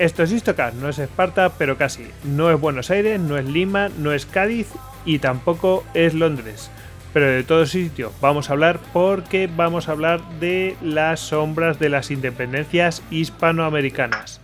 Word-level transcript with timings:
Esto 0.00 0.22
es 0.22 0.32
Istocast, 0.32 0.76
no 0.76 0.88
es 0.88 0.98
Esparta, 0.98 1.50
pero 1.58 1.76
casi. 1.76 2.06
No 2.24 2.50
es 2.50 2.58
Buenos 2.58 2.90
Aires, 2.90 3.20
no 3.20 3.36
es 3.36 3.44
Lima, 3.44 3.90
no 3.98 4.12
es 4.12 4.24
Cádiz 4.24 4.66
y 5.04 5.18
tampoco 5.18 5.84
es 5.92 6.14
Londres. 6.14 6.70
Pero 7.12 7.26
de 7.26 7.42
todo 7.42 7.66
sitio 7.66 8.10
vamos 8.18 8.48
a 8.48 8.54
hablar 8.54 8.80
porque 8.94 9.46
vamos 9.54 9.88
a 9.88 9.92
hablar 9.92 10.22
de 10.40 10.74
las 10.80 11.20
sombras 11.20 11.78
de 11.78 11.90
las 11.90 12.10
independencias 12.10 13.02
hispanoamericanas. 13.10 14.40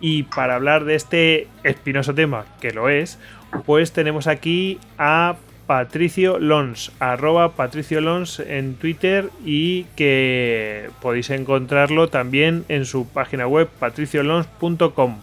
Y 0.00 0.24
para 0.24 0.56
hablar 0.56 0.84
de 0.84 0.96
este 0.96 1.46
espinoso 1.62 2.12
tema, 2.12 2.44
que 2.60 2.72
lo 2.72 2.88
es, 2.88 3.20
pues 3.64 3.92
tenemos 3.92 4.26
aquí 4.26 4.80
a 4.98 5.36
Patricio 5.66 6.38
Lons, 6.38 6.92
arroba 7.00 7.52
Patricio 7.52 8.00
Lons 8.00 8.40
en 8.40 8.74
Twitter 8.76 9.30
y 9.44 9.84
que 9.96 10.90
podéis 11.02 11.30
encontrarlo 11.30 12.08
también 12.08 12.64
en 12.68 12.84
su 12.84 13.06
página 13.08 13.48
web 13.48 13.68
patriciolons.com. 13.80 15.16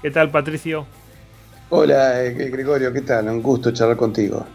¿Qué 0.00 0.10
tal, 0.10 0.30
Patricio? 0.30 0.86
Hola, 1.68 2.24
eh, 2.24 2.32
Gregorio, 2.50 2.92
¿qué 2.92 3.02
tal? 3.02 3.28
Un 3.28 3.42
gusto 3.42 3.70
charlar 3.70 3.96
contigo. 3.96 4.46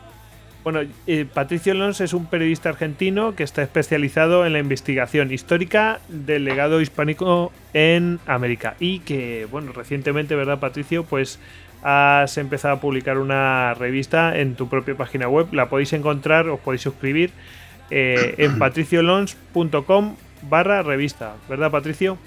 Bueno, 0.64 0.82
eh, 1.06 1.26
Patricio 1.34 1.74
Lons 1.74 2.02
es 2.02 2.14
un 2.14 2.26
periodista 2.26 2.68
argentino 2.70 3.36
que 3.36 3.44
está 3.44 3.64
especializado 3.64 4.46
en 4.46 4.52
la 4.52 4.60
investigación 4.60 5.32
histórica 5.32 6.02
del 6.10 6.44
legado 6.44 6.82
hispánico 6.82 7.54
en 7.74 8.20
América 8.26 8.76
y 8.80 9.00
que, 9.00 9.48
bueno, 9.50 9.72
recientemente, 9.72 10.36
¿verdad, 10.36 10.60
Patricio? 10.60 11.06
Pues 11.06 11.40
has 11.84 12.38
empezado 12.38 12.76
a 12.76 12.80
publicar 12.82 13.18
una 13.18 13.74
revista 13.74 14.38
en 14.38 14.56
tu 14.56 14.70
propia 14.70 14.96
página 14.96 15.28
web. 15.28 15.48
La 15.54 15.70
podéis 15.70 15.94
encontrar, 15.94 16.50
os 16.50 16.60
podéis 16.60 16.82
suscribir 16.82 17.32
eh, 17.90 18.36
en 18.38 18.60
patriciolons.com 18.60 20.16
barra 20.50 20.84
revista, 20.84 21.36
¿verdad 21.50 21.72
Patricio? 21.72 22.18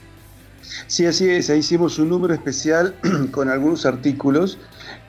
Sí, 0.87 1.07
así 1.07 1.29
es. 1.29 1.51
Ahí 1.51 1.61
hicimos 1.61 1.99
un 1.99 2.09
número 2.09 2.35
especial 2.35 2.95
con 3.31 3.49
algunos 3.49 3.87
artículos 3.87 4.59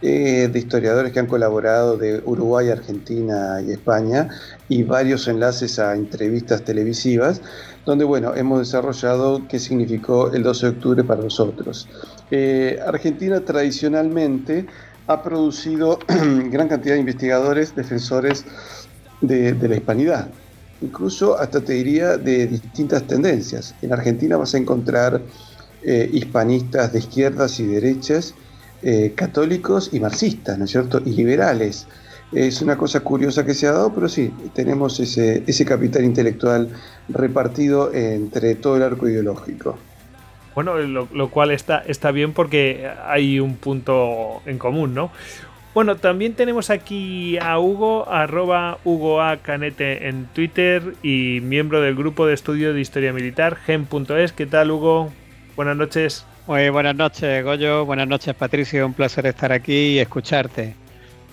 eh, 0.01 0.49
de 0.51 0.59
historiadores 0.59 1.11
que 1.11 1.19
han 1.19 1.27
colaborado 1.27 1.97
de 1.97 2.21
Uruguay, 2.25 2.69
Argentina 2.69 3.61
y 3.61 3.71
España 3.71 4.29
y 4.69 4.83
varios 4.83 5.27
enlaces 5.27 5.77
a 5.79 5.93
entrevistas 5.93 6.63
televisivas 6.63 7.41
donde 7.85 8.05
bueno, 8.05 8.35
hemos 8.35 8.59
desarrollado 8.59 9.47
qué 9.47 9.59
significó 9.59 10.31
el 10.31 10.43
12 10.43 10.65
de 10.65 10.71
octubre 10.71 11.03
para 11.03 11.21
nosotros. 11.21 11.87
Eh, 12.33 12.79
Argentina 12.85 13.41
tradicionalmente 13.41 14.65
ha 15.07 15.21
producido 15.21 15.99
gran 16.49 16.69
cantidad 16.69 16.93
de 16.93 17.01
investigadores 17.01 17.75
defensores 17.75 18.45
de, 19.19 19.53
la 19.67 19.75
hispanidad, 19.75 20.29
incluso 20.81 21.37
hasta 21.37 21.59
te 21.59 21.73
diría 21.73 22.17
de 22.17 22.47
distintas 22.47 23.05
tendencias. 23.05 23.75
En 23.81 23.91
Argentina 23.91 24.37
vas 24.37 24.55
a 24.55 24.57
encontrar 24.59 25.21
eh, 25.83 26.09
hispanistas 26.13 26.93
de 26.93 26.99
izquierdas 26.99 27.59
y 27.59 27.65
derechas, 27.65 28.33
eh, 28.81 29.13
católicos 29.13 29.89
y 29.91 29.99
marxistas, 29.99 30.57
¿no 30.57 30.65
es 30.65 30.71
cierto? 30.71 31.01
Y 31.05 31.11
liberales. 31.11 31.85
Es 32.31 32.61
una 32.61 32.77
cosa 32.77 33.01
curiosa 33.01 33.45
que 33.45 33.53
se 33.53 33.67
ha 33.67 33.73
dado, 33.73 33.93
pero 33.93 34.07
sí, 34.07 34.33
tenemos 34.55 35.01
ese, 35.01 35.43
ese 35.45 35.65
capital 35.65 36.05
intelectual 36.05 36.69
repartido 37.09 37.93
entre 37.93 38.55
todo 38.55 38.77
el 38.77 38.83
arco 38.83 39.09
ideológico. 39.09 39.77
Bueno, 40.55 40.77
lo, 40.77 41.29
cual 41.29 41.51
está, 41.51 41.79
está 41.79 42.11
bien 42.11 42.33
porque 42.33 42.89
hay 43.05 43.39
un 43.39 43.55
punto 43.55 44.41
en 44.45 44.57
común, 44.57 44.93
¿no? 44.93 45.11
Bueno, 45.73 45.95
también 45.95 46.33
tenemos 46.33 46.69
aquí 46.69 47.37
a 47.37 47.57
Hugo, 47.57 48.09
arroba 48.09 48.77
Hugo 48.83 49.21
A. 49.21 49.37
Canete 49.37 50.09
en 50.09 50.25
Twitter 50.25 50.95
y 51.01 51.39
miembro 51.41 51.79
del 51.79 51.95
grupo 51.95 52.27
de 52.27 52.33
estudio 52.33 52.73
de 52.73 52.81
historia 52.81 53.13
militar, 53.13 53.55
gen.es. 53.55 54.33
¿Qué 54.33 54.45
tal, 54.45 54.71
Hugo? 54.71 55.11
Buenas 55.55 55.77
noches. 55.77 56.25
Muy 56.47 56.69
buenas 56.69 56.95
noches, 56.95 57.43
Goyo. 57.45 57.85
Buenas 57.85 58.07
noches, 58.07 58.35
Patricio. 58.35 58.85
Un 58.85 58.93
placer 58.93 59.25
estar 59.27 59.53
aquí 59.53 59.93
y 59.93 59.99
escucharte. 59.99 60.75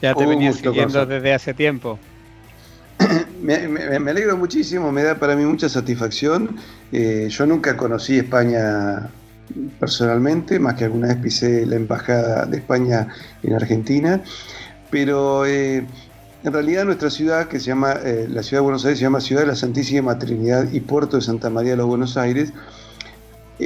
Ya 0.00 0.14
te 0.14 0.26
venía 0.26 0.52
siguiendo 0.52 1.04
desde 1.04 1.34
hace 1.34 1.54
tiempo. 1.54 1.98
me, 3.42 3.54
alegro 4.10 4.36
muchísimo, 4.36 4.92
me 4.92 5.02
da 5.02 5.16
para 5.16 5.34
mí 5.34 5.44
mucha 5.44 5.68
satisfacción. 5.68 6.56
Eh, 6.92 7.28
yo 7.30 7.46
nunca 7.46 7.76
conocí 7.76 8.16
España 8.16 9.10
personalmente, 9.78 10.58
más 10.58 10.74
que 10.74 10.84
alguna 10.84 11.08
vez 11.08 11.16
pisé 11.16 11.66
la 11.66 11.76
embajada 11.76 12.46
de 12.46 12.58
España 12.58 13.08
en 13.42 13.54
Argentina, 13.54 14.22
pero 14.90 15.44
eh, 15.46 15.86
en 16.44 16.52
realidad 16.52 16.84
nuestra 16.84 17.10
ciudad, 17.10 17.48
que 17.48 17.60
se 17.60 17.66
llama, 17.66 17.94
eh, 18.04 18.26
la 18.30 18.42
ciudad 18.42 18.62
de 18.62 18.64
Buenos 18.64 18.84
Aires, 18.84 18.98
se 18.98 19.04
llama 19.04 19.20
Ciudad 19.20 19.42
de 19.42 19.48
la 19.48 19.56
Santísima 19.56 20.18
Trinidad 20.18 20.70
y 20.72 20.80
Puerto 20.80 21.16
de 21.16 21.22
Santa 21.22 21.50
María 21.50 21.72
de 21.72 21.78
los 21.78 21.86
Buenos 21.86 22.16
Aires, 22.16 22.52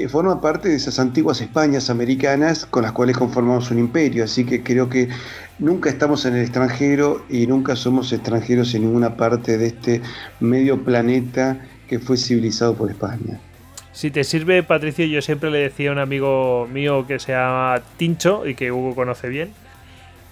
forma 0.08 0.40
parte 0.40 0.70
de 0.70 0.76
esas 0.76 0.98
antiguas 0.98 1.42
Españas 1.42 1.90
americanas 1.90 2.64
con 2.64 2.82
las 2.82 2.92
cuales 2.92 3.14
conformamos 3.14 3.70
un 3.70 3.78
imperio, 3.78 4.24
así 4.24 4.46
que 4.46 4.62
creo 4.62 4.88
que 4.88 5.10
nunca 5.58 5.90
estamos 5.90 6.24
en 6.24 6.34
el 6.34 6.40
extranjero 6.40 7.22
y 7.28 7.46
nunca 7.46 7.76
somos 7.76 8.10
extranjeros 8.10 8.74
en 8.74 8.84
ninguna 8.84 9.18
parte 9.18 9.58
de 9.58 9.66
este 9.66 10.00
medio 10.40 10.82
planeta 10.82 11.60
que 11.92 11.98
fue 11.98 12.16
civilizado 12.16 12.74
por 12.74 12.90
España. 12.90 13.38
Si 13.92 14.10
te 14.10 14.24
sirve, 14.24 14.62
Patricio, 14.62 15.04
yo 15.04 15.20
siempre 15.20 15.50
le 15.50 15.58
decía 15.58 15.90
a 15.90 15.92
un 15.92 15.98
amigo 15.98 16.66
mío 16.72 17.06
que 17.06 17.18
se 17.18 17.32
llama 17.32 17.82
Tincho 17.98 18.46
y 18.46 18.54
que 18.54 18.72
Hugo 18.72 18.94
conoce 18.94 19.28
bien, 19.28 19.50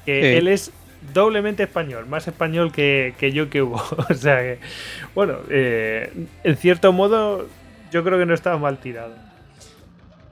que 0.07 0.39
él 0.39 0.49
es 0.49 0.73
doblemente 1.13 1.65
español, 1.65 2.07
más 2.07 2.27
español 2.27 2.73
que, 2.73 3.13
yo 3.35 3.51
que 3.51 3.61
Hugo. 3.61 3.83
o 4.09 4.15
sea 4.15 4.39
que, 4.39 4.59
bueno, 5.15 5.35
eh, 5.51 6.11
en 6.45 6.57
cierto 6.57 6.95
modo, 6.95 7.47
yo 7.93 8.03
creo 8.05 8.19
que 8.19 8.25
no 8.25 8.33
estaba 8.33 8.57
mal 8.57 8.79
tirado. 8.79 9.13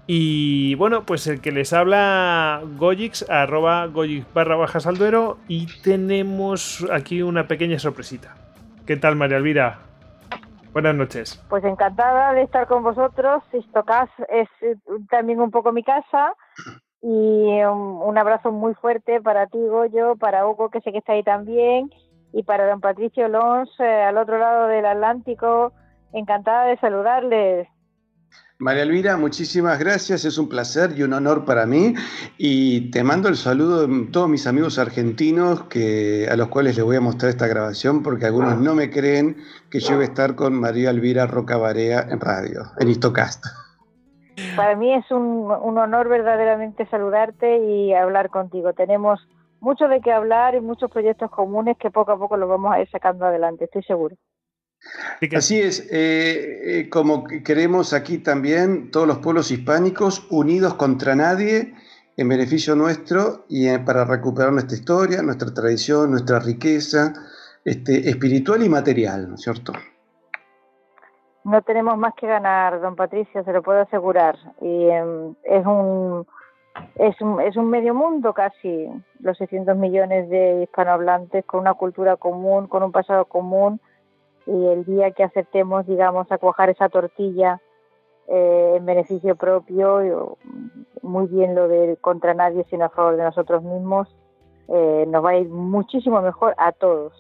Y 0.06 0.76
bueno, 0.76 1.04
pues 1.04 1.26
el 1.26 1.42
que 1.42 1.52
les 1.52 1.74
habla 1.74 2.62
Gojix, 2.78 3.28
arroba 3.28 3.84
Gojix 3.84 4.24
barra 4.32 4.56
baja 4.56 4.80
salduero. 4.80 5.36
Y 5.46 5.66
tenemos 5.82 6.86
aquí 6.90 7.20
una 7.20 7.46
pequeña 7.48 7.78
sorpresita. 7.78 8.34
¿Qué 8.86 8.96
tal, 8.96 9.16
María 9.16 9.36
Elvira? 9.36 9.87
Buenas 10.78 10.94
noches. 10.94 11.44
Pues 11.48 11.64
encantada 11.64 12.32
de 12.34 12.42
estar 12.42 12.68
con 12.68 12.84
vosotros. 12.84 13.42
Istocas 13.52 14.08
es 14.28 14.48
eh, 14.60 14.76
también 15.10 15.40
un 15.40 15.50
poco 15.50 15.72
mi 15.72 15.82
casa. 15.82 16.36
Y 17.02 17.60
un, 17.64 18.16
abrazo 18.16 18.52
muy 18.52 18.74
fuerte 18.74 19.20
para 19.20 19.48
ti, 19.48 19.58
Goyo, 19.58 20.14
para 20.14 20.46
Hugo, 20.46 20.70
que 20.70 20.80
sé 20.82 20.92
que 20.92 20.98
está 20.98 21.14
ahí 21.14 21.24
también, 21.24 21.90
y 22.32 22.44
para 22.44 22.68
don 22.68 22.80
Patricio 22.80 23.26
Lons, 23.26 23.68
eh, 23.80 24.02
al 24.04 24.18
otro 24.18 24.38
lado 24.38 24.68
del 24.68 24.86
Atlántico. 24.86 25.72
Encantada 26.12 26.66
de 26.66 26.76
saludarles. 26.76 27.66
María 28.60 28.82
Elvira, 28.82 29.16
muchísimas 29.16 29.78
gracias, 29.78 30.24
es 30.24 30.36
un 30.36 30.48
placer 30.48 30.90
y 30.96 31.04
un 31.04 31.12
honor 31.12 31.44
para 31.44 31.64
mí 31.64 31.94
y 32.38 32.90
te 32.90 33.04
mando 33.04 33.28
el 33.28 33.36
saludo 33.36 33.86
de 33.86 34.06
todos 34.06 34.28
mis 34.28 34.48
amigos 34.48 34.80
argentinos 34.80 35.62
que, 35.68 36.26
a 36.28 36.34
los 36.34 36.48
cuales 36.48 36.74
les 36.74 36.84
voy 36.84 36.96
a 36.96 37.00
mostrar 37.00 37.30
esta 37.30 37.46
grabación 37.46 38.02
porque 38.02 38.26
algunos 38.26 38.58
no 38.58 38.74
me 38.74 38.90
creen 38.90 39.36
que 39.70 39.78
yo 39.78 39.94
voy 39.94 40.06
a 40.06 40.08
estar 40.08 40.34
con 40.34 40.54
María 40.54 40.90
Elvira 40.90 41.28
Rocabarea 41.28 42.00
en 42.10 42.18
radio, 42.18 42.62
en 42.80 42.88
Histocast. 42.88 43.46
Para 44.56 44.74
mí 44.74 44.92
es 44.92 45.08
un, 45.12 45.52
un 45.52 45.78
honor 45.78 46.08
verdaderamente 46.08 46.84
saludarte 46.86 47.58
y 47.58 47.94
hablar 47.94 48.28
contigo. 48.28 48.72
Tenemos 48.72 49.20
mucho 49.60 49.86
de 49.86 50.00
qué 50.00 50.10
hablar 50.10 50.56
y 50.56 50.60
muchos 50.60 50.90
proyectos 50.90 51.30
comunes 51.30 51.76
que 51.78 51.92
poco 51.92 52.10
a 52.10 52.18
poco 52.18 52.36
los 52.36 52.48
vamos 52.48 52.72
a 52.72 52.80
ir 52.80 52.90
sacando 52.90 53.24
adelante, 53.24 53.66
estoy 53.66 53.84
seguro. 53.84 54.16
Así 55.36 55.60
es, 55.60 55.80
eh, 55.90 56.80
eh, 56.80 56.88
como 56.88 57.24
queremos 57.24 57.92
aquí 57.92 58.18
también 58.18 58.90
todos 58.90 59.06
los 59.06 59.18
pueblos 59.18 59.50
hispánicos 59.50 60.26
unidos 60.30 60.74
contra 60.74 61.14
nadie 61.14 61.74
en 62.16 62.28
beneficio 62.28 62.74
nuestro 62.74 63.44
y 63.48 63.76
para 63.78 64.04
recuperar 64.04 64.52
nuestra 64.52 64.76
historia, 64.76 65.22
nuestra 65.22 65.52
tradición, 65.52 66.10
nuestra 66.10 66.38
riqueza 66.38 67.12
este, 67.64 68.08
espiritual 68.08 68.62
y 68.62 68.68
material, 68.68 69.28
¿no 69.28 69.34
es 69.34 69.42
cierto? 69.42 69.72
No 71.44 71.62
tenemos 71.62 71.96
más 71.96 72.14
que 72.14 72.26
ganar, 72.26 72.80
don 72.80 72.94
Patricio, 72.96 73.42
se 73.44 73.52
lo 73.52 73.62
puedo 73.62 73.80
asegurar. 73.80 74.36
Y 74.60 74.88
em, 74.88 75.34
es 75.44 75.64
un 75.64 76.26
es 76.96 77.20
un, 77.20 77.40
es 77.40 77.56
un 77.56 77.70
medio 77.70 77.94
mundo 77.94 78.32
casi, 78.32 78.88
los 79.20 79.36
600 79.38 79.76
millones 79.76 80.28
de 80.28 80.62
hispanohablantes 80.62 81.44
con 81.44 81.60
una 81.60 81.74
cultura 81.74 82.16
común, 82.16 82.66
con 82.66 82.82
un 82.82 82.92
pasado 82.92 83.24
común, 83.24 83.80
y 84.48 84.66
el 84.66 84.84
día 84.84 85.10
que 85.10 85.24
aceptemos, 85.24 85.86
digamos, 85.86 86.30
a 86.32 86.38
cuajar 86.38 86.70
esa 86.70 86.88
tortilla 86.88 87.60
eh, 88.28 88.74
en 88.78 88.86
beneficio 88.86 89.36
propio, 89.36 90.38
muy 91.02 91.26
bien 91.26 91.54
lo 91.54 91.68
de 91.68 91.98
contra 92.00 92.32
nadie, 92.34 92.64
sino 92.70 92.86
a 92.86 92.88
favor 92.88 93.16
de 93.16 93.24
nosotros 93.24 93.62
mismos, 93.62 94.08
eh, 94.68 95.04
nos 95.06 95.24
va 95.24 95.30
a 95.30 95.36
ir 95.36 95.48
muchísimo 95.48 96.20
mejor 96.22 96.54
a 96.56 96.72
todos. 96.72 97.12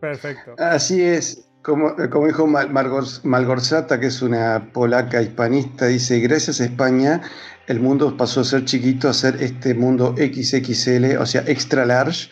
Perfecto. 0.00 0.54
Así 0.58 1.02
es. 1.02 1.50
Como, 1.62 1.94
como 2.12 2.26
dijo 2.26 2.46
Malgorzata, 2.46 3.98
que 3.98 4.08
es 4.08 4.20
una 4.20 4.68
polaca 4.74 5.22
hispanista, 5.22 5.86
dice, 5.86 6.20
gracias 6.20 6.60
a 6.60 6.64
España 6.64 7.22
el 7.66 7.80
mundo 7.80 8.14
pasó 8.16 8.40
a 8.40 8.44
ser 8.44 8.64
chiquito, 8.66 9.08
a 9.08 9.14
ser 9.14 9.42
este 9.42 9.74
mundo 9.74 10.14
XXL, 10.16 11.16
o 11.18 11.24
sea, 11.24 11.42
extra 11.46 11.86
large, 11.86 12.30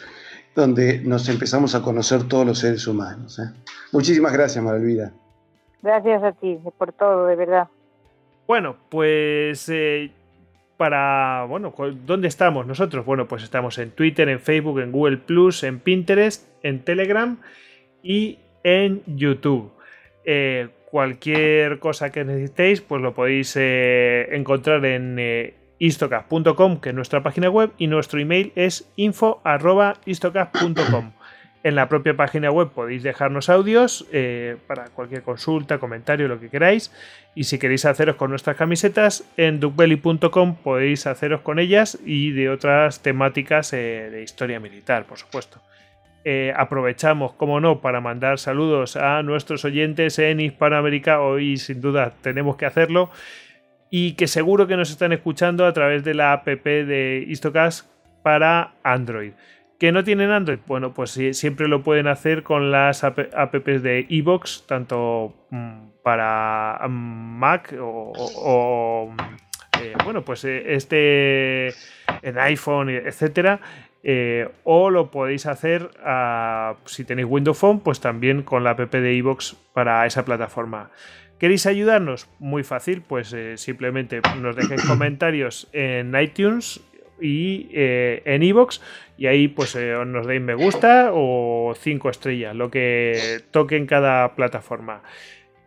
donde 0.54 1.00
nos 1.00 1.28
empezamos 1.28 1.74
a 1.74 1.82
conocer 1.82 2.24
todos 2.24 2.46
los 2.46 2.58
seres 2.58 2.86
humanos. 2.86 3.38
¿eh? 3.38 3.50
Muchísimas 3.92 4.32
gracias, 4.32 4.62
Maravilla. 4.62 5.12
Gracias 5.82 6.22
a 6.22 6.32
ti 6.32 6.58
por 6.78 6.92
todo, 6.92 7.26
de 7.26 7.36
verdad. 7.36 7.68
Bueno, 8.46 8.76
pues 8.88 9.68
eh, 9.68 10.10
para, 10.76 11.44
bueno, 11.48 11.72
¿dónde 12.04 12.28
estamos 12.28 12.66
nosotros? 12.66 13.04
Bueno, 13.04 13.28
pues 13.28 13.42
estamos 13.42 13.78
en 13.78 13.90
Twitter, 13.92 14.28
en 14.28 14.40
Facebook, 14.40 14.80
en 14.80 14.92
Google 14.92 15.18
Plus, 15.18 15.62
en 15.62 15.80
Pinterest, 15.80 16.48
en 16.62 16.84
Telegram 16.84 17.38
y 18.02 18.38
en 18.64 19.02
YouTube. 19.06 19.72
Eh, 20.24 20.68
cualquier 20.92 21.78
cosa 21.78 22.12
que 22.12 22.24
necesitéis, 22.24 22.80
pues 22.80 23.00
lo 23.00 23.14
podéis 23.14 23.56
eh, 23.58 24.28
encontrar 24.32 24.84
en 24.84 25.16
eh, 25.18 25.54
istocast.com, 25.82 26.80
que 26.80 26.90
es 26.90 26.94
nuestra 26.94 27.22
página 27.22 27.50
web, 27.50 27.72
y 27.78 27.88
nuestro 27.88 28.20
email 28.20 28.52
es 28.54 28.90
info.istocast.com. 28.96 31.12
En 31.64 31.76
la 31.76 31.88
propia 31.88 32.16
página 32.16 32.50
web 32.50 32.70
podéis 32.70 33.02
dejarnos 33.02 33.48
audios 33.48 34.06
para 34.66 34.86
cualquier 34.86 35.22
consulta, 35.22 35.78
comentario, 35.78 36.26
lo 36.26 36.40
que 36.40 36.50
queráis. 36.50 36.90
Y 37.36 37.44
si 37.44 37.60
queréis 37.60 37.84
haceros 37.84 38.16
con 38.16 38.30
nuestras 38.30 38.56
camisetas, 38.56 39.22
en 39.36 39.60
duckbelly.com 39.60 40.56
podéis 40.56 41.06
haceros 41.06 41.42
con 41.42 41.60
ellas 41.60 42.00
y 42.04 42.32
de 42.32 42.50
otras 42.50 43.00
temáticas 43.00 43.70
de 43.70 44.22
historia 44.24 44.58
militar, 44.58 45.04
por 45.04 45.18
supuesto. 45.18 45.60
Eh, 46.24 46.52
aprovechamos, 46.56 47.32
como 47.32 47.60
no, 47.60 47.80
para 47.80 48.00
mandar 48.00 48.38
saludos 48.38 48.96
a 48.96 49.22
nuestros 49.22 49.64
oyentes 49.64 50.18
en 50.20 50.40
Hispanoamérica. 50.40 51.20
Hoy, 51.20 51.56
sin 51.56 51.80
duda, 51.80 52.12
tenemos 52.22 52.56
que 52.56 52.66
hacerlo. 52.66 53.10
Y 53.94 54.14
que 54.14 54.26
seguro 54.26 54.66
que 54.66 54.78
nos 54.78 54.90
están 54.90 55.12
escuchando 55.12 55.66
a 55.66 55.74
través 55.74 56.02
de 56.02 56.14
la 56.14 56.32
app 56.32 56.46
de 56.46 57.26
Istocast 57.28 57.90
para 58.22 58.72
Android. 58.82 59.32
¿Que 59.78 59.92
no 59.92 60.02
tienen 60.02 60.30
Android? 60.30 60.60
Bueno, 60.66 60.94
pues 60.94 61.10
siempre 61.32 61.68
lo 61.68 61.82
pueden 61.82 62.06
hacer 62.06 62.42
con 62.42 62.70
las 62.70 63.04
apps 63.04 63.82
de 63.82 64.06
Evox, 64.08 64.64
tanto 64.66 65.34
mm, 65.50 65.88
para 66.02 66.80
mm, 66.88 67.38
Mac 67.38 67.74
o, 67.78 69.14
eh, 69.78 69.92
bueno, 70.04 70.22
pues 70.22 70.46
eh, 70.46 70.72
este 70.72 71.68
en 72.22 72.38
iPhone, 72.38 72.88
etcétera. 72.88 73.60
Eh, 74.04 74.48
o 74.64 74.88
lo 74.88 75.10
podéis 75.10 75.44
hacer 75.44 75.90
ah, 76.02 76.76
si 76.86 77.04
tenéis 77.04 77.28
Windows 77.28 77.58
Phone, 77.58 77.80
pues 77.80 78.00
también 78.00 78.42
con 78.42 78.64
la 78.64 78.70
app 78.70 78.90
de 78.90 79.14
iVoox 79.14 79.54
para 79.74 80.06
esa 80.06 80.24
plataforma. 80.24 80.90
¿Queréis 81.42 81.66
ayudarnos? 81.66 82.28
Muy 82.38 82.62
fácil, 82.62 83.02
pues 83.02 83.32
eh, 83.32 83.56
simplemente 83.56 84.20
nos 84.40 84.54
dejéis 84.54 84.84
comentarios 84.86 85.68
en 85.72 86.14
iTunes 86.14 86.80
y 87.20 87.68
eh, 87.72 88.22
en 88.26 88.44
iVoox 88.44 88.78
y 89.18 89.26
ahí 89.26 89.48
pues 89.48 89.76
nos 90.06 90.24
deis 90.28 90.40
me 90.40 90.54
gusta 90.54 91.10
o 91.12 91.74
cinco 91.76 92.10
estrellas, 92.10 92.54
lo 92.54 92.70
que 92.70 93.40
toque 93.50 93.76
en 93.76 93.86
cada 93.86 94.36
plataforma. 94.36 95.02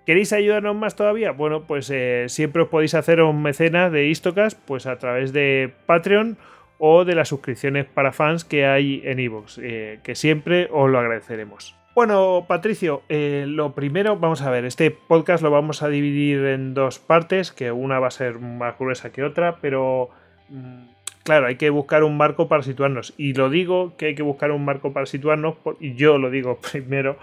¿Queréis 0.06 0.32
ayudarnos 0.32 0.78
más 0.78 0.96
todavía? 0.96 1.32
Bueno, 1.32 1.68
pues 1.68 1.92
siempre 2.28 2.62
os 2.62 2.70
podéis 2.70 2.94
hacer 2.94 3.22
un 3.22 3.42
mecenas 3.42 3.92
de 3.92 4.08
Istocast 4.08 4.58
pues 4.66 4.86
a 4.86 4.98
través 4.98 5.34
de 5.34 5.74
Patreon 5.88 6.38
o 6.78 7.04
de 7.04 7.16
las 7.16 7.28
suscripciones 7.28 7.86
para 7.86 8.14
fans 8.14 8.46
que 8.46 8.66
hay 8.66 9.02
en 9.04 9.20
eh, 9.20 10.00
que 10.04 10.16
siempre 10.16 10.70
os 10.72 10.90
lo 10.90 11.00
agradeceremos. 11.00 11.76
Bueno, 11.96 12.44
Patricio, 12.46 13.04
eh, 13.08 13.46
lo 13.48 13.74
primero, 13.74 14.18
vamos 14.18 14.42
a 14.42 14.50
ver, 14.50 14.66
este 14.66 14.92
podcast 14.92 15.42
lo 15.42 15.50
vamos 15.50 15.82
a 15.82 15.88
dividir 15.88 16.44
en 16.44 16.74
dos 16.74 17.00
partes, 17.00 17.54
que 17.54 17.72
una 17.72 18.00
va 18.00 18.08
a 18.08 18.12
ser 18.12 18.38
más 18.38 18.78
gruesa 18.78 19.14
que 19.14 19.24
otra, 19.24 19.60
pero 19.62 20.10
mm, 20.50 20.88
claro, 21.24 21.48
hay 21.48 21.56
que 21.56 21.70
buscar 21.70 22.04
un 22.04 22.18
marco 22.18 22.50
para 22.50 22.64
situarnos. 22.64 23.14
Y 23.16 23.34
lo 23.34 23.50
digo 23.50 23.96
que 23.96 24.08
hay 24.08 24.16
que 24.16 24.24
buscar 24.24 24.52
un 24.52 24.66
marco 24.66 24.92
para 24.92 25.06
situarnos, 25.06 25.56
y 25.80 25.96
yo 25.96 26.18
lo 26.18 26.30
digo 26.30 26.60
primero, 26.72 27.18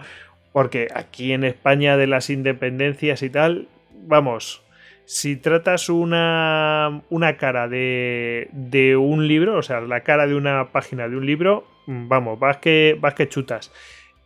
porque 0.53 0.87
aquí 0.95 1.33
en 1.33 1.43
España 1.43 1.95
de 1.95 2.07
las 2.07 2.31
independencias 2.31 3.21
y 3.21 3.29
tal, 3.29 3.67
vamos, 4.07 4.63
si 5.05 5.35
tratas 5.35 5.87
una, 5.87 7.03
una 7.11 7.37
cara 7.37 7.67
de, 7.67 8.49
de, 8.53 8.97
un 8.97 9.27
libro, 9.27 9.55
o 9.55 9.61
sea, 9.61 9.81
la 9.81 9.99
cara 9.99 10.25
de 10.25 10.33
una 10.33 10.71
página 10.71 11.07
de 11.07 11.15
un 11.15 11.27
libro, 11.27 11.63
mm, 11.85 12.07
vamos, 12.07 12.39
vas 12.39 12.57
que, 12.57 12.97
vas 12.99 13.13
que 13.13 13.29
chutas. 13.29 13.71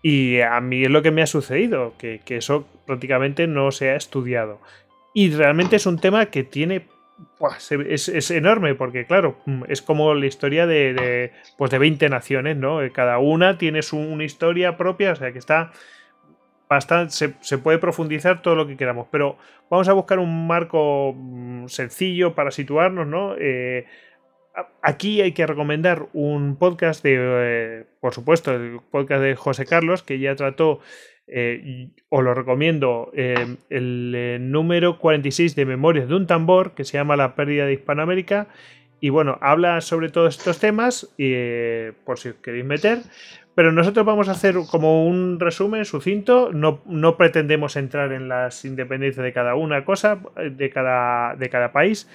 Y 0.01 0.41
a 0.41 0.59
mí 0.61 0.83
es 0.83 0.89
lo 0.89 1.01
que 1.01 1.11
me 1.11 1.21
ha 1.21 1.27
sucedido, 1.27 1.94
que, 1.97 2.21
eso 2.29 2.67
prácticamente 2.85 3.47
no 3.47 3.71
se 3.71 3.89
ha 3.89 3.95
estudiado. 3.95 4.59
Y 5.13 5.31
realmente 5.31 5.75
es 5.75 5.85
un 5.85 5.99
tema 5.99 6.27
que 6.27 6.44
tiene 6.44 6.85
es, 7.89 8.09
es, 8.09 8.31
enorme 8.31 8.75
porque, 8.75 9.05
claro, 9.05 9.38
mm, 9.45 9.63
es 9.69 9.81
como 9.81 10.13
la 10.13 10.27
historia 10.27 10.67
de, 10.67 11.31
pues 11.57 11.71
de 11.71 11.79
20 11.79 12.09
naciones, 12.09 12.57
¿no? 12.57 12.79
Cada 12.94 13.17
una 13.17 13.57
tiene 13.57 13.81
su, 13.81 13.97
historia 14.21 14.77
propia, 14.77 15.13
o 15.13 15.15
sea 15.15 15.31
que 15.31 15.39
está 15.39 15.71
bastante, 16.69 17.13
se, 17.41 17.57
puede 17.57 17.79
profundizar 17.79 18.41
todo 18.41 18.55
lo 18.55 18.67
que 18.67 18.77
queramos, 18.77 19.07
pero 19.11 19.38
vamos 19.69 19.88
a 19.88 19.93
buscar 19.93 20.19
un 20.19 20.45
marco 20.47 21.13
mm, 21.15 21.67
sencillo 21.67 22.35
para 22.35 22.51
situarnos, 22.51 23.07
¿no? 23.07 23.35
Eh, 23.39 23.85
aquí 24.81 25.22
hay 25.22 25.31
que 25.34 25.48
recomendar 25.48 26.08
un 26.13 26.55
podcast 26.58 27.03
de, 27.03 27.15
eh, 27.20 27.86
por 28.00 28.13
supuesto, 28.13 28.53
el 28.53 28.79
podcast 28.91 29.22
de 29.22 29.36
José 29.36 29.65
Carlos, 29.65 30.03
que 30.03 30.20
ya 30.20 30.36
trató, 30.36 30.79
eh, 31.27 31.89
os 32.10 32.24
lo 32.24 32.34
recomiendo, 32.34 33.12
el 33.13 34.38
número 34.51 35.00
46 35.00 35.55
de 35.55 35.65
Memorias 35.65 36.08
de 36.08 36.15
un 36.15 36.27
tambor, 36.27 36.74
que 36.74 36.86
se 36.86 36.98
llama 36.98 37.15
La 37.15 37.36
pérdida 37.36 37.65
de 37.65 37.74
Hispanoamérica. 37.74 38.48
Y 39.00 39.10
bueno, 39.10 39.38
habla 39.41 39.81
sobre 39.81 40.10
todos 40.10 40.38
estos 40.38 40.60
temas, 40.60 41.13
por 42.05 42.17
si 42.17 42.29
os 42.29 42.36
queréis 42.41 42.65
meter. 42.65 43.00
Pero 43.58 43.72
nosotros 43.72 44.05
vamos 44.05 44.29
a 44.29 44.34
hacer 44.34 44.53
como 44.70 45.08
un 45.08 45.39
resumen 45.39 45.84
sucinto, 45.84 46.51
no, 46.53 46.84
no 46.86 47.17
pretendemos 47.17 47.75
entrar 47.75 48.12
en 48.12 48.29
las 48.29 48.63
independencias 48.65 49.24
de 49.24 49.34
cada 49.34 49.55
una 49.55 49.84
cosa, 49.84 50.20
de 50.51 50.70
cada, 50.70 51.36
de 51.36 51.50
cada 51.50 51.72
país, 51.72 52.08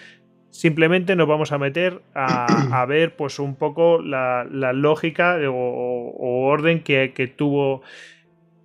simplemente 0.53 1.17
nos 1.17 1.27
vamos 1.27 1.51
a 1.51 1.59
meter 1.59 2.03
a, 2.15 2.85
ver 2.89 3.17
pues 3.17 3.41
un 3.41 3.57
poco 3.57 4.01
la, 4.01 4.45
lógica 4.73 5.39
o, 5.49 6.47
orden 6.47 6.85
que, 6.85 7.35
tuvo 7.37 7.83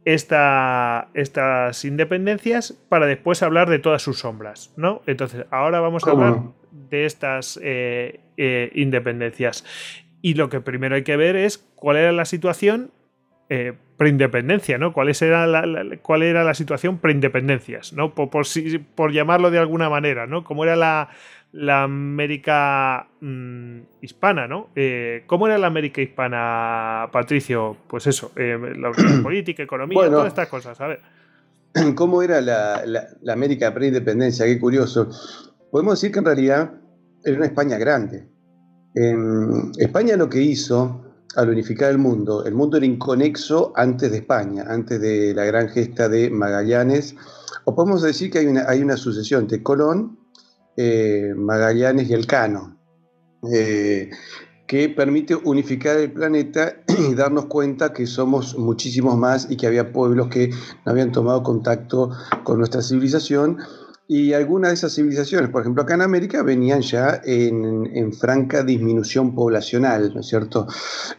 esta, 0.05 1.07
estas 1.15 1.83
independencias 1.85 2.73
para 2.89 3.07
después 3.07 3.41
hablar 3.41 3.69
de 3.69 3.79
todas 3.79 4.01
sus 4.01 4.19
sombras, 4.19 4.73
¿no? 4.77 5.01
Entonces, 5.07 5.45
ahora 5.49 5.79
vamos 5.79 6.05
a 6.05 6.11
hablar 6.11 6.41
de 6.71 7.05
estas 7.05 7.59
eh, 7.63 8.19
eh, 8.37 8.71
independencias. 8.75 9.65
Y 10.21 10.33
lo 10.33 10.49
que 10.49 10.61
primero 10.61 10.95
hay 10.95 11.03
que 11.03 11.15
ver 11.15 11.35
es 11.35 11.57
cuál 11.75 11.97
era 11.97 12.11
la 12.11 12.25
situación 12.25 12.91
eh, 13.49 13.73
preindependencia, 13.95 14.77
¿no? 14.77 14.93
¿Cuál 14.93 15.09
era 15.21 15.47
la, 15.47 15.97
cuál 16.01 16.21
era 16.21 16.43
la 16.43 16.53
situación 16.53 16.99
preindependencias, 16.99 17.93
¿no? 17.93 18.13
Por, 18.13 18.29
por, 18.29 19.11
llamarlo 19.11 19.51
de 19.51 19.59
alguna 19.59 19.89
manera, 19.89 20.27
¿no? 20.27 20.43
¿Cómo 20.43 20.65
era 20.65 20.75
la, 20.75 21.09
América 21.83 23.07
mm, 23.21 23.79
hispana, 24.01 24.47
¿no? 24.47 24.69
Eh, 24.75 25.23
¿Cómo 25.27 25.47
era 25.47 25.57
la 25.57 25.67
América 25.67 26.01
hispana, 26.01 27.09
Patricio? 27.11 27.77
Pues 27.87 28.07
eso, 28.07 28.31
eh, 28.35 28.57
la 28.77 28.91
política, 29.23 29.63
economía, 29.63 30.09
todas 30.09 30.27
estas 30.27 30.47
cosas, 30.47 30.79
a 30.81 30.87
ver. 30.87 30.99
¿Cómo 31.95 32.21
era 32.21 32.41
la, 32.41 32.83
la 32.85 33.33
América 33.33 33.73
preindependencia? 33.73 34.45
Qué 34.45 34.59
curioso. 34.59 35.09
Podemos 35.71 35.99
decir 35.99 36.11
que 36.11 36.19
en 36.19 36.25
realidad 36.25 36.73
era 37.23 37.37
una 37.37 37.45
España 37.45 37.77
grande 37.77 38.27
España 39.77 40.17
lo 40.17 40.29
que 40.29 40.41
hizo 40.41 41.03
al 41.35 41.49
unificar 41.49 41.91
el 41.91 41.99
mundo, 41.99 42.45
el 42.45 42.55
mundo 42.55 42.77
era 42.77 42.85
inconexo 42.85 43.71
antes 43.75 44.11
de 44.11 44.17
España, 44.17 44.65
antes 44.67 44.99
de 44.99 45.35
la 45.35 45.45
gran 45.45 45.69
gesta 45.69 46.09
de 46.09 46.31
Magallanes, 46.31 47.15
o 47.65 47.75
podemos 47.75 48.01
decir 48.01 48.31
que 48.31 48.39
hay 48.39 48.47
una, 48.47 48.67
hay 48.67 48.81
una 48.81 48.97
sucesión 48.97 49.47
de 49.47 49.61
Colón, 49.61 50.17
eh, 50.77 51.33
Magallanes 51.35 52.09
y 52.09 52.13
Elcano. 52.13 52.77
eh, 53.51 54.09
que 54.67 54.89
permite 54.89 55.33
unificar 55.33 55.97
el 55.97 56.11
planeta 56.11 56.83
y 57.09 57.15
darnos 57.15 57.45
cuenta 57.45 57.93
que 57.93 58.05
somos 58.05 58.57
muchísimos 58.57 59.17
más 59.17 59.49
y 59.49 59.55
que 59.55 59.65
había 59.65 59.91
pueblos 59.91 60.27
que 60.27 60.49
no 60.85 60.91
habían 60.91 61.11
tomado 61.11 61.41
contacto 61.41 62.11
con 62.43 62.59
nuestra 62.59 62.81
civilización. 62.81 63.57
Y 64.09 64.31
algunas 64.31 64.71
de 64.71 64.75
esas 64.75 64.95
civilizaciones, 64.95 65.49
por 65.49 65.61
ejemplo 65.61 65.83
acá 65.83 65.95
en 65.95 66.01
América, 66.01 66.41
venían 66.41 66.81
ya 66.81 67.21
en, 67.25 68.13
franca 68.13 68.63
disminución 68.63 69.35
poblacional, 69.35 70.13
¿no 70.13 70.21
es 70.21 70.27
cierto? 70.27 70.65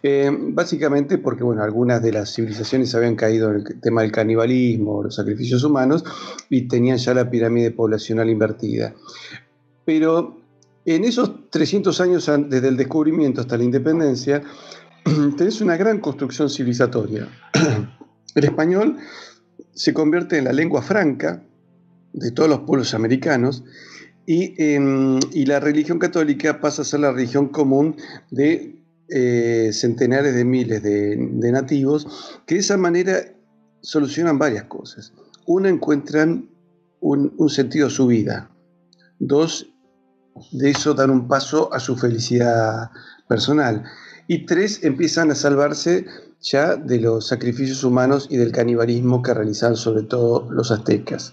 Eh, 0.02 0.30
básicamente 0.32 1.18
porque, 1.18 1.44
bueno, 1.44 1.62
algunas 1.62 2.02
de 2.02 2.12
las 2.12 2.34
civilizaciones 2.34 2.94
habían 2.94 3.14
caído 3.14 3.50
en 3.50 3.56
el 3.56 3.80
tema 3.82 4.00
del 4.00 4.10
canibalismo, 4.10 5.02
los 5.02 5.16
sacrificios 5.16 5.64
humanos, 5.64 6.02
y 6.48 6.66
tenían 6.66 6.96
ya 6.96 7.12
la 7.12 7.28
pirámide 7.28 7.72
poblacional 7.72 8.30
invertida. 8.30 8.94
Pero 9.88 10.36
en 10.84 11.04
esos 11.04 11.48
300 11.48 11.98
años 12.02 12.30
desde 12.50 12.68
el 12.68 12.76
descubrimiento 12.76 13.40
hasta 13.40 13.56
la 13.56 13.64
independencia, 13.64 14.42
tenés 15.38 15.62
una 15.62 15.78
gran 15.78 15.98
construcción 16.00 16.50
civilizatoria. 16.50 17.26
El 18.34 18.44
español 18.44 18.98
se 19.72 19.94
convierte 19.94 20.36
en 20.36 20.44
la 20.44 20.52
lengua 20.52 20.82
franca 20.82 21.42
de 22.12 22.30
todos 22.32 22.50
los 22.50 22.60
pueblos 22.60 22.92
americanos 22.92 23.64
y, 24.26 24.62
em, 24.62 25.18
la 25.46 25.58
religión 25.58 25.98
católica 25.98 26.60
pasa 26.60 26.82
a 26.82 26.84
ser 26.84 27.00
la 27.00 27.12
religión 27.12 27.48
común 27.48 27.96
de 28.30 28.82
eh, 29.08 29.70
centenares 29.72 30.34
de 30.34 30.44
miles 30.44 30.82
de, 30.82 31.16
nativos 31.50 32.42
que 32.46 32.56
de 32.56 32.60
esa 32.60 32.76
manera 32.76 33.20
solucionan 33.80 34.38
varias 34.38 34.64
cosas. 34.64 35.14
Una, 35.46 35.70
encuentran 35.70 36.50
un, 37.00 37.32
un 37.38 37.48
sentido 37.48 37.86
a 37.86 37.90
su 37.90 38.06
vida. 38.06 38.50
Dos, 39.18 39.66
de 40.52 40.70
eso 40.70 40.94
dan 40.94 41.10
un 41.10 41.28
paso 41.28 41.72
a 41.72 41.80
su 41.80 41.96
felicidad 41.96 42.90
personal. 43.28 43.84
Y 44.26 44.46
tres, 44.46 44.84
empiezan 44.84 45.30
a 45.30 45.34
salvarse 45.34 46.06
ya 46.40 46.76
de 46.76 47.00
los 47.00 47.26
sacrificios 47.26 47.82
humanos 47.84 48.26
y 48.30 48.36
del 48.36 48.52
canibalismo 48.52 49.22
que 49.22 49.34
realizaban 49.34 49.76
sobre 49.76 50.02
todo 50.02 50.50
los 50.50 50.70
aztecas. 50.70 51.32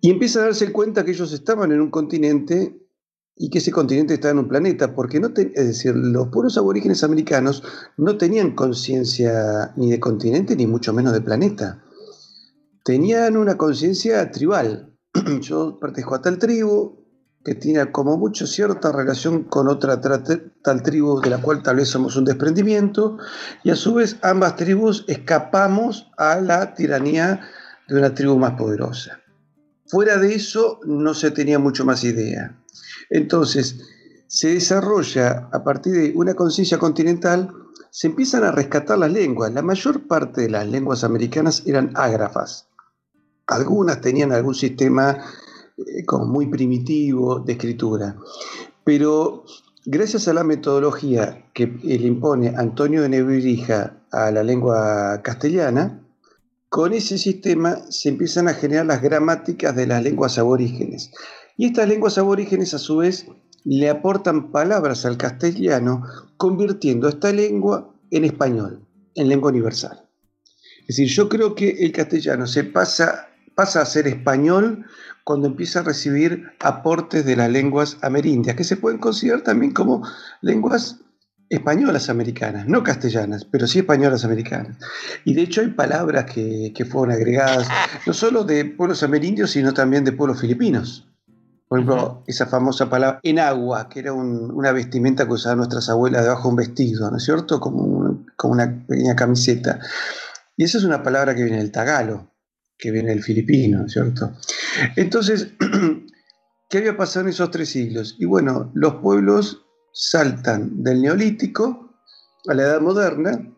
Y 0.00 0.10
empiezan 0.10 0.42
a 0.42 0.46
darse 0.46 0.72
cuenta 0.72 1.04
que 1.04 1.10
ellos 1.10 1.32
estaban 1.32 1.72
en 1.72 1.80
un 1.80 1.90
continente 1.90 2.80
y 3.34 3.50
que 3.50 3.58
ese 3.58 3.70
continente 3.70 4.14
estaba 4.14 4.32
en 4.32 4.38
un 4.38 4.48
planeta, 4.48 4.94
porque 4.94 5.20
no 5.20 5.28
es 5.36 5.66
decir, 5.66 5.94
los 5.94 6.28
pueblos 6.28 6.56
aborígenes 6.56 7.04
americanos 7.04 7.62
no 7.98 8.16
tenían 8.16 8.54
conciencia 8.54 9.74
ni 9.76 9.90
de 9.90 10.00
continente 10.00 10.56
ni 10.56 10.66
mucho 10.66 10.94
menos 10.94 11.12
de 11.12 11.20
planeta. 11.20 11.82
Tenían 12.82 13.36
una 13.36 13.58
conciencia 13.58 14.30
tribal. 14.30 14.96
Yo 15.40 15.78
pertenezco 15.78 16.14
a 16.14 16.22
tal 16.22 16.38
tribu, 16.38 17.05
que 17.46 17.54
tiene 17.54 17.92
como 17.92 18.16
mucho 18.16 18.44
cierta 18.44 18.90
relación 18.90 19.44
con 19.44 19.68
otra 19.68 20.02
tal 20.02 20.82
tribu 20.82 21.20
de 21.20 21.30
la 21.30 21.40
cual 21.40 21.62
tal 21.62 21.76
vez 21.76 21.86
somos 21.86 22.16
un 22.16 22.24
desprendimiento, 22.24 23.18
y 23.62 23.70
a 23.70 23.76
su 23.76 23.94
vez 23.94 24.16
ambas 24.22 24.56
tribus 24.56 25.04
escapamos 25.06 26.10
a 26.16 26.40
la 26.40 26.74
tiranía 26.74 27.40
de 27.86 27.94
una 27.94 28.12
tribu 28.12 28.36
más 28.36 28.54
poderosa. 28.54 29.20
Fuera 29.86 30.18
de 30.18 30.34
eso 30.34 30.80
no 30.86 31.14
se 31.14 31.30
tenía 31.30 31.60
mucho 31.60 31.84
más 31.84 32.02
idea. 32.02 32.58
Entonces, 33.10 33.78
se 34.26 34.54
desarrolla 34.54 35.48
a 35.52 35.62
partir 35.62 35.92
de 35.92 36.12
una 36.16 36.34
conciencia 36.34 36.78
continental, 36.78 37.48
se 37.92 38.08
empiezan 38.08 38.42
a 38.42 38.50
rescatar 38.50 38.98
las 38.98 39.12
lenguas. 39.12 39.52
La 39.52 39.62
mayor 39.62 40.08
parte 40.08 40.40
de 40.40 40.50
las 40.50 40.66
lenguas 40.66 41.04
americanas 41.04 41.62
eran 41.64 41.92
ágrafas. 41.94 42.66
Algunas 43.46 44.00
tenían 44.00 44.32
algún 44.32 44.56
sistema 44.56 45.24
como 46.06 46.26
muy 46.26 46.46
primitivo 46.46 47.40
de 47.40 47.52
escritura. 47.52 48.16
Pero 48.84 49.44
gracias 49.84 50.28
a 50.28 50.34
la 50.34 50.44
metodología 50.44 51.50
que 51.52 51.66
le 51.66 52.06
impone 52.06 52.54
Antonio 52.56 53.02
de 53.02 53.08
Nebrija 53.08 54.02
a 54.10 54.30
la 54.30 54.42
lengua 54.42 55.20
castellana, 55.22 56.02
con 56.68 56.92
ese 56.92 57.18
sistema 57.18 57.78
se 57.90 58.08
empiezan 58.08 58.48
a 58.48 58.54
generar 58.54 58.86
las 58.86 59.00
gramáticas 59.02 59.74
de 59.74 59.86
las 59.86 60.02
lenguas 60.02 60.38
aborígenes. 60.38 61.10
Y 61.56 61.66
estas 61.66 61.88
lenguas 61.88 62.18
aborígenes 62.18 62.74
a 62.74 62.78
su 62.78 62.98
vez 62.98 63.26
le 63.64 63.88
aportan 63.88 64.52
palabras 64.52 65.04
al 65.06 65.16
castellano, 65.16 66.04
convirtiendo 66.36 67.08
esta 67.08 67.32
lengua 67.32 67.94
en 68.10 68.24
español, 68.24 68.86
en 69.14 69.28
lengua 69.28 69.50
universal. 69.50 70.08
Es 70.82 70.96
decir, 70.96 71.08
yo 71.08 71.28
creo 71.28 71.54
que 71.54 71.70
el 71.70 71.92
castellano 71.92 72.46
se 72.46 72.62
pasa, 72.62 73.28
pasa 73.56 73.80
a 73.80 73.86
ser 73.86 74.06
español 74.06 74.86
cuando 75.24 75.48
empieza 75.48 75.80
a 75.80 75.82
recibir 75.82 76.52
aportes 76.60 77.24
de 77.24 77.34
las 77.34 77.50
lenguas 77.50 77.96
amerindias, 78.02 78.54
que 78.54 78.62
se 78.62 78.76
pueden 78.76 78.98
considerar 78.98 79.40
también 79.40 79.72
como 79.72 80.06
lenguas 80.42 81.00
españolas 81.48 82.10
americanas, 82.10 82.68
no 82.68 82.82
castellanas, 82.82 83.44
pero 83.44 83.66
sí 83.66 83.80
españolas 83.80 84.24
americanas. 84.24 84.76
Y 85.24 85.34
de 85.34 85.42
hecho 85.42 85.62
hay 85.62 85.68
palabras 85.68 86.26
que, 86.26 86.72
fueron 86.88 87.12
agregadas, 87.12 87.66
no 88.06 88.12
solo 88.12 88.44
de 88.44 88.66
pueblos 88.66 89.02
amerindios, 89.02 89.50
sino 89.50 89.72
también 89.72 90.04
de 90.04 90.12
pueblos 90.12 90.40
filipinos. 90.40 91.08
Por 91.66 91.80
ejemplo, 91.80 92.22
esa 92.26 92.46
famosa 92.46 92.88
palabra 92.90 93.18
en 93.22 93.40
agua, 93.40 93.88
que 93.88 94.00
era 94.00 94.12
una 94.12 94.70
vestimenta 94.70 95.26
que 95.26 95.32
usaban 95.32 95.58
nuestras 95.58 95.88
abuelas 95.88 96.22
debajo 96.22 96.42
de 96.42 96.48
un 96.50 96.56
vestido, 96.56 97.10
¿no 97.10 97.16
es 97.16 97.24
cierto? 97.24 97.58
Como, 97.58 98.24
como 98.36 98.52
una 98.52 98.84
pequeña 98.86 99.16
camiseta. 99.16 99.80
Y 100.56 100.64
esa 100.64 100.78
es 100.78 100.84
una 100.84 101.02
palabra 101.02 101.34
que 101.34 101.42
viene 101.42 101.58
del 101.58 101.72
tagalo 101.72 102.30
que 102.78 102.90
viene 102.90 103.12
el 103.12 103.22
filipino, 103.22 103.88
¿cierto? 103.88 104.32
Entonces, 104.96 105.48
¿qué 106.68 106.78
había 106.78 106.96
pasado 106.96 107.26
en 107.26 107.30
esos 107.30 107.50
tres 107.50 107.70
siglos? 107.70 108.16
Y 108.18 108.24
bueno, 108.24 108.70
los 108.74 108.96
pueblos 108.96 109.64
saltan 109.92 110.82
del 110.82 111.02
neolítico 111.02 111.94
a 112.48 112.54
la 112.54 112.62
edad 112.62 112.80
moderna, 112.80 113.52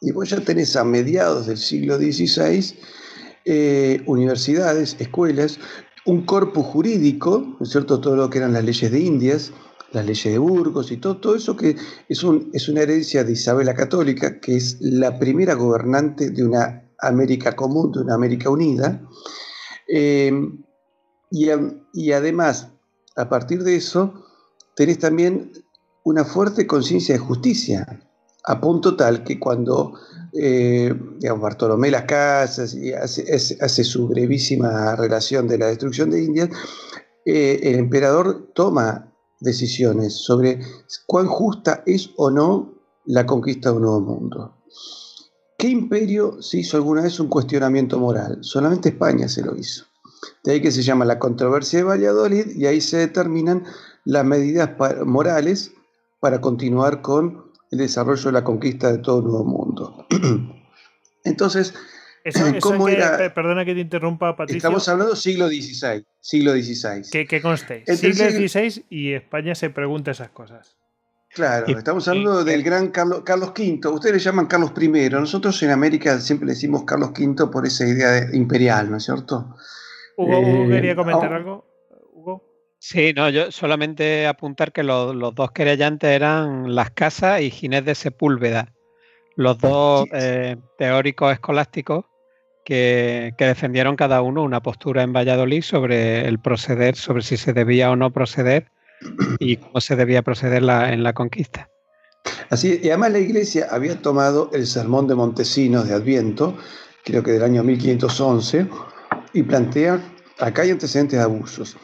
y 0.00 0.10
vos 0.10 0.28
ya 0.28 0.40
tenés 0.40 0.74
a 0.76 0.84
mediados 0.84 1.46
del 1.46 1.58
siglo 1.58 1.96
XVI 1.96 2.76
eh, 3.44 4.02
universidades, 4.06 4.96
escuelas, 4.98 5.58
un 6.04 6.24
corpus 6.24 6.66
jurídico, 6.66 7.56
¿no 7.58 7.64
es 7.64 7.70
cierto? 7.70 8.00
Todo 8.00 8.16
lo 8.16 8.28
que 8.28 8.38
eran 8.38 8.52
las 8.52 8.64
leyes 8.64 8.90
de 8.90 9.00
Indias, 9.00 9.52
las 9.92 10.04
leyes 10.04 10.32
de 10.32 10.38
Burgos 10.38 10.90
y 10.90 10.96
todo, 10.96 11.18
todo 11.18 11.36
eso 11.36 11.56
que 11.56 11.76
es, 12.08 12.24
es 12.52 12.68
una 12.68 12.80
herencia 12.80 13.24
de 13.24 13.32
Isabel 13.32 13.66
la 13.66 13.74
Católica, 13.74 14.40
que 14.40 14.56
es 14.56 14.78
la 14.80 15.18
primera 15.18 15.54
gobernante 15.54 16.30
de 16.30 16.44
una 16.44 16.81
América 17.02 17.54
común, 17.54 17.92
de 17.92 18.00
una 18.00 18.14
América 18.14 18.48
unida. 18.50 19.02
Eh, 19.88 20.32
y, 21.30 22.12
además, 22.12 22.68
a 23.16 23.28
partir 23.28 23.62
de 23.64 23.76
eso, 23.76 24.12
tenés 24.76 24.98
también 24.98 25.52
una 26.04 26.24
fuerte 26.24 26.66
conciencia 26.66 27.14
de 27.14 27.18
justicia, 27.20 28.00
a 28.44 28.60
punto 28.60 28.96
tal 28.96 29.24
que 29.24 29.38
cuando 29.38 29.94
eh, 30.32 30.92
Bartolomé 31.38 31.90
Las 31.90 32.04
Casas 32.04 32.76
hace, 33.00 33.84
su 33.84 34.08
brevísima 34.08 34.96
relación 34.96 35.48
de 35.48 35.58
la 35.58 35.66
destrucción 35.66 36.10
de 36.10 36.24
Indias, 36.24 36.50
eh, 37.24 37.60
el 37.62 37.76
emperador 37.76 38.50
toma 38.52 39.12
decisiones 39.40 40.14
sobre 40.14 40.60
cuán 41.06 41.26
justa 41.26 41.82
es 41.86 42.10
o 42.16 42.30
no 42.30 42.74
la 43.04 43.26
conquista 43.26 43.70
de 43.70 43.76
un 43.76 43.82
nuevo 43.82 44.00
mundo. 44.00 44.61
¿Qué 45.62 45.68
imperio 45.68 46.42
se 46.42 46.58
hizo 46.58 46.76
alguna 46.76 47.02
vez 47.02 47.20
un 47.20 47.28
cuestionamiento 47.28 47.96
moral? 47.96 48.38
Solamente 48.40 48.88
España 48.88 49.28
se 49.28 49.42
lo 49.42 49.56
hizo. 49.56 49.84
De 50.42 50.50
ahí 50.50 50.60
que 50.60 50.72
se 50.72 50.82
llama 50.82 51.04
la 51.04 51.20
controversia 51.20 51.78
de 51.78 51.84
Valladolid 51.84 52.46
y 52.56 52.66
ahí 52.66 52.80
se 52.80 52.96
determinan 52.96 53.62
las 54.04 54.24
medidas 54.24 54.70
morales 55.06 55.72
para 56.18 56.40
continuar 56.40 57.00
con 57.00 57.44
el 57.70 57.78
desarrollo 57.78 58.24
de 58.24 58.32
la 58.32 58.42
conquista 58.42 58.90
de 58.90 58.98
todo 58.98 59.20
el 59.20 59.26
nuevo 59.26 59.44
mundo. 59.44 60.04
Entonces, 61.24 61.74
¿cómo 62.60 62.88
era? 62.88 63.32
Perdona 63.32 63.64
que 63.64 63.74
te 63.74 63.82
interrumpa, 63.82 64.34
Patricio. 64.34 64.56
Estamos 64.56 64.88
hablando 64.88 65.14
siglo 65.14 65.46
XVI. 65.46 66.04
Siglo 66.18 66.54
XVI. 66.54 67.08
Que, 67.08 67.24
que 67.24 67.40
conste. 67.40 67.84
siglo 67.86 68.24
XVI 68.24 68.84
y 68.90 69.12
España 69.12 69.54
se 69.54 69.70
pregunta 69.70 70.10
esas 70.10 70.30
cosas. 70.30 70.81
Claro, 71.34 71.66
estamos 71.66 72.06
hablando 72.08 72.44
del 72.44 72.62
gran 72.62 72.88
Carlos, 72.88 73.22
Carlos, 73.24 73.52
V. 73.56 73.88
Ustedes 73.88 74.16
le 74.16 74.18
llaman 74.18 74.46
Carlos 74.46 74.72
I. 74.78 75.08
Nosotros 75.10 75.62
en 75.62 75.70
América 75.70 76.20
siempre 76.20 76.46
le 76.46 76.52
decimos 76.52 76.84
Carlos 76.84 77.12
V 77.18 77.50
por 77.50 77.64
esa 77.64 77.86
idea 77.86 78.28
imperial, 78.34 78.90
¿no 78.90 78.98
es 78.98 79.04
cierto? 79.04 79.56
Hugo, 80.18 80.32
eh, 80.36 80.68
quería 80.68 80.94
comentar 80.94 81.32
algo. 81.32 81.64
Hugo. 82.12 82.44
Sí, 82.78 83.14
no, 83.14 83.30
yo 83.30 83.50
solamente 83.50 84.26
apuntar 84.26 84.72
que 84.72 84.82
los, 84.82 85.16
dos 85.34 85.52
querellantes 85.52 86.10
eran 86.10 86.74
Las 86.74 86.90
Casas 86.90 87.40
y 87.40 87.50
Ginés 87.50 87.86
de 87.86 87.94
Sepúlveda, 87.94 88.74
los 89.34 89.58
dos 89.58 90.06
eh, 90.12 90.56
teóricos 90.76 91.32
escolásticos 91.32 92.04
que, 92.62 93.32
que, 93.38 93.46
defendieron 93.46 93.96
cada 93.96 94.20
uno 94.20 94.42
una 94.42 94.60
postura 94.60 95.02
en 95.02 95.14
Valladolid 95.14 95.62
sobre 95.62 96.28
el 96.28 96.38
proceder, 96.38 96.94
sobre 96.94 97.22
si 97.22 97.38
se 97.38 97.54
debía 97.54 97.90
o 97.90 97.96
no 97.96 98.10
proceder 98.10 98.70
y 99.38 99.56
cómo 99.58 99.80
se 99.80 99.96
debía 99.96 100.22
proceder 100.22 100.62
en 100.62 101.02
la 101.02 101.12
conquista. 101.12 101.68
Así, 102.50 102.80
y 102.82 102.88
además 102.88 103.12
la 103.12 103.18
iglesia 103.18 103.68
había 103.70 104.00
tomado 104.00 104.50
el 104.52 104.66
sermón 104.66 105.06
de 105.06 105.14
Montesinos 105.14 105.88
de 105.88 105.94
Adviento, 105.94 106.56
creo 107.04 107.22
que 107.22 107.32
del 107.32 107.42
año 107.42 107.64
1511, 107.64 108.68
y 109.32 109.42
plantea, 109.42 110.00
acá 110.38 110.62
hay 110.62 110.70
antecedentes 110.70 111.18
de 111.18 111.24
abusos. 111.24 111.76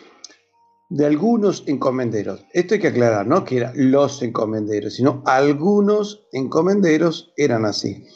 de 0.91 1.05
algunos 1.05 1.65
encomenderos. 1.67 2.47
Esto 2.55 2.75
hay 2.75 2.81
que 2.81 2.89
aclarar, 2.89 3.27
no 3.27 3.45
que 3.45 3.59
eran 3.59 3.73
los 3.77 4.23
encomenderos, 4.23 4.95
sino 4.95 5.23
algunos 5.27 6.27
encomenderos 6.33 7.33
eran 7.37 7.67
así. 7.67 8.07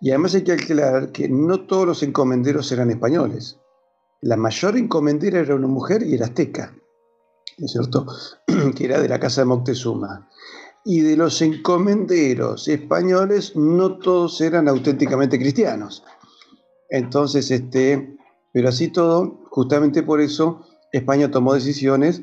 Y 0.00 0.10
además 0.10 0.34
hay 0.34 0.42
que 0.42 0.52
aclarar 0.52 1.12
que 1.12 1.28
no 1.28 1.66
todos 1.66 1.86
los 1.86 2.02
encomenderos 2.02 2.70
eran 2.72 2.90
españoles. 2.90 3.58
La 4.20 4.36
mayor 4.36 4.76
encomendera 4.76 5.38
era 5.38 5.54
una 5.54 5.68
mujer 5.68 6.02
y 6.02 6.14
era 6.14 6.26
azteca, 6.26 6.74
¿no 7.58 7.66
es 7.66 7.72
cierto? 7.72 8.06
que 8.76 8.84
era 8.84 9.00
de 9.00 9.08
la 9.08 9.20
casa 9.20 9.42
de 9.42 9.46
Moctezuma. 9.46 10.28
Y 10.84 11.00
de 11.00 11.16
los 11.16 11.42
encomenderos 11.42 12.68
españoles, 12.68 13.54
no 13.56 13.98
todos 13.98 14.40
eran 14.40 14.68
auténticamente 14.68 15.38
cristianos. 15.38 16.04
Entonces, 16.88 17.50
este, 17.50 18.16
pero 18.52 18.70
así 18.70 18.88
todo, 18.88 19.44
justamente 19.50 20.02
por 20.02 20.20
eso 20.20 20.64
España 20.92 21.30
tomó 21.30 21.54
decisiones 21.54 22.22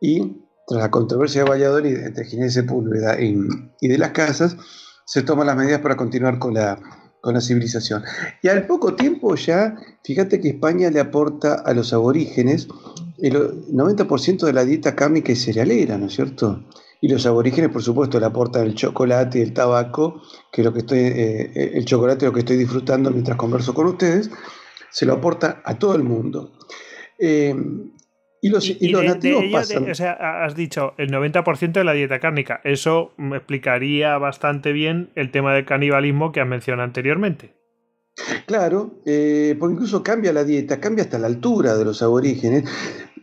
y 0.00 0.42
tras 0.66 0.82
la 0.82 0.90
controversia 0.90 1.44
de 1.44 1.50
Valladolid 1.50 1.96
entre 1.96 2.24
Ginés 2.24 2.54
Sepúlveda 2.54 3.20
y, 3.20 3.36
y 3.80 3.88
de 3.88 3.98
las 3.98 4.10
casas, 4.10 4.56
se 5.06 5.22
toman 5.22 5.46
las 5.46 5.56
medidas 5.56 5.80
para 5.80 5.96
continuar 5.96 6.38
con 6.38 6.54
la, 6.54 6.78
con 7.22 7.34
la 7.34 7.40
civilización. 7.40 8.02
Y 8.42 8.48
al 8.48 8.66
poco 8.66 8.94
tiempo 8.94 9.34
ya, 9.36 9.76
fíjate 10.04 10.40
que 10.40 10.50
España 10.50 10.90
le 10.90 11.00
aporta 11.00 11.54
a 11.54 11.72
los 11.72 11.92
aborígenes 11.92 12.68
el 13.28 13.66
90% 13.72 14.46
de 14.46 14.52
la 14.52 14.64
dieta 14.64 14.94
cárnica 14.94 15.32
y 15.32 15.36
cerealera, 15.36 15.96
¿no 15.96 16.06
es 16.06 16.14
cierto? 16.14 16.64
Y 17.00 17.08
los 17.08 17.24
aborígenes, 17.26 17.70
por 17.70 17.82
supuesto, 17.82 18.18
le 18.20 18.26
aportan 18.26 18.66
el 18.66 18.74
chocolate 18.74 19.38
y 19.38 19.42
el 19.42 19.52
tabaco, 19.52 20.22
que 20.52 20.62
lo 20.62 20.72
que 20.72 20.80
estoy, 20.80 20.98
eh, 20.98 21.72
el 21.74 21.84
chocolate 21.84 22.26
lo 22.26 22.32
que 22.32 22.40
estoy 22.40 22.56
disfrutando 22.56 23.10
mientras 23.10 23.36
converso 23.36 23.74
con 23.74 23.86
ustedes, 23.86 24.30
se 24.90 25.06
lo 25.06 25.14
aporta 25.14 25.62
a 25.64 25.78
todo 25.78 25.94
el 25.94 26.04
mundo. 26.04 26.52
Eh, 27.18 27.54
y 28.44 28.48
los, 28.48 28.68
nativos 29.04 29.44
pasan. 29.52 29.88
o 29.88 29.94
sea, 29.94 30.44
has 30.44 30.56
dicho 30.56 30.94
el 30.98 31.12
90% 31.12 31.72
de 31.74 31.84
la 31.84 31.92
dieta 31.92 32.18
cárnica. 32.18 32.60
Eso 32.64 33.12
me 33.16 33.36
explicaría 33.36 34.18
bastante 34.18 34.72
bien 34.72 35.10
el 35.14 35.30
tema 35.30 35.54
del 35.54 35.64
canibalismo 35.64 36.32
que 36.32 36.40
has 36.40 36.48
mencionado 36.48 36.82
anteriormente. 36.82 37.54
Claro, 38.46 39.00
eh, 39.06 39.56
porque 39.58 39.74
incluso 39.74 40.02
cambia 40.02 40.32
la 40.32 40.42
dieta, 40.42 40.80
cambia 40.80 41.04
hasta 41.04 41.20
la 41.20 41.28
altura 41.28 41.76
de 41.76 41.84
los 41.84 42.02
aborígenes. 42.02 42.64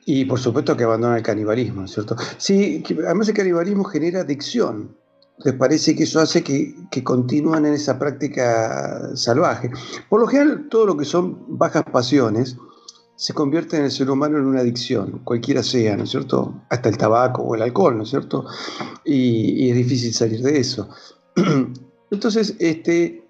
Y 0.06 0.26
por 0.26 0.40
supuesto 0.40 0.76
que 0.76 0.84
abandona 0.84 1.18
el 1.18 1.24
canibalismo, 1.24 1.88
¿cierto? 1.88 2.16
Sí, 2.38 2.84
además 3.06 3.28
el 3.30 3.36
canibalismo 3.36 3.84
genera 3.84 4.22
adicción. 4.22 4.96
Les 5.44 5.54
parece 5.54 5.96
que 5.96 6.04
eso 6.04 6.20
hace 6.20 6.44
que, 6.44 6.76
que 6.92 7.04
continúen 7.04 7.66
en 7.66 7.74
esa 7.74 7.98
práctica 7.98 9.16
salvaje. 9.16 9.72
Por 10.10 10.20
lo 10.20 10.28
general, 10.28 10.68
todo 10.70 10.86
lo 10.88 10.98
que 10.98 11.06
son 11.06 11.58
bajas 11.58 11.84
pasiones, 11.92 12.58
se 13.20 13.34
convierte 13.34 13.76
en 13.76 13.84
el 13.84 13.92
ser 13.92 14.10
humano 14.10 14.38
en 14.38 14.46
una 14.46 14.62
adicción, 14.62 15.20
cualquiera 15.26 15.62
sea, 15.62 15.98
¿no 15.98 16.06
es 16.06 16.10
cierto? 16.10 16.62
Hasta 16.70 16.88
el 16.88 16.98
tabaco 16.98 17.42
o 17.42 17.54
el 17.54 17.62
alcohol, 17.62 17.98
¿no 17.98 18.04
es 18.04 18.10
cierto? 18.12 18.46
Y, 19.04 19.70
es 19.70 19.76
difícil 19.76 20.14
salir 20.14 20.42
de 20.42 20.58
eso. 20.58 20.88
Entonces, 22.12 22.56
este, 22.60 23.30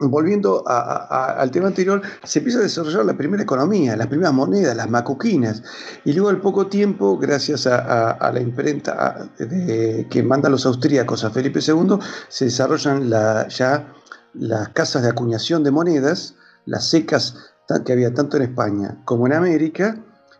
volviendo 0.00 0.64
al 0.66 1.50
tema 1.50 1.68
anterior, 1.68 2.00
se 2.24 2.38
empieza 2.38 2.60
a 2.60 2.62
desarrollar 2.62 3.04
la 3.04 3.16
primera 3.16 3.42
economía, 3.42 3.96
las 3.96 4.06
primeras 4.06 4.32
monedas, 4.32 4.76
las 4.76 4.88
macuquinas, 4.88 5.62
y 6.04 6.12
luego 6.12 6.30
al 6.30 6.40
poco 6.40 6.66
tiempo, 6.66 7.18
gracias 7.18 7.66
a, 7.66 8.30
la 8.32 8.40
imprenta 8.40 9.30
que 9.38 10.22
mandan 10.22 10.52
los 10.52 10.64
austríacos 10.66 11.24
a 11.24 11.30
Felipe 11.30 11.60
II, 11.66 11.98
se 12.28 12.46
desarrollan 12.46 13.10
ya 13.48 13.92
las 14.34 14.68
casas 14.70 15.02
de 15.02 15.10
acuñación 15.10 15.62
de 15.64 15.70
monedas, 15.70 16.34
las 16.64 16.88
secas 16.88 17.52
que 17.84 17.92
había 17.92 18.12
tanto 18.14 18.36
en 18.36 18.44
España 18.44 18.98
como 19.04 19.26
en 19.26 19.34
América. 19.34 19.96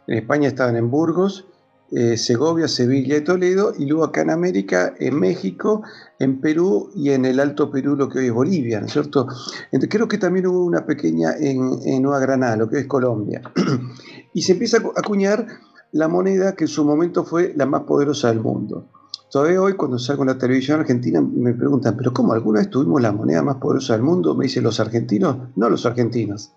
En 0.06 0.18
España 0.18 0.48
estaban 0.48 0.76
en 0.76 0.90
Burgos, 0.90 1.46
eh, 1.92 2.16
Segovia, 2.16 2.68
Sevilla 2.68 3.16
y 3.16 3.20
Toledo, 3.22 3.72
y 3.78 3.86
luego 3.86 4.04
acá 4.04 4.22
en 4.22 4.30
América, 4.30 4.94
en 4.98 5.18
México, 5.18 5.82
en 6.18 6.40
Perú 6.40 6.90
y 6.94 7.10
en 7.10 7.24
el 7.24 7.40
Alto 7.40 7.70
Perú, 7.70 7.96
lo 7.96 8.08
que 8.08 8.20
hoy 8.20 8.26
es 8.26 8.32
Bolivia, 8.32 8.80
¿no 8.80 8.86
es 8.86 8.92
cierto? 8.92 9.26
Entonces, 9.72 9.88
creo 9.90 10.08
que 10.08 10.18
también 10.18 10.46
hubo 10.46 10.64
una 10.64 10.86
pequeña 10.86 11.34
en, 11.38 12.02
Nueva 12.02 12.20
Granada, 12.20 12.56
lo 12.56 12.68
que 12.68 12.80
es 12.80 12.86
Colombia. 12.86 13.42
y 14.34 14.42
se 14.42 14.52
empieza 14.52 14.78
a 14.78 15.00
acuñar 15.00 15.46
la 15.92 16.08
moneda 16.08 16.54
que 16.54 16.64
en 16.64 16.68
su 16.68 16.84
momento 16.84 17.24
fue 17.24 17.52
la 17.56 17.66
más 17.66 17.82
poderosa 17.82 18.28
del 18.28 18.40
mundo. 18.40 18.86
Todavía 19.30 19.62
hoy 19.62 19.74
cuando 19.74 19.98
salgo 19.98 20.22
en 20.22 20.28
la 20.28 20.38
televisión 20.38 20.80
argentina 20.80 21.20
me 21.20 21.54
preguntan, 21.54 21.96
pero 21.96 22.12
¿cómo 22.12 22.32
alguna 22.32 22.60
vez 22.60 22.70
tuvimos 22.70 23.00
la 23.00 23.12
moneda 23.12 23.42
más 23.42 23.56
poderosa 23.56 23.92
del 23.92 24.02
mundo? 24.02 24.34
Me 24.34 24.44
dicen 24.44 24.64
los 24.64 24.80
argentinos, 24.80 25.36
no 25.56 25.68
los 25.68 25.86
argentinos 25.86 26.52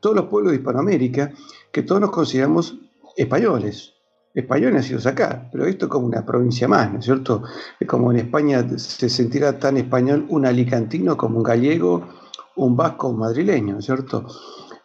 todos 0.00 0.16
los 0.16 0.26
pueblos 0.26 0.52
de 0.52 0.58
Hispanoamérica, 0.58 1.32
que 1.72 1.82
todos 1.82 2.00
nos 2.00 2.10
consideramos 2.10 2.78
españoles. 3.16 3.94
Españoles 4.38 4.74
nacidos 4.74 5.06
acá, 5.06 5.48
pero 5.50 5.66
esto 5.66 5.88
como 5.88 6.06
una 6.06 6.24
provincia 6.24 6.68
más, 6.68 6.92
¿no 6.92 7.00
es 7.00 7.04
cierto? 7.04 7.42
Es 7.80 7.88
como 7.88 8.12
en 8.12 8.18
España 8.18 8.64
se 8.78 9.08
sentirá 9.08 9.58
tan 9.58 9.76
español 9.76 10.26
un 10.28 10.46
alicantino 10.46 11.16
como 11.16 11.38
un 11.38 11.42
gallego, 11.42 12.06
un 12.54 12.76
vasco, 12.76 13.08
un 13.08 13.18
madrileño, 13.18 13.72
¿no 13.72 13.78
es 13.80 13.84
cierto? 13.84 14.28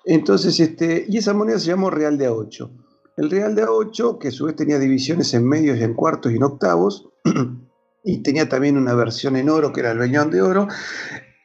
Entonces, 0.05 0.59
este, 0.59 1.05
y 1.07 1.17
esa 1.17 1.35
moneda 1.35 1.59
se 1.59 1.67
llamó 1.67 1.91
Real 1.91 2.17
de 2.17 2.31
A8. 2.31 2.71
El 3.17 3.29
Real 3.29 3.53
de 3.53 3.63
A8, 3.63 4.17
que 4.17 4.29
a 4.29 4.31
su 4.31 4.45
vez 4.45 4.55
tenía 4.55 4.79
divisiones 4.79 5.31
en 5.35 5.47
medios 5.47 5.77
y 5.77 5.83
en 5.83 5.93
cuartos 5.93 6.31
y 6.31 6.37
en 6.37 6.43
octavos, 6.43 7.09
y 8.03 8.23
tenía 8.23 8.49
también 8.49 8.75
una 8.75 8.95
versión 8.95 9.35
en 9.35 9.49
oro, 9.49 9.71
que 9.71 9.81
era 9.81 9.91
el 9.91 9.99
veñón 9.99 10.31
de 10.31 10.41
oro, 10.41 10.67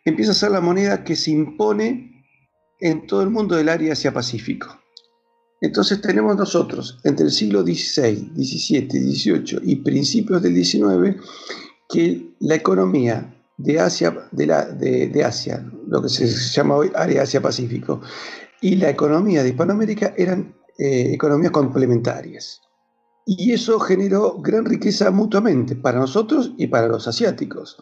empieza 0.02 0.32
a 0.32 0.34
ser 0.34 0.52
la 0.52 0.62
moneda 0.62 1.04
que 1.04 1.14
se 1.14 1.30
impone 1.30 2.24
en 2.80 3.06
todo 3.06 3.22
el 3.22 3.28
mundo 3.28 3.54
del 3.54 3.68
área 3.68 3.92
Asia-Pacífico. 3.92 4.78
Entonces 5.60 6.00
tenemos 6.00 6.36
nosotros, 6.36 6.98
entre 7.04 7.26
el 7.26 7.32
siglo 7.32 7.62
XVI, 7.62 8.32
XVII, 8.36 8.88
XVIII 8.90 9.60
y 9.62 9.76
principios 9.76 10.42
del 10.42 10.54
XIX, 10.64 11.16
que 11.88 12.34
la 12.40 12.54
economía 12.54 13.34
de 13.56 13.80
Asia, 13.80 14.28
de, 14.30 15.24
Asia, 15.24 15.68
lo 15.88 16.00
que 16.00 16.08
se 16.08 16.26
llama 16.28 16.76
hoy 16.76 16.92
área 16.94 17.22
Asia-Pacífico, 17.22 18.00
y 18.60 18.76
la 18.76 18.90
economía 18.90 19.42
de 19.42 19.50
Hispanoamérica 19.50 20.14
eran 20.16 20.54
eh, 20.78 21.12
economías 21.12 21.50
complementarias. 21.50 22.60
Y 23.26 23.52
eso 23.52 23.78
generó 23.80 24.38
gran 24.40 24.64
riqueza 24.64 25.10
mutuamente 25.10 25.76
para 25.76 25.98
nosotros 25.98 26.52
y 26.56 26.68
para 26.68 26.88
los 26.88 27.06
asiáticos. 27.08 27.76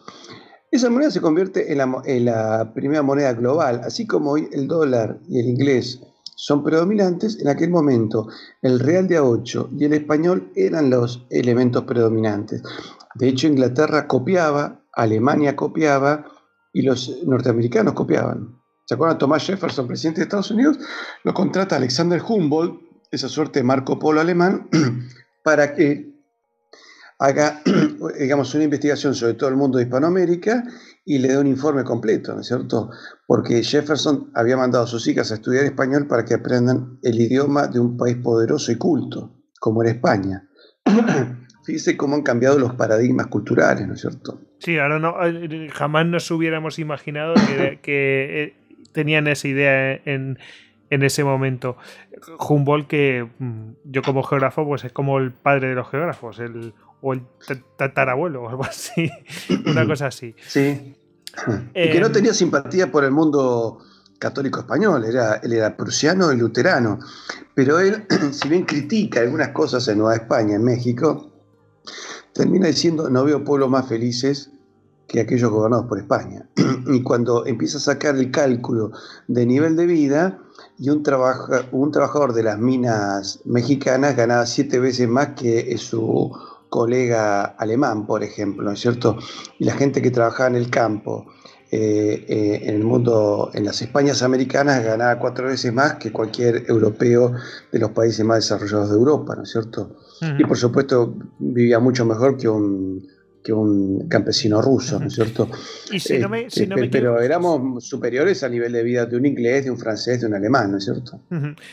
Esa 0.71 0.89
moneda 0.89 1.11
se 1.11 1.21
convierte 1.21 1.71
en 1.71 1.77
la, 2.25 2.73
primera 2.73 3.01
moneda 3.01 3.33
global, 3.33 3.81
así 3.85 4.05
como 4.05 4.31
hoy 4.31 4.49
el 4.51 4.67
dólar 4.67 5.19
y 5.29 5.39
el 5.39 5.47
inglés 5.47 6.01
son 6.39 6.63
predominantes, 6.63 7.39
en 7.39 7.47
aquel 7.47 7.71
momento 7.71 8.27
el 8.61 8.79
real 8.79 9.07
de 9.07 9.19
A8 9.19 9.69
y 9.75 9.85
el 9.85 9.93
español 9.93 10.51
eran 10.55 10.91
los 10.91 11.25
elementos 11.31 11.83
predominantes. 11.85 12.61
De 13.15 13.27
hecho, 13.27 13.47
Inglaterra 13.47 14.07
copiaba, 14.07 14.83
Alemania 14.93 15.55
copiaba 15.55 16.27
y 16.71 16.83
los 16.83 17.23
norteamericanos 17.25 17.95
copiaban. 17.95 18.55
¿Se 18.85 18.93
acuerdan? 18.93 19.17
Thomas 19.17 19.47
Jefferson, 19.47 19.87
presidente 19.87 20.19
de 20.19 20.25
Estados 20.25 20.51
Unidos, 20.51 20.77
lo 21.23 21.33
contrata 21.33 21.75
Alexander 21.75 22.21
Humboldt, 22.21 22.81
esa 23.09 23.27
suerte 23.27 23.59
de 23.59 23.63
Marco 23.63 23.97
Polo 23.97 24.21
alemán, 24.21 24.69
para 25.43 25.73
que 25.73 26.13
haga, 27.17 27.63
digamos, 28.19 28.53
una 28.53 28.65
investigación 28.65 29.15
sobre 29.15 29.33
todo 29.33 29.49
el 29.49 29.55
mundo 29.55 29.79
de 29.79 29.85
Hispanoamérica 29.85 30.63
y 31.09 31.19
le 31.19 31.29
dé 31.29 31.37
un 31.37 31.47
informe 31.47 31.85
completo, 31.85 32.33
¿no 32.33 32.41
es 32.41 32.47
cierto? 32.47 32.89
Porque 33.25 33.63
Jefferson 33.63 34.29
había 34.35 34.57
mandado 34.57 34.83
a 34.83 34.87
sus 34.87 35.07
hijas 35.07 35.31
a 35.31 35.35
estudiar 35.35 35.63
español 35.63 36.05
para 36.05 36.25
que 36.25 36.33
aprendan 36.33 36.99
el 37.01 37.21
idioma 37.21 37.67
de 37.67 37.79
un 37.79 37.95
país 37.95 38.17
poderoso 38.17 38.73
y 38.73 38.75
culto, 38.75 39.33
como 39.57 39.81
era 39.81 39.91
España. 39.91 40.49
Fíjese 41.63 41.95
cómo 41.95 42.15
han 42.15 42.23
cambiado 42.23 42.59
los 42.59 42.73
paradigmas 42.73 43.27
culturales, 43.27 43.87
¿no 43.87 43.93
es 43.93 44.01
cierto? 44.01 44.41
Sí, 44.59 44.77
ahora 44.77 44.99
no, 44.99 45.15
eh, 45.25 45.69
jamás 45.71 46.05
nos 46.05 46.29
hubiéramos 46.29 46.77
imaginado 46.77 47.35
que, 47.81 48.43
eh, 48.43 48.53
tenían 48.91 49.27
esa 49.27 49.47
idea 49.47 49.93
en, 49.93 50.37
en 50.89 51.03
ese 51.03 51.23
momento. 51.23 51.77
Humboldt, 52.37 52.87
que 52.87 53.29
mm, 53.39 53.69
yo 53.85 54.01
como 54.01 54.23
geógrafo, 54.23 54.65
pues 54.65 54.83
es 54.83 54.91
como 54.91 55.19
el 55.19 55.31
padre 55.31 55.69
de 55.69 55.75
los 55.75 55.89
geógrafos, 55.89 56.39
el, 56.39 56.73
o 57.01 57.13
el 57.13 57.21
tatarabuelo 57.77 58.43
o 58.43 58.49
algo 58.49 58.65
así, 58.65 59.09
una 59.65 59.85
cosa 59.85 60.07
así. 60.07 60.35
Sí. 60.39 60.96
Y 61.73 61.91
que 61.91 61.99
no 61.99 62.07
em, 62.07 62.13
tenía 62.13 62.33
simpatía 62.33 62.91
por 62.91 63.03
el 63.03 63.11
mundo 63.11 63.79
católico 64.19 64.59
español, 64.59 65.05
era, 65.05 65.35
él 65.35 65.53
era 65.53 65.77
prusiano 65.77 66.31
y 66.31 66.37
luterano, 66.37 66.99
pero 67.53 67.79
él, 67.79 68.05
si 68.31 68.49
bien 68.49 68.65
critica 68.65 69.21
algunas 69.21 69.49
cosas 69.49 69.87
en 69.87 69.99
Nueva 69.99 70.15
España, 70.15 70.55
en 70.55 70.63
México, 70.63 71.31
termina 72.33 72.67
diciendo, 72.67 73.09
no 73.09 73.23
veo 73.23 73.43
pueblos 73.43 73.69
más 73.69 73.87
felices 73.87 74.51
que 75.07 75.21
aquellos 75.21 75.49
gobernados 75.49 75.85
por 75.87 75.99
España. 75.99 76.49
y 76.87 77.01
cuando 77.03 77.45
empieza 77.45 77.77
a 77.77 77.81
sacar 77.81 78.15
el 78.15 78.31
cálculo 78.31 78.91
de 79.27 79.45
nivel 79.45 79.75
de 79.75 79.85
vida, 79.85 80.39
y 80.79 80.89
un, 80.89 81.03
un 81.71 81.91
trabajador 81.91 82.33
de 82.33 82.43
las 82.43 82.59
minas 82.59 83.39
mexicanas 83.45 84.15
ganaba 84.15 84.45
siete 84.45 84.79
veces 84.79 85.07
más 85.07 85.29
que 85.29 85.75
su 85.77 86.35
colega 86.69 87.43
alemán, 87.45 88.05
por 88.05 88.23
ejemplo, 88.23 88.63
¿no 88.63 88.71
es 88.71 88.79
cierto? 88.79 89.17
Y 89.59 89.65
la 89.65 89.73
gente 89.73 90.01
que 90.01 90.11
trabajaba 90.11 90.49
en 90.49 90.55
el 90.55 90.69
campo 90.69 91.27
eh, 91.69 92.25
eh, 92.29 92.61
en 92.63 92.75
el 92.75 92.83
mundo, 92.85 93.51
en 93.53 93.65
las 93.65 93.81
Españas 93.81 94.23
americanas, 94.23 94.85
ganaba 94.85 95.19
cuatro 95.19 95.47
veces 95.47 95.73
más 95.73 95.95
que 95.95 96.13
cualquier 96.13 96.63
europeo 96.65 97.33
de 97.69 97.79
los 97.79 97.91
países 97.91 98.25
más 98.25 98.37
desarrollados 98.37 98.89
de 98.89 98.95
Europa, 98.95 99.35
¿no 99.35 99.43
es 99.43 99.51
cierto? 99.51 99.97
Y 100.39 100.45
por 100.45 100.57
supuesto 100.57 101.15
vivía 101.39 101.79
mucho 101.79 102.05
mejor 102.05 102.37
que 102.37 102.47
un, 102.47 103.05
que 103.43 103.51
un 103.51 104.07
campesino 104.07 104.61
ruso, 104.61 104.97
¿no 104.97 105.07
es 105.07 105.13
cierto? 105.13 105.49
Este, 105.91 106.25
pero 106.89 107.19
éramos 107.19 107.83
superiores 107.83 108.43
a 108.43 108.49
nivel 108.49 108.71
de 108.71 108.83
vida 108.83 109.05
de 109.05 109.17
un 109.17 109.25
inglés, 109.25 109.65
de 109.65 109.71
un 109.71 109.77
francés, 109.77 110.21
de 110.21 110.27
un 110.27 110.35
alemán, 110.35 110.71
¿no 110.71 110.77
es 110.77 110.85
cierto? 110.85 111.19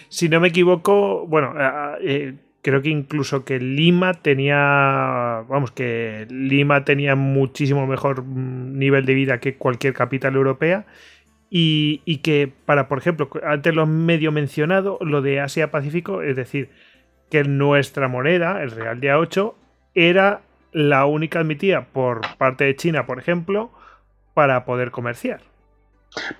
Si 0.08 0.28
no 0.28 0.40
me 0.40 0.48
equivoco, 0.48 1.24
bueno, 1.28 1.52
eh, 2.00 2.36
creo 2.64 2.80
que 2.80 2.88
incluso 2.88 3.44
que 3.44 3.60
Lima 3.60 4.14
tenía, 4.14 5.44
vamos, 5.48 5.70
que 5.70 6.26
Lima 6.30 6.86
tenía 6.86 7.14
muchísimo 7.14 7.86
mejor 7.86 8.22
mm, 8.24 8.78
nivel 8.78 9.04
de 9.04 9.12
vida 9.12 9.38
que 9.38 9.56
cualquier 9.56 9.92
capital 9.92 10.34
europea. 10.34 10.86
Y, 11.50 12.00
y 12.06 12.18
que 12.18 12.50
para, 12.64 12.88
por 12.88 12.98
ejemplo, 12.98 13.28
antes 13.46 13.74
lo 13.74 13.86
medio 13.86 14.32
mencionado, 14.32 14.98
lo 15.02 15.20
de 15.20 15.40
Asia-Pacífico, 15.40 16.22
es 16.22 16.36
decir, 16.36 16.70
que 17.30 17.44
nuestra 17.44 18.08
moneda, 18.08 18.62
el 18.62 18.70
real 18.70 18.98
de 18.98 19.12
A8, 19.12 19.54
era 19.94 20.40
la 20.72 21.04
única 21.04 21.40
admitida 21.40 21.86
por 21.92 22.22
parte 22.38 22.64
de 22.64 22.74
China, 22.76 23.06
por 23.06 23.18
ejemplo, 23.18 23.70
para 24.32 24.64
poder 24.64 24.90
comerciar. 24.90 25.42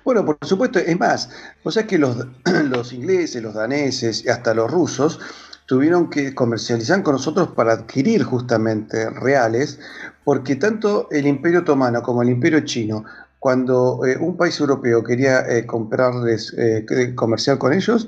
Bueno, 0.03 0.25
por 0.25 0.37
supuesto, 0.41 0.79
es 0.79 0.99
más, 0.99 1.29
o 1.63 1.69
sea 1.69 1.85
que 1.85 1.99
los, 1.99 2.27
los 2.63 2.93
ingleses, 2.93 3.43
los 3.43 3.53
daneses 3.53 4.25
y 4.25 4.29
hasta 4.29 4.55
los 4.55 4.71
rusos 4.71 5.19
tuvieron 5.65 6.09
que 6.09 6.35
comercializar 6.35 7.01
con 7.03 7.13
nosotros 7.13 7.49
para 7.49 7.73
adquirir 7.73 8.23
justamente 8.23 9.09
reales, 9.09 9.79
porque 10.23 10.55
tanto 10.55 11.07
el 11.11 11.27
Imperio 11.27 11.61
Otomano 11.61 12.01
como 12.03 12.21
el 12.21 12.29
Imperio 12.29 12.61
Chino, 12.61 13.05
cuando 13.45 14.03
eh, 14.05 14.17
un 14.17 14.37
país 14.37 14.59
europeo 14.59 15.03
quería 15.03 15.41
eh, 15.41 15.67
comprarles, 15.67 16.51
eh, 16.57 17.13
comerciar 17.13 17.59
con 17.59 17.73
ellos, 17.73 18.07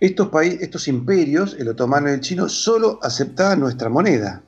estos, 0.00 0.30
estos 0.42 0.88
imperios, 0.88 1.56
el 1.58 1.68
otomano 1.68 2.08
y 2.08 2.12
el 2.12 2.20
chino, 2.20 2.48
solo 2.48 2.98
aceptaban 3.02 3.60
nuestra 3.60 3.90
moneda. 3.90 4.42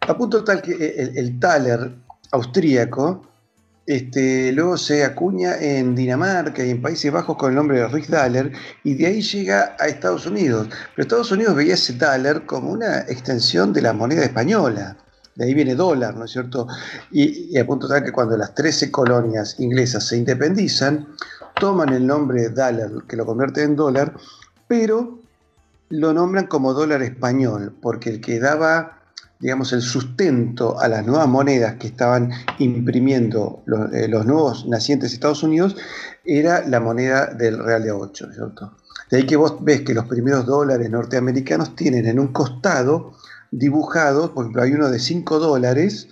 A 0.00 0.16
punto 0.18 0.44
tal 0.44 0.60
que 0.60 1.12
el, 1.16 1.40
taler 1.40 1.94
austríaco 2.30 3.22
este, 3.88 4.52
luego 4.52 4.76
se 4.76 5.02
acuña 5.02 5.56
en 5.56 5.94
Dinamarca 5.94 6.62
y 6.62 6.68
en 6.68 6.82
Países 6.82 7.10
Bajos 7.10 7.38
con 7.38 7.48
el 7.48 7.56
nombre 7.56 7.78
de 7.78 7.88
Riksdaler 7.88 8.52
y 8.84 8.94
de 8.94 9.06
ahí 9.06 9.22
llega 9.22 9.76
a 9.80 9.86
Estados 9.86 10.26
Unidos. 10.26 10.68
Pero 10.94 11.04
Estados 11.04 11.32
Unidos 11.32 11.54
veía 11.54 11.72
ese 11.72 11.94
taler 11.94 12.44
como 12.44 12.70
una 12.70 12.98
extensión 13.08 13.72
de 13.72 13.80
la 13.80 13.94
moneda 13.94 14.24
española. 14.24 14.98
De 15.36 15.46
ahí 15.46 15.54
viene 15.54 15.74
dólar, 15.74 16.14
¿no 16.16 16.26
es 16.26 16.32
cierto? 16.32 16.68
Y, 17.10 17.48
y 17.50 17.56
a 17.56 17.66
punto 17.66 17.88
tal 17.88 18.04
que 18.04 18.12
cuando 18.12 18.36
las 18.36 18.54
13 18.54 18.90
colonias 18.90 19.58
inglesas 19.58 20.06
se 20.06 20.18
independizan, 20.18 21.08
toman 21.58 21.88
el 21.88 22.06
nombre 22.06 22.50
Daler, 22.50 22.90
que 23.08 23.16
lo 23.16 23.24
convierte 23.24 23.62
en 23.62 23.74
dólar, 23.74 24.12
pero 24.66 25.18
lo 25.88 26.12
nombran 26.12 26.46
como 26.46 26.74
dólar 26.74 27.00
español, 27.00 27.74
porque 27.80 28.10
el 28.10 28.20
que 28.20 28.38
daba 28.38 28.97
digamos, 29.40 29.72
el 29.72 29.82
sustento 29.82 30.80
a 30.80 30.88
las 30.88 31.06
nuevas 31.06 31.28
monedas 31.28 31.76
que 31.76 31.88
estaban 31.88 32.30
imprimiendo 32.58 33.62
eh, 33.92 34.08
los, 34.08 34.26
nuevos 34.26 34.66
nacientes 34.66 35.12
Estados 35.12 35.42
Unidos 35.42 35.76
era 36.24 36.66
la 36.66 36.80
moneda 36.80 37.26
del 37.26 37.62
Real 37.62 37.82
de 37.84 37.92
8, 37.92 38.32
¿cierto? 38.32 38.76
De 39.10 39.18
ahí 39.18 39.26
que 39.26 39.36
vos 39.36 39.62
ves 39.62 39.82
que 39.82 39.94
los 39.94 40.06
primeros 40.06 40.44
dólares 40.44 40.90
norteamericanos 40.90 41.76
tienen 41.76 42.06
en 42.06 42.18
un 42.18 42.28
costado 42.28 43.12
dibujado, 43.50 44.34
por 44.34 44.44
ejemplo, 44.44 44.62
hay 44.62 44.72
uno 44.72 44.90
de 44.90 44.98
5 44.98 45.38
dólares 45.38 46.08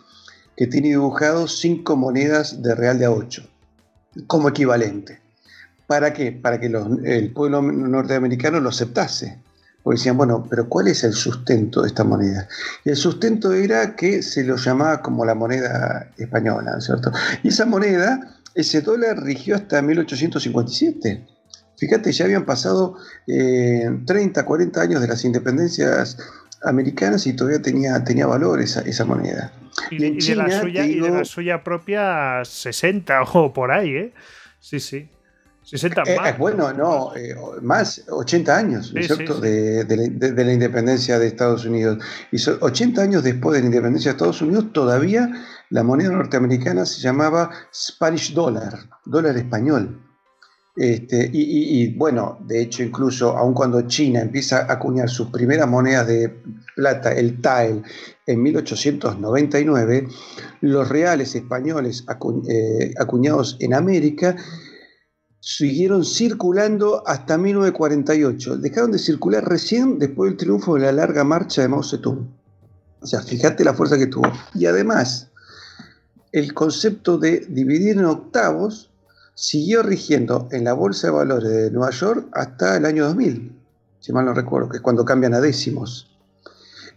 que 0.56 0.66
tiene 0.66 0.88
dibujado 0.88 1.48
5 1.48 1.96
monedas 1.96 2.62
de 2.62 2.74
Real 2.74 2.98
de 2.98 3.08
8 3.08 3.46
como 4.26 4.48
equivalente. 4.48 5.20
¿Para 5.86 6.12
qué? 6.12 6.32
Para 6.32 6.58
que 6.58 6.66
el 7.04 7.32
pueblo 7.32 7.60
norteamericano 7.62 8.60
lo 8.60 8.70
aceptase. 8.70 9.38
Porque 9.86 10.00
decían, 10.00 10.16
bueno, 10.16 10.44
pero 10.50 10.68
¿cuál 10.68 10.88
es 10.88 11.04
el 11.04 11.12
sustento 11.12 11.82
de 11.82 11.86
esta 11.86 12.02
moneda? 12.02 12.48
Y 12.84 12.90
el 12.90 12.96
sustento 12.96 13.52
era 13.52 13.94
que 13.94 14.20
se 14.20 14.42
lo 14.42 14.56
llamaba 14.56 15.00
como 15.00 15.24
la 15.24 15.36
moneda 15.36 16.10
española, 16.18 16.80
¿cierto? 16.80 17.12
Y 17.44 17.50
esa 17.50 17.66
moneda, 17.66 18.36
ese 18.56 18.80
dólar 18.80 19.22
rigió 19.22 19.54
hasta 19.54 19.80
1857. 19.82 21.24
Fíjate, 21.78 22.10
ya 22.10 22.24
habían 22.24 22.44
pasado 22.44 22.96
30, 23.26 24.40
eh, 24.40 24.44
40 24.44 24.80
años 24.80 25.00
de 25.00 25.06
las 25.06 25.24
independencias 25.24 26.18
americanas 26.64 27.24
y 27.28 27.34
todavía 27.34 27.62
tenía, 27.62 28.02
tenía 28.02 28.26
valor 28.26 28.60
esa, 28.60 29.04
moneda. 29.04 29.52
Y, 29.92 29.98
de 29.98 30.34
la 30.34 30.62
suya, 30.62 30.84
y 30.84 30.98
de 30.98 31.10
la 31.10 31.24
suya 31.24 31.62
propia 31.62 32.44
60 32.44 33.22
o 33.22 33.52
por 33.52 33.70
ahí, 33.70 33.90
¿eh? 33.90 34.14
Sí, 34.58 34.80
sí. 34.80 35.10
60 35.66 36.02
eh, 36.06 36.16
más. 36.16 36.38
bueno, 36.38 36.72
no, 36.72 37.12
eh, 37.16 37.34
más, 37.60 38.04
80 38.08 38.56
años, 38.56 38.94
¿no 38.94 39.00
es 39.00 39.08
cierto?, 39.08 39.40
De, 39.40 39.84
la, 40.36 40.52
independencia 40.52 41.18
de 41.18 41.26
Estados 41.26 41.64
Unidos. 41.64 41.98
Y 42.30 42.36
80 42.48 43.02
años 43.02 43.24
después 43.24 43.56
de 43.56 43.62
la 43.62 43.66
independencia 43.66 44.12
de 44.12 44.16
Estados 44.16 44.40
Unidos, 44.42 44.72
todavía 44.72 45.28
la 45.70 45.82
moneda 45.82 46.10
norteamericana 46.10 46.86
se 46.86 47.00
llamaba 47.00 47.50
Spanish 47.74 48.32
Dollar, 48.32 48.78
dólar 49.04 49.36
español. 49.36 50.02
Este, 50.76 51.30
y, 51.32 51.96
bueno, 51.96 52.38
de 52.46 52.60
hecho, 52.60 52.82
incluso 52.84 53.36
aun 53.36 53.54
cuando 53.54 53.80
China 53.88 54.20
empieza 54.20 54.66
a 54.66 54.74
acuñar 54.74 55.08
sus 55.08 55.30
primeras 55.30 55.66
monedas 55.66 56.06
de 56.06 56.42
plata, 56.76 57.12
el 57.12 57.40
TAEL, 57.40 57.82
en 58.26 58.42
1899, 58.42 60.06
los 60.60 60.88
reales 60.88 61.34
españoles 61.34 62.04
eh, 62.48 62.92
acuñados 62.98 63.56
en 63.58 63.74
América 63.74 64.36
siguieron 65.46 66.04
circulando 66.04 67.06
hasta 67.06 67.38
1948. 67.38 68.56
Dejaron 68.56 68.90
de 68.90 68.98
circular 68.98 69.48
recién 69.48 70.00
después 70.00 70.30
del 70.30 70.38
triunfo 70.38 70.74
de 70.74 70.80
la 70.80 70.90
larga 70.90 71.22
marcha 71.22 71.62
de 71.62 71.68
Mao 71.68 71.84
Zedong. 71.84 72.26
O 73.00 73.06
sea, 73.06 73.22
fíjate 73.22 73.62
la 73.62 73.72
fuerza 73.72 73.96
que 73.96 74.08
tuvo. 74.08 74.26
Y 74.54 74.66
además, 74.66 75.28
el 76.32 76.52
concepto 76.52 77.16
de 77.16 77.46
dividir 77.48 77.96
en 77.96 78.06
octavos 78.06 78.90
siguió 79.34 79.84
rigiendo 79.84 80.48
en 80.50 80.64
la 80.64 80.72
Bolsa 80.72 81.06
de 81.06 81.12
Valores 81.12 81.48
de 81.48 81.70
Nueva 81.70 81.92
York 81.92 82.26
hasta 82.32 82.76
el 82.76 82.84
año 82.84 83.04
2000, 83.04 83.56
si 84.00 84.12
mal 84.12 84.24
no 84.24 84.34
recuerdo, 84.34 84.68
que 84.68 84.78
es 84.78 84.82
cuando 84.82 85.04
cambian 85.04 85.34
a 85.34 85.40
décimos. 85.40 86.10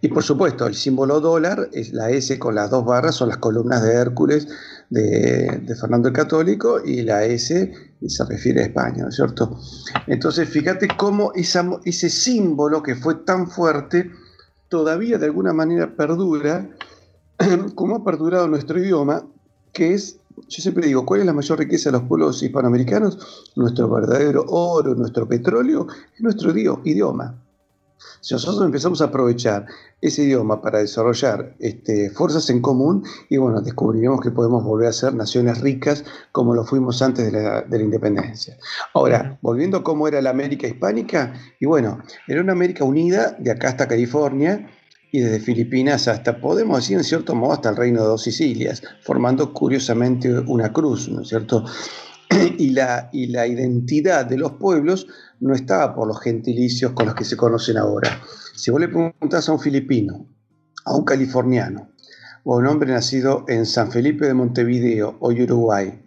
Y 0.02 0.08
por 0.08 0.24
supuesto, 0.24 0.66
el 0.66 0.76
símbolo 0.76 1.20
dólar, 1.20 1.70
es 1.74 1.92
la 1.92 2.10
S 2.10 2.40
con 2.40 2.56
las 2.56 2.70
dos 2.70 2.86
barras, 2.86 3.16
son 3.16 3.30
las 3.30 3.38
columnas 3.38 3.84
de 3.84 3.94
Hércules 3.94 4.48
de, 4.90 5.76
Fernando 5.80 6.08
el 6.08 6.14
Católico 6.14 6.80
y 6.84 7.02
la 7.02 7.26
S 7.26 7.74
se 8.08 8.26
refiere 8.26 8.62
a 8.62 8.66
España, 8.66 9.04
¿no 9.04 9.10
es 9.10 9.16
cierto? 9.16 9.60
Entonces, 10.08 10.48
fíjate 10.48 10.88
cómo 10.96 11.34
ese 11.36 12.10
símbolo 12.10 12.82
que 12.82 12.96
fue 12.96 13.16
tan 13.16 13.50
fuerte 13.50 14.10
todavía 14.70 15.18
de 15.18 15.26
alguna 15.26 15.52
manera 15.52 15.94
perdura, 15.94 16.70
como 17.76 17.98
ha 17.98 18.04
perdurado 18.06 18.48
nuestro 18.48 18.80
idioma, 18.80 19.26
que 19.74 19.94
es, 19.94 20.18
yo 20.48 20.62
siempre 20.62 20.88
digo, 20.88 21.06
¿cuál 21.06 21.20
es 21.20 21.26
la 21.26 21.34
mayor 21.34 21.60
riqueza 21.60 21.90
de 21.90 21.98
los 21.98 22.08
pueblos 22.08 22.42
hispanoamericanos? 22.42 23.52
Nuestro 23.58 23.90
verdadero 23.90 24.46
oro, 24.48 24.96
nuestro 24.96 25.28
petróleo, 25.28 25.88
es 26.16 26.22
nuestro 26.22 26.58
idioma. 26.58 27.36
Si 28.22 28.34
nosotros 28.34 28.66
empezamos 28.66 29.02
a 29.02 29.06
aprovechar 29.06 29.66
ese 30.02 30.24
idioma 30.24 30.62
para 30.62 30.80
desarrollar 30.80 31.56
este, 31.60 32.10
fuerzas 32.10 32.50
en 32.50 32.62
común, 32.62 33.04
y 33.30 33.38
bueno, 33.38 33.62
descubriremos 33.62 34.22
que 34.22 34.32
podemos 34.32 34.64
volver 34.64 34.88
a 34.88 34.94
ser 34.94 35.14
naciones 35.14 35.60
ricas 35.62 36.06
como 36.32 36.54
lo 36.54 36.64
fuimos 36.64 37.02
antes 37.02 37.32
de 37.32 37.42
la, 37.42 37.66
independencia. 37.78 38.58
Ahora, 38.94 39.38
volviendo 39.42 39.78
a 39.78 39.84
cómo 39.84 40.08
era 40.08 40.22
la 40.22 40.30
América 40.30 40.68
hispánica, 40.68 41.34
y 41.60 41.66
bueno, 41.66 42.02
era 42.28 42.42
una 42.42 42.54
América 42.54 42.84
unida 42.84 43.36
de 43.40 43.52
acá 43.52 43.70
hasta 43.70 43.88
California, 43.88 44.70
y 45.12 45.22
desde 45.22 45.40
Filipinas 45.40 46.08
hasta, 46.08 46.40
podemos 46.40 46.78
decir 46.78 46.98
en 46.98 47.04
cierto 47.04 47.36
modo, 47.36 47.54
hasta 47.54 47.70
el 47.70 47.76
reino 47.76 48.02
de 48.02 48.08
dos 48.08 48.24
Sicilias, 48.24 48.84
formando 49.02 49.54
curiosamente 49.54 50.32
una 50.32 50.72
cruz, 50.72 51.10
¿no 51.10 51.22
es 51.22 51.30
cierto? 51.30 51.66
y 52.58 52.70
la, 52.72 53.10
y 53.12 53.28
la 53.28 53.48
identidad 53.48 54.26
de 54.26 54.38
los 54.38 54.54
pueblos 54.54 55.08
no 55.40 55.54
estaba 55.54 55.96
por 55.96 56.08
los 56.08 56.22
gentilicios 56.22 56.92
con 56.94 57.06
los 57.06 57.16
que 57.16 57.26
se 57.26 57.38
conocen 57.38 57.78
ahora. 57.78 58.22
Si 58.56 58.72
vos 58.72 58.80
le 58.80 58.88
preguntás 58.88 59.48
a 59.48 59.54
un 59.54 59.60
filipino, 59.60 60.28
a 60.86 60.96
un 60.96 61.06
californiano, 61.06 61.90
o 62.44 62.56
a 62.56 62.58
un 62.58 62.68
hombre 62.68 62.92
nacido 62.92 63.46
en 63.48 63.66
San 63.66 63.92
Felipe 63.92 64.26
de 64.26 64.34
Montevideo 64.34 65.18
o 65.20 65.30
Uruguay, 65.30 66.02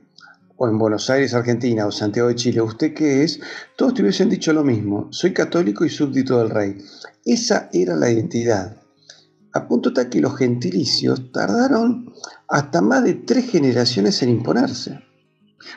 o 0.56 0.68
en 0.68 0.78
Buenos 0.78 1.10
Aires, 1.10 1.34
Argentina, 1.34 1.86
o 1.86 1.92
Santiago 1.92 2.28
de 2.28 2.36
Chile, 2.36 2.60
¿usted 2.60 2.94
qué 2.94 3.24
es? 3.24 3.40
Todos 3.76 3.94
te 3.94 4.02
hubiesen 4.02 4.28
dicho 4.28 4.52
lo 4.52 4.64
mismo, 4.64 5.08
soy 5.10 5.32
católico 5.32 5.84
y 5.84 5.90
súbdito 5.90 6.38
del 6.38 6.50
rey. 6.50 6.78
Esa 7.24 7.68
era 7.72 7.96
la 7.96 8.10
identidad. 8.10 8.76
A 9.54 9.68
punto 9.68 9.92
tal 9.92 10.08
que 10.08 10.20
los 10.20 10.36
gentilicios 10.36 11.32
tardaron 11.32 12.12
hasta 12.48 12.80
más 12.80 13.04
de 13.04 13.14
tres 13.14 13.50
generaciones 13.50 14.22
en 14.22 14.30
imponerse. 14.30 15.11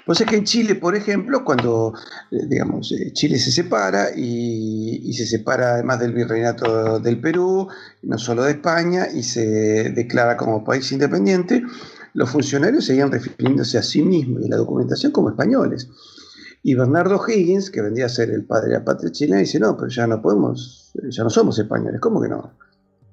Pues 0.06 0.22
es 0.22 0.28
que 0.28 0.38
en 0.38 0.44
Chile, 0.44 0.76
por 0.76 0.96
ejemplo, 0.96 1.44
cuando 1.44 1.94
eh, 2.32 2.46
digamos, 2.48 2.92
eh, 2.92 3.12
Chile 3.14 3.38
se 3.40 3.52
separa 3.52 4.10
y, 4.16 5.14
se 5.14 5.26
separa 5.26 5.76
además 5.76 6.00
del 6.00 6.14
virreinato 6.14 7.00
del 7.00 7.22
Perú, 7.22 7.68
no 8.04 8.18
solo 8.18 8.44
de 8.44 8.52
España, 8.52 9.08
y 9.14 9.24
se 9.24 9.92
declara 9.92 10.36
como 10.36 10.64
país 10.64 10.92
independiente, 10.92 11.64
los 12.14 12.30
funcionarios 12.30 12.86
seguían 12.86 13.12
refiriéndose 13.12 13.78
a 13.78 13.84
sí 13.84 14.02
mismos 14.02 14.42
y 14.42 14.46
a 14.46 14.50
la 14.50 14.58
documentación 14.58 15.12
como 15.12 15.30
españoles. 15.30 15.90
Y 16.64 16.74
Bernardo 16.74 17.22
Higgins, 17.26 17.70
que 17.70 17.82
vendría 17.82 18.08
a 18.08 18.10
ser 18.10 18.32
el 18.32 18.46
padre 18.46 18.70
de 18.70 18.80
la 18.80 18.84
patria 18.84 19.12
chilena, 19.12 19.40
dice, 19.40 19.60
no, 19.60 19.78
pero 19.78 19.88
ya 19.90 20.08
no 20.08 20.22
podemos, 20.22 20.92
ya 21.10 21.24
no 21.24 21.30
somos 21.30 21.60
españoles, 21.60 22.02
¿cómo 22.02 22.22
que 22.22 22.28
no? 22.28 22.58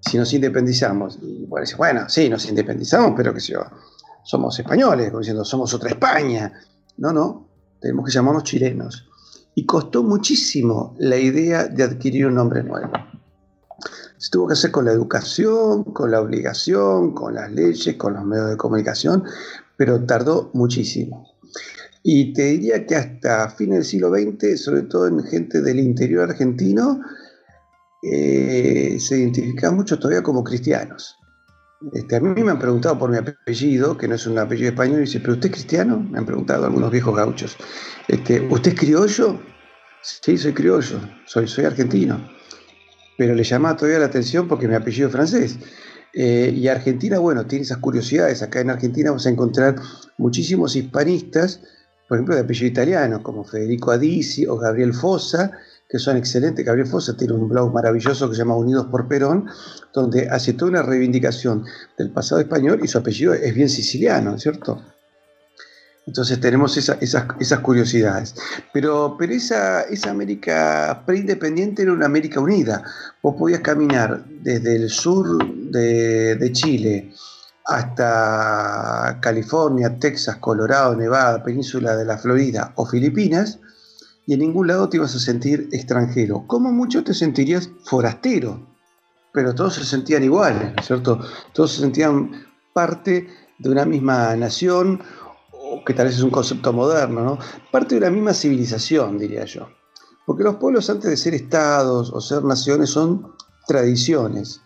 Si 0.00 0.16
nos 0.16 0.32
independizamos. 0.32 1.18
Y 1.20 1.44
bueno, 1.46 1.64
dice, 1.64 1.76
bueno, 1.76 2.08
sí, 2.08 2.28
nos 2.28 2.48
independizamos, 2.48 3.12
pero 3.16 3.34
que 3.34 3.40
si 3.40 3.52
somos 4.24 4.58
españoles, 4.58 5.08
como 5.08 5.20
diciendo, 5.20 5.44
somos 5.44 5.72
otra 5.74 5.90
España. 5.90 6.52
No, 6.98 7.12
no, 7.12 7.48
tenemos 7.80 8.06
que 8.06 8.12
llamarnos 8.12 8.44
chilenos. 8.44 9.08
Y 9.54 9.66
costó 9.66 10.02
muchísimo 10.02 10.94
la 10.98 11.16
idea 11.16 11.66
de 11.66 11.82
adquirir 11.82 12.26
un 12.26 12.36
nombre 12.36 12.62
nuevo. 12.62 12.90
Se 14.16 14.30
tuvo 14.30 14.46
que 14.46 14.52
hacer 14.52 14.70
con 14.70 14.84
la 14.84 14.92
educación, 14.92 15.84
con 15.84 16.10
la 16.10 16.20
obligación, 16.20 17.12
con 17.12 17.34
las 17.34 17.50
leyes, 17.50 17.96
con 17.96 18.14
los 18.14 18.24
medios 18.24 18.50
de 18.50 18.56
comunicación, 18.56 19.24
pero 19.76 20.04
tardó 20.04 20.50
muchísimo. 20.54 21.28
Y 22.04 22.32
te 22.32 22.42
diría 22.44 22.86
que 22.86 22.96
hasta 22.96 23.50
fines 23.50 23.78
del 23.78 23.84
siglo 23.84 24.10
XX, 24.10 24.60
sobre 24.60 24.82
todo 24.82 25.08
en 25.08 25.22
gente 25.24 25.60
del 25.60 25.80
interior 25.80 26.30
argentino, 26.30 27.00
eh, 28.02 28.96
se 28.98 29.18
identificaban 29.18 29.76
mucho 29.76 29.98
todavía 29.98 30.22
como 30.22 30.42
cristianos. 30.42 31.16
Este, 31.92 32.16
a 32.16 32.20
mí 32.20 32.42
me 32.42 32.50
han 32.50 32.58
preguntado 32.58 32.98
por 32.98 33.10
mi 33.10 33.16
apellido, 33.16 33.96
que 33.96 34.06
no 34.06 34.14
es 34.14 34.26
un 34.26 34.38
apellido 34.38 34.70
español, 34.70 34.98
y 34.98 35.02
dice, 35.02 35.20
¿pero 35.20 35.32
usted 35.32 35.46
es 35.46 35.52
cristiano? 35.52 35.98
Me 35.98 36.18
han 36.18 36.26
preguntado 36.26 36.66
algunos 36.66 36.90
viejos 36.90 37.16
gauchos. 37.16 37.56
Este, 38.06 38.40
¿Usted 38.48 38.72
es 38.72 38.78
criollo? 38.78 39.40
Sí, 40.02 40.36
soy 40.36 40.52
criollo, 40.52 41.00
soy, 41.26 41.48
soy 41.48 41.64
argentino. 41.64 42.28
Pero 43.18 43.34
le 43.34 43.44
llama 43.44 43.76
todavía 43.76 43.98
la 43.98 44.06
atención 44.06 44.48
porque 44.48 44.68
mi 44.68 44.74
apellido 44.74 45.08
es 45.08 45.12
francés. 45.12 45.58
Eh, 46.14 46.52
y 46.54 46.68
Argentina, 46.68 47.18
bueno, 47.18 47.46
tiene 47.46 47.64
esas 47.64 47.78
curiosidades. 47.78 48.42
Acá 48.42 48.60
en 48.60 48.70
Argentina 48.70 49.10
vamos 49.10 49.26
a 49.26 49.30
encontrar 49.30 49.76
muchísimos 50.18 50.76
hispanistas, 50.76 51.60
por 52.08 52.18
ejemplo, 52.18 52.34
de 52.34 52.42
apellido 52.42 52.66
italiano, 52.66 53.22
como 53.22 53.44
Federico 53.44 53.90
Adisi 53.90 54.46
o 54.46 54.56
Gabriel 54.56 54.92
Fossa, 54.92 55.52
que 55.92 55.98
son 55.98 56.16
excelentes. 56.16 56.64
Gabriel 56.64 56.88
Fossa 56.88 57.14
tiene 57.14 57.34
un 57.34 57.50
blog 57.50 57.70
maravilloso 57.70 58.26
que 58.26 58.34
se 58.34 58.38
llama 58.38 58.56
Unidos 58.56 58.86
por 58.90 59.06
Perón, 59.08 59.46
donde 59.92 60.26
hace 60.30 60.54
toda 60.54 60.70
una 60.70 60.82
reivindicación 60.82 61.66
del 61.98 62.10
pasado 62.10 62.40
español 62.40 62.80
y 62.82 62.88
su 62.88 62.96
apellido 62.96 63.34
es 63.34 63.54
bien 63.54 63.68
siciliano, 63.68 64.38
¿cierto? 64.38 64.82
Entonces 66.06 66.40
tenemos 66.40 66.78
esas, 66.78 67.58
curiosidades. 67.60 68.34
Pero, 68.72 69.16
pero 69.18 69.34
esa, 69.34 69.84
América 70.08 71.02
preindependiente 71.04 71.82
era 71.82 71.92
una 71.92 72.06
América 72.06 72.40
unida. 72.40 72.82
Vos 73.22 73.36
podías 73.38 73.60
caminar 73.60 74.24
desde 74.26 74.76
el 74.76 74.88
sur 74.88 75.44
de 75.44 76.50
Chile 76.52 77.12
hasta 77.66 79.18
California, 79.20 79.98
Texas, 79.98 80.36
Colorado, 80.36 80.96
Nevada, 80.96 81.42
Península 81.42 81.96
de 81.96 82.06
la 82.06 82.16
Florida 82.16 82.72
o 82.76 82.86
Filipinas, 82.86 83.60
y 84.26 84.34
en 84.34 84.40
ningún 84.40 84.68
lado 84.68 84.88
te 84.88 84.96
ibas 84.96 85.14
a 85.14 85.18
sentir 85.18 85.68
extranjero. 85.72 86.44
Como 86.46 86.70
mucho 86.70 87.02
te 87.02 87.14
sentirías 87.14 87.70
forastero, 87.84 88.66
pero 89.32 89.54
todos 89.54 89.74
se 89.74 89.84
sentían 89.84 90.22
iguales, 90.22 90.74
¿cierto? 90.84 91.20
Todos 91.52 91.72
se 91.72 91.80
sentían 91.80 92.46
parte 92.72 93.28
de 93.58 93.70
una 93.70 93.84
misma 93.84 94.34
nación, 94.36 95.02
o 95.52 95.84
que 95.84 95.94
tal 95.94 96.06
vez 96.06 96.16
es 96.16 96.22
un 96.22 96.30
concepto 96.30 96.72
moderno, 96.72 97.24
¿no? 97.24 97.38
Parte 97.70 97.94
de 97.94 98.00
una 98.02 98.10
misma 98.10 98.34
civilización, 98.34 99.18
diría 99.18 99.44
yo. 99.44 99.68
Porque 100.26 100.44
los 100.44 100.56
pueblos 100.56 100.88
antes 100.90 101.10
de 101.10 101.16
ser 101.16 101.34
estados 101.34 102.12
o 102.12 102.20
ser 102.20 102.44
naciones 102.44 102.90
son 102.90 103.32
tradiciones. 103.66 104.60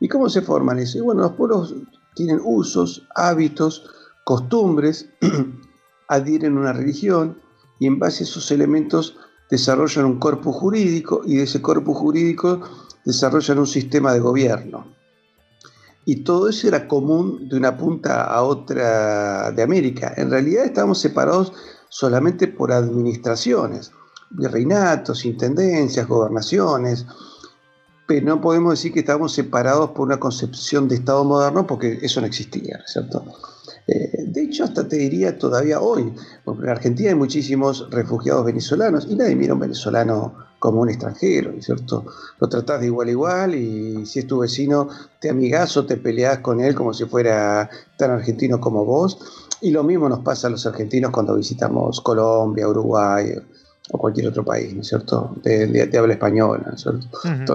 ¿Y 0.00 0.08
cómo 0.08 0.28
se 0.28 0.42
forman 0.42 0.78
eso? 0.78 1.02
Bueno, 1.04 1.22
los 1.22 1.32
pueblos 1.32 1.74
tienen 2.14 2.40
usos, 2.44 3.06
hábitos, 3.14 3.84
costumbres, 4.24 5.08
adhieren 6.08 6.58
una 6.58 6.72
religión, 6.72 7.40
y 7.82 7.86
en 7.88 7.98
base 7.98 8.22
a 8.22 8.26
esos 8.28 8.48
elementos 8.52 9.16
desarrollan 9.50 10.04
un 10.04 10.20
cuerpo 10.20 10.52
jurídico 10.52 11.22
y 11.26 11.38
de 11.38 11.42
ese 11.42 11.60
cuerpo 11.60 11.94
jurídico 11.94 12.60
desarrollan 13.04 13.58
un 13.58 13.66
sistema 13.66 14.12
de 14.14 14.20
gobierno. 14.20 14.86
Y 16.04 16.22
todo 16.22 16.48
eso 16.48 16.68
era 16.68 16.86
común 16.86 17.48
de 17.48 17.56
una 17.56 17.76
punta 17.76 18.22
a 18.22 18.44
otra 18.44 19.50
de 19.50 19.62
América. 19.64 20.14
En 20.16 20.30
realidad 20.30 20.64
estábamos 20.64 21.00
separados 21.00 21.52
solamente 21.88 22.46
por 22.46 22.70
administraciones, 22.70 23.90
virreinatos, 24.30 25.24
intendencias, 25.24 26.06
gobernaciones, 26.06 27.04
pero 28.06 28.26
no 28.26 28.40
podemos 28.40 28.74
decir 28.74 28.92
que 28.92 29.00
estábamos 29.00 29.32
separados 29.32 29.90
por 29.90 30.06
una 30.06 30.20
concepción 30.20 30.86
de 30.86 30.94
Estado 30.94 31.24
moderno 31.24 31.66
porque 31.66 31.98
eso 32.00 32.20
no 32.20 32.28
existía, 32.28 32.80
¿cierto? 32.86 33.24
Eh, 33.86 34.24
de 34.26 34.42
hecho, 34.42 34.64
hasta 34.64 34.86
te 34.86 34.96
diría 34.96 35.38
todavía 35.38 35.80
hoy, 35.80 36.12
porque 36.44 36.64
en 36.64 36.70
Argentina 36.70 37.10
hay 37.10 37.14
muchísimos 37.14 37.88
refugiados 37.90 38.44
venezolanos 38.44 39.06
y 39.08 39.16
nadie 39.16 39.36
mira 39.36 39.52
a 39.52 39.54
un 39.54 39.60
venezolano 39.60 40.34
como 40.58 40.80
un 40.80 40.90
extranjero, 40.90 41.52
¿cierto? 41.60 42.06
Lo 42.38 42.48
tratás 42.48 42.80
de 42.80 42.86
igual 42.86 43.08
a 43.08 43.10
igual 43.10 43.54
y 43.56 44.06
si 44.06 44.20
es 44.20 44.26
tu 44.28 44.38
vecino, 44.38 44.88
te 45.20 45.28
amigas 45.28 45.76
o 45.76 45.84
te 45.84 45.96
peleas 45.96 46.38
con 46.38 46.60
él 46.60 46.74
como 46.76 46.94
si 46.94 47.04
fuera 47.04 47.68
tan 47.96 48.12
argentino 48.12 48.60
como 48.60 48.84
vos. 48.84 49.18
Y 49.60 49.72
lo 49.72 49.82
mismo 49.82 50.08
nos 50.08 50.20
pasa 50.20 50.46
a 50.46 50.50
los 50.50 50.64
argentinos 50.64 51.10
cuando 51.10 51.34
visitamos 51.34 52.00
Colombia, 52.00 52.68
Uruguay 52.68 53.34
o 53.92 53.98
cualquier 53.98 54.28
otro 54.28 54.44
país, 54.44 54.74
¿no 54.74 54.80
es 54.80 54.88
cierto? 54.88 55.36
De, 55.42 55.88
habla 55.98 56.14
española, 56.14 56.64
¿no 56.66 56.74
es 56.74 56.80
cierto? 56.80 57.54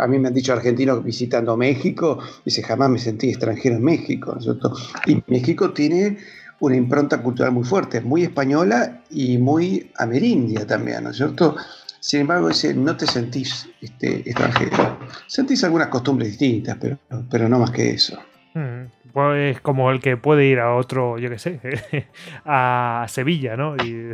A 0.00 0.06
mí 0.06 0.18
me 0.18 0.28
han 0.28 0.34
dicho 0.34 0.52
argentinos 0.52 1.02
visitando 1.02 1.56
México, 1.56 2.18
dice, 2.44 2.62
jamás 2.62 2.90
me 2.90 2.98
sentí 2.98 3.30
extranjero 3.30 3.76
en 3.76 3.84
México, 3.84 4.32
¿no 4.32 4.38
es 4.38 4.44
cierto? 4.44 4.74
Y 5.06 5.22
México 5.26 5.72
tiene 5.72 6.18
una 6.60 6.76
impronta 6.76 7.22
cultural 7.22 7.52
muy 7.52 7.64
fuerte, 7.64 8.02
muy 8.02 8.22
española 8.22 9.02
y 9.10 9.38
muy 9.38 9.90
amerindia 9.96 10.66
también, 10.66 11.04
¿no 11.04 11.10
es 11.10 11.16
cierto? 11.16 11.56
Sin 12.00 12.20
embargo, 12.20 12.48
dice, 12.48 12.74
no 12.74 12.96
te 12.96 13.06
sentís 13.06 13.68
este, 13.80 14.20
extranjero. 14.20 14.98
Sentís 15.26 15.64
algunas 15.64 15.88
costumbres 15.88 16.28
distintas, 16.30 16.76
pero, 16.80 16.98
pero 17.30 17.48
no 17.48 17.58
más 17.58 17.70
que 17.70 17.90
eso. 17.90 18.18
Pues 19.12 19.60
como 19.60 19.90
el 19.90 20.00
que 20.00 20.16
puede 20.16 20.44
ir 20.44 20.58
a 20.60 20.74
otro, 20.74 21.18
yo 21.18 21.30
qué 21.30 21.38
sé, 21.38 21.60
a 22.44 23.06
Sevilla, 23.08 23.56
¿no? 23.56 23.76
Y 23.76 24.12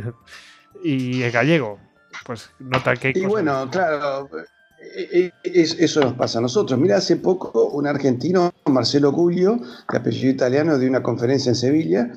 y 0.85 1.23
el 1.23 1.31
gallego, 1.31 1.79
pues 2.25 2.51
nota 2.59 2.95
que... 2.95 3.11
Y 3.15 3.25
bueno, 3.25 3.67
claro, 3.71 4.29
e, 4.79 5.31
e, 5.43 5.61
eso 5.61 6.01
nos 6.01 6.13
pasa 6.13 6.37
a 6.37 6.41
nosotros. 6.41 6.79
Mira, 6.79 6.97
hace 6.97 7.15
poco 7.15 7.69
un 7.69 7.87
argentino, 7.87 8.53
Marcelo 8.65 9.11
Guglio, 9.11 9.59
de 9.91 9.97
apellido 9.97 10.29
italiano, 10.29 10.77
de 10.77 10.87
una 10.87 11.01
conferencia 11.01 11.49
en 11.49 11.55
Sevilla, 11.55 12.11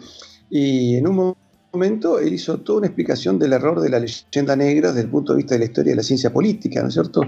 y 0.51 0.97
en 0.97 1.09
un 1.09 1.35
momento 1.73 2.19
él 2.19 2.35
hizo 2.35 2.61
toda 2.61 2.81
una 2.81 2.89
explicación 2.89 3.39
del 3.39 3.55
error 3.55 3.81
de 3.81 3.89
la 3.89 4.01
leyenda 4.01 4.55
negra 4.55 4.89
desde 4.89 5.03
el 5.03 5.11
punto 5.11 5.33
de 5.33 5.39
vista 5.39 5.55
de 5.55 5.61
la 5.61 5.65
historia 5.65 5.93
de 5.93 5.97
la 5.97 6.03
ciencia 6.03 6.31
política, 6.31 6.83
¿no 6.83 6.89
es 6.89 6.95
cierto? 6.95 7.23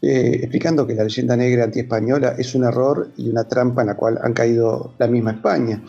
Eh, 0.00 0.38
explicando 0.40 0.86
que 0.86 0.94
la 0.94 1.04
leyenda 1.04 1.36
negra 1.36 1.64
antiespañola 1.64 2.34
es 2.38 2.54
un 2.54 2.64
error 2.64 3.10
y 3.18 3.28
una 3.28 3.44
trampa 3.44 3.82
en 3.82 3.88
la 3.88 3.96
cual 3.96 4.18
han 4.22 4.32
caído 4.32 4.94
la 4.98 5.06
misma 5.06 5.32
España. 5.32 5.82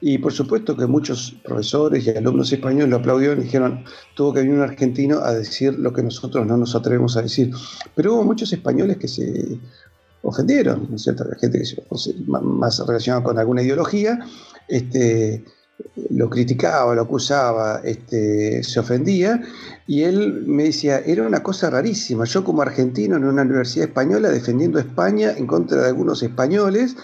Y 0.00 0.18
por 0.18 0.32
supuesto 0.32 0.76
que 0.76 0.86
muchos 0.86 1.36
profesores 1.44 2.06
y 2.06 2.10
alumnos 2.10 2.52
españoles 2.52 2.88
lo 2.88 2.96
aplaudieron 2.96 3.40
y 3.40 3.44
dijeron, 3.44 3.84
tuvo 4.14 4.32
que 4.32 4.40
venir 4.40 4.54
un 4.54 4.62
argentino 4.62 5.18
a 5.18 5.34
decir 5.34 5.78
lo 5.78 5.92
que 5.92 6.02
nosotros 6.02 6.46
no 6.46 6.56
nos 6.56 6.74
atrevemos 6.74 7.16
a 7.16 7.22
decir. 7.22 7.50
Pero 7.94 8.14
hubo 8.14 8.24
muchos 8.24 8.52
españoles 8.52 8.96
que 8.96 9.08
se 9.08 9.58
ofendieron, 10.22 10.86
¿no 10.88 10.96
es 10.96 11.02
cierto? 11.02 11.24
La 11.24 11.36
gente 11.36 11.58
que 11.58 11.66
se, 11.66 11.82
más 12.24 12.78
relacionada 12.86 13.22
con 13.22 13.38
alguna 13.38 13.62
ideología, 13.62 14.18
este, 14.68 15.44
lo 16.10 16.28
criticaba, 16.28 16.94
lo 16.94 17.02
acusaba, 17.02 17.80
este, 17.84 18.62
se 18.62 18.80
ofendía, 18.80 19.42
y 19.86 20.02
él 20.02 20.44
me 20.46 20.64
decía, 20.64 20.98
era 20.98 21.26
una 21.26 21.42
cosa 21.42 21.70
rarísima, 21.70 22.24
yo 22.24 22.44
como 22.44 22.62
argentino 22.62 23.16
en 23.16 23.24
una 23.24 23.42
universidad 23.42 23.88
española 23.88 24.28
defendiendo 24.28 24.78
España 24.78 25.32
en 25.36 25.46
contra 25.46 25.82
de 25.82 25.88
algunos 25.88 26.22
españoles, 26.22 26.96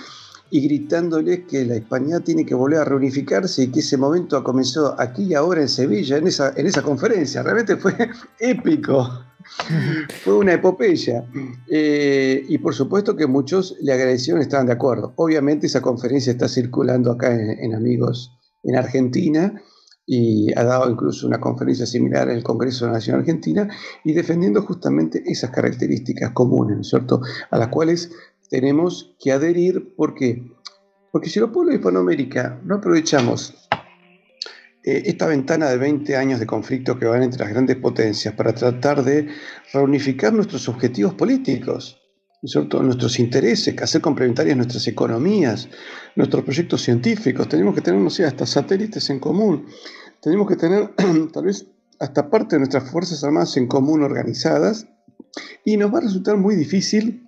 y 0.51 0.61
gritándoles 0.67 1.47
que 1.47 1.65
la 1.65 1.75
España 1.75 2.21
tiene 2.21 2.47
que 2.47 2.55
volver 2.55 2.79
a 2.81 2.85
reunificarse 2.85 3.65
y 3.65 3.69
que 3.69 3.81
ese 3.81 3.97
momento 3.97 4.37
ha 4.37 4.45
comenzado 4.45 4.95
aquí 4.99 5.25
y 5.25 5.35
ahora 5.35 5.61
en 5.61 5.69
Sevilla, 5.69 6.17
en 6.17 6.27
esa, 6.27 6.53
en 6.57 6.67
esa 6.67 6.83
conferencia. 6.83 7.43
Realmente 7.43 7.77
fue 7.77 7.95
épico. 8.39 9.25
fue 10.25 10.35
una 10.35 10.55
epopeya. 10.55 11.25
Eh, 11.69 12.45
y 12.49 12.59
por 12.59 12.75
supuesto 12.75 13.17
que 13.17 13.27
muchos 13.27 13.77
le 13.81 13.93
agradecieron 13.93 14.41
y 14.41 14.45
estaban 14.45 14.67
de 14.67 14.73
acuerdo. 14.73 15.13
Obviamente 15.17 15.67
esa 15.67 15.81
conferencia 15.81 16.33
está 16.33 16.49
circulando 16.49 17.13
acá 17.13 17.35
en, 17.35 17.75
Amigos 17.75 18.33
en 18.63 18.77
Argentina 18.77 19.61
y 20.09 20.57
ha 20.57 20.63
dado 20.63 20.89
incluso 20.89 21.27
una 21.27 21.41
conferencia 21.41 21.85
similar 21.85 22.29
en 22.29 22.37
el 22.37 22.45
Congreso 22.45 22.85
de 22.85 22.93
la 22.93 22.99
Nación 22.99 23.19
Argentina 23.19 23.69
y 24.05 24.13
defendiendo 24.13 24.63
justamente 24.63 25.23
esas 25.27 25.51
características 25.51 26.31
comunes, 26.31 26.89
¿cierto? 26.89 27.21
A 27.51 27.59
las 27.59 27.69
cuales 27.69 28.13
tenemos 28.49 29.15
que 29.21 29.33
adherir. 29.33 29.95
¿Por 29.95 30.15
qué? 30.15 30.43
Porque 31.13 31.31
si 31.31 31.41
los 31.41 31.51
pueblos 31.51 31.73
de 31.73 31.79
Hispanoamérica 31.79 32.61
no 32.65 32.77
aprovechamos 32.77 33.69
eh, 34.85 35.03
esta 35.07 35.27
ventana 35.27 35.69
de 35.69 35.79
20 35.79 36.17
años 36.17 36.39
de 36.41 36.47
conflicto 36.47 36.99
que 36.99 37.07
van 37.07 37.23
entre 37.23 37.41
las 37.41 37.51
grandes 37.51 37.77
potencias 37.77 38.35
para 38.35 38.55
tratar 38.55 39.03
de 39.03 39.29
reunificar 39.73 40.33
nuestros 40.33 40.69
objetivos 40.69 41.15
políticos, 41.15 42.01
nuestros 42.43 43.19
intereses, 43.19 43.75
hacer 43.83 44.01
complementarias 44.01 44.57
nuestras 44.57 44.87
economías, 44.87 45.69
nuestros 46.15 46.45
proyectos 46.45 46.83
científicos. 46.83 47.49
Tenemos 47.49 47.75
que 47.75 47.81
tener, 47.81 48.01
no 48.01 48.09
hasta 48.09 48.47
satélites 48.47 49.11
en 49.11 49.19
común. 49.19 49.67
Tenemos 50.23 50.47
que 50.47 50.57
tener 50.57 50.95
tal 51.33 51.45
vez 51.45 51.67
hasta 51.99 52.31
parte 52.31 52.57
de 52.57 52.61
nuestras 52.61 52.89
Fuerzas 52.91 53.25
Armadas 53.25 53.57
en 53.57 53.67
común 53.67 54.03
organizadas. 54.03 54.87
Y 55.65 55.77
nos 55.77 55.93
va 55.93 55.99
a 55.99 56.03
resultar 56.03 56.37
muy 56.37 56.55
difícil 56.55 57.26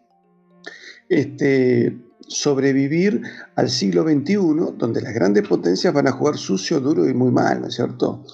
este, 1.08 1.96
sobrevivir 2.28 3.22
al 3.56 3.70
siglo 3.70 4.04
XXI, 4.04 4.36
donde 4.76 5.00
las 5.00 5.14
grandes 5.14 5.48
potencias 5.48 5.92
van 5.92 6.06
a 6.06 6.12
jugar 6.12 6.36
sucio, 6.36 6.80
duro 6.80 7.08
y 7.08 7.14
muy 7.14 7.32
mal, 7.32 7.62
¿no 7.62 7.68
es 7.68 7.74
cierto? 7.74 8.24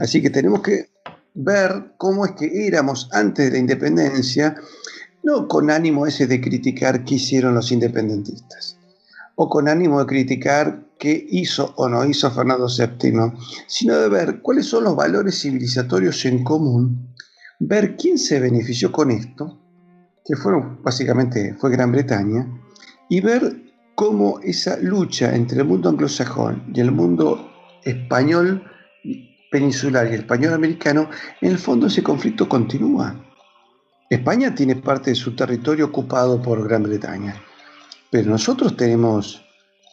Así 0.00 0.22
que 0.22 0.30
tenemos 0.30 0.62
que 0.62 0.90
ver 1.34 1.92
cómo 1.98 2.24
es 2.24 2.32
que 2.32 2.66
éramos 2.66 3.08
antes 3.12 3.46
de 3.46 3.52
la 3.52 3.58
independencia, 3.58 4.56
no 5.22 5.46
con 5.48 5.70
ánimo 5.70 6.06
ese 6.06 6.26
de 6.26 6.40
criticar 6.40 7.04
qué 7.04 7.14
hicieron 7.16 7.54
los 7.54 7.70
independentistas, 7.70 8.78
o 9.36 9.48
con 9.48 9.68
ánimo 9.68 10.00
de 10.00 10.06
criticar 10.06 10.86
qué 10.98 11.26
hizo 11.30 11.74
o 11.76 11.88
no 11.88 12.04
hizo 12.04 12.30
Fernando 12.30 12.66
VII, 12.66 13.32
sino 13.66 13.98
de 13.98 14.08
ver 14.08 14.40
cuáles 14.40 14.66
son 14.66 14.84
los 14.84 14.96
valores 14.96 15.40
civilizatorios 15.40 16.24
en 16.24 16.42
común, 16.42 17.14
ver 17.58 17.96
quién 17.96 18.18
se 18.18 18.40
benefició 18.40 18.90
con 18.90 19.10
esto, 19.10 19.61
que 20.24 20.36
fueron 20.36 20.82
básicamente 20.82 21.54
fue 21.58 21.70
Gran 21.70 21.92
Bretaña, 21.92 22.46
y 23.08 23.20
ver 23.20 23.56
cómo 23.94 24.40
esa 24.40 24.78
lucha 24.78 25.34
entre 25.34 25.58
el 25.58 25.66
mundo 25.66 25.88
anglosajón 25.88 26.64
y 26.74 26.80
el 26.80 26.92
mundo 26.92 27.50
español 27.84 28.64
peninsular 29.50 30.10
y 30.10 30.14
español 30.14 30.54
americano, 30.54 31.10
en 31.40 31.50
el 31.50 31.58
fondo 31.58 31.86
ese 31.86 32.02
conflicto 32.02 32.48
continúa. 32.48 33.22
España 34.08 34.54
tiene 34.54 34.76
parte 34.76 35.10
de 35.10 35.16
su 35.16 35.36
territorio 35.36 35.86
ocupado 35.86 36.40
por 36.40 36.66
Gran 36.66 36.84
Bretaña, 36.84 37.36
pero 38.10 38.30
nosotros 38.30 38.76
tenemos 38.76 39.44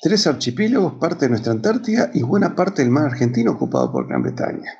tres 0.01 0.27
archipiélagos, 0.27 0.93
parte 0.93 1.25
de 1.25 1.31
nuestra 1.31 1.51
Antártida 1.51 2.09
y 2.13 2.21
buena 2.21 2.55
parte 2.55 2.81
del 2.81 2.91
mar 2.91 3.05
argentino 3.05 3.51
ocupado 3.51 3.91
por 3.91 4.07
Gran 4.07 4.23
Bretaña. 4.23 4.71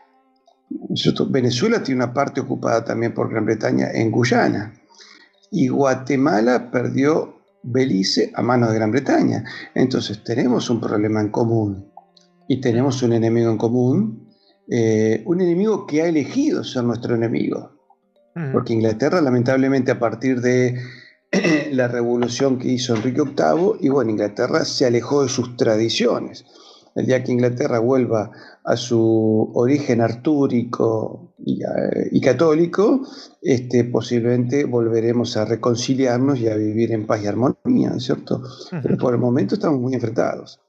Venezuela 1.30 1.84
tiene 1.84 2.04
una 2.04 2.14
parte 2.14 2.40
ocupada 2.40 2.86
también 2.86 3.14
por 3.14 3.30
Gran 3.30 3.46
Bretaña 3.46 3.92
en 3.92 4.12
Guyana 4.12 4.79
y 5.52 5.68
Guatemala 5.68 6.72
perdió 6.72 7.36
Belice 7.64 8.32
a 8.36 8.42
manos 8.42 8.70
de 8.70 8.76
Gran 8.76 8.92
Bretaña. 8.92 9.44
Entonces 9.76 10.24
tenemos 10.24 10.70
un 10.70 10.80
problema 10.80 11.22
en 11.22 11.30
común 11.30 11.92
y 12.48 12.62
tenemos 12.62 13.04
un 13.04 13.14
enemigo 13.14 13.52
en 13.52 13.58
común, 13.58 14.30
eh, 14.70 15.24
un 15.26 15.42
enemigo 15.42 15.86
que 15.86 16.02
ha 16.02 16.08
elegido 16.08 16.64
ser 16.64 16.84
nuestro 16.84 17.16
enemigo. 17.16 17.78
Porque 18.54 18.72
Inglaterra, 18.72 19.20
lamentablemente, 19.20 19.92
a 19.92 20.00
partir 20.00 20.40
de 20.40 20.80
la 21.74 21.90
revolución 21.90 22.58
que 22.58 22.70
hizo 22.70 22.96
Enrique 22.96 23.24
VIII, 23.24 23.80
y 23.82 23.90
bueno, 23.90 24.12
Inglaterra 24.12 24.64
se 24.64 24.86
alejó 24.86 25.24
de 25.24 25.30
sus 25.30 25.58
tradiciones 25.58 26.46
el 26.96 27.06
día 27.06 27.24
que 27.24 27.32
Inglaterra 27.32 27.80
vuelva 27.80 28.32
a 28.64 28.76
su 28.76 29.52
origen 29.54 30.02
artúrico 30.02 31.34
y, 31.46 31.62
eh, 31.64 32.22
católico, 32.22 33.02
este, 33.42 33.86
posiblemente 33.86 34.66
volveremos 34.66 35.38
a 35.38 35.46
reconciliarnos 35.46 36.40
y 36.40 36.48
a 36.50 36.56
vivir 36.56 36.92
en 36.92 37.08
paz 37.08 37.24
y 37.24 37.28
armonía, 37.28 38.00
¿cierto? 38.00 38.44
Pero 38.82 38.98
por 38.98 39.14
el 39.14 39.20
momento 39.20 39.56
estamos 39.56 39.80
muy 39.80 39.94
enfrentados. 39.94 40.60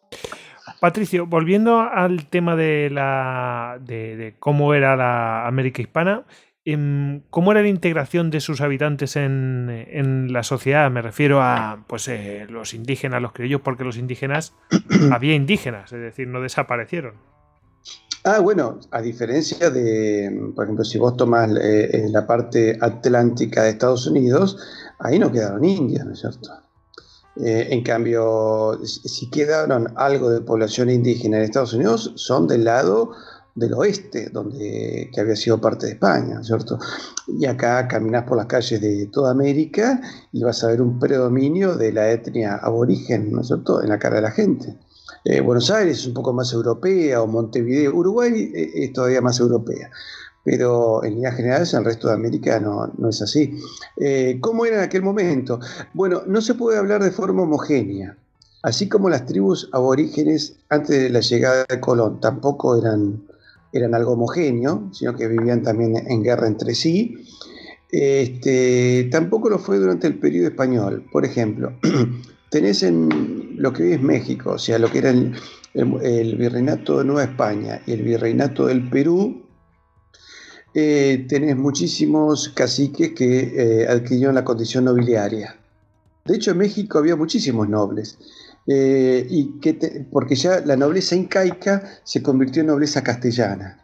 Patricio, 0.81 1.27
volviendo 1.27 1.81
al 1.81 2.27
tema 2.27 2.57
de, 2.57 2.89
la, 2.91 3.79
de 3.85 4.35
cómo 4.39 4.73
era 4.73 4.97
la 4.97 5.47
América 5.47 5.83
hispana, 5.83 6.25
¿Cómo 7.31 7.53
era 7.53 7.63
la 7.63 7.69
integración 7.69 8.31
de 8.31 8.41
sus 8.41 8.61
habitantes 8.61 9.17
en, 9.17 10.33
la 10.33 10.43
sociedad? 10.43 10.91
Me 10.91 11.01
refiero 11.01 11.43
a 11.43 11.85
pues, 11.87 12.07
eh, 12.09 12.47
los 12.51 12.75
indígenas, 12.75 13.23
los 13.23 13.33
criollos, 13.33 13.63
porque 13.63 13.85
los 13.85 13.97
indígenas, 13.97 14.55
había 15.13 15.35
indígenas, 15.35 15.93
es 15.93 16.01
decir, 16.01 16.29
no 16.29 16.41
desaparecieron. 16.43 17.15
Ah, 18.25 18.41
bueno, 18.41 18.79
a 18.91 19.01
diferencia 19.01 19.71
de, 19.71 20.53
por 20.55 20.65
ejemplo, 20.65 20.85
si 20.85 20.99
vos 20.99 21.17
tomás 21.17 21.51
eh, 21.59 22.07
la 22.11 22.27
parte 22.27 22.77
atlántica 22.79 23.63
de 23.63 23.71
Estados 23.71 24.07
Unidos, 24.07 24.59
ahí 24.99 25.19
no 25.19 25.33
quedaron 25.33 25.65
indios, 25.65 26.05
¿no 26.05 26.13
es 26.13 26.21
cierto? 26.21 26.51
Eh, 27.43 27.69
en 27.71 27.83
cambio, 27.83 28.79
si 28.85 29.31
quedaron 29.31 29.95
algo 29.97 30.29
de 30.29 30.43
población 30.43 30.91
indígena 30.91 31.39
en 31.39 31.45
Estados 31.45 31.73
Unidos, 31.73 32.13
son 32.17 32.47
del 32.47 32.65
lado 32.65 33.13
del 33.55 33.75
oeste, 33.75 34.31
donde, 34.31 35.11
que 35.13 35.21
había 35.21 35.37
sido 35.37 35.61
parte 35.61 35.87
de 35.87 35.93
España, 35.93 36.43
¿cierto? 36.43 36.79
Y 37.27 37.47
acá 37.47 37.87
caminás 37.89 38.25
por 38.25 38.37
las 38.37 38.47
calles 38.47 38.81
de 38.81 39.07
toda 39.07 39.33
América 39.33 40.01
y 40.33 40.43
vas 40.43 40.63
a 40.65 40.69
ver 40.69 40.81
un 40.81 40.99
predominio 40.99 41.77
de 41.77 41.93
la 41.93 42.11
etnia 42.11 42.57
aborigen, 42.57 43.33
¿no 43.33 43.41
es 43.41 43.49
cierto?, 43.49 43.83
en 43.83 43.89
la 43.89 43.99
cara 43.99 44.17
de 44.17 44.23
la 44.23 44.31
gente. 44.31 44.77
Eh, 45.25 45.41
Buenos 45.41 45.71
Aires 45.71 45.99
es 45.99 46.07
un 46.07 46.15
poco 46.15 46.33
más 46.33 46.53
europea, 46.53 47.23
o 47.23 47.27
Montevideo, 47.27 47.95
Uruguay 47.95 48.53
eh, 48.55 48.71
es 48.75 48.93
todavía 48.93 49.21
más 49.21 49.39
europea, 49.39 49.91
pero 50.45 51.05
en 51.05 51.17
líneas 51.17 51.37
generales 51.37 51.75
en 51.75 51.81
el 51.81 51.85
resto 51.85 52.09
de 52.09 52.15
América 52.15 52.59
no, 52.59 52.91
no 52.97 53.09
es 53.11 53.21
así. 53.21 53.59
Eh, 53.97 54.39
¿Cómo 54.41 54.65
era 54.65 54.77
en 54.77 54.83
aquel 54.85 55.03
momento? 55.03 55.61
Bueno, 55.93 56.23
no 56.27 56.41
se 56.41 56.55
puede 56.55 56.79
hablar 56.79 57.03
de 57.03 57.11
forma 57.11 57.43
homogénea. 57.43 58.17
Así 58.63 58.89
como 58.89 59.09
las 59.09 59.25
tribus 59.25 59.71
aborígenes 59.73 60.57
antes 60.69 61.03
de 61.03 61.11
la 61.11 61.21
llegada 61.21 61.65
de 61.69 61.81
Colón 61.81 62.21
tampoco 62.21 62.77
eran 62.77 63.23
eran 63.73 63.95
algo 63.95 64.13
homogéneo, 64.13 64.89
sino 64.93 65.15
que 65.17 65.29
vivían 65.29 65.63
también 65.63 65.97
en 66.09 66.23
guerra 66.23 66.47
entre 66.47 66.75
sí. 66.75 67.25
Este, 67.91 69.09
tampoco 69.11 69.49
lo 69.51 69.59
fue 69.59 69.79
durante 69.79 70.07
el 70.07 70.19
periodo 70.19 70.49
español. 70.49 71.05
Por 71.11 71.25
ejemplo, 71.25 71.73
tenés 72.51 72.83
en 72.83 73.57
lo 73.57 73.73
que 73.73 73.85
hoy 73.85 73.93
es 73.93 74.03
México, 74.03 74.53
o 74.53 74.59
sea, 74.59 74.79
lo 74.79 74.91
que 74.91 74.99
era 74.99 75.11
el, 75.11 76.37
virreinato 76.37 76.99
de 76.99 77.05
Nueva 77.05 77.25
España 77.25 77.83
y 77.87 77.93
el 77.93 78.03
virreinato 78.03 78.67
del 78.67 78.89
Perú, 78.89 79.43
eh, 80.73 81.27
tenés 81.29 81.57
muchísimos 81.57 82.49
caciques 82.51 83.13
que 83.13 83.83
eh, 83.83 83.89
adquirieron 83.89 84.37
la 84.37 84.45
condición 84.45 84.85
nobiliaria. 84.85 85.57
De 86.25 86.37
hecho, 86.37 86.53
en 86.53 86.59
México 86.59 86.99
había 86.99 87.17
muchísimos 87.17 87.69
nobles. 87.69 88.19
Eh, 88.67 89.27
y 89.29 89.59
que 89.61 90.07
porque 90.11 90.35
ya 90.37 90.61
la 90.61 90.77
nobleza 90.77 91.17
incaica 91.17 91.83
se 92.05 92.23
convirtió 92.23 92.61
en 92.61 92.69
nobleza 92.69 93.03
castellana. 93.03 93.81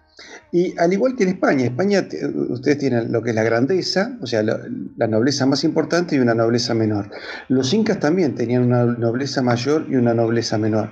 Y 0.53 0.79
al 0.79 0.93
igual 0.93 1.17
que 1.17 1.25
en 1.25 1.31
España, 1.31 1.65
España 1.65 2.07
ustedes 2.49 2.79
tienen 2.79 3.11
lo 3.11 3.23
que 3.23 3.31
es 3.31 3.37
la 3.37 3.43
grandeza, 3.43 4.17
o 4.23 4.27
sea, 4.27 4.43
la, 4.43 5.07
nobleza 5.09 5.45
más 5.45 5.65
importante 5.65 6.17
y 6.17 6.19
una 6.19 6.35
nobleza 6.35 6.73
menor. 6.73 7.11
Los 7.49 7.75
incas 7.75 7.99
también 7.99 8.35
tenían 8.35 8.63
una 8.63 8.85
nobleza 8.85 9.43
mayor 9.43 9.87
y 9.91 9.97
una 9.97 10.15
nobleza 10.15 10.57
menor. 10.57 10.91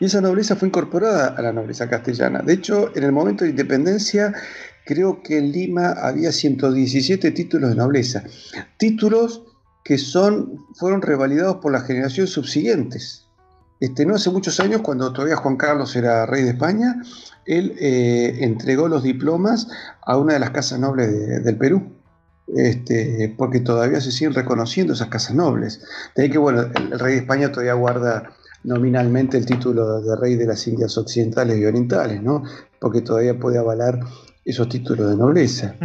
Y 0.00 0.06
esa 0.06 0.20
nobleza 0.20 0.56
fue 0.56 0.68
incorporada 0.68 1.28
a 1.28 1.42
la 1.42 1.52
nobleza 1.52 1.88
castellana. 1.88 2.40
De 2.42 2.54
hecho, 2.54 2.90
en 2.96 3.04
el 3.04 3.12
momento 3.12 3.44
de 3.44 3.50
independencia, 3.50 4.32
creo 4.84 5.22
que 5.22 5.38
en 5.38 5.52
Lima 5.52 5.90
había 5.92 6.32
117 6.32 7.30
títulos 7.32 7.70
de 7.70 7.76
nobleza. 7.76 8.24
Títulos 8.78 9.44
que 9.84 9.98
son, 9.98 10.58
fueron 10.74 11.02
revalidados 11.02 11.56
por 11.56 11.72
las 11.72 11.86
generaciones 11.86 12.32
subsiguientes. 12.32 13.23
Este, 13.80 14.06
no 14.06 14.14
hace 14.14 14.30
muchos 14.30 14.60
años, 14.60 14.80
cuando 14.82 15.12
todavía 15.12 15.36
Juan 15.36 15.56
Carlos 15.56 15.94
era 15.96 16.26
rey 16.26 16.42
de 16.42 16.50
España, 16.50 17.02
él 17.44 17.74
eh, 17.78 18.38
entregó 18.40 18.88
los 18.88 19.02
diplomas 19.02 19.68
a 20.02 20.16
una 20.16 20.34
de 20.34 20.38
las 20.38 20.50
casas 20.50 20.78
nobles 20.78 21.44
del 21.44 21.56
Perú, 21.56 21.92
este, 22.54 23.34
porque 23.36 23.60
todavía 23.60 24.00
se 24.00 24.12
siguen 24.12 24.34
reconociendo 24.34 24.92
esas 24.92 25.08
casas 25.08 25.34
nobles. 25.34 25.82
De 26.14 26.24
ahí 26.24 26.30
que, 26.30 26.38
bueno, 26.38 26.62
el, 26.62 26.98
rey 26.98 27.14
de 27.14 27.20
España 27.20 27.50
todavía 27.50 27.74
guarda 27.74 28.30
nominalmente 28.62 29.36
el 29.36 29.44
título 29.44 30.00
de 30.00 30.16
rey 30.16 30.36
de 30.36 30.46
las 30.46 30.66
Indias 30.66 30.96
Occidentales 30.96 31.58
y 31.58 31.64
Orientales, 31.64 32.22
¿no? 32.22 32.42
Porque 32.80 33.02
todavía 33.02 33.38
puede 33.38 33.58
avalar 33.58 34.00
esos 34.44 34.68
títulos 34.68 35.10
de 35.10 35.16
nobleza. 35.16 35.76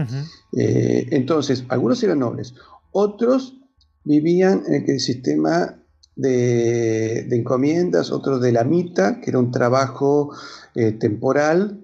Eh, 0.53 1.07
entonces, 1.11 1.65
algunos 1.69 2.01
eran 2.03 2.19
nobles, 2.19 2.55
otros 2.91 3.59
vivían 4.03 4.63
en 4.67 4.89
el 4.89 4.99
sistema 4.99 5.78
de, 6.19 7.27
encomiendas, 7.31 8.11
otro 8.11 8.39
de 8.39 8.51
la 8.51 8.65
mita, 8.65 9.21
que 9.21 9.29
era 9.29 9.39
un 9.39 9.51
trabajo 9.51 10.31
eh, 10.75 10.91
temporal, 10.91 11.79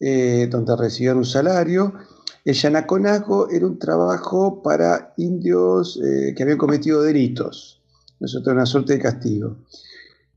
eh, 0.00 0.48
donde 0.50 0.74
recibían 0.76 1.18
un 1.18 1.26
salario. 1.26 1.92
El 2.44 2.54
yanaconago 2.54 3.50
era 3.50 3.66
un 3.66 3.78
trabajo 3.78 4.62
para 4.62 5.12
indios 5.18 6.00
eh, 6.02 6.34
que 6.34 6.42
habían 6.42 6.58
cometido 6.58 7.02
delitos. 7.02 7.82
Eso 8.20 8.38
era 8.40 8.52
una 8.52 8.66
suerte 8.66 8.94
de 8.94 9.00
castigo. 9.00 9.58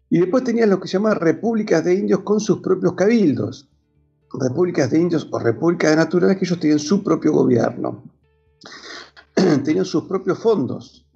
Y 0.10 0.20
después 0.20 0.44
tenían 0.44 0.70
lo 0.70 0.80
que 0.80 0.88
se 0.88 0.94
llama 0.94 1.14
repúblicas 1.14 1.84
de 1.84 1.96
indios 1.96 2.22
con 2.22 2.42
sus 2.42 2.60
propios 2.60 2.94
cabildos. 2.94 3.70
Repúblicas 4.34 4.92
de 4.92 5.00
indios 5.00 5.28
o 5.32 5.40
repúblicas 5.40 5.92
de 5.92 5.98
naturales 5.98 6.38
que 6.38 6.46
ellos 6.46 6.60
tenían 6.60 6.80
su 6.80 7.02
propio 7.02 7.32
gobierno. 7.32 8.04
tenían 9.64 9.86
sus 9.86 10.04
propios 10.04 10.38
fondos 10.40 11.07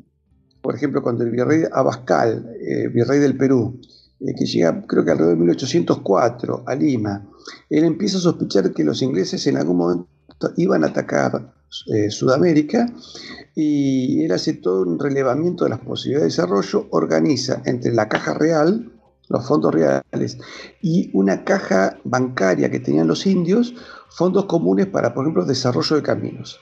por 0.62 0.76
ejemplo, 0.76 1.02
cuando 1.02 1.24
el 1.24 1.32
virrey 1.32 1.64
Abascal, 1.72 2.56
eh, 2.60 2.88
virrey 2.88 3.20
del 3.20 3.38
Perú, 3.38 3.80
eh, 4.20 4.34
que 4.38 4.46
llega 4.46 4.84
creo 4.88 5.04
que 5.04 5.12
alrededor 5.12 5.36
de 5.36 5.40
1804 5.42 6.64
a 6.68 6.76
Lima, 6.76 7.28
él 7.70 7.84
empieza 7.84 8.18
a 8.18 8.22
sospechar 8.22 8.72
que 8.72 8.84
los 8.84 9.02
ingleses 9.02 9.46
en 9.48 9.58
algún 9.58 9.78
momento 9.78 10.08
iban 10.58 10.84
a 10.84 10.88
atacar 10.88 11.54
eh, 11.88 12.10
Sudamérica, 12.10 12.86
y 13.56 14.24
él 14.24 14.32
hace 14.32 14.54
todo 14.54 14.84
un 14.84 15.00
relevamiento 15.00 15.64
de 15.64 15.72
las 15.72 15.80
posibilidades 15.80 16.36
de 16.36 16.44
desarrollo, 16.44 16.88
organiza 16.92 17.62
entre 17.66 17.94
la 17.94 18.10
caja 18.10 18.34
real, 18.34 18.92
los 19.30 19.48
fondos 19.48 19.74
reales, 19.74 20.38
y 20.82 21.10
una 21.14 21.46
caja 21.46 21.98
bancaria 22.04 22.70
que 22.70 22.82
tenían 22.82 23.08
los 23.08 23.26
indios, 23.26 23.74
fondos 24.10 24.46
comunes 24.46 24.88
para, 24.88 25.14
por 25.14 25.24
ejemplo, 25.24 25.46
desarrollo 25.46 25.96
de 25.96 26.04
caminos. 26.04 26.60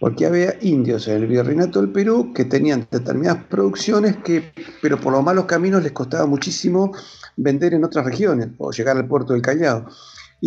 Porque 0.00 0.26
había 0.26 0.56
indios 0.60 1.08
en 1.08 1.22
el 1.22 1.26
virreinato 1.26 1.80
del 1.80 1.90
Perú 1.90 2.32
que 2.34 2.44
tenían 2.44 2.86
determinadas 2.90 3.44
producciones 3.44 4.16
que, 4.18 4.52
pero 4.82 5.00
por 5.00 5.12
los 5.12 5.22
malos 5.22 5.46
caminos 5.46 5.82
les 5.82 5.92
costaba 5.92 6.26
muchísimo 6.26 6.92
vender 7.36 7.74
en 7.74 7.84
otras 7.84 8.04
regiones 8.04 8.48
o 8.58 8.70
llegar 8.70 8.96
al 8.96 9.06
puerto 9.06 9.32
del 9.32 9.42
Callao 9.42 9.86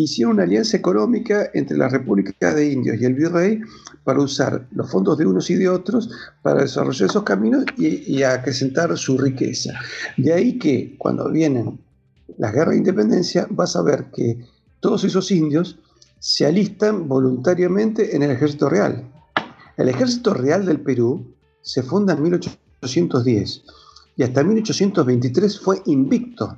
hicieron 0.03 0.35
una 0.35 0.43
alianza 0.43 0.77
económica 0.77 1.49
entre 1.53 1.77
la 1.77 1.89
República 1.89 2.53
de 2.53 2.71
Indios 2.71 3.01
y 3.01 3.05
el 3.05 3.15
virrey 3.15 3.61
para 4.03 4.21
usar 4.21 4.67
los 4.71 4.89
fondos 4.91 5.17
de 5.17 5.25
unos 5.25 5.49
y 5.49 5.55
de 5.55 5.69
otros 5.69 6.09
para 6.43 6.61
desarrollar 6.61 7.09
esos 7.09 7.23
caminos 7.23 7.65
y, 7.77 8.21
acrecentar 8.21 8.95
su 8.97 9.17
riqueza. 9.17 9.73
De 10.17 10.33
ahí 10.33 10.59
que 10.59 10.95
cuando 10.97 11.31
vienen 11.31 11.79
las 12.37 12.53
guerras 12.53 12.71
de 12.71 12.77
independencia 12.77 13.47
vas 13.49 13.75
a 13.75 13.81
ver 13.81 14.05
que 14.13 14.37
todos 14.79 15.03
esos 15.03 15.31
indios 15.31 15.79
se 16.19 16.45
alistan 16.45 17.07
voluntariamente 17.07 18.15
en 18.15 18.23
el 18.23 18.31
ejército 18.31 18.69
real. 18.69 19.03
El 19.77 19.89
ejército 19.89 20.33
real 20.33 20.65
del 20.65 20.81
Perú 20.81 21.35
se 21.61 21.83
funda 21.83 22.13
en 22.13 22.23
1810 22.23 23.63
y 24.15 24.23
hasta 24.23 24.43
1823 24.43 25.59
fue 25.59 25.81
invicto 25.85 26.57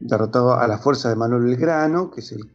derrotado 0.00 0.54
a 0.54 0.66
la 0.66 0.78
fuerza 0.78 1.08
de 1.08 1.14
Manuel 1.14 1.44
Belgrano, 1.44 2.10
que 2.10 2.20
es 2.20 2.32
el 2.32 2.50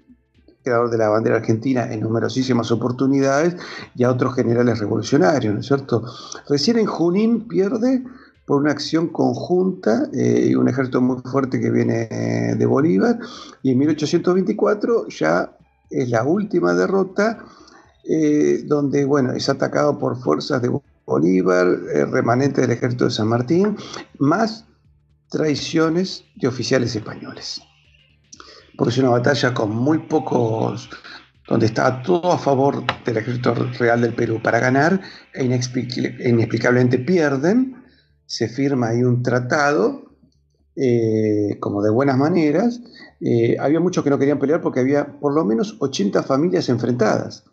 creador 0.64 0.90
de 0.90 0.98
la 0.98 1.10
bandera 1.10 1.38
argentina 1.38 1.92
en 1.94 2.02
numerosísimas 2.02 2.72
oportunidades, 2.72 3.56
y 3.96 4.04
a 4.04 4.12
otros 4.12 4.34
generales 4.34 4.80
revolucionarios, 4.80 5.54
¿no 5.54 5.60
es 5.60 5.68
cierto? 5.68 6.04
Recién 6.50 6.80
en 6.80 6.88
Junín 6.88 7.48
pierde 7.48 8.04
por 8.46 8.62
una 8.62 8.72
acción 8.72 9.08
conjunta 9.10 10.10
eh, 10.12 10.48
y 10.50 10.56
un 10.56 10.68
ejército 10.68 11.02
muy 11.02 11.22
fuerte 11.22 11.60
que 11.60 11.70
viene 11.70 12.08
de 12.58 12.66
Bolívar, 12.66 13.20
y 13.62 13.72
en 13.72 13.78
1824 13.78 15.08
ya 15.08 15.56
es 15.90 16.10
la 16.10 16.24
última 16.24 16.74
derrota, 16.74 17.46
eh, 18.08 18.64
donde, 18.66 19.06
bueno, 19.06 19.34
es 19.34 19.50
atacado 19.50 19.98
por 19.98 20.18
fuerzas 20.18 20.62
de 20.62 20.72
Bolívar, 21.06 21.68
remanente 22.12 22.62
del 22.62 22.72
ejército 22.72 23.06
de 23.06 23.12
San 23.12 23.28
Martín, 23.28 23.78
más 24.18 24.66
traiciones 25.30 26.24
de 26.36 26.48
oficiales 26.48 26.96
españoles. 26.96 27.62
Porque 28.78 28.92
es 28.92 28.98
una 28.98 29.10
batalla 29.10 29.54
con 29.54 29.72
muy 29.72 30.00
pocos, 30.00 30.90
donde 31.48 31.68
está 31.68 32.02
todo 32.02 32.32
a 32.32 32.38
favor 32.38 32.84
del 33.06 33.18
ejército 33.18 33.54
real 33.54 34.02
del 34.02 34.14
Perú. 34.14 34.42
Para 34.42 34.60
ganar, 34.60 35.02
e 35.34 35.44
inexplicablemente 35.44 37.00
pierden, 37.00 37.84
se 38.26 38.50
firma 38.50 38.90
ahí 38.90 39.04
un 39.04 39.22
tratado, 39.22 40.06
eh, 40.76 41.58
como 41.60 41.82
de 41.82 41.90
buenas 41.90 42.18
maneras, 42.18 42.82
eh, 43.22 43.56
había 43.60 43.80
muchos 43.80 44.04
que 44.04 44.10
no 44.10 44.20
querían 44.20 44.40
pelear 44.40 44.62
porque 44.62 44.82
había 44.82 45.20
por 45.20 45.34
lo 45.34 45.46
menos 45.46 45.78
80 45.80 46.24
familias 46.24 46.68
enfrentadas, 46.68 47.46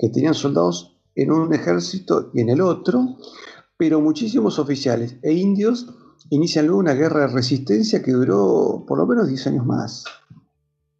que 0.00 0.08
tenían 0.08 0.34
soldados 0.34 0.96
en 1.14 1.30
un 1.30 1.52
ejército 1.52 2.30
y 2.32 2.40
en 2.40 2.48
el 2.48 2.62
otro, 2.62 3.18
pero 3.76 4.00
muchísimos 4.00 4.58
oficiales 4.58 5.16
e 5.22 5.34
indios 5.34 5.94
inician 6.30 6.66
luego 6.66 6.80
una 6.80 6.94
guerra 6.94 7.26
de 7.26 7.34
resistencia 7.34 8.02
que 8.02 8.12
duró 8.12 8.84
por 8.88 8.96
lo 8.96 9.06
menos 9.06 9.28
10 9.28 9.46
años 9.48 9.66
más. 9.66 10.04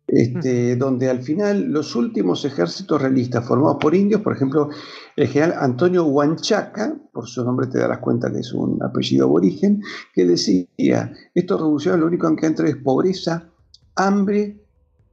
Este, 0.06 0.74
donde 0.74 1.08
al 1.08 1.22
final 1.22 1.70
los 1.70 1.94
últimos 1.94 2.44
ejércitos 2.44 3.00
realistas 3.00 3.46
formados 3.46 3.78
por 3.80 3.94
indios, 3.94 4.20
por 4.22 4.34
ejemplo, 4.34 4.68
el 5.14 5.28
general 5.28 5.54
Antonio 5.60 6.04
Huanchaca, 6.04 6.98
por 7.12 7.28
su 7.28 7.44
nombre 7.44 7.68
te 7.68 7.78
darás 7.78 8.00
cuenta 8.00 8.30
que 8.30 8.40
es 8.40 8.52
un 8.52 8.82
apellido 8.82 9.26
aborigen, 9.26 9.80
que 10.12 10.26
decía, 10.26 11.12
estos 11.32 11.60
revolucionarios 11.60 12.00
lo 12.00 12.08
único 12.08 12.36
que 12.36 12.46
han 12.46 12.54
traído 12.56 12.76
es 12.76 12.82
pobreza, 12.82 13.50
hambre, 13.94 14.60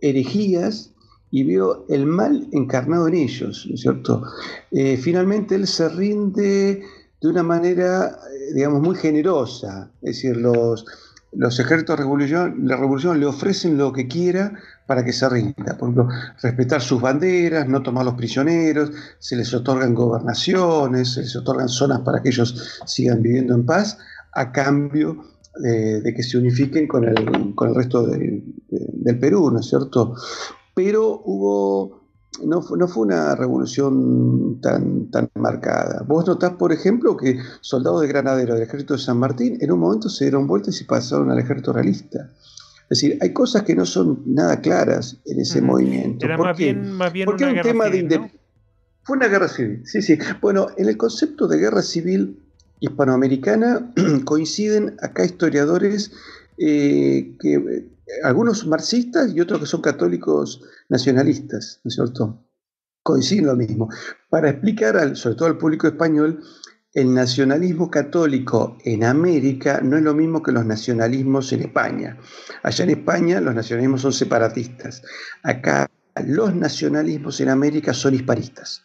herejías, 0.01 0.95
y 1.31 1.43
vio 1.43 1.85
el 1.89 2.05
mal 2.05 2.47
encarnado 2.51 3.07
en 3.07 3.15
ellos, 3.15 3.65
¿no 3.67 3.75
es 3.75 3.81
cierto? 3.81 4.23
Eh, 4.71 4.97
finalmente 4.97 5.55
él 5.55 5.67
se 5.67 5.89
rinde 5.89 6.83
de 7.21 7.27
una 7.27 7.43
manera, 7.43 8.19
eh, 8.31 8.53
digamos, 8.53 8.81
muy 8.81 8.95
generosa, 8.95 9.91
es 10.01 10.15
decir, 10.15 10.37
los, 10.37 10.85
los 11.33 11.59
ejércitos 11.59 11.97
de 11.97 12.03
revolución, 12.03 12.61
la 12.63 12.77
revolución 12.77 13.19
le 13.19 13.25
ofrecen 13.25 13.77
lo 13.77 13.91
que 13.91 14.07
quiera 14.07 14.53
para 14.85 15.03
que 15.03 15.11
se 15.11 15.27
rinda. 15.27 15.77
Por 15.77 15.89
ejemplo, 15.89 16.07
respetar 16.41 16.81
sus 16.81 17.01
banderas, 17.01 17.67
no 17.67 17.83
tomar 17.83 18.05
los 18.05 18.13
prisioneros, 18.13 18.91
se 19.19 19.35
les 19.35 19.53
otorgan 19.53 19.93
gobernaciones, 19.93 21.13
se 21.13 21.21
les 21.21 21.35
otorgan 21.35 21.67
zonas 21.67 21.99
para 22.01 22.21
que 22.21 22.29
ellos 22.29 22.81
sigan 22.85 23.21
viviendo 23.21 23.53
en 23.53 23.65
paz, 23.65 23.97
a 24.33 24.51
cambio 24.51 25.23
de, 25.59 26.13
que 26.15 26.23
se 26.23 26.37
unifiquen 26.37 26.87
con 26.87 27.03
el, 27.03 27.55
con 27.55 27.69
el 27.69 27.75
resto 27.75 28.05
del 28.05 29.19
Perú, 29.19 29.51
¿no 29.51 29.59
es 29.59 29.67
cierto? 29.67 30.15
Pero 30.77 31.23
hubo, 31.25 32.03
no, 32.45 32.63
no 32.77 32.87
fue 32.87 33.01
una 33.07 33.33
revolución 33.33 34.61
tan, 34.61 35.09
tan 35.09 35.27
marcada. 35.33 36.05
Vos 36.07 36.27
notás, 36.27 36.51
por 36.51 36.71
ejemplo, 36.71 37.17
que 37.17 37.39
soldados 37.61 38.01
de 38.01 38.07
Granadero 38.07 38.53
del 38.53 38.61
ejército 38.61 38.93
de 38.93 38.99
San 38.99 39.17
Martín 39.17 39.57
en 39.59 39.71
un 39.71 39.79
momento 39.79 40.07
se 40.07 40.25
dieron 40.25 40.45
vueltas 40.45 40.79
y 40.79 40.83
pasaron 40.83 41.31
al 41.31 41.39
ejército 41.39 41.73
realista. 41.73 42.29
Es 42.83 43.01
decir, 43.01 43.17
hay 43.21 43.33
cosas 43.33 43.63
que 43.63 43.75
no 43.75 43.87
son 43.87 44.21
nada 44.27 44.61
claras 44.61 45.17
en 45.25 45.39
ese 45.39 45.63
movimiento. 45.63 46.23
Era 46.23 46.37
más 46.37 46.55
bien, 46.55 46.91
más 46.91 47.11
bien 47.11 47.25
Porque 47.25 47.59
tema 47.63 47.85
civil, 47.85 48.07
de 48.07 48.19
¿no? 48.19 48.31
Fue 49.01 49.17
una 49.17 49.29
guerra 49.29 49.47
civil, 49.47 49.81
sí, 49.83 50.03
sí. 50.03 50.19
Bueno, 50.41 50.67
en 50.77 50.89
el 50.89 50.95
concepto 50.95 51.47
de 51.47 51.57
guerra 51.57 51.81
civil 51.81 52.39
hispanoamericana 52.81 53.93
coinciden 54.25 54.95
acá 55.01 55.25
historiadores 55.25 56.11
eh, 56.59 57.35
que 57.39 57.96
algunos 58.23 58.65
marxistas 58.65 59.33
y 59.33 59.39
otros 59.39 59.59
que 59.59 59.65
son 59.65 59.81
católicos 59.81 60.61
nacionalistas, 60.89 61.81
¿no 61.83 61.89
es 61.89 61.95
cierto? 61.95 62.43
Coinciden 63.03 63.47
lo 63.47 63.55
mismo. 63.55 63.89
Para 64.29 64.49
explicar, 64.49 64.97
al, 64.97 65.15
sobre 65.15 65.35
todo 65.35 65.47
al 65.47 65.57
público 65.57 65.87
español, 65.87 66.41
el 66.93 67.13
nacionalismo 67.13 67.91
católico 67.91 68.77
en 68.83 69.03
América 69.03 69.81
no 69.83 69.97
es 69.97 70.03
lo 70.03 70.13
mismo 70.13 70.41
que 70.41 70.51
los 70.51 70.65
nacionalismos 70.65 71.53
en 71.53 71.61
España. 71.61 72.17
Allá 72.63 72.83
en 72.85 72.89
España 72.91 73.39
los 73.39 73.53
nacionalismos 73.53 74.01
son 74.01 74.13
separatistas. 74.13 75.03
Acá 75.43 75.87
los 76.25 76.55
nacionalismos 76.55 77.39
en 77.41 77.49
América 77.49 77.93
son 77.93 78.15
hispanistas. 78.15 78.83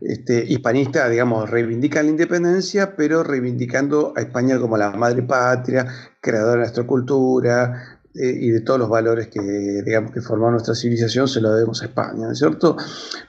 Este, 0.00 0.46
hispanista, 0.46 1.08
digamos, 1.10 1.50
reivindican 1.50 2.06
la 2.06 2.10
independencia, 2.12 2.96
pero 2.96 3.22
reivindicando 3.22 4.14
a 4.16 4.20
España 4.20 4.58
como 4.58 4.78
la 4.78 4.90
madre 4.92 5.22
patria, 5.22 5.86
creadora 6.20 6.52
de 6.52 6.58
nuestra 6.60 6.86
cultura 6.86 7.97
y 8.14 8.50
de 8.50 8.60
todos 8.62 8.80
los 8.80 8.88
valores 8.88 9.28
que, 9.28 9.40
digamos, 9.40 10.12
que 10.12 10.20
formaron 10.20 10.54
nuestra 10.54 10.74
civilización, 10.74 11.28
se 11.28 11.40
lo 11.40 11.52
debemos 11.52 11.82
a 11.82 11.86
España, 11.86 12.26
¿no 12.26 12.32
es 12.32 12.38
cierto? 12.38 12.76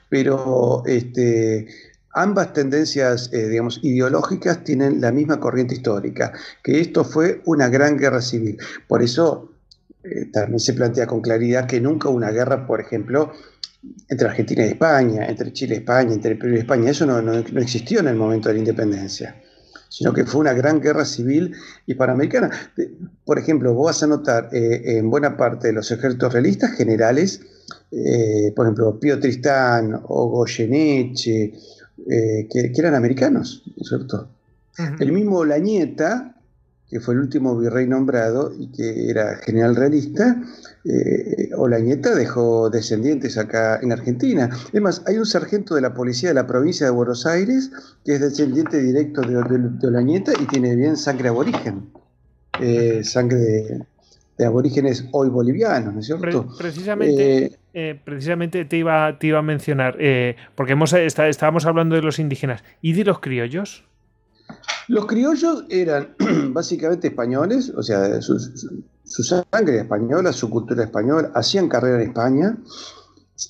Pero 0.08 0.82
este, 0.86 1.68
Ambas 2.12 2.52
tendencias, 2.52 3.32
eh, 3.32 3.48
digamos, 3.48 3.78
ideológicas 3.82 4.64
tienen 4.64 5.00
la 5.00 5.12
misma 5.12 5.38
corriente 5.38 5.74
histórica, 5.74 6.32
que 6.62 6.80
esto 6.80 7.04
fue 7.04 7.40
una 7.44 7.68
gran 7.68 7.96
guerra 7.96 8.20
civil. 8.20 8.58
Por 8.88 9.00
eso 9.02 9.52
eh, 10.02 10.24
también 10.32 10.58
se 10.58 10.72
plantea 10.72 11.06
con 11.06 11.20
claridad 11.20 11.66
que 11.66 11.80
nunca 11.80 12.08
una 12.08 12.32
guerra, 12.32 12.66
por 12.66 12.80
ejemplo, 12.80 13.32
entre 14.08 14.28
Argentina 14.28 14.66
y 14.66 14.70
España, 14.70 15.26
entre 15.26 15.52
Chile 15.52 15.76
y 15.76 15.78
España, 15.78 16.12
entre 16.12 16.34
Perú 16.34 16.56
y 16.56 16.58
España, 16.58 16.90
eso 16.90 17.06
no, 17.06 17.32
existió 17.60 18.00
en 18.00 18.08
el 18.08 18.16
momento 18.16 18.48
de 18.48 18.54
la 18.54 18.58
independencia, 18.58 19.40
sino 19.90 20.14
que 20.14 20.24
fue 20.24 20.40
una 20.40 20.54
gran 20.54 20.80
guerra 20.80 21.04
civil 21.04 21.54
hispanoamericana. 21.84 22.50
Por 23.26 23.38
ejemplo, 23.38 23.74
vos 23.74 23.86
vas 23.86 24.02
a 24.02 24.06
notar 24.06 24.48
eh, 24.52 24.96
en 24.96 25.10
buena 25.10 25.36
parte 25.36 25.66
de 25.66 25.74
los 25.74 25.90
ejércitos 25.90 26.32
realistas 26.32 26.72
generales, 26.72 27.42
por 28.56 28.66
ejemplo, 28.66 28.98
Pío 28.98 29.20
Tristán 29.20 30.00
o 30.04 30.28
Goyeneche, 30.28 31.52
eh, 32.08 32.48
que, 32.50 32.72
eran 32.76 32.94
americanos, 32.94 33.62
¿no 33.66 33.82
es 33.82 33.88
cierto? 33.88 34.28
El 34.98 35.12
mismo 35.12 35.44
Lañeta, 35.44 36.34
que 36.88 37.00
fue 37.00 37.14
el 37.14 37.20
último 37.20 37.58
virrey 37.58 37.86
nombrado 37.86 38.52
y 38.58 38.68
que 38.68 39.10
era 39.10 39.36
general 39.36 39.76
realista, 39.76 40.42
eh, 40.84 41.50
Olañeta 41.56 42.14
dejó 42.14 42.70
descendientes 42.70 43.36
acá 43.38 43.78
en 43.82 43.92
Argentina. 43.92 44.50
Es 44.72 44.80
más, 44.80 45.02
hay 45.06 45.18
un 45.18 45.26
sargento 45.26 45.74
de 45.74 45.80
la 45.80 45.94
policía 45.94 46.30
de 46.30 46.34
la 46.34 46.46
provincia 46.46 46.86
de 46.86 46.92
Buenos 46.92 47.26
Aires 47.26 47.70
que 48.04 48.14
es 48.14 48.20
descendiente 48.20 48.80
directo 48.80 49.20
de, 49.22 49.34
de, 49.34 49.86
Olañeta 49.86 50.32
y 50.40 50.46
tiene 50.46 50.74
bien 50.76 50.96
sangre 50.96 51.28
aborigen, 51.28 51.90
eh, 52.60 53.02
sangre 53.04 53.38
de, 53.38 53.86
de 54.40 54.46
aborígenes 54.46 55.04
hoy 55.12 55.28
bolivianos, 55.28 55.92
¿no 55.92 56.00
es 56.00 56.06
cierto? 56.06 56.48
precisamente, 56.56 57.44
eh, 57.44 57.58
eh, 57.74 58.00
precisamente 58.02 58.64
te 58.64 58.78
iba, 58.78 59.18
te 59.18 59.26
iba 59.26 59.38
a 59.38 59.42
mencionar, 59.42 59.96
eh, 60.00 60.34
porque 60.54 60.72
hemos, 60.72 60.94
estábamos 60.94 61.66
hablando 61.66 61.94
de 61.94 62.00
los 62.00 62.18
indígenas, 62.18 62.64
¿y 62.80 62.94
de 62.94 63.04
los 63.04 63.18
criollos? 63.20 63.84
Los 64.88 65.04
criollos 65.04 65.66
eran 65.68 66.14
básicamente 66.54 67.08
españoles, 67.08 67.70
o 67.76 67.82
sea, 67.82 68.18
su, 69.10 69.24
sangre 69.24 69.80
española, 69.80 70.32
su 70.32 70.48
cultura 70.48 70.84
española, 70.84 71.32
hacían 71.34 71.68
carrera 71.68 72.00
en 72.00 72.08
España, 72.08 72.56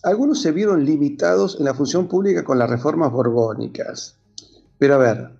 algunos 0.03 0.41
se 0.41 0.53
vieron 0.53 0.85
limitados 0.85 1.57
en 1.59 1.67
la 1.67 1.75
función 1.75 2.09
pública 2.09 2.45
con 2.45 2.59
las 2.59 2.71
reformas 2.71 3.13
borbónicas. 3.13 4.17
Pero 4.79 4.95
a 4.95 4.99
ver, 4.99 5.31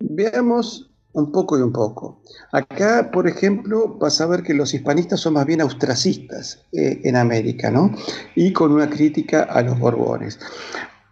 veamos 0.00 0.90
un 1.12 1.32
poco 1.32 1.58
y 1.58 1.62
un 1.62 1.72
poco. 1.72 2.20
Acá, 2.52 3.10
por 3.10 3.26
ejemplo, 3.26 3.96
vas 3.98 4.20
a 4.20 4.26
ver 4.26 4.42
que 4.42 4.52
los 4.52 4.74
hispanistas 4.74 5.20
son 5.20 5.34
más 5.34 5.46
bien 5.46 5.62
austracistas 5.62 6.60
eh, 6.72 7.00
en 7.04 7.16
América, 7.16 7.70
¿no? 7.70 7.90
Y 8.34 8.52
con 8.52 8.72
una 8.72 8.90
crítica 8.90 9.44
a 9.44 9.62
los 9.62 9.78
borbones. 9.78 10.38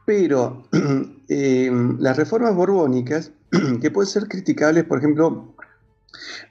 Pero 0.05 0.64
eh, 1.28 1.70
las 1.98 2.16
reformas 2.18 2.55
borbónicas, 2.55 3.30
que 3.80 3.90
pueden 3.90 4.11
ser 4.11 4.28
criticables, 4.28 4.84
por 4.84 4.98
ejemplo, 4.98 5.55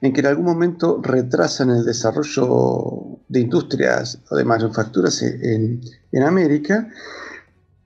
en 0.00 0.12
que 0.12 0.20
en 0.20 0.26
algún 0.26 0.44
momento 0.44 1.00
retrasan 1.02 1.70
el 1.70 1.84
desarrollo 1.84 3.18
de 3.28 3.40
industrias 3.40 4.18
o 4.30 4.36
de 4.36 4.44
manufacturas 4.44 5.22
en, 5.22 5.80
en 6.10 6.22
América 6.22 6.88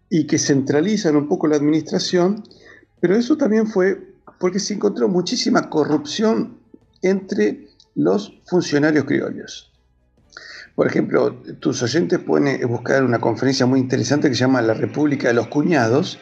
y 0.09 0.27
que 0.27 0.39
centralizan 0.39 1.17
un 1.17 1.29
poco 1.29 1.49
la 1.49 1.57
administración, 1.57 2.43
pero 3.01 3.17
eso 3.17 3.37
también 3.37 3.67
fue 3.67 4.15
porque 4.39 4.61
se 4.61 4.75
encontró 4.75 5.09
muchísima 5.09 5.69
corrupción 5.71 6.59
entre 7.03 7.69
los 7.95 8.41
funcionarios 8.47 9.05
criollos. 9.05 9.73
Por 10.75 10.87
ejemplo, 10.87 11.35
tus 11.59 11.83
oyentes 11.83 12.19
pueden 12.19 12.69
buscar 12.69 13.03
una 13.03 13.19
conferencia 13.19 13.65
muy 13.65 13.81
interesante 13.81 14.29
que 14.29 14.35
se 14.35 14.41
llama 14.41 14.61
La 14.61 14.75
República 14.75 15.29
de 15.29 15.35
los 15.35 15.49
Cuñados, 15.49 16.19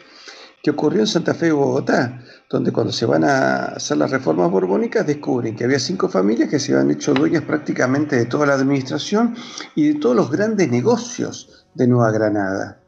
que 0.63 0.71
ocurrió 0.71 1.01
en 1.01 1.07
Santa 1.07 1.33
Fe, 1.33 1.51
Bogotá, 1.51 2.23
donde 2.49 2.71
cuando 2.71 2.93
se 2.93 3.05
van 3.05 3.23
a 3.23 3.65
hacer 3.65 3.97
las 3.97 4.11
reformas 4.11 4.51
borbónicas 4.51 5.05
descubren 5.05 5.55
que 5.55 5.63
había 5.63 5.79
cinco 5.79 6.09
familias 6.09 6.49
que 6.49 6.59
se 6.59 6.73
habían 6.73 6.91
hecho 6.91 7.13
dueñas 7.13 7.43
prácticamente 7.43 8.15
de 8.15 8.25
toda 8.25 8.45
la 8.45 8.53
administración 8.53 9.35
y 9.73 9.93
de 9.93 9.99
todos 9.99 10.15
los 10.15 10.31
grandes 10.31 10.69
negocios 10.69 11.65
de 11.73 11.87
Nueva 11.87 12.11
Granada. 12.11 12.79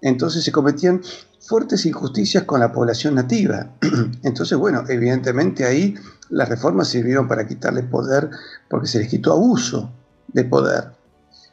Entonces 0.00 0.44
se 0.44 0.50
cometían 0.50 1.00
fuertes 1.40 1.86
injusticias 1.86 2.44
con 2.44 2.60
la 2.60 2.72
población 2.72 3.14
nativa. 3.14 3.70
Entonces, 4.22 4.58
bueno, 4.58 4.84
evidentemente 4.88 5.64
ahí 5.64 5.94
las 6.28 6.48
reformas 6.48 6.88
sirvieron 6.88 7.28
para 7.28 7.46
quitarle 7.46 7.82
poder 7.82 8.30
porque 8.68 8.88
se 8.88 8.98
les 8.98 9.08
quitó 9.08 9.32
abuso 9.32 9.92
de 10.28 10.44
poder. 10.44 11.01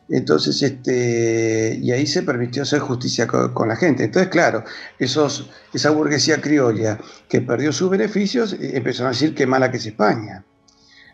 Entonces, 0.10 0.62
este, 0.64 1.78
y 1.80 1.92
ahí 1.92 2.08
se 2.08 2.24
permitió 2.24 2.64
hacer 2.64 2.80
justicia 2.80 3.28
con, 3.28 3.68
la 3.68 3.76
gente. 3.76 4.06
Entonces, 4.06 4.30
claro, 4.30 4.64
esos, 4.98 5.52
esa 5.72 5.92
burguesía 5.92 6.42
criolla 6.42 7.00
que 7.28 7.42
perdió 7.42 7.72
sus 7.72 7.92
beneficios 7.92 8.54
eh, 8.54 8.72
empezó 8.74 9.06
a 9.06 9.10
decir 9.10 9.36
qué 9.36 9.46
mala 9.46 9.70
que 9.70 9.78
es 9.78 9.86
España. 9.86 10.44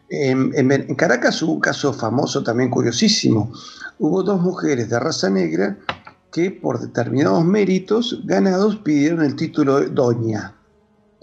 En, 0.10 0.54
en, 0.56 0.96
Caracas 0.96 1.42
hubo 1.42 1.54
un 1.54 1.60
caso 1.60 1.92
famoso, 1.92 2.44
también 2.44 2.70
curiosísimo. 2.70 3.52
Hubo 4.00 4.24
dos 4.24 4.40
mujeres 4.40 4.90
de 4.90 5.00
raza 5.00 5.30
negra 5.30 5.78
que 6.32 6.52
por 6.52 6.80
determinados 6.80 7.44
méritos 7.44 8.22
ganados 8.26 8.78
pidieron 8.78 9.24
el 9.24 9.36
título 9.36 9.80
de 9.80 9.88
doña, 9.88 10.54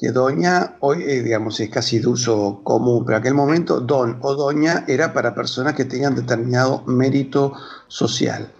que 0.02 0.10
doña 0.10 0.78
hoy, 0.80 1.04
eh, 1.04 1.22
digamos, 1.22 1.60
es 1.60 1.70
casi 1.70 2.00
de 2.00 2.08
uso 2.08 2.60
común, 2.64 3.04
pero 3.04 3.18
en 3.18 3.20
aquel 3.20 3.34
momento 3.34 3.78
don 3.78 4.18
o 4.22 4.34
doña 4.34 4.84
era 4.88 5.12
para 5.12 5.32
personas 5.32 5.74
que 5.74 5.84
tenían 5.84 6.16
determinado 6.16 6.82
mérito 6.86 7.52
social. 7.86 8.50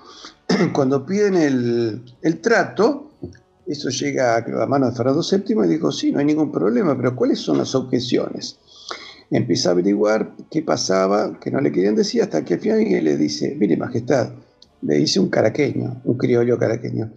Cuando 0.73 1.05
piden 1.05 1.35
el, 1.35 2.41
trato, 2.41 3.11
eso 3.67 3.89
llega 3.89 4.37
a 4.37 4.49
la 4.49 4.67
mano 4.67 4.87
de 4.89 4.95
Fernando 4.95 5.21
VII 5.29 5.65
y 5.65 5.69
dijo, 5.69 5.91
sí, 5.91 6.13
no 6.13 6.21
hay 6.21 6.27
ningún 6.27 6.53
problema, 6.53 6.97
pero 6.97 7.17
¿cuáles 7.17 7.41
son 7.41 7.59
las 7.59 7.75
objeciones? 7.75 8.61
Empieza 9.29 9.71
a 9.71 9.73
averiguar 9.73 10.37
qué 10.49 10.63
pasaba, 10.63 11.41
que 11.41 11.51
no 11.51 11.61
le 11.61 11.73
querían 11.73 11.97
decir, 11.97 12.23
hasta 12.23 12.45
que 12.45 12.55
al 12.55 12.61
final 12.61 12.79
le 12.85 13.17
dice, 13.17 13.57
mire, 13.59 13.77
majestad, 13.77 14.31
le 14.83 14.95
dice 14.95 15.19
un 15.19 15.29
caraqueño, 15.29 16.03
un 16.05 16.17
criollo 16.17 16.57
caraqueño. 16.57 17.11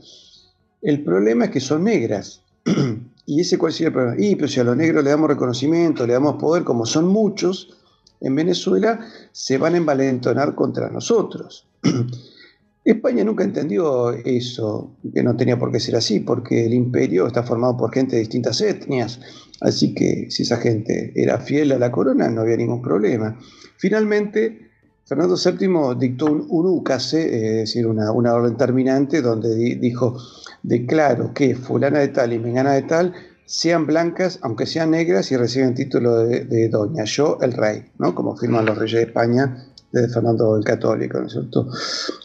El 0.82 1.04
problema 1.04 1.46
es 1.46 1.52
que 1.52 1.60
son 1.60 1.84
negras. 1.84 2.42
¿Y 3.26 3.42
ese 3.42 3.58
cuál 3.58 3.74
sería 3.74 3.88
el 3.88 3.94
problema? 3.94 4.16
Y 4.20 4.36
pero 4.36 4.48
si 4.48 4.60
a 4.60 4.64
los 4.64 4.78
negros 4.78 5.04
le 5.04 5.10
damos 5.10 5.30
reconocimiento, 5.30 6.06
le 6.06 6.14
damos 6.14 6.36
poder, 6.36 6.64
como 6.64 6.86
son 6.86 7.08
muchos 7.08 7.78
en 8.22 8.36
Venezuela, 8.36 9.00
se 9.32 9.58
van 9.58 9.74
a 9.74 9.78
envalentonar 9.78 10.56
contra 10.56 10.90
nosotros. 10.90 11.68
España 12.86 13.24
nunca 13.24 13.44
entendió 13.44 14.12
eso, 14.12 14.96
que 15.12 15.24
no 15.24 15.36
tenía 15.36 15.58
por 15.58 15.72
qué 15.72 15.80
ser 15.80 15.96
así, 15.96 16.20
porque 16.20 16.68
el 16.68 16.74
imperio 16.76 17.26
está 17.26 17.42
formado 17.42 17.76
por 17.76 17.92
gente 17.92 18.16
de 18.16 18.20
distintas 18.22 18.62
etnias, 18.62 19.20
así 19.62 19.96
que 19.96 20.28
si 20.30 20.44
esa 20.44 20.58
gente 20.58 21.12
era 21.16 21.40
fiel 21.40 21.72
a 21.72 21.80
la 21.80 21.92
corona 21.92 22.30
no 22.30 22.42
había 22.42 22.58
ningún 22.58 22.84
problema. 22.84 23.40
Finalmente, 23.78 24.65
Fernando 25.06 25.36
VII 25.36 26.00
dictó 26.00 26.26
un, 26.26 26.48
un 26.50 26.84
es 26.90 27.12
decir, 27.12 27.86
una, 27.86 28.12
orden 28.12 28.58
terminante, 28.58 29.22
donde 29.22 29.56
dijo, 29.76 30.20
declaro 30.64 31.32
que 31.32 31.56
fulana 31.56 32.00
de 32.00 32.08
tal 32.08 32.34
y 32.34 32.40
mengana 32.40 32.74
de 32.74 32.82
tal 32.82 33.14
sean 33.46 33.86
blancas, 33.86 34.40
aunque 34.42 34.66
sean 34.66 34.92
negras, 34.92 35.32
y 35.32 35.38
reciben 35.38 35.76
título 35.76 36.18
de, 36.26 36.70
doña, 36.70 37.04
yo 37.04 37.38
el 37.42 37.54
rey, 37.54 37.92
¿no? 38.00 38.16
como 38.16 38.36
firman 38.36 38.66
los 38.66 38.76
reyes 38.76 39.02
de 39.02 39.06
España 39.06 39.68
desde 39.92 40.12
Fernando 40.12 40.58
el 40.58 40.64
Católico, 40.64 41.20
¿no 41.20 41.28
es 41.28 41.34
cierto? 41.34 41.70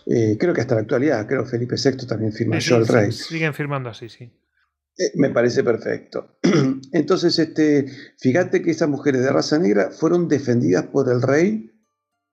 Eh, 0.06 0.38
creo 0.40 0.54
que 0.54 0.62
hasta 0.62 0.74
la 0.74 0.80
actualidad, 0.80 1.26
creo 1.26 1.44
que 1.44 1.50
Felipe 1.50 1.76
VI 1.76 2.06
también 2.06 2.32
firma 2.32 2.58
yo 2.58 2.76
el 2.76 2.86
rey. 2.86 3.12
Siguen 3.12 3.52
firmando 3.52 3.90
así, 3.90 4.08
sí. 4.08 4.24
Eh, 4.24 5.12
me 5.16 5.28
parece 5.28 5.62
perfecto. 5.62 6.38
Entonces, 6.92 7.38
este, 7.38 7.86
fíjate 8.18 8.62
que 8.62 8.70
esas 8.70 8.88
mujeres 8.88 9.22
de 9.22 9.30
raza 9.30 9.58
negra 9.58 9.90
fueron 9.90 10.28
defendidas 10.28 10.86
por 10.86 11.10
el 11.10 11.20
rey 11.22 11.69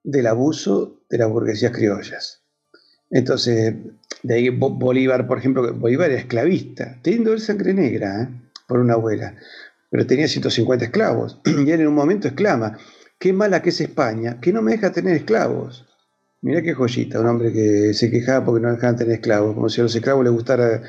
del 0.07 0.27
abuso 0.27 1.01
de 1.09 1.17
las 1.17 1.29
burguesías 1.29 1.73
criollas. 1.73 2.41
Entonces, 3.11 3.75
de 4.23 4.33
ahí 4.33 4.49
Bolívar, 4.49 5.27
por 5.27 5.37
ejemplo, 5.37 5.73
Bolívar 5.73 6.09
era 6.09 6.19
esclavista, 6.19 6.97
teniendo 7.01 7.33
el 7.33 7.41
sangre 7.41 7.73
negra 7.73 8.23
¿eh? 8.23 8.49
por 8.69 8.79
una 8.79 8.93
abuela, 8.93 9.35
pero 9.89 10.07
tenía 10.07 10.29
150 10.29 10.85
esclavos. 10.85 11.41
Y 11.45 11.71
él 11.71 11.81
en 11.81 11.87
un 11.87 11.95
momento 11.95 12.29
exclama, 12.29 12.77
qué 13.19 13.33
mala 13.33 13.61
que 13.61 13.69
es 13.69 13.81
España, 13.81 14.39
que 14.39 14.53
no 14.53 14.61
me 14.61 14.71
deja 14.71 14.93
tener 14.93 15.13
esclavos. 15.13 15.85
Mirá 16.41 16.61
qué 16.61 16.73
joyita, 16.73 17.19
un 17.19 17.27
hombre 17.27 17.51
que 17.51 17.93
se 17.93 18.09
quejaba 18.09 18.45
porque 18.45 18.65
no 18.65 18.71
dejaban 18.71 18.95
tener 18.95 19.15
esclavos, 19.15 19.55
como 19.55 19.67
si 19.67 19.81
a 19.81 19.83
los 19.83 19.95
esclavos 19.95 20.23
les 20.23 20.33
gustara 20.33 20.83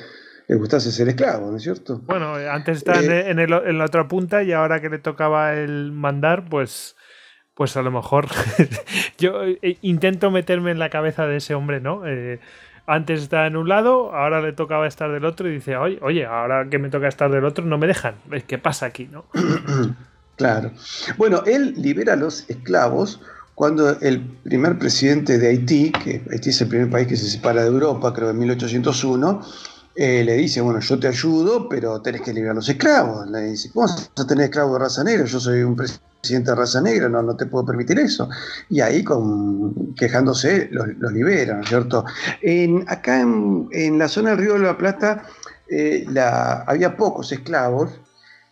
les 0.46 0.58
gustase 0.58 0.90
ser 0.92 1.08
esclavos, 1.08 1.50
¿no 1.50 1.56
es 1.58 1.62
cierto? 1.62 2.00
Bueno, 2.06 2.34
antes 2.34 2.78
estaba 2.78 3.00
eh, 3.00 3.30
en, 3.30 3.38
en, 3.38 3.78
la 3.78 3.84
otra 3.84 4.08
punta 4.08 4.42
y 4.42 4.52
ahora 4.52 4.80
que 4.80 4.88
le 4.88 4.98
tocaba 4.98 5.52
el 5.52 5.92
mandar, 5.92 6.48
pues 6.48 6.96
pues 7.59 7.76
a 7.76 7.82
lo 7.82 7.90
mejor 7.90 8.28
yo 9.18 9.42
eh, 9.42 9.78
intento 9.82 10.30
meterme 10.30 10.70
en 10.70 10.78
la 10.78 10.90
cabeza 10.90 11.26
de 11.26 11.38
ese 11.38 11.56
hombre, 11.56 11.80
¿no? 11.80 12.06
Eh, 12.06 12.38
antes 12.86 13.20
estaba 13.20 13.48
en 13.48 13.56
un 13.56 13.68
lado, 13.68 14.14
ahora 14.14 14.40
le 14.40 14.52
tocaba 14.52 14.86
estar 14.86 15.11
del 15.11 15.24
otro 15.24 15.48
y 15.48 15.54
dice, 15.54 15.76
oye, 15.76 16.24
ahora 16.24 16.68
que 16.70 16.78
me 16.78 16.88
toca 16.88 17.09
estar 17.09 17.28
del 17.32 17.44
otro 17.44 17.64
no 17.64 17.76
me 17.76 17.88
dejan. 17.88 18.14
¿Qué 18.46 18.59
pasa 18.59 18.86
aquí, 18.86 19.11
no? 19.11 19.24
claro. 20.36 20.70
Bueno, 21.16 21.42
él 21.46 21.74
libera 21.76 22.12
a 22.12 22.16
los 22.16 22.48
esclavos 22.48 23.20
cuando 23.56 23.98
el 24.02 24.20
primer 24.20 24.78
presidente 24.78 25.36
de 25.36 25.48
Haití, 25.48 25.90
que 25.90 26.22
Haití 26.30 26.50
es 26.50 26.61
el 26.61 26.68
primer 26.68 26.88
país 26.88 27.09
que 27.09 27.16
se 27.16 27.28
separa 27.28 27.62
de 27.62 27.68
Europa, 27.68 28.14
creo 28.14 28.30
en 28.30 28.38
1801, 28.38 29.42
eh, 29.96 30.22
le 30.22 30.34
dice, 30.34 30.61
bueno, 30.61 30.78
yo 30.78 30.96
te 30.96 31.09
ayudo, 31.09 31.68
pero 31.68 32.00
tenés 32.02 32.20
que 32.20 32.32
liberar 32.32 32.52
a 32.52 32.54
los 32.54 32.68
esclavos. 32.68 33.28
Le 33.28 33.40
dice, 33.50 33.72
¿cómo 33.72 33.88
vas 33.88 34.12
a 34.16 34.26
tener 34.28 34.44
esclavos 34.44 34.74
de 34.74 34.78
raza 34.78 35.02
negra? 35.02 35.24
Yo 35.26 35.40
soy 35.40 35.64
un 35.64 35.74
presidente 35.74 36.07
presidente 36.20 36.50
de 36.50 36.56
raza 36.56 36.80
negra, 36.80 37.08
no, 37.08 37.22
no 37.22 37.36
te 37.36 37.46
puedo 37.46 37.64
permitir 37.64 37.98
eso. 37.98 38.28
Y 38.68 38.80
ahí, 38.80 39.04
con, 39.04 39.94
quejándose, 39.94 40.68
los, 40.70 41.12
liberan, 41.12 41.58
¿no 41.58 41.62
es 41.62 41.68
cierto? 41.68 42.04
En, 42.42 42.84
acá 42.88 43.20
en, 43.20 43.98
la 43.98 44.08
zona 44.08 44.30
del 44.30 44.38
Río 44.38 44.54
de 44.54 44.60
la 44.60 44.76
Plata 44.76 45.24
eh, 45.70 46.06
la, 46.10 46.62
había 46.62 46.96
pocos 46.96 47.30
esclavos, 47.32 47.90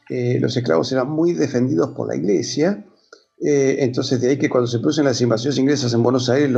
eh, 0.09 0.39
los 0.41 0.57
esclavos 0.57 0.93
eran 0.93 1.11
muy 1.11 1.33
defendidos 1.33 1.91
por 1.91 2.09
la 2.09 2.17
iglesia, 2.17 2.85
eh, 3.45 3.77
entonces 3.81 4.21
de 4.21 4.31
ahí 4.31 4.39
que 4.39 4.49
cuando 4.49 4.67
se 4.67 4.79
producen 4.79 5.05
las 5.05 5.21
invasiones 5.21 5.59
inglesas 5.59 5.93
en 5.93 6.03
Buenos 6.03 6.29
Aires, 6.29 6.51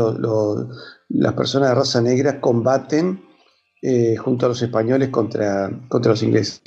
las 1.09 1.33
personas 1.35 1.71
de 1.71 1.75
raza 1.75 2.01
negra 2.01 2.41
combaten 2.41 3.25
junto 4.19 4.47
a 4.47 4.49
los 4.49 4.61
españoles 4.61 5.09
contra, 5.11 5.71
contra 5.89 6.11
los 6.11 6.23
ingleses, 6.25 6.61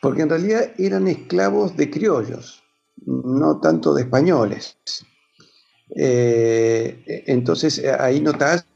porque 0.00 0.22
en 0.22 0.30
realidad 0.30 0.70
eran 0.78 1.06
esclavos 1.06 1.76
de 1.76 1.90
criollos 1.90 2.65
no 3.04 3.60
tanto 3.60 3.94
de 3.94 4.02
españoles. 4.02 4.76
Eh, 5.94 7.24
entonces 7.26 7.82
ahí 7.98 8.20
notas 8.20 8.66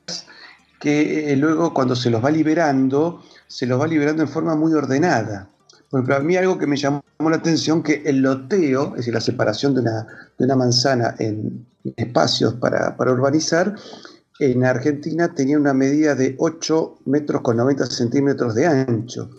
que 0.81 1.33
eh, 1.33 1.37
luego 1.37 1.73
cuando 1.75 1.95
se 1.95 2.11
los 2.11 2.25
va 2.25 2.31
liberando, 2.31 3.23
se 3.47 3.66
los 3.66 3.81
va 3.81 3.87
liberando 3.87 4.23
en 4.23 4.29
forma 4.29 4.57
muy 4.57 4.73
ordenada. 4.73 5.49
Por 5.91 6.01
ejemplo, 6.01 6.16
a 6.16 6.21
mí 6.21 6.37
algo 6.37 6.57
que 6.57 6.66
me 6.66 6.77
llamó 6.77 7.03
la 7.18 7.37
atención, 7.37 7.83
que 7.83 8.03
el 8.07 8.23
loteo, 8.23 8.91
es 8.91 8.99
decir, 8.99 9.14
la 9.14 9.21
separación 9.21 9.75
de 9.75 9.81
una, 9.83 10.07
de 10.39 10.45
una 10.45 10.57
manzana 10.57 11.14
en 11.18 11.66
espacios 11.97 12.55
para, 12.55 12.97
para, 12.97 13.12
urbanizar, 13.12 13.75
en 14.39 14.64
Argentina 14.64 15.35
tenía 15.35 15.59
una 15.59 15.75
medida 15.75 16.14
de 16.14 16.35
8 16.39 17.01
metros 17.07 17.43
con 17.43 17.57
90 17.57 17.87
centímetros 17.87 18.55
de 18.55 18.66
ancho. 18.66 19.31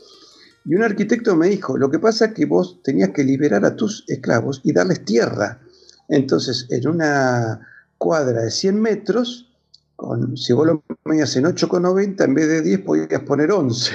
Y 0.66 0.76
un 0.76 0.84
arquitecto 0.84 1.36
me 1.36 1.48
dijo, 1.48 1.78
lo 1.78 1.90
que 1.90 2.00
pasa 2.00 2.26
es 2.26 2.34
que 2.34 2.46
vos 2.46 2.82
tenías 2.84 3.10
que 3.10 3.24
liberar 3.24 3.66
a 3.66 3.76
tus 3.76 4.06
esclavos 4.08 4.62
y 4.64 4.74
darles 4.74 5.04
tierra. 5.04 5.60
Entonces, 6.08 6.68
en 6.70 6.88
una 6.88 7.68
cuadra 7.98 8.42
de 8.42 8.52
100 8.52 8.80
metros, 8.80 9.50
con, 9.96 10.38
si 10.38 10.54
vos 10.54 10.68
lo 10.68 10.84
medías 11.06 11.36
en 11.36 11.46
8,90, 11.46 12.26
en 12.26 12.34
vez 12.34 12.48
de 12.48 12.62
10 12.62 12.80
podías 12.82 13.22
poner 13.24 13.52
11. 13.52 13.92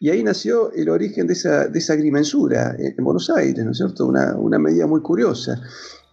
Y 0.00 0.10
ahí 0.10 0.22
nació 0.22 0.72
el 0.72 0.88
origen 0.90 1.26
de 1.26 1.32
esa, 1.32 1.66
de 1.66 1.78
esa 1.78 1.94
agrimensura 1.94 2.76
en 2.78 3.02
Buenos 3.02 3.30
Aires, 3.30 3.64
¿no 3.64 3.72
es 3.72 3.78
cierto? 3.78 4.06
Una, 4.06 4.36
una 4.36 4.58
medida 4.58 4.86
muy 4.86 5.00
curiosa. 5.00 5.60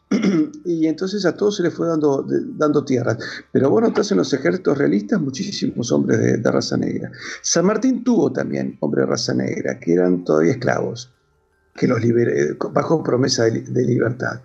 y 0.65 0.87
entonces 0.87 1.25
a 1.25 1.35
todos 1.35 1.57
se 1.57 1.63
les 1.63 1.73
fue 1.73 1.87
dando, 1.87 2.25
dando 2.57 2.85
tierras. 2.85 3.17
Pero 3.51 3.69
vos 3.69 3.81
notás 3.81 4.11
en 4.11 4.17
los 4.17 4.33
ejércitos 4.33 4.77
realistas 4.77 5.19
muchísimos 5.19 5.91
hombres 5.91 6.19
de, 6.19 6.51
raza 6.51 6.77
negra. 6.77 7.11
San 7.41 7.65
Martín 7.65 8.03
tuvo 8.03 8.31
también 8.31 8.77
hombres 8.81 9.05
de 9.05 9.11
raza 9.11 9.33
negra, 9.33 9.79
que 9.79 9.93
eran 9.93 10.23
todavía 10.23 10.51
esclavos, 10.51 11.11
que 11.75 11.87
los 11.87 12.01
liberé, 12.01 12.55
bajo 12.71 13.03
promesa 13.03 13.45
de, 13.45 13.83
libertad. 13.83 14.41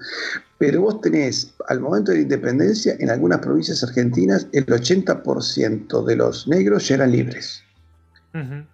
Pero 0.58 0.82
vos 0.82 1.00
tenés, 1.00 1.54
al 1.68 1.80
momento 1.80 2.10
de 2.10 2.18
la 2.18 2.22
independencia, 2.22 2.96
en 2.98 3.10
algunas 3.10 3.38
provincias 3.38 3.82
argentinas, 3.82 4.46
el 4.52 4.66
80% 4.66 6.04
de 6.04 6.16
los 6.16 6.48
negros 6.48 6.88
ya 6.88 6.96
eran 6.96 7.12
libres. 7.12 7.62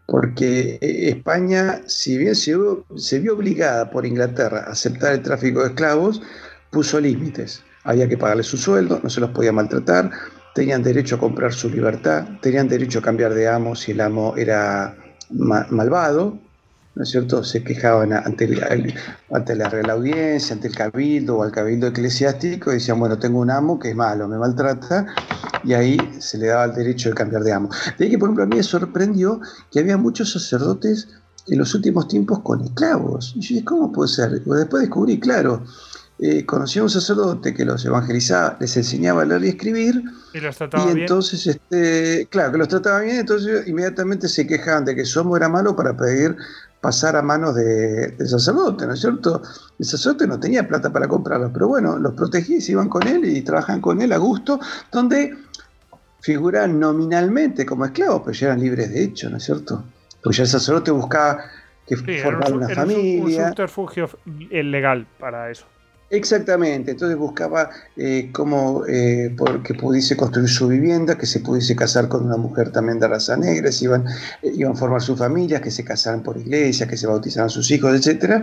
Porque 0.07 0.78
eh, 0.82 1.09
España, 1.09 1.80
si 1.87 2.18
bien 2.18 2.34
se, 2.34 2.55
se 2.97 3.18
vio 3.20 3.34
obligada 3.34 3.91
por 3.91 4.05
Inglaterra 4.05 4.64
a 4.66 4.72
aceptar 4.72 5.14
el 5.14 5.22
tráfico 5.22 5.62
de 5.62 5.68
esclavos, 5.68 6.20
puso 6.70 7.00
límites. 7.00 7.62
Había 7.84 8.08
que 8.08 8.18
pagarle 8.18 8.42
su 8.42 8.56
sueldo, 8.56 9.00
no 9.02 9.10
se 9.10 9.20
los 9.20 9.30
podía 9.30 9.52
maltratar, 9.52 10.10
tenían 10.54 10.82
derecho 10.82 11.16
a 11.16 11.18
comprar 11.18 11.52
su 11.52 11.68
libertad, 11.68 12.26
tenían 12.40 12.68
derecho 12.68 12.98
a 12.98 13.02
cambiar 13.02 13.34
de 13.34 13.48
amo 13.48 13.76
si 13.76 13.92
el 13.92 14.00
amo 14.00 14.34
era 14.36 14.96
malvado, 15.30 16.38
¿no 16.94 17.02
es 17.02 17.10
cierto? 17.10 17.44
Se 17.44 17.62
quejaban 17.62 18.14
ante, 18.14 18.48
ante 19.30 19.54
la 19.54 19.68
Real 19.68 19.90
Audiencia, 19.90 20.54
ante 20.54 20.68
el 20.68 20.74
Cabildo 20.74 21.36
o 21.36 21.42
al 21.42 21.52
Cabildo 21.52 21.86
Eclesiástico 21.88 22.70
y 22.70 22.74
decían, 22.74 22.98
bueno, 22.98 23.18
tengo 23.18 23.38
un 23.38 23.50
amo 23.50 23.78
que 23.78 23.90
es 23.90 23.96
malo, 23.96 24.26
me 24.28 24.38
maltrata, 24.38 25.06
y 25.62 25.74
ahí 25.74 25.98
se 26.18 26.38
le 26.38 26.46
daba 26.46 26.64
el 26.64 26.74
derecho 26.74 27.10
de 27.10 27.14
cambiar 27.14 27.42
de 27.42 27.52
amo. 27.52 27.68
De 27.98 28.06
ahí 28.06 28.10
que, 28.10 28.18
por 28.18 28.28
ejemplo, 28.28 28.44
a 28.44 28.46
mí 28.46 28.56
me 28.56 28.62
sorprendió 28.62 29.40
que 29.70 29.80
había 29.80 29.98
muchos 29.98 30.32
sacerdotes 30.32 31.08
en 31.48 31.58
los 31.58 31.74
últimos 31.74 32.08
tiempos 32.08 32.40
con 32.40 32.62
esclavos. 32.62 33.34
Y 33.36 33.40
yo 33.40 33.48
dije, 33.50 33.64
¿cómo 33.64 33.92
puede 33.92 34.08
ser? 34.08 34.30
después 34.30 34.80
descubrí, 34.80 35.20
claro, 35.20 35.64
eh, 36.18 36.46
conocía 36.46 36.80
a 36.80 36.84
un 36.84 36.90
sacerdote 36.90 37.52
que 37.52 37.64
los 37.64 37.84
evangelizaba, 37.84 38.56
les 38.58 38.74
enseñaba 38.76 39.22
a 39.22 39.24
leer 39.26 39.44
y 39.44 39.48
escribir. 39.48 40.02
Y 40.32 40.40
los 40.40 40.56
trataba 40.56 40.90
y 40.90 41.00
entonces, 41.00 41.46
este, 41.46 42.26
claro, 42.30 42.52
que 42.52 42.58
los 42.58 42.68
trataba 42.68 43.00
bien, 43.00 43.16
entonces 43.16 43.66
inmediatamente 43.68 44.28
se 44.28 44.46
quejaban 44.46 44.86
de 44.86 44.96
que 44.96 45.04
Somo 45.04 45.36
era 45.36 45.48
malo 45.48 45.76
para 45.76 45.94
pedir 45.94 46.36
pasar 46.80 47.16
a 47.16 47.22
manos 47.22 47.54
de, 47.56 48.14
sacerdote, 48.26 48.86
¿no 48.86 48.94
es 48.94 49.00
cierto? 49.00 49.42
El 49.78 49.84
sacerdote 49.84 50.26
no 50.26 50.38
tenía 50.38 50.66
plata 50.66 50.92
para 50.92 51.08
comprarlos, 51.08 51.50
pero 51.52 51.68
bueno, 51.68 51.98
los 51.98 52.14
protegía 52.14 52.58
y 52.58 52.60
se 52.60 52.72
iban 52.72 52.88
con 52.88 53.06
él 53.06 53.24
y 53.24 53.42
trabajaban 53.42 53.80
con 53.80 54.00
él 54.00 54.12
a 54.12 54.18
gusto, 54.18 54.60
donde 54.92 55.36
figuraban 56.20 56.78
nominalmente 56.78 57.66
como 57.66 57.84
esclavos, 57.84 58.22
pero 58.24 58.32
ya 58.32 58.46
eran 58.46 58.60
libres 58.60 58.90
de 58.90 59.02
hecho, 59.02 59.28
¿no 59.28 59.36
es 59.36 59.44
cierto? 59.44 59.84
Porque 60.22 60.38
ya 60.38 60.44
el 60.44 60.48
sacerdote 60.48 60.92
buscaba 60.92 61.40
que 61.86 61.96
formara 61.96 62.54
una 62.54 62.68
familia. 62.68 63.42
Un 63.42 63.48
subterfugio 63.48 64.08
legal 64.50 65.06
para 65.18 65.50
eso. 65.50 65.66
Exactamente, 66.09 66.92
entonces 66.92 67.18
buscaba 67.18 67.68
eh, 67.96 68.30
cómo 68.32 68.84
eh, 68.86 69.34
que 69.64 69.74
pudiese 69.74 70.16
construir 70.16 70.48
su 70.48 70.68
vivienda, 70.68 71.18
que 71.18 71.26
se 71.26 71.40
pudiese 71.40 71.74
casar 71.74 72.07
con 72.07 72.24
una 72.24 72.36
mujer 72.36 72.70
también 72.70 73.00
de 73.00 73.09
raza 73.09 73.36
negra, 73.36 73.70
iban, 73.80 74.04
eh, 74.40 74.52
iban 74.54 74.72
a 74.72 74.76
formar 74.76 75.02
sus 75.02 75.18
familias, 75.18 75.61
que 75.61 75.72
se 75.72 75.84
casaran 75.84 76.22
por 76.22 76.36
iglesia, 76.36 76.86
que 76.86 76.96
se 76.96 77.09
bautizaran 77.09 77.50
sus 77.50 77.68
hijos, 77.72 78.07
etc. 78.07 78.40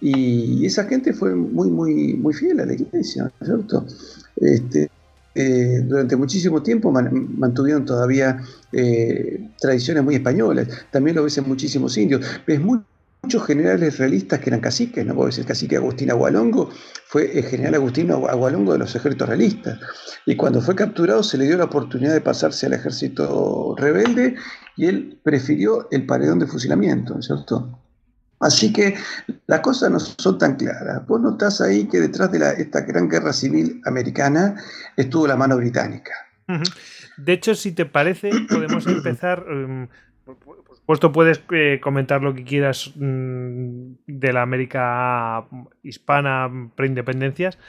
Y 0.00 0.64
esa 0.64 0.84
gente 0.84 1.12
fue 1.12 1.34
muy, 1.34 1.68
muy, 1.68 2.14
muy 2.14 2.32
fiel 2.32 2.60
a 2.60 2.66
la 2.66 2.74
iglesia, 2.74 3.24
¿no 3.24 3.30
es 3.40 3.46
cierto? 3.46 3.86
Este, 4.36 4.88
durante 5.84 6.14
muchísimo 6.14 6.62
tiempo 6.62 6.92
mantuvieron 6.92 7.84
todavía 7.84 8.40
tradiciones 9.60 10.04
muy 10.04 10.14
españolas, 10.14 10.68
también 10.92 11.16
lo 11.16 11.24
ves 11.24 11.38
en 11.38 11.48
muchísimos 11.48 11.96
indios, 11.98 12.24
ves 12.46 12.60
muy 12.60 12.80
muchos 13.22 13.46
generales 13.46 13.98
realistas 13.98 14.40
que 14.40 14.50
eran 14.50 14.60
caciques, 14.60 15.04
no 15.04 15.14
puedo 15.14 15.26
decir 15.26 15.44
cacique 15.44 15.76
Agustín 15.76 16.10
Agualongo, 16.10 16.70
fue 17.06 17.38
el 17.38 17.44
general 17.44 17.74
Agustín 17.74 18.10
Agualongo 18.10 18.72
de 18.72 18.78
los 18.78 18.94
ejércitos 18.94 19.28
realistas. 19.28 19.78
Y 20.26 20.36
cuando 20.36 20.60
fue 20.60 20.74
capturado 20.74 21.22
se 21.22 21.38
le 21.38 21.46
dio 21.46 21.56
la 21.56 21.64
oportunidad 21.64 22.12
de 22.12 22.20
pasarse 22.20 22.66
al 22.66 22.72
ejército 22.72 23.74
rebelde 23.76 24.36
y 24.76 24.86
él 24.86 25.20
prefirió 25.22 25.88
el 25.90 26.06
paredón 26.06 26.38
de 26.38 26.46
fusilamiento, 26.46 27.14
¿no 27.14 27.20
es 27.20 27.26
cierto? 27.26 27.78
Así 28.40 28.72
que 28.72 28.96
las 29.46 29.60
cosas 29.60 29.90
no 29.90 30.00
son 30.00 30.38
tan 30.38 30.56
claras. 30.56 31.06
Vos 31.06 31.20
notás 31.20 31.60
ahí 31.60 31.86
que 31.88 32.00
detrás 32.00 32.32
de 32.32 32.38
esta 32.56 32.80
gran 32.80 33.06
guerra 33.06 33.34
civil 33.34 33.82
americana 33.84 34.54
estuvo 34.96 35.26
la 35.26 35.36
mano 35.36 35.58
británica. 35.58 36.12
De 37.18 37.34
hecho, 37.34 37.54
si 37.54 37.72
te 37.72 37.84
parece, 37.84 38.30
podemos 38.48 38.86
empezar... 38.86 39.44
Em, 39.48 39.88
por 40.90 40.96
supuesto, 40.96 41.12
puedes 41.12 41.44
eh, 41.52 41.78
comentar 41.80 42.20
lo 42.20 42.34
que 42.34 42.42
quieras 42.42 42.94
mm, 42.96 43.92
de 44.08 44.32
la 44.32 44.42
América 44.42 45.46
hispana 45.84 46.50
preindependencias, 46.74 47.60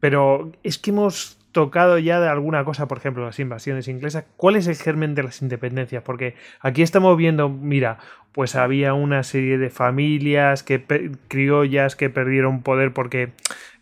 pero 0.00 0.50
es 0.62 0.78
que 0.78 0.88
hemos 0.88 1.38
tocado 1.52 1.98
ya 1.98 2.20
de 2.20 2.28
alguna 2.30 2.64
cosa, 2.64 2.88
por 2.88 2.96
ejemplo, 2.96 3.26
las 3.26 3.38
invasiones 3.38 3.86
inglesas. 3.86 4.24
¿Cuál 4.38 4.56
es 4.56 4.66
el 4.66 4.76
germen 4.76 5.14
de 5.14 5.24
las 5.24 5.42
independencias? 5.42 6.02
Porque 6.02 6.36
aquí 6.60 6.80
estamos 6.80 7.18
viendo, 7.18 7.50
mira, 7.50 7.98
pues 8.32 8.56
había 8.56 8.94
una 8.94 9.24
serie 9.24 9.58
de 9.58 9.68
familias 9.68 10.62
que 10.62 10.82
criollas 11.28 11.96
que 11.96 12.08
perdieron 12.08 12.62
poder 12.62 12.94
porque, 12.94 13.32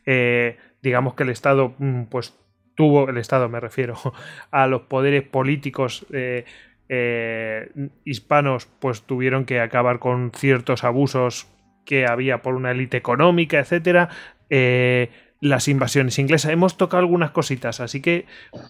eh, 0.06 0.56
digamos 0.82 1.14
que 1.14 1.22
el 1.22 1.28
Estado, 1.28 1.72
mm, 1.78 2.06
pues 2.06 2.34
tuvo, 2.74 3.08
el 3.08 3.18
Estado 3.18 3.48
me 3.48 3.60
refiero, 3.60 3.94
a 4.50 4.66
los 4.66 4.82
poderes 4.82 5.22
políticos 5.22 6.04
eh, 6.12 6.46
eh, 6.88 7.70
hispanos 8.04 8.66
pues 8.78 9.02
tuvieron 9.02 9.44
que 9.44 9.60
acabar 9.60 9.98
con 9.98 10.32
ciertos 10.34 10.84
abusos 10.84 11.46
que 11.84 12.06
había 12.06 12.42
por 12.42 12.54
una 12.54 12.70
élite 12.70 12.96
económica, 12.96 13.58
etcétera. 13.58 14.08
Eh, 14.50 15.10
las 15.40 15.68
invasiones 15.68 16.18
inglesas. 16.18 16.50
Hemos 16.50 16.76
tocado 16.76 17.00
algunas 17.00 17.30
cositas, 17.30 17.80
así 17.80 18.00
que 18.02 18.26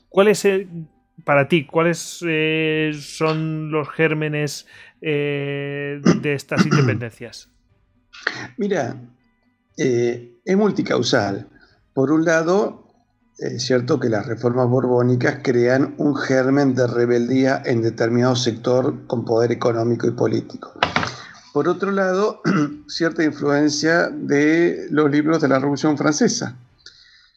¿cuál 0.09 0.29
es 0.29 0.47
para 1.25 1.49
ti 1.49 1.65
cuáles 1.65 2.23
eh, 2.27 2.93
son 2.95 3.71
los 3.71 3.89
gérmenes 3.89 4.67
de 5.01 6.01
estas 6.23 6.67
independencias? 6.67 7.51
Mira, 8.57 8.97
es 9.77 10.57
multicausal. 10.57 11.49
Por 11.95 12.13
un 12.13 12.25
lado, 12.25 12.88
es 13.39 13.63
cierto 13.63 14.01
que 14.01 14.09
las 14.09 14.27
reformas 14.27 14.69
borbónicas 14.69 15.39
crean 15.43 15.95
un 15.99 16.17
germen 16.17 16.75
de 16.75 16.89
rebeldía 16.89 17.63
en 17.65 17.83
determinado 17.83 18.35
sector 18.35 19.07
con 19.07 19.25
poder 19.25 19.53
económico 19.53 20.09
y 20.09 20.11
político. 20.11 20.73
Por 21.53 21.69
otro 21.69 21.93
lado, 21.93 22.43
cierta 22.89 23.23
influencia 23.23 24.09
de 24.09 24.89
los 24.91 25.11
libros 25.11 25.41
de 25.41 25.49
la 25.49 25.59
Revolución 25.59 25.97
Francesa. 25.97 26.57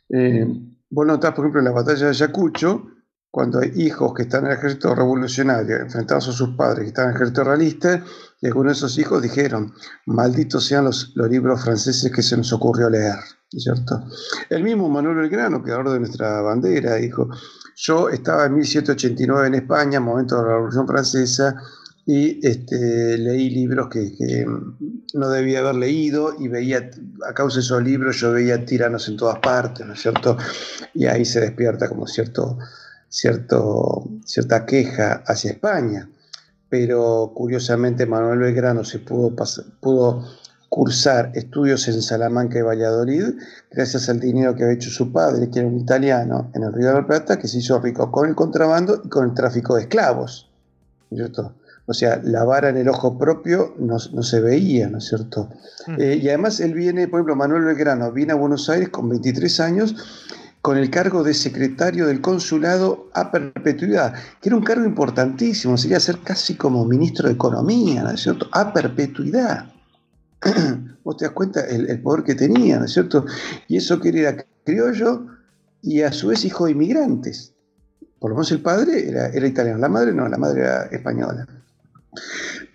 Eh, 0.09 0.45
vos 0.89 1.05
notás, 1.05 1.33
por 1.33 1.45
ejemplo, 1.45 1.61
en 1.61 1.65
la 1.65 1.71
batalla 1.71 2.05
de 2.05 2.09
Ayacucho, 2.09 2.87
cuando 3.31 3.59
hay 3.59 3.71
hijos 3.75 4.13
que 4.13 4.23
están 4.23 4.45
en 4.45 4.51
el 4.51 4.57
ejército 4.57 4.93
revolucionario 4.93 5.77
enfrentados 5.77 6.27
a 6.27 6.31
sus 6.33 6.49
padres 6.49 6.83
que 6.83 6.89
están 6.89 7.05
en 7.05 7.09
el 7.11 7.15
ejército 7.15 7.43
realista, 7.43 8.03
y 8.41 8.47
algunos 8.47 8.73
de 8.73 8.77
esos 8.77 8.97
hijos 8.97 9.21
dijeron, 9.21 9.73
malditos 10.05 10.65
sean 10.65 10.85
los, 10.85 11.13
los 11.15 11.29
libros 11.29 11.63
franceses 11.63 12.11
que 12.11 12.21
se 12.21 12.35
nos 12.37 12.51
ocurrió 12.51 12.89
leer. 12.89 13.15
¿cierto? 13.59 14.03
El 14.49 14.63
mismo 14.63 14.89
Manuel 14.89 15.17
Belgrano, 15.17 15.61
creador 15.61 15.91
de 15.91 15.99
nuestra 15.99 16.41
bandera, 16.41 16.95
dijo, 16.95 17.29
yo 17.75 18.09
estaba 18.09 18.45
en 18.45 18.55
1789 18.55 19.47
en 19.47 19.55
España, 19.55 19.99
momento 19.99 20.37
de 20.37 20.43
la 20.43 20.49
Revolución 20.49 20.87
Francesa, 20.87 21.55
y 22.05 22.45
este, 22.45 23.17
leí 23.17 23.49
libros 23.49 23.87
que, 23.89 24.45
no 25.13 25.29
debía 25.29 25.59
haber 25.59 25.75
leído 25.75 26.33
y 26.39 26.47
veía, 26.47 26.89
a 27.27 27.33
causa 27.33 27.57
de 27.57 27.61
esos 27.61 27.83
libros, 27.83 28.17
yo 28.17 28.31
veía 28.31 28.65
tiranos 28.65 29.07
en 29.07 29.17
todas 29.17 29.39
partes, 29.39 29.85
¿no 29.85 29.93
es 29.93 30.01
cierto? 30.01 30.37
Y 30.93 31.05
ahí 31.05 31.25
se 31.25 31.41
despierta 31.41 31.87
como 31.87 32.07
cierto, 32.07 32.57
cierto, 33.11 34.09
cierta 34.25 34.65
queja 34.65 35.23
hacia 35.27 35.51
España. 35.51 36.09
Pero 36.69 37.33
curiosamente 37.35 38.05
Manuel 38.05 38.39
Belgrano 38.39 38.83
se 38.83 38.99
pudo, 38.99 39.35
pudo 39.81 40.25
cursar 40.69 41.31
estudios 41.35 41.85
en 41.89 42.01
Salamanca 42.01 42.57
y 42.57 42.61
Valladolid, 42.61 43.33
gracias 43.69 44.07
al 44.07 44.21
dinero 44.21 44.55
que 44.55 44.63
había 44.63 44.75
hecho 44.75 44.89
su 44.89 45.11
padre, 45.11 45.49
que 45.49 45.59
era 45.59 45.67
un 45.67 45.77
italiano, 45.77 46.49
en 46.55 46.63
el 46.63 46.71
Río 46.71 46.87
de 46.87 46.93
la 46.93 47.05
Plata, 47.05 47.37
que 47.37 47.49
se 47.49 47.57
hizo 47.57 47.77
rico 47.81 48.09
con 48.09 48.29
el 48.29 48.35
contrabando 48.35 49.01
y 49.03 49.09
con 49.09 49.25
el 49.25 49.33
tráfico 49.33 49.75
de 49.75 49.81
esclavos. 49.81 50.49
¿cierto? 51.13 51.55
O 51.87 51.93
sea, 51.93 52.21
la 52.23 52.45
vara 52.45 52.69
en 52.69 52.77
el 52.77 52.87
ojo 52.87 53.17
propio 53.17 53.75
no, 53.77 53.99
se 53.99 54.39
veía, 54.39 54.87
¿no 54.87 54.99
es 54.99 55.07
cierto? 55.07 55.49
Mm. 55.87 55.95
Eh, 55.99 56.19
y 56.21 56.29
además 56.29 56.61
él 56.61 56.73
viene, 56.73 57.07
por 57.09 57.19
ejemplo, 57.19 57.35
Manuel 57.35 57.65
Belgrano, 57.65 58.11
viene 58.13 58.31
a 58.31 58.35
Buenos 58.35 58.69
Aires 58.69 58.89
con 58.89 59.09
23 59.09 59.59
años 59.59 59.95
con 60.61 60.77
el 60.77 60.89
cargo 60.91 61.23
de 61.23 61.33
secretario 61.33 62.07
del 62.07 62.21
consulado 62.21 63.09
a 63.13 63.31
perpetuidad, 63.31 64.13
que 64.39 64.49
era 64.49 64.55
un 64.55 64.63
cargo 64.63 64.85
importantísimo, 64.85 65.77
sería 65.77 65.99
ser 65.99 66.19
casi 66.19 66.55
como 66.55 66.85
ministro 66.85 67.27
de 67.27 67.33
Economía, 67.33 68.03
¿no 68.03 68.11
es 68.11 68.21
cierto? 68.21 68.47
A 68.51 68.71
perpetuidad. 68.71 69.71
vos 71.03 71.17
te 71.17 71.25
das 71.25 71.33
cuenta 71.33 71.61
el, 71.61 72.01
poder 72.01 72.23
que 72.23 72.35
tenía, 72.35 72.77
¿no 72.77 72.85
es 72.85 72.93
cierto? 72.93 73.25
Y 73.67 73.77
eso 73.77 73.99
que 73.99 74.09
era 74.09 74.35
criollo 74.63 75.25
y 75.81 76.01
a 76.01 76.11
su 76.11 76.27
vez 76.27 76.45
hijo 76.45 76.65
de 76.65 76.71
inmigrantes. 76.71 77.53
Por 78.19 78.29
lo 78.29 78.35
menos 78.35 78.51
el 78.51 78.61
padre 78.61 79.09
era, 79.09 79.27
era 79.27 79.47
italiano, 79.47 79.79
la 79.79 79.89
madre 79.89 80.13
no, 80.13 80.27
la 80.27 80.37
madre 80.37 80.61
era 80.61 80.83
española 80.85 81.47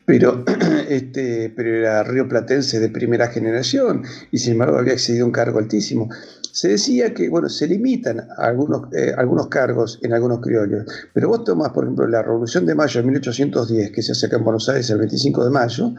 pero, 0.07 0.45
este, 0.89 1.53
pero 1.55 1.77
era 1.77 2.03
rioplatense 2.05 2.81
de 2.81 2.89
primera 2.89 3.29
generación 3.29 4.05
y 4.31 4.39
sin 4.39 4.53
embargo 4.53 4.79
había 4.79 4.95
accedido 4.95 5.25
a 5.25 5.27
un 5.27 5.33
cargo 5.33 5.59
altísimo. 5.59 6.09
Se 6.57 6.69
decía 6.69 7.13
que, 7.13 7.29
bueno, 7.29 7.51
se 7.51 7.67
limitan 7.67 8.29
algunos, 8.39 8.91
eh, 8.95 9.13
algunos 9.15 9.49
cargos 9.49 9.99
en 10.03 10.15
algunos 10.15 10.41
criollos, 10.41 10.87
pero 11.13 11.29
vos 11.29 11.45
tomás, 11.45 11.69
por 11.69 11.85
ejemplo, 11.85 12.09
la 12.09 12.23
Revolución 12.23 12.65
de 12.65 12.75
Mayo 12.75 13.03
de 13.03 13.07
1810, 13.09 13.91
que 13.91 14.01
se 14.01 14.13
hace 14.13 14.25
acá 14.25 14.39
en 14.39 14.45
Buenos 14.45 14.67
Aires 14.71 14.89
el 14.89 14.97
25 14.97 15.45
de 15.45 15.51
mayo, 15.51 15.93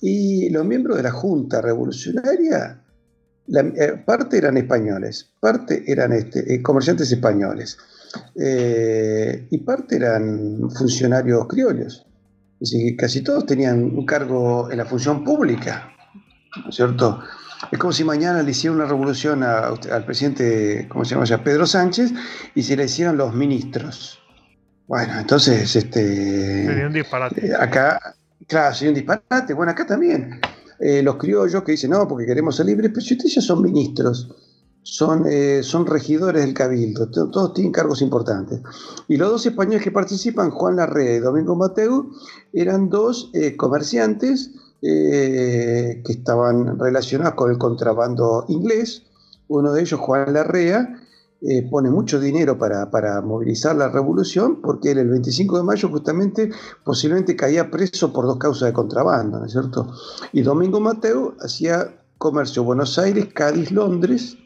y 0.00 0.50
los 0.50 0.66
miembros 0.66 0.96
de 0.96 1.04
la 1.04 1.12
Junta 1.12 1.62
Revolucionaria, 1.62 2.82
eh, 3.46 4.02
parte 4.04 4.38
eran 4.38 4.56
españoles, 4.56 5.30
parte 5.38 5.84
eran 5.86 6.10
este, 6.10 6.52
eh, 6.52 6.60
comerciantes 6.60 7.12
españoles, 7.12 7.78
y 8.34 9.58
parte 9.58 9.94
eran 9.94 10.70
funcionarios 10.72 11.46
criollos 11.46 12.04
casi 12.96 13.22
todos 13.22 13.46
tenían 13.46 13.82
un 13.82 14.06
cargo 14.06 14.70
en 14.70 14.78
la 14.78 14.86
función 14.86 15.22
pública, 15.22 15.92
¿no 16.62 16.70
es 16.70 16.74
cierto? 16.74 17.20
Es 17.70 17.78
como 17.78 17.92
si 17.92 18.04
mañana 18.04 18.42
le 18.42 18.50
hicieran 18.50 18.76
una 18.76 18.86
revolución 18.86 19.42
al 19.42 20.04
presidente, 20.04 20.86
¿cómo 20.88 21.04
se 21.04 21.14
llama 21.14 21.24
ya? 21.24 21.42
Pedro 21.42 21.66
Sánchez, 21.66 22.12
y 22.54 22.62
se 22.62 22.76
le 22.76 22.84
hicieran 22.84 23.16
los 23.16 23.34
ministros. 23.34 24.20
Bueno, 24.86 25.18
entonces, 25.18 25.74
este. 25.76 26.66
Sería 26.66 26.86
un 26.86 26.92
disparate. 26.92 27.46
Eh, 27.46 27.54
acá, 27.58 28.16
claro, 28.46 28.74
sería 28.74 28.90
un 28.90 28.96
disparate. 28.96 29.54
Bueno, 29.54 29.72
acá 29.72 29.86
también. 29.86 30.40
Eh, 30.78 31.02
los 31.02 31.16
criollos 31.16 31.62
que 31.62 31.72
dicen, 31.72 31.90
no, 31.90 32.06
porque 32.06 32.26
queremos 32.26 32.56
ser 32.56 32.66
libres, 32.66 32.90
pero 32.92 33.00
si 33.00 33.14
ustedes 33.14 33.36
ya 33.36 33.40
son 33.40 33.62
ministros, 33.62 34.30
son, 34.82 35.24
eh, 35.26 35.62
son 35.62 35.86
regidores 35.86 36.44
del 36.44 36.52
cabildo, 36.52 37.08
todos 37.10 37.54
tienen 37.54 37.72
cargos 37.72 38.02
importantes. 38.02 38.60
Y 39.08 39.16
los 39.16 39.30
dos 39.30 39.46
españoles 39.46 39.82
que 39.82 39.90
participan, 39.90 40.50
Juan 40.50 40.76
Larrea 40.76 41.16
y 41.16 41.20
Domingo 41.20 41.56
Mateu, 41.56 42.10
eran 42.52 42.90
dos 42.90 43.32
comerciantes 43.56 44.50
eh, 44.86 46.02
que 46.04 46.12
estaban 46.12 46.78
relacionados 46.78 47.34
con 47.34 47.50
el 47.50 47.58
contrabando 47.58 48.44
inglés. 48.48 49.02
Uno 49.48 49.72
de 49.72 49.80
ellos, 49.82 50.00
Juan 50.00 50.32
Larrea, 50.32 51.00
pone 51.70 51.90
mucho 51.90 52.18
dinero 52.18 52.56
para, 52.56 52.90
para, 52.90 53.20
movilizar 53.20 53.76
la 53.76 53.90
revolución, 53.90 54.62
porque 54.62 54.92
él 54.92 54.98
el 54.98 55.10
25 55.10 55.58
de 55.58 55.62
mayo 55.62 55.90
justamente 55.90 56.50
posiblemente 56.84 57.36
caía 57.36 57.70
preso 57.70 58.14
por 58.14 58.24
dos 58.24 58.38
causas 58.38 58.68
de 58.68 58.72
contrabando, 58.72 59.40
¿no 59.40 59.44
es 59.44 59.52
cierto? 59.52 59.92
Y 60.32 60.40
Domingo 60.40 60.80
Mateu 60.80 61.34
hacía 61.40 61.94
comercio 62.16 62.64
Buenos 62.64 62.98
Aires, 62.98 63.28
Cádiz, 63.34 63.70
Londres, 63.70 64.38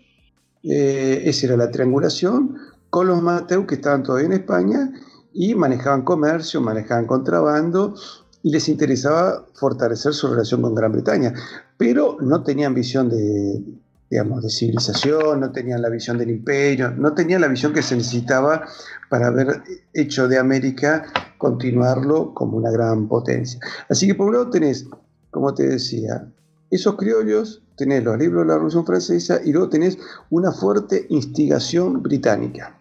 eh, 0.64 1.22
esa 1.24 1.46
era 1.46 1.56
la 1.56 1.70
triangulación, 1.70 2.56
con 2.90 3.06
los 3.06 3.22
Mateu 3.22 3.66
que 3.66 3.76
estaban 3.76 4.02
todavía 4.02 4.26
en 4.26 4.32
España 4.32 4.92
y 5.32 5.54
manejaban 5.54 6.02
comercio, 6.02 6.60
manejaban 6.60 7.06
contrabando 7.06 7.94
y 8.42 8.50
les 8.50 8.68
interesaba 8.68 9.46
fortalecer 9.54 10.12
su 10.14 10.28
relación 10.28 10.62
con 10.62 10.74
Gran 10.74 10.92
Bretaña, 10.92 11.34
pero 11.76 12.16
no 12.20 12.42
tenían 12.42 12.74
visión 12.74 13.08
de, 13.08 13.62
digamos, 14.10 14.42
de 14.42 14.50
civilización, 14.50 15.40
no 15.40 15.52
tenían 15.52 15.82
la 15.82 15.88
visión 15.88 16.18
del 16.18 16.30
imperio, 16.30 16.90
no 16.90 17.14
tenían 17.14 17.40
la 17.40 17.48
visión 17.48 17.72
que 17.72 17.82
se 17.82 17.96
necesitaba 17.96 18.66
para 19.10 19.28
haber 19.28 19.62
hecho 19.92 20.28
de 20.28 20.38
América 20.38 21.04
continuarlo 21.36 22.32
como 22.34 22.56
una 22.56 22.70
gran 22.70 23.08
potencia. 23.08 23.60
Así 23.88 24.06
que 24.06 24.14
por 24.14 24.28
un 24.28 24.32
lado 24.34 24.50
tenés, 24.50 24.86
como 25.30 25.54
te 25.54 25.66
decía, 25.66 26.26
esos 26.70 26.96
criollos 26.96 27.62
tenés 27.76 28.04
los 28.04 28.18
libros 28.18 28.42
de 28.42 28.48
la 28.48 28.54
Revolución 28.54 28.84
Francesa 28.84 29.40
y 29.44 29.52
luego 29.52 29.68
tenés 29.68 29.98
una 30.30 30.52
fuerte 30.52 31.06
instigación 31.08 32.02
británica. 32.02 32.78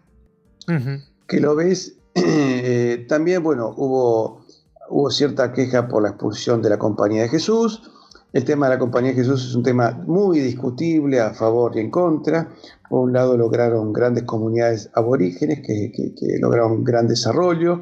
Que 1.27 1.39
lo 1.39 1.55
ves, 1.55 1.93
eh, 2.15 3.05
también, 3.07 3.41
bueno, 3.43 3.73
hubo, 3.77 4.45
hubo 4.89 5.09
cierta 5.09 5.53
queja 5.53 5.88
por 5.88 6.03
la 6.03 6.09
expulsión 6.09 6.61
de 6.61 6.69
la 6.69 6.79
Compañía 6.79 7.23
de 7.23 7.29
Jesús. 7.29 7.91
El 8.33 8.43
tema 8.43 8.67
de 8.67 8.75
la 8.75 8.79
Compañía 8.79 9.11
de 9.11 9.17
Jesús 9.17 9.45
es 9.45 9.55
un 9.55 9.63
tema 9.63 9.91
muy 10.05 10.39
discutible 10.39 11.19
a 11.19 11.33
favor 11.33 11.75
y 11.75 11.79
en 11.79 11.89
contra. 11.89 12.49
Por 12.89 13.01
un 13.01 13.13
lado 13.13 13.38
lograron 13.38 13.93
grandes 13.93 14.23
comunidades 14.23 14.89
aborígenes 14.93 15.61
que, 15.61 15.91
que 15.91 16.38
lograron 16.39 16.83
gran 16.83 17.07
desarrollo, 17.07 17.81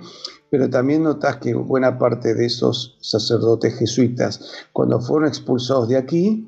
pero 0.49 0.69
también 0.69 1.03
notas 1.03 1.37
que 1.37 1.53
buena 1.53 1.97
parte 1.97 2.35
de 2.35 2.45
esos 2.45 2.97
sacerdotes 3.01 3.75
jesuitas, 3.75 4.67
cuando 4.71 5.01
fueron 5.01 5.27
expulsados 5.27 5.89
de 5.89 5.97
aquí, 5.97 6.47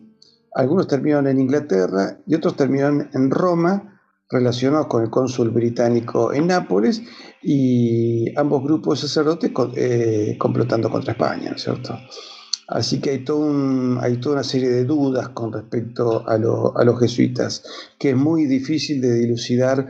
algunos 0.53 0.87
terminaron 0.87 1.27
en 1.27 1.39
Inglaterra 1.39 2.17
y 2.25 2.35
otros 2.35 2.55
terminaron 2.55 3.09
en 3.13 3.29
Roma, 3.29 3.96
relacionados 4.29 4.87
con 4.87 5.03
el 5.03 5.09
cónsul 5.09 5.51
británico 5.51 6.33
en 6.33 6.47
Nápoles, 6.47 7.01
y 7.41 8.37
ambos 8.37 8.63
grupos 8.63 9.01
de 9.01 9.07
sacerdotes 9.07 9.51
eh, 9.75 10.35
complotando 10.37 10.89
contra 10.89 11.13
España, 11.13 11.49
¿no 11.49 11.55
es 11.55 11.63
cierto? 11.63 11.97
Así 12.67 12.99
que 12.99 13.11
hay, 13.11 13.23
todo 13.23 14.01
hay 14.01 14.17
toda 14.17 14.35
una 14.35 14.43
serie 14.43 14.69
de 14.69 14.83
dudas 14.83 15.29
con 15.29 15.53
respecto 15.53 16.27
a, 16.27 16.37
los 16.37 16.99
jesuitas, 16.99 17.63
que 17.97 18.09
es 18.09 18.15
muy 18.17 18.45
difícil 18.45 18.99
de 18.99 19.13
dilucidar, 19.13 19.87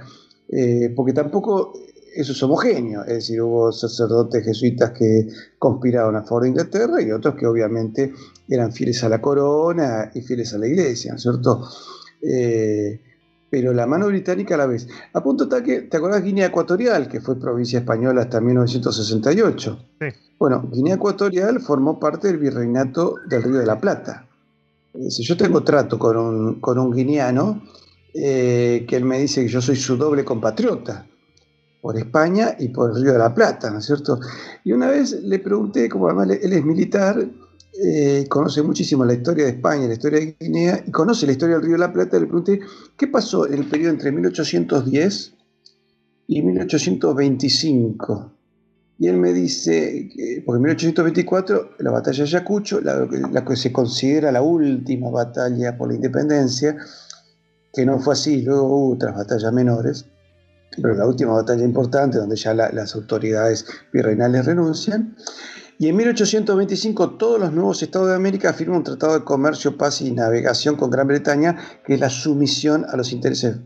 eh, 0.50 0.94
porque 0.96 1.14
tampoco 1.14 1.74
eso 2.16 2.32
es 2.32 2.44
homogéneo, 2.44 3.02
es 3.02 3.14
decir, 3.14 3.42
hubo 3.42 3.72
sacerdotes 3.72 4.44
jesuitas 4.46 4.92
que 4.92 5.28
conspiraron 5.58 6.16
a 6.16 6.24
favor 6.24 6.44
de 6.44 6.50
Inglaterra 6.50 7.02
y 7.02 7.12
otros 7.12 7.36
que 7.36 7.48
obviamente 7.48 8.14
eran 8.48 8.72
fieles 8.72 9.04
a 9.04 9.10
la 9.10 9.22
corona 9.22 10.12
y 10.14 10.22
fieles 10.22 10.54
a 10.54 10.60
la 10.60 10.68
iglesia, 10.68 11.12
¿no 11.12 11.18
es 11.18 11.24
cierto? 11.24 11.68
Eh, 12.22 13.02
pero 13.50 13.74
la 13.74 13.88
mano 13.88 14.08
británica 14.08 14.56
a 14.56 14.58
la 14.58 14.66
vez. 14.66 14.88
A 15.14 15.24
punto 15.24 15.46
está 15.46 15.64
que, 15.64 15.82
¿te 15.82 15.98
acordás 15.98 16.24
Guinea 16.24 16.48
Ecuatorial, 16.48 17.08
que 17.08 17.22
fue 17.22 17.40
provincia 17.40 17.80
española 17.80 18.22
hasta 18.22 18.42
1968? 18.42 19.80
Sí. 20.00 20.08
Bueno, 20.38 20.70
Guinea 20.72 20.96
Ecuatorial 20.96 21.60
formó 21.62 22.00
parte 22.00 22.28
del 22.28 22.38
virreinato 22.38 23.16
del 23.28 23.44
Río 23.44 23.58
de 23.58 23.66
la 23.66 23.80
Plata. 23.80 24.28
Si 25.10 25.24
yo 25.24 25.38
tengo 25.38 25.64
trato 25.64 25.98
con 25.98 26.18
un, 26.18 26.60
con 26.60 26.78
un 26.80 26.92
guineano, 26.92 27.62
eh, 28.14 28.86
que 28.88 28.96
él 28.96 29.06
me 29.06 29.20
dice 29.20 29.44
que 29.44 29.48
yo 29.48 29.62
soy 29.62 29.76
su 29.76 29.96
doble 29.96 30.26
compatriota 30.26 31.06
por 31.82 31.98
España 31.98 32.56
y 32.60 32.70
por 32.70 32.92
el 32.92 33.04
Río 33.04 33.14
de 33.14 33.20
la 33.20 33.34
Plata, 33.34 33.70
¿no 33.70 33.80
es 33.80 33.86
cierto? 33.86 34.20
Y 34.64 34.72
una 34.72 34.88
vez 34.88 35.12
le 35.24 35.40
pregunté, 35.40 35.88
como 35.88 36.08
además 36.08 36.38
él 36.42 36.54
es 36.54 36.66
militar, 36.66 37.28
eh, 37.84 38.26
conoce 38.30 38.62
muchísimo 38.64 39.06
la 39.06 39.14
historia 39.14 39.46
de 39.46 39.52
España, 39.52 39.88
la 39.88 39.94
historia 39.94 40.20
de 40.20 40.36
Guinea, 40.40 40.84
y 40.86 40.92
conoce 40.92 41.26
la 41.26 41.34
historia 41.34 41.56
del 41.56 41.64
Río 41.66 41.74
de 41.74 41.80
la 41.80 41.94
Plata, 41.94 42.20
le 42.20 42.26
pregunté, 42.26 42.60
¿qué 42.98 43.08
pasó 43.08 43.48
en 43.48 43.54
el 43.54 43.66
periodo 43.66 43.92
entre 43.92 44.12
1810 44.12 45.34
y 46.28 46.42
1825? 46.42 48.34
Y 49.00 49.08
él 49.08 49.18
me 49.18 49.32
dice, 49.32 50.10
porque 50.46 50.58
en 50.58 50.64
1824, 50.64 51.76
la 51.80 51.92
batalla 51.92 52.18
de 52.18 52.24
Ayacucho, 52.24 52.82
la, 52.82 53.08
la, 53.32 53.46
que 53.46 53.56
se 53.56 53.72
considera 53.72 54.32
la 54.32 54.42
última 54.42 55.12
batalla 55.12 55.78
por 55.78 55.90
la 55.90 55.96
independencia, 55.96 56.76
que 57.74 57.86
no 57.86 58.00
fue 58.00 58.14
así, 58.14 58.42
luego 58.42 58.64
hubo 58.64 58.94
otras 58.96 59.16
batallas 59.16 59.54
menores, 59.54 60.06
pero 60.82 60.96
la 60.96 61.06
última 61.06 61.34
batalla 61.34 61.64
importante 61.64 62.18
donde 62.18 62.36
ya 62.36 62.54
las 62.54 62.96
autoridades 62.96 63.66
virreinales 63.94 64.46
renuncian. 64.46 65.16
Y 65.80 65.90
en 65.90 65.96
1825 65.96 67.12
todos 67.12 67.40
los 67.40 67.54
nuevos 67.54 67.84
estados 67.84 68.10
de 68.10 68.16
América 68.16 68.54
firman 68.54 68.78
un 68.78 68.84
tratado 68.84 69.20
de 69.20 69.24
comercio, 69.24 69.78
paz 69.78 70.02
y 70.02 70.12
navegación 70.12 70.76
con 70.76 70.90
Gran 70.90 71.08
Bretaña, 71.08 71.56
que 71.86 71.94
es 71.94 72.00
la 72.00 72.10
sumisión 72.10 72.86
a 72.90 72.98
los 72.98 73.12
intereses 73.12 73.58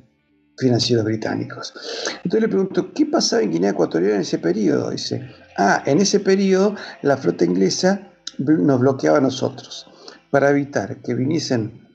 financieros 0.58 1.06
británicos. 1.06 1.74
Entonces 2.18 2.42
le 2.42 2.50
pregunto, 2.50 2.94
¿qué 2.94 3.06
pasaba 3.06 3.42
en 3.42 3.52
Guinea 3.52 3.72
Ecuatorial 3.72 4.16
en 4.16 4.22
ese 4.22 4.40
periodo? 4.40 4.90
Dice, 4.90 5.26
ah, 5.58 5.84
en 5.86 6.00
ese 6.00 6.20
periodo 6.20 6.76
la 7.02 7.16
flota 7.18 7.46
inglesa 7.46 8.12
nos 8.38 8.80
bloqueaba 8.80 9.20
a 9.20 9.22
nosotros 9.22 9.88
para 10.32 10.50
evitar 10.50 11.02
que 11.02 11.14
viniesen 11.14 11.88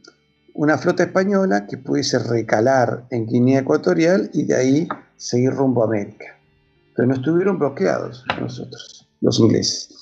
una 0.55 0.79
flota 0.79 1.03
española 1.03 1.67
que 1.67 1.77
pudiese 1.77 2.19
recalar 2.19 3.07
en 3.11 3.27
Guinea 3.27 3.61
Ecuatorial 3.61 4.31
y 4.33 4.45
de 4.45 4.57
ahí 4.57 4.89
seguir 5.17 5.51
rumbo 5.51 5.83
a 5.83 5.87
América. 5.87 6.39
Pero 6.95 7.09
no 7.09 7.15
estuvieron 7.15 7.59
bloqueados 7.59 8.25
nosotros, 8.41 9.07
los 9.21 9.39
ingleses. 9.39 9.96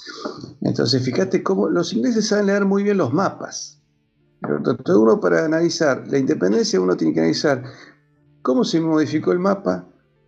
Entonces, 0.60 1.02
fíjate 1.02 1.42
cómo 1.42 1.68
los 1.68 1.92
ingleses 1.92 2.28
saben 2.28 2.46
leer 2.46 2.64
muy 2.64 2.82
bien 2.82 2.96
los 2.96 3.12
mapas. 3.12 3.80
Entonces, 4.42 4.94
uno 4.94 5.20
para 5.20 5.44
analizar 5.44 6.04
la 6.08 6.18
independencia, 6.18 6.80
uno 6.80 6.96
tiene 6.96 7.14
que 7.14 7.20
analizar 7.20 7.62
cómo 8.42 8.64
se 8.64 8.80
modificó 8.80 9.32
el 9.32 9.38
mapa, 9.38 9.86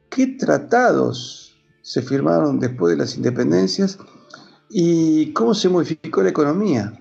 qué 0.09 0.27
tratados 0.39 1.55
se 1.83 2.03
firmaron 2.03 2.59
después 2.59 2.93
de 2.93 2.99
las 2.99 3.17
independencias 3.17 3.99
y 4.69 5.33
cómo 5.33 5.55
se 5.55 5.69
modificó 5.69 6.23
la 6.23 6.31
economía. 6.31 6.93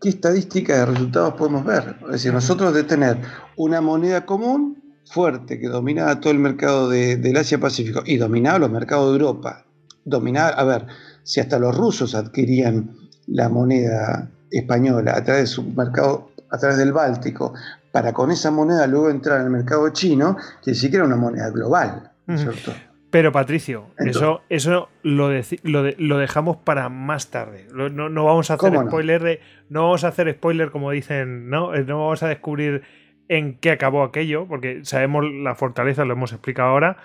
¿Qué 0.00 0.08
estadísticas 0.10 0.78
de 0.78 0.86
resultados 0.86 1.34
podemos 1.34 1.64
ver? 1.64 1.96
Es 2.06 2.12
decir, 2.12 2.32
nosotros 2.32 2.72
de 2.72 2.84
tener 2.84 3.18
una 3.56 3.80
moneda 3.80 4.24
común 4.24 4.82
fuerte 5.04 5.58
que 5.58 5.68
dominaba 5.68 6.20
todo 6.20 6.32
el 6.32 6.38
mercado 6.38 6.88
de, 6.88 7.16
del 7.16 7.36
Asia-Pacífico 7.36 8.02
y 8.04 8.16
dominaba 8.16 8.58
los 8.58 8.70
mercados 8.70 9.08
de 9.08 9.18
Europa. 9.18 9.64
Dominaba, 10.04 10.50
a 10.50 10.64
ver, 10.64 10.86
si 11.28 11.40
hasta 11.40 11.58
los 11.58 11.76
rusos 11.76 12.14
adquirían 12.14 12.96
la 13.26 13.50
moneda 13.50 14.30
española 14.50 15.12
a 15.14 15.22
través 15.22 15.42
de 15.42 15.46
su 15.46 15.62
mercado, 15.62 16.30
a 16.50 16.56
través 16.56 16.78
del 16.78 16.94
Báltico, 16.94 17.52
para 17.92 18.14
con 18.14 18.30
esa 18.30 18.50
moneda 18.50 18.86
luego 18.86 19.10
entrar 19.10 19.40
en 19.40 19.44
el 19.44 19.50
mercado 19.50 19.90
chino, 19.90 20.38
que 20.64 20.74
sí 20.74 20.88
que 20.88 20.96
era 20.96 21.04
una 21.04 21.16
moneda 21.16 21.50
global, 21.50 22.12
¿cierto? 22.34 22.72
Pero 23.10 23.30
Patricio, 23.30 23.88
eso, 23.98 24.40
eso 24.48 24.88
lo, 25.02 25.28
lo, 25.62 26.18
dejamos 26.18 26.56
para 26.56 26.88
más 26.88 27.28
tarde. 27.28 27.66
No, 27.74 27.90
no 27.90 28.24
vamos 28.24 28.50
a 28.50 28.54
hacer 28.54 28.74
spoiler 28.74 29.22
de, 29.22 29.40
no 29.68 29.82
vamos 29.82 30.04
a 30.04 30.08
hacer 30.08 30.32
spoiler 30.32 30.70
como 30.70 30.90
dicen, 30.92 31.50
¿no? 31.50 31.74
Eh, 31.74 31.84
no 31.84 31.98
vamos 31.98 32.22
a 32.22 32.28
descubrir 32.28 32.84
en 33.28 33.58
qué 33.58 33.70
acabó 33.70 34.02
aquello, 34.02 34.46
porque 34.48 34.80
sabemos 34.84 35.26
la 35.30 35.54
fortaleza, 35.54 36.06
lo 36.06 36.14
hemos 36.14 36.32
explicado 36.32 36.70
ahora, 36.70 36.96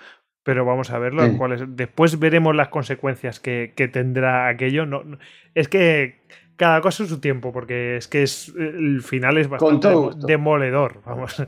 pero 0.44 0.64
vamos 0.64 0.90
a 0.90 0.98
verlo. 0.98 1.24
Después 1.68 2.18
veremos 2.18 2.54
las 2.54 2.68
consecuencias 2.68 3.40
que, 3.40 3.72
tendrá 3.92 4.46
aquello. 4.48 4.86
No, 4.86 5.02
es 5.54 5.68
que 5.68 6.20
cada 6.56 6.80
cosa 6.82 7.02
en 7.02 7.08
su 7.08 7.18
tiempo, 7.18 7.52
porque 7.52 7.96
es 7.96 8.06
que 8.06 8.22
es 8.22 8.52
el 8.56 9.02
final 9.02 9.38
es 9.38 9.48
bastante 9.48 9.88
demoledor. 10.26 11.00
Vamos. 11.04 11.42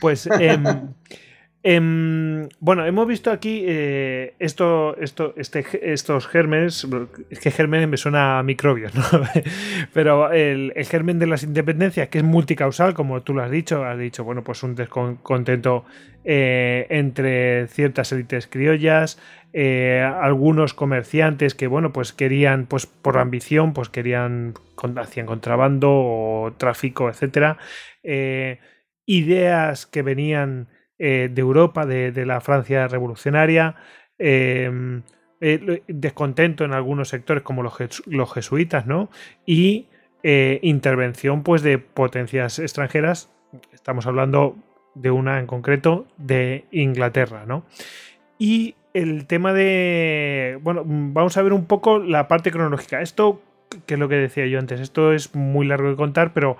Pues 0.00 0.26
em, 0.26 0.64
Em, 1.62 2.48
bueno, 2.58 2.86
hemos 2.86 3.06
visto 3.06 3.30
aquí 3.30 3.64
eh, 3.66 4.34
esto, 4.38 4.96
este, 4.96 5.92
estos 5.92 6.26
gérmenes. 6.26 6.86
Es 7.28 7.38
que 7.38 7.50
gérmenes 7.50 7.86
me 7.86 7.98
suena 7.98 8.38
a 8.38 8.42
microbios, 8.42 8.94
¿no? 8.94 9.02
Pero 9.92 10.32
el, 10.32 10.72
germen 10.86 11.18
de 11.18 11.26
las 11.26 11.42
independencias, 11.42 12.08
que 12.08 12.18
es 12.18 12.24
multicausal, 12.24 12.94
como 12.94 13.22
tú 13.22 13.34
lo 13.34 13.42
has 13.42 13.50
dicho, 13.50 13.84
has 13.84 13.98
dicho, 13.98 14.24
bueno, 14.24 14.42
pues 14.42 14.62
un 14.62 14.74
descontento 14.74 15.84
eh, 16.24 16.86
entre 16.88 17.66
ciertas 17.66 18.10
élites 18.12 18.46
criollas, 18.46 19.18
eh, 19.52 20.00
algunos 20.00 20.72
comerciantes 20.72 21.54
que, 21.54 21.66
bueno, 21.66 21.92
pues 21.92 22.14
querían, 22.14 22.64
pues 22.66 22.86
por 22.86 23.18
ambición, 23.18 23.74
pues 23.74 23.90
querían, 23.90 24.54
hacían 24.96 25.26
contrabando 25.26 25.90
o 25.92 26.54
tráfico, 26.56 27.10
etcétera. 27.10 27.58
ideas 29.04 29.86
que 29.86 30.02
venían 30.02 30.68
eh, 31.02 31.30
de 31.32 31.40
Europa, 31.40 31.86
de, 31.86 32.26
la 32.26 32.42
Francia 32.42 32.86
revolucionaria, 32.86 33.74
em, 34.18 35.00
eh, 35.40 35.82
descontento 35.88 36.62
en 36.62 36.74
algunos 36.74 37.08
sectores 37.08 37.42
como 37.42 37.62
los, 37.62 38.02
los 38.04 38.30
jesuitas, 38.34 38.84
¿no? 38.84 39.08
Y 39.46 39.86
eh, 40.22 40.60
intervención 40.62 41.42
pues 41.42 41.62
de 41.62 41.78
potencias 41.78 42.58
extranjeras, 42.58 43.32
estamos 43.72 44.06
hablando 44.06 44.58
de 44.94 45.10
una 45.10 45.38
en 45.38 45.46
concreto, 45.46 46.06
de 46.18 46.66
Inglaterra, 46.70 47.46
¿no? 47.46 47.64
Y 48.38 48.74
el 48.92 49.26
tema 49.26 49.54
de, 49.54 50.58
bueno, 50.60 50.82
vamos 50.84 51.34
a 51.38 51.42
ver 51.42 51.54
un 51.54 51.64
poco 51.64 51.98
la 51.98 52.28
parte 52.28 52.50
cronológica. 52.50 53.00
Esto, 53.00 53.40
que 53.86 53.94
es 53.94 54.00
lo 54.00 54.10
que 54.10 54.16
decía 54.16 54.44
yo 54.44 54.58
antes, 54.58 54.80
esto 54.80 55.14
es 55.14 55.34
muy 55.34 55.66
largo 55.66 55.88
de 55.88 55.96
contar, 55.96 56.34
pero 56.34 56.58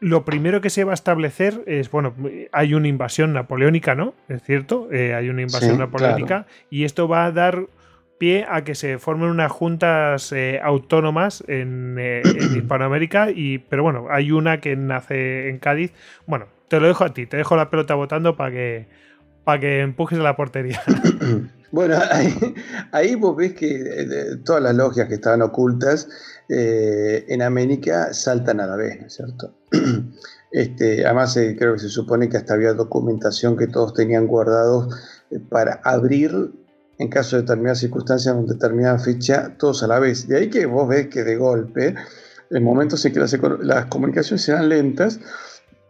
lo 0.00 0.24
primero 0.24 0.60
que 0.60 0.70
se 0.70 0.84
va 0.84 0.92
a 0.92 0.94
establecer 0.94 1.62
es, 1.66 1.90
bueno, 1.90 2.14
hay 2.52 2.74
una 2.74 2.88
invasión 2.88 3.32
napoleónica, 3.32 3.94
¿no? 3.94 4.14
Es 4.28 4.42
cierto, 4.42 4.88
eh, 4.92 5.14
hay 5.14 5.28
una 5.28 5.42
invasión 5.42 5.78
napoleónica 5.78 6.46
y 6.70 6.84
esto 6.84 7.08
va 7.08 7.26
a 7.26 7.32
dar 7.32 7.66
pie 8.18 8.46
a 8.48 8.64
que 8.64 8.74
se 8.74 8.98
formen 8.98 9.28
unas 9.28 9.50
juntas 9.50 10.32
eh, 10.32 10.60
autónomas 10.62 11.42
en, 11.48 11.96
eh, 11.98 12.22
en, 12.24 12.56
Hispanoamérica, 12.56 13.30
y, 13.30 13.58
pero 13.58 13.82
bueno, 13.82 14.06
hay 14.10 14.30
una 14.30 14.60
que 14.60 14.76
nace 14.76 15.48
en 15.48 15.58
Cádiz. 15.58 15.92
Bueno, 16.26 16.46
te 16.68 16.80
lo 16.80 16.86
dejo 16.86 17.04
a 17.04 17.14
ti, 17.14 17.26
te 17.26 17.36
dejo 17.36 17.56
la 17.56 17.70
pelota 17.70 17.94
votando 17.94 18.36
para 18.36 18.50
que, 18.50 18.88
para 19.44 19.60
que 19.60 19.80
empujes 19.80 20.18
a 20.18 20.22
la 20.22 20.36
portería. 20.36 20.82
Bueno, 21.70 21.98
ahí, 22.92 23.14
vos 23.14 23.36
ves 23.36 23.52
que 23.52 23.84
todas 24.42 24.62
las 24.62 24.74
logias 24.74 25.06
que 25.06 25.14
estaban 25.16 25.42
ocultas 25.42 26.08
en 26.48 27.42
América 27.42 28.12
saltan 28.14 28.60
a 28.60 28.66
la 28.66 28.76
vez, 28.76 29.00
¿no 29.00 29.06
es 29.06 29.14
cierto? 29.14 29.54
Este, 30.50 31.04
además, 31.04 31.36
eh, 31.36 31.56
creo 31.58 31.74
que 31.74 31.80
se 31.80 31.88
supone 31.88 32.28
que 32.28 32.38
hasta 32.38 32.54
había 32.54 32.72
documentación 32.72 33.56
que 33.56 33.66
todos 33.66 33.92
tenían 33.94 34.26
guardados 34.26 34.94
eh, 35.30 35.38
para 35.40 35.80
abrir 35.84 36.52
en 36.98 37.08
caso 37.08 37.36
de 37.36 37.42
determinadas 37.42 37.78
circunstancias, 37.78 38.34
en 38.34 38.46
determinada 38.46 38.98
fecha, 38.98 39.54
todos 39.56 39.82
a 39.84 39.86
la 39.86 40.00
vez. 40.00 40.26
De 40.26 40.36
ahí 40.36 40.50
que 40.50 40.66
vos 40.66 40.88
ves 40.88 41.08
que 41.08 41.22
de 41.22 41.36
golpe, 41.36 41.94
en 42.50 42.64
momentos 42.64 43.04
en 43.04 43.12
que 43.12 43.20
las, 43.20 43.86
comunicaciones 43.86 44.48
eran 44.48 44.68
lentas, 44.68 45.20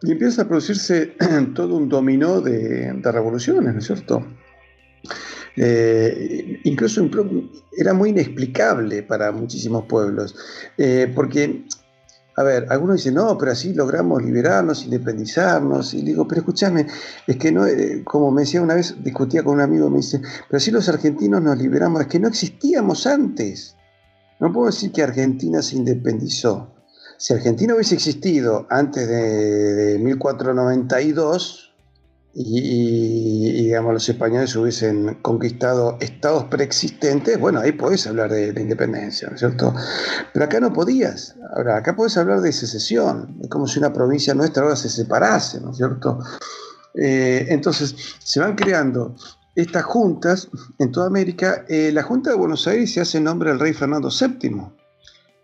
y 0.03 0.11
empieza 0.11 0.43
a 0.43 0.47
producirse 0.47 1.15
todo 1.55 1.77
un 1.77 1.89
dominó 1.89 2.41
de, 2.41 2.93
revoluciones, 3.03 3.73
¿no 3.73 3.79
es 3.79 3.85
cierto? 3.85 4.23
Eh, 5.55 6.59
incluso 6.63 7.07
era 7.77 7.93
muy 7.93 8.09
inexplicable 8.09 9.03
para 9.03 9.31
muchísimos 9.31 9.85
pueblos, 9.85 10.35
porque 11.15 11.65
a 12.39 12.43
ver, 12.43 12.67
algunos 12.69 12.95
dicen, 12.95 13.15
no, 13.15 13.37
pero 13.37 13.51
así 13.51 13.73
logramos 13.73 14.23
liberarnos, 14.23 14.85
independizarnos. 14.85 15.93
Y 15.93 16.03
digo, 16.03 16.25
pero 16.25 16.39
escúchame, 16.39 16.87
es 17.27 17.35
que 17.35 17.51
no, 17.51 17.67
eh, 17.67 18.01
como 18.05 18.31
me 18.31 18.43
decía 18.43 18.61
una 18.61 18.75
vez, 18.75 18.95
discutía 19.03 19.43
con 19.43 19.55
un 19.55 19.59
amigo, 19.59 19.89
me 19.89 19.97
dice, 19.97 20.21
pero 20.47 20.55
así 20.55 20.71
los 20.71 20.87
argentinos 20.87 21.41
nos 21.41 21.57
liberamos, 21.57 21.99
es 21.99 22.07
que 22.07 22.17
no 22.17 22.29
existíamos 22.29 23.05
antes. 23.07 23.75
No 24.39 24.53
puedo 24.53 24.67
decir 24.67 24.93
que 24.93 25.03
Argentina 25.03 25.61
se 25.61 25.75
independizó. 25.75 26.73
Si 27.17 27.33
Argentina 27.33 27.73
hubiese 27.75 27.95
existido 27.95 28.67
antes 28.69 29.05
de, 29.05 29.75
de 29.75 29.99
1492, 29.99 31.68
y, 32.33 33.63
digamos 33.63 33.93
los 33.93 34.07
españoles 34.07 34.55
hubiesen 34.55 35.15
conquistado 35.21 35.97
estados 35.99 36.45
preexistentes, 36.45 37.39
bueno, 37.39 37.59
ahí 37.59 37.71
podés 37.71 38.05
hablar 38.07 38.31
de, 38.31 38.49
independencia, 38.61 39.27
¿no 39.27 39.33
es 39.33 39.39
cierto? 39.39 39.73
Pero 40.33 40.45
acá 40.45 40.59
no 40.59 40.71
podías. 40.71 41.35
Ahora, 41.55 41.77
acá 41.77 41.95
podés 41.95 42.17
hablar 42.17 42.41
de 42.41 42.51
secesión, 42.51 43.37
es 43.41 43.49
como 43.49 43.67
si 43.67 43.79
una 43.79 43.91
provincia 43.91 44.33
nuestra 44.33 44.63
ahora 44.63 44.75
se 44.75 44.89
separase, 44.89 45.59
¿no 45.59 45.71
es 45.71 45.77
cierto? 45.77 46.19
Eh, 46.95 47.47
entonces, 47.49 47.95
se 48.19 48.39
van 48.39 48.55
creando 48.55 49.15
estas 49.55 49.83
juntas 49.83 50.49
en 50.77 50.91
toda 50.91 51.07
América. 51.07 51.65
Eh, 51.67 51.91
la 51.91 52.03
Junta 52.03 52.29
de 52.29 52.37
Buenos 52.37 52.67
Aires 52.67 52.93
se 52.93 53.01
hace 53.01 53.19
nombre 53.19 53.49
del 53.49 53.59
rey 53.59 53.73
Fernando 53.73 54.09
VII 54.09 54.78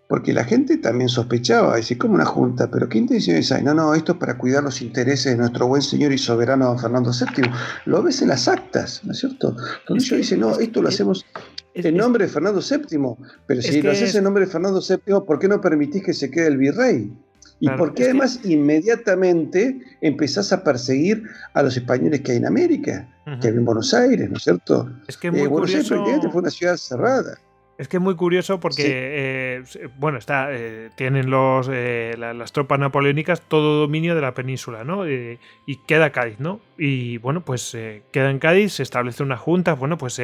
porque 0.08 0.34
la 0.34 0.44
gente 0.44 0.78
también 0.78 1.10
sospechaba, 1.10 1.76
decir, 1.76 1.98
como 1.98 2.14
una 2.14 2.26
junta, 2.26 2.70
pero 2.70 2.88
¿qué 2.88 3.00
intenciones 3.00 3.52
hay? 3.52 3.64
No, 3.64 3.74
no, 3.74 3.96
esto 3.96 4.14
es 4.14 4.18
para 4.20 4.38
cuidar 4.38 4.64
los 4.64 4.82
intereses 4.82 5.32
de 5.32 5.38
nuestro 5.38 5.68
buen 5.68 5.82
señor 5.82 6.12
y 6.12 6.18
soberano 6.18 6.68
don 6.68 6.80
Fernando 6.80 7.12
VII. 7.12 7.50
Lo 7.86 8.04
ves 8.04 8.22
en 8.22 8.28
las 8.28 8.48
actas, 8.48 9.02
¿no 9.04 9.14
es 9.14 9.20
cierto? 9.20 9.56
Donde 9.88 10.04
ellos 10.04 10.18
dicen, 10.18 10.42
no, 10.42 10.60
esto 10.60 10.82
lo 10.82 10.90
hacemos 10.90 11.26
en 11.74 11.98
nombre 11.98 12.26
de 12.26 12.32
Fernando 12.32 12.62
VII, 12.62 13.16
pero 13.48 13.62
si 13.62 13.82
lo 13.82 13.92
haces 13.92 14.16
en 14.16 14.24
nombre 14.24 14.46
de 14.46 14.52
Fernando 14.52 14.80
VII, 14.80 15.22
¿por 15.26 15.40
qué 15.40 15.48
no 15.48 15.60
permitís 15.60 16.04
que 16.04 16.14
se 16.14 16.30
quede 16.32 16.48
el 16.48 16.58
virrey? 16.58 17.12
¿Y 17.60 17.70
por 17.70 17.94
qué 17.94 18.06
además 18.06 18.40
inmediatamente 18.44 19.80
empezás 20.02 20.52
a 20.52 20.64
perseguir 20.64 21.24
a 21.54 21.64
los 21.64 21.76
españoles 21.78 22.22
que 22.22 22.34
hay 22.34 22.38
en 22.38 22.46
América, 22.46 23.08
que 23.42 23.48
hay 23.48 23.54
en 23.54 23.66
Buenos 23.66 23.94
Aires, 23.94 24.30
¿no 24.30 24.38
es 24.38 24.44
cierto? 24.44 24.90
Es 25.08 25.18
que 25.18 25.28
eh, 25.28 25.48
Buenos 25.48 25.70
Aires 25.70 25.88
prácticamente 25.88 26.30
fue 26.30 26.42
una 26.42 26.52
ciudad 26.52 26.78
cerrada. 26.78 27.38
Es 27.78 27.90
que 27.90 27.98
es 27.98 28.04
muy 28.04 28.16
curioso 28.16 28.60
porque, 28.62 28.84
eh, 28.88 29.64
bueno, 29.98 30.18
está, 30.18 30.48
eh, 30.52 30.92
tienen 30.96 31.30
los, 31.30 31.70
eh, 31.72 32.16
las 32.18 32.54
tropas 32.54 32.80
napoleónicas 32.80 33.42
todo 33.42 33.82
dominio 33.82 34.16
de 34.16 34.22
la 34.22 34.34
península, 34.34 34.86
¿no? 34.86 35.06
y 35.06 35.38
queda 35.86 36.12
Cádiz, 36.12 36.40
¿no? 36.40 36.62
Y 36.78 37.18
bueno, 37.18 37.42
pues 37.42 37.78
queda 38.12 38.30
en 38.32 38.40
Cádiz, 38.40 38.74
se 38.74 38.84
establece 38.84 39.24
una 39.24 39.36
junta, 39.36 39.74
bueno, 39.74 39.98
pues 39.98 40.22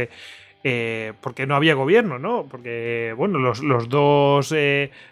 porque 1.22 1.48
no 1.48 1.56
había 1.56 1.74
gobierno, 1.74 2.20
¿no? 2.20 2.46
Porque, 2.50 3.14
bueno, 3.18 3.40
los, 3.40 3.90
dos, 3.90 4.56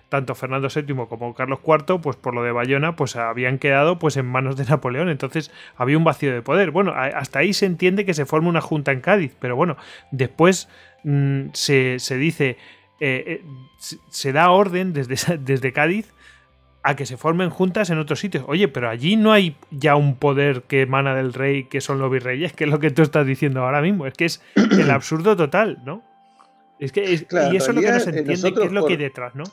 tanto 0.09 0.35
Fernando 0.35 0.67
VII 0.73 0.95
como 1.07 1.33
Carlos 1.33 1.59
IV, 1.65 2.01
pues 2.01 2.15
por 2.17 2.35
lo 2.35 2.43
de 2.43 2.51
Bayona, 2.51 2.95
pues 2.95 3.15
habían 3.15 3.57
quedado 3.57 3.99
pues 3.99 4.17
en 4.17 4.25
manos 4.25 4.57
de 4.57 4.65
Napoleón, 4.69 5.09
entonces 5.09 5.51
había 5.75 5.97
un 5.97 6.03
vacío 6.03 6.33
de 6.33 6.41
poder. 6.41 6.71
Bueno, 6.71 6.93
hasta 6.95 7.39
ahí 7.39 7.53
se 7.53 7.65
entiende 7.65 8.05
que 8.05 8.13
se 8.13 8.25
forma 8.25 8.49
una 8.49 8.61
junta 8.61 8.91
en 8.91 9.01
Cádiz, 9.01 9.35
pero 9.39 9.55
bueno, 9.55 9.77
después 10.11 10.69
Mm, 11.03 11.49
se, 11.53 11.97
dice, 12.17 12.57
eh, 12.99 13.41
eh, 13.41 13.43
se 14.09 14.33
da 14.33 14.51
orden 14.51 14.93
desde, 14.93 15.37
desde 15.37 15.73
Cádiz 15.73 16.13
a 16.83 16.95
que 16.95 17.05
se 17.05 17.17
formen 17.17 17.49
juntas 17.49 17.89
en 17.89 17.99
otros 17.99 18.19
sitios. 18.19 18.45
Oye, 18.47 18.67
pero 18.67 18.89
allí 18.89 19.15
no 19.15 19.31
hay 19.31 19.55
ya 19.71 19.95
un 19.95 20.15
poder 20.15 20.63
que 20.63 20.81
emana 20.81 21.15
del 21.15 21.33
rey, 21.33 21.65
que 21.65 21.81
son 21.81 21.99
los 21.99 22.11
virreyes, 22.11 22.53
que 22.53 22.63
es 22.63 22.69
lo 22.69 22.79
que 22.79 22.91
tú 22.91 23.01
estás 23.01 23.25
diciendo 23.25 23.63
ahora 23.63 23.81
mismo. 23.81 24.05
Es 24.05 24.13
que 24.13 24.25
es 24.25 24.41
el 24.55 24.89
absurdo 24.89 25.35
total, 25.35 25.81
¿no? 25.85 26.03
Es 26.79 26.91
que 26.93 27.03
y 27.03 27.15
eso 27.57 27.71
es 27.71 27.75
lo 27.75 27.81
que 27.81 27.91
no 27.91 27.99
se 27.99 28.09
entiende, 28.09 28.53
qué 28.53 28.65
es 28.65 28.71
lo 28.71 28.85
que 28.85 28.93
hay 28.93 28.99
detrás, 28.99 29.35
¿no? 29.35 29.43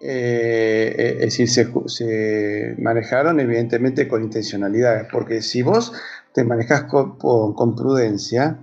Eh, 0.00 1.16
es 1.20 1.20
decir, 1.20 1.48
se, 1.48 1.72
se, 1.86 2.74
manejaron 2.78 3.38
evidentemente 3.38 4.08
con 4.08 4.24
intencionalidad, 4.24 5.06
porque 5.10 5.40
si 5.40 5.62
vos 5.62 5.92
te 6.34 6.42
manejas 6.44 6.84
con, 6.84 7.16
con 7.16 7.76
prudencia, 7.76 8.58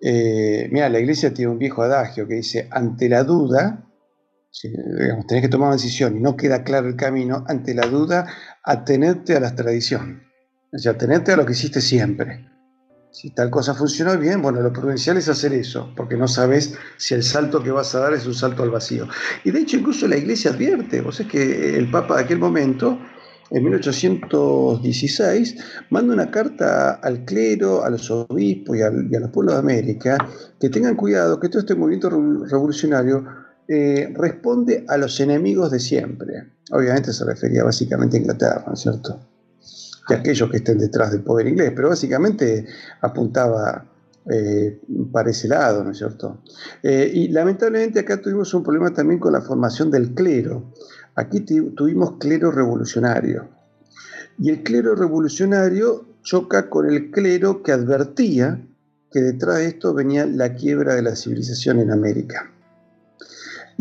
eh, 0.00 0.68
mira, 0.72 0.88
la 0.88 0.98
iglesia 0.98 1.34
tiene 1.34 1.52
un 1.52 1.58
viejo 1.58 1.82
adagio 1.82 2.26
que 2.26 2.34
dice, 2.34 2.68
ante 2.70 3.08
la 3.08 3.22
duda, 3.24 3.84
si, 4.50 4.72
tenés 5.28 5.42
que 5.42 5.48
tomar 5.48 5.68
una 5.68 5.76
decisión 5.76 6.16
y 6.16 6.20
no 6.20 6.36
queda 6.36 6.64
claro 6.64 6.88
el 6.88 6.96
camino, 6.96 7.44
ante 7.48 7.74
la 7.74 7.86
duda, 7.86 8.26
atenerte 8.64 9.36
a 9.36 9.40
las 9.40 9.54
tradiciones, 9.54 10.22
o 10.72 10.78
sea, 10.78 10.92
atenerte 10.92 11.32
a 11.32 11.36
lo 11.36 11.46
que 11.46 11.52
hiciste 11.52 11.80
siempre. 11.80 12.46
Si 13.12 13.30
tal 13.30 13.50
cosa 13.50 13.74
funcionó 13.74 14.16
bien, 14.16 14.40
bueno, 14.40 14.60
lo 14.60 14.72
prudencial 14.72 15.16
es 15.16 15.28
hacer 15.28 15.52
eso, 15.52 15.92
porque 15.96 16.16
no 16.16 16.28
sabes 16.28 16.74
si 16.96 17.14
el 17.14 17.24
salto 17.24 17.60
que 17.60 17.72
vas 17.72 17.92
a 17.96 18.00
dar 18.00 18.14
es 18.14 18.24
un 18.24 18.34
salto 18.34 18.62
al 18.62 18.70
vacío. 18.70 19.08
Y 19.42 19.50
de 19.50 19.60
hecho, 19.60 19.78
incluso 19.78 20.06
la 20.06 20.16
iglesia 20.16 20.52
advierte, 20.52 21.00
vos 21.00 21.18
es 21.18 21.26
que 21.26 21.76
el 21.76 21.90
Papa 21.90 22.18
de 22.18 22.22
aquel 22.22 22.38
momento 22.38 23.00
en 23.50 23.64
1816, 23.64 25.56
manda 25.90 26.14
una 26.14 26.30
carta 26.30 26.92
al 26.92 27.24
clero, 27.24 27.82
a 27.84 27.90
los 27.90 28.08
obispos 28.10 28.76
y, 28.76 28.82
a 28.82 28.90
los 28.90 29.30
pueblos 29.30 29.54
de 29.54 29.60
América 29.60 30.16
que 30.60 30.70
tengan 30.70 30.94
cuidado 30.94 31.40
que 31.40 31.48
todo 31.48 31.58
este 31.58 31.74
movimiento 31.74 32.10
revolucionario 32.10 33.24
eh, 33.72 34.12
responde 34.16 34.84
a 34.88 34.96
los 34.96 35.20
enemigos 35.20 35.70
de 35.70 35.78
siempre. 35.78 36.54
Obviamente 36.72 37.12
se 37.12 37.24
refería 37.24 37.62
básicamente 37.62 38.16
a 38.16 38.20
Inglaterra, 38.20 38.64
¿no 38.66 38.74
es 38.74 38.80
cierto? 38.80 39.20
Y 40.08 40.12
a 40.12 40.16
aquellos 40.16 40.50
que 40.50 40.56
estén 40.56 40.76
detrás 40.78 41.12
del 41.12 41.22
poder 41.22 41.46
inglés, 41.46 41.72
pero 41.76 41.88
básicamente 41.88 42.66
apuntaba 43.00 43.86
eh, 44.28 44.80
para 45.12 45.30
ese 45.30 45.46
lado, 45.46 45.84
¿no 45.84 45.92
es 45.92 45.98
cierto? 45.98 46.42
Eh, 46.82 47.12
y 47.14 47.28
lamentablemente 47.28 48.00
acá 48.00 48.20
tuvimos 48.20 48.52
un 48.54 48.64
problema 48.64 48.92
también 48.92 49.20
con 49.20 49.32
la 49.32 49.40
formación 49.40 49.88
del 49.88 50.14
clero. 50.14 50.72
Aquí 51.14 51.42
tuvimos 51.42 52.18
clero 52.18 52.50
revolucionario. 52.50 53.50
Y 54.36 54.50
el 54.50 54.64
clero 54.64 54.96
revolucionario 54.96 56.06
choca 56.24 56.68
con 56.68 56.90
el 56.90 57.12
clero 57.12 57.62
que 57.62 57.70
advertía 57.70 58.66
que 59.12 59.20
detrás 59.20 59.58
de 59.58 59.66
esto 59.66 59.94
venía 59.94 60.26
la 60.26 60.54
quiebra 60.54 60.96
de 60.96 61.02
la 61.02 61.14
civilización 61.14 61.78
en 61.78 61.92
América. 61.92 62.50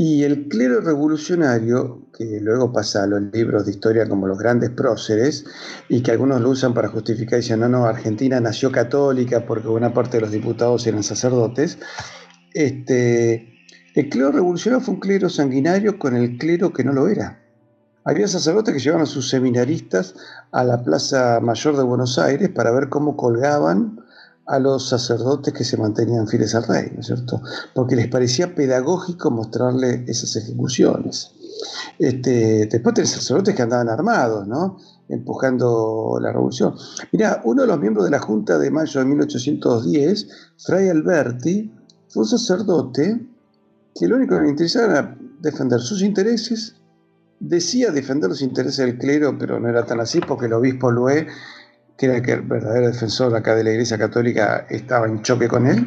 Y 0.01 0.23
el 0.23 0.47
clero 0.47 0.79
revolucionario, 0.79 2.07
que 2.17 2.39
luego 2.39 2.71
pasa 2.71 3.03
a 3.03 3.05
los 3.05 3.21
libros 3.33 3.65
de 3.65 3.71
historia 3.71 4.07
como 4.07 4.27
los 4.27 4.37
grandes 4.37 4.69
próceres, 4.69 5.43
y 5.89 6.01
que 6.01 6.11
algunos 6.11 6.39
lo 6.39 6.51
usan 6.51 6.73
para 6.73 6.87
justificar, 6.87 7.39
diciendo, 7.39 7.67
no, 7.67 7.79
no, 7.79 7.85
Argentina 7.85 8.39
nació 8.39 8.71
católica 8.71 9.45
porque 9.45 9.67
buena 9.67 9.93
parte 9.93 10.15
de 10.15 10.21
los 10.21 10.31
diputados 10.31 10.87
eran 10.87 11.03
sacerdotes, 11.03 11.79
este, 12.53 13.65
el 13.93 14.07
clero 14.07 14.31
revolucionario 14.31 14.85
fue 14.85 14.93
un 14.93 15.01
clero 15.01 15.27
sanguinario 15.27 15.99
con 15.99 16.15
el 16.15 16.37
clero 16.37 16.71
que 16.71 16.85
no 16.85 16.93
lo 16.93 17.09
era. 17.09 17.43
Había 18.05 18.29
sacerdotes 18.29 18.73
que 18.73 18.79
llevaban 18.79 19.03
a 19.03 19.05
sus 19.05 19.27
seminaristas 19.27 20.15
a 20.53 20.63
la 20.63 20.81
Plaza 20.81 21.41
Mayor 21.41 21.75
de 21.75 21.83
Buenos 21.83 22.17
Aires 22.17 22.47
para 22.47 22.71
ver 22.71 22.87
cómo 22.87 23.17
colgaban 23.17 23.99
a 24.49 24.57
los 24.57 24.89
sacerdotes 24.89 25.53
que 25.53 25.63
se 25.63 25.77
mantenían 25.77 26.27
fieles 26.27 26.55
al 26.55 26.63
rey, 26.63 26.91
¿no 26.93 27.01
es 27.01 27.05
cierto? 27.05 27.41
Porque 27.75 27.95
les 27.95 28.07
parecía 28.07 28.55
pedagógico 28.55 29.29
mostrarle 29.29 30.03
esas 30.07 30.35
ejecuciones. 30.35 31.31
Este, 31.99 32.65
después 32.65 32.95
tenés 32.95 33.11
sacerdotes 33.11 33.55
que 33.55 33.61
andaban 33.61 33.89
armados, 33.89 34.47
¿no? 34.47 34.77
empujando 35.07 36.17
la 36.21 36.31
revolución. 36.31 36.75
Mira, 37.11 37.41
uno 37.43 37.63
de 37.63 37.67
los 37.67 37.79
miembros 37.79 38.05
de 38.05 38.11
la 38.11 38.19
Junta 38.19 38.57
de 38.57 38.71
mayo 38.71 38.99
de 38.99 39.05
1810, 39.07 40.27
Fray 40.57 40.89
Alberti, 40.89 41.71
fue 42.07 42.23
un 42.23 42.29
sacerdote 42.29 43.19
que 43.95 44.07
lo 44.07 44.15
único 44.15 44.35
que 44.35 44.43
le 44.43 44.49
interesaba 44.49 44.85
era 44.85 45.17
defender 45.41 45.79
sus 45.79 46.01
intereses, 46.01 46.75
decía 47.39 47.91
defender 47.91 48.29
los 48.29 48.41
intereses 48.41 48.85
del 48.85 48.97
clero, 48.97 49.35
pero 49.37 49.59
no 49.59 49.67
era 49.67 49.85
tan 49.85 49.99
así 49.99 50.19
porque 50.21 50.45
el 50.45 50.53
obispo 50.53 50.91
Lué 50.91 51.27
que 51.99 52.31
el 52.31 52.41
verdadero 52.43 52.87
defensor 52.87 53.35
acá 53.35 53.55
de 53.55 53.63
la 53.63 53.71
Iglesia 53.71 53.97
Católica, 53.97 54.65
estaba 54.69 55.05
en 55.05 55.21
choque 55.21 55.49
con 55.49 55.67
él. 55.67 55.85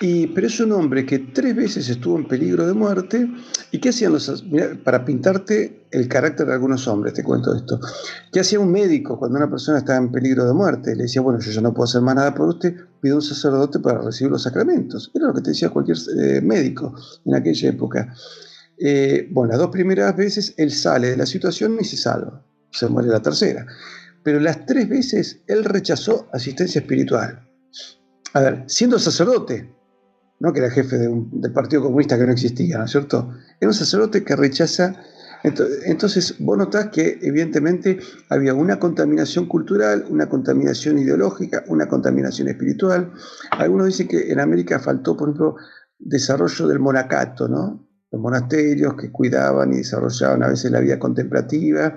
Y, 0.00 0.28
pero 0.28 0.46
es 0.46 0.58
un 0.60 0.72
hombre 0.72 1.04
que 1.04 1.18
tres 1.18 1.54
veces 1.54 1.88
estuvo 1.90 2.16
en 2.16 2.26
peligro 2.26 2.66
de 2.66 2.72
muerte. 2.72 3.30
¿Y 3.70 3.78
qué 3.78 3.90
hacían 3.90 4.12
los.? 4.12 4.44
para 4.82 5.04
pintarte 5.04 5.88
el 5.90 6.08
carácter 6.08 6.46
de 6.46 6.54
algunos 6.54 6.88
hombres, 6.88 7.12
te 7.12 7.22
cuento 7.22 7.54
esto. 7.54 7.78
¿Qué 8.32 8.40
hacía 8.40 8.58
un 8.60 8.72
médico 8.72 9.18
cuando 9.18 9.36
una 9.36 9.50
persona 9.50 9.78
estaba 9.78 9.98
en 9.98 10.10
peligro 10.10 10.46
de 10.46 10.54
muerte? 10.54 10.96
Le 10.96 11.02
decía, 11.02 11.20
bueno, 11.20 11.38
yo 11.38 11.50
ya 11.50 11.60
no 11.60 11.74
puedo 11.74 11.84
hacer 11.84 12.00
más 12.00 12.14
nada 12.14 12.34
por 12.34 12.48
usted, 12.48 12.74
pido 13.00 13.16
un 13.16 13.22
sacerdote 13.22 13.78
para 13.78 14.00
recibir 14.00 14.30
los 14.30 14.42
sacramentos. 14.42 15.10
Era 15.14 15.26
lo 15.26 15.34
que 15.34 15.42
te 15.42 15.50
decía 15.50 15.68
cualquier 15.68 15.98
eh, 16.18 16.40
médico 16.40 16.94
en 17.26 17.34
aquella 17.34 17.68
época. 17.68 18.14
Eh, 18.78 19.28
bueno, 19.30 19.52
las 19.52 19.58
dos 19.58 19.68
primeras 19.70 20.16
veces 20.16 20.54
él 20.56 20.70
sale 20.70 21.10
de 21.10 21.16
la 21.18 21.26
situación 21.26 21.76
y 21.78 21.84
se 21.84 21.98
salva. 21.98 22.42
Se 22.70 22.88
muere 22.88 23.08
la 23.08 23.20
tercera 23.20 23.66
pero 24.26 24.40
las 24.40 24.66
tres 24.66 24.88
veces 24.88 25.44
él 25.46 25.64
rechazó 25.64 26.28
asistencia 26.32 26.80
espiritual. 26.80 27.48
A 28.32 28.40
ver, 28.40 28.64
siendo 28.66 28.98
sacerdote, 28.98 29.72
no 30.40 30.52
que 30.52 30.58
era 30.58 30.68
jefe 30.68 30.98
del 30.98 31.52
Partido 31.52 31.82
Comunista 31.82 32.18
que 32.18 32.26
no 32.26 32.32
existía, 32.32 32.76
¿no 32.76 32.86
es 32.86 32.90
cierto? 32.90 33.32
Era 33.60 33.68
un 33.68 33.74
sacerdote 33.74 34.24
que 34.24 34.34
rechaza. 34.34 35.00
Entonces, 35.44 36.34
vos 36.40 36.58
notás 36.58 36.88
que 36.88 37.20
evidentemente 37.22 38.00
había 38.28 38.52
una 38.52 38.80
contaminación 38.80 39.46
cultural, 39.46 40.04
una 40.10 40.28
contaminación 40.28 40.98
ideológica, 40.98 41.62
una 41.68 41.86
contaminación 41.86 42.48
espiritual. 42.48 43.12
Algunos 43.52 43.86
dicen 43.86 44.08
que 44.08 44.32
en 44.32 44.40
América 44.40 44.80
faltó, 44.80 45.16
por 45.16 45.28
ejemplo, 45.28 45.54
desarrollo 46.00 46.66
del 46.66 46.80
monacato, 46.80 47.46
¿no? 47.46 47.88
Los 48.10 48.20
monasterios 48.20 48.94
que 48.94 49.12
cuidaban 49.12 49.72
y 49.72 49.76
desarrollaban 49.76 50.42
a 50.42 50.48
veces 50.48 50.72
la 50.72 50.80
vida 50.80 50.98
contemplativa, 50.98 51.96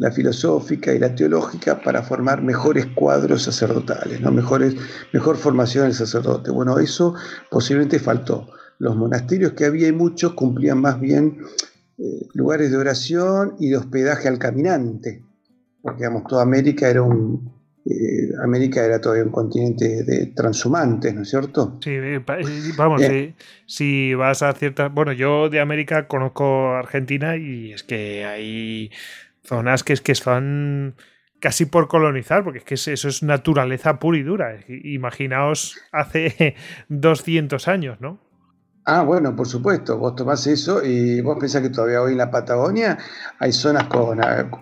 la 0.00 0.10
filosófica 0.10 0.94
y 0.94 0.98
la 0.98 1.14
teológica 1.14 1.78
para 1.82 2.02
formar 2.02 2.42
mejores 2.42 2.86
cuadros 2.86 3.42
sacerdotales, 3.42 4.18
¿no? 4.22 4.32
Mejores, 4.32 4.74
mejor 5.12 5.36
formación 5.36 5.84
del 5.84 5.94
sacerdote. 5.94 6.50
Bueno, 6.50 6.78
eso 6.78 7.14
posiblemente 7.50 7.98
faltó. 7.98 8.48
Los 8.78 8.96
monasterios 8.96 9.52
que 9.52 9.66
había 9.66 9.88
y 9.88 9.92
muchos 9.92 10.32
cumplían 10.32 10.80
más 10.80 10.98
bien 10.98 11.42
eh, 11.98 12.26
lugares 12.32 12.70
de 12.70 12.78
oración 12.78 13.56
y 13.60 13.68
de 13.68 13.76
hospedaje 13.76 14.26
al 14.26 14.38
caminante, 14.38 15.22
porque 15.82 15.98
digamos, 15.98 16.24
toda 16.24 16.44
América 16.44 16.88
era 16.88 17.02
un, 17.02 17.52
eh, 17.84 18.30
América 18.42 18.82
era 18.82 19.02
todavía 19.02 19.24
un 19.24 19.32
continente 19.32 20.02
de 20.02 20.32
transhumantes, 20.34 21.14
¿no 21.14 21.20
es 21.20 21.28
cierto? 21.28 21.78
Sí, 21.84 21.90
eh, 21.90 22.24
vamos, 22.74 23.02
si 23.66 24.14
vas 24.14 24.42
a 24.42 24.54
ciertas... 24.54 24.94
Bueno, 24.94 25.12
yo 25.12 25.50
de 25.50 25.60
América 25.60 26.08
conozco 26.08 26.70
Argentina 26.70 27.36
y 27.36 27.72
es 27.72 27.82
que 27.82 28.24
hay 28.24 28.90
Zonas 29.44 29.82
que 29.82 29.92
es 29.92 30.00
que 30.00 30.12
están 30.12 30.94
casi 31.40 31.66
por 31.66 31.88
colonizar, 31.88 32.44
porque 32.44 32.58
es 32.58 32.64
que 32.64 32.74
eso 32.74 33.08
es 33.08 33.22
naturaleza 33.22 33.98
pura 33.98 34.18
y 34.18 34.22
dura. 34.22 34.58
Imaginaos 34.68 35.78
hace 35.92 36.54
200 36.88 37.66
años, 37.68 38.00
¿no? 38.00 38.20
Ah, 38.84 39.02
bueno, 39.02 39.36
por 39.36 39.46
supuesto, 39.46 39.98
vos 39.98 40.16
tomás 40.16 40.46
eso 40.46 40.82
y 40.84 41.20
vos 41.20 41.36
pensás 41.38 41.62
que 41.62 41.68
todavía 41.68 42.00
hoy 42.00 42.12
en 42.12 42.18
la 42.18 42.30
Patagonia 42.30 42.98
hay 43.38 43.52
zonas 43.52 43.84
con 43.84 44.18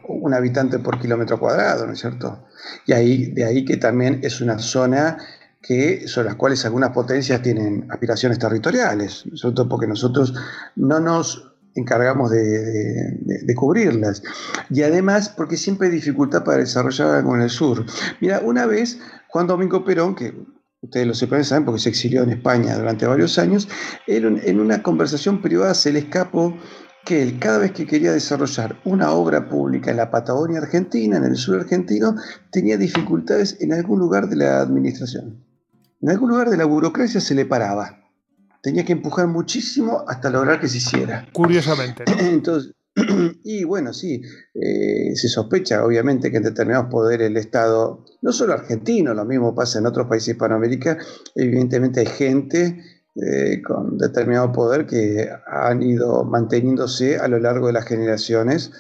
un 0.09 0.35
habitante 0.35 0.81
por 0.81 0.99
kilómetro 0.99 1.39
cuadrado, 1.39 1.87
¿no 1.87 1.93
es 1.93 2.01
cierto? 2.01 2.47
Y 2.85 2.93
ahí, 2.93 3.31
de 3.33 3.45
ahí 3.45 3.65
que 3.65 3.77
también 3.77 4.21
es 4.23 4.41
una 4.41 4.59
zona 4.59 5.19
que, 5.63 6.09
sobre 6.09 6.27
las 6.27 6.35
cuales 6.35 6.65
algunas 6.65 6.91
potencias 6.91 7.41
tienen 7.43 7.87
aspiraciones 7.91 8.39
territoriales, 8.39 9.25
sobre 9.35 9.55
todo 9.55 9.69
porque 9.69 9.87
nosotros 9.87 10.35
no 10.75 10.99
nos 10.99 11.53
encargamos 11.75 12.31
de, 12.31 13.55
cubrirlas. 13.55 14.23
Y 14.71 14.83
además, 14.83 15.29
porque 15.29 15.57
siempre 15.57 15.89
hay 15.89 15.95
dificultad 15.95 16.45
para 16.45 16.59
desarrollar 16.59 17.17
algo 17.17 17.35
en 17.35 17.43
el 17.43 17.51
sur. 17.51 17.85
Mira, 18.21 18.41
una 18.45 18.67
vez 18.67 19.01
Juan 19.29 19.47
Domingo 19.47 19.85
Perón, 19.85 20.15
que 20.15 20.35
ustedes 20.81 21.07
lo 21.07 21.15
sepan, 21.15 21.45
saben 21.45 21.65
porque 21.65 21.81
se 21.81 21.89
exilió 21.89 22.23
en 22.23 22.31
España 22.31 22.77
durante 22.77 23.07
varios 23.07 23.39
años, 23.39 23.69
en 24.07 24.61
una 24.61 24.83
conversación 24.83 25.43
privada 25.43 25.75
se 25.75 25.93
le 25.93 26.01
escapó 26.01 26.57
que 27.05 27.23
él 27.23 27.39
cada 27.39 27.59
vez 27.59 27.73
que 27.73 27.87
quería 27.87 28.13
desarrollar 28.13 28.81
una 28.85 29.13
obra 29.13 29.49
pública 29.49 29.91
en 29.91 29.97
la 29.97 30.11
Patagonia 30.11 30.59
Argentina, 30.59 31.17
en 31.17 31.25
el 31.25 31.37
sur 31.37 31.59
argentino, 31.59 32.15
tenía 32.51 32.77
dificultades 32.77 33.57
en 33.61 33.73
algún 33.73 33.99
lugar 33.99 34.29
de 34.29 34.37
la 34.37 34.61
administración. 34.61 35.43
En 36.03 36.11
algún 36.11 36.29
lugar 36.29 36.51
de 36.51 36.59
la 36.59 36.67
burocracia 36.67 37.21
se 37.21 37.35
le 37.35 37.47
paraba 37.47 37.98
tenía 38.63 38.85
que 38.85 38.93
empujar 38.93 39.27
muchísimo 39.27 40.05
hasta 40.07 40.31
lograr 40.31 40.61
que 40.61 40.69
se 40.69 40.79
hiciera. 40.79 41.27
Curiosamente. 41.33 42.05
Entonces, 42.19 42.75
y 43.45 43.65
bueno, 43.65 43.93
sí, 43.93 44.23
eh, 44.55 45.15
se 45.15 45.29
sospecha 45.29 45.85
obviamente 45.85 46.31
que 46.31 46.39
en 46.39 46.43
determinados 46.45 46.91
poderes 46.91 47.29
el 47.29 47.37
Estado, 47.37 48.05
no 48.23 48.33
solo 48.33 48.55
argentino, 48.55 49.15
lo 49.15 49.25
mismo 49.25 49.55
pasa 49.55 49.79
en 49.79 49.87
otros 49.87 50.07
países 50.07 50.27
de 50.27 50.33
Hispanoamérica, 50.33 50.99
evidentemente 51.35 52.01
hay 52.01 52.07
gente 52.07 52.83
eh, 53.15 53.63
con 53.63 53.99
determinado 53.99 54.53
poder 54.53 54.87
que 54.87 55.29
han 55.47 55.83
ido 55.83 56.25
manteniéndose 56.25 57.17
a 57.17 57.29
lo 57.29 57.39
largo 57.39 57.67
de 57.67 57.73
las 57.73 57.85
generaciones, 57.85 58.71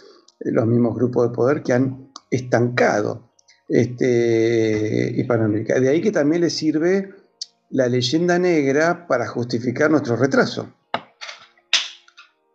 eh, 0.41 0.51
los 0.53 0.67
mismos 0.67 0.95
grupos 0.95 1.29
de 1.29 1.35
poder 1.35 1.63
que 1.63 1.73
han 1.73 2.13
estancado 2.31 3.33
este, 3.69 5.13
Hispanoamérica. 5.17 5.79
De 5.81 5.89
ahí 5.89 6.01
que 6.01 6.13
también 6.13 6.43
le 6.43 6.51
sirve 6.51 7.11
la 7.71 7.87
leyenda 7.89 8.39
negra 8.39 9.07
para 9.07 9.27
justificar 9.27 9.91
nuestro 9.91 10.17
retraso. 10.17 10.73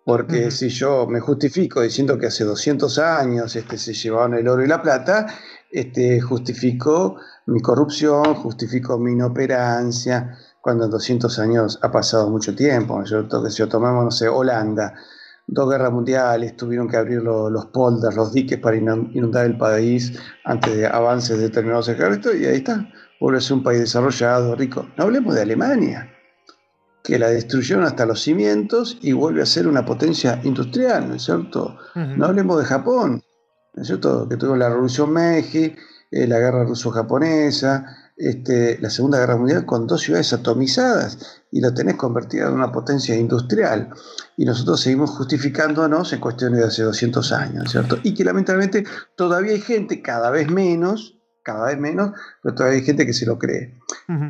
Porque 0.06 0.52
si 0.52 0.68
yo 0.68 1.08
me 1.08 1.22
justifico 1.22 1.82
diciendo 1.82 2.18
que 2.18 2.26
hace 2.26 2.44
200 2.44 3.00
años 3.00 3.56
este, 3.56 3.78
se 3.78 3.94
llevaban 3.94 4.34
el 4.34 4.48
oro 4.50 4.64
y 4.64 4.68
la 4.68 4.82
plata, 4.82 5.28
este, 5.72 6.20
justifico 6.20 7.18
mi 7.46 7.62
corrupción, 7.62 8.36
justifico 8.36 9.00
mi 9.00 9.14
inoperancia, 9.14 10.38
cuando 10.60 10.86
en 10.86 10.92
200 10.92 11.40
años 11.40 11.80
ha 11.82 11.92
pasado 11.92 12.30
mucho 12.30 12.54
tiempo. 12.54 13.02
Yo, 13.06 13.28
que 13.30 13.50
si 13.50 13.60
yo 13.60 13.70
tomamos, 13.70 14.04
no 14.04 14.12
sé, 14.12 14.28
Holanda, 14.28 14.94
dos 15.48 15.70
guerras 15.70 15.94
mundiales, 15.94 16.58
tuvieron 16.58 16.90
que 16.90 16.98
abrir 16.98 17.22
los, 17.22 17.50
los 17.50 17.68
polders, 17.68 18.16
los 18.16 18.34
diques 18.34 18.60
para 18.60 18.76
inundar 18.76 19.46
el 19.46 19.58
país 19.58 20.20
antes 20.44 20.76
de 20.76 20.86
avances 20.86 21.38
de 21.38 21.44
determinados 21.44 21.88
ejércitos, 21.88 22.36
y 22.36 22.46
ahí 22.46 22.58
está 22.58 22.90
vuelve 23.24 23.38
a 23.38 23.42
ser 23.42 23.54
un 23.54 23.64
país 23.64 23.80
desarrollado, 23.80 24.54
rico. 24.54 24.86
No 24.98 25.06
hablemos 25.06 25.34
de 25.34 25.44
Alemania, 25.44 26.12
que 27.02 27.18
la 27.18 27.30
destruyeron 27.30 27.86
hasta 27.86 28.06
los 28.06 28.22
cimientos 28.22 28.98
y 29.02 29.14
vuelve 29.14 29.42
a 29.42 29.46
ser 29.46 29.66
una 29.66 29.86
potencia 29.86 30.42
industrial, 30.44 31.08
¿no 31.08 31.16
es 31.16 31.24
cierto? 31.24 31.78
No 31.96 32.26
hablemos 32.26 32.60
de 32.60 32.66
Japón, 32.66 33.24
¿no 33.76 33.82
es 33.82 33.88
cierto? 33.88 34.28
Que 34.28 34.36
tuvimos 34.36 34.60
la 34.60 34.68
Revolución 34.68 35.14
Meiji, 35.14 35.74
eh, 36.12 36.28
la 36.28 36.38
Guerra 36.38 36.66
Ruso-Japonesa, 36.66 38.12
este, 38.18 38.78
la 38.82 38.90
Segunda 38.90 39.20
Guerra 39.20 39.38
Mundial 39.38 39.66
con 39.66 39.88
dos 39.88 40.02
ciudades 40.02 40.34
atomizadas 40.34 41.44
y 41.50 41.62
lo 41.62 41.74
tenés 41.74 41.96
convertida 41.96 42.50
en 42.50 42.56
una 42.56 42.74
potencia 42.74 43.16
industrial. 43.16 43.90
Y 44.36 44.44
nosotros 44.44 44.82
seguimos 44.82 45.12
justificándonos 45.12 46.12
en 46.12 46.20
cuestiones 46.20 46.60
de 46.60 46.66
hace 46.66 46.84
200 46.84 47.32
años, 47.32 47.72
¿cierto? 47.72 48.00
Y 48.04 48.14
que 48.16 48.26
lamentablemente 48.26 48.84
todavía 49.16 49.54
hay 49.54 49.62
gente, 49.62 50.02
cada 50.02 50.30
vez 50.30 50.52
menos, 50.52 51.23
cada 51.44 51.68
vez 51.68 51.78
menos, 51.78 52.12
pero 52.42 52.56
todavía 52.56 52.80
hay 52.80 52.86
gente 52.86 53.06
que 53.06 53.14
se 53.14 53.26
lo 53.26 53.38
cree. 53.38 53.78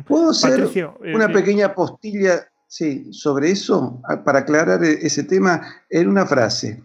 ¿Puedo 0.06 0.30
hacer 0.30 0.68
eh, 0.74 1.14
una 1.14 1.26
eh, 1.26 1.32
pequeña 1.32 1.74
postilla 1.74 2.46
sí, 2.66 3.12
sobre 3.12 3.50
eso 3.50 4.02
para 4.24 4.40
aclarar 4.40 4.84
e-, 4.84 5.06
ese 5.06 5.24
tema 5.24 5.62
en 5.88 6.08
una 6.08 6.26
frase? 6.26 6.82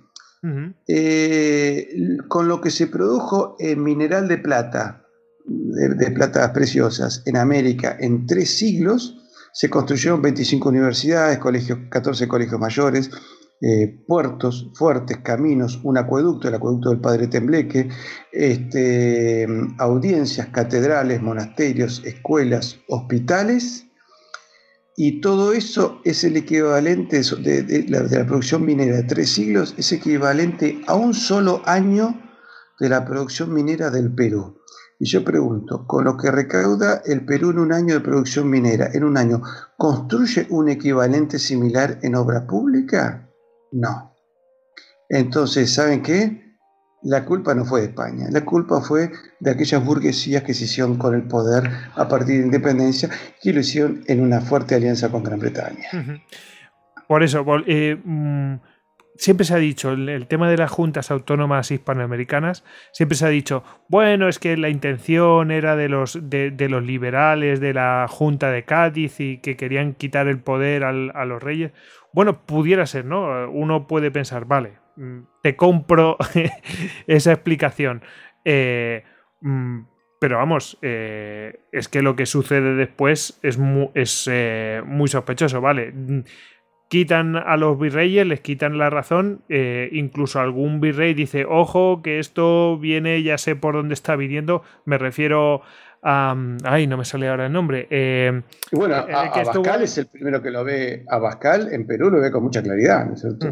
con 2.30 2.48
lo 2.48 2.62
que 2.62 2.72
se 2.72 2.88
produjo 2.88 3.58
en 3.60 3.84
mineral 3.84 4.30
de 4.30 4.38
plata, 4.38 5.04
de, 5.46 6.12
platas 6.12 6.52
preciosas 6.52 7.24
en 7.26 7.36
América 7.36 7.98
en 8.00 8.26
tres 8.26 8.58
siglos, 8.58 9.18
se 9.52 9.70
construyeron 9.70 10.22
25 10.22 10.70
universidades, 10.70 11.40
colegios, 11.40 11.80
14 11.90 12.28
colegios 12.30 12.60
mayores, 12.60 13.12
eh, 13.62 14.03
puertos 14.07 14.72
fuertes, 14.74 15.18
caminos, 15.18 15.82
un 15.84 15.97
acueducto, 15.97 16.47
el 16.47 16.55
acueducto 16.55 16.89
del 16.89 17.01
Padre 17.01 17.28
Tembleque, 17.28 17.89
este, 18.32 19.47
audiencias, 19.78 20.47
catedrales, 20.47 21.22
monasterios, 21.22 22.01
escuelas, 22.05 22.80
hospitales, 22.88 23.86
y 24.95 25.22
todo 25.22 25.53
eso 25.53 26.01
es 26.03 26.26
el 26.26 26.36
equivalente 26.36 27.22
de, 27.22 27.86
la, 27.88 28.01
de 28.01 28.18
la 28.18 28.26
producción 28.26 28.66
minera 28.66 28.97
de 28.97 29.03
tres 29.03 29.32
siglos, 29.32 29.74
es 29.78 29.91
equivalente 29.93 30.82
a 30.88 30.95
un 30.95 31.14
solo 31.14 31.62
año 31.66 32.20
de 32.80 32.89
la 32.89 33.05
producción 33.05 33.53
minera 33.53 33.89
del 33.91 34.14
Perú. 34.14 34.60
Y 34.99 35.05
yo 35.05 35.24
pregunto, 35.24 35.88
con 35.88 36.03
lo 36.03 36.18
que 36.18 36.32
recauda 36.32 37.01
el 37.05 37.26
Perú 37.26 37.51
en 37.51 37.60
un 37.60 37.72
año 37.72 37.93
de 37.93 38.01
producción 38.01 38.49
minera, 38.49 38.89
en 38.93 39.05
un 39.05 39.16
año, 39.16 39.41
¿construye 39.78 40.47
un 40.49 40.68
equivalente 40.68 41.39
similar 41.39 41.99
en 42.01 42.16
obra 42.16 42.45
pública? 42.45 43.29
No. 43.72 44.16
Entonces, 45.10 45.74
¿saben 45.74 46.02
qué? 46.02 46.50
La 47.02 47.24
culpa 47.24 47.56
no 47.56 47.64
fue 47.64 47.82
de 47.82 47.88
España, 47.88 48.28
la 48.30 48.44
culpa 48.44 48.82
fue 48.82 49.12
de 49.40 49.52
aquellas 49.52 49.84
burguesías 49.86 50.44
que 50.44 50.54
se 50.54 50.66
hicieron 50.66 50.98
con 50.98 51.16
el 51.16 51.24
poder 51.24 51.70
a 51.96 52.08
partir 52.10 52.40
de 52.40 52.46
independencia 52.46 53.10
y 53.42 53.54
lo 53.54 53.62
hicieron 53.62 54.04
en 54.08 54.22
una 54.22 54.42
fuerte 54.42 54.76
alianza 54.76 55.10
con 55.10 55.24
Gran 55.24 55.40
Bretaña. 55.40 55.88
Por 57.08 57.24
eso, 57.24 57.46
eh, 57.66 57.98
mm, 58.04 58.56
siempre 59.20 59.46
se 59.46 59.54
ha 59.54 59.58
dicho, 59.58 59.92
el, 59.92 60.28
tema 60.28 60.50
de 60.50 60.58
las 60.58 60.72
juntas 60.72 61.12
autónomas 61.12 61.72
hispanoamericanas, 61.72 62.64
siempre 62.94 63.18
se 63.18 63.26
ha 63.26 63.30
dicho, 63.30 63.64
bueno, 63.90 64.30
es 64.30 64.40
que 64.40 64.56
la 64.58 64.70
intención 64.70 65.52
era 65.52 65.76
de 65.76 65.90
los, 65.90 66.20
de, 66.30 66.70
los 66.70 66.84
liberales 66.84 67.60
de 67.60 67.74
la 67.74 68.08
Junta 68.10 68.50
de 68.50 68.64
Cádiz 68.64 69.20
y 69.20 69.40
que 69.40 69.58
querían 69.58 69.94
quitar 69.94 70.28
el 70.28 70.40
poder 70.40 70.84
a 70.86 71.26
los 71.26 71.44
reyes. 71.44 71.72
Bueno, 72.14 72.45
pudiera 72.45 72.86
ser, 72.86 73.05
¿no? 73.05 73.49
Uno 73.51 73.88
puede 73.88 74.12
pensar, 74.12 74.45
vale, 74.45 74.80
mm, 74.95 75.20
te 75.41 75.55
compro 75.55 76.18
esa 77.07 77.32
explicación. 77.32 78.01
Eh, 78.45 79.03
mm, 79.41 79.82
pero 80.20 80.38
vamos, 80.38 80.78
eh, 80.82 81.62
es 81.72 81.88
que 81.88 82.01
lo 82.01 82.16
que 82.16 82.26
sucede 82.26 82.76
después 82.76 83.39
es, 83.41 84.28
eh, 84.32 84.82
muy 84.86 85.07
sospechoso, 85.07 85.62
¿vale? 85.62 85.93
quitan 86.89 87.36
a 87.36 87.55
los 87.55 87.80
virreyes, 87.80 88.26
les 88.26 88.41
quitan 88.41 88.80
la 88.80 88.89
razón, 88.89 89.43
eh, 89.47 89.89
incluso 89.93 90.39
algún 90.39 90.82
virrey 90.82 91.14
dice, 91.14 91.45
ojo, 91.45 92.01
que 92.01 92.18
esto 92.18 92.78
viene, 92.80 93.22
ya 93.22 93.38
sé 93.38 93.55
por 93.55 93.76
dónde 93.76 93.93
está 93.93 94.16
viniendo, 94.16 94.64
me 94.86 94.97
refiero 94.97 95.62
Ay, 96.02 96.88
no 96.88 96.97
me 96.97 97.06
sale 97.06 97.28
ahora 97.28 97.47
el 97.47 97.52
nombre. 97.52 97.88
Eh, 97.89 98.41
bueno, 98.72 98.95
Abascal 98.95 99.84
es 99.84 99.97
el 99.97 100.08
primero 100.08 100.41
que 100.41 100.50
lo 100.50 100.64
ve, 100.64 101.04
Abascal 101.08 101.74
en 101.74 101.86
Perú 101.86 102.10
lo 102.10 102.20
ve 102.20 102.32
con 102.32 102.43
mucha 102.43 102.62
claridad, 102.62 103.06
¿no 103.06 103.14
es 103.16 103.22
cierto? 103.22 103.47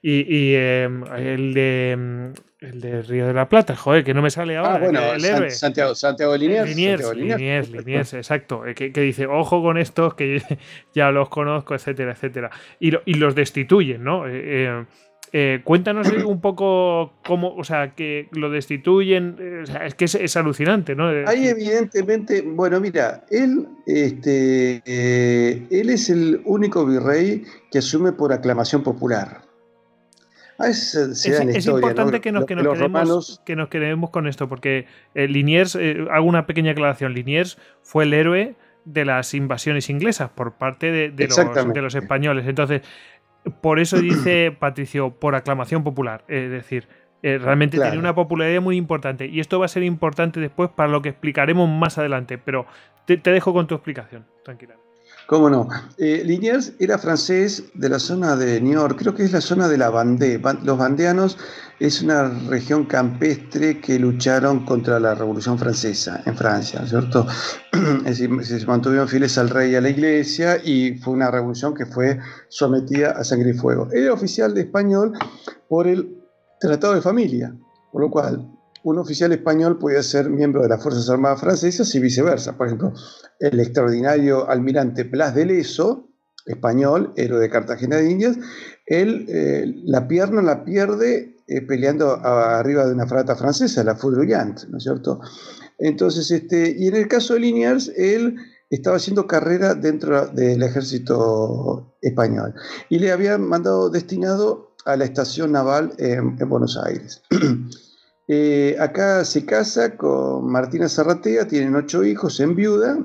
Y, 0.00 0.54
em, 0.54 1.04
el 1.16 1.54
de 1.54 2.32
el 2.60 2.80
de 2.80 3.00
Río 3.02 3.26
de 3.26 3.32
la 3.32 3.48
Plata, 3.48 3.74
joder, 3.74 4.04
que 4.04 4.12
no 4.12 4.20
me 4.20 4.30
sale 4.30 4.56
ahora. 4.56 4.74
Ah, 4.74 4.78
bueno, 4.78 5.50
Santiago, 5.50 5.94
Santiago 5.94 6.36
Liniers. 6.36 6.68
Liniers, 6.68 7.14
Liniers, 7.14 7.70
Liniers 7.70 8.12
exacto. 8.12 8.66
Eh, 8.66 8.74
que, 8.74 8.90
dice, 8.90 9.26
ojo 9.26 9.62
con 9.62 9.78
estos, 9.78 10.14
que 10.14 10.42
ya 10.94 11.10
los 11.10 11.30
conozco, 11.30 11.74
etcétera, 11.74 12.12
etcétera. 12.12 12.50
Y, 12.78 12.92
y 13.06 13.14
los 13.14 13.34
destituyen, 13.34 14.04
¿no? 14.04 14.24
Eh, 15.32 15.54
eh, 15.54 15.60
cuéntanos 15.64 16.08
un 16.26 16.40
poco 16.40 17.12
cómo, 17.26 17.54
o 17.54 17.64
sea, 17.64 17.94
que 17.94 18.28
lo 18.32 18.50
destituyen, 18.50 19.62
o 19.62 19.66
sea, 19.66 19.86
es 19.86 19.94
que 19.94 20.04
es, 20.04 20.36
alucinante, 20.36 20.94
¿no? 20.94 21.08
Ahí 21.26 21.46
evidentemente, 21.46 22.42
bueno, 22.42 22.80
mira, 22.80 23.24
él, 23.30 23.66
este, 23.86 24.82
él 24.86 25.90
es 25.90 26.10
el 26.10 26.40
único 26.44 26.86
virrey 26.86 27.44
que 27.70 27.78
asume 27.78 28.12
por 28.12 28.32
aclamación 28.32 28.82
popular. 28.82 29.50
Ah, 30.60 30.68
es, 30.68 30.94
importante 31.66 32.20
que, 32.20 32.32
nos, 32.32 32.44
quedemos, 32.44 34.10
con 34.10 34.26
esto, 34.26 34.46
porque 34.46 34.84
eh, 35.14 35.26
Liniers, 35.26 35.74
eh, 35.74 36.06
hago 36.10 36.26
una 36.26 36.46
pequeña 36.46 36.72
aclaración, 36.72 37.14
Liniers 37.14 37.56
fue 37.80 38.04
el 38.04 38.12
héroe 38.12 38.56
de 38.84 39.06
las 39.06 39.32
invasiones 39.32 39.88
inglesas 39.88 40.28
por 40.34 40.58
parte 40.58 40.92
de, 40.92 41.28
los, 41.80 41.94
españoles. 41.94 42.46
Entonces, 42.46 42.82
por 43.60 43.78
eso 43.78 43.98
dice 44.00 44.54
Patricio, 44.58 45.10
por 45.10 45.34
aclamación 45.34 45.84
popular. 45.84 46.24
Es 46.28 46.50
decir, 46.50 46.88
eh, 47.22 47.38
realmente 47.38 47.78
tiene 47.78 47.98
una 47.98 48.14
popularidad 48.14 48.60
muy 48.60 48.76
importante. 48.76 49.26
Y 49.26 49.40
esto 49.40 49.58
va 49.58 49.66
a 49.66 49.68
ser 49.68 49.82
importante 49.82 50.40
después 50.40 50.70
para 50.70 50.88
lo 50.88 51.02
que 51.02 51.10
explicaremos 51.10 51.68
más 51.68 51.98
adelante. 51.98 52.38
Pero 52.38 52.66
te, 53.06 53.16
te 53.16 53.30
dejo 53.30 53.52
con 53.52 53.66
tu 53.66 53.74
explicación, 53.74 54.26
tranquila. 54.44 54.74
¿Cómo 55.30 55.48
no? 55.48 55.68
Eh, 55.96 56.24
Liniers 56.26 56.72
era 56.80 56.98
francés 56.98 57.62
de 57.74 57.88
la 57.88 58.00
zona 58.00 58.34
de 58.34 58.60
Niort, 58.60 58.98
creo 58.98 59.14
que 59.14 59.22
es 59.22 59.30
la 59.30 59.40
zona 59.40 59.68
de 59.68 59.78
la 59.78 59.88
Vendée. 59.88 60.40
Los 60.64 60.76
vandeanos 60.76 61.38
es 61.78 62.02
una 62.02 62.28
región 62.48 62.86
campestre 62.86 63.80
que 63.80 63.96
lucharon 64.00 64.66
contra 64.66 64.98
la 64.98 65.14
Revolución 65.14 65.56
Francesa 65.56 66.20
en 66.26 66.36
Francia, 66.36 66.84
¿cierto? 66.84 67.28
Es 68.06 68.18
decir, 68.18 68.44
se 68.44 68.66
mantuvieron 68.66 69.06
fieles 69.06 69.38
al 69.38 69.50
rey 69.50 69.70
y 69.70 69.76
a 69.76 69.80
la 69.80 69.90
iglesia 69.90 70.56
y 70.64 70.98
fue 70.98 71.14
una 71.14 71.30
revolución 71.30 71.74
que 71.74 71.86
fue 71.86 72.18
sometida 72.48 73.12
a 73.12 73.22
sangre 73.22 73.50
y 73.50 73.54
fuego. 73.54 73.86
Era 73.92 74.12
oficial 74.12 74.52
de 74.52 74.62
español 74.62 75.12
por 75.68 75.86
el 75.86 76.12
Tratado 76.58 76.94
de 76.94 77.02
Familia, 77.02 77.54
por 77.92 78.02
lo 78.02 78.10
cual 78.10 78.50
un 78.82 78.98
oficial 78.98 79.32
español 79.32 79.78
podía 79.78 80.02
ser 80.02 80.30
miembro 80.30 80.62
de 80.62 80.68
las 80.68 80.82
Fuerzas 80.82 81.08
Armadas 81.10 81.40
francesas 81.40 81.94
y 81.94 82.00
viceversa. 82.00 82.56
Por 82.56 82.66
ejemplo, 82.66 82.92
el 83.38 83.60
extraordinario 83.60 84.48
almirante 84.48 85.04
Blas 85.04 85.34
de 85.34 85.46
Leso, 85.46 86.08
español, 86.46 87.12
héroe 87.16 87.40
de 87.40 87.50
Cartagena 87.50 87.96
de 87.96 88.10
Indias, 88.10 88.36
él 88.86 89.26
eh, 89.28 89.64
la 89.84 90.08
pierna 90.08 90.42
la 90.42 90.64
pierde 90.64 91.36
eh, 91.46 91.62
peleando 91.62 92.12
arriba 92.24 92.86
de 92.86 92.94
una 92.94 93.06
fragata 93.06 93.36
francesa, 93.36 93.84
la 93.84 93.96
Foudroyant, 93.96 94.64
¿no 94.68 94.78
es 94.78 94.84
cierto? 94.84 95.20
Entonces, 95.78 96.30
este, 96.30 96.74
y 96.78 96.88
en 96.88 96.96
el 96.96 97.08
caso 97.08 97.34
de 97.34 97.40
Liniers, 97.40 97.90
él 97.96 98.36
estaba 98.70 98.96
haciendo 98.96 99.26
carrera 99.26 99.74
dentro 99.74 100.28
del 100.28 100.62
ejército 100.62 101.96
español 102.00 102.54
y 102.88 102.98
le 102.98 103.10
habían 103.10 103.42
mandado 103.42 103.90
destinado 103.90 104.74
a 104.84 104.96
la 104.96 105.04
estación 105.04 105.52
naval 105.52 105.92
en 105.98 106.36
Buenos 106.48 106.78
Aires. 106.78 107.22
Eh, 108.32 108.76
acá 108.78 109.24
se 109.24 109.44
casa 109.44 109.96
con 109.96 110.46
Martina 110.46 110.88
Zarratea, 110.88 111.48
tienen 111.48 111.74
ocho 111.74 112.04
hijos 112.04 112.38
en 112.38 112.54
viuda, 112.54 112.96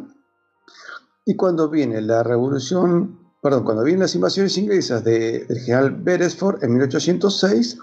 y 1.25 1.35
cuando 1.35 1.67
viene 1.67 1.99
la 1.99 2.21
revolución, 2.21 3.17
perdón, 3.41 3.63
cuando 3.63 3.83
vienen 3.83 4.01
las 4.01 4.13
invasiones 4.13 4.55
inglesas 4.55 5.03
del 5.03 5.47
general 5.47 5.95
Beresford 5.95 6.63
en 6.63 6.73
1806, 6.73 7.79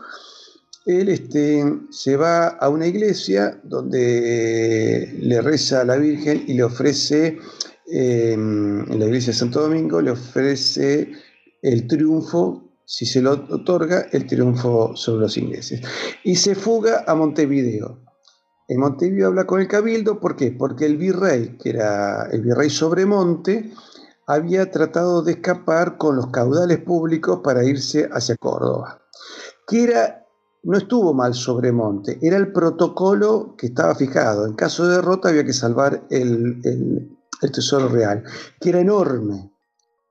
él 0.87 1.09
este, 1.09 1.65
se 1.91 2.17
va 2.17 2.47
a 2.47 2.69
una 2.69 2.87
iglesia 2.87 3.61
donde 3.65 5.13
le 5.19 5.41
reza 5.41 5.81
a 5.81 5.85
la 5.85 5.97
Virgen 5.97 6.45
y 6.47 6.55
le 6.55 6.63
ofrece, 6.63 7.41
em, 7.89 8.89
en 8.89 8.99
la 9.01 9.07
iglesia 9.07 9.33
de 9.33 9.39
Santo 9.41 9.63
Domingo, 9.63 10.01
le 10.01 10.13
ofrece 10.13 11.11
el 11.61 11.89
triunfo 11.89 12.62
si 12.85 13.07
se 13.07 13.23
lo 13.23 13.33
otorga, 13.33 14.07
el 14.13 14.27
triunfo 14.27 14.97
sobre 14.97 15.23
los 15.23 15.37
ingleses. 15.37 15.81
Y 16.25 16.37
se 16.37 16.55
fuga 16.55 17.05
a 17.07 17.15
Montevideo. 17.15 18.01
En 18.69 18.81
Montevideo 18.81 19.29
habla 19.29 19.47
con 19.47 19.61
el 19.61 19.69
cabildo, 19.69 20.21
¿por 20.21 20.37
qué? 20.37 20.53
Porque 20.53 20.87
el 20.87 20.97
virrey, 20.97 21.57
que 21.59 21.71
era 21.71 22.29
el 22.31 22.43
virrey 22.43 22.71
Sobremonte, 22.71 23.73
había 24.27 24.71
tratado 24.71 25.23
de 25.23 25.33
escapar 25.33 25.99
con 25.99 26.17
los 26.17 26.29
caudales 26.29 26.79
públicos 26.79 27.41
para 27.43 27.65
irse 27.65 28.09
hacia 28.13 28.37
Córdoba. 28.37 29.03
Que 29.67 29.85
era, 29.85 30.27
no 30.63 30.79
estuvo 30.79 31.13
mal 31.13 31.35
Sobremonte, 31.35 32.19
era 32.23 32.37
el 32.37 32.53
protocolo 32.53 33.55
que 33.57 33.67
estaba 33.67 33.95
fijado. 33.95 34.47
En 34.47 34.55
caso 34.55 34.87
de 34.87 34.97
derrota 34.97 35.29
había 35.29 35.45
que 35.45 35.53
salvar 35.53 36.07
el, 36.11 36.61
el 37.43 37.53
tesoro 37.53 37.89
real, 37.89 38.25
que 38.61 38.71
era 38.71 38.81
enorme. 38.81 39.53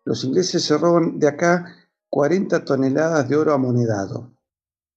Los 0.03 0.23
ingleses 0.23 0.63
se 0.63 0.77
roban 0.77 1.19
de 1.19 1.27
acá 1.27 1.80
40 2.11 2.65
toneladas 2.65 3.29
de 3.29 3.37
oro 3.37 3.53
amonedado. 3.53 4.33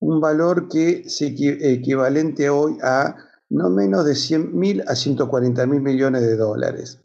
un 0.00 0.20
valor 0.20 0.68
que 0.68 1.04
es 1.06 1.22
equivalente 1.22 2.50
hoy 2.50 2.76
a 2.82 3.16
no 3.48 3.70
menos 3.70 4.04
de 4.04 4.16
100 4.16 4.58
mil 4.58 4.82
a 4.86 4.96
140 4.96 5.64
mil 5.66 5.80
millones 5.80 6.22
de 6.22 6.36
dólares. 6.36 6.98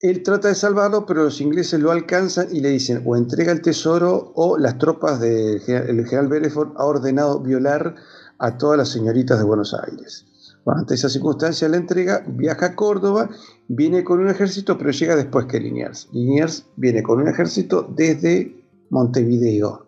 Él 0.00 0.22
trata 0.22 0.48
de 0.48 0.54
salvarlo, 0.54 1.06
pero 1.06 1.24
los 1.24 1.40
ingleses 1.40 1.80
lo 1.80 1.90
alcanzan 1.90 2.48
y 2.52 2.60
le 2.60 2.68
dicen 2.68 3.02
o 3.06 3.16
entrega 3.16 3.50
el 3.52 3.62
tesoro 3.62 4.32
o 4.36 4.58
las 4.58 4.76
tropas 4.76 5.18
del 5.18 5.60
general 5.60 6.28
Bereford 6.28 6.76
ha 6.76 6.84
ordenado 6.84 7.40
violar 7.40 7.96
a 8.38 8.58
todas 8.58 8.76
las 8.76 8.90
señoritas 8.90 9.38
de 9.38 9.44
Buenos 9.44 9.74
Aires. 9.74 10.26
ante 10.66 10.94
esa 10.94 11.08
circunstancia 11.08 11.68
la 11.70 11.78
entrega, 11.78 12.22
viaja 12.28 12.66
a 12.66 12.76
Córdoba, 12.76 13.30
viene 13.66 14.04
con 14.04 14.20
un 14.20 14.28
ejército, 14.28 14.76
pero 14.76 14.90
llega 14.90 15.16
después 15.16 15.46
que 15.46 15.58
Liniers. 15.58 16.08
Liniers 16.12 16.66
viene 16.76 17.02
con 17.02 17.20
un 17.22 17.28
ejército 17.28 17.90
desde 17.96 18.57
Montevideo, 18.90 19.86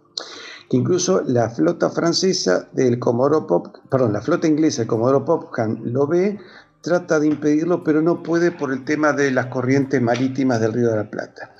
que 0.68 0.76
incluso 0.76 1.22
la 1.26 1.50
flota 1.50 1.90
francesa 1.90 2.68
del 2.72 2.98
Comodoro 2.98 3.46
Pop, 3.46 3.68
perdón, 3.90 4.12
la 4.12 4.20
flota 4.20 4.46
inglesa 4.46 4.82
del 4.82 4.88
Comodoro 4.88 5.24
Popcan 5.24 5.80
lo 5.84 6.06
ve, 6.06 6.38
trata 6.80 7.20
de 7.20 7.26
impedirlo, 7.26 7.84
pero 7.84 8.00
no 8.02 8.22
puede 8.22 8.52
por 8.52 8.72
el 8.72 8.84
tema 8.84 9.12
de 9.12 9.30
las 9.30 9.46
corrientes 9.46 10.00
marítimas 10.00 10.60
del 10.60 10.72
Río 10.72 10.90
de 10.90 10.96
la 10.96 11.10
Plata. 11.10 11.54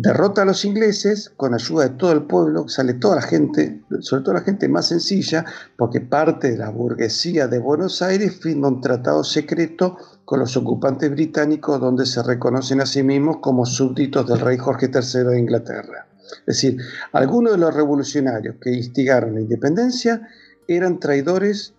Derrota 0.00 0.42
a 0.42 0.44
los 0.44 0.64
ingleses 0.64 1.32
con 1.36 1.54
ayuda 1.54 1.88
de 1.88 1.96
todo 1.96 2.12
el 2.12 2.22
pueblo, 2.22 2.68
sale 2.68 2.94
toda 2.94 3.16
la 3.16 3.22
gente, 3.22 3.82
sobre 3.98 4.22
todo 4.22 4.34
la 4.34 4.42
gente 4.42 4.68
más 4.68 4.86
sencilla, 4.86 5.44
porque 5.76 6.00
parte 6.00 6.52
de 6.52 6.56
la 6.56 6.70
burguesía 6.70 7.48
de 7.48 7.58
Buenos 7.58 8.00
Aires 8.00 8.38
firma 8.40 8.68
un 8.68 8.80
tratado 8.80 9.24
secreto 9.24 9.96
con 10.24 10.38
los 10.38 10.56
ocupantes 10.56 11.10
británicos 11.10 11.80
donde 11.80 12.06
se 12.06 12.22
reconocen 12.22 12.80
a 12.80 12.86
sí 12.86 13.02
mismos 13.02 13.38
como 13.38 13.66
súbditos 13.66 14.28
del 14.28 14.38
rey 14.38 14.56
Jorge 14.56 14.88
III 14.94 15.24
de 15.24 15.38
Inglaterra. 15.40 16.07
Es 16.46 16.62
decir, 16.62 16.78
algunos 17.12 17.52
de 17.52 17.58
los 17.58 17.74
revolucionarios 17.74 18.56
que 18.60 18.72
instigaron 18.72 19.34
la 19.34 19.40
independencia 19.40 20.28
eran 20.66 21.00
traidores 21.00 21.74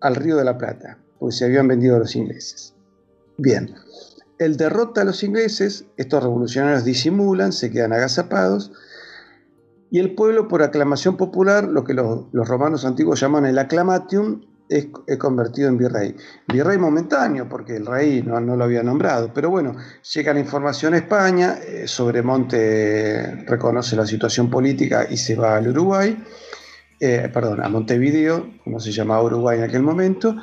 al 0.00 0.16
Río 0.16 0.36
de 0.36 0.44
la 0.44 0.58
Plata 0.58 0.98
porque 1.22 1.36
se 1.36 1.44
habían 1.44 1.68
vendido 1.68 1.94
a 1.94 2.00
los 2.00 2.16
ingleses. 2.16 2.74
Bien, 3.38 3.76
el 4.38 4.56
derrota 4.56 5.02
a 5.02 5.04
los 5.04 5.22
ingleses, 5.22 5.84
estos 5.96 6.20
revolucionarios 6.20 6.84
disimulan, 6.84 7.52
se 7.52 7.70
quedan 7.70 7.92
agazapados, 7.92 8.72
y 9.92 10.00
el 10.00 10.16
pueblo, 10.16 10.48
por 10.48 10.64
aclamación 10.64 11.16
popular, 11.16 11.68
lo 11.68 11.84
que 11.84 11.94
los, 11.94 12.26
romanos 12.32 12.84
antiguos 12.84 13.20
llaman 13.20 13.46
el 13.46 13.56
acclamatium, 13.56 14.40
es, 14.68 14.86
convertido 15.18 15.68
en 15.68 15.78
virrey. 15.78 16.14
Virrey 16.48 16.78
momentáneo, 16.78 17.48
porque 17.48 17.76
el 17.76 17.86
rey 17.86 18.22
no, 18.22 18.40
lo 18.40 18.64
había 18.64 18.82
nombrado, 18.82 19.32
pero 19.34 19.50
bueno, 19.50 19.76
llega 20.14 20.34
la 20.34 20.40
información 20.40 20.94
a 20.94 20.98
España, 20.98 21.58
eh, 21.66 21.86
Sobremonte 21.86 23.44
reconoce 23.46 23.96
la 23.96 24.06
situación 24.06 24.50
política 24.50 25.06
y 25.08 25.16
se 25.16 25.34
va 25.34 25.56
al 25.56 25.68
Uruguay, 25.68 26.22
eh, 27.00 27.28
perdón, 27.32 27.62
a 27.62 27.68
Montevideo, 27.68 28.50
como 28.64 28.78
se 28.80 28.92
llamaba 28.92 29.24
Uruguay 29.24 29.58
en 29.58 29.64
aquel 29.64 29.82
momento, 29.82 30.36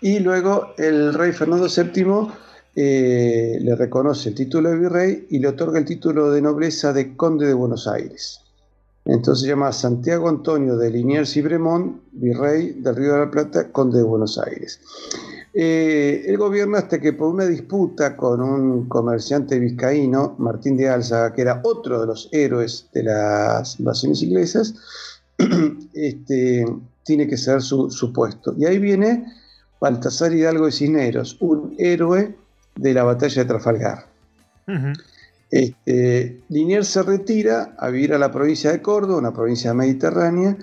y 0.00 0.18
luego 0.20 0.74
el 0.78 1.12
rey 1.14 1.32
Fernando 1.32 1.68
VII 1.68 2.32
eh, 2.74 3.58
le 3.60 3.74
reconoce 3.74 4.30
el 4.30 4.34
título 4.34 4.70
de 4.70 4.78
virrey 4.78 5.26
y 5.30 5.38
le 5.38 5.48
otorga 5.48 5.78
el 5.78 5.84
título 5.84 6.30
de 6.30 6.42
nobleza 6.42 6.92
de 6.92 7.16
conde 7.16 7.46
de 7.46 7.54
Buenos 7.54 7.86
Aires. 7.86 8.45
Entonces 9.06 9.42
se 9.42 9.48
llama 9.48 9.72
Santiago 9.72 10.28
Antonio 10.28 10.76
de 10.76 10.90
Liniers 10.90 11.36
y 11.36 11.42
Bremont, 11.42 12.00
virrey 12.12 12.72
del 12.72 12.96
Río 12.96 13.12
de 13.12 13.18
la 13.20 13.30
Plata, 13.30 13.70
conde 13.70 13.98
de 13.98 14.04
Buenos 14.04 14.36
Aires. 14.36 14.80
Eh, 15.54 16.24
el 16.26 16.36
gobierno 16.36 16.76
hasta 16.76 17.00
que 17.00 17.12
por 17.12 17.32
una 17.32 17.46
disputa 17.46 18.16
con 18.16 18.42
un 18.42 18.88
comerciante 18.88 19.58
vizcaíno, 19.60 20.34
Martín 20.38 20.76
de 20.76 20.88
Alza, 20.88 21.32
que 21.32 21.42
era 21.42 21.60
otro 21.64 22.00
de 22.00 22.06
los 22.08 22.28
héroes 22.32 22.88
de 22.92 23.04
las 23.04 23.78
invasiones 23.78 24.22
inglesas, 24.22 24.74
este, 25.94 26.66
tiene 27.04 27.28
que 27.28 27.36
ser 27.36 27.62
su, 27.62 28.12
puesto. 28.12 28.54
Y 28.58 28.66
ahí 28.66 28.78
viene 28.78 29.24
Baltasar 29.80 30.34
Hidalgo 30.34 30.66
de 30.66 30.72
Cisneros, 30.72 31.36
un 31.40 31.76
héroe 31.78 32.36
de 32.74 32.92
la 32.92 33.04
batalla 33.04 33.42
de 33.42 33.48
Trafalgar. 33.48 34.06
Este, 35.50 36.40
Liniers 36.48 36.88
se 36.88 37.02
retira 37.02 37.74
a 37.78 37.88
vivir 37.88 38.12
a 38.14 38.18
la 38.18 38.32
provincia 38.32 38.72
de 38.72 38.82
Córdoba, 38.82 39.18
una 39.18 39.32
provincia 39.32 39.72
mediterránea, 39.74 40.56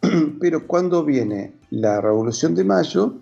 pero 0.40 0.66
cuando 0.66 1.04
viene 1.04 1.54
la 1.70 2.00
Revolución 2.00 2.54
de 2.54 2.64
Mayo, 2.64 3.14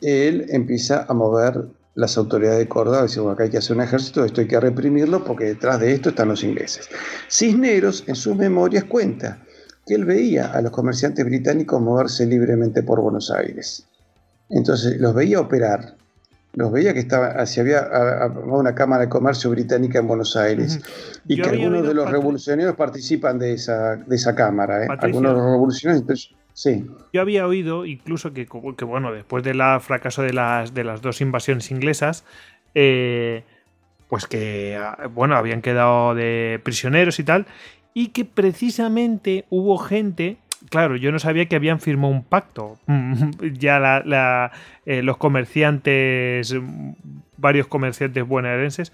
él 0.00 0.46
empieza 0.48 1.04
a 1.08 1.14
mover 1.14 1.68
las 1.94 2.16
autoridades 2.16 2.58
de 2.58 2.68
Córdoba, 2.68 3.02
dice, 3.02 3.20
bueno, 3.20 3.34
acá 3.34 3.44
hay 3.44 3.50
que 3.50 3.58
hacer 3.58 3.76
un 3.76 3.82
ejército, 3.82 4.24
esto 4.24 4.40
hay 4.40 4.46
que 4.46 4.58
reprimirlo 4.58 5.24
porque 5.24 5.44
detrás 5.44 5.80
de 5.80 5.92
esto 5.92 6.10
están 6.10 6.28
los 6.28 6.42
ingleses. 6.42 6.88
Cisneros 7.28 8.04
en 8.06 8.14
sus 8.14 8.36
memorias 8.36 8.84
cuenta 8.84 9.42
que 9.86 9.94
él 9.94 10.04
veía 10.04 10.46
a 10.46 10.62
los 10.62 10.70
comerciantes 10.70 11.24
británicos 11.24 11.80
moverse 11.80 12.26
libremente 12.26 12.82
por 12.82 13.00
Buenos 13.00 13.30
Aires. 13.30 13.86
Entonces 14.48 15.00
los 15.00 15.14
veía 15.14 15.40
operar, 15.40 15.96
los 16.54 16.72
veía 16.72 16.92
que 16.92 17.00
estaba, 17.00 17.44
si 17.46 17.60
había 17.60 17.88
una 18.44 18.74
Cámara 18.74 19.04
de 19.04 19.08
Comercio 19.08 19.50
británica 19.50 20.00
en 20.00 20.08
Buenos 20.08 20.36
Aires 20.36 20.80
y 21.26 21.40
que 21.40 21.48
algunos 21.48 21.86
de 21.86 21.94
los 21.94 22.10
revolucionarios 22.10 22.74
participan 22.76 23.38
de 23.38 23.54
esa, 23.54 23.96
de 23.96 24.16
esa 24.16 24.34
Cámara. 24.34 24.84
¿eh? 24.84 24.88
Algunos 24.88 25.32
de 25.32 25.40
los 25.40 25.50
revolucionarios, 25.52 26.34
sí. 26.52 26.86
Yo 27.12 27.20
había 27.20 27.46
oído 27.46 27.86
incluso 27.86 28.32
que, 28.32 28.46
que 28.46 28.84
bueno, 28.84 29.12
después 29.12 29.44
del 29.44 29.60
fracaso 29.80 30.22
de 30.22 30.32
las, 30.32 30.74
de 30.74 30.84
las 30.84 31.02
dos 31.02 31.20
invasiones 31.20 31.70
inglesas, 31.70 32.24
eh, 32.74 33.44
pues 34.08 34.26
que 34.26 34.80
bueno, 35.14 35.36
habían 35.36 35.62
quedado 35.62 36.16
de 36.16 36.60
prisioneros 36.64 37.20
y 37.20 37.24
tal, 37.24 37.46
y 37.94 38.08
que 38.08 38.24
precisamente 38.24 39.44
hubo 39.50 39.78
gente 39.78 40.38
claro, 40.70 40.96
yo 40.96 41.12
no 41.12 41.18
sabía 41.18 41.46
que 41.46 41.56
habían 41.56 41.80
firmado 41.80 42.12
un 42.12 42.24
pacto. 42.24 42.78
ya 43.52 44.50
eh, 44.86 45.02
los 45.02 45.16
comerciantes, 45.18 46.56
varios 47.36 47.66
comerciantes 47.66 48.26
bonaerenses, 48.26 48.92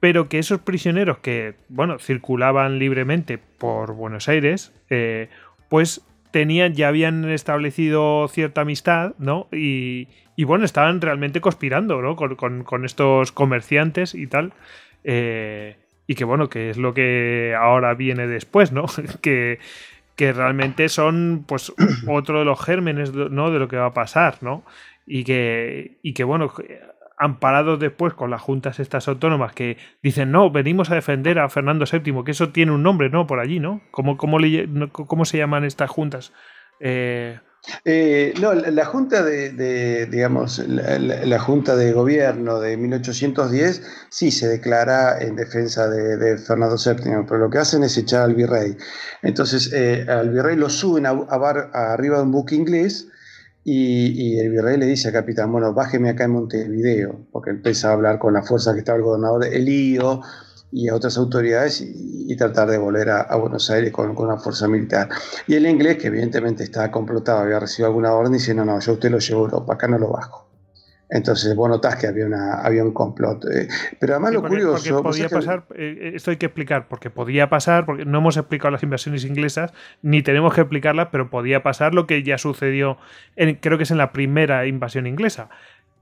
pero 0.00 0.28
que 0.28 0.38
esos 0.38 0.60
prisioneros 0.60 1.18
que, 1.18 1.54
bueno, 1.68 1.98
circulaban 1.98 2.78
libremente 2.78 3.38
por 3.38 3.94
Buenos 3.94 4.28
Aires, 4.28 4.72
eh, 4.90 5.28
pues 5.68 6.02
tenían, 6.30 6.74
ya 6.74 6.88
habían 6.88 7.28
establecido 7.30 8.28
cierta 8.28 8.62
amistad, 8.62 9.14
¿no? 9.18 9.48
Y, 9.52 10.08
bueno, 10.44 10.64
estaban 10.64 11.00
realmente 11.00 11.40
conspirando, 11.40 12.02
¿no? 12.02 12.16
Con, 12.16 12.84
estos 12.84 13.32
comerciantes 13.32 14.14
y 14.14 14.26
tal. 14.26 14.52
Eh, 15.04 15.76
y 16.06 16.14
que 16.14 16.24
bueno, 16.24 16.48
que 16.48 16.70
es 16.70 16.76
lo 16.76 16.94
que 16.94 17.54
ahora 17.58 17.94
viene 17.94 18.26
después, 18.26 18.70
¿no? 18.72 18.84
que, 19.22 19.58
que 20.16 20.32
realmente 20.32 20.88
son 20.88 21.44
pues 21.46 21.72
otro 22.08 22.40
de 22.40 22.44
los 22.44 22.62
gérmenes 22.62 23.12
¿no? 23.12 23.50
de 23.50 23.58
lo 23.58 23.68
que 23.68 23.76
va 23.76 23.86
a 23.86 23.94
pasar, 23.94 24.38
¿no? 24.40 24.64
Y 25.06 25.22
que, 25.24 25.98
y 26.02 26.14
que 26.14 26.24
bueno, 26.24 26.52
amparados 27.18 27.78
después 27.78 28.14
con 28.14 28.30
las 28.30 28.42
juntas 28.42 28.80
estas 28.80 29.08
autónomas 29.08 29.52
que 29.52 29.78
dicen, 30.02 30.30
no, 30.32 30.50
venimos 30.50 30.90
a 30.90 30.94
defender 30.94 31.38
a 31.38 31.48
Fernando 31.48 31.84
VII, 31.90 32.24
que 32.24 32.32
eso 32.32 32.50
tiene 32.50 32.72
un 32.72 32.82
nombre, 32.82 33.08
¿no? 33.08 33.26
Por 33.26 33.40
allí, 33.40 33.60
¿no? 33.60 33.82
¿Cómo, 33.90 34.16
cómo, 34.16 34.38
cómo 34.90 35.24
se 35.24 35.38
llaman 35.38 35.64
estas 35.64 35.90
juntas? 35.90 36.32
Eh, 36.80 37.38
eh, 37.84 38.34
no, 38.40 38.54
la, 38.54 38.84
Junta 38.84 39.22
de, 39.22 40.06
digamos, 40.06 40.58
la, 40.66 41.38
Junta 41.38 41.76
de 41.76 41.92
Gobierno 41.92 42.60
de 42.60 42.76
1810 42.76 43.82
sí 44.08 44.30
se 44.30 44.48
declara 44.48 45.18
en 45.20 45.36
defensa 45.36 45.88
de, 45.88 46.38
Fernando 46.38 46.76
VII, 46.76 47.24
pero 47.26 47.38
lo 47.38 47.50
que 47.50 47.58
hacen 47.58 47.82
es 47.82 47.96
echar 47.96 48.22
al 48.22 48.34
virrey. 48.34 48.76
Entonces, 49.22 49.72
eh, 49.72 50.06
al 50.08 50.30
virrey 50.30 50.56
lo 50.56 50.68
suben 50.68 51.06
a, 51.06 51.10
arriba 51.72 52.18
de 52.18 52.22
un 52.22 52.32
buque 52.32 52.54
inglés 52.54 53.08
y, 53.64 54.38
el 54.38 54.50
virrey 54.50 54.76
le 54.76 54.86
dice 54.86 55.08
al 55.08 55.14
capitán, 55.14 55.50
bueno, 55.50 55.74
bájeme 55.74 56.10
acá 56.10 56.24
en 56.24 56.32
Montevideo, 56.32 57.26
porque 57.32 57.50
empieza 57.50 57.90
a 57.90 57.92
hablar 57.94 58.18
con 58.18 58.34
la 58.34 58.42
fuerza 58.42 58.72
que 58.72 58.80
estaba 58.80 58.98
el 58.98 59.04
gobernador 59.04 59.44
Elío, 59.44 60.22
y 60.76 60.88
a 60.88 60.94
otras 60.94 61.16
autoridades 61.16 61.80
y, 61.80 62.36
tratar 62.36 62.68
de 62.68 62.76
volver 62.76 63.08
a, 63.08 63.34
Buenos 63.36 63.70
Aires 63.70 63.90
con, 63.92 64.14
una 64.14 64.36
fuerza 64.36 64.68
militar. 64.68 65.08
Y 65.46 65.54
el 65.54 65.66
inglés, 65.66 65.96
que 65.96 66.08
evidentemente 66.08 66.64
estaba 66.64 66.90
complotado, 66.90 67.38
había 67.38 67.58
recibido 67.58 67.86
alguna 67.86 68.12
orden, 68.12 68.34
dice, 68.34 68.54
no, 68.54 68.62
no, 68.66 68.78
yo 68.78 68.92
usted 68.92 69.10
lo 69.10 69.18
llevo 69.18 69.40
a 69.40 69.44
Europa, 69.44 69.72
acá 69.72 69.88
no 69.88 69.98
lo 69.98 70.10
bajo. 70.10 70.46
Entonces, 71.08 71.56
vos 71.56 71.70
notás 71.70 71.96
que 71.96 72.08
había, 72.08 72.26
una, 72.26 72.60
había 72.60 72.84
un 72.84 72.92
complot. 72.92 73.46
Eh, 73.46 73.68
pero 73.98 74.14
además 74.14 74.34
lo 74.34 74.42
curioso... 74.42 75.02
podía 75.02 75.30
pasar, 75.30 75.64
eh, 75.76 76.12
esto 76.14 76.30
hay 76.30 76.36
que 76.36 76.46
explicar, 76.46 76.88
porque 76.88 77.08
podía 77.08 77.48
pasar, 77.48 77.86
porque 77.86 78.04
no 78.04 78.18
hemos 78.18 78.36
explicado 78.36 78.70
las 78.72 78.82
invasiones 78.82 79.24
inglesas, 79.24 79.72
ni 80.02 80.22
tenemos 80.22 80.52
que 80.52 80.60
explicarlas, 80.60 81.08
pero 81.10 81.30
podía 81.30 81.62
pasar 81.62 81.94
lo 81.94 82.06
que 82.06 82.22
ya 82.22 82.36
sucedió, 82.36 82.98
en, 83.36 83.54
creo 83.54 83.78
que 83.78 83.84
es 83.84 83.90
en 83.90 83.98
la 83.98 84.12
primera 84.12 84.66
invasión 84.66 85.06
inglesa 85.06 85.48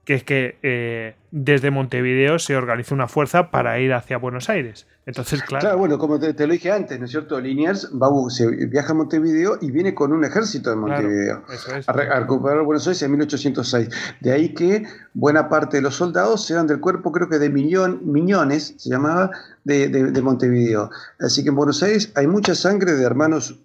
que 0.04 0.14
es 0.14 0.24
que 0.24 0.58
eh, 0.62 1.14
desde 1.30 1.70
Montevideo 1.70 2.38
se 2.38 2.56
organiza 2.56 2.94
una 2.94 3.08
fuerza 3.08 3.50
para 3.50 3.78
ir 3.80 3.92
hacia 3.92 4.18
Buenos 4.18 4.50
Aires. 4.50 4.86
Entonces, 5.06 5.42
claro. 5.42 5.62
Claro, 5.62 5.78
bueno, 5.78 5.98
como 5.98 6.18
te, 6.18 6.46
lo 6.46 6.52
dije 6.52 6.70
antes, 6.70 6.98
¿no 6.98 7.06
es 7.06 7.10
cierto? 7.10 7.40
Liniers 7.40 7.90
va, 7.92 8.08
se 8.30 8.46
viaja 8.66 8.92
a 8.92 8.94
Montevideo 8.94 9.58
y 9.60 9.70
viene 9.70 9.94
con 9.94 10.12
un 10.12 10.24
ejército 10.24 10.70
de 10.70 10.76
Montevideo 10.76 11.42
a, 11.86 11.92
recuperar 11.92 12.62
Buenos 12.62 12.86
Aires 12.86 13.02
en 13.02 13.10
1806. 13.12 13.88
De 14.20 14.32
ahí 14.32 14.54
que 14.54 14.84
buena 15.14 15.48
parte 15.48 15.78
de 15.78 15.82
los 15.82 15.96
soldados 15.96 16.50
eran 16.50 16.66
del 16.66 16.80
cuerpo, 16.80 17.12
creo 17.12 17.28
que 17.28 17.38
de 17.38 17.50
Millón, 17.50 18.00
Miñones, 18.04 18.74
se 18.78 18.90
llamaba, 18.90 19.30
de, 19.64 19.88
de, 19.88 20.22
Montevideo. 20.22 20.90
Así 21.20 21.42
que 21.42 21.48
en 21.48 21.54
Buenos 21.54 21.82
Aires 21.82 22.12
hay 22.14 22.26
mucha 22.26 22.54
sangre 22.54 22.92
de 22.92 23.04
hermanos 23.04 23.58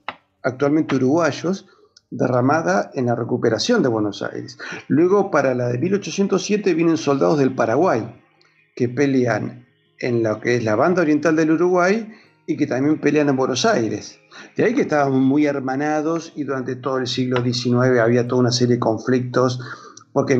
actualmente 0.44 0.96
uruguayos, 0.96 1.68
derramada 2.12 2.92
en 2.94 3.06
la 3.06 3.16
recuperación 3.16 3.84
de 3.84 3.90
Buenos 3.90 4.22
Aires. 4.24 4.58
Luego, 4.88 5.32
para 5.32 5.54
la 5.54 5.68
de 5.68 5.78
1807, 5.78 6.74
vienen 6.74 6.98
soldados 6.98 7.38
del 7.38 7.54
Paraguay, 7.54 8.22
que 8.76 8.90
pelean 8.90 9.68
en 10.00 10.24
lo 10.24 10.40
que 10.40 10.56
es 10.56 10.64
la 10.64 10.76
banda 10.76 11.02
oriental 11.02 11.36
del 11.36 11.52
Uruguay 11.52 12.12
y 12.48 12.58
que 12.58 12.66
también 12.66 13.00
pelean 13.00 13.30
en 13.30 13.36
Buenos 13.36 13.66
Aires. 13.66 14.20
De 14.56 14.64
ahí 14.64 14.74
que 14.74 14.82
estaban 14.82 15.14
muy 15.14 15.46
hermanados 15.46 16.34
y 16.36 16.46
durante 16.46 16.76
todo 16.76 16.98
el 16.98 17.08
siglo 17.08 17.44
XIX 17.44 18.00
había 18.00 18.28
toda 18.28 18.42
una 18.42 18.52
serie 18.52 18.76
de 18.76 18.80
conflictos, 18.80 19.60
porque 20.12 20.36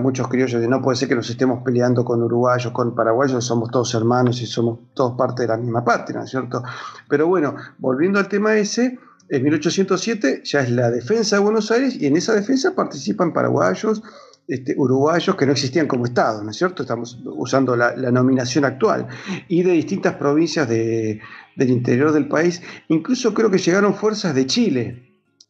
muchos 0.00 0.26
criollos 0.26 0.58
dicen, 0.58 0.70
no 0.70 0.82
puede 0.82 0.96
ser 0.96 1.08
que 1.08 1.14
nos 1.14 1.30
estemos 1.30 1.62
peleando 1.62 2.04
con 2.04 2.20
uruguayos, 2.22 2.72
con 2.72 2.96
paraguayos, 2.96 3.44
somos 3.44 3.70
todos 3.70 3.94
hermanos 3.94 4.42
y 4.42 4.46
somos 4.46 4.80
todos 4.94 5.16
parte 5.16 5.42
de 5.42 5.48
la 5.48 5.56
misma 5.56 5.84
patria, 5.84 6.18
¿no 6.18 6.24
es 6.24 6.30
cierto? 6.30 6.64
Pero 7.08 7.28
bueno, 7.28 7.54
volviendo 7.78 8.18
al 8.18 8.26
tema 8.26 8.56
ese, 8.56 8.98
en 9.28 9.42
1807 9.42 10.42
ya 10.44 10.60
es 10.60 10.70
la 10.70 10.90
defensa 10.90 11.36
de 11.36 11.42
Buenos 11.42 11.70
Aires 11.70 11.96
y 12.00 12.06
en 12.06 12.16
esa 12.16 12.34
defensa 12.34 12.74
participan 12.74 13.32
paraguayos, 13.32 14.02
este, 14.48 14.74
uruguayos 14.76 15.34
que 15.34 15.46
no 15.46 15.52
existían 15.52 15.88
como 15.88 16.04
Estado, 16.04 16.44
¿no 16.44 16.50
es 16.50 16.56
cierto? 16.56 16.82
Estamos 16.82 17.18
usando 17.24 17.76
la, 17.76 17.94
nominación 18.12 18.64
actual, 18.64 19.08
y 19.48 19.62
de 19.62 19.72
distintas 19.72 20.14
provincias 20.14 20.68
del 20.68 21.20
interior 21.56 22.12
del 22.12 22.28
país, 22.28 22.62
incluso 22.88 23.34
creo 23.34 23.50
que 23.50 23.58
llegaron 23.58 23.94
fuerzas 23.94 24.34
de 24.34 24.46
Chile 24.46 25.02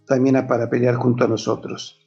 también 0.07 0.47
para 0.47 0.71
pelear 0.71 0.95
junto 0.95 1.25
a 1.25 1.29
nosotros. 1.29 2.01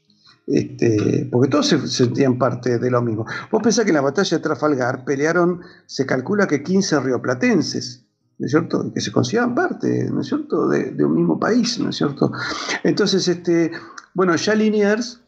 Este, 0.48 1.28
porque 1.32 1.48
todos 1.48 1.68
se 1.68 1.88
sentían 1.88 2.40
parte 2.40 2.80
de 2.80 2.90
lo 2.90 3.04
mismo. 3.04 3.24
Vos 3.52 3.62
pensás 3.62 3.86
que 3.86 3.91
en 3.91 3.96
la 3.98 4.02
batalla 4.02 4.38
de 4.38 4.41
Trafalgar 4.41 5.06
pelearon, 5.06 5.62
se 5.86 6.08
calcula 6.08 6.48
que 6.48 6.64
15 6.64 7.02
rioplatenses, 7.02 8.09
¿no 8.40 8.45
es 8.45 8.52
cierto? 8.52 8.91
Que 8.94 9.02
se 9.02 9.11
consideran 9.11 9.53
parte, 9.53 10.10
¿no 10.10 10.22
es 10.22 10.28
cierto?, 10.28 10.68
de, 10.68 11.03
un 11.03 11.14
mismo 11.14 11.40
país, 11.40 11.78
¿no 11.80 11.90
es 11.90 11.98
cierto? 11.98 12.32
Entonces, 12.84 13.28
este, 13.28 13.72
bueno, 14.14 14.36
ya 14.36 14.56
Liniers 14.56 15.22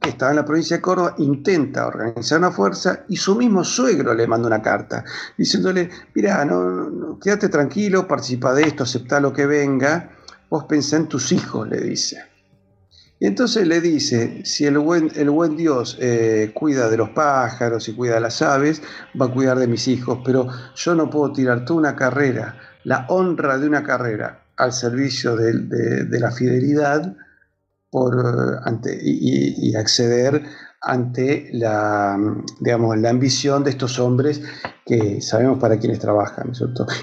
que 0.00 0.08
estaba 0.08 0.32
en 0.32 0.36
la 0.36 0.44
provincia 0.44 0.76
de 0.76 0.82
Córdoba, 0.82 1.14
intenta 1.18 1.86
organizar 1.86 2.38
una 2.38 2.50
fuerza 2.50 3.04
y 3.08 3.16
su 3.16 3.36
mismo 3.36 3.62
suegro 3.62 4.14
le 4.14 4.26
manda 4.26 4.48
una 4.48 4.62
carta 4.62 5.04
diciéndole, 5.36 5.90
mira, 6.14 6.44
no, 6.44 7.18
quédate 7.20 7.48
tranquilo, 7.48 8.08
participa 8.08 8.52
de 8.54 8.62
esto, 8.62 8.82
acepta 8.82 9.20
lo 9.20 9.32
que 9.32 9.46
venga, 9.46 10.10
vos 10.50 10.64
pensá 10.64 10.96
en 10.96 11.08
tus 11.08 11.30
hijos, 11.30 11.68
le 11.68 11.80
dice. 11.80 12.31
Y 13.22 13.26
entonces 13.28 13.68
le 13.68 13.80
dice, 13.80 14.40
si 14.44 14.66
el 14.66 14.80
buen, 14.80 15.12
el 15.14 15.30
buen 15.30 15.56
Dios 15.56 15.96
eh, 16.00 16.50
cuida 16.52 16.90
de 16.90 16.96
los 16.96 17.10
pájaros 17.10 17.88
y 17.88 17.94
cuida 17.94 18.14
de 18.14 18.20
las 18.20 18.42
aves, 18.42 18.82
va 19.20 19.26
a 19.26 19.32
cuidar 19.32 19.60
de 19.60 19.68
mis 19.68 19.86
hijos, 19.86 20.18
pero 20.24 20.48
yo 20.74 20.96
no 20.96 21.08
puedo 21.08 21.32
tirar 21.32 21.64
toda 21.64 21.78
una 21.78 21.94
carrera, 21.94 22.56
la 22.82 23.06
honra 23.08 23.58
de 23.58 23.68
una 23.68 23.84
carrera 23.84 24.42
al 24.56 24.72
servicio 24.72 25.36
de 25.36 26.18
la 26.18 26.32
fidelidad, 26.32 27.14
por, 27.92 28.14
eh, 28.18 28.60
ante, 28.64 28.98
y, 29.00 29.72
acceder 29.76 30.42
ante 30.80 31.50
la, 31.52 32.18
digamos, 32.58 32.98
la 32.98 33.10
ambición 33.10 33.62
de 33.62 33.70
estos 33.70 34.00
hombres 34.00 34.42
que 34.84 35.20
sabemos 35.20 35.60
para 35.60 35.78
quienes 35.78 36.00
trabajan. 36.00 36.50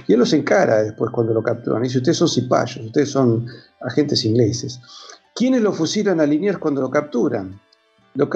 Y 0.07 0.13
él 0.13 0.19
los 0.19 0.33
encara 0.33 0.83
después 0.83 1.11
cuando 1.11 1.33
lo 1.33 1.41
capturan. 1.41 1.83
Dice, 1.83 1.99
ustedes 1.99 2.17
son 2.17 2.27
cipayos, 2.27 2.87
ustedes 2.87 3.09
son 3.09 3.45
agentes 3.79 4.25
ingleses. 4.25 4.81
¿Quiénes 5.39 5.61
lo 5.61 5.71
fusilan 5.71 6.19
a 6.19 6.25
Liniers 6.25 6.57
cuando 6.57 6.81
lo 6.81 6.91
capturan? 6.91 7.57
Lo, 8.13 8.29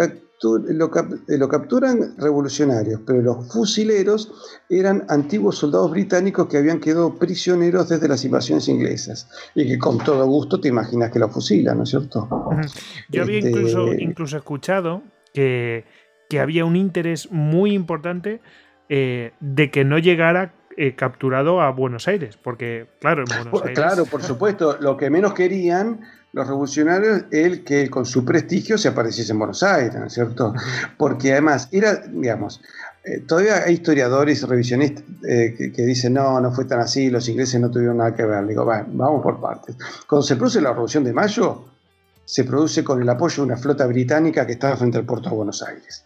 lo, 0.69 1.49
capturan 1.49 2.15
revolucionarios, 2.17 3.01
pero 3.05 3.21
los 3.21 3.51
fusileros 3.51 4.31
eran 4.69 5.03
antiguos 5.09 5.57
soldados 5.57 5.91
británicos 5.91 6.47
que 6.47 6.55
habían 6.55 6.79
quedado 6.79 7.13
prisioneros 7.15 7.89
desde 7.89 8.07
las 8.07 8.23
invasiones 8.23 8.69
inglesas 8.69 9.29
y 9.53 9.67
que 9.67 9.77
con 9.77 9.97
todo 9.97 10.25
gusto 10.27 10.61
te 10.61 10.69
imaginas 10.69 11.11
que 11.11 11.19
los 11.19 11.29
fusilan, 11.33 11.75
¿no 11.75 11.83
es 11.83 11.89
cierto? 11.89 12.29
Yo 13.09 13.23
había 13.23 13.39
este, 13.39 13.49
incluso, 13.49 13.93
incluso 13.95 14.37
escuchado 14.37 15.03
que, 15.33 15.83
había 16.39 16.63
un 16.63 16.77
interés 16.77 17.29
muy 17.31 17.73
importante 17.73 18.39
eh, 18.87 19.33
de 19.41 19.71
que 19.71 19.83
no 19.83 19.99
llegara 19.99 20.53
eh, 20.77 20.95
capturado 20.95 21.59
a 21.59 21.69
Buenos 21.71 22.07
Aires, 22.07 22.37
porque 22.41 22.87
claro, 23.01 23.25
en 23.27 23.43
Buenos 23.43 23.61
Aires... 23.65 23.77
Claro, 23.77 24.05
por 24.05 24.23
supuesto, 24.23 24.77
lo 24.79 24.95
que 24.95 25.09
menos 25.09 25.33
querían 25.33 25.99
los 26.33 26.47
revolucionarios 26.47 27.25
el 27.31 27.63
que 27.63 27.89
con 27.89 28.05
su 28.05 28.25
prestigio 28.25 28.77
se 28.77 28.87
apareciese 28.89 29.31
en 29.31 29.39
Buenos 29.39 29.61
Aires, 29.61 29.95
¿no 29.95 30.07
es 30.07 30.13
cierto? 30.13 30.53
Porque 30.97 31.31
además 31.31 31.69
era, 31.71 31.95
digamos, 31.95 32.59
eh, 33.03 33.19
todavía 33.19 33.63
hay 33.63 33.75
historiadores 33.75 34.41
revisionistas 34.47 35.03
eh, 35.27 35.53
que, 35.55 35.81
dicen, 35.83 36.13
no, 36.13 36.41
no 36.41 36.51
fue 36.51 36.65
tan 36.65 36.79
así, 36.79 37.11
los 37.11 37.29
ingleses 37.29 37.61
no 37.61 37.69
tuvieron 37.69 37.97
nada 37.97 38.15
que 38.15 38.25
ver. 38.25 38.47
Digo, 38.47 38.65
vamos 38.65 39.21
por 39.21 39.39
partes. 39.39 39.75
Cuando 40.07 40.25
se 40.25 40.35
produce 40.35 40.59
la 40.59 40.69
Revolución 40.69 41.03
de 41.03 41.13
Mayo, 41.13 41.65
se 42.25 42.43
produce 42.45 42.83
con 42.83 42.99
el 42.99 43.09
apoyo 43.09 43.43
de 43.43 43.51
una 43.51 43.57
flota 43.57 43.85
británica 43.85 44.47
que 44.47 44.53
estaba 44.53 44.75
frente 44.75 44.97
al 44.97 45.05
puerto 45.05 45.29
de 45.29 45.35
Buenos 45.35 45.61
Aires. 45.61 46.03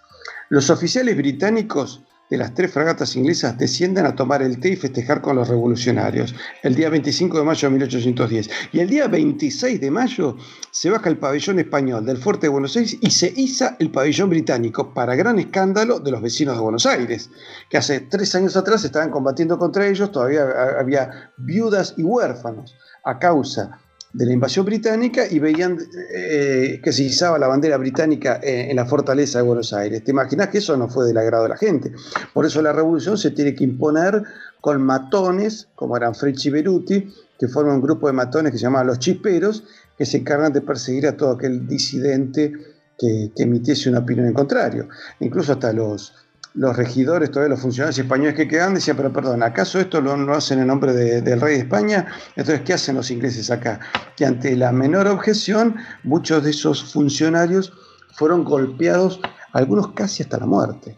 Los 0.49 0.69
oficiales 0.69 1.15
británicos 1.15 2.03
de 2.29 2.37
las 2.37 2.53
tres 2.53 2.71
fragatas 2.71 3.15
inglesas 3.15 3.57
descienden 3.57 4.05
a 4.05 4.15
tomar 4.15 4.41
el 4.41 4.59
té 4.59 4.69
y 4.69 4.75
festejar 4.75 5.21
con 5.21 5.35
los 5.35 5.47
revolucionarios 5.47 6.35
el 6.63 6.75
día 6.75 6.89
25 6.89 7.37
de 7.37 7.43
mayo 7.43 7.67
de 7.67 7.71
1810. 7.73 8.49
Y 8.73 8.79
el 8.79 8.89
día 8.89 9.07
26 9.07 9.79
de 9.79 9.91
mayo 9.91 10.35
se 10.71 10.89
baja 10.89 11.09
el 11.09 11.17
pabellón 11.17 11.59
español 11.59 12.05
del 12.05 12.17
fuerte 12.17 12.47
de 12.47 12.49
Buenos 12.49 12.75
Aires 12.75 12.97
y 12.99 13.09
se 13.09 13.33
iza 13.35 13.77
el 13.79 13.91
pabellón 13.91 14.29
británico 14.29 14.93
para 14.93 15.15
gran 15.15 15.39
escándalo 15.39 15.99
de 15.99 16.11
los 16.11 16.21
vecinos 16.21 16.55
de 16.55 16.61
Buenos 16.61 16.85
Aires, 16.85 17.29
que 17.69 17.77
hace 17.77 18.01
tres 18.01 18.35
años 18.35 18.57
atrás 18.57 18.83
estaban 18.83 19.09
combatiendo 19.09 19.57
contra 19.57 19.87
ellos, 19.87 20.11
todavía 20.11 20.45
había 20.79 21.31
viudas 21.37 21.93
y 21.97 22.03
huérfanos 22.03 22.75
a 23.03 23.19
causa 23.19 23.79
de 24.13 24.25
la 24.25 24.33
invasión 24.33 24.65
británica 24.65 25.23
y 25.29 25.39
veían 25.39 25.77
eh, 26.13 26.79
que 26.83 26.91
se 26.91 27.03
izaba 27.03 27.37
la 27.37 27.47
bandera 27.47 27.77
británica 27.77 28.39
en, 28.41 28.75
la 28.75 28.85
fortaleza 28.85 29.39
de 29.39 29.45
Buenos 29.45 29.73
Aires. 29.73 30.03
¿Te 30.03 30.11
imaginas 30.11 30.47
que 30.47 30.59
eso 30.59 30.77
no 30.77 30.87
fue 30.87 31.05
del 31.05 31.17
agrado 31.17 31.43
de 31.43 31.49
la 31.49 31.57
gente? 31.57 31.91
Por 32.33 32.45
eso 32.45 32.61
la 32.61 32.71
revolución 32.71 33.17
se 33.17 33.31
tiene 33.31 33.53
que 33.53 33.63
imponer 33.63 34.23
con 34.61 34.81
matones, 34.81 35.67
como 35.75 35.97
eran 35.97 36.15
Frecci 36.15 36.49
Beruti, 36.49 37.13
que 37.37 37.47
forman 37.47 37.75
un 37.75 37.81
grupo 37.81 38.07
de 38.07 38.13
matones 38.13 38.51
que 38.51 38.57
se 38.57 38.63
llamaban 38.63 38.87
los 38.87 38.99
chisperos, 38.99 39.63
que 39.97 40.05
se 40.05 40.17
encargan 40.17 40.53
de 40.53 40.61
perseguir 40.61 41.07
a 41.07 41.17
todo 41.17 41.31
aquel 41.31 41.67
disidente 41.67 42.53
que, 42.97 43.31
que 43.35 43.43
emitiese 43.43 43.89
una 43.89 43.99
opinión 43.99 44.27
en 44.27 44.33
contrario. 44.33 44.87
Incluso 45.19 45.53
hasta 45.53 45.73
los, 45.73 46.13
los 46.57 46.75
regidores, 46.75 47.29
todavía 47.29 47.51
los 47.51 47.61
funcionarios 47.61 47.99
españoles 47.99 48.33
que 48.33 48.47
quedan, 48.47 48.73
decían, 48.73 48.97
pero 48.97 49.13
perdón, 49.13 49.43
¿acaso 49.43 49.79
esto 49.79 50.01
lo, 50.01 50.17
lo 50.17 50.33
hacen 50.33 50.59
en 50.59 50.67
nombre 50.67 50.91
del 50.91 51.39
rey 51.39 51.55
de 51.55 51.59
España? 51.61 52.07
Entonces, 52.35 52.61
¿qué 52.61 52.73
hacen 52.73 52.95
los 52.95 53.11
ingleses 53.11 53.51
acá? 53.51 53.79
Que 54.15 54.25
ante 54.25 54.55
la 54.55 54.71
menor 54.71 55.07
objeción, 55.07 55.75
muchos 56.03 56.43
de 56.43 56.49
esos 56.49 56.91
funcionarios 56.91 57.71
fueron 58.13 58.43
golpeados, 58.43 59.21
algunos 59.53 59.93
casi 59.93 60.23
hasta 60.23 60.39
la 60.39 60.47
muerte. 60.47 60.97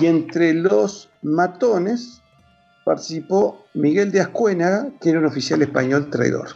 Y 0.00 0.06
entre 0.06 0.54
los 0.54 1.10
matones 1.22 2.22
participó 2.84 3.66
Miguel 3.74 4.12
de 4.12 4.20
Ascuénaga, 4.20 4.88
que 5.00 5.10
era 5.10 5.18
un 5.18 5.26
oficial 5.26 5.60
español 5.62 6.10
traidor. 6.10 6.50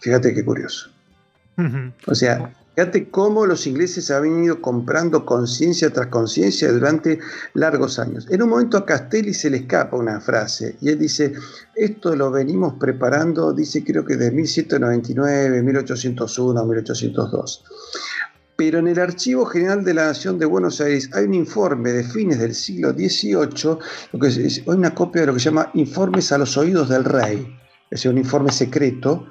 Fíjate 0.00 0.34
qué 0.34 0.44
curioso. 0.44 0.90
O 2.06 2.14
sea, 2.14 2.52
Fíjate 2.78 3.10
cómo 3.10 3.44
los 3.44 3.66
ingleses 3.66 4.08
han 4.12 4.44
ido 4.44 4.62
comprando 4.62 5.26
conciencia 5.26 5.90
tras 5.90 6.06
conciencia 6.06 6.70
durante 6.70 7.18
largos 7.54 7.98
años. 7.98 8.28
En 8.30 8.40
un 8.40 8.50
momento 8.50 8.76
a 8.76 8.86
Castelli 8.86 9.34
se 9.34 9.50
le 9.50 9.56
escapa 9.56 9.96
una 9.96 10.20
frase 10.20 10.76
y 10.80 10.90
él 10.90 10.96
dice, 11.00 11.32
esto 11.74 12.14
lo 12.14 12.30
venimos 12.30 12.74
preparando, 12.78 13.52
dice 13.52 13.82
creo 13.82 14.04
que 14.04 14.16
de 14.16 14.30
1799, 14.30 15.60
1801, 15.60 16.64
1802. 16.66 17.64
Pero 18.54 18.78
en 18.78 18.86
el 18.86 19.00
Archivo 19.00 19.44
General 19.44 19.82
de 19.82 19.94
la 19.94 20.04
Nación 20.04 20.38
de 20.38 20.46
Buenos 20.46 20.80
Aires 20.80 21.10
hay 21.14 21.24
un 21.24 21.34
informe 21.34 21.90
de 21.90 22.04
fines 22.04 22.38
del 22.38 22.54
siglo 22.54 22.92
XVIII, 22.92 23.78
lo 24.12 24.20
que 24.20 24.28
es, 24.28 24.62
hay 24.64 24.76
una 24.76 24.94
copia 24.94 25.22
de 25.22 25.26
lo 25.26 25.34
que 25.34 25.40
se 25.40 25.46
llama 25.46 25.72
Informes 25.74 26.30
a 26.30 26.38
los 26.38 26.56
Oídos 26.56 26.88
del 26.88 27.02
Rey, 27.02 27.58
es 27.90 28.06
un 28.06 28.18
informe 28.18 28.52
secreto, 28.52 29.26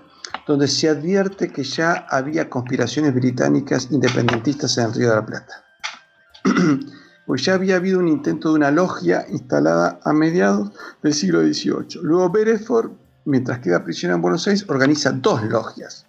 donde 0.48 0.68
se 0.68 0.90
advierte 0.90 1.49
que 1.49 1.64
ya 1.64 2.07
había 2.10 2.49
conspiraciones 2.49 3.14
británicas 3.14 3.90
independentistas 3.91 4.78
en 4.78 4.86
el 4.86 4.94
Río 4.94 5.10
de 5.10 5.15
la 5.15 5.26
Plata. 5.26 5.64
pues 7.28 7.44
ya 7.44 7.56
había 7.56 7.76
habido 7.76 7.99
un 7.99 8.07
intento 8.07 8.49
de 8.49 8.56
una 8.56 8.72
logia 8.72 9.26
instalada 9.30 9.99
a 10.03 10.14
mediados 10.14 10.72
del 11.03 11.14
siglo 11.14 11.41
XVIII. 11.41 12.02
Luego 12.02 12.30
Beresford, 12.30 12.91
mientras 13.26 13.60
queda 13.60 13.84
prisionero 13.84 14.15
en 14.15 14.22
Buenos 14.22 14.48
Aires, 14.48 14.65
organiza 14.69 15.11
dos 15.11 15.44
logias 15.44 16.06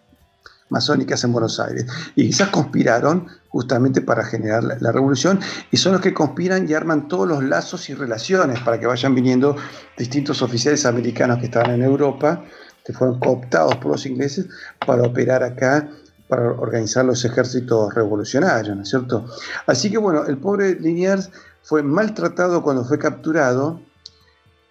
masónicas 0.70 1.24
en 1.24 1.32
Buenos 1.32 1.58
Aires. 1.58 1.86
Y 2.14 2.26
quizás 2.26 2.50
conspiraron 2.50 3.26
justamente 3.48 4.00
para 4.00 4.24
generar 4.24 4.62
la, 4.62 4.92
revolución 4.92 5.40
y 5.70 5.78
son 5.78 5.92
los 5.92 6.00
que 6.00 6.14
conspiran 6.14 6.68
y 6.68 6.74
arman 6.74 7.08
todos 7.08 7.26
los 7.26 7.42
lazos 7.42 7.88
y 7.88 7.94
relaciones 7.94 8.60
para 8.60 8.78
que 8.78 8.86
vayan 8.86 9.14
viniendo 9.14 9.56
distintos 9.96 10.42
oficiales 10.42 10.84
americanos 10.86 11.38
que 11.38 11.46
estaban 11.46 11.70
en 11.70 11.82
Europa 11.82 12.44
fueron 12.92 13.18
cooptados 13.18 13.76
por 13.76 13.92
los 13.92 14.06
ingleses 14.06 14.46
para 14.86 15.02
operar 15.02 15.42
acá, 15.42 15.88
para 16.28 16.52
organizar 16.52 17.04
los 17.04 17.24
ejércitos 17.24 17.94
revolucionarios, 17.94 18.76
¿no 18.76 18.82
es 18.82 18.88
cierto? 18.88 19.24
Así 19.66 19.90
que 19.90 19.98
bueno, 19.98 20.26
el 20.26 20.38
pobre 20.38 20.74
Liniers 20.74 21.30
fue 21.62 21.82
maltratado 21.82 22.62
cuando 22.62 22.84
fue 22.84 22.98
capturado 22.98 23.80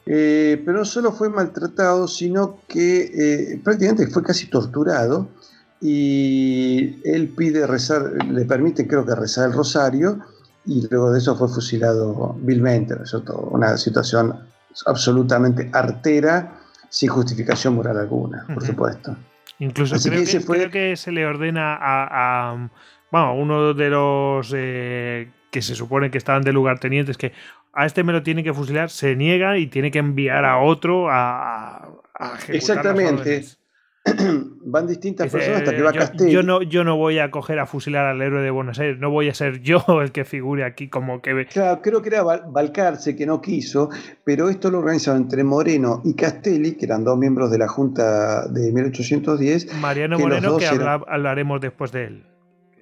Eh, 0.10 0.62
pero 0.66 0.78
no 0.78 0.86
solo 0.86 1.12
fue 1.12 1.28
maltratado, 1.30 2.08
sino 2.08 2.60
que 2.70 3.12
eh, 3.54 3.62
prácticamente 3.62 4.08
fue 4.08 4.24
casi 4.24 4.50
torturado 4.50 5.28
y 5.82 7.02
él 7.04 7.34
pide 7.36 7.68
rezar, 7.68 8.14
le 8.26 8.46
permite 8.46 8.88
creo 8.88 9.06
que 9.06 9.14
rezar 9.14 9.50
el 9.50 9.54
rosario 9.54 10.20
y 10.66 10.88
luego 10.90 11.12
de 11.12 11.20
eso 11.20 11.36
fue 11.36 11.50
fusilado 11.50 12.38
vilmente, 12.40 12.96
¿no 12.96 13.04
es 13.04 13.10
cierto? 13.10 13.50
Una 13.52 13.76
situación 13.76 14.34
absolutamente 14.86 15.70
artera, 15.74 16.57
sin 16.90 17.10
justificación 17.10 17.76
moral 17.76 17.98
alguna, 17.98 18.46
por 18.54 18.66
supuesto. 18.66 19.16
Incluso 19.60 19.96
creo 19.98 20.24
que, 20.24 20.46
creo 20.46 20.72
que, 20.72 20.96
se 20.96 21.12
le 21.12 21.26
ordena 21.26 21.76
a, 21.76 22.52
a 23.12 23.32
uno 23.32 23.74
de 23.74 23.90
los 23.90 24.54
eh, 24.56 25.32
que 25.52 25.62
se 25.62 25.76
supone 25.76 26.12
que 26.12 26.18
estaban 26.18 26.44
de 26.44 26.54
lugartenientes 26.54 27.18
que 27.18 27.34
a 27.74 27.86
este 27.86 28.04
me 28.04 28.14
lo 28.14 28.24
tiene 28.24 28.44
que 28.44 28.54
fusilar, 28.54 28.90
se 28.90 29.16
niega 29.16 29.58
y 29.58 29.68
tiene 29.68 29.92
que 29.92 30.00
enviar 30.00 30.46
a 30.46 30.60
otro 30.60 31.10
a, 31.12 31.90
a 32.16 32.38
Exactamente. 32.50 33.46
Van 34.70 34.88
distintas 34.88 35.32
personas 35.32 35.60
hasta 35.60 35.76
que 35.76 35.82
va 35.82 35.92
yo, 35.92 36.00
Castelli. 36.00 36.32
Yo 36.32 36.44
no, 36.44 36.62
yo 36.62 36.84
no 36.84 36.98
voy 36.98 37.20
a 37.20 37.32
coger 37.32 37.60
a 37.60 37.66
fusilar 37.66 38.06
al 38.06 38.22
héroe 38.22 38.42
de 38.42 38.52
Buenos 38.52 38.80
Aires, 38.80 38.98
no 39.00 39.10
voy 39.10 39.30
a 39.30 39.34
ser 39.34 39.62
yo 39.62 39.84
el 40.02 40.12
que 40.12 40.26
figure 40.26 40.64
aquí 40.64 40.90
como 40.90 41.22
que... 41.22 41.46
Claro, 41.48 41.82
creo 41.82 42.02
que 42.02 42.10
era 42.10 42.24
Balcarce 42.24 43.16
que 43.16 43.26
no 43.26 43.42
quiso, 43.42 43.90
pero 44.24 44.50
esto 44.50 44.70
lo 44.70 44.80
organizaron 44.80 45.24
entre 45.24 45.44
Moreno 45.44 46.02
y 46.04 46.14
Castelli, 46.16 46.76
que 46.76 46.86
eran 46.86 47.04
dos 47.04 47.18
miembros 47.18 47.52
de 47.52 47.58
la 47.58 47.68
Junta 47.68 48.48
de 48.48 48.72
1810. 48.72 49.74
Mariano 49.80 50.20
Moreno, 50.20 50.58
que 50.58 50.68
hablaremos 50.68 51.62
después 51.62 51.92
de 51.92 52.06
él. 52.06 52.24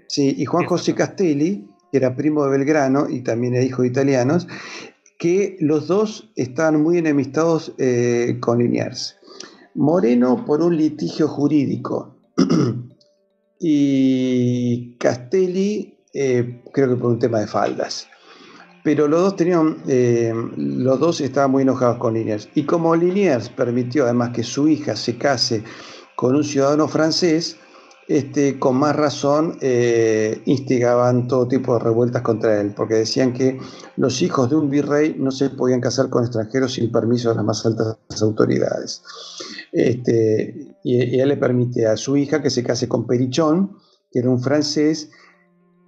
Sí, 0.07 0.35
y 0.37 0.45
Juan 0.45 0.65
José 0.65 0.93
Castelli, 0.93 1.67
que 1.91 1.97
era 1.97 2.15
primo 2.15 2.45
de 2.45 2.51
Belgrano 2.51 3.09
y 3.09 3.21
también 3.21 3.55
era 3.55 3.63
hijo 3.63 3.81
de 3.81 3.87
italianos, 3.89 4.47
que 5.17 5.57
los 5.59 5.87
dos 5.87 6.31
estaban 6.35 6.81
muy 6.81 6.97
enemistados 6.97 7.73
eh, 7.77 8.37
con 8.39 8.59
Liniers. 8.59 9.17
Moreno 9.75 10.43
por 10.45 10.61
un 10.61 10.75
litigio 10.77 11.27
jurídico 11.27 12.15
y 13.59 14.97
Castelli 14.97 15.97
eh, 16.13 16.61
creo 16.73 16.89
que 16.89 16.95
por 16.95 17.11
un 17.11 17.19
tema 17.19 17.39
de 17.39 17.47
faldas. 17.47 18.07
Pero 18.83 19.07
los 19.07 19.21
dos 19.21 19.35
tenían, 19.35 19.77
eh, 19.87 20.31
los 20.55 20.99
dos 20.99 21.19
estaban 21.19 21.51
muy 21.51 21.63
enojados 21.63 21.97
con 21.97 22.13
Liniers. 22.13 22.47
Y 22.55 22.63
como 22.63 22.95
Liniers 22.95 23.49
permitió 23.49 24.05
además 24.05 24.29
que 24.29 24.43
su 24.43 24.67
hija 24.67 24.95
se 24.95 25.17
case 25.17 25.63
con 26.15 26.35
un 26.35 26.43
ciudadano 26.43 26.87
francés, 26.87 27.57
este, 28.07 28.59
con 28.59 28.77
más 28.77 28.95
razón 28.95 29.57
eh, 29.61 30.41
instigaban 30.45 31.27
todo 31.27 31.47
tipo 31.47 31.73
de 31.73 31.83
revueltas 31.83 32.21
contra 32.21 32.61
él, 32.61 32.73
porque 32.75 32.95
decían 32.95 33.33
que 33.33 33.59
los 33.97 34.21
hijos 34.21 34.49
de 34.49 34.55
un 34.55 34.69
virrey 34.69 35.15
no 35.17 35.31
se 35.31 35.49
podían 35.49 35.81
casar 35.81 36.09
con 36.09 36.23
extranjeros 36.23 36.73
sin 36.73 36.91
permiso 36.91 37.29
de 37.29 37.35
las 37.35 37.45
más 37.45 37.65
altas 37.65 37.97
autoridades. 38.21 39.01
Este, 39.71 40.77
y, 40.83 41.19
él 41.19 41.29
le 41.29 41.37
permite 41.37 41.87
a 41.87 41.97
su 41.97 42.15
hija 42.15 42.43
que 42.43 42.51
se 42.51 42.63
case 42.63 42.87
con 42.87 43.07
Perichón, 43.07 43.77
que 44.11 44.19
era 44.19 44.29
un 44.29 44.41
francés, 44.41 45.09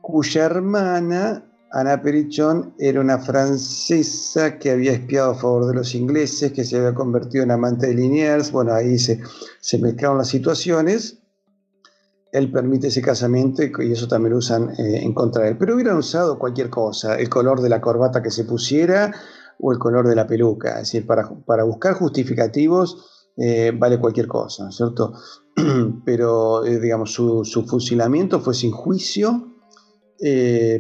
cuya 0.02 0.46
hermana, 0.46 1.44
Ana 1.72 2.02
Perichón, 2.02 2.74
era 2.80 3.00
una 3.00 3.20
francesa 3.20 4.58
que 4.58 4.72
había 4.72 4.94
espiado 4.94 5.32
a 5.32 5.36
favor 5.36 5.68
de 5.68 5.76
los 5.76 5.94
ingleses, 5.94 6.52
que 6.52 6.64
se 6.64 6.78
había 6.78 6.96
convertido 6.96 7.44
en 7.44 7.52
amante 7.52 7.88
de 7.88 7.94
Liniers. 7.94 8.52
Bueno, 8.52 8.74
ahí 8.74 8.98
se, 8.98 9.22
se 9.60 9.78
mezclaron 9.78 10.18
las 10.18 10.30
situaciones 10.30 11.20
él 12.32 12.52
permite 12.52 12.88
ese 12.88 13.02
casamiento 13.02 13.64
y 13.64 13.92
eso 13.92 14.08
también 14.08 14.32
lo 14.32 14.38
usan 14.38 14.72
eh, 14.78 15.02
en 15.02 15.14
contra 15.14 15.44
de 15.44 15.50
él. 15.50 15.58
Pero 15.58 15.76
hubieran 15.76 15.98
usado 15.98 16.38
cualquier 16.38 16.70
cosa, 16.70 17.16
el 17.16 17.30
color 17.30 17.62
de 17.62 17.70
la 17.70 17.82
corbata 17.82 18.22
que 18.22 18.32
se 18.32 18.44
pusiera 18.44 19.14
o 19.60 19.72
el 19.72 19.80
color 19.80 20.08
de 20.08 20.16
la 20.16 20.28
peluca. 20.28 20.72
Es 20.74 20.92
decir, 20.92 21.06
para, 21.06 21.30
para 21.46 21.64
buscar 21.64 21.94
justificativos 21.94 23.32
eh, 23.38 23.72
vale 23.76 24.00
cualquier 24.00 24.28
cosa, 24.28 24.64
¿no 24.64 24.70
es 24.70 24.76
cierto? 24.76 25.14
Pero, 26.06 26.66
eh, 26.66 26.80
digamos, 26.80 27.14
su, 27.14 27.66
fusilamiento 27.68 28.40
fue 28.40 28.54
sin 28.54 28.72
juicio. 28.72 29.54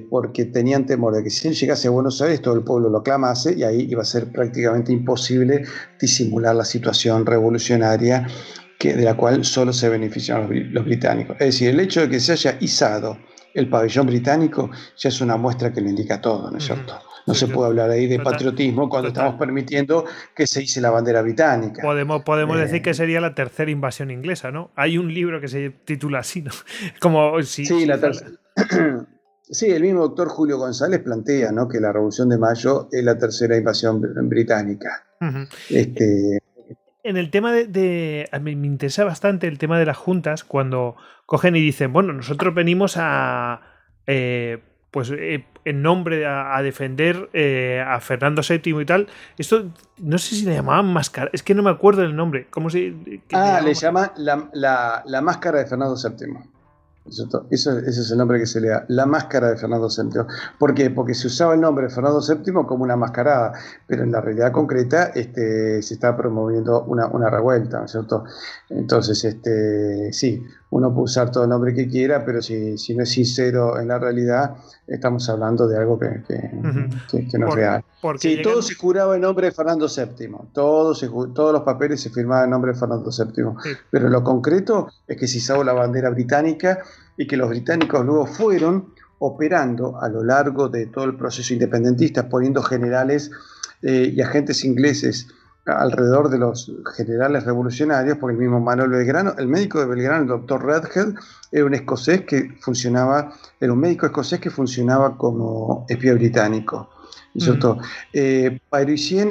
porque 0.09 0.45
tenían 0.45 0.87
temor 0.87 1.13
de 1.13 1.23
que 1.23 1.29
si 1.29 1.47
él 1.47 1.53
llegase 1.53 1.87
a 1.87 1.91
Buenos 1.91 2.19
Aires 2.23 2.41
todo 2.41 2.55
el 2.55 2.63
pueblo 2.63 2.89
lo 2.89 3.03
clamase 3.03 3.53
y 3.55 3.61
ahí 3.61 3.85
iba 3.87 4.01
a 4.01 4.05
ser 4.05 4.31
prácticamente 4.31 4.91
imposible 4.91 5.63
disimular 6.01 6.55
la 6.55 6.65
situación 6.65 7.23
revolucionaria 7.23 8.25
que, 8.77 8.93
de 8.93 9.03
la 9.03 9.15
cual 9.15 9.43
solo 9.45 9.73
se 9.73 9.89
benefician 9.89 10.49
los, 10.71 10.85
británicos. 10.85 11.35
Es 11.39 11.47
decir, 11.47 11.69
el 11.69 11.79
hecho 11.79 12.01
de 12.01 12.09
que 12.09 12.19
se 12.19 12.33
haya 12.33 12.57
izado 12.59 13.17
el 13.53 13.69
pabellón 13.69 14.07
británico 14.07 14.69
ya 14.97 15.09
es 15.09 15.21
una 15.21 15.37
muestra 15.37 15.73
que 15.73 15.81
lo 15.81 15.89
indica 15.89 16.21
todo, 16.21 16.51
¿no 16.51 16.57
es 16.57 16.65
cierto? 16.65 16.93
No 17.25 17.33
se 17.33 17.47
puede 17.47 17.67
hablar 17.67 17.89
ahí 17.89 18.07
de 18.07 18.19
patriotismo 18.19 18.87
cuando 18.87 19.09
estamos 19.09 19.35
permitiendo 19.35 20.05
que 20.33 20.47
se 20.47 20.63
hice 20.63 20.79
la 20.79 20.91
bandera 20.91 21.21
británica. 21.21 21.81
Podemos, 21.81 22.23
podemos 22.23 22.55
eh, 22.57 22.61
decir 22.61 22.81
que 22.81 22.93
sería 22.93 23.19
la 23.19 23.35
tercera 23.35 23.69
invasión 23.69 24.11
inglesa, 24.11 24.49
¿no? 24.51 24.71
Hay 24.75 24.97
un 24.97 25.13
libro 25.13 25.41
que 25.41 25.49
se 25.49 25.71
titula 25.71 26.19
así, 26.19 26.41
¿no? 26.41 26.51
Como 27.01 27.41
si, 27.43 27.65
sí, 27.65 27.85
la 27.85 27.99
tercera. 27.99 28.31
Sí, 29.49 29.67
el 29.67 29.81
mismo 29.81 30.01
doctor 30.01 30.27
Julio 30.27 30.57
González 30.57 31.01
plantea 31.01 31.53
¿no? 31.53 31.69
que 31.69 31.79
la 31.79 31.93
Revolución 31.93 32.27
de 32.27 32.37
Mayo 32.37 32.89
es 32.91 33.01
la 33.01 33.17
tercera 33.17 33.55
invasión 33.55 34.01
británica. 34.27 35.05
este, 35.69 36.39
en 37.07 37.15
el 37.15 37.31
tema 37.31 37.53
de, 37.53 38.29
me, 38.41 38.51
interesa 38.51 39.05
bastante 39.05 39.47
el 39.47 39.57
tema 39.57 39.79
de 39.79 39.85
las 39.85 39.95
juntas 39.95 40.43
cuando 40.43 40.97
cogen 41.25 41.55
y 41.55 41.61
dicen, 41.61 41.93
bueno, 41.93 42.11
nosotros 42.11 42.53
venimos 42.53 42.95
a, 42.97 43.61
eh, 44.05 44.61
pues 44.91 45.11
eh, 45.11 45.45
en 45.63 45.81
nombre 45.81 46.25
a, 46.25 46.61
defender 46.61 47.29
eh, 47.31 47.81
a 47.85 48.01
Fernando 48.01 48.41
VII 48.47 48.81
y 48.81 48.85
tal. 48.85 49.07
Esto 49.37 49.67
no 49.99 50.17
sé 50.17 50.35
si 50.35 50.45
le 50.45 50.55
llamaban 50.55 50.91
máscara, 50.91 51.29
es 51.31 51.43
que 51.43 51.55
no 51.55 51.63
me 51.63 51.69
acuerdo 51.69 52.01
del 52.01 52.15
nombre. 52.15 52.47
¿Cómo 52.49 52.69
se? 52.69 52.93
Ah, 53.31 53.61
le, 53.63 53.73
llama 53.73 54.11
la, 54.17 55.01
la, 55.05 55.21
máscara 55.21 55.59
de 55.59 55.65
Fernando 55.65 55.95
VII. 55.95 56.56
Eso, 57.07 57.45
ese 57.51 57.89
es 57.89 58.11
el 58.11 58.17
nombre 58.17 58.39
que 58.39 58.45
se 58.45 58.59
le 58.59 58.69
da, 58.69 58.85
la 58.89 59.05
máscara 59.05 59.49
de 59.49 59.57
Fernando 59.57 59.87
VII. 59.87 60.21
¿Por 60.59 60.73
qué? 60.73 60.89
Porque 60.89 61.13
se 61.13 61.27
usaba 61.27 61.53
el 61.53 61.61
nombre 61.61 61.87
de 61.87 61.93
Fernando 61.93 62.21
VII 62.21 62.53
como 62.67 62.83
una 62.83 62.95
mascarada, 62.95 63.53
pero 63.87 64.03
en 64.03 64.11
la 64.11 64.21
realidad 64.21 64.51
concreta 64.51 65.05
este, 65.15 65.81
se 65.81 65.93
está 65.93 66.15
promoviendo 66.17 66.83
una, 66.83 67.07
una 67.07 67.29
revuelta, 67.29 67.79
¿no 67.79 67.85
es 67.85 67.91
cierto? 67.91 68.25
Entonces, 68.69 69.23
este, 69.23 70.11
sí, 70.11 70.43
uno 70.69 70.93
puede 70.93 71.05
usar 71.05 71.31
todo 71.31 71.43
el 71.43 71.49
nombre 71.49 71.73
que 71.73 71.87
quiera, 71.87 72.25
pero 72.25 72.41
si, 72.41 72.77
si 72.77 72.93
no 72.93 73.03
es 73.03 73.09
sincero 73.09 73.79
en 73.79 73.87
la 73.87 73.99
realidad, 73.99 74.55
estamos 74.85 75.29
hablando 75.29 75.67
de 75.67 75.77
algo 75.77 75.97
que, 75.97 76.23
que, 76.27 77.37
no 77.37 77.47
es 77.47 77.55
real. 77.55 77.83
Sí, 78.19 78.41
todo 78.41 78.61
se 78.61 78.75
juraba 78.75 79.15
en 79.15 79.21
nombre 79.21 79.47
de 79.47 79.53
Fernando 79.53 79.87
VII, 79.87 80.29
todos 80.53 81.01
los 81.01 81.61
papeles 81.61 82.01
se 82.01 82.09
firmaban 82.09 82.45
en 82.45 82.49
nombre 82.51 82.73
de 82.73 82.79
Fernando 82.79 83.09
VII, 83.09 83.77
pero 83.89 84.09
lo 84.09 84.23
concreto 84.23 84.89
es 85.07 85.17
que 85.17 85.27
se 85.27 85.37
hizo 85.37 85.63
la 85.63 85.73
bandera 85.73 86.09
británica 86.09 86.79
y 87.15 87.27
que 87.27 87.37
los 87.37 87.49
británicos 87.49 88.05
luego 88.05 88.25
fueron 88.25 88.93
operando 89.19 89.99
a 89.99 90.09
lo 90.09 90.23
largo 90.23 90.69
de 90.69 90.87
todo 90.87 91.05
el 91.05 91.15
proceso 91.15 91.53
independentista, 91.53 92.29
poniendo 92.29 92.61
generales 92.61 93.31
eh, 93.81 94.11
y 94.13 94.21
agentes 94.21 94.63
ingleses 94.65 95.27
alrededor 95.67 96.29
de 96.29 96.39
los 96.39 96.71
generales 96.95 97.43
revolucionarios, 97.43 98.17
porque 98.17 98.35
el 98.35 98.39
mismo 98.39 98.59
Manuel 98.59 98.89
Belgrano, 98.89 99.33
el 99.37 99.47
médico 99.47 99.79
de 99.79 99.85
Belgrano, 99.85 100.21
el 100.21 100.27
doctor 100.27 100.65
Redhead, 100.65 101.13
era 101.51 101.65
un 101.65 101.73
escocés 101.73 102.21
que 102.21 102.55
funcionaba, 102.61 103.33
era 103.59 103.73
un 103.73 103.79
médico 103.79 104.05
escocés 104.05 104.39
que 104.39 104.49
funcionaba 104.49 105.17
como 105.17 105.85
espía 105.89 106.13
británico. 106.13 106.89
¿cierto? 107.39 107.75
Mm. 107.75 107.79
Eh, 108.13 108.59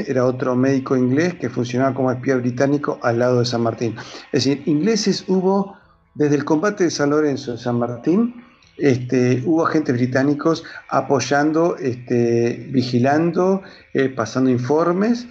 era 0.06 0.26
otro 0.26 0.54
médico 0.54 0.96
inglés 0.96 1.34
que 1.34 1.50
funcionaba 1.50 1.94
como 1.94 2.12
espía 2.12 2.36
británico 2.36 2.98
al 3.02 3.18
lado 3.18 3.40
de 3.40 3.46
San 3.46 3.62
Martín. 3.62 3.96
Es 4.32 4.44
decir, 4.44 4.62
ingleses 4.66 5.24
hubo, 5.28 5.76
desde 6.14 6.36
el 6.36 6.44
combate 6.44 6.84
de 6.84 6.90
San 6.90 7.10
Lorenzo 7.10 7.52
de 7.52 7.58
San 7.58 7.78
Martín, 7.78 8.44
este, 8.76 9.42
hubo 9.46 9.66
agentes 9.66 9.96
británicos 9.96 10.62
apoyando, 10.88 11.76
este, 11.78 12.68
vigilando, 12.70 13.62
eh, 13.94 14.08
pasando 14.10 14.50
informes 14.50 15.26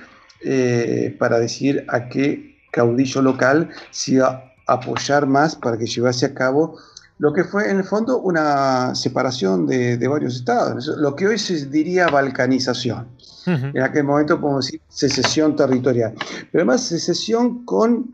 eh, 0.46 1.16
para 1.18 1.40
decir 1.40 1.86
a 1.88 2.08
qué 2.08 2.56
caudillo 2.72 3.22
local 3.22 3.70
se 3.90 4.14
iba 4.14 4.54
a 4.68 4.74
apoyar 4.74 5.26
más 5.26 5.56
para 5.56 5.78
que 5.78 5.88
llevase 5.88 6.26
a 6.26 6.34
cabo 6.34 6.78
lo 7.18 7.34
que 7.34 7.44
fue 7.44 7.72
en 7.72 7.78
el 7.78 7.84
fondo 7.84 8.20
una 8.20 8.94
separación 8.94 9.66
de, 9.66 10.08
varios 10.08 10.36
estados, 10.36 10.88
lo 10.98 11.16
que 11.16 11.28
hoy 11.28 11.40
se 11.40 11.66
diría 11.68 12.08
balcanización. 12.08 13.08
En 13.48 13.82
aquel 13.82 14.04
momento 14.04 14.42
podemos 14.42 14.66
decir 14.66 14.82
secesión 14.90 15.56
territorial, 15.56 16.14
pero 16.52 16.64
además 16.64 16.82
secesión 16.82 17.64
con 17.64 18.12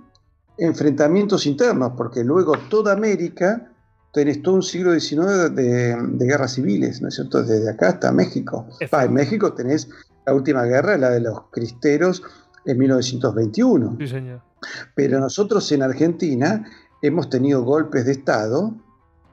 enfrentamientos 0.57 1.45
internos, 1.45 1.93
porque 1.95 2.23
luego 2.23 2.53
toda 2.69 2.93
América 2.93 3.71
tenés 4.13 4.41
todo 4.41 4.55
un 4.55 4.63
siglo 4.63 4.97
XIX 4.99 5.55
de, 5.55 5.95
guerras 6.19 6.53
civiles, 6.53 7.01
¿no 7.01 7.07
es 7.07 7.15
cierto? 7.15 7.43
Desde 7.43 7.69
acá 7.69 7.89
hasta 7.89 8.11
México. 8.11 8.67
en 8.79 9.13
México 9.13 9.53
tenés 9.53 9.89
la 10.25 10.33
última 10.33 10.63
guerra, 10.63 10.97
la 10.97 11.09
de 11.09 11.21
los 11.21 11.41
cristeros, 11.51 12.23
en 12.65 12.77
1921. 12.77 13.97
Sí, 13.99 14.07
señor. 14.07 14.41
Pero 14.95 15.19
nosotros 15.19 15.71
en 15.71 15.83
Argentina 15.83 16.65
hemos 17.01 17.29
tenido 17.29 17.63
golpes 17.63 18.05
de 18.05 18.11
Estado, 18.11 18.75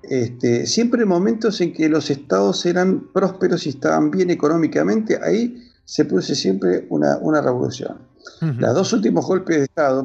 este, 0.02 0.66
siempre 0.66 1.02
en 1.02 1.09
momentos 1.09 1.60
en 1.60 1.73
que 1.73 1.89
los 1.89 2.10
estados 2.10 2.65
eran 2.65 3.09
prósperos 3.12 3.66
y 3.66 3.70
estaban 3.70 4.10
bien 4.10 4.31
económicamente, 4.31 5.19
ahí 5.23 5.65
se 5.85 6.05
produce 6.05 6.35
siempre 6.35 6.86
una, 6.90 7.40
revolución. 7.40 7.98
Los 8.40 8.74
dos 8.74 8.93
últimos 8.93 9.27
golpes 9.27 9.56
de 9.56 9.65
Estado 9.65 10.05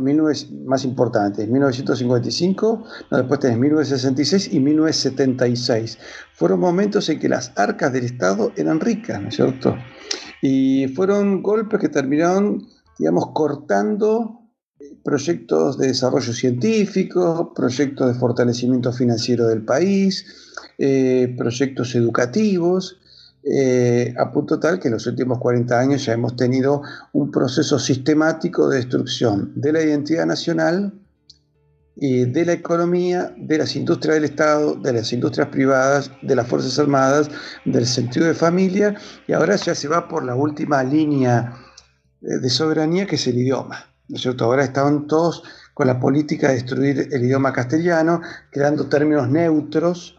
más 0.65 0.85
importantes, 0.85 1.47
1955, 1.47 2.85
después 3.11 3.39
tenés 3.41 3.57
1966 3.59 4.53
y 4.53 4.59
1976, 4.61 5.99
fueron 6.33 6.61
momentos 6.61 7.09
en 7.09 7.19
que 7.19 7.27
las 7.27 7.51
arcas 7.57 7.91
del 7.91 8.05
Estado 8.05 8.53
eran 8.55 8.79
ricas, 8.79 9.21
¿no 9.21 9.27
es 9.27 9.35
cierto? 9.35 9.75
Y 10.45 10.89
fueron 10.89 11.41
golpes 11.41 11.79
que 11.79 11.87
terminaron, 11.87 12.67
digamos, 12.99 13.27
cortando 13.33 14.41
proyectos 15.01 15.77
de 15.77 15.87
desarrollo 15.87 16.33
científico, 16.33 17.53
proyectos 17.55 18.13
de 18.13 18.19
fortalecimiento 18.19 18.91
financiero 18.91 19.47
del 19.47 19.63
país, 19.63 20.25
eh, 20.77 21.33
proyectos 21.37 21.95
educativos, 21.95 22.99
eh, 23.41 24.13
a 24.17 24.33
punto 24.33 24.59
tal 24.59 24.81
que 24.81 24.89
en 24.89 24.95
los 24.95 25.07
últimos 25.07 25.39
40 25.39 25.79
años 25.79 26.05
ya 26.05 26.11
hemos 26.11 26.35
tenido 26.35 26.81
un 27.13 27.31
proceso 27.31 27.79
sistemático 27.79 28.67
de 28.67 28.79
destrucción 28.79 29.53
de 29.55 29.71
la 29.71 29.81
identidad 29.81 30.25
nacional, 30.25 30.91
de 31.95 32.45
la 32.45 32.53
economía, 32.53 33.33
de 33.37 33.57
las 33.59 33.75
industrias 33.75 34.15
del 34.15 34.25
Estado, 34.25 34.75
de 34.75 34.93
las 34.93 35.13
industrias 35.13 35.49
privadas, 35.49 36.11
de 36.21 36.35
las 36.35 36.47
Fuerzas 36.47 36.79
Armadas, 36.79 37.29
del 37.65 37.85
sentido 37.85 38.25
de 38.25 38.33
familia, 38.33 38.95
y 39.27 39.33
ahora 39.33 39.55
ya 39.55 39.75
se 39.75 39.87
va 39.87 40.07
por 40.07 40.25
la 40.25 40.35
última 40.35 40.83
línea 40.83 41.53
eh, 42.21 42.39
de 42.39 42.49
soberanía 42.49 43.05
que 43.05 43.15
es 43.15 43.27
el 43.27 43.37
idioma. 43.37 43.85
¿no 44.07 44.17
es? 44.17 44.25
Ahora 44.25 44.63
estaban 44.63 45.07
todos 45.07 45.43
con 45.73 45.87
la 45.87 45.99
política 45.99 46.47
de 46.49 46.55
destruir 46.55 47.09
el 47.11 47.23
idioma 47.23 47.53
castellano, 47.53 48.21
creando 48.51 48.87
términos 48.87 49.29
neutros 49.29 50.17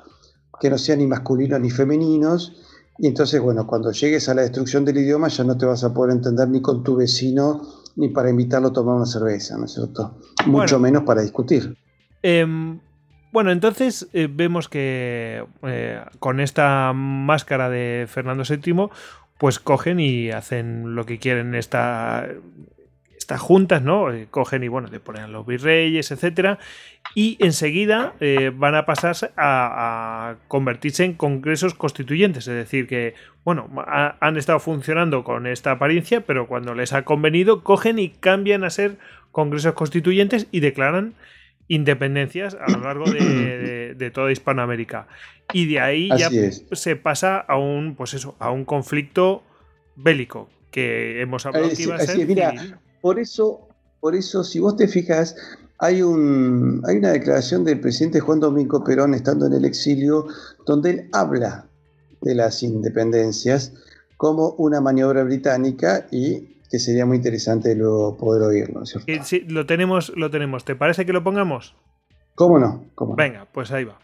que 0.61 0.71
no 0.71 0.79
sean 0.79 1.01
ni 1.01 1.07
masculinos 1.07 1.61
ni 1.61 1.71
femeninos. 1.71 2.53
Y 2.99 3.09
entonces, 3.09 3.41
bueno, 3.41 3.67
cuando 3.67 3.91
llegues 3.91 4.29
a 4.29 4.35
la 4.35 4.43
destrucción 4.43 4.85
del 4.85 4.99
idioma 4.99 5.29
ya 5.29 5.43
no 5.43 5.59
te 5.59 5.67
vas 5.67 5.83
a 5.83 5.93
poder 5.93 6.15
entender 6.15 6.49
ni 6.49 6.63
con 6.63 6.85
tu 6.85 6.97
vecino 6.97 7.63
ni 7.97 8.09
para 8.09 8.31
invitarlo 8.31 8.69
a 8.69 8.73
tomar 8.73 8.97
una 8.97 9.07
cerveza, 9.07 9.57
¿no 9.57 9.67
es 9.67 9.73
cierto? 9.73 10.19
Mucho 10.47 10.79
menos 10.79 11.03
para 11.05 11.23
discutir. 11.23 11.77
Em, 12.23 12.79
bueno, 13.33 13.51
entonces 13.51 14.09
eh, 14.13 14.29
vemos 14.31 14.69
que 14.69 15.45
eh, 15.63 16.01
con 16.19 16.41
esta 16.41 16.93
máscara 16.95 17.69
de 17.69 18.07
Fernando 18.09 18.45
VII, 18.49 18.89
pues 19.39 19.59
cogen 19.59 20.01
y 20.01 20.31
hacen 20.31 20.95
lo 20.95 21.05
que 21.05 21.19
quieren 21.19 21.55
esta, 21.55 22.27
estas 23.25 23.41
juntas, 23.41 23.83
¿no? 23.83 24.13
Eh, 24.13 24.27
cogen 24.31 24.63
y 24.65 24.69
bueno, 24.69 24.89
le 24.93 25.01
ponen 25.01 25.23
a 25.23 25.29
los 25.29 25.47
virreyes, 25.47 26.11
etcétera, 26.11 26.59
y 27.15 27.39
enseguida 27.41 28.13
eh, 28.21 28.53
van 28.55 28.75
a 28.75 28.85
pasar 28.85 29.33
a, 29.39 30.35
convertirse 30.47 31.05
en 31.05 31.15
congresos 31.15 31.75
constituyentes, 31.75 32.47
es 32.49 32.55
decir, 32.55 32.87
que 32.87 33.15
bueno, 33.43 33.71
han 34.21 34.37
estado 34.37 34.59
funcionando 34.59 35.25
con 35.25 35.47
esta 35.47 35.73
apariencia, 35.73 36.21
pero 36.23 36.47
cuando 36.47 36.75
les 36.75 36.93
ha 36.93 37.05
convenido, 37.05 37.63
cogen 37.63 37.99
y 37.99 38.11
cambian 38.11 38.63
a 38.63 38.71
ser 38.71 38.99
congresos 39.35 39.75
constituyentes 39.75 40.47
y 40.53 40.61
declaran 40.61 41.15
independencias 41.67 42.55
a 42.55 42.71
lo 42.71 42.85
largo 42.85 43.05
de, 43.05 44.11
toda 44.15 44.31
Hispanoamérica. 44.31 45.09
Y 45.53 45.67
de 45.67 45.81
ahí 45.81 46.09
ya 46.17 46.31
se 46.73 46.97
pasa 46.97 47.39
a 47.39 47.59
un, 47.59 47.97
pues 47.97 48.15
eso, 48.15 48.37
a 48.39 48.53
un 48.53 48.65
conflicto 48.65 49.43
bélico 49.97 50.49
que 50.71 51.21
hemos 51.21 51.45
hablado 51.47 51.69
que 51.69 51.83
iba 51.83 51.97
a 51.97 52.01
ser. 52.01 52.79
Por 53.01 53.19
eso, 53.19 53.69
por 54.01 54.15
eso, 54.15 54.45
si 54.45 54.61
vos 54.61 54.77
te 54.77 54.87
fijas, 54.87 55.37
hay, 55.79 56.01
un, 56.01 56.83
hay 56.87 56.99
una 56.99 57.11
declaración 57.11 57.65
del 57.65 57.81
presidente 57.81 58.21
Juan 58.21 58.39
Domingo 58.39 58.85
Perón 58.85 59.15
estando 59.15 59.47
en 59.47 59.55
el 59.55 59.65
exilio, 59.65 60.29
donde 60.65 60.91
él 60.91 61.09
habla 61.13 61.67
de 62.21 62.37
las 62.37 62.63
independencias 62.63 63.73
como 64.17 64.51
una 64.51 64.81
maniobra 64.81 65.25
británica 65.25 66.07
y 66.13 66.54
que 66.75 66.81
sería 66.81 67.07
muy 67.07 67.19
interesante 67.19 67.77
luego 67.77 68.17
poder 68.17 68.43
oírlo. 68.43 68.85
Sí, 68.85 69.47
lo 69.49 69.65
tenemos, 69.65 70.13
lo 70.17 70.29
tenemos. 70.29 70.65
¿Te 70.65 70.75
parece 70.75 71.07
que 71.07 71.13
lo 71.13 71.23
pongamos? 71.23 71.77
¿Cómo 72.35 72.59
no? 72.59 72.83
Venga, 73.17 73.47
pues 73.53 73.71
ahí 73.71 73.85
va. 73.85 73.97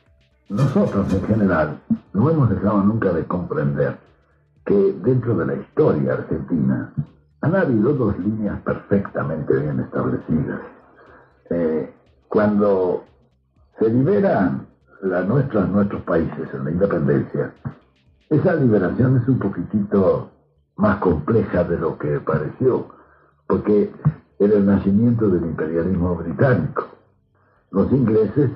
Nosotros 0.48 1.12
en 1.12 1.26
general 1.26 1.80
no 2.12 2.30
hemos 2.30 2.48
dejado 2.48 2.80
nunca 2.84 3.12
de 3.12 3.24
comprender 3.24 3.96
que 4.64 4.94
dentro 5.02 5.36
de 5.38 5.46
la 5.46 5.54
historia 5.56 6.12
argentina 6.12 6.94
han 7.40 7.56
habido 7.56 7.92
dos 7.92 8.16
líneas 8.20 8.60
perfectamente 8.60 9.52
bien 9.52 9.80
establecidas. 9.80 10.60
Eh, 11.50 11.92
cuando 12.28 13.04
se 13.80 13.88
liberan 13.88 14.68
nuestros 15.02 16.02
países 16.02 16.54
en 16.54 16.64
la 16.66 16.70
independencia, 16.70 17.52
esa 18.28 18.54
liberación 18.54 19.16
es 19.20 19.26
un 19.26 19.40
poquitito 19.40 20.30
más 20.80 20.96
compleja 20.98 21.64
de 21.64 21.78
lo 21.78 21.98
que 21.98 22.20
pareció, 22.20 22.86
porque 23.46 23.92
era 24.38 24.54
el 24.54 24.66
nacimiento 24.66 25.28
del 25.28 25.44
imperialismo 25.44 26.16
británico. 26.16 26.88
Los 27.70 27.92
ingleses 27.92 28.50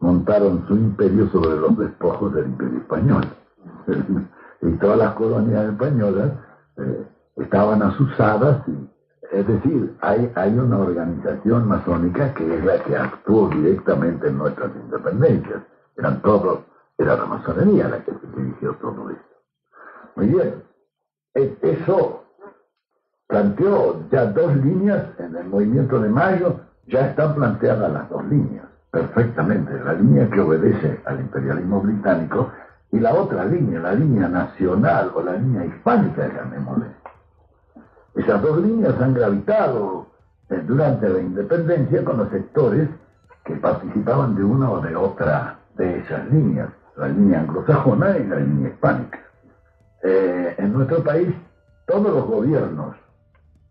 montaron 0.00 0.66
su 0.68 0.74
imperio 0.74 1.28
sobre 1.30 1.56
los 1.56 1.76
despojos 1.78 2.34
del 2.34 2.46
imperio 2.46 2.78
español. 2.78 3.24
y 4.62 4.70
todas 4.72 4.98
las 4.98 5.14
colonias 5.14 5.70
españolas 5.70 6.32
eh, 6.76 7.06
estaban 7.36 7.82
asusadas, 7.82 8.62
es 9.32 9.46
decir, 9.46 9.96
hay, 10.00 10.30
hay 10.34 10.58
una 10.58 10.78
organización 10.78 11.66
masónica 11.66 12.32
que 12.34 12.58
es 12.58 12.64
la 12.64 12.82
que 12.84 12.96
actuó 12.96 13.48
directamente 13.48 14.28
en 14.28 14.38
nuestras 14.38 14.70
independencias. 14.76 15.62
Eran 15.96 16.20
todos, 16.22 16.60
era 16.98 17.16
la 17.16 17.24
masonería 17.24 17.88
la 17.88 18.04
que 18.04 18.12
dirigió 18.36 18.74
todo 18.74 19.10
esto. 19.10 19.34
Muy 20.16 20.26
bien, 20.26 20.62
eso 21.34 22.24
planteó 23.26 24.08
ya 24.10 24.26
dos 24.26 24.54
líneas 24.56 25.06
en 25.18 25.36
el 25.36 25.46
movimiento 25.46 25.98
de 26.00 26.08
mayo, 26.08 26.60
ya 26.86 27.08
están 27.08 27.34
planteadas 27.34 27.92
las 27.92 28.08
dos 28.08 28.24
líneas, 28.26 28.66
perfectamente, 28.90 29.72
la 29.84 29.94
línea 29.94 30.28
que 30.30 30.40
obedece 30.40 31.00
al 31.04 31.20
imperialismo 31.20 31.80
británico 31.80 32.52
y 32.92 33.00
la 33.00 33.12
otra 33.14 33.44
línea, 33.44 33.80
la 33.80 33.94
línea 33.94 34.28
nacional 34.28 35.10
o 35.14 35.22
la 35.22 35.32
línea 35.32 35.64
hispánica, 35.64 36.28
llamémosle. 36.28 36.86
Esas 38.14 38.40
dos 38.40 38.58
líneas 38.58 38.94
han 39.00 39.14
gravitado 39.14 40.06
eh, 40.50 40.62
durante 40.64 41.08
la 41.08 41.18
independencia 41.18 42.04
con 42.04 42.18
los 42.18 42.28
sectores 42.30 42.88
que 43.44 43.56
participaban 43.56 44.36
de 44.36 44.44
una 44.44 44.70
o 44.70 44.80
de 44.80 44.94
otra 44.94 45.58
de 45.76 45.98
esas 45.98 46.30
líneas, 46.30 46.68
la 46.96 47.08
línea 47.08 47.40
anglosajona 47.40 48.16
y 48.18 48.26
la 48.28 48.36
línea 48.36 48.68
hispánica. 48.68 49.23
Eh, 50.06 50.54
en 50.58 50.74
nuestro 50.74 51.02
país, 51.02 51.34
todos 51.86 52.12
los 52.12 52.26
gobiernos 52.26 52.94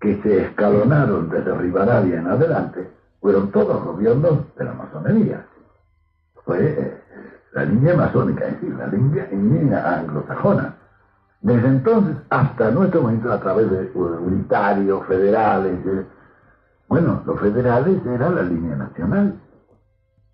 que 0.02 0.20
se 0.24 0.46
escalonaron 0.46 1.30
desde 1.30 1.54
Rivadavia 1.54 2.18
en 2.18 2.28
adelante 2.28 2.90
fueron 3.22 3.52
todos 3.52 3.84
gobiernos 3.84 4.40
de 4.58 4.66
la 4.66 4.74
masonería. 4.74 5.46
Fue 6.44 6.58
eh, 6.60 7.02
la 7.54 7.66
línea 7.66 7.96
masónica, 7.96 8.48
es 8.48 8.54
decir, 8.60 8.76
la 8.76 8.88
línea, 8.88 10.00
anglosajona. 10.00 10.76
Desde 11.42 11.68
entonces 11.68 12.16
hasta 12.32 12.72
nuestro 12.72 13.04
momento, 13.04 13.32
a 13.32 13.40
través 13.40 13.70
de 13.70 13.92
unitarios, 13.96 15.06
federales, 15.06 15.78
bueno, 16.88 17.22
los 17.28 17.40
federales 17.40 18.04
era 18.08 18.30
la 18.32 18.42
línea 18.42 18.76
nacional, 18.76 19.36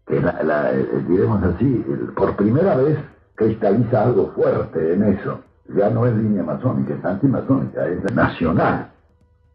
que 0.08 0.22
la, 0.22 0.72
eh, 0.72 1.04
diremos 1.10 1.44
así, 1.44 1.86
por 2.16 2.38
primera 2.38 2.78
vez 2.78 2.98
cristaliza 3.36 4.04
algo 4.04 4.32
fuerte 4.32 4.94
en 4.94 5.04
eso. 5.04 5.40
Ya 5.76 5.90
no 5.90 6.06
es 6.06 6.16
línea 6.16 6.44
masónica, 6.44 6.94
es 6.94 7.06
antimasónica, 7.06 7.86
es 7.86 8.16
nacional. 8.16 8.91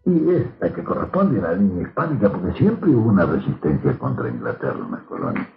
Y 0.05 0.31
es 0.31 0.47
la 0.61 0.73
que 0.73 0.85
corresponde 0.85 1.41
a 1.41 1.51
la 1.51 1.53
línea 1.55 1.83
hispánica, 1.83 2.31
porque 2.31 2.53
siempre 2.59 2.91
hubo 2.91 3.09
una 3.09 3.27
resistencia 3.27 3.99
contra 3.99 4.29
Inglaterra 4.29 4.79
en 4.79 4.91
las 4.91 5.01
colonias. 5.03 5.49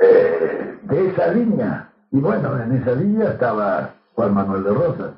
Eh, 0.00 0.78
de 0.82 1.08
esa 1.08 1.28
línea, 1.28 1.92
y 2.10 2.20
bueno, 2.20 2.56
en 2.60 2.72
esa 2.72 2.92
línea 2.92 3.30
estaba 3.30 3.94
Juan 4.14 4.34
Manuel 4.34 4.64
de 4.64 4.74
Rosas. 4.74 5.10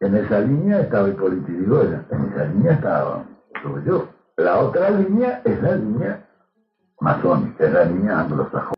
En 0.00 0.14
esa 0.14 0.40
línea 0.40 0.80
estaba 0.80 1.08
Hipólito 1.08 1.48
Yrigoyen, 1.48 2.04
en 2.10 2.24
esa 2.26 2.44
línea 2.44 2.72
estaba 2.72 3.24
yo. 3.84 4.08
La 4.36 4.58
otra 4.60 4.90
línea 4.90 5.40
es 5.44 5.60
la 5.62 5.76
línea 5.76 6.26
masónica, 7.00 7.64
es 7.64 7.72
la 7.72 7.84
línea 7.84 8.20
anglosajona. 8.20 8.75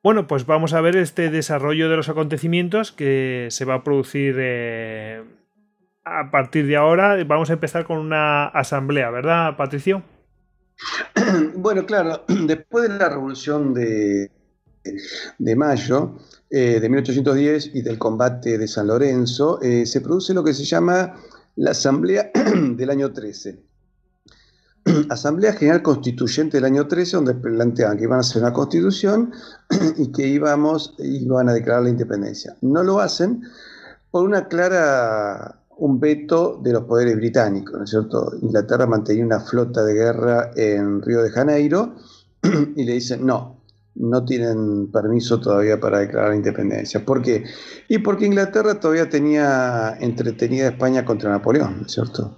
Bueno, 0.00 0.28
pues 0.28 0.46
vamos 0.46 0.74
a 0.74 0.80
ver 0.80 0.96
este 0.96 1.28
desarrollo 1.28 1.88
de 1.88 1.96
los 1.96 2.08
acontecimientos 2.08 2.92
que 2.92 3.48
se 3.50 3.64
va 3.64 3.74
a 3.74 3.84
producir 3.84 4.36
eh, 4.38 5.24
a 6.04 6.30
partir 6.30 6.66
de 6.66 6.76
ahora. 6.76 7.16
Vamos 7.24 7.50
a 7.50 7.54
empezar 7.54 7.84
con 7.84 7.98
una 7.98 8.46
asamblea, 8.46 9.10
¿verdad, 9.10 9.56
Patricio? 9.56 10.02
Bueno, 11.56 11.84
claro, 11.84 12.24
después 12.46 12.88
de 12.88 12.96
la 12.96 13.08
revolución 13.08 13.74
de, 13.74 14.30
de 15.38 15.56
mayo, 15.56 16.16
eh, 16.48 16.78
de 16.80 16.88
1810 16.88 17.74
y 17.74 17.82
del 17.82 17.98
combate 17.98 18.56
de 18.56 18.68
San 18.68 18.86
Lorenzo, 18.86 19.60
eh, 19.60 19.84
se 19.84 20.00
produce 20.00 20.32
lo 20.32 20.44
que 20.44 20.54
se 20.54 20.64
llama 20.64 21.16
la 21.56 21.72
Asamblea 21.72 22.30
del 22.54 22.88
año 22.90 23.12
13. 23.12 23.67
Asamblea 25.08 25.52
General 25.52 25.82
Constituyente 25.82 26.56
del 26.58 26.64
año 26.64 26.86
13, 26.86 27.16
donde 27.16 27.34
planteaban 27.34 27.96
que 27.96 28.04
iban 28.04 28.18
a 28.18 28.20
hacer 28.20 28.42
una 28.42 28.52
constitución 28.52 29.32
y 29.96 30.12
que 30.12 30.26
íbamos, 30.26 30.94
iban 30.98 31.48
a 31.48 31.52
declarar 31.54 31.84
la 31.84 31.90
independencia. 31.90 32.56
No 32.60 32.82
lo 32.82 33.00
hacen 33.00 33.42
por 34.10 34.24
una 34.24 34.48
clara 34.48 35.60
un 35.78 36.00
veto 36.00 36.60
de 36.62 36.72
los 36.72 36.84
poderes 36.84 37.16
británicos, 37.16 37.78
¿no 37.78 37.84
es 37.84 37.90
cierto? 37.90 38.32
Inglaterra 38.42 38.86
mantenía 38.86 39.24
una 39.24 39.40
flota 39.40 39.84
de 39.84 39.94
guerra 39.94 40.50
en 40.56 41.00
Río 41.02 41.22
de 41.22 41.30
Janeiro 41.30 41.94
y 42.74 42.84
le 42.84 42.94
dicen, 42.94 43.24
no, 43.24 43.58
no 43.94 44.24
tienen 44.24 44.90
permiso 44.90 45.40
todavía 45.40 45.78
para 45.78 46.00
declarar 46.00 46.34
independencia. 46.34 47.04
¿Por 47.04 47.22
qué? 47.22 47.44
Y 47.88 47.98
porque 47.98 48.26
Inglaterra 48.26 48.80
todavía 48.80 49.08
tenía 49.08 49.96
entretenida 50.00 50.66
a 50.66 50.70
España 50.70 51.04
contra 51.04 51.30
Napoleón, 51.30 51.78
¿no 51.80 51.86
es 51.86 51.92
cierto? 51.92 52.36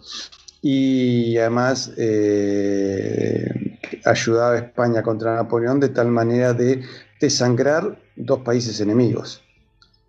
Y 0.63 1.39
además 1.39 1.93
eh, 1.97 3.79
ayudaba 4.05 4.53
a 4.53 4.59
España 4.59 5.03
contra 5.03 5.35
Napoleón 5.35 5.81
de 5.81 5.89
tal 5.89 6.09
manera 6.09 6.53
de 6.53 6.83
desangrar 7.21 7.99
dos 8.17 8.41
países 8.41 8.81
enemigos. 8.81 9.43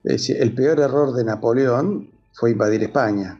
Es 0.03 0.13
decir, 0.13 0.37
el 0.39 0.53
peor 0.53 0.79
error 0.79 1.13
de 1.13 1.23
Napoleón 1.23 2.11
fue 2.33 2.51
invadir 2.51 2.83
España. 2.83 3.39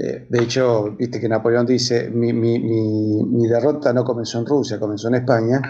Eh, 0.00 0.26
de 0.28 0.42
hecho, 0.42 0.94
viste 0.96 1.18
que 1.18 1.28
Napoleón 1.28 1.66
dice, 1.66 2.08
mi, 2.08 3.48
derrota 3.48 3.92
no 3.92 4.04
comenzó 4.04 4.38
en 4.38 4.46
Rusia, 4.46 4.78
comenzó 4.78 5.08
en 5.08 5.16
España, 5.16 5.60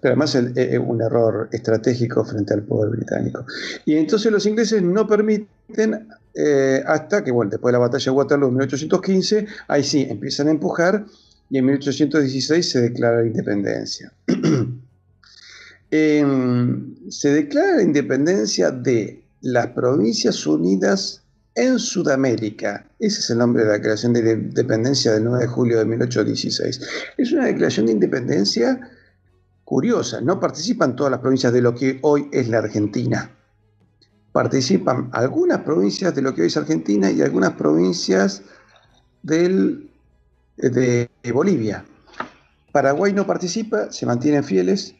pero 0.00 0.12
además 0.12 0.34
es 0.34 0.78
un 0.78 1.02
error 1.02 1.50
estratégico 1.52 2.24
frente 2.24 2.54
al 2.54 2.62
poder 2.62 2.96
británico. 2.96 3.44
Y 3.84 3.96
entonces 3.96 4.32
los 4.32 4.46
ingleses 4.46 4.82
no 4.82 5.06
permiten, 5.06 6.08
eh, 6.34 6.82
hasta 6.86 7.22
que, 7.22 7.30
bueno, 7.30 7.50
después 7.50 7.72
de 7.72 7.78
la 7.78 7.86
batalla 7.86 8.04
de 8.04 8.10
Waterloo 8.10 8.48
en 8.48 8.54
1815, 8.54 9.46
ahí 9.68 9.84
sí, 9.84 10.06
empiezan 10.08 10.48
a 10.48 10.52
empujar 10.52 11.04
y 11.50 11.58
en 11.58 11.66
1816 11.66 12.70
se 12.70 12.80
declara 12.80 13.20
la 13.20 13.26
independencia. 13.26 14.14
se 15.90 17.28
declara 17.28 17.76
la 17.76 17.82
independencia 17.82 18.70
de 18.70 19.22
las 19.42 19.66
Provincias 19.68 20.46
Unidas 20.46 21.23
en 21.54 21.78
Sudamérica. 21.78 22.86
Ese 22.98 23.20
es 23.20 23.30
el 23.30 23.38
nombre 23.38 23.62
de 23.62 23.68
la 23.68 23.74
Declaración 23.74 24.12
de 24.12 24.32
Independencia 24.32 25.12
del 25.12 25.24
9 25.24 25.44
de 25.44 25.46
julio 25.46 25.78
de 25.78 25.84
1816. 25.84 26.80
Es 27.16 27.32
una 27.32 27.46
declaración 27.46 27.86
de 27.86 27.92
independencia 27.92 28.80
curiosa. 29.64 30.20
No 30.20 30.40
participan 30.40 30.96
todas 30.96 31.10
las 31.10 31.20
provincias 31.20 31.52
de 31.52 31.62
lo 31.62 31.74
que 31.74 31.98
hoy 32.02 32.28
es 32.32 32.48
la 32.48 32.58
Argentina. 32.58 33.30
Participan 34.32 35.10
algunas 35.12 35.60
provincias 35.60 36.14
de 36.14 36.22
lo 36.22 36.34
que 36.34 36.42
hoy 36.42 36.48
es 36.48 36.56
Argentina 36.56 37.10
y 37.10 37.22
algunas 37.22 37.52
provincias 37.52 38.42
del, 39.22 39.90
de 40.56 41.08
Bolivia. 41.32 41.84
Paraguay 42.72 43.12
no 43.12 43.24
participa, 43.26 43.92
se 43.92 44.04
mantienen 44.04 44.42
fieles 44.42 44.96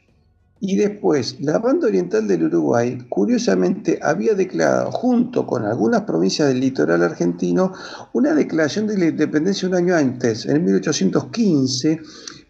y 0.67 0.77
después, 0.77 1.37
la 1.41 1.59
banda 1.59 1.89
oriental 1.89 2.27
del 2.27 2.45
Uruguay, 2.45 2.97
curiosamente, 3.11 3.99
había 4.01 4.33
declarado, 4.33 4.91
junto 4.93 5.47
con 5.47 5.67
algunas 5.67 6.05
provincias 6.05 6.49
del 6.49 6.61
litoral 6.61 7.03
argentino, 7.03 7.75
una 8.15 8.35
declaración 8.35 8.87
de 8.87 8.97
la 8.97 9.07
independencia 9.09 9.69
un 9.69 9.75
año 9.75 9.95
antes, 9.95 10.47
en 10.47 10.65
1815, 10.65 12.01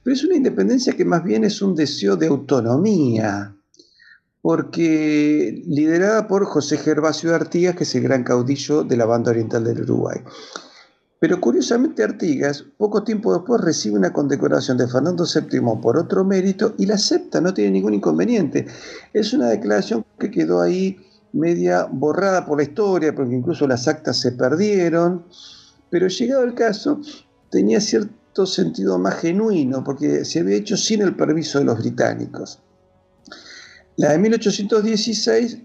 pero 0.04 0.14
es 0.14 0.22
una 0.22 0.36
independencia 0.36 0.92
que 0.92 1.04
más 1.04 1.24
bien 1.24 1.42
es 1.42 1.60
un 1.60 1.74
deseo 1.74 2.14
de 2.14 2.28
autonomía, 2.28 3.56
porque 4.40 5.64
liderada 5.66 6.28
por 6.28 6.44
José 6.44 6.76
Gervasio 6.76 7.34
Artigas, 7.34 7.74
que 7.74 7.82
es 7.82 7.96
el 7.96 8.04
gran 8.04 8.22
caudillo 8.22 8.84
de 8.84 8.96
la 8.96 9.06
banda 9.06 9.32
oriental 9.32 9.64
del 9.64 9.80
Uruguay. 9.80 10.18
Pero 11.24 11.40
curiosamente 11.40 12.02
Artigas, 12.02 12.66
poco 12.76 13.02
tiempo 13.02 13.32
después, 13.32 13.58
recibe 13.62 13.96
una 13.96 14.12
condecoración 14.12 14.76
de 14.76 14.86
Fernando 14.86 15.24
VII 15.24 15.80
por 15.80 15.96
otro 15.96 16.22
mérito 16.22 16.74
y 16.76 16.84
la 16.84 16.96
acepta, 16.96 17.40
no 17.40 17.54
tiene 17.54 17.70
ningún 17.70 17.94
inconveniente. 17.94 18.66
Es 19.14 19.32
una 19.32 19.48
declaración 19.48 20.04
que 20.18 20.30
quedó 20.30 20.60
ahí 20.60 20.98
media 21.32 21.88
borrada 21.90 22.44
por 22.44 22.58
la 22.58 22.64
historia, 22.64 23.14
porque 23.14 23.34
incluso 23.34 23.66
las 23.66 23.88
actas 23.88 24.18
se 24.18 24.32
perdieron, 24.32 25.24
pero 25.88 26.08
llegado 26.08 26.44
el 26.44 26.52
caso, 26.52 27.00
tenía 27.50 27.80
cierto 27.80 28.44
sentido 28.44 28.98
más 28.98 29.14
genuino, 29.14 29.82
porque 29.82 30.26
se 30.26 30.40
había 30.40 30.56
hecho 30.56 30.76
sin 30.76 31.00
el 31.00 31.16
permiso 31.16 31.58
de 31.58 31.64
los 31.64 31.78
británicos. 31.78 32.60
La 33.96 34.12
de 34.12 34.18
1816 34.18 35.58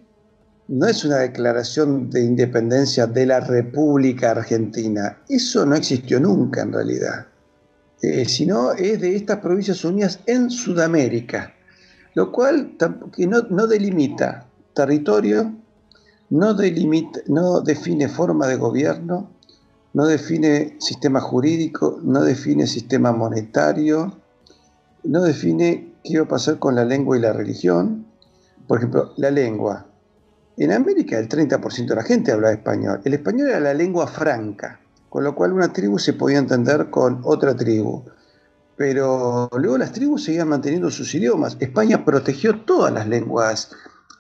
no 0.70 0.86
es 0.86 1.04
una 1.04 1.18
declaración 1.18 2.12
de 2.12 2.24
independencia 2.24 3.08
de 3.08 3.26
la 3.26 3.40
República 3.40 4.32
Argentina. 4.32 5.18
Eso 5.28 5.66
no 5.66 5.76
existió 5.76 6.20
nunca 6.20 6.62
en 6.62 6.72
realidad. 6.72 7.26
Eh, 8.04 8.26
sino 8.26 8.74
es 8.74 9.02
de 9.02 9.16
estas 9.16 9.40
provincias 9.40 9.84
unidas 9.84 10.20
en 10.28 10.52
Sudamérica, 10.52 11.56
lo 12.14 12.32
cual 12.32 12.78
que 13.12 13.26
no, 13.26 13.42
delimita 13.68 14.46
territorio, 14.76 15.52
no, 16.30 16.54
delimita, 16.54 17.20
no 17.26 17.62
define 17.62 18.08
forma 18.08 18.46
de 18.46 18.56
gobierno, 18.56 19.32
no 19.94 20.06
define 20.06 20.76
sistema 20.80 21.20
jurídico, 21.20 22.00
no 22.04 22.22
define 22.22 22.68
sistema 22.68 23.12
monetario, 23.12 24.20
no 25.04 25.24
define 25.24 25.96
qué 26.04 26.20
va 26.20 26.26
a 26.26 26.30
pasar 26.30 26.60
con 26.60 26.76
la 26.76 26.86
lengua 26.86 27.18
y 27.18 27.22
la 27.22 27.34
religión. 27.34 28.06
Por 28.68 28.78
ejemplo, 28.78 29.14
la 29.18 29.32
lengua. 29.32 29.89
En 30.60 30.74
América 30.74 31.18
el 31.18 31.30
30% 31.30 31.88
de 31.88 31.96
la 31.96 32.04
gente 32.04 32.34
hablaba 32.34 32.54
español. 32.54 33.00
El 33.06 33.14
español 33.14 33.48
era 33.48 33.62
la 33.62 33.74
lengua 33.74 34.08
franca, 34.08 34.78
con 35.08 35.24
lo 35.24 35.34
cual 35.34 35.54
una 35.54 35.72
tribu 35.72 35.98
se 35.98 36.12
podía 36.12 36.38
entender 36.38 36.90
con 36.90 37.22
otra 37.24 37.56
tribu. 37.56 38.04
Pero 38.76 39.50
luego 39.54 39.78
las 39.78 39.94
tribus 39.94 40.26
seguían 40.26 40.50
manteniendo 40.50 40.92
sus 40.92 41.16
idiomas. 41.16 41.56
España 41.62 42.04
protegió 42.04 42.60
todas 42.66 42.94
las 42.94 43.08
lenguas 43.08 43.72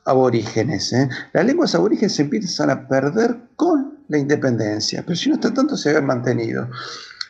aborígenes. 0.06 0.94
¿eh? 0.94 1.10
Las 1.34 1.46
lenguas 1.46 1.76
aborígenes 1.76 2.16
se 2.16 2.22
empiezan 2.22 2.70
a 2.70 2.88
perder 2.88 3.38
con 3.58 4.00
la 4.08 4.18
independencia, 4.18 5.04
pero 5.06 5.18
si 5.18 5.28
no 5.28 5.36
está 5.36 5.54
tanto 5.54 5.76
se 5.76 5.90
habían 5.90 6.06
mantenido. 6.06 6.70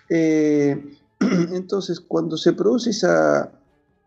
Eh, 0.07 0.98
entonces, 1.19 1.99
cuando 1.99 2.38
se 2.38 2.53
produce 2.53 2.91
esa 2.91 3.49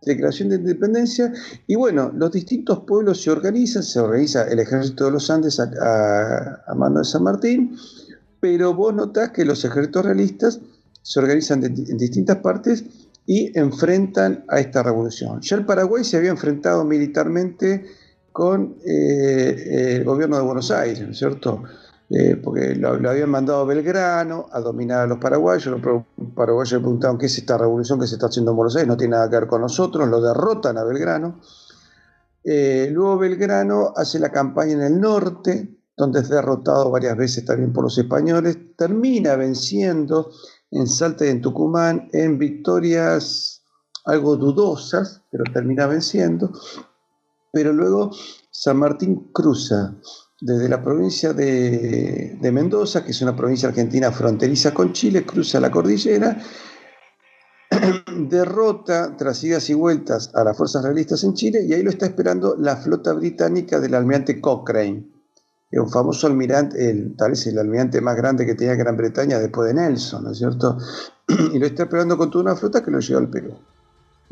Declaración 0.05 0.49
de 0.49 0.57
Independencia, 0.57 1.33
y 1.67 1.77
bueno, 1.77 2.11
los 2.15 2.33
distintos 2.33 2.81
pueblos 2.81 3.23
se 3.23 3.31
organizan, 3.31 3.83
se 3.83 4.01
organiza 4.01 4.49
el 4.49 4.59
ejército 4.59 5.05
de 5.05 5.13
los 5.13 5.31
Andes 5.31 5.61
a, 5.61 6.75
mano 6.77 6.99
de 6.99 7.05
San 7.05 7.23
Martín, 7.23 7.77
pero 8.41 8.75
vos 8.75 8.95
notás 8.95 9.31
que 9.31 9.45
los 9.45 9.65
ejércitos 9.65 10.05
realistas 10.05 10.61
se 11.03 11.21
organizan 11.21 11.65
en 11.65 11.99
distintas 11.99 12.39
partes 12.39 12.85
y 13.27 13.57
enfrentan 13.59 14.45
a 14.49 14.61
esta 14.61 14.83
revolución. 14.83 15.41
Ya 15.41 15.57
el 15.57 15.65
Paraguay 15.65 16.05
se 16.05 16.17
había 16.17 16.31
enfrentado 16.31 16.85
militarmente 16.85 17.85
con 18.33 18.77
eh, 18.85 19.97
el 19.97 20.05
gobierno 20.05 20.37
de 20.37 20.43
Buenos 20.43 20.71
Aires, 20.71 21.03
¿no 21.03 21.13
es 21.13 21.19
cierto? 21.19 21.63
Eh, 22.15 22.37
porque 22.37 22.75
lo, 22.75 22.91
habían 23.09 23.31
mandado 23.31 23.61
a 23.61 23.65
Belgrano 23.65 24.47
a 24.53 24.61
dominar 24.61 25.01
a 25.01 25.07
los 25.07 25.19
paraguayos. 25.19 25.81
Los 25.83 26.05
paraguayos 26.35 26.73
le 26.73 26.81
preguntaban 26.81 27.17
qué 27.17 27.25
es 27.25 27.39
esta 27.39 27.57
revolución 27.57 27.99
que 27.99 28.07
se 28.07 28.17
está 28.17 28.27
haciendo 28.27 28.51
en 28.51 28.59
Buenos 28.59 28.77
Aires, 28.77 28.89
no 28.89 28.99
tiene 28.99 29.13
nada 29.13 29.31
que 29.31 29.37
ver 29.37 29.47
con 29.47 29.63
nosotros, 29.63 30.07
lo 30.07 30.21
derrotan 30.21 30.77
a 30.77 30.85
Belgrano. 30.85 31.41
Eh, 32.45 32.91
luego 32.93 33.17
Belgrano 33.17 33.95
hace 33.97 34.19
la 34.19 34.31
campaña 34.31 34.73
en 34.73 34.83
el 34.83 35.01
norte, 35.01 35.75
donde 35.97 36.21
es 36.21 36.29
derrotado 36.29 36.91
varias 36.91 37.17
veces 37.17 37.47
también 37.47 37.73
por 37.73 37.85
los 37.85 37.97
españoles, 37.97 38.59
termina 38.77 39.35
venciendo 39.37 40.33
en 40.71 40.87
Salta 40.89 41.25
y 41.25 41.31
en 41.31 41.41
Tucumán 41.41 42.11
en 42.13 42.37
victorias 42.37 43.63
algo 44.05 44.37
dudosas, 44.37 45.23
pero 45.31 45.45
termina 45.51 45.87
venciendo. 45.87 46.53
Pero 47.53 47.73
luego 47.73 48.11
San 48.51 48.77
Martín 48.77 49.31
cruza 49.33 49.95
desde 50.43 50.69
la 50.69 50.83
provincia 50.83 51.33
de, 51.33 52.37
Mendoza, 52.53 53.05
que 53.05 53.13
es 53.13 53.23
una 53.23 53.37
provincia 53.37 53.69
argentina 53.69 54.11
fronteriza 54.11 54.75
con 54.75 54.93
Chile, 54.93 55.25
cruza 55.25 55.61
la 55.61 55.71
cordillera, 55.71 56.37
derrota 58.29 59.17
tras 59.17 59.45
idas 59.45 59.71
y 59.71 59.75
vueltas 59.75 60.33
a 60.35 60.43
las 60.43 60.57
fuerzas 60.57 60.83
realistas 60.83 61.23
en 61.23 61.35
Chile 61.35 61.65
y 61.65 61.73
ahí 61.73 61.85
lo 61.85 61.91
está 61.91 62.07
esperando 62.07 62.57
la 62.59 62.77
flota 62.77 63.13
británica 63.13 63.79
del 63.79 63.95
almirante 63.95 64.41
Cochrane, 64.41 65.07
que 65.71 65.77
es 65.77 65.81
un 65.81 65.89
famoso 65.89 66.27
almirante, 66.27 66.93
tal 67.17 67.31
vez 67.31 67.47
el 67.47 67.61
almirante 67.61 68.01
más 68.01 68.17
grande 68.17 68.45
que 68.45 68.57
tenía 68.57 68.75
Gran 68.75 68.97
Bretaña 68.97 69.39
después 69.39 69.69
de 69.69 69.75
Nelson, 69.75 70.25
¿no 70.25 70.33
es 70.33 70.39
cierto? 70.39 70.77
y 71.55 71.59
lo 71.61 71.67
está 71.67 71.85
esperando 71.85 72.19
con 72.19 72.33
toda 72.33 72.43
una 72.43 72.57
flota 72.57 72.83
que 72.83 72.91
lo 72.91 72.99
lleva 72.99 73.21
al 73.21 73.31
Perú. 73.31 73.55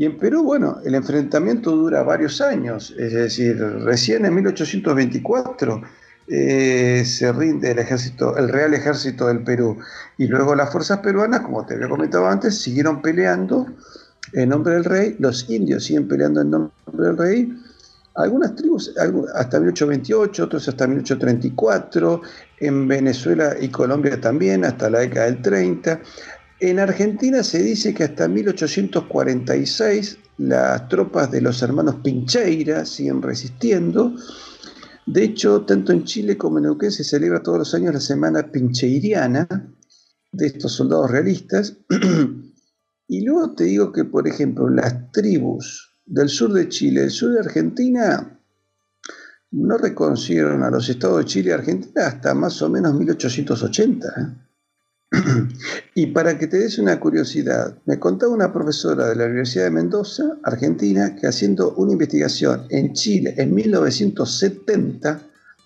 Y 0.00 0.06
en 0.06 0.16
Perú, 0.16 0.42
bueno, 0.42 0.78
el 0.82 0.94
enfrentamiento 0.94 1.72
dura 1.72 2.02
varios 2.02 2.40
años, 2.40 2.94
es 2.98 3.12
decir, 3.12 3.62
recién 3.84 4.24
en 4.24 4.34
1824 4.34 5.82
eh, 6.26 7.02
se 7.04 7.30
rinde 7.30 7.72
el 7.72 7.80
ejército, 7.80 8.34
el 8.38 8.48
Real 8.48 8.72
Ejército 8.72 9.26
del 9.26 9.44
Perú. 9.44 9.76
Y 10.16 10.26
luego 10.26 10.54
las 10.54 10.72
fuerzas 10.72 11.00
peruanas, 11.00 11.40
como 11.40 11.66
te 11.66 11.74
había 11.74 11.90
comentado 11.90 12.26
antes, 12.26 12.62
siguieron 12.62 13.02
peleando 13.02 13.66
en 14.32 14.48
nombre 14.48 14.72
del 14.72 14.84
rey, 14.84 15.16
los 15.18 15.50
indios 15.50 15.84
siguen 15.84 16.08
peleando 16.08 16.40
en 16.40 16.50
nombre 16.50 16.72
del 17.06 17.18
rey, 17.18 17.62
algunas 18.14 18.54
tribus 18.56 18.94
hasta 19.34 19.58
1828, 19.58 20.44
otros 20.44 20.66
hasta 20.66 20.86
1834, 20.86 22.22
en 22.60 22.88
Venezuela 22.88 23.54
y 23.60 23.68
Colombia 23.68 24.18
también, 24.18 24.64
hasta 24.64 24.88
la 24.88 25.00
década 25.00 25.26
del 25.26 25.42
30. 25.42 26.00
En 26.60 26.78
Argentina 26.78 27.42
se 27.42 27.62
dice 27.62 27.94
que 27.94 28.04
hasta 28.04 28.28
1846 28.28 30.18
las 30.38 30.88
tropas 30.88 31.30
de 31.30 31.40
los 31.40 31.62
hermanos 31.62 31.96
Pincheira 32.02 32.84
siguen 32.84 33.22
resistiendo 33.22 34.14
de 35.12 35.24
hecho, 35.24 35.62
tanto 35.62 35.90
en 35.92 36.04
Chile 36.04 36.36
como 36.36 36.58
en 36.58 36.64
Neuquén 36.64 36.92
se 36.92 37.02
celebra 37.02 37.42
todos 37.42 37.58
los 37.58 37.74
años 37.74 37.94
la 37.94 38.00
Semana 38.00 38.52
Pincheiriana, 38.52 39.48
de 40.30 40.46
estos 40.46 40.72
soldados 40.72 41.10
realistas. 41.10 41.78
y 43.08 43.24
luego 43.24 43.54
te 43.54 43.64
digo 43.64 43.90
que, 43.90 44.04
por 44.04 44.28
ejemplo, 44.28 44.68
las 44.68 45.10
tribus 45.10 45.98
del 46.06 46.28
sur 46.28 46.52
de 46.52 46.68
Chile, 46.68 47.00
del 47.00 47.10
sur 47.10 47.32
de 47.32 47.40
Argentina, 47.40 48.40
no 49.50 49.78
reconocieron 49.78 50.62
a 50.62 50.70
los 50.70 50.88
estados 50.88 51.18
de 51.18 51.24
Chile 51.24 51.50
y 51.50 51.54
Argentina 51.54 52.06
hasta 52.06 52.32
más 52.32 52.62
o 52.62 52.68
menos 52.68 52.94
1880. 52.94 54.49
y 55.94 56.06
para 56.06 56.38
que 56.38 56.46
te 56.46 56.58
des 56.58 56.78
una 56.78 57.00
curiosidad, 57.00 57.76
me 57.84 57.98
contaba 57.98 58.32
una 58.32 58.52
profesora 58.52 59.08
de 59.08 59.16
la 59.16 59.26
Universidad 59.26 59.64
de 59.64 59.70
Mendoza, 59.72 60.38
Argentina, 60.44 61.16
que 61.16 61.26
haciendo 61.26 61.74
una 61.74 61.92
investigación 61.92 62.66
en 62.70 62.92
Chile 62.92 63.34
en 63.36 63.54
1970, 63.54 65.20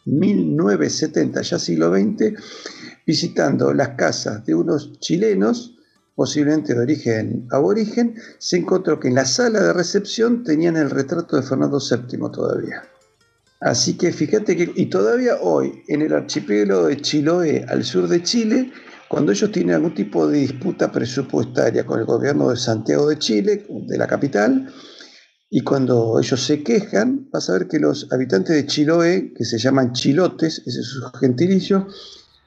1970, 0.07 1.43
ya 1.43 1.59
siglo 1.59 1.95
XX, 1.95 2.33
visitando 3.07 3.75
las 3.75 3.91
casas 3.91 4.45
de 4.47 4.55
unos 4.55 4.99
chilenos, 5.01 5.77
posiblemente 6.15 6.75
de 6.75 6.81
origen 6.81 7.47
aborigen, 7.51 8.15
se 8.39 8.57
encontró 8.57 8.99
que 8.99 9.09
en 9.09 9.15
la 9.15 9.27
sala 9.27 9.61
de 9.61 9.73
recepción 9.73 10.43
tenían 10.43 10.77
el 10.77 10.91
retrato 10.91 11.37
de 11.37 11.43
Fernando 11.43 11.79
VII 11.79 12.19
todavía. 12.33 12.83
Así 13.61 13.97
que 13.97 14.13
fíjate 14.13 14.57
que, 14.57 14.73
y 14.75 14.87
todavía 14.87 15.37
hoy, 15.41 15.83
en 15.89 16.03
el 16.03 16.13
archipiélago 16.13 16.87
de 16.87 16.99
Chiloé, 16.99 17.65
al 17.69 17.85
sur 17.85 18.09
de 18.09 18.23
Chile, 18.23 18.73
cuando 19.15 19.31
ellos 19.31 19.53
tienen 19.53 19.77
algún 19.77 19.95
tipo 19.95 20.27
de 20.27 20.41
disputa 20.41 20.91
presupuestaria 20.91 21.87
con 21.87 22.01
el 22.01 22.05
gobierno 22.05 22.51
de 22.51 22.57
Santiago 22.57 23.07
de 23.09 23.17
Chile, 23.17 23.65
de 23.69 23.97
la 23.97 24.09
capital, 24.09 24.69
y 25.49 25.61
cuando 25.61 26.19
ellos 26.19 26.45
se 26.45 26.65
quejan, 26.65 27.29
vas 27.31 27.49
a 27.49 27.53
ver 27.53 27.69
que 27.69 27.79
los 27.79 28.13
habitantes 28.13 28.57
de 28.57 28.67
Chiloé, 28.67 29.33
que 29.33 29.45
se 29.45 29.57
llaman 29.57 29.93
chilotes, 29.93 30.63
ese 30.67 30.81
es 30.81 30.87
su 30.87 31.01
gentilicio, 31.13 31.87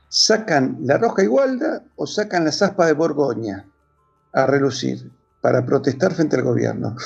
sacan 0.10 0.80
la 0.84 0.98
roja 0.98 1.24
igualda 1.24 1.86
o 1.96 2.06
sacan 2.06 2.44
la 2.44 2.52
zaspa 2.52 2.86
de 2.88 2.92
Borgoña 2.92 3.66
a 4.34 4.46
relucir 4.46 5.10
para 5.40 5.66
protestar 5.66 6.14
frente 6.14 6.36
al 6.36 6.44
gobierno. 6.44 6.98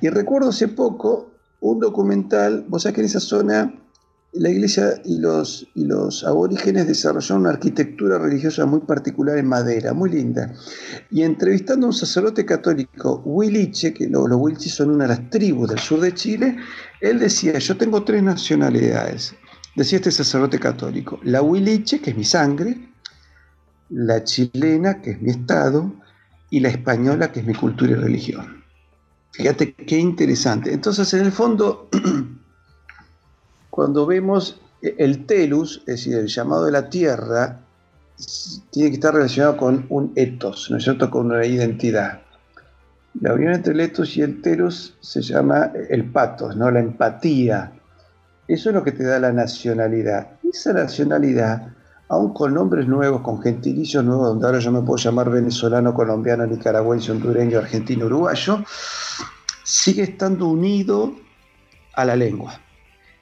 Y 0.00 0.10
recuerdo 0.10 0.50
hace 0.50 0.68
poco 0.68 1.32
un 1.60 1.80
documental, 1.80 2.66
vos 2.68 2.84
sabés 2.84 2.94
que 2.94 3.00
en 3.00 3.06
esa 3.06 3.18
zona 3.18 3.74
la 4.32 4.50
iglesia 4.50 5.00
y 5.04 5.18
los, 5.18 6.24
aborígenes 6.24 6.86
desarrollaron 6.86 7.42
una 7.42 7.50
arquitectura 7.50 8.18
religiosa 8.18 8.66
muy 8.66 8.80
particular 8.80 9.38
en 9.38 9.46
madera, 9.46 9.94
muy 9.94 10.10
linda. 10.10 10.54
Y 11.10 11.22
entrevistando 11.22 11.86
a 11.86 11.88
un 11.88 11.94
sacerdote 11.94 12.44
católico, 12.44 13.22
Huiliche, 13.24 13.94
que 13.94 14.06
los, 14.06 14.28
los 14.28 14.62
son 14.64 14.90
una 14.90 15.04
de 15.04 15.08
las 15.08 15.30
tribus 15.30 15.70
del 15.70 15.78
sur 15.78 16.00
de 16.00 16.12
Chile, 16.14 16.56
él 17.00 17.18
decía, 17.18 17.58
yo 17.58 17.76
tengo 17.76 18.04
tres 18.04 18.22
nacionalidades, 18.22 19.34
decía 19.76 19.96
este 19.96 20.12
sacerdote 20.12 20.58
católico, 20.58 21.18
la 21.24 21.40
Huiliche, 21.40 22.00
que 22.00 22.10
es 22.10 22.16
mi 22.16 22.24
sangre, 22.24 22.92
la 23.88 24.22
chilena, 24.24 25.00
que 25.00 25.12
es 25.12 25.22
mi 25.22 25.30
estado, 25.30 25.94
y 26.50 26.60
la 26.60 26.68
española, 26.68 27.32
que 27.32 27.40
es 27.40 27.46
mi 27.46 27.54
cultura 27.54 27.92
y 27.92 27.94
religión. 27.94 28.64
Fíjate 29.32 29.74
qué 29.74 29.98
interesante. 29.98 30.72
Entonces, 30.72 31.12
en 31.14 31.26
el 31.26 31.32
fondo, 31.32 31.88
cuando 33.78 34.06
vemos 34.06 34.60
el 34.82 35.24
telus, 35.24 35.84
es 35.86 35.86
decir, 35.86 36.16
el 36.16 36.26
llamado 36.26 36.64
de 36.64 36.72
la 36.72 36.90
tierra, 36.90 37.60
tiene 38.72 38.88
que 38.88 38.94
estar 38.96 39.14
relacionado 39.14 39.56
con 39.56 39.86
un 39.88 40.10
etos, 40.16 40.68
¿no 40.68 40.78
es 40.78 40.82
cierto?, 40.82 41.08
con 41.08 41.26
una 41.26 41.46
identidad. 41.46 42.22
La 43.20 43.34
unión 43.34 43.52
entre 43.52 43.74
el 43.74 43.78
etos 43.78 44.16
y 44.16 44.22
el 44.22 44.42
telus 44.42 44.96
se 45.00 45.22
llama 45.22 45.70
el 45.90 46.10
patos, 46.10 46.56
¿no? 46.56 46.68
la 46.72 46.80
empatía. 46.80 47.70
Eso 48.48 48.70
es 48.70 48.74
lo 48.74 48.82
que 48.82 48.90
te 48.90 49.04
da 49.04 49.20
la 49.20 49.32
nacionalidad. 49.32 50.26
Esa 50.42 50.72
nacionalidad, 50.72 51.68
aún 52.08 52.34
con 52.34 52.54
nombres 52.54 52.88
nuevos, 52.88 53.20
con 53.20 53.40
gentilicios 53.40 54.04
nuevos, 54.04 54.26
donde 54.26 54.44
ahora 54.44 54.58
yo 54.58 54.72
me 54.72 54.82
puedo 54.82 54.96
llamar 54.96 55.30
venezolano, 55.30 55.94
colombiano, 55.94 56.44
nicaragüense, 56.44 57.12
hondureño, 57.12 57.58
argentino, 57.60 58.06
uruguayo, 58.06 58.58
sigue 59.62 60.02
estando 60.02 60.48
unido 60.48 61.14
a 61.94 62.04
la 62.04 62.16
lengua. 62.16 62.60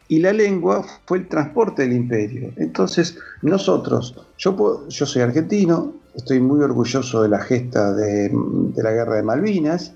Y 0.08 0.20
la 0.20 0.32
lengua 0.32 0.84
fue 1.04 1.18
el 1.18 1.28
transporte 1.28 1.82
del 1.82 1.92
imperio. 1.92 2.52
Entonces, 2.56 3.18
nosotros, 3.42 4.14
yo, 4.38 4.54
soy 4.88 5.22
argentino, 5.22 5.94
estoy 6.14 6.40
muy 6.40 6.60
orgulloso 6.60 7.22
de 7.22 7.28
la 7.28 7.40
gesta 7.40 7.92
de, 7.92 8.30
la 8.76 8.92
guerra 8.92 9.16
de 9.16 9.22
Malvinas, 9.22 9.94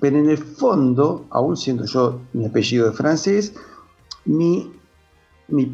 pero 0.00 0.18
en 0.18 0.30
el 0.30 0.38
fondo, 0.38 1.26
aún 1.30 1.56
siendo 1.56 1.84
yo 1.84 2.20
mi 2.32 2.46
apellido 2.46 2.86
de 2.86 2.96
francés, 2.96 3.54
mi 4.24 4.70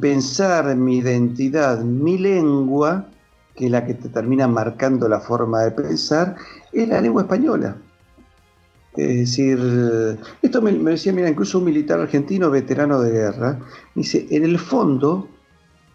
pensar, 0.01 0.75
mi 0.77 0.99
identidad, 0.99 1.81
mi 1.83 2.19
lengua, 2.19 3.07
que 3.55 3.67
es 3.67 3.71
la 3.71 3.87
que 3.87 3.95
te 3.95 4.09
termina 4.09 4.49
marcando 4.49 5.09
la 5.09 5.21
forma 5.21 5.61
de 5.61 5.71
pensar, 5.71 6.37
es 6.73 6.89
la 6.89 7.01
lengua 7.01 7.23
española. 7.23 7.77
Es 9.01 9.17
decir, 9.17 10.19
esto 10.43 10.61
me, 10.61 10.73
decía, 10.73 11.13
mira, 11.13 11.31
incluso 11.31 11.59
un 11.59 11.65
militar 11.65 12.01
argentino 12.01 12.51
veterano 12.51 13.01
de 13.01 13.11
guerra, 13.11 13.59
dice, 13.95 14.27
en 14.31 14.45
el 14.45 14.59
fondo 14.59 15.27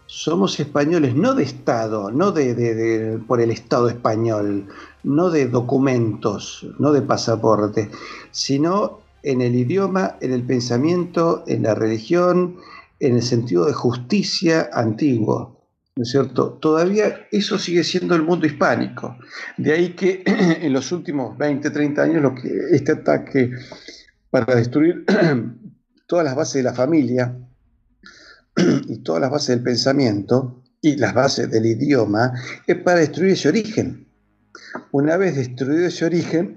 somos 0.06 0.58
españoles, 0.58 1.14
no 1.14 1.34
de 1.34 1.44
Estado, 1.44 2.10
no 2.10 2.32
de, 2.32 3.20
por 3.28 3.40
el 3.40 3.52
Estado 3.52 3.88
español, 3.88 4.66
no 5.04 5.30
de 5.30 5.46
documentos, 5.46 6.66
no 6.80 6.90
de 6.90 7.02
pasaporte, 7.02 7.90
sino 8.32 8.98
en 9.22 9.40
el 9.40 9.54
idioma, 9.54 10.16
en 10.20 10.32
el 10.32 10.42
pensamiento, 10.42 11.44
en 11.46 11.62
la 11.62 11.76
religión, 11.76 12.56
en 12.98 13.14
el 13.14 13.22
sentido 13.22 13.66
de 13.66 13.72
justicia 13.72 14.68
antiguo. 14.72 15.55
¿No 15.96 16.02
es 16.02 16.10
cierto? 16.10 16.52
Todavía 16.60 17.26
eso 17.32 17.58
sigue 17.58 17.82
siendo 17.82 18.14
el 18.14 18.22
mundo 18.22 18.46
hispánico. 18.46 19.16
De 19.56 19.72
ahí 19.72 19.94
que 19.94 20.22
en 20.26 20.72
los 20.72 20.92
últimos 20.92 21.36
20, 21.38 21.70
30 21.70 22.02
años 22.02 22.22
lo 22.22 22.34
que, 22.34 22.50
este 22.70 22.92
ataque 22.92 23.50
para 24.30 24.54
destruir 24.54 25.06
todas 26.06 26.24
las 26.24 26.36
bases 26.36 26.54
de 26.54 26.62
la 26.64 26.74
familia 26.74 27.34
y 28.88 28.98
todas 28.98 29.22
las 29.22 29.30
bases 29.30 29.48
del 29.48 29.62
pensamiento 29.62 30.62
y 30.82 30.96
las 30.96 31.14
bases 31.14 31.50
del 31.50 31.64
idioma 31.64 32.32
es 32.66 32.76
para 32.76 33.00
destruir 33.00 33.32
ese 33.32 33.48
origen. 33.48 34.06
Una 34.92 35.16
vez 35.16 35.36
destruido 35.36 35.86
ese 35.86 36.04
origen, 36.04 36.54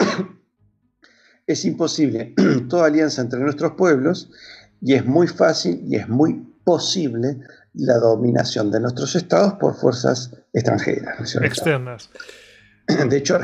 es 1.48 1.64
imposible 1.64 2.34
toda 2.70 2.88
alianza 2.88 3.22
entre 3.22 3.40
nuestros 3.40 3.74
pueblos 3.74 4.30
y 4.82 4.96
es 4.96 5.06
muy 5.06 5.28
fácil 5.28 5.82
y 5.88 5.96
es 5.96 6.10
muy 6.10 6.46
posible 6.66 7.40
la 7.74 7.98
dominación 7.98 8.72
de 8.72 8.80
nuestros 8.80 9.16
estados 9.16 9.54
por 9.54 9.76
fuerzas 9.76 10.32
extranjeras. 10.54 11.36
Externas. 11.36 12.10
De 13.10 13.18
hecho, 13.18 13.38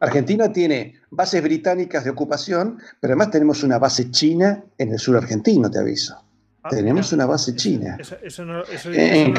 Argentina, 0.00 0.52
tiene 0.52 0.94
bases 1.10 1.42
británicas 1.42 2.04
de 2.04 2.10
ocupación, 2.10 2.78
pero 3.00 3.12
además 3.12 3.30
tenemos 3.30 3.62
una 3.62 3.78
base 3.78 4.10
china 4.10 4.62
en 4.78 4.92
el 4.92 4.98
sur 4.98 5.16
argentino, 5.16 5.70
te 5.70 5.78
aviso. 5.78 6.22
Ah, 6.62 6.68
tenemos 6.70 7.12
una 7.12 7.26
base 7.26 7.54
china. 7.56 7.98
en, 8.92 9.34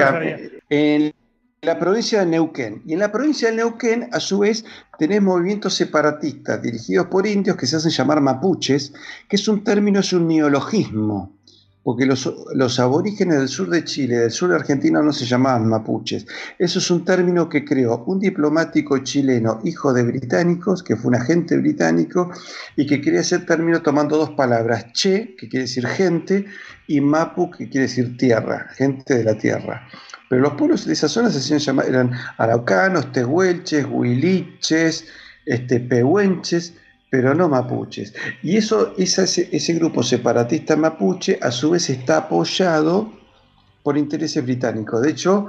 en, 0.69 1.13
la 1.61 1.77
provincia 1.77 2.19
de 2.19 2.25
Neuquén. 2.25 2.81
Y 2.85 2.93
en 2.93 2.99
la 2.99 3.11
provincia 3.11 3.49
de 3.49 3.57
Neuquén, 3.57 4.09
a 4.11 4.19
su 4.19 4.39
vez, 4.39 4.65
tenemos 4.97 5.35
movimientos 5.35 5.73
separatistas 5.75 6.61
dirigidos 6.61 7.07
por 7.07 7.25
indios 7.27 7.57
que 7.57 7.67
se 7.67 7.77
hacen 7.77 7.91
llamar 7.91 8.21
mapuches, 8.21 8.93
que 9.27 9.35
es 9.35 9.47
un 9.47 9.63
término, 9.63 9.99
es 9.99 10.11
un 10.13 10.27
neologismo 10.27 11.38
porque 11.83 12.05
los, 12.05 12.79
aborígenes 12.79 13.39
del 13.39 13.47
sur 13.47 13.69
de 13.69 13.83
Chile, 13.83 14.17
del 14.17 14.31
sur 14.31 14.49
de 14.49 14.55
Argentina, 14.55 15.01
no 15.01 15.13
se 15.13 15.25
llamaban 15.25 15.67
mapuches. 15.67 16.25
Eso 16.57 16.79
es 16.79 16.91
un 16.91 17.05
término 17.05 17.47
que 17.47 17.63
creó 17.63 18.03
un 18.05 18.19
diplomático 18.19 18.97
chileno, 18.99 19.61
hijo 19.63 19.93
de 19.93 20.03
británicos, 20.03 20.83
que 20.83 20.97
fue 20.97 21.09
un 21.09 21.15
agente 21.15 21.57
británico, 21.57 22.31
y 22.75 22.85
que 22.85 23.01
quería 23.01 23.21
ese 23.21 23.39
término 23.39 23.81
tomando 23.81 24.17
dos 24.17 24.31
palabras, 24.31 24.91
che, 24.93 25.35
que 25.37 25.47
quiere 25.47 25.65
decir 25.65 25.87
gente, 25.87 26.45
y 26.87 26.99
mapu, 26.99 27.49
que 27.49 27.69
quiere 27.69 27.87
decir 27.87 28.17
tierra, 28.17 28.67
gente 28.75 29.15
de 29.15 29.23
la 29.23 29.37
tierra. 29.37 29.87
Pero 30.29 30.41
los 30.41 30.53
pueblos 30.53 30.85
de 30.85 30.93
esa 30.93 31.07
zona 31.07 31.29
se 31.29 31.39
hacían 31.39 31.59
llamar, 31.59 31.87
eran 31.87 32.11
araucanos, 32.37 33.11
tehuelches, 33.13 33.85
huiliches, 33.89 35.05
este, 35.45 35.79
pehuenches, 35.79 36.75
pero 37.09 37.33
no 37.33 37.49
mapuches. 37.49 38.13
Y 38.43 38.57
eso, 38.57 38.93
ese, 38.97 39.49
ese, 39.51 39.73
grupo 39.73 40.03
separatista 40.03 40.75
mapuche 40.75 41.39
a 41.41 41.51
su 41.51 41.71
vez 41.71 41.89
está 41.89 42.17
apoyado 42.17 43.11
por 43.83 43.97
intereses 43.97 44.43
británicos. 44.43 45.01
De 45.01 45.11
hecho, 45.11 45.47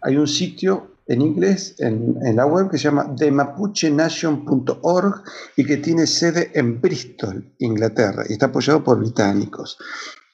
hay 0.00 0.16
un 0.16 0.26
sitio 0.26 0.92
en 1.06 1.20
inglés 1.20 1.74
en, 1.78 2.36
la 2.36 2.46
web 2.46 2.70
que 2.70 2.78
se 2.78 2.84
llama 2.84 3.14
themapuchenation.org 3.16 5.22
y 5.56 5.64
que 5.64 5.78
tiene 5.78 6.06
sede 6.06 6.52
en 6.54 6.80
Bristol, 6.80 7.52
Inglaterra, 7.58 8.22
y 8.28 8.34
está 8.34 8.46
apoyado 8.46 8.84
por 8.84 8.98
británicos. 8.98 9.78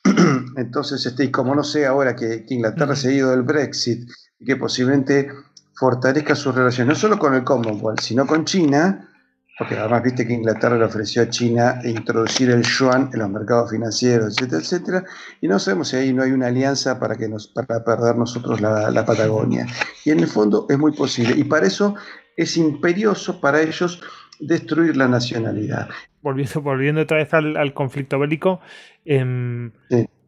Entonces, 0.57 1.07
este, 1.07 1.25
y 1.25 1.31
como 1.31 1.55
no 1.55 1.65
sé 1.65 1.87
ahora 1.87 2.15
que, 2.15 2.45
Inglaterra 2.49 2.95
se 2.95 3.09
ha 3.09 3.13
ido 3.13 3.31
del 3.31 3.43
Brexit 3.43 4.07
y 4.39 4.45
que 4.45 4.57
posiblemente 4.57 5.31
fortalezca 5.75 6.35
su 6.35 6.53
relación 6.53 6.89
no 6.89 6.95
solo 6.95 7.19
con 7.19 7.35
el 7.35 7.45
Commonwealth, 7.45 8.01
sino 8.01 8.27
con 8.27 8.45
China, 8.45 9.08
porque 9.59 9.75
además 9.75 10.05
viste 10.05 10.25
que 10.25 10.33
Inglaterra 10.33 10.79
le 10.79 10.85
ofreció 10.85 11.23
a 11.23 11.29
China 11.29 11.81
introducir 11.85 12.49
el 12.51 12.63
yuan 12.63 13.11
en 13.13 13.19
los 13.19 13.29
mercados 13.29 13.71
financieros, 13.71 14.37
etcétera, 14.39 14.61
etcétera, 14.63 15.05
y 15.41 15.49
no 15.49 15.59
sabemos 15.59 15.89
si 15.89 15.97
ahí 15.97 16.13
no 16.13 16.23
hay 16.23 16.31
una 16.31 16.47
alianza 16.47 17.01
para, 17.01 17.17
que 17.17 17.29
nos, 17.29 17.49
para 17.49 17.85
perder 17.85 18.17
nosotros 18.17 18.61
la, 18.61 19.05
Patagonia. 19.05 19.67
Y 20.05 20.11
en 20.11 20.21
el 20.21 20.29
fondo 20.29 20.67
es 20.69 20.79
muy 20.79 20.93
posible, 20.93 21.35
y 21.37 21.43
para 21.43 21.67
eso 21.67 21.97
es 22.37 22.57
imperioso 22.57 23.41
para 23.41 23.61
ellos 23.61 24.01
destruir 24.39 24.97
la 24.97 25.09
nacionalidad. 25.09 25.89
Volviendo, 26.23 26.63
volviendo 26.63 27.01
otra 27.01 27.17
vez 27.17 27.35
al, 27.35 27.75
conflicto 27.75 28.21
bélico, 28.21 28.61
em, 29.05 29.73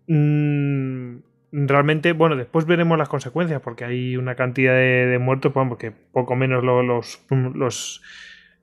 mm, 0.08 1.18
realmente, 1.52 2.12
bueno, 2.14 2.34
después 2.34 2.66
veremos 2.66 2.98
las 2.98 3.08
consecuencias, 3.08 3.60
porque 3.60 3.84
hay 3.84 4.16
una 4.16 4.34
cantidad 4.34 4.74
de, 4.74 5.18
muertos, 5.20 5.52
pues, 5.52 5.68
porque 5.68 5.92
poco 5.92 6.34
menos 6.34 6.64
los, 6.64 7.20
los 7.54 8.02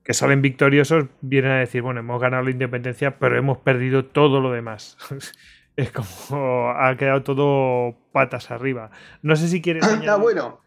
que 0.08 0.14
salen 0.14 0.42
victoriosos 0.42 1.08
vienen 1.20 1.52
a 1.52 1.60
decir, 1.60 1.82
bueno, 1.82 2.00
hemos 2.00 2.22
ganado 2.22 2.42
la 2.42 2.52
independencia, 2.52 3.20
pero 3.20 3.38
hemos 3.38 3.58
perdido 3.58 4.06
todo 4.06 4.40
lo 4.40 4.54
demás. 4.54 4.96
es 5.76 5.92
como 5.92 6.70
ha 6.70 6.96
quedado 6.96 7.24
todo 7.24 7.94
patas 8.14 8.50
arriba. 8.50 8.90
No 9.22 9.36
sé 9.36 9.50
si 9.50 9.62
quieres. 9.62 9.84
Ah, 9.84 10.16
bueno. 10.16 10.62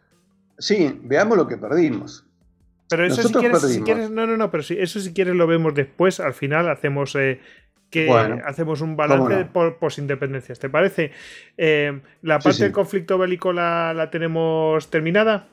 Sí, 0.59 1.01
veamos 1.05 1.39
lo 1.39 1.49
que 1.49 1.57
perdimos. 1.57 2.27
Pero 2.91 3.07
eso 3.07 3.23
si 3.23 3.81
quieres, 3.81 4.11
no, 4.11 4.27
no, 4.27 4.37
no, 4.37 4.51
pero 4.51 4.63
si, 4.63 4.77
eso 4.79 5.01
si 5.01 5.15
quieres 5.15 5.35
lo 5.35 5.47
vemos 5.47 5.73
después, 5.75 6.21
al 6.21 6.35
final 6.35 6.69
hacemos 6.69 7.17
eh, 7.17 7.41
que 7.89 8.11
hacemos 8.45 8.83
un 8.83 8.95
balance 8.95 9.47
por 9.47 9.79
posindependencias. 9.79 10.59
¿Te 10.59 10.69
parece? 10.69 11.13
Eh, 11.57 11.99
¿La 12.21 12.41
parte 12.41 12.65
del 12.65 12.73
conflicto 12.73 13.17
bélico 13.17 13.55
la 13.55 14.11
tenemos 14.13 14.91
terminada? 14.91 15.49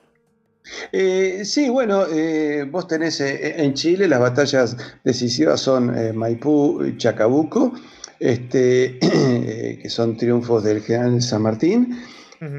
Eh, 0.91 1.41
sí, 1.44 1.69
bueno, 1.69 2.06
eh, 2.07 2.68
vos 2.69 2.88
tenés 2.88 3.19
eh, 3.22 3.61
en 3.64 3.73
Chile 3.73 4.07
las 4.07 4.19
batallas 4.19 4.77
decisivas 5.03 5.61
son 5.61 6.15
Maipú 6.15 6.84
y 6.84 6.98
Chacabuco, 6.98 7.73
este, 8.19 8.99
que 9.81 9.89
son 9.89 10.18
triunfos 10.18 10.64
del 10.64 10.81
general 10.81 11.22
San 11.22 11.41
Martín, 11.41 11.98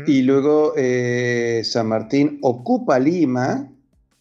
y 0.08 0.22
luego 0.22 0.74
San 1.62 1.86
Martín 1.86 2.40
ocupa 2.42 2.98
Lima, 2.98 3.68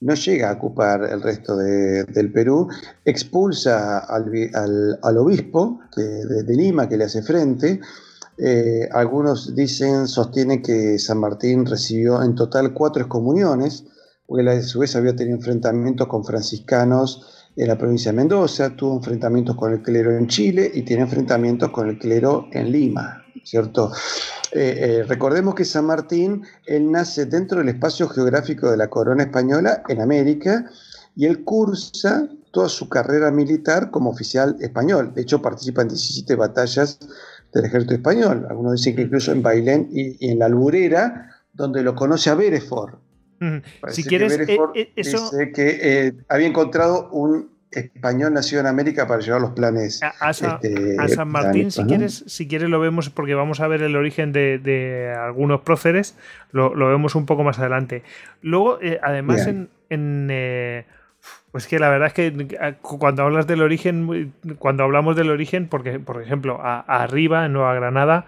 no 0.01 0.13
llega 0.13 0.51
a 0.51 0.53
ocupar 0.53 1.03
el 1.03 1.21
resto 1.21 1.57
del 1.57 2.31
Perú, 2.31 2.67
expulsa 3.03 3.99
al, 3.99 5.17
obispo 5.17 5.79
de, 5.95 6.55
Lima 6.55 6.87
que 6.87 6.97
le 6.97 7.05
hace 7.05 7.23
frente, 7.23 7.79
eh, 8.37 8.87
algunos 8.91 9.55
dicen, 9.55 10.07
sostienen 10.07 10.61
que 10.61 10.99
San 10.99 11.19
Martín 11.19 11.65
recibió 11.65 12.21
en 12.21 12.35
total 12.35 12.73
cuatro 12.73 13.03
excomuniones, 13.03 13.85
porque 14.25 14.47
a 14.47 14.61
su 14.61 14.79
vez 14.79 14.95
había 14.95 15.15
tenido 15.15 15.37
enfrentamientos 15.37 16.07
con 16.07 16.23
franciscanos 16.23 17.25
en 17.55 17.67
la 17.67 17.77
provincia 17.77 18.11
de 18.11 18.17
Mendoza, 18.17 18.75
tuvo 18.75 18.97
enfrentamientos 18.97 19.55
con 19.55 19.73
el 19.73 19.81
clero 19.81 20.15
en 20.15 20.27
Chile 20.27 20.69
y 20.71 20.83
tiene 20.83 21.03
enfrentamientos 21.03 21.71
con 21.71 21.89
el 21.89 21.97
clero 21.97 22.47
en 22.51 22.71
Lima, 22.71 23.23
¿cierto? 23.43 23.91
Eh, 24.51 24.77
eh, 24.77 25.03
recordemos 25.03 25.55
que 25.55 25.65
San 25.65 25.85
Martín, 25.85 26.43
él 26.67 26.91
nace 26.91 27.25
dentro 27.25 27.57
del 27.57 27.69
espacio 27.69 28.07
geográfico 28.07 28.69
de 28.69 28.77
la 28.77 28.89
corona 28.89 29.23
española 29.23 29.81
en 29.87 30.01
América 30.01 30.69
y 31.15 31.25
él 31.25 31.43
cursa 31.43 32.29
toda 32.51 32.69
su 32.69 32.87
carrera 32.87 33.31
militar 33.31 33.89
como 33.89 34.11
oficial 34.11 34.55
español. 34.59 35.13
De 35.15 35.23
hecho, 35.23 35.41
participa 35.41 35.81
en 35.81 35.89
17 35.89 36.35
batallas 36.35 36.99
del 37.53 37.65
ejército 37.65 37.95
español. 37.95 38.45
Algunos 38.49 38.73
dicen 38.73 38.95
que 38.95 39.03
incluso 39.03 39.31
en 39.31 39.41
Bailén 39.41 39.89
y, 39.91 40.29
en 40.29 40.39
la 40.39 40.45
Alburera, 40.45 41.31
donde 41.53 41.83
lo 41.83 41.95
conoce 41.95 42.29
a 42.29 42.35
Berefort. 42.35 42.99
Si 43.89 44.03
quieres, 44.03 44.37
eh, 44.39 44.57
eh, 44.75 44.91
eso... 44.95 45.29
dice 45.31 45.51
que 45.51 45.79
eh, 45.81 46.13
había 46.27 46.47
encontrado 46.47 47.09
un 47.11 47.55
español 47.69 48.33
nacido 48.33 48.61
en 48.61 48.67
América 48.67 49.07
para 49.07 49.21
llevar 49.21 49.41
los 49.41 49.51
planes. 49.51 50.01
A, 50.01 50.31
este, 50.31 50.95
San 51.09 51.27
Martín, 51.27 51.69
si, 51.69 51.83
quieres, 51.83 52.23
si 52.25 52.47
quieres, 52.47 52.69
lo 52.69 52.79
vemos 52.79 53.09
porque 53.09 53.35
vamos 53.35 53.59
a 53.59 53.67
ver 53.67 53.83
el 53.83 53.95
origen 53.95 54.31
de, 54.31 55.13
algunos 55.19 55.61
próceres, 55.61 56.15
lo, 56.51 56.73
vemos 56.73 57.13
un 57.15 57.25
poco 57.25 57.43
más 57.43 57.59
adelante. 57.59 58.03
Luego, 58.41 58.79
además, 59.03 59.47
en, 59.89 60.31
pues 61.51 61.67
que 61.67 61.79
la 61.79 61.89
verdad 61.89 62.07
es 62.07 62.13
que 62.13 62.75
cuando 62.81 63.23
hablas 63.23 63.47
del 63.47 63.61
origen, 63.61 64.33
cuando 64.59 64.83
hablamos 64.83 65.15
del 65.15 65.29
origen, 65.29 65.67
porque, 65.67 65.99
por 65.99 66.21
ejemplo, 66.21 66.59
arriba, 66.61 67.45
en 67.45 67.53
Nueva 67.53 67.73
Granada, 67.73 68.25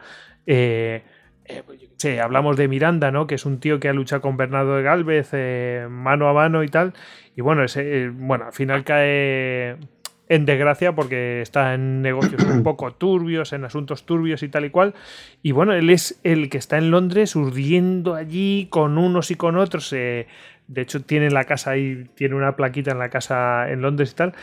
eh, 0.48 1.04
eh, 1.46 2.22
hablamos 2.22 2.56
de 2.58 2.68
Miranda, 2.68 3.12
¿no? 3.12 3.28
Que 3.28 3.36
es 3.36 3.46
un 3.46 3.60
tío 3.60 3.80
que 3.80 3.90
ha 3.90 3.94
luchado 3.94 4.22
con 4.22 4.38
Bernardo 4.38 4.78
de 4.78 4.84
Galvez 4.84 5.30
eh, 5.34 5.88
mano 5.90 6.30
a 6.30 6.34
mano 6.34 6.64
y 6.64 6.70
tal. 6.70 6.94
Y 7.36 7.42
bueno, 7.42 7.64
ese, 7.64 8.10
bueno, 8.10 8.46
al 8.46 8.54
final 8.54 8.84
cae 8.84 9.78
en 10.30 10.46
desgracia 10.46 10.94
porque 10.94 11.42
está 11.42 11.74
en 11.74 12.02
negocios 12.02 12.44
un 12.46 12.64
poco 12.64 12.94
turbios, 12.94 13.52
en 13.52 13.66
asuntos 13.66 14.06
turbios 14.06 14.44
y 14.44 14.50
tal 14.50 14.66
y 14.66 14.70
cual. 14.70 14.94
Y 15.42 15.52
bueno, 15.52 15.74
él 15.74 15.90
es 15.90 16.20
el 16.24 16.50
que 16.50 16.58
está 16.58 16.78
en 16.78 16.92
Londres 16.92 17.36
urdiendo 17.36 18.16
allí 18.16 18.68
con 18.70 18.98
unos 18.98 19.30
y 19.32 19.36
con 19.36 19.58
otros. 19.58 19.94
De 20.70 20.82
hecho, 20.82 21.02
tiene 21.02 21.32
la 21.32 21.46
casa 21.46 21.72
ahí, 21.72 22.08
tiene 22.14 22.36
una 22.36 22.56
plaquita 22.56 22.92
en 22.92 23.00
la 23.00 23.10
casa 23.10 23.70
en 23.70 23.82
Londres 23.82 24.12
y 24.12 24.16
tal. 24.16 24.34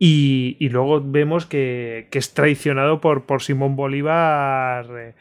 Y, 0.00 0.68
luego 0.70 1.00
vemos 1.00 1.46
que, 1.46 2.08
es 2.12 2.34
traicionado 2.34 3.00
por, 3.00 3.26
por 3.26 3.42
Simón 3.42 3.76
Bolívar, 3.76 4.86
eh, 4.96 5.14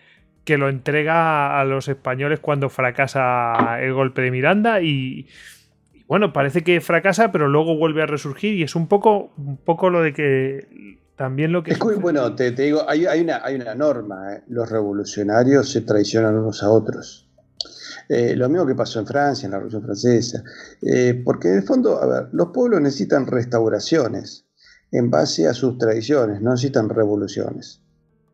que 0.43 0.57
lo 0.57 0.67
entrega 0.67 1.59
a 1.59 1.63
los 1.63 1.88
españoles 1.88 2.39
cuando 2.39 2.69
fracasa 2.69 3.79
el 3.81 3.93
golpe 3.93 4.23
de 4.23 4.31
Miranda. 4.31 4.81
Y, 4.81 5.27
bueno, 6.07 6.34
parece 6.34 6.63
que 6.63 6.81
fracasa, 6.81 7.31
pero 7.31 7.47
luego 7.47 7.77
vuelve 7.77 8.01
a 8.01 8.07
resurgir. 8.07 8.55
Y 8.55 8.63
es 8.63 8.75
un 8.75 8.88
poco, 8.88 9.31
un 9.38 9.57
poco 9.57 9.91
lo 9.91 10.01
de 10.01 10.13
que 10.13 10.97
también 11.15 11.51
lo 11.51 11.63
que. 11.63 11.71
Es 11.71 11.84
muy 11.84 11.95
bueno, 11.95 12.34
te, 12.34 12.51
digo, 12.51 12.84
hay, 12.88 13.05
una, 13.05 13.41
hay 13.43 13.55
una 13.55 13.75
norma: 13.75 14.34
¿eh? 14.34 14.43
los 14.47 14.69
revolucionarios 14.71 15.69
se 15.69 15.81
traicionan 15.81 16.35
unos 16.35 16.63
a 16.63 16.69
otros. 16.71 17.26
Eh, 18.09 18.35
lo 18.35 18.47
mismo 18.49 18.65
que 18.65 18.75
pasó 18.75 18.99
en 18.99 19.07
Francia, 19.07 19.45
en 19.45 19.51
la 19.51 19.57
Revolución 19.57 19.84
Francesa. 19.84 20.43
Eh, 20.81 21.21
porque 21.25 21.49
en 21.49 21.55
el 21.55 21.63
fondo, 21.63 22.01
a 22.01 22.05
ver, 22.05 22.29
los 22.31 22.49
pueblos 22.53 22.81
necesitan 22.81 23.27
restauraciones 23.27 24.45
en 24.91 25.09
base 25.09 25.47
a 25.47 25.53
sus 25.53 25.77
tradiciones, 25.77 26.41
no 26.41 26.51
necesitan 26.51 26.89
revoluciones. 26.89 27.81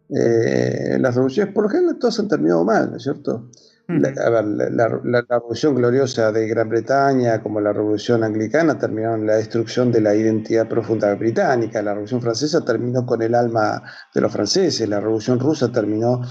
Eh, 0.10 0.98
las 1.00 1.16
revoluciones, 1.16 1.54
por 1.54 1.64
lo 1.64 1.70
general, 1.70 1.98
todas 1.98 2.20
han 2.20 2.28
terminado 2.28 2.64
mal, 2.64 2.92
¿no 2.92 2.98
es 2.98 3.04
cierto? 3.04 3.50
La, 3.88 4.10
a 4.10 4.30
ver, 4.30 4.46
la, 4.72 5.22
revolución 5.28 5.76
gloriosa 5.76 6.32
de 6.32 6.48
Gran 6.48 6.70
Bretaña, 6.70 7.44
como 7.44 7.60
la 7.60 7.74
revolución 7.74 8.24
anglicana, 8.24 8.78
terminaron 8.78 9.22
en 9.22 9.28
la 9.28 9.36
destrucción 9.36 9.92
de 9.92 10.00
la 10.00 10.16
identidad 10.16 10.70
profunda 10.70 11.14
británica. 11.16 11.82
La 11.82 11.92
revolución 11.92 12.22
francesa 12.22 12.64
terminó 12.64 13.06
con 13.06 13.22
el 13.22 13.36
alma 13.36 13.84
de 14.14 14.22
los 14.22 14.32
franceses. 14.32 14.88
La 14.88 15.02
revolución 15.02 15.38
rusa 15.38 15.70
terminó 15.70 16.22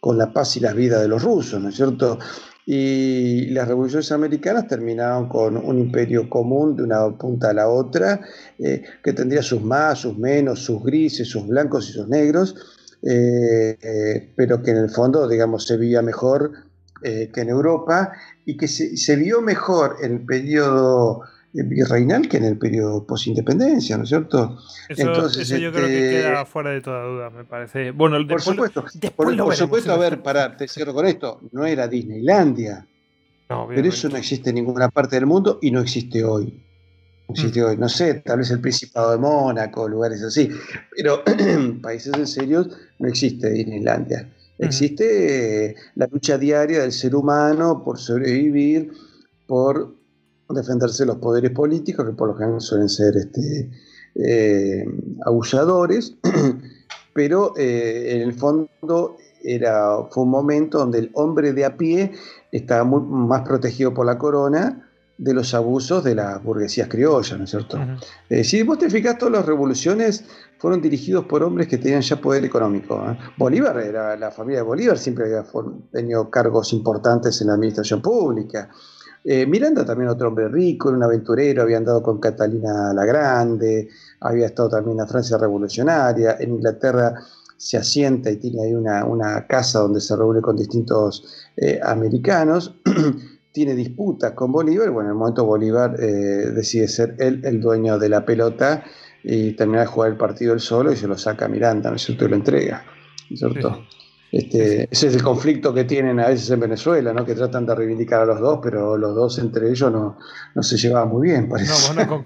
con 0.00 0.16
la 0.16 0.32
paz 0.32 0.56
y 0.56 0.60
la 0.60 0.72
vida 0.72 1.00
de 1.00 1.08
los 1.08 1.22
rusos, 1.22 1.60
¿no 1.60 1.68
es 1.68 1.76
cierto? 1.76 2.18
Y 2.64 3.46
las 3.46 3.66
revoluciones 3.66 4.12
americanas 4.12 4.68
terminaron 4.68 5.28
con 5.28 5.56
un 5.56 5.78
imperio 5.78 6.28
común 6.30 6.76
de 6.76 6.84
una 6.84 7.08
punta 7.18 7.50
a 7.50 7.54
la 7.54 7.68
otra, 7.68 8.20
eh, 8.58 8.82
que 9.02 9.12
tendría 9.12 9.42
sus 9.42 9.62
más, 9.62 9.98
sus 9.98 10.16
menos, 10.16 10.60
sus 10.60 10.82
grises, 10.82 11.28
sus 11.28 11.46
blancos 11.46 11.88
y 11.88 11.92
sus 11.92 12.08
negros, 12.08 12.54
eh, 13.02 13.76
eh, 13.82 14.32
pero 14.36 14.62
que 14.62 14.70
en 14.70 14.76
el 14.76 14.90
fondo, 14.90 15.28
digamos, 15.28 15.66
se 15.66 15.76
vivía 15.76 16.02
mejor 16.02 16.52
que 17.02 17.40
en 17.40 17.48
Europa 17.48 18.12
y 18.46 18.56
que 18.56 18.68
se, 18.68 18.96
se 18.96 19.16
vio 19.16 19.42
mejor 19.42 19.96
en 20.04 20.12
el 20.12 20.24
periodo 20.24 21.22
virreinal 21.52 22.28
que 22.28 22.38
en 22.38 22.44
el 22.44 22.58
periodo 22.58 23.06
posindependencia, 23.06 23.96
¿no 23.96 24.04
es 24.04 24.08
cierto? 24.08 24.58
Eso, 24.88 25.02
Entonces, 25.02 25.50
eso 25.50 25.58
yo 25.58 25.70
creo 25.72 25.86
que 25.86 26.08
este, 26.08 26.28
queda 26.28 26.46
fuera 26.46 26.70
de 26.70 26.80
toda 26.80 27.04
duda, 27.04 27.30
me 27.30 27.44
parece. 27.44 27.90
Bueno, 27.90 28.16
por 28.26 28.40
supuesto, 28.40 28.84
por, 29.14 29.56
supuesto, 29.56 29.92
a 29.92 29.98
ver, 29.98 30.22
para, 30.22 30.56
te 30.56 30.66
cierro 30.66 30.94
con 30.94 31.06
esto, 31.06 31.40
no 31.52 31.66
era 31.66 31.86
Disneylandia. 31.88 32.86
pero 33.68 33.88
eso 33.88 34.08
no 34.08 34.16
existe 34.16 34.50
en 34.50 34.56
ninguna 34.56 34.88
parte 34.88 35.16
del 35.16 35.26
mundo 35.26 35.58
y 35.60 35.70
no 35.70 35.80
existe 35.80 36.24
hoy. 36.24 36.62
No 37.28 37.34
existe 37.34 37.60
mm. 37.60 37.64
hoy, 37.64 37.76
no 37.76 37.88
sé, 37.88 38.14
tal 38.14 38.38
vez 38.38 38.50
el 38.50 38.60
Principado 38.60 39.12
de 39.12 39.18
Mónaco, 39.18 39.86
lugares 39.88 40.22
así, 40.22 40.48
pero 40.96 41.22
países 41.82 42.14
en 42.14 42.26
serio 42.26 42.66
no 42.98 43.08
existe 43.08 43.50
Disneylandia. 43.50 44.32
Existe 44.58 45.74
la 45.96 46.06
lucha 46.06 46.38
diaria 46.38 46.82
del 46.82 46.92
ser 46.92 47.16
humano 47.16 47.82
por 47.84 47.98
sobrevivir, 47.98 48.92
por 49.46 50.01
defenderse 50.52 51.06
los 51.06 51.16
poderes 51.16 51.50
políticos, 51.50 52.06
que 52.06 52.12
por 52.12 52.28
lo 52.28 52.34
general 52.34 52.60
suelen 52.60 52.88
ser 52.88 53.16
este, 53.16 53.70
eh, 54.14 54.84
aulladores, 55.24 56.16
pero 57.14 57.54
eh, 57.56 58.14
en 58.14 58.22
el 58.22 58.34
fondo 58.34 59.16
era, 59.42 59.98
fue 60.10 60.24
un 60.24 60.30
momento 60.30 60.78
donde 60.78 60.98
el 60.98 61.10
hombre 61.14 61.52
de 61.52 61.64
a 61.64 61.76
pie 61.76 62.12
estaba 62.50 62.84
más 62.84 63.42
protegido 63.42 63.92
por 63.92 64.06
la 64.06 64.18
corona 64.18 64.88
de 65.18 65.34
los 65.34 65.54
abusos 65.54 66.02
de 66.02 66.14
las 66.14 66.42
burguesías 66.42 66.88
criollas, 66.88 67.38
¿no 67.38 67.44
es 67.44 67.50
cierto? 67.50 67.78
Eh, 68.28 68.42
si 68.44 68.62
vos 68.62 68.78
te 68.78 68.90
fijas, 68.90 69.18
todas 69.18 69.32
las 69.32 69.46
revoluciones 69.46 70.24
fueron 70.58 70.80
dirigidos 70.80 71.26
por 71.26 71.42
hombres 71.42 71.68
que 71.68 71.78
tenían 71.78 72.02
ya 72.02 72.20
poder 72.20 72.44
económico. 72.44 73.00
Bolívar, 73.36 73.78
era 73.78 74.16
la 74.16 74.30
familia 74.30 74.60
de 74.60 74.64
Bolívar, 74.64 74.98
siempre 74.98 75.26
había 75.26 75.44
tenido 75.92 76.28
cargos 76.30 76.72
importantes 76.72 77.40
en 77.40 77.48
la 77.48 77.54
administración 77.54 78.02
pública. 78.02 78.70
Eh, 79.24 79.46
Miranda 79.46 79.84
también 79.84 80.10
otro 80.10 80.28
hombre 80.28 80.48
rico, 80.48 80.88
un 80.88 81.02
aventurero, 81.02 81.62
había 81.62 81.76
andado 81.76 82.02
con 82.02 82.18
Catalina 82.18 82.92
la 82.92 83.04
Grande, 83.04 83.88
había 84.20 84.46
estado 84.46 84.70
también 84.70 84.92
en 84.92 84.98
la 84.98 85.06
Francia 85.06 85.38
revolucionaria, 85.38 86.36
en 86.40 86.54
Inglaterra 86.54 87.14
se 87.56 87.76
asienta 87.76 88.28
y 88.30 88.38
tiene 88.38 88.64
ahí 88.64 88.74
una, 88.74 89.46
casa 89.46 89.78
donde 89.78 90.00
se 90.00 90.16
reúne 90.16 90.40
con 90.40 90.56
distintos 90.56 91.48
eh, 91.56 91.78
americanos, 91.84 92.74
tiene 93.52 93.76
disputas 93.76 94.32
con 94.32 94.50
Bolívar, 94.50 94.90
bueno, 94.90 95.10
en 95.10 95.12
el 95.12 95.18
momento 95.18 95.44
Bolívar 95.44 95.94
eh, 96.00 96.50
decide 96.52 96.88
ser 96.88 97.14
él 97.20 97.42
el 97.44 97.60
dueño 97.60 97.98
de 98.00 98.08
la 98.08 98.24
pelota 98.24 98.82
y 99.22 99.52
termina 99.52 99.82
de 99.82 99.86
jugar 99.86 100.10
el 100.10 100.16
partido 100.16 100.52
él 100.52 100.60
solo 100.60 100.90
y 100.90 100.96
se 100.96 101.06
lo 101.06 101.16
saca 101.16 101.44
a 101.44 101.48
Miranda, 101.48 101.90
¿no 101.90 101.96
es 101.96 102.02
cierto? 102.02 102.24
Y 102.24 102.28
lo 102.28 102.36
entrega, 102.36 102.84
¿no 103.30 103.34
es 103.34 103.38
cierto? 103.38 103.84
Este, 104.32 104.88
ese 104.90 105.08
es 105.08 105.14
el 105.14 105.22
conflicto 105.22 105.74
que 105.74 105.84
tienen 105.84 106.18
a 106.18 106.28
veces 106.28 106.50
en 106.50 106.58
Venezuela, 106.58 107.12
¿no? 107.12 107.26
que 107.26 107.34
tratan 107.34 107.66
de 107.66 107.74
reivindicar 107.74 108.22
a 108.22 108.24
los 108.24 108.40
dos, 108.40 108.60
pero 108.62 108.96
los 108.96 109.14
dos 109.14 109.38
entre 109.38 109.68
ellos 109.68 109.92
no, 109.92 110.16
no 110.54 110.62
se 110.62 110.78
llevaban 110.78 111.10
muy 111.10 111.28
bien. 111.28 111.50
No, 111.50 111.94
bueno, 111.94 112.24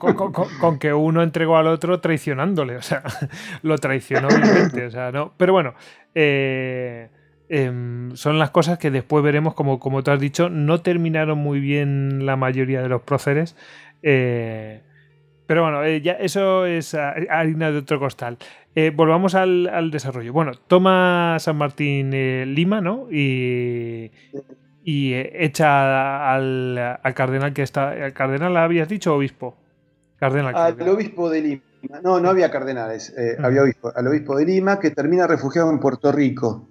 con, 0.60 0.78
que 0.78 0.94
uno 0.94 1.24
entregó 1.24 1.56
al 1.56 1.66
otro 1.66 1.98
traicionándole, 1.98 2.76
o 2.76 2.82
sea, 2.82 3.02
lo 3.62 3.76
traicionó 3.78 4.28
obviamente, 4.28 4.86
o 4.86 4.90
sea, 4.92 5.10
no. 5.10 5.32
Pero 5.36 5.52
bueno, 5.52 5.74
eh, 6.14 7.10
em, 7.48 8.14
son 8.14 8.38
las 8.38 8.50
cosas 8.50 8.78
que 8.78 8.92
después 8.92 9.24
veremos, 9.24 9.54
como, 9.54 9.80
como 9.80 10.04
tú 10.04 10.12
has 10.12 10.20
dicho, 10.20 10.48
no 10.48 10.82
terminaron 10.82 11.38
muy 11.38 11.58
bien 11.58 12.24
la 12.24 12.36
mayoría 12.36 12.82
de 12.82 12.88
los 12.88 13.02
próceres. 13.02 13.56
Eh, 14.04 14.80
pero 15.48 15.62
bueno, 15.62 15.82
eh, 15.82 16.00
ya 16.02 16.12
eso 16.12 16.66
es 16.66 16.94
harina 16.94 17.72
de 17.72 17.78
otro 17.78 17.98
costal. 17.98 18.38
Eh, 18.78 18.92
volvamos 18.94 19.34
al, 19.34 19.90
desarrollo. 19.90 20.34
Bueno, 20.34 20.52
toma 20.66 21.38
San 21.40 21.56
Martín 21.56 22.10
eh, 22.12 22.44
Lima, 22.46 22.82
¿no? 22.82 23.08
Y, 23.10 24.10
y 24.84 25.14
echa 25.14 26.34
al, 26.34 27.00
cardenal 27.14 27.54
que 27.54 27.62
está. 27.62 27.96
¿El 27.96 28.12
cardenal 28.12 28.54
habías 28.58 28.86
dicho 28.86 29.14
obispo? 29.14 29.56
Cardenal. 30.18 30.54
Al 30.54 30.88
obispo 30.90 31.30
de 31.30 31.40
Lima. 31.40 31.62
No, 32.02 32.20
no 32.20 32.28
había 32.28 32.50
cardenales, 32.50 33.14
había 33.38 33.62
obispo. 33.62 33.92
Al 33.96 34.08
obispo 34.08 34.36
de 34.36 34.44
Lima 34.44 34.78
que 34.78 34.90
termina 34.90 35.26
refugiado 35.26 35.70
en 35.70 35.80
Puerto 35.80 36.12
Rico, 36.12 36.68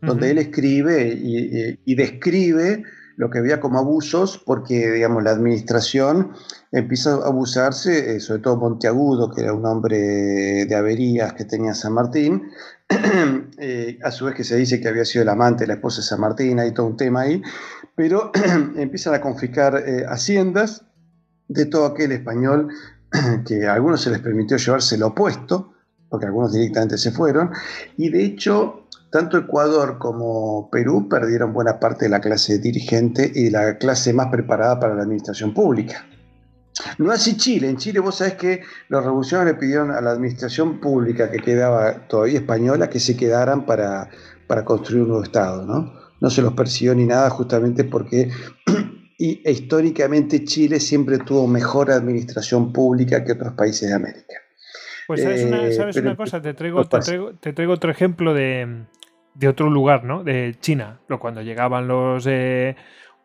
donde 0.00 0.30
él 0.30 0.38
escribe 0.38 1.12
y 1.12 1.94
describe 1.96 2.84
lo 3.16 3.30
que 3.30 3.38
había 3.38 3.58
como 3.58 3.80
abusos, 3.80 4.38
porque 4.38 4.92
digamos, 4.92 5.24
la 5.24 5.32
administración 5.32 6.34
empieza 6.72 7.14
a 7.14 7.26
abusarse, 7.26 8.16
eh, 8.16 8.20
sobre 8.20 8.42
todo 8.42 8.56
Monteagudo, 8.56 9.30
que 9.30 9.42
era 9.42 9.52
un 9.52 9.64
hombre 9.64 10.66
de 10.66 10.74
averías 10.74 11.32
que 11.32 11.44
tenía 11.44 11.74
San 11.74 11.94
Martín, 11.94 12.50
eh, 13.58 13.98
a 14.02 14.10
su 14.10 14.26
vez 14.26 14.34
que 14.34 14.44
se 14.44 14.56
dice 14.56 14.80
que 14.80 14.88
había 14.88 15.04
sido 15.04 15.22
el 15.22 15.28
amante 15.28 15.64
de 15.64 15.68
la 15.68 15.74
esposa 15.74 16.00
de 16.00 16.06
San 16.06 16.20
Martín, 16.20 16.58
hay 16.58 16.72
todo 16.72 16.86
un 16.86 16.96
tema 16.96 17.22
ahí, 17.22 17.42
pero 17.94 18.30
empiezan 18.76 19.14
a 19.14 19.20
confiscar 19.20 19.82
eh, 19.86 20.04
haciendas 20.08 20.84
de 21.48 21.66
todo 21.66 21.86
aquel 21.86 22.12
español 22.12 22.68
que 23.46 23.66
a 23.66 23.74
algunos 23.74 24.02
se 24.02 24.10
les 24.10 24.20
permitió 24.20 24.56
llevarse 24.56 24.98
lo 24.98 25.08
opuesto, 25.08 25.72
porque 26.08 26.26
algunos 26.26 26.52
directamente 26.52 26.96
se 26.98 27.10
fueron, 27.10 27.50
y 27.96 28.08
de 28.10 28.24
hecho 28.24 28.84
tanto 29.10 29.38
Ecuador 29.38 29.98
como 29.98 30.68
Perú 30.70 31.08
perdieron 31.08 31.54
buena 31.54 31.80
parte 31.80 32.04
de 32.04 32.10
la 32.10 32.20
clase 32.20 32.58
dirigente 32.58 33.30
y 33.34 33.48
la 33.48 33.78
clase 33.78 34.12
más 34.12 34.26
preparada 34.28 34.78
para 34.78 34.94
la 34.94 35.02
administración 35.02 35.54
pública. 35.54 36.06
No 36.98 37.12
así 37.12 37.36
Chile. 37.36 37.68
En 37.68 37.76
Chile 37.76 38.00
vos 38.00 38.16
sabés 38.16 38.34
que 38.34 38.62
los 38.88 39.04
revolucionarios 39.04 39.54
le 39.54 39.60
pidieron 39.60 39.90
a 39.90 40.00
la 40.00 40.10
administración 40.10 40.80
pública 40.80 41.30
que 41.30 41.38
quedaba 41.38 42.08
todavía 42.08 42.38
española 42.38 42.88
que 42.88 43.00
se 43.00 43.16
quedaran 43.16 43.66
para, 43.66 44.10
para 44.46 44.64
construir 44.64 45.02
un 45.02 45.08
nuevo 45.08 45.24
Estado. 45.24 45.66
¿no? 45.66 45.98
no 46.20 46.30
se 46.30 46.42
los 46.42 46.54
persiguió 46.54 46.94
ni 46.94 47.06
nada 47.06 47.30
justamente 47.30 47.84
porque 47.84 48.30
y, 49.18 49.40
e 49.44 49.52
históricamente 49.52 50.44
Chile 50.44 50.80
siempre 50.80 51.18
tuvo 51.18 51.46
mejor 51.46 51.90
administración 51.90 52.72
pública 52.72 53.24
que 53.24 53.32
otros 53.32 53.52
países 53.54 53.88
de 53.88 53.94
América. 53.94 54.34
Pues 55.06 55.22
sabes, 55.22 55.44
una, 55.44 55.68
eh, 55.68 56.16
cosa, 56.16 56.42
te 56.42 56.52
traigo, 56.52 56.84
te 56.84 57.52
traigo, 57.54 57.72
otro 57.72 57.90
ejemplo 57.90 58.34
de, 58.34 58.84
de 59.34 59.48
otro 59.48 59.70
lugar, 59.70 60.04
¿no? 60.04 60.22
De 60.22 60.54
China. 60.60 61.00
Cuando 61.18 61.40
llegaban 61.40 61.88
los, 61.88 62.26
eh, 62.26 62.76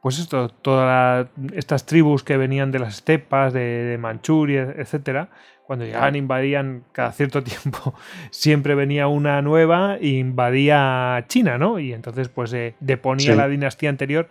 pues 0.03 0.19
esto, 0.19 0.49
todas 0.49 1.30
estas 1.53 1.85
tribus 1.85 2.23
que 2.23 2.35
venían 2.35 2.73
de 2.73 2.80
las 2.80 2.95
estepas, 2.95 3.53
de, 3.53 3.97
Manchuria, 3.97 4.75
etcétera, 4.77 5.30
cuando 5.65 5.85
llegaban 5.85 6.17
invadían 6.17 6.84
cada 6.91 7.13
cierto 7.13 7.41
tiempo, 7.43 7.95
siempre 8.30 8.75
venía 8.75 9.07
una 9.07 9.41
nueva 9.41 9.95
e 9.95 10.07
invadía 10.09 11.23
China, 11.30 11.57
¿no? 11.57 11.80
Y 11.80 11.93
entonces 11.93 12.27
pues 12.27 12.51
eh, 12.51 12.75
deponía 12.81 13.34
la 13.35 13.47
dinastía 13.47 13.89
anterior, 13.89 14.27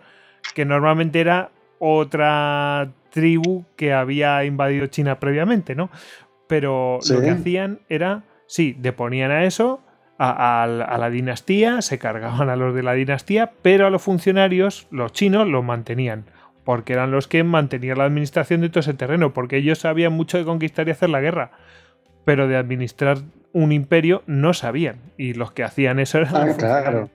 que 0.53 0.63
normalmente 0.63 1.19
era 1.19 1.49
otra 1.79 2.91
tribu 3.09 3.65
que 3.75 3.93
había 3.93 4.45
invadido 4.45 4.85
China 4.85 5.19
previamente, 5.19 5.73
¿no? 5.73 5.89
Pero 6.47 6.99
lo 7.09 7.19
que 7.19 7.31
hacían 7.31 7.79
era, 7.89 8.25
sí, 8.45 8.77
deponían 8.77 9.31
a 9.31 9.43
eso, 9.45 9.81
a, 10.23 10.97
la 10.97 11.09
dinastía, 11.09 11.81
se 11.81 11.99
cargaban 11.99 12.49
a 12.49 12.55
los 12.55 12.73
de 12.73 12.83
la 12.83 12.93
dinastía, 12.93 13.51
pero 13.61 13.87
a 13.87 13.89
los 13.89 14.01
funcionarios, 14.01 14.87
los 14.89 15.11
chinos, 15.11 15.47
los 15.47 15.63
mantenían, 15.63 16.25
porque 16.63 16.93
eran 16.93 17.11
los 17.11 17.27
que 17.27 17.43
mantenían 17.43 17.97
la 17.97 18.05
administración 18.05 18.61
de 18.61 18.69
todo 18.69 18.79
ese 18.79 18.93
terreno, 18.93 19.33
porque 19.33 19.57
ellos 19.57 19.79
sabían 19.79 20.13
mucho 20.13 20.37
de 20.37 20.45
conquistar 20.45 20.87
y 20.87 20.91
hacer 20.91 21.09
la 21.09 21.19
guerra, 21.19 21.51
pero 22.25 22.47
de 22.47 22.55
administrar 22.55 23.17
un 23.51 23.71
imperio 23.71 24.23
no 24.25 24.53
sabían, 24.53 24.95
y 25.17 25.33
los 25.33 25.51
que 25.51 25.63
hacían 25.63 25.99
eso 25.99 26.19
eran... 26.19 26.35
Ah, 26.35 26.55
claro. 26.57 27.09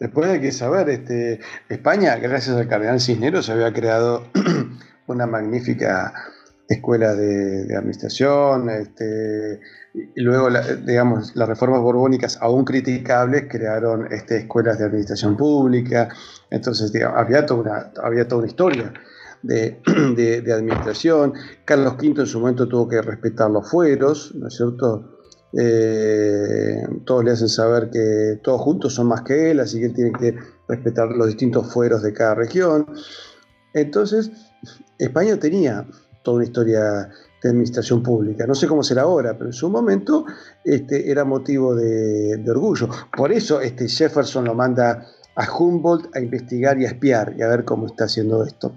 Después 0.00 0.28
hay 0.28 0.40
que 0.40 0.50
saber, 0.50 0.88
este, 0.88 1.38
España, 1.68 2.16
gracias 2.16 2.56
al 2.56 2.66
cardenal 2.66 3.00
Cisneros, 3.00 3.48
había 3.50 3.72
creado 3.72 4.26
una 5.06 5.26
magnífica 5.26 6.12
escuela 6.68 7.14
de, 7.14 7.74
administración, 7.76 8.70
este, 8.70 9.60
y 9.94 10.20
luego, 10.20 10.48
digamos, 10.86 11.36
las 11.36 11.48
reformas 11.48 11.80
borbónicas, 11.80 12.38
aún 12.40 12.64
criticables, 12.64 13.46
crearon 13.48 14.10
este, 14.12 14.38
escuelas 14.38 14.78
de 14.78 14.86
administración 14.86 15.36
pública. 15.36 16.08
Entonces, 16.50 16.92
había, 17.04 17.44
toda 17.46 17.60
una, 17.60 17.92
había 18.02 18.26
toda 18.26 18.40
una 18.40 18.48
historia 18.48 18.92
de, 19.42 20.52
administración. 20.52 21.34
Carlos 21.64 21.94
V 21.94 22.20
en 22.20 22.26
su 22.26 22.40
momento 22.40 22.68
tuvo 22.68 22.88
que 22.88 23.02
respetar 23.02 23.50
los 23.50 23.68
fueros, 23.68 24.34
¿no 24.34 24.48
es 24.48 24.56
cierto? 24.56 25.18
Eh, 25.54 26.82
todos 27.04 27.24
le 27.24 27.32
hacen 27.32 27.48
saber 27.48 27.90
que 27.90 28.40
todos 28.42 28.60
juntos 28.62 28.94
son 28.94 29.08
más 29.08 29.20
que 29.22 29.50
él, 29.50 29.60
así 29.60 29.78
que 29.78 29.86
él 29.86 29.94
tiene 29.94 30.12
que 30.12 30.34
respetar 30.66 31.08
los 31.08 31.26
distintos 31.26 31.70
fueros 31.72 32.02
de 32.02 32.14
cada 32.14 32.34
región. 32.34 32.86
Entonces, 33.74 34.30
España 34.98 35.38
tenía 35.38 35.86
toda 36.22 36.36
una 36.36 36.44
historia 36.44 37.10
de 37.42 37.48
administración 37.48 38.02
pública. 38.02 38.46
No 38.46 38.54
sé 38.54 38.66
cómo 38.66 38.82
será 38.82 39.02
ahora, 39.02 39.34
pero 39.34 39.46
en 39.46 39.52
su 39.52 39.68
momento 39.68 40.24
este, 40.64 41.10
era 41.10 41.24
motivo 41.24 41.74
de, 41.74 42.42
orgullo. 42.48 42.88
Por 43.16 43.32
eso 43.32 43.60
este 43.60 43.88
Jefferson 43.88 44.44
lo 44.44 44.54
manda 44.54 45.06
a 45.34 45.50
Humboldt 45.50 46.14
a 46.14 46.20
investigar 46.20 46.80
y 46.80 46.84
a 46.84 46.88
espiar 46.88 47.34
y 47.36 47.42
a 47.42 47.48
ver 47.48 47.64
cómo 47.64 47.86
está 47.86 48.04
haciendo 48.04 48.44
esto. 48.44 48.72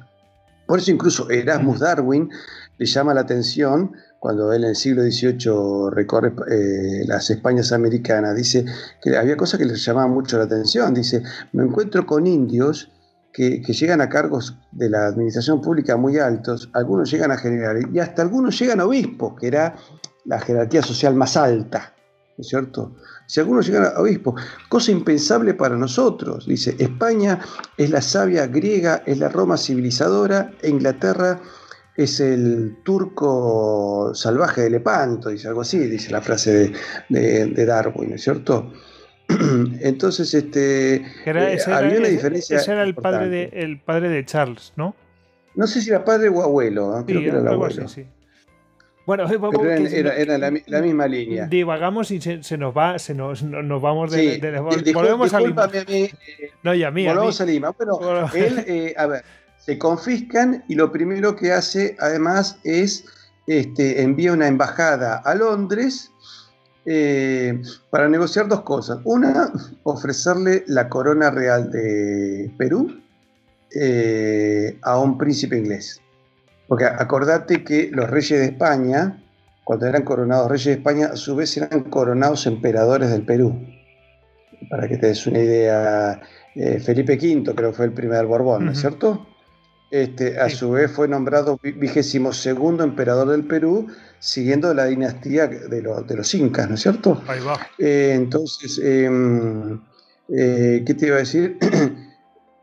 Por 0.65 0.79
eso 0.79 0.91
incluso 0.91 1.29
Erasmus 1.29 1.79
Darwin 1.79 2.29
le 2.77 2.85
llama 2.85 3.13
la 3.13 3.21
atención 3.21 3.91
cuando 4.19 4.51
él 4.51 4.63
en 4.63 4.69
el 4.71 4.75
siglo 4.75 5.03
XVIII 5.03 5.91
recorre 5.91 6.33
eh, 6.49 7.03
las 7.05 7.29
Españas 7.29 7.71
americanas, 7.71 8.35
dice 8.35 8.65
que 8.99 9.15
había 9.15 9.37
cosas 9.37 9.59
que 9.59 9.65
le 9.65 9.75
llamaban 9.75 10.09
mucho 10.09 10.39
la 10.39 10.45
atención. 10.45 10.95
Dice, 10.95 11.21
me 11.51 11.63
encuentro 11.63 12.07
con 12.07 12.25
indios 12.25 12.89
que, 13.35 13.61
llegan 13.61 13.99
a 13.99 14.07
cargos 14.07 14.57
de 14.71 14.89
la 14.89 15.07
administración 15.07 15.59
pública 15.59 15.97
muy 15.97 16.17
altos, 16.17 16.69
algunos 16.71 17.11
llegan 17.11 17.31
a 17.31 17.37
general 17.37 17.89
y 17.93 17.99
hasta 17.99 18.21
algunos 18.21 18.57
llegan 18.57 18.79
a 18.79 18.85
obispos, 18.85 19.33
que 19.37 19.47
era 19.47 19.75
la 20.23 20.39
jerarquía 20.39 20.81
social 20.81 21.15
más 21.15 21.35
alta, 21.35 21.93
¿no 22.37 22.41
es 22.41 22.47
cierto? 22.47 22.95
Si 23.27 23.41
algunos 23.41 23.67
llegan 23.67 23.91
a 23.93 23.99
obispos, 23.99 24.41
cosa 24.69 24.91
impensable 24.91 25.53
para 25.53 25.75
nosotros, 25.75 26.47
dice, 26.47 26.77
España 26.79 27.39
es 27.75 27.89
la 27.89 28.01
sabia 28.01 28.47
griega, 28.47 29.03
es 29.05 29.19
la 29.19 29.27
Roma 29.27 29.57
civilizadora, 29.57 30.51
e 30.61 30.69
Inglaterra 30.69 31.41
es 31.97 32.21
el 32.21 32.77
turco 32.85 34.11
salvaje 34.13 34.61
de 34.61 34.69
Lepanto, 34.69 35.27
dice 35.27 35.49
algo 35.49 35.61
así, 35.61 35.79
dice 35.79 36.09
la 36.09 36.21
frase 36.21 36.71
de, 37.09 37.47
de 37.47 37.65
Darwin, 37.65 38.11
¿no 38.11 38.15
es 38.15 38.23
cierto? 38.23 38.71
Entonces, 39.81 40.33
este, 40.33 40.95
eh, 40.95 41.59
había 41.67 41.99
una 41.99 42.07
diferencia. 42.07 42.57
Ese 42.57 42.71
era 42.71 42.83
el 42.83 42.95
padre, 42.95 43.29
de, 43.29 43.49
el 43.53 43.79
padre 43.79 44.09
de 44.09 44.25
Charles, 44.25 44.73
¿no? 44.75 44.95
No 45.55 45.67
sé 45.67 45.81
si 45.81 45.89
era 45.89 46.03
padre 46.03 46.29
o 46.29 46.43
abuelo, 46.43 47.03
creo 47.07 47.21
que 47.21 47.27
era 47.27 47.39
el 47.39 47.47
abuelo. 47.47 47.85
Bueno, 49.05 49.27
era, 49.29 50.37
la, 50.37 50.81
misma 50.81 51.07
línea. 51.07 51.45
Divagamos 51.45 52.09
y 52.09 52.19
se, 52.19 52.57
nos 52.57 52.75
va, 52.75 52.97
se 52.97 53.13
nos, 53.13 53.43
nos 53.43 53.81
vamos 53.81 54.11
de, 54.11 54.39
volvemos 54.93 55.33
a 55.33 55.39
Lima. 55.39 55.69
Eh, 55.73 56.11
no, 56.63 56.73
y 56.73 56.83
a 56.83 56.89
mí. 56.89 57.05
Volvemos 57.05 57.39
a, 57.39 57.45
Lima. 57.45 57.71
Bueno, 57.71 57.99
él, 58.33 58.63
eh, 58.67 58.93
a 58.97 59.05
ver, 59.05 59.23
se 59.57 59.77
confiscan 59.77 60.63
y 60.67 60.75
lo 60.75 60.91
primero 60.91 61.35
que 61.35 61.51
hace, 61.51 61.95
además, 61.99 62.59
es 62.63 63.05
este, 63.47 64.01
envía 64.01 64.33
una 64.33 64.47
embajada 64.47 65.17
a 65.17 65.35
Londres 65.35 66.11
eh, 66.85 67.61
para 67.89 68.07
negociar 68.07 68.47
dos 68.47 68.61
cosas. 68.61 68.99
Una, 69.03 69.51
ofrecerle 69.83 70.63
la 70.67 70.87
corona 70.87 71.31
real 71.31 71.71
de 71.71 72.51
Perú 72.57 73.01
eh, 73.73 74.77
a 74.83 74.99
un 74.99 75.17
príncipe 75.17 75.57
inglés. 75.57 76.01
Porque 76.67 76.85
acordate 76.85 77.63
que 77.63 77.89
los 77.91 78.09
reyes 78.09 78.39
de 78.39 78.45
España, 78.45 79.23
cuando 79.63 79.85
eran 79.85 80.03
coronados 80.03 80.49
reyes 80.49 80.65
de 80.65 80.73
España, 80.73 81.07
a 81.13 81.15
su 81.15 81.35
vez 81.35 81.55
eran 81.57 81.83
coronados 81.89 82.47
emperadores 82.47 83.09
del 83.11 83.25
Perú. 83.25 83.67
Para 84.69 84.87
que 84.87 84.97
te 84.97 85.07
des 85.07 85.27
una 85.27 85.39
idea, 85.39 86.21
eh, 86.55 86.79
Felipe 86.79 87.13
V 87.13 87.53
creo 87.55 87.71
que 87.71 87.75
fue 87.75 87.85
el 87.85 87.93
primer 87.93 88.25
Borbón, 88.25 88.65
¿no 88.65 88.71
es 88.71 88.79
cierto? 88.79 89.27
Este, 89.91 90.39
a 90.39 90.49
su 90.49 90.71
vez 90.71 90.91
fue 90.91 91.07
nombrado 91.07 91.59
vigésimo 91.61 92.33
segundo 92.33 92.83
emperador 92.83 93.29
del 93.29 93.45
Perú, 93.45 93.87
siguiendo 94.19 94.73
la 94.73 94.85
dinastía 94.85 95.47
de, 95.47 95.81
los 95.81 96.33
incas, 96.33 96.67
¿no 96.67 96.75
es 96.75 96.81
cierto? 96.81 97.21
Ahí 97.27 97.39
va. 97.39 97.59
Eh, 97.77 98.13
entonces, 98.15 98.79
em, 98.83 99.79
eh, 100.29 100.83
¿qué 100.85 100.93
te 100.95 101.07
iba 101.07 101.17
a 101.17 101.19
decir? 101.19 101.57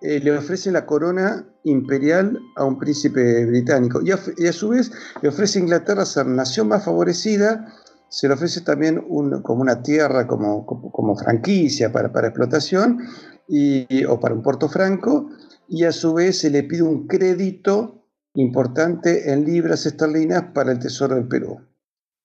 Eh, 0.05 0.19
le 0.19 0.37
ofrece 0.37 0.73
la 0.73 0.85
corona 0.85 1.47
imperial 1.63 2.37
a 2.57 2.65
un 2.65 2.77
príncipe 2.77 3.47
británico 3.47 4.01
y 4.03 4.11
a, 4.11 4.53
su 4.53 4.71
vez 4.71 4.91
le 5.21 5.29
ofrece 5.29 5.61
a 5.61 5.63
Inglaterra 5.63 6.05
ser 6.05 6.27
nación 6.27 6.67
más 6.67 6.85
favorecida, 6.85 7.73
se 8.09 8.27
le 8.27 8.35
ofrece 8.35 8.63
también 8.63 9.01
como 9.43 9.63
una 9.63 9.81
tierra 9.81 10.27
como, 10.27 10.67
como, 10.67 11.17
franquicia 11.17 11.93
para, 11.93 12.13
para 12.13 12.27
explotación 12.27 12.99
y, 13.47 14.05
o 14.07 14.19
para 14.19 14.35
un 14.35 14.43
puerto 14.43 14.69
franco 14.69 15.31
y 15.73 15.85
a 15.85 15.93
su 15.93 16.13
vez 16.13 16.39
se 16.39 16.51
le 16.51 16.65
pide 16.65 16.83
un 16.83 17.07
crédito 17.07 18.05
importante 18.35 19.33
en 19.33 19.47
libras 19.47 19.87
esterlinas 19.87 20.53
para 20.53 20.71
el 20.71 20.79
Tesoro 20.79 21.15
del 21.15 21.27
Perú. 21.27 21.63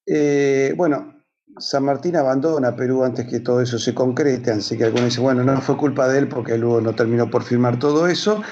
Eh, 0.06 0.74
bueno, 0.76 1.24
San 1.58 1.86
Martín 1.86 2.18
abandona 2.18 2.76
Perú 2.76 3.06
antes 3.06 3.26
que 3.26 3.40
todo 3.40 3.62
eso 3.62 3.80
se 3.80 3.96
concrete, 3.96 4.52
así 4.52 4.78
que 4.78 4.84
algunos 4.84 5.06
dicen, 5.06 5.24
bueno, 5.24 5.46
no 5.46 5.62
fue 5.62 5.78
culpa 5.78 6.10
de 6.10 6.20
él 6.20 6.28
porque 6.28 6.58
luego 6.58 6.82
no 6.82 6.94
terminó 6.94 7.30
por 7.30 7.44
firmar 7.44 7.80
todo 7.80 8.08
eso, 8.08 8.44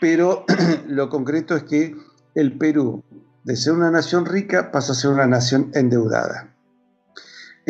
pero 0.00 0.44
lo 0.88 1.08
concreto 1.08 1.54
es 1.54 1.62
que 1.62 1.94
el 2.34 2.58
Perú, 2.58 3.04
de 3.44 3.54
ser 3.54 3.74
una 3.74 3.92
nación 3.92 4.26
rica, 4.26 4.72
pasa 4.72 4.92
a 4.92 4.96
ser 4.96 5.12
una 5.12 5.28
nación 5.28 5.70
endeudada. 5.74 6.49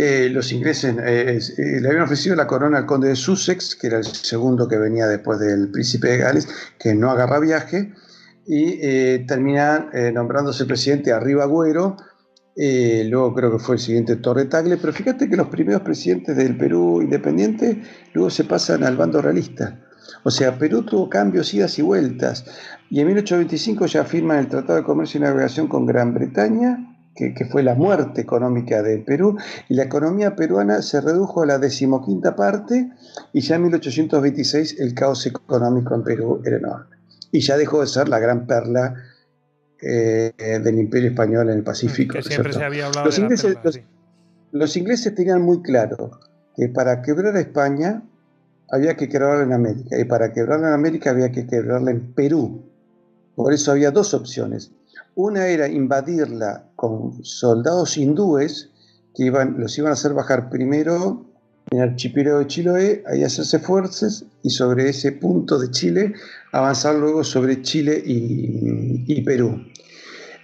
Eh, 0.03 0.31
los 0.31 0.51
ingleses 0.53 0.97
eh, 1.05 1.37
eh, 1.37 1.81
le 1.81 1.89
habían 1.89 2.05
ofrecido 2.05 2.35
la 2.35 2.47
corona 2.47 2.79
al 2.79 2.87
conde 2.87 3.09
de 3.09 3.17
Sussex, 3.17 3.77
que 3.77 3.89
era 3.89 3.99
el 3.99 4.05
segundo 4.05 4.67
que 4.67 4.79
venía 4.79 5.07
después 5.07 5.39
del 5.39 5.71
príncipe 5.71 6.09
de 6.09 6.17
Gales, 6.17 6.49
que 6.79 6.95
no 6.95 7.11
agarra 7.11 7.39
viaje, 7.39 7.93
y 8.47 9.27
termina 9.27 9.91
nombrándose 10.13 10.65
presidente 10.65 11.13
a 11.13 11.21
Ribagüero, 11.21 11.97
eh, 12.57 13.07
luego 13.09 13.35
creo 13.35 13.53
que 13.53 13.59
fue 13.59 13.77
el 13.77 13.81
siguiente 13.81 14.17
Torre 14.17 14.47
Tagle, 14.47 14.77
pero 14.77 14.93
fíjate 14.93 15.29
que 15.29 15.37
los 15.37 15.49
primeros 15.49 15.83
presidentes 15.83 16.37
del 16.37 16.57
Perú 16.57 17.01
independiente 17.01 17.83
luego 18.13 18.29
se 18.31 18.45
pasan 18.45 18.85
al 18.85 18.97
bando 18.97 19.23
realista. 19.23 19.81
O 20.25 20.31
sea, 20.31 20.59
Perú 20.59 20.83
tuvo 20.83 21.09
cambios, 21.09 21.55
idas 21.55 21.79
y 21.79 21.83
vueltas. 21.83 22.45
Y 22.91 23.01
en 23.01 23.07
1825 23.07 23.87
ya 23.87 24.05
firman 24.05 24.39
el 24.39 24.49
Tratado 24.49 24.79
de 24.79 24.85
Comercio 24.85 25.19
y 25.19 25.23
Navegación 25.23 25.69
con 25.69 25.87
Gran 25.87 26.13
Bretaña, 26.13 26.90
que, 27.35 27.45
fue 27.45 27.63
la 27.63 27.75
muerte 27.75 28.21
económica 28.21 28.83
del 28.83 29.05
Perú, 29.05 29.37
y 29.69 29.75
la 29.75 29.85
economía 29.85 30.35
peruana 30.35 30.83
se 30.83 31.01
redujo 31.01 31.43
a 31.43 31.47
la 31.47 31.59
decimoquinta 31.59 32.35
parte, 32.35 32.91
y 33.33 33.41
ya 33.41 33.57
en 33.57 33.63
1826 33.65 34.81
el 34.81 34.95
caos 34.95 35.27
económico 35.27 35.95
en 35.95 36.03
Perú 36.03 36.43
era 36.45 36.57
enorme. 36.57 36.97
Y 37.33 37.41
ya 37.41 37.57
dejó 37.57 37.81
de 37.81 37.87
ser 37.87 38.09
la 38.09 38.19
gran 38.19 38.47
perla 38.47 38.95
eh, 39.83 40.33
del 40.39 40.79
Imperio 40.79 41.11
Español 41.11 41.49
en 41.49 41.59
el 41.59 41.63
Pacífico. 41.63 42.19
los, 44.53 44.77
ingleses, 44.77 45.15
tenían 45.15 45.43
muy 45.43 45.63
claro 45.63 46.11
que 46.57 46.69
para 46.69 47.03
quebrar 47.03 47.37
a 47.37 47.41
España 47.41 48.03
había 48.71 48.97
que 48.97 49.09
quebrarla 49.09 49.45
en 49.45 49.53
América 49.53 49.99
y 49.99 50.05
para 50.05 50.33
quebrarla 50.33 50.69
en 50.69 50.75
América 50.75 51.11
había 51.11 51.31
que 51.31 51.47
quebrarla 51.47 51.93
en 51.93 52.13
Perú. 52.13 52.63
Por 53.35 53.53
eso 53.53 53.73
había 53.73 53.91
dos 53.91 54.13
opciones. 54.13 54.73
Una 55.23 55.49
era 55.49 55.69
invadirla 55.69 56.71
con 56.77 57.23
soldados 57.23 57.99
hindúes 57.99 58.71
que 59.15 59.27
iban, 59.27 59.57
los 59.59 59.77
iban 59.77 59.91
a 59.91 59.93
hacer 59.93 60.15
bajar 60.15 60.49
primero 60.49 61.27
en 61.71 61.79
el 61.79 61.91
archipiélago 61.91 62.39
de 62.39 62.47
Chiloé, 62.47 63.05
ahí 63.07 63.23
hacerse 63.23 63.59
fuerzas 63.59 64.25
y 64.43 64.49
sobre 64.49 64.89
ese 64.89 65.13
punto 65.13 65.59
de 65.59 65.71
Chile 65.71 66.15
avanzar 66.53 66.95
luego 66.95 67.23
sobre 67.23 67.61
Chile 67.61 68.03
y, 68.03 69.21
Perú. 69.21 69.63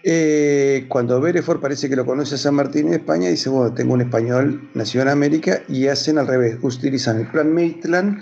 Eh, 0.05 0.85
cuando 0.91 1.23
Berefort 1.23 1.63
parece 1.63 1.89
que 1.89 1.97
lo 1.97 2.05
conoce 2.05 2.35
a 2.35 2.39
San 2.39 2.55
Martín 2.55 2.89
en 2.89 2.95
España, 3.01 3.31
dice, 3.31 3.49
bueno, 3.49 3.73
tengo 3.73 3.95
un 3.95 4.03
español, 4.03 4.69
nació 4.75 5.01
en 5.01 5.09
América, 5.09 5.63
y 5.69 5.87
hacen 5.87 6.19
al 6.19 6.27
revés, 6.27 6.59
utilizan 6.61 7.19
el 7.19 7.31
plan 7.31 7.51
Maitland 7.51 8.19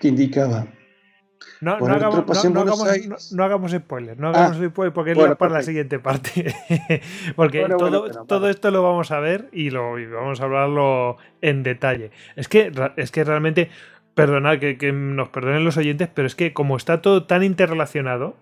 que 0.00 0.08
indicaba 0.08 0.72
no, 1.60 1.72
hagamos, 1.72 2.24
no, 2.50 2.60
hagamos, 3.44 3.72
spoilers, 3.72 4.18
no 4.18 4.28
hagamos 4.28 4.56
ah, 4.60 4.68
spoilers 4.68 4.94
porque 4.94 5.12
es 5.12 5.36
para 5.36 5.54
la 5.54 5.62
siguiente 5.62 5.98
parte. 5.98 6.54
porque 7.36 7.66
todo, 7.66 8.24
todo 8.26 8.48
esto 8.48 8.70
lo 8.70 8.82
vamos 8.82 9.10
a 9.10 9.20
ver 9.20 9.48
y 9.52 9.70
lo 9.70 9.94
vamos 10.12 10.40
a 10.40 10.44
hablarlo 10.44 11.16
en 11.40 11.62
detalle. 11.62 12.10
Es 12.36 12.48
que, 12.48 12.72
es 12.96 13.10
que 13.10 13.24
realmente, 13.24 13.70
perdonad 14.14 14.58
que, 14.58 14.92
nos 14.92 15.28
perdonen 15.30 15.64
los 15.64 15.76
oyentes, 15.76 16.08
pero 16.12 16.26
es 16.26 16.34
que 16.34 16.52
como 16.52 16.76
está 16.76 17.02
todo 17.02 17.26
tan 17.26 17.42
interrelacionado, 17.42 18.36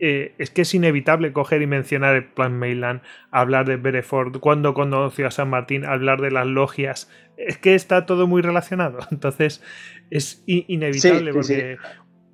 eh, 0.00 0.34
es 0.38 0.50
que 0.50 0.62
es 0.62 0.74
inevitable 0.74 1.32
coger 1.32 1.60
y 1.62 1.66
mencionar 1.66 2.14
el 2.14 2.24
plan 2.24 2.56
Mainland, 2.56 3.02
hablar 3.30 3.66
de 3.66 3.76
Bereford, 3.76 4.38
cuando 4.38 4.74
conoció 4.74 5.26
a 5.26 5.30
San 5.30 5.50
Martín, 5.50 5.84
hablar 5.84 6.20
de 6.20 6.30
las 6.30 6.46
logias. 6.46 7.10
Es 7.36 7.58
que 7.58 7.74
está 7.74 8.06
todo 8.06 8.26
muy 8.26 8.42
relacionado. 8.42 8.98
Entonces 9.10 9.62
es 10.10 10.42
inevitable 10.46 11.32
porque 11.32 11.78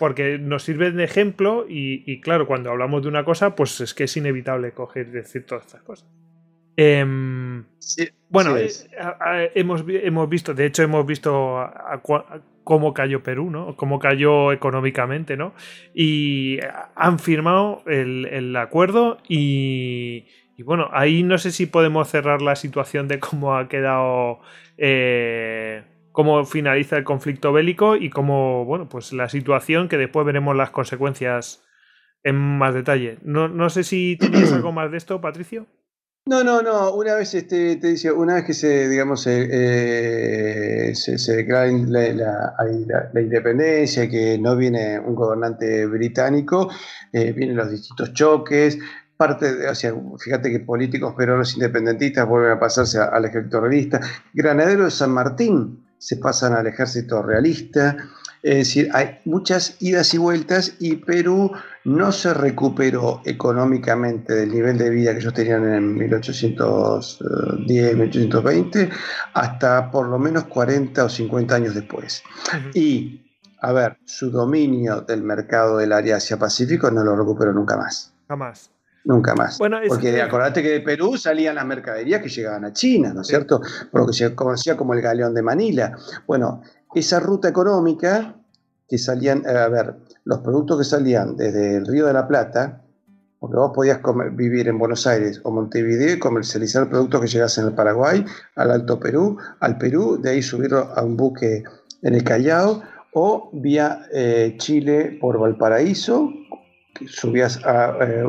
porque 0.04 0.38
nos 0.38 0.64
sirve 0.64 0.90
de 0.90 1.02
ejemplo 1.02 1.64
y, 1.66 2.20
claro, 2.20 2.46
cuando 2.46 2.70
hablamos 2.70 3.02
de 3.02 3.08
una 3.08 3.24
cosa, 3.24 3.56
pues 3.56 3.80
es 3.80 3.94
que 3.94 4.04
es 4.04 4.14
inevitable 4.18 4.72
coger 4.72 5.08
y 5.08 5.12
decir 5.12 5.46
todas 5.46 5.64
estas 5.64 5.80
cosas. 5.80 6.06
Em, 6.76 7.64
bueno, 8.28 8.54
eh, 8.58 8.68
hemos, 9.54 9.82
hemos, 9.88 10.28
visto, 10.28 10.52
de 10.52 10.66
hecho 10.66 10.82
hemos 10.82 11.06
visto 11.06 11.58
cómo 12.64 12.92
cayó 12.92 13.22
Perú, 13.22 13.48
¿no? 13.48 13.76
Cómo 13.76 13.98
cayó 13.98 14.52
económicamente, 14.52 15.38
¿no? 15.38 15.54
Y 15.94 16.58
han 16.94 17.18
firmado 17.18 17.82
el, 17.86 18.54
acuerdo 18.56 19.16
y, 19.26 20.26
bueno, 20.58 20.90
ahí 20.92 21.22
no 21.22 21.38
sé 21.38 21.50
si 21.50 21.64
podemos 21.64 22.10
cerrar 22.10 22.42
la 22.42 22.56
situación 22.56 23.08
de 23.08 23.20
cómo 23.20 23.56
ha 23.56 23.70
quedado... 23.70 24.40
Eh, 24.76 25.82
cómo 26.14 26.44
finaliza 26.44 26.96
el 26.96 27.02
conflicto 27.02 27.52
bélico 27.52 27.96
y 27.96 28.08
cómo, 28.08 28.64
bueno, 28.64 28.88
pues 28.88 29.12
la 29.12 29.28
situación 29.28 29.88
que 29.88 29.98
después 29.98 30.24
veremos 30.24 30.54
las 30.54 30.70
consecuencias 30.70 31.64
en 32.22 32.36
más 32.36 32.72
detalle. 32.72 33.18
No, 33.24 33.48
no 33.48 33.68
sé 33.68 33.82
si 33.82 34.16
tienes 34.16 34.52
algo 34.52 34.70
más 34.70 34.92
de 34.92 34.96
esto, 34.96 35.20
Patricio. 35.20 35.66
No, 36.26 36.44
no, 36.44 36.62
no. 36.62 36.94
Una 36.94 37.16
vez 37.16 37.34
este, 37.34 37.76
te 37.76 37.88
dice, 37.88 38.12
una 38.12 38.36
vez 38.36 38.44
que 38.44 38.54
se, 38.54 38.88
digamos, 38.88 39.26
eh, 39.26 40.92
se, 40.94 41.36
declara 41.36 41.66
la, 41.66 43.20
independencia, 43.20 44.08
que 44.08 44.38
no 44.38 44.56
viene 44.56 45.00
un 45.00 45.16
gobernante 45.16 45.84
británico, 45.86 46.70
eh, 47.12 47.32
vienen 47.32 47.56
los 47.56 47.72
distintos 47.72 48.12
choques. 48.12 48.78
Parte 49.16 49.52
de, 49.52 49.68
o 49.68 49.74
sea, 49.74 49.92
fíjate 50.18 50.52
que 50.52 50.60
políticos 50.60 51.14
peruanos 51.16 51.54
independentistas 51.54 52.28
vuelven 52.28 52.52
a 52.52 52.60
pasarse 52.60 53.00
al 53.00 53.24
ejército 53.24 53.60
realista. 53.60 54.00
Granadero 54.32 54.84
de 54.84 54.92
San 54.92 55.10
Martín, 55.10 55.83
se 56.04 56.16
pasan 56.18 56.52
al 56.52 56.66
ejército 56.66 57.22
realista. 57.22 57.96
Es 58.42 58.56
decir, 58.56 58.90
hay 58.92 59.20
muchas 59.24 59.76
idas 59.80 60.12
y 60.12 60.18
vueltas 60.18 60.74
y 60.78 60.96
Perú 60.96 61.50
no 61.84 62.12
se 62.12 62.34
recuperó 62.34 63.22
económicamente 63.24 64.34
del 64.34 64.52
nivel 64.52 64.76
de 64.76 64.90
vida 64.90 65.12
que 65.12 65.20
ellos 65.20 65.32
tenían 65.32 65.66
en 65.66 65.94
1810, 65.94 67.96
1820, 67.96 68.90
hasta 69.32 69.90
por 69.90 70.08
lo 70.08 70.18
menos 70.18 70.44
40 70.44 71.06
o 71.06 71.08
50 71.08 71.54
años 71.54 71.74
después. 71.74 72.22
Y, 72.74 73.22
a 73.62 73.72
ver, 73.72 73.96
su 74.04 74.30
dominio 74.30 75.00
del 75.00 75.22
mercado 75.22 75.78
del 75.78 75.92
área 75.92 76.16
Asia-Pacífico 76.16 76.90
no 76.90 77.02
lo 77.02 77.16
recuperó 77.16 77.54
nunca 77.54 77.78
más. 77.78 78.12
Jamás. 78.28 78.73
Nunca 79.04 79.34
más. 79.34 79.58
Porque 79.58 80.22
acordate 80.22 80.62
que 80.62 80.70
de 80.70 80.80
Perú 80.80 81.16
salían 81.16 81.56
las 81.56 81.66
mercaderías 81.66 82.22
que 82.22 82.28
llegaban 82.28 82.64
a 82.64 82.72
China, 82.72 83.12
¿no 83.12 83.20
es 83.20 83.26
cierto? 83.26 83.60
Por 83.90 84.00
lo 84.00 84.06
que 84.06 84.14
se 84.14 84.34
conocía 84.34 84.76
como 84.76 84.94
el 84.94 85.02
galeón 85.02 85.34
de 85.34 85.42
Manila. 85.42 85.94
Bueno, 86.26 86.62
esa 86.94 87.20
ruta 87.20 87.48
económica 87.48 88.34
que 88.88 88.96
salían, 88.96 89.44
eh, 89.46 89.58
a 89.58 89.68
ver, 89.68 89.94
los 90.24 90.38
productos 90.38 90.78
que 90.78 90.84
salían 90.84 91.36
desde 91.36 91.76
el 91.76 91.86
Río 91.86 92.06
de 92.06 92.14
la 92.14 92.26
Plata, 92.26 92.82
porque 93.38 93.56
vos 93.56 93.72
podías 93.74 94.00
vivir 94.32 94.68
en 94.68 94.78
Buenos 94.78 95.06
Aires 95.06 95.40
o 95.44 95.50
Montevideo 95.50 96.14
y 96.14 96.18
comercializar 96.18 96.88
productos 96.88 97.20
que 97.20 97.26
llegasen 97.26 97.66
al 97.66 97.74
Paraguay, 97.74 98.24
al 98.56 98.70
Alto 98.70 98.98
Perú, 98.98 99.36
al 99.60 99.76
Perú, 99.76 100.18
de 100.20 100.30
ahí 100.30 100.42
subirlo 100.42 100.90
a 100.96 101.02
un 101.02 101.14
buque 101.14 101.62
en 102.00 102.14
el 102.14 102.24
Callao, 102.24 102.82
o 103.12 103.50
vía 103.52 104.06
eh, 104.12 104.54
Chile 104.56 105.18
por 105.20 105.38
Valparaíso, 105.38 106.32
subías 107.06 107.62
a 107.66 107.96
eh, 108.00 108.24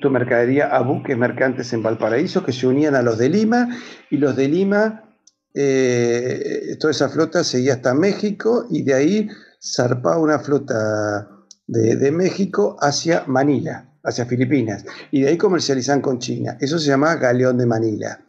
tu 0.00 0.10
mercadería 0.10 0.68
a 0.68 0.80
buques 0.82 1.16
mercantes 1.16 1.72
en 1.72 1.82
Valparaíso 1.82 2.44
que 2.44 2.52
se 2.52 2.66
unían 2.66 2.94
a 2.94 3.02
los 3.02 3.18
de 3.18 3.28
Lima 3.28 3.68
y 4.10 4.16
los 4.16 4.36
de 4.36 4.48
Lima, 4.48 5.04
eh, 5.52 6.76
toda 6.80 6.90
esa 6.90 7.08
flota 7.08 7.44
seguía 7.44 7.74
hasta 7.74 7.94
México 7.94 8.66
y 8.70 8.82
de 8.82 8.94
ahí 8.94 9.28
zarpaba 9.62 10.18
una 10.18 10.38
flota 10.38 11.28
de, 11.66 12.10
México 12.10 12.76
hacia 12.80 13.24
Manila, 13.26 13.88
hacia 14.02 14.26
Filipinas, 14.26 14.84
y 15.10 15.22
de 15.22 15.28
ahí 15.28 15.38
comercializaban 15.38 16.02
con 16.02 16.18
China. 16.18 16.56
Eso 16.60 16.78
se 16.78 16.88
llama 16.88 17.14
galeón 17.16 17.56
de 17.56 17.66
Manila. 17.66 18.20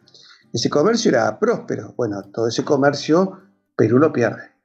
Ese 0.52 0.70
comercio 0.70 1.10
era 1.10 1.38
próspero. 1.38 1.92
Bueno, 1.96 2.22
todo 2.32 2.48
ese 2.48 2.64
comercio 2.64 3.40
Perú 3.76 3.98
lo 3.98 4.12
pierde. 4.12 4.56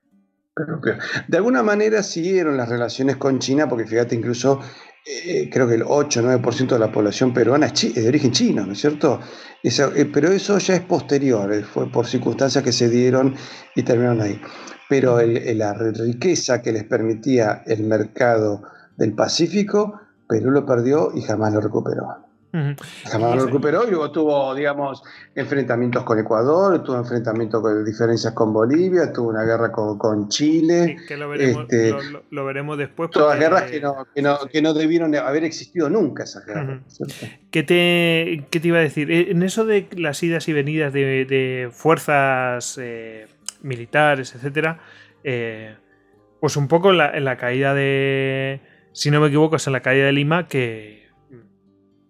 De 1.28 1.38
alguna 1.38 1.64
manera 1.64 2.04
siguieron 2.04 2.56
las 2.56 2.70
relaciones 2.70 3.18
con 3.18 3.40
China, 3.40 3.68
porque 3.68 3.86
fíjate, 3.86 4.16
incluso 4.16 4.60
eh, 5.03 5.49
creo 5.52 5.68
que 5.68 5.76
el 5.76 5.84
8 5.86 6.19
o 6.19 6.23
9% 6.23 6.68
de 6.68 6.80
la 6.80 6.91
población 6.91 7.34
peruana 7.34 7.68
es, 7.68 7.95
de 7.95 8.07
origen 8.07 8.32
chino, 8.32 8.65
¿no 8.65 8.73
es 8.73 8.82
cierto? 8.82 9.19
Eh, 9.64 10.06
pero 10.14 10.32
eso 10.32 10.60
ya 10.60 10.76
es 10.76 10.82
posterior, 10.82 11.52
eh, 11.52 11.64
fue 11.64 11.91
por 11.91 12.06
circunstancias 12.06 12.64
que 12.64 12.72
se 12.72 12.88
dieron 12.88 13.36
y 13.76 13.82
terminaron 13.82 14.22
ahí. 14.22 14.40
Pero 14.88 15.19
la 15.22 15.73
riqueza 15.73 16.61
que 16.61 16.72
les 16.72 16.84
permitía 16.84 17.64
el 17.65 17.84
mercado 17.84 18.61
del 18.98 19.14
Pacífico, 19.14 19.99
Perú 20.28 20.52
lo 20.52 20.65
perdió 20.65 21.11
y 21.15 21.22
jamás 21.22 21.53
lo 21.53 21.61
recuperó. 21.61 22.31
Jamás 22.52 23.36
lo 23.38 23.45
recuperó 23.45 23.88
y 23.88 23.91
luego 23.91 24.11
tuvo, 24.11 24.53
digamos, 24.53 25.02
enfrentamientos 25.34 26.03
con 26.03 26.19
Ecuador, 26.19 26.84
tuvo 26.84 26.98
enfrentamientos 26.98 27.61
con 27.61 27.86
diferencias 27.86 28.34
con 28.34 28.52
Bolivia, 28.52 29.14
tuvo 29.14 29.30
una 29.30 29.44
guerra 29.44 29.72
con, 29.72 30.28
Chile. 30.28 30.98
que 31.07 31.15
lo 31.15 31.30
veremos, 31.30 31.64
este, 31.64 31.94
lo, 32.30 32.45
veremos 32.45 32.78
después. 32.78 33.10
Todas 33.10 33.40
guerras 33.40 33.64
que 33.64 33.80
no, 33.80 34.06
que, 34.14 34.22
no, 34.22 34.38
que 34.52 34.61
no, 34.61 34.73
debieron 34.73 35.15
haber 35.15 35.45
existido 35.45 35.90
nunca 35.90 36.23
esas 36.23 36.45
guerras. 36.45 36.82
¿Qué, 37.52 37.64
te, 37.64 38.45
¿Qué, 38.49 38.60
te, 38.60 38.68
iba 38.68 38.80
a 38.80 38.82
decir? 38.82 39.10
Eh, 39.11 39.32
en 39.32 39.44
eso 39.44 39.65
de 39.65 39.88
las 39.95 40.22
idas 40.22 40.48
y 40.49 40.53
venidas 40.53 40.91
de, 40.91 41.69
fuerzas 41.72 42.78
eh, 42.82 43.28
militares, 43.61 44.36
etcétera, 44.36 44.80
eh, 45.23 45.76
pues 46.41 46.57
un 46.57 46.68
poco 46.68 46.91
en 46.91 46.98
la, 46.98 47.15
en 47.15 47.23
la 47.23 47.38
caída 47.38 47.73
de. 47.73 48.60
Si 48.91 49.10
no 49.10 49.22
me 49.22 49.28
equivoco, 49.28 49.56
es 49.56 49.65
en 49.68 49.73
la 49.73 49.80
caída 49.80 50.06
de 50.06 50.11
Lima 50.11 50.49
que 50.49 51.01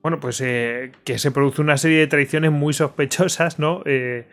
bueno, 0.02 0.19
pues 0.19 0.41
eh, 0.41 0.91
que 1.03 1.19
se 1.19 1.32
produce 1.32 1.61
una 1.61 1.78
serie 1.78 1.99
de 1.99 2.07
traiciones 2.07 2.52
muy 2.52 2.73
sospechosas, 2.73 3.60
¿no? 3.60 3.84
Eh, 3.86 4.26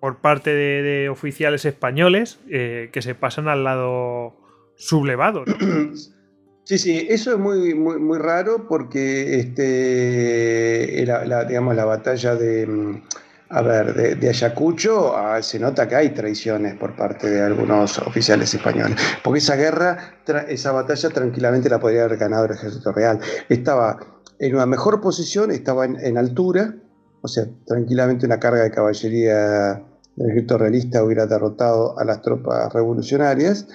por 0.00 0.18
parte 0.18 0.54
de, 0.54 1.08
oficiales 1.08 1.64
españoles 1.64 2.38
eh, 2.50 2.90
que 2.92 3.00
se 3.02 3.14
pasan 3.14 3.48
al 3.48 3.64
lado 3.64 4.36
sublevado, 4.76 5.44
¿no? 5.46 5.56
Sí, 6.68 6.78
sí, 6.78 7.06
eso 7.08 7.30
es 7.30 7.38
muy, 7.38 7.74
muy, 7.74 8.00
muy 8.00 8.18
raro 8.18 8.66
porque 8.68 9.38
este, 9.38 11.06
la, 11.06 11.44
digamos, 11.44 11.76
la 11.76 11.84
batalla 11.84 12.34
de, 12.34 12.66
mm, 12.66 13.02
a 13.50 13.62
ver, 13.62 13.94
de, 13.94 14.28
Ayacucho 14.28 15.16
ah, 15.16 15.40
se 15.42 15.60
nota 15.60 15.86
que 15.86 15.94
hay 15.94 16.08
traiciones 16.08 16.74
por 16.74 16.96
parte 16.96 17.30
de 17.30 17.40
algunos 17.40 17.98
oficiales 18.00 18.52
españoles, 18.52 18.96
porque 19.22 19.38
esa 19.38 19.54
guerra, 19.54 20.16
esa 20.48 20.72
batalla 20.72 21.08
tranquilamente 21.10 21.70
la 21.70 21.78
podría 21.78 22.02
haber 22.02 22.18
ganado 22.18 22.46
el 22.46 22.50
ejército 22.54 22.90
real. 22.90 23.20
Estaba 23.48 24.15
en 24.38 24.54
una 24.54 24.66
mejor 24.66 25.00
posición, 25.00 25.50
estaba 25.50 25.84
en, 25.84 26.18
altura, 26.18 26.74
o 27.22 27.28
sea, 27.28 27.46
tranquilamente 27.66 28.26
una 28.26 28.38
carga 28.38 28.62
de 28.62 28.70
caballería 28.70 29.82
del 30.16 30.30
ejército 30.30 30.58
realista 30.58 31.04
hubiera 31.04 31.26
derrotado 31.26 31.98
a 31.98 32.04
las 32.04 32.22
tropas 32.22 32.72
revolucionarias. 32.72 33.66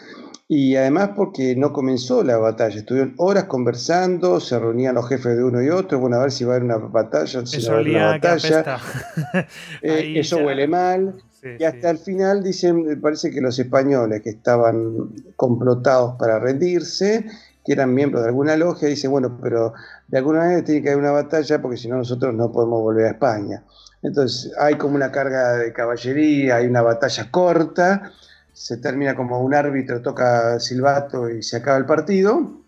Y 0.54 0.76
además 0.76 1.12
porque 1.16 1.56
no 1.56 1.72
comenzó 1.72 2.26
la 2.26 2.36
batalla, 2.36 2.76
estuvieron 2.76 3.14
horas 3.16 3.46
conversando, 3.46 4.42
se 4.42 4.60
reunían 4.60 4.96
los 4.96 5.08
jefes 5.08 5.38
de 5.38 5.46
uno 5.46 5.64
y 5.64 5.70
otro, 5.70 5.98
bueno, 6.00 6.18
a 6.18 6.24
ver 6.24 6.32
si 6.34 6.44
va 6.44 6.52
a 6.52 6.56
haber 6.58 6.66
una 6.66 6.76
batalla, 6.76 7.46
si 7.46 7.66
va 7.66 7.72
a 7.72 7.76
haber 7.76 7.90
una 7.90 8.06
batalla. 8.08 8.78
Eh, 9.82 10.16
eso 10.18 10.40
huele 10.40 10.68
mal. 10.68 11.16
y 11.58 11.64
hasta 11.64 11.90
el 11.90 12.00
final 12.00 12.44
dicen, 12.44 13.00
parece 13.00 13.32
que 13.32 13.40
los 13.40 13.58
españoles 13.60 14.22
que 14.24 14.32
estaban 14.32 15.14
complotados 15.38 16.16
para 16.20 16.38
rendirse, 16.38 17.26
que 17.64 17.72
eran 17.72 17.94
miembros 17.94 18.24
de 18.24 18.28
alguna 18.28 18.58
logia, 18.58 18.90
dicen, 18.90 19.12
bueno, 19.12 19.40
pero 19.42 19.74
de 20.12 20.18
alguna 20.18 20.40
manera 20.40 20.64
tiene 20.64 20.82
que 20.82 20.90
haber 20.90 21.02
una 21.02 21.12
batalla 21.12 21.62
porque 21.62 21.78
si 21.78 21.88
no 21.88 21.96
nosotros 21.96 22.34
no 22.36 22.52
podemos 22.52 22.82
volver 22.82 23.06
a 23.06 23.12
España. 23.12 23.64
Entonces 24.04 24.52
hay 24.60 24.76
como 24.76 24.96
una 24.96 25.10
carga 25.10 25.54
de 25.54 25.72
caballería, 25.72 26.58
hay 26.58 26.68
una 26.68 26.82
batalla 26.82 27.32
corta, 27.32 28.12
se 28.52 28.78
termina 28.78 29.16
como 29.16 29.40
un 29.40 29.54
árbitro 29.54 30.02
toca 30.02 30.60
silbato 30.60 31.30
y 31.30 31.42
se 31.42 31.58
acaba 31.58 31.78
el 31.78 31.86
partido, 31.86 32.62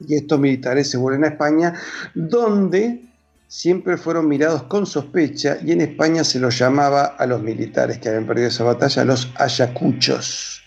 y 0.00 0.16
estos 0.16 0.40
militares 0.40 0.90
se 0.90 0.96
vuelven 0.96 1.24
a 1.24 1.28
España, 1.28 1.74
donde 2.14 3.08
siempre 3.46 3.96
fueron 3.96 4.26
mirados 4.26 4.64
con 4.64 4.84
sospecha 4.84 5.58
y 5.64 5.70
en 5.70 5.80
España 5.80 6.24
se 6.24 6.40
los 6.40 6.58
llamaba 6.58 7.04
a 7.04 7.26
los 7.26 7.40
militares 7.40 7.98
que 7.98 8.08
habían 8.08 8.26
perdido 8.26 8.48
esa 8.48 8.64
batalla 8.64 9.04
los 9.04 9.32
ayacuchos, 9.36 10.62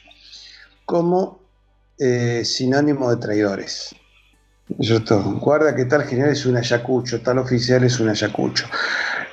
como 0.86 1.42
eh, 2.00 2.44
sinónimo 2.46 3.10
de 3.10 3.18
traidores. 3.18 3.96
Guarda 5.40 5.76
que 5.76 5.86
tal 5.86 6.04
general 6.04 6.32
es 6.32 6.46
un 6.46 6.58
ayacucho, 6.58 7.22
tal 7.22 7.40
oficial 7.40 7.84
es 7.84 8.00
un 8.00 8.10
ayacucho. 8.10 8.66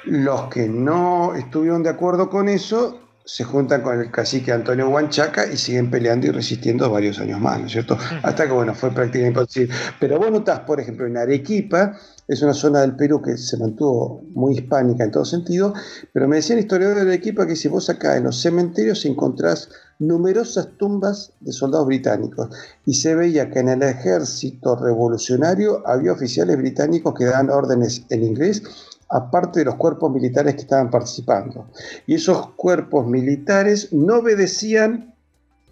Los 0.05 0.48
que 0.48 0.69
no 0.69 1.35
estuvieron 1.35 1.82
de 1.82 1.90
acuerdo 1.90 2.28
con 2.28 2.48
eso 2.48 3.07
se 3.28 3.44
juntan 3.44 3.82
con 3.82 4.00
el 4.00 4.10
cacique 4.10 4.52
Antonio 4.52 4.88
Huanchaca 4.88 5.46
y 5.52 5.59
siguen 5.59 5.90
peleando 5.90 6.26
y 6.26 6.30
resistiendo 6.30 6.90
varios 6.90 7.18
años 7.18 7.38
más, 7.38 7.60
¿no 7.60 7.66
es 7.66 7.72
cierto? 7.72 7.98
Hasta 8.22 8.46
que, 8.46 8.52
bueno, 8.55 8.74
fue 8.74 8.90
prácticamente 8.90 9.40
imposible. 9.40 9.74
Pero 10.00 10.18
vos 10.18 10.30
notás, 10.30 10.60
por 10.60 10.80
ejemplo, 10.80 11.06
en 11.06 11.18
Arequipa, 11.18 11.98
es 12.26 12.40
una 12.40 12.55
zona 12.55 12.80
del 12.80 12.96
Perú 12.96 13.20
que 13.20 13.36
se 13.36 13.59
mantuvo 13.59 14.22
muy 14.32 14.55
hispánica 14.55 15.05
en 15.05 15.10
todo 15.10 15.26
sentido, 15.26 15.74
pero 16.14 16.26
me 16.26 16.36
decían 16.36 16.59
historiadores 16.59 17.05
de 17.05 17.10
Arequipa 17.10 17.46
que 17.46 17.55
si 17.55 17.68
vos 17.68 17.90
acá 17.90 18.16
en 18.16 18.24
los 18.24 18.40
cementerios 18.40 19.05
encontrás 19.05 19.68
numerosas 19.98 20.68
tumbas 20.78 21.32
de 21.40 21.52
soldados 21.52 21.86
británicos 21.86 22.48
y 22.86 22.94
se 22.94 23.14
veía 23.14 23.50
que 23.50 23.59
en 23.59 23.68
el 23.68 23.82
ejército 23.82 24.76
revolucionario 24.76 25.82
había 25.86 26.12
oficiales 26.12 26.56
británicos 26.56 27.14
que 27.14 27.24
daban 27.24 27.50
órdenes 27.50 28.05
en 28.09 28.22
inglés 28.22 28.62
aparte 29.10 29.60
de 29.60 29.64
los 29.66 29.76
cuerpos 29.76 30.12
militares 30.12 30.55
que 30.55 30.62
estaban 30.62 30.90
participando. 30.90 31.66
Y 32.06 32.14
esos 32.14 32.51
cuerpos 32.51 33.06
militares 33.06 33.93
no 33.93 34.16
obedecían 34.16 35.14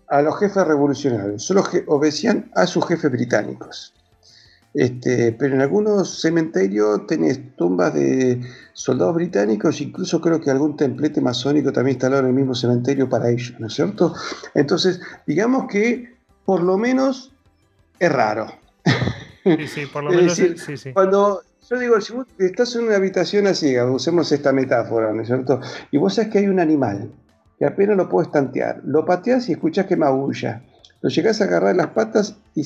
a 0.08 0.22
los 0.22 0.38
jefes 0.38 0.66
revolucionarios, 0.66 1.42
solo 1.42 1.64
obedecían 1.86 2.50
a 2.54 2.66
sus 2.66 2.86
jefes 2.86 3.10
británicos. 3.10 3.92
Este, 4.72 5.32
pero 5.32 5.54
en 5.54 5.62
algunos 5.62 6.20
cementerios 6.20 7.06
tenés 7.06 7.56
tumbas 7.56 7.94
de 7.94 8.42
soldados 8.74 9.14
británicos, 9.14 9.80
incluso 9.80 10.20
creo 10.20 10.38
que 10.38 10.50
algún 10.50 10.76
templete 10.76 11.22
masónico 11.22 11.72
también 11.72 11.94
instalado 11.94 12.20
en 12.22 12.28
el 12.28 12.34
mismo 12.34 12.54
cementerio 12.54 13.08
para 13.08 13.30
ellos, 13.30 13.54
¿no 13.58 13.68
es 13.68 13.72
cierto? 13.72 14.14
Entonces, 14.54 15.00
digamos 15.26 15.66
que 15.66 16.14
por 16.44 16.62
lo 16.62 16.76
menos 16.76 17.32
es 17.98 18.12
raro. 18.12 18.48
Sí, 19.44 19.66
sí, 19.66 19.86
por 19.86 20.04
lo 20.04 20.10
menos 20.16 20.34
sí, 20.34 20.76
sí. 20.76 20.92
Cuando 20.92 21.40
yo 21.68 21.78
digo, 21.78 22.01
si 22.01 22.12
vos 22.12 22.26
estás 22.38 22.74
en 22.76 22.84
una 22.84 22.97
habitación 22.97 23.47
así, 23.47 23.78
usemos 23.78 24.30
esta 24.32 24.52
metáfora, 24.52 25.12
¿no 25.12 25.22
es 25.22 25.28
cierto? 25.28 25.60
Y 25.90 25.98
vos 25.98 26.14
sabes 26.14 26.30
que 26.30 26.38
hay 26.38 26.47
un 26.48 26.60
animal 26.60 27.10
que 27.59 27.64
apenas 27.64 27.97
lo 27.97 28.09
puedes 28.09 28.30
tantear, 28.30 28.80
lo 28.84 29.05
pateás 29.05 29.48
y 29.48 29.52
escuchás 29.52 29.86
que 29.86 29.97
maulla 29.97 30.62
lo 31.02 31.10
llegás 31.10 31.40
a 31.40 31.44
agarrar 31.44 31.76
las 31.76 31.88
patas 31.88 32.36
y 32.55 32.64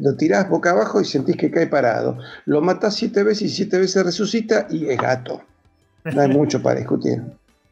lo 0.00 0.16
tirás 0.16 0.48
boca 0.48 0.70
abajo 0.70 1.00
y 1.00 1.04
sentís 1.04 1.36
que 1.36 1.50
cae 1.50 1.66
parado. 1.66 2.16
Lo 2.46 2.60
matás 2.60 2.94
siete 2.94 3.22
veces 3.22 3.42
y 3.42 3.48
siete 3.50 3.78
veces 3.78 4.04
resucita 4.04 4.66
y 4.70 4.88
es 4.88 4.98
gato. 4.98 5.42
No 6.04 6.22
hay 6.22 6.28
mucho 6.28 6.62
para 6.62 6.78
discutir. 6.78 7.22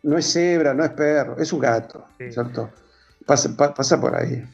No 0.03 0.19
es 0.19 0.31
cebra, 0.31 0.75
no 0.75 0.85
es 0.85 0.91
perro, 0.91 1.39
es 1.39 1.53
un 1.53 1.61
gato, 1.61 2.05
¿cierto? 2.19 2.71
Pasa, 3.25 4.01
por 4.01 4.15
ahí. 4.15 4.45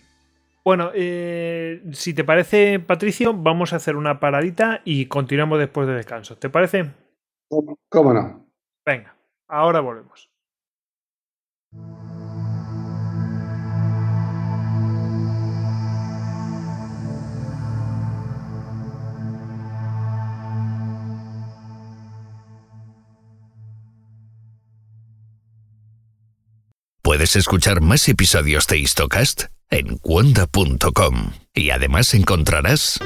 Bueno, 0.67 0.91
eh, 0.95 1.81
si 1.93 2.13
te 2.13 2.25
parece, 2.25 2.81
Patricio, 2.81 3.33
vamos 3.33 3.73
a 3.73 3.77
hacer 3.77 3.95
una 3.95 4.19
paradita 4.19 4.83
y 4.85 5.07
continuamos 5.07 5.61
después 5.61 5.87
de 5.87 5.95
descanso. 5.95 6.37
¿Te 6.39 6.51
parece? 6.51 6.93
¿Cómo 7.89 8.13
no? 8.13 8.51
Venga, 8.85 9.17
ahora 9.47 9.79
volvemos. 9.79 10.29
Puedes 27.03 27.37
escuchar 27.37 27.81
más 27.81 28.09
episodios 28.09 28.67
de 28.67 28.79
Histocast 28.79 29.56
en 29.71 29.99
cuonda.com 29.99 31.31
y 31.55 31.71
además 31.71 32.15
encontrarás... 32.15 32.99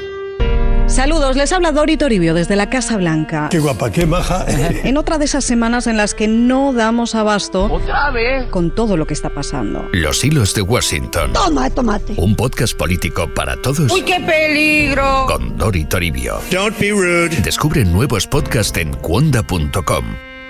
Saludos, 0.86 1.36
les 1.36 1.52
habla 1.52 1.70
Dori 1.70 1.96
Toribio 1.96 2.34
desde 2.34 2.56
la 2.56 2.68
Casa 2.68 2.96
Blanca. 2.96 3.46
Qué 3.48 3.60
guapa, 3.60 3.92
qué 3.92 4.06
maja. 4.06 4.44
En 4.82 4.96
otra 4.96 5.18
de 5.18 5.24
esas 5.26 5.44
semanas 5.44 5.86
en 5.86 5.96
las 5.96 6.14
que 6.14 6.26
no 6.26 6.72
damos 6.72 7.14
abasto 7.14 7.72
¿Otra 7.72 8.10
vez? 8.10 8.46
con 8.50 8.74
todo 8.74 8.96
lo 8.96 9.06
que 9.06 9.14
está 9.14 9.30
pasando. 9.30 9.88
Los 9.92 10.24
hilos 10.24 10.52
de 10.52 10.62
Washington. 10.62 11.32
Toma, 11.32 11.70
tomate. 11.70 12.14
Un 12.16 12.34
podcast 12.34 12.76
político 12.76 13.32
para 13.32 13.54
todos. 13.62 13.92
¡Uy, 13.92 14.02
qué 14.02 14.18
peligro! 14.18 15.26
Con 15.28 15.56
Dori 15.56 15.84
Toribio. 15.84 16.40
Don't 16.50 16.76
be 16.80 16.90
rude. 16.90 17.36
Descubre 17.42 17.84
nuevos 17.84 18.26
podcasts 18.26 18.76
en 18.76 18.92
cuonda.com, 18.94 20.04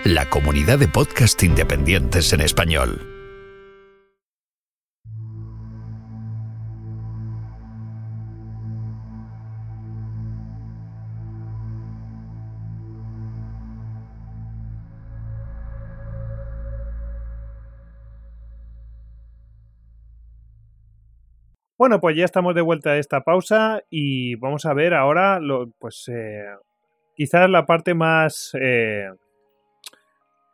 la 0.05 0.25
comunidad 0.31 0.79
de 0.79 0.89
podcast 0.89 1.43
independientes 1.43 2.33
en 2.33 2.41
español. 2.41 3.10
Bueno, 21.81 21.99
pues 21.99 22.15
ya 22.15 22.27
estamos 22.27 22.55
de 22.55 22.61
vuelta 22.61 22.93
de 22.93 22.99
esta 22.99 23.23
pausa 23.23 23.83
y 23.89 24.35
vamos 24.35 24.67
a 24.67 24.75
ver 24.75 24.93
ahora, 24.93 25.41
lo, 25.41 25.71
pues 25.79 26.11
eh, 26.13 26.45
quizás 27.17 27.49
la 27.49 27.65
parte 27.65 27.95
más, 27.95 28.55
eh, 28.61 29.09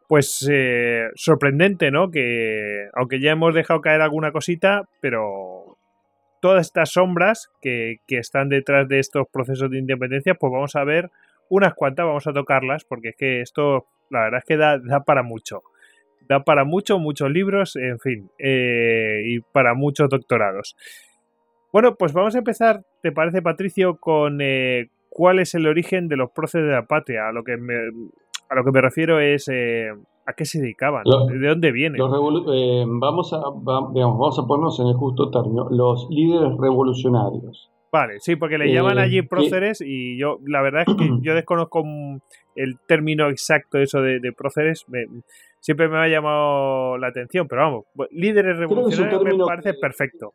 pues 0.07 0.49
eh, 0.49 1.09
sorprendente, 1.17 1.91
¿no? 1.91 2.13
Que 2.13 2.87
aunque 2.95 3.19
ya 3.19 3.33
hemos 3.33 3.55
dejado 3.55 3.81
caer 3.81 4.03
alguna 4.03 4.31
cosita, 4.31 4.89
pero 5.01 5.77
todas 6.41 6.65
estas 6.65 6.93
sombras 6.93 7.51
que, 7.61 7.97
están 8.07 8.49
detrás 8.49 8.87
de 8.87 9.01
estos 9.01 9.27
procesos 9.33 9.69
de 9.69 9.79
independencia, 9.79 10.35
pues 10.35 10.53
vamos 10.53 10.77
a 10.77 10.85
ver 10.85 11.11
unas 11.49 11.75
cuantas, 11.75 12.07
vamos 12.07 12.29
a 12.29 12.33
tocarlas, 12.35 12.85
porque 12.85 13.09
es 13.09 13.17
que 13.17 13.41
esto, 13.41 13.89
la 14.11 14.21
verdad 14.21 14.39
es 14.39 14.45
que 14.45 14.57
da, 14.57 14.79
da 14.79 15.03
para 15.03 15.25
mucho. 15.25 15.63
Da 16.29 16.45
para 16.45 16.65
mucho, 16.65 17.01
muchos 17.01 17.31
libros, 17.33 17.75
en 17.75 17.99
fin, 17.99 18.31
eh, 18.39 19.23
y 19.25 19.41
para 19.41 19.75
muchos 19.75 20.09
doctorados. 20.09 20.77
Bueno, 21.77 21.95
pues 21.95 22.15
vamos 22.15 22.35
a 22.35 22.39
empezar, 22.39 22.87
¿te 23.03 23.13
parece, 23.13 23.43
Patricio, 23.43 23.99
con 23.99 24.41
eh, 24.41 24.89
cuál 25.11 25.41
es 25.41 25.55
el 25.55 25.67
origen 25.67 26.09
de 26.09 26.17
los 26.17 26.31
próceres 26.31 26.69
de 26.69 26.73
la 26.73 26.87
patria? 26.87 27.29
A 27.29 27.33
lo 27.33 27.45
que 27.45 27.59
me, 27.59 27.75
a 28.49 28.55
lo 28.55 28.65
que 28.65 28.71
me 28.73 28.81
refiero 28.81 29.21
es 29.21 29.47
eh, 29.53 29.91
a 30.25 30.33
qué 30.33 30.47
se 30.47 30.59
dedicaban, 30.59 31.05
de 31.05 31.47
dónde 31.47 31.73
vienen. 31.73 32.01
Eh, 32.01 32.85
vamos, 32.89 33.35
a, 33.35 33.43
vamos 33.53 34.39
a 34.39 34.47
ponernos 34.47 34.81
en 34.81 34.87
el 34.87 34.95
justo 34.95 35.29
término, 35.31 35.69
los 35.69 36.09
líderes 36.09 36.57
revolucionarios. 36.59 37.71
Vale, 37.93 38.21
sí, 38.21 38.37
porque 38.37 38.57
le 38.57 38.73
llaman 38.73 38.97
allí 38.97 39.21
próceres 39.21 39.83
y 39.83 40.19
yo, 40.19 40.39
la 40.47 40.63
verdad 40.63 40.85
es 40.87 40.97
que 40.97 41.11
yo 41.21 41.35
desconozco 41.35 41.85
el 42.55 42.79
término 42.87 43.29
exacto 43.29 43.77
eso 43.77 44.01
de, 44.01 44.33
próceres, 44.33 44.87
siempre 45.61 45.91
me 45.91 45.99
ha 45.99 46.09
llamado 46.09 46.97
la 46.97 47.09
atención, 47.09 47.47
pero 47.47 47.61
vamos, 47.61 47.85
líderes 48.13 48.57
revolucionarios 48.57 49.23
me 49.23 49.45
parece 49.45 49.75
perfecto. 49.75 50.33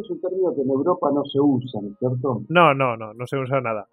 Es 0.00 0.10
un 0.10 0.20
término 0.20 0.54
que 0.54 0.62
en 0.62 0.70
Europa 0.70 1.10
no 1.12 1.24
se 1.24 1.40
usa, 1.40 1.80
¿no 1.80 1.88
es 1.88 1.98
cierto? 1.98 2.42
No, 2.48 2.74
no, 2.74 2.96
no, 2.96 3.12
no 3.14 3.26
se 3.26 3.36
usa 3.36 3.60
nada. 3.60 3.86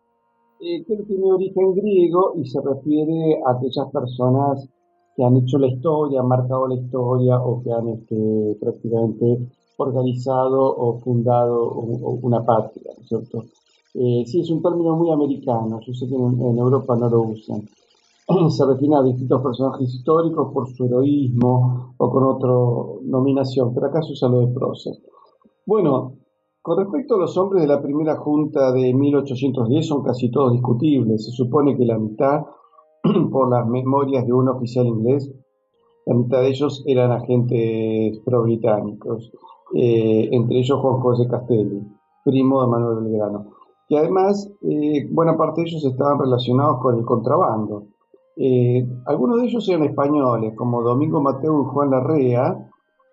Eh, 0.62 0.84
que 0.86 0.96
tiene 1.04 1.32
origen 1.32 1.74
griego 1.74 2.34
y 2.36 2.46
se 2.46 2.60
refiere 2.62 3.42
a 3.46 3.52
aquellas 3.52 3.90
personas 3.92 4.68
que 5.16 5.24
han 5.24 5.38
hecho 5.38 5.58
la 5.58 5.68
historia, 5.68 6.20
han 6.20 6.28
marcado 6.28 6.68
la 6.68 6.76
historia 6.76 7.40
o 7.40 7.62
que 7.64 7.72
han 7.72 7.88
este, 7.90 8.58
prácticamente 8.60 9.48
organizado 9.78 10.62
o 10.62 11.00
fundado 11.00 11.72
una 11.72 12.46
patria, 12.46 12.92
¿no 12.96 13.02
es 13.02 13.08
cierto? 13.08 13.46
Eh, 13.94 14.24
sí, 14.28 14.42
es 14.42 14.50
un 14.50 14.62
término 14.62 14.96
muy 14.96 15.12
americano, 15.12 15.80
yo 15.80 15.94
sé 15.94 16.08
que 16.08 16.16
en, 16.16 16.58
Europa 16.58 16.96
no 16.96 17.10
lo 17.10 17.22
usan. 17.22 17.68
Se 18.50 18.66
refiere 18.66 18.96
a 18.96 19.02
distintos 19.02 19.42
personajes 19.42 19.94
históricos 19.94 20.54
por 20.54 20.70
su 20.70 20.86
heroísmo 20.86 21.96
o 21.98 22.10
con 22.10 22.24
otra 22.24 23.02
nominación, 23.04 23.74
pero 23.74 23.88
acá 23.88 24.02
se 24.04 24.14
usa 24.14 24.30
lo 24.30 24.42
de 24.42 24.54
prócer. 24.54 24.94
Bueno, 25.70 26.16
con 26.64 26.80
respecto 26.80 27.14
a 27.14 27.20
los 27.20 27.38
hombres 27.38 27.62
de 27.62 27.68
la 27.68 27.80
primera 27.80 28.18
junta 28.18 28.72
de 28.72 28.92
1810 28.92 29.88
son 29.88 30.02
casi 30.02 30.32
todos 30.32 30.54
discutibles. 30.54 31.26
Se 31.26 31.32
supone 31.32 31.78
que 31.78 31.86
la 31.86 32.00
mitad, 32.00 32.42
por 33.32 33.52
las 33.52 33.68
memorias 33.68 34.26
de 34.26 34.34
un 34.34 34.50
oficial 34.50 34.88
inglés, 34.88 35.32
la 36.08 36.16
mitad 36.16 36.42
de 36.42 36.48
ellos 36.48 36.84
eran 36.88 37.12
agentes 37.12 38.20
pro-británicos, 38.26 39.32
eh, 39.76 40.30
entre 40.32 40.58
ellos 40.58 40.80
Juan 40.80 41.02
José 41.02 41.28
Castelli, 41.28 41.84
primo 42.26 42.64
de 42.64 42.68
Manuel 42.68 43.04
Belgrano. 43.04 43.52
Y 43.90 43.96
además, 43.98 44.52
eh, 44.64 45.08
buena 45.12 45.38
parte 45.38 45.62
de 45.62 45.68
ellos 45.68 45.86
estaban 45.86 46.18
relacionados 46.18 46.80
con 46.82 46.98
el 46.98 47.06
contrabando. 47.06 47.84
Eh, 48.38 48.88
algunos 49.06 49.40
de 49.40 49.46
ellos 49.46 49.70
eran 49.70 49.84
españoles, 49.84 50.56
como 50.56 50.82
Domingo 50.82 51.22
Mateo 51.22 51.62
y 51.62 51.66
Juan 51.72 51.92
Larrea, 51.92 52.69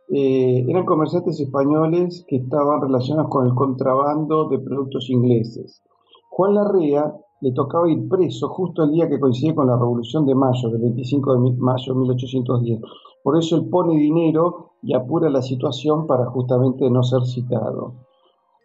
eh, 0.09 0.65
eran 0.69 0.87
comerciantes 0.87 1.41
españoles 1.41 2.25
que 2.29 2.37
estaban 2.37 2.81
relacionados 2.81 3.29
con 3.29 3.47
el 3.47 3.55
contrabando 3.55 4.49
de 4.49 4.61
productos 4.61 5.11
ingleses. 5.11 5.83
Juan 6.31 6.55
Larrea 6.55 7.13
le 7.41 7.53
tocaba 7.53 7.91
ir 7.91 8.09
preso 8.09 8.49
justo 8.49 8.85
el 8.85 8.93
día 8.93 9.09
que 9.09 9.19
coincide 9.19 9.57
con 9.57 9.67
la 9.67 9.77
Revolución 9.77 10.25
de 10.25 10.37
Mayo, 10.37 10.71
del 10.71 10.81
25 10.81 11.33
de 11.33 11.57
mayo 11.59 11.93
de 11.93 11.99
1810. 11.99 12.81
Por 13.25 13.37
eso 13.37 13.57
él 13.57 13.69
pone 13.69 13.97
dinero 13.97 14.75
y 14.81 14.95
apura 14.95 15.29
la 15.29 15.43
situación 15.43 16.07
para 16.07 16.27
justamente 16.27 16.89
no 16.89 17.03
ser 17.03 17.25
citado. 17.25 17.95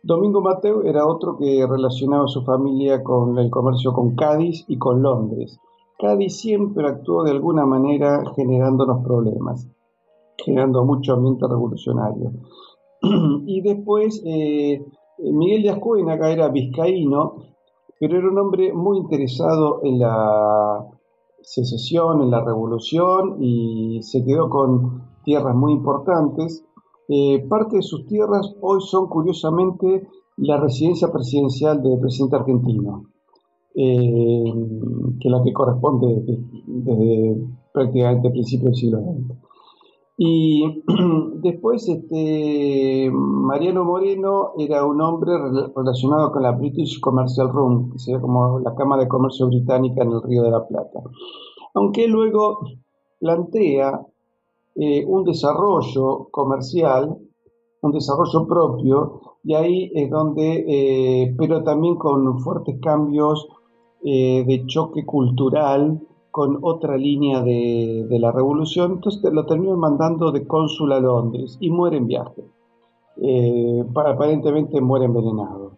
Domingo 0.03 0.41
Mateo 0.41 0.83
era 0.83 1.07
otro 1.07 1.37
que 1.37 1.65
relacionaba 1.67 2.25
a 2.25 2.27
su 2.27 2.43
familia 2.43 3.03
con 3.03 3.37
el 3.39 3.49
comercio 3.49 3.93
con 3.93 4.15
Cádiz 4.15 4.63
y 4.67 4.77
con 4.77 5.01
Londres. 5.01 5.59
Cádiz 5.97 6.39
siempre 6.39 6.87
actuó 6.87 7.23
de 7.23 7.31
alguna 7.31 7.65
manera 7.65 8.23
generándonos 8.35 9.03
problemas 9.03 9.67
generando 10.37 10.83
mucho 10.83 11.13
ambiente 11.13 11.47
revolucionario. 11.47 12.31
y 13.45 13.61
después 13.61 14.21
eh, 14.25 14.83
Miguel 15.19 15.63
de 15.63 16.11
acá 16.11 16.31
era 16.31 16.49
vizcaíno, 16.49 17.35
pero 17.99 18.17
era 18.17 18.29
un 18.29 18.39
hombre 18.39 18.73
muy 18.73 18.97
interesado 18.97 19.81
en 19.83 19.99
la 19.99 20.87
secesión, 21.41 22.21
en 22.21 22.31
la 22.31 22.43
revolución 22.43 23.37
y 23.39 24.01
se 24.01 24.23
quedó 24.25 24.49
con 24.49 25.03
tierras 25.23 25.55
muy 25.55 25.73
importantes. 25.73 26.63
Eh, 27.07 27.45
parte 27.47 27.77
de 27.77 27.81
sus 27.83 28.05
tierras 28.07 28.55
hoy 28.61 28.79
son 28.81 29.07
curiosamente 29.07 30.07
la 30.37 30.57
residencia 30.57 31.11
presidencial 31.11 31.83
del 31.83 31.99
presidente 31.99 32.37
argentino, 32.37 33.05
eh, 33.75 34.53
que 35.19 35.27
es 35.27 35.31
la 35.31 35.43
que 35.43 35.53
corresponde 35.53 36.23
desde, 36.65 37.37
prácticamente 37.73 38.27
el 38.27 38.33
principio 38.33 38.65
del 38.65 38.75
siglo 38.75 38.99
XX. 38.99 39.50
Y 40.23 40.83
después 41.41 41.89
este, 41.89 43.09
Mariano 43.11 43.83
Moreno 43.83 44.51
era 44.55 44.85
un 44.85 45.01
hombre 45.01 45.31
relacionado 45.75 46.31
con 46.31 46.43
la 46.43 46.51
British 46.51 46.99
Commercial 46.99 47.49
Room, 47.49 47.91
que 47.91 47.97
sería 47.97 48.21
como 48.21 48.59
la 48.59 48.75
Cámara 48.75 49.01
de 49.01 49.07
Comercio 49.07 49.47
Británica 49.47 50.03
en 50.03 50.11
el 50.11 50.21
Río 50.21 50.43
de 50.43 50.51
la 50.51 50.67
Plata. 50.67 50.99
Aunque 51.73 52.07
luego 52.07 52.59
plantea 53.19 53.99
eh, 54.75 55.03
un 55.07 55.23
desarrollo 55.23 56.27
comercial, 56.29 57.17
un 57.81 57.91
desarrollo 57.91 58.45
propio, 58.45 59.21
y 59.43 59.55
ahí 59.55 59.91
es 59.95 60.07
donde, 60.11 60.65
eh, 60.67 61.35
pero 61.35 61.63
también 61.63 61.95
con 61.95 62.37
fuertes 62.41 62.79
cambios 62.79 63.47
eh, 64.03 64.43
de 64.45 64.67
choque 64.67 65.03
cultural, 65.03 65.99
con 66.31 66.59
otra 66.61 66.97
línea 66.97 67.41
de, 67.41 68.07
la 68.19 68.31
revolución, 68.31 68.93
entonces 68.93 69.31
lo 69.33 69.45
terminan 69.45 69.79
mandando 69.79 70.31
de 70.31 70.47
cónsul 70.47 70.93
a 70.93 70.99
Londres 70.99 71.57
y 71.59 71.69
muere 71.69 71.97
en 71.97 72.07
viaje. 72.07 72.43
Eh, 73.17 73.85
aparentemente 73.93 74.79
muere 74.81 75.05
envenenado. 75.05 75.73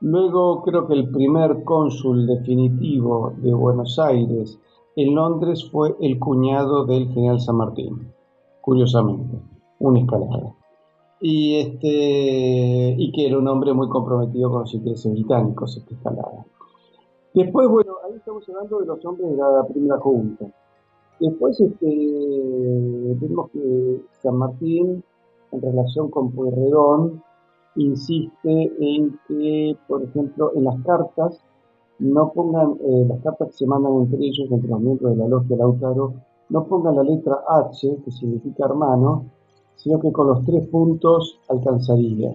Luego 0.00 0.62
creo 0.62 0.86
que 0.86 0.94
el 0.94 1.10
primer 1.10 1.64
cónsul 1.64 2.26
definitivo 2.26 3.32
de 3.38 3.52
Buenos 3.52 3.98
Aires 3.98 4.58
en 4.94 5.14
Londres 5.14 5.68
fue 5.70 5.96
el 6.00 6.18
cuñado 6.20 6.86
del 6.86 7.08
general 7.08 7.40
San 7.40 7.56
Martín, 7.56 8.12
curiosamente, 8.60 9.38
un 9.80 9.96
escalada. 9.96 10.54
Y, 11.20 11.56
este, 11.56 12.94
y 12.96 13.10
que 13.10 13.26
era 13.26 13.38
un 13.38 13.48
hombre 13.48 13.72
muy 13.72 13.88
comprometido 13.88 14.50
con 14.50 14.60
los 14.60 14.74
intereses 14.74 15.10
británicos, 15.12 15.76
esta 15.76 15.94
escalada. 15.94 16.46
Después, 17.34 17.68
bueno, 17.68 17.92
estamos 18.28 18.48
hablando 18.50 18.80
de 18.80 18.86
los 18.86 19.04
hombres 19.06 19.30
de 19.30 19.36
la 19.38 19.66
primera 19.66 19.98
junta. 20.00 20.46
Después 21.18 21.58
este, 21.58 21.86
vemos 21.86 23.50
que 23.50 24.02
San 24.22 24.36
Martín, 24.36 25.02
en 25.50 25.62
relación 25.62 26.10
con 26.10 26.30
Pueyrredón, 26.32 27.22
insiste 27.76 28.72
en 28.78 29.18
que, 29.26 29.78
por 29.88 30.02
ejemplo, 30.02 30.52
en 30.54 30.64
las 30.64 30.76
cartas, 30.84 31.40
no 32.00 32.30
pongan, 32.34 32.72
eh, 32.84 33.06
las 33.08 33.22
cartas 33.22 33.48
que 33.48 33.54
se 33.54 33.66
mandan 33.66 33.94
entre 33.94 34.18
ellos, 34.18 34.50
entre 34.50 34.68
los 34.68 34.80
miembros 34.80 35.16
de 35.16 35.22
la 35.22 35.28
logia 35.28 35.56
Lautaro, 35.56 36.12
no 36.50 36.64
pongan 36.66 36.96
la 36.96 37.04
letra 37.04 37.42
H, 37.48 37.98
que 38.04 38.10
significa 38.10 38.66
hermano, 38.66 39.24
sino 39.76 39.98
que 40.00 40.12
con 40.12 40.26
los 40.26 40.44
tres 40.44 40.66
puntos 40.68 41.40
alcanzaría. 41.48 42.34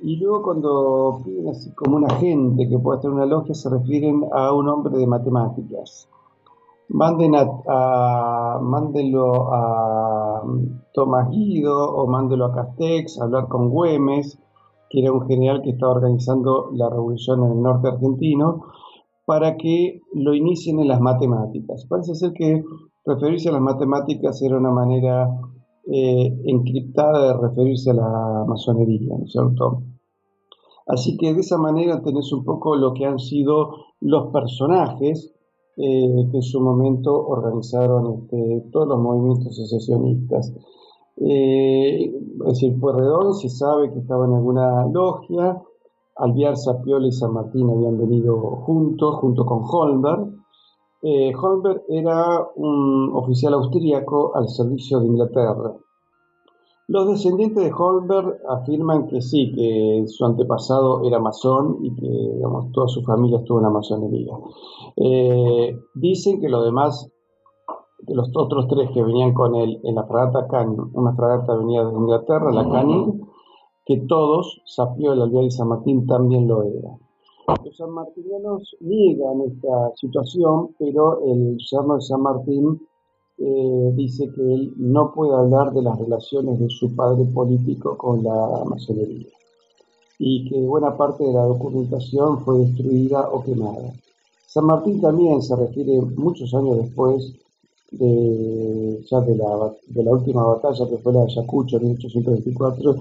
Y 0.00 0.16
luego 0.16 0.42
cuando 0.42 1.20
piden 1.24 1.48
así 1.48 1.72
como 1.72 1.96
un 1.96 2.10
agente 2.10 2.68
que 2.68 2.78
pueda 2.78 3.00
tener 3.00 3.16
una 3.16 3.26
logia, 3.26 3.54
se 3.54 3.70
refieren 3.70 4.24
a 4.32 4.52
un 4.52 4.68
hombre 4.68 4.98
de 4.98 5.06
matemáticas. 5.06 6.08
Manden 6.88 7.34
a, 7.34 8.58
mándenlo 8.60 9.52
a 9.52 10.42
Tomás 10.92 11.30
Guido 11.30 11.94
o 11.94 12.06
mándenlo 12.06 12.46
a 12.46 12.52
Castex 12.52 13.20
a 13.20 13.24
hablar 13.24 13.48
con 13.48 13.70
Güemes, 13.70 14.38
que 14.90 15.00
era 15.00 15.12
un 15.12 15.26
general 15.26 15.62
que 15.62 15.70
estaba 15.70 15.92
organizando 15.92 16.70
la 16.72 16.88
revolución 16.88 17.44
en 17.44 17.52
el 17.52 17.62
norte 17.62 17.88
argentino, 17.88 18.66
para 19.24 19.56
que 19.56 20.02
lo 20.12 20.34
inicien 20.34 20.78
en 20.78 20.88
las 20.88 21.00
matemáticas. 21.00 21.86
Parece 21.86 22.14
ser 22.14 22.32
que 22.32 22.62
referirse 23.04 23.48
a 23.48 23.52
las 23.52 23.62
matemáticas 23.62 24.40
era 24.42 24.56
una 24.56 24.70
manera 24.70 25.28
eh, 25.86 26.42
encriptada 26.46 27.28
de 27.28 27.48
referirse 27.48 27.90
a 27.90 27.94
la 27.94 28.44
masonería, 28.46 29.16
¿no 29.16 29.24
es 29.24 29.32
cierto? 29.32 29.82
Así 30.86 31.16
que 31.16 31.34
de 31.34 31.40
esa 31.40 31.58
manera 31.58 32.02
tenés 32.02 32.32
un 32.32 32.44
poco 32.44 32.76
lo 32.76 32.94
que 32.94 33.04
han 33.04 33.18
sido 33.18 33.70
los 34.00 34.32
personajes 34.32 35.32
eh, 35.76 36.28
que 36.30 36.36
en 36.36 36.42
su 36.42 36.60
momento 36.60 37.12
organizaron 37.12 38.14
este, 38.14 38.64
todos 38.72 38.88
los 38.88 38.98
movimientos 38.98 39.56
secesionistas. 39.56 40.54
Eh, 41.18 42.04
es 42.04 42.46
decir, 42.46 42.78
Puerredón 42.78 43.34
se 43.34 43.48
sabe 43.48 43.92
que 43.92 43.98
estaba 43.98 44.26
en 44.26 44.34
alguna 44.34 44.86
logia, 44.86 45.60
Alviar, 46.16 46.56
Sapiola 46.56 47.08
y 47.08 47.12
San 47.12 47.32
Martín 47.32 47.68
habían 47.68 47.98
venido 47.98 48.38
juntos, 48.38 49.16
junto 49.16 49.44
con 49.44 49.62
Holmberg. 49.64 50.35
Eh, 51.02 51.32
Holmberg 51.34 51.82
era 51.88 52.46
un 52.56 53.10
oficial 53.14 53.54
austríaco 53.54 54.34
al 54.34 54.48
servicio 54.48 55.00
de 55.00 55.06
Inglaterra. 55.06 55.74
Los 56.88 57.08
descendientes 57.08 57.64
de 57.64 57.72
Holmberg 57.72 58.38
afirman 58.48 59.08
que 59.08 59.20
sí, 59.20 59.52
que 59.52 60.04
su 60.06 60.24
antepasado 60.24 61.02
era 61.04 61.18
masón 61.18 61.78
y 61.82 61.92
que 61.96 62.08
digamos, 62.08 62.70
toda 62.70 62.86
su 62.86 63.02
familia 63.02 63.38
estuvo 63.38 63.58
en 63.58 63.64
la 63.64 63.70
masonería. 63.70 64.32
Eh, 64.96 65.76
dicen 65.94 66.40
que 66.40 66.48
los 66.48 66.64
demás, 66.64 67.10
que 68.06 68.14
los 68.14 68.30
otros 68.36 68.68
tres 68.68 68.90
que 68.94 69.02
venían 69.02 69.34
con 69.34 69.56
él 69.56 69.80
en 69.82 69.96
la 69.96 70.04
fragata 70.04 70.46
Canning, 70.46 70.92
una 70.94 71.12
fragata 71.14 71.56
venía 71.56 71.84
de 71.84 71.92
Inglaterra, 71.92 72.52
la 72.52 72.70
Canning, 72.70 73.20
que 73.84 74.04
todos, 74.08 74.62
Sapiola, 74.64 75.24
Alvear 75.24 75.44
y 75.44 75.50
San 75.50 75.68
Martín 75.68 76.06
también 76.06 76.46
lo 76.46 76.62
eran. 76.62 77.05
Los 77.64 77.76
sanmartinianos 77.76 78.76
niegan 78.80 79.42
esta 79.42 79.92
situación, 79.94 80.74
pero 80.78 81.20
el 81.24 81.56
yerno 81.58 81.94
de 81.94 82.02
San 82.02 82.22
Martín 82.22 82.80
eh, 83.38 83.92
dice 83.94 84.28
que 84.34 84.42
él 84.42 84.72
no 84.76 85.12
puede 85.12 85.32
hablar 85.32 85.72
de 85.72 85.82
las 85.82 85.98
relaciones 85.98 86.58
de 86.58 86.68
su 86.68 86.94
padre 86.96 87.24
político 87.26 87.96
con 87.96 88.24
la 88.24 88.64
masonería 88.64 89.28
y 90.18 90.48
que 90.48 90.58
buena 90.60 90.96
parte 90.96 91.24
de 91.24 91.32
la 91.32 91.44
documentación 91.44 92.40
fue 92.40 92.58
destruida 92.60 93.28
o 93.30 93.44
quemada. 93.44 93.92
San 94.46 94.64
Martín 94.64 95.00
también 95.00 95.42
se 95.42 95.54
refiere 95.54 96.00
muchos 96.00 96.52
años 96.54 96.78
después 96.78 97.34
de, 97.92 99.04
ya 99.08 99.20
de 99.20 99.36
la, 99.36 99.72
de 99.86 100.02
la 100.02 100.12
última 100.12 100.42
batalla 100.42 100.88
que 100.88 100.98
fue 100.98 101.12
la 101.12 101.20
de 101.20 101.26
Ayacucho 101.26 101.76
en 101.76 101.82
1824, 101.84 102.96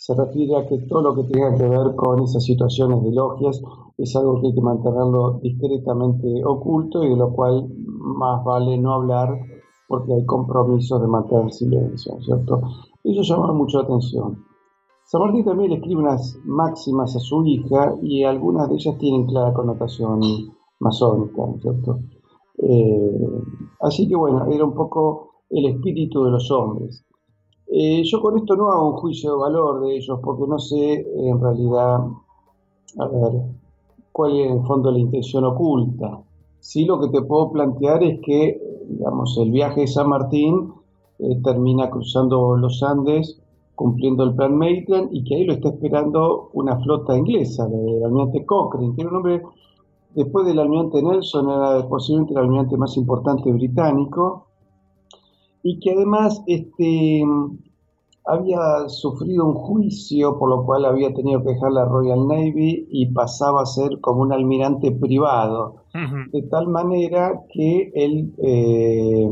se 0.00 0.14
refiere 0.14 0.56
a 0.56 0.66
que 0.66 0.78
todo 0.88 1.02
lo 1.02 1.14
que 1.14 1.24
tenga 1.24 1.54
que 1.54 1.68
ver 1.68 1.94
con 1.94 2.22
esas 2.22 2.42
situaciones 2.42 3.02
de 3.02 3.12
logias 3.12 3.62
es 3.98 4.16
algo 4.16 4.40
que 4.40 4.46
hay 4.46 4.54
que 4.54 4.62
mantenerlo 4.62 5.40
discretamente 5.42 6.42
oculto 6.42 7.04
y 7.04 7.10
de 7.10 7.16
lo 7.16 7.30
cual 7.34 7.68
más 7.76 8.42
vale 8.42 8.78
no 8.78 8.94
hablar 8.94 9.38
porque 9.86 10.14
hay 10.14 10.24
compromisos 10.24 11.02
de 11.02 11.06
mantener 11.06 11.52
silencio, 11.52 12.18
¿cierto? 12.22 12.62
Eso 13.04 13.20
llama 13.20 13.52
mucho 13.52 13.76
la 13.76 13.84
atención. 13.84 14.42
San 15.04 15.20
Martín 15.20 15.44
también 15.44 15.68
le 15.68 15.76
escribe 15.76 16.00
unas 16.00 16.34
máximas 16.46 17.14
a 17.14 17.18
su 17.18 17.44
hija 17.44 17.94
y 18.00 18.24
algunas 18.24 18.70
de 18.70 18.76
ellas 18.76 18.96
tienen 18.96 19.26
clara 19.26 19.52
connotación 19.52 20.20
masónica, 20.78 21.42
¿cierto? 21.60 21.98
Eh, 22.56 23.42
así 23.82 24.08
que 24.08 24.16
bueno, 24.16 24.46
era 24.46 24.64
un 24.64 24.72
poco 24.72 25.42
el 25.50 25.66
espíritu 25.66 26.24
de 26.24 26.30
los 26.30 26.50
hombres. 26.50 27.04
Eh, 27.72 28.02
yo 28.04 28.20
con 28.20 28.36
esto 28.38 28.56
no 28.56 28.70
hago 28.70 28.90
un 28.90 28.96
juicio 28.96 29.32
de 29.32 29.38
valor 29.38 29.80
de 29.82 29.96
ellos 29.96 30.18
porque 30.22 30.44
no 30.48 30.58
sé 30.58 31.06
en 31.16 31.40
realidad, 31.40 32.00
a 32.98 33.06
ver, 33.06 33.42
cuál 34.12 34.36
es 34.36 34.46
en 34.46 34.58
el 34.58 34.66
fondo 34.66 34.90
la 34.90 34.98
intención 34.98 35.44
oculta. 35.44 36.20
Sí 36.58 36.84
lo 36.84 37.00
que 37.00 37.08
te 37.08 37.22
puedo 37.22 37.52
plantear 37.52 38.02
es 38.02 38.20
que, 38.20 38.60
digamos, 38.88 39.38
el 39.38 39.50
viaje 39.50 39.82
de 39.82 39.86
San 39.86 40.08
Martín 40.08 40.72
eh, 41.20 41.40
termina 41.42 41.90
cruzando 41.90 42.56
los 42.56 42.82
Andes 42.82 43.40
cumpliendo 43.80 44.24
el 44.24 44.34
plan 44.34 44.58
Maitland 44.58 45.08
y 45.10 45.24
que 45.24 45.36
ahí 45.36 45.44
lo 45.44 45.54
está 45.54 45.70
esperando 45.70 46.50
una 46.52 46.78
flota 46.80 47.16
inglesa, 47.16 47.66
el 47.66 48.04
almirante 48.04 48.44
Cochrane, 48.44 48.94
que 48.94 49.00
era 49.00 49.10
un 49.10 49.16
hombre, 49.16 49.42
después 50.14 50.44
del 50.44 50.58
almirante 50.58 51.02
Nelson, 51.02 51.48
era 51.48 51.88
posiblemente 51.88 52.34
el 52.34 52.40
almirante 52.40 52.76
más 52.76 52.94
importante 52.98 53.50
británico, 53.50 54.48
y 55.62 55.78
que 55.80 55.92
además 55.92 56.42
este, 56.46 57.22
había 58.26 58.88
sufrido 58.88 59.46
un 59.46 59.54
juicio 59.54 60.38
por 60.38 60.48
lo 60.48 60.64
cual 60.64 60.84
había 60.84 61.12
tenido 61.12 61.42
que 61.42 61.54
dejar 61.54 61.72
la 61.72 61.84
Royal 61.84 62.26
Navy 62.26 62.86
y 62.90 63.06
pasaba 63.06 63.62
a 63.62 63.66
ser 63.66 64.00
como 64.00 64.22
un 64.22 64.32
almirante 64.32 64.92
privado, 64.92 65.76
de 66.32 66.42
tal 66.42 66.68
manera 66.68 67.42
que 67.52 67.90
él 67.94 68.32
eh, 68.38 69.28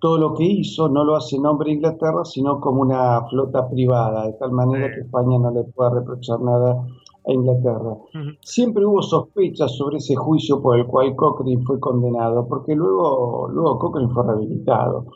todo 0.00 0.16
lo 0.16 0.34
que 0.34 0.44
hizo 0.44 0.88
no 0.88 1.04
lo 1.04 1.14
hace 1.14 1.36
en 1.36 1.42
nombre 1.42 1.68
de 1.68 1.76
Inglaterra, 1.76 2.24
sino 2.24 2.58
como 2.60 2.80
una 2.80 3.22
flota 3.28 3.68
privada, 3.68 4.26
de 4.26 4.32
tal 4.34 4.50
manera 4.50 4.90
que 4.94 5.02
España 5.02 5.38
no 5.38 5.50
le 5.50 5.64
pueda 5.64 5.90
reprochar 5.90 6.40
nada 6.40 6.86
a 7.26 7.32
Inglaterra. 7.32 7.96
Siempre 8.40 8.86
hubo 8.86 9.02
sospechas 9.02 9.76
sobre 9.76 9.98
ese 9.98 10.16
juicio 10.16 10.62
por 10.62 10.78
el 10.78 10.86
cual 10.86 11.14
Cochrane 11.14 11.62
fue 11.64 11.78
condenado, 11.78 12.46
porque 12.48 12.74
luego, 12.74 13.48
luego 13.52 13.78
Cochrane 13.78 14.08
fue 14.08 14.24
rehabilitado. 14.24 15.06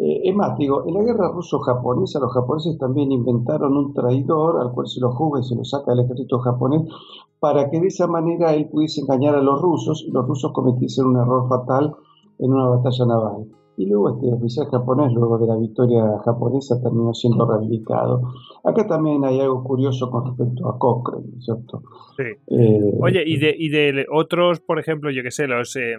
Eh, 0.00 0.20
es 0.30 0.34
más, 0.34 0.56
digo, 0.56 0.84
en 0.86 0.94
la 0.94 1.02
guerra 1.02 1.32
ruso-japonesa 1.32 2.20
los 2.20 2.32
japoneses 2.32 2.78
también 2.78 3.10
inventaron 3.10 3.76
un 3.76 3.92
traidor 3.92 4.60
al 4.60 4.70
cual 4.72 4.86
se 4.86 5.00
lo 5.00 5.10
juzga 5.10 5.40
y 5.40 5.42
se 5.42 5.56
lo 5.56 5.64
saca 5.64 5.90
del 5.90 6.04
ejército 6.04 6.38
japonés 6.38 6.82
para 7.40 7.68
que 7.68 7.80
de 7.80 7.88
esa 7.88 8.06
manera 8.06 8.54
él 8.54 8.68
pudiese 8.68 9.00
engañar 9.00 9.34
a 9.34 9.42
los 9.42 9.60
rusos 9.60 10.04
y 10.06 10.12
los 10.12 10.26
rusos 10.26 10.52
cometiesen 10.52 11.06
un 11.06 11.16
error 11.16 11.48
fatal 11.48 11.96
en 12.38 12.52
una 12.52 12.68
batalla 12.68 13.06
naval. 13.06 13.46
Y 13.76 13.86
luego 13.86 14.10
este 14.10 14.32
oficial 14.32 14.66
japonés, 14.66 15.12
luego 15.12 15.38
de 15.38 15.46
la 15.46 15.56
victoria 15.56 16.02
japonesa, 16.24 16.80
terminó 16.80 17.14
siendo 17.14 17.46
rehabilitado. 17.46 18.22
Acá 18.64 18.86
también 18.86 19.24
hay 19.24 19.40
algo 19.40 19.62
curioso 19.62 20.10
con 20.10 20.26
respecto 20.26 20.68
a 20.68 20.78
Cochrane, 20.78 21.40
¿cierto? 21.40 21.82
Sí. 22.16 22.24
Eh, 22.48 22.98
Oye, 23.00 23.22
y 23.24 23.36
de, 23.36 23.54
y 23.56 23.68
de 23.68 24.06
otros, 24.12 24.58
por 24.60 24.80
ejemplo, 24.80 25.10
yo 25.12 25.22
que 25.22 25.30
sé, 25.30 25.46
los 25.46 25.76
eh, 25.76 25.94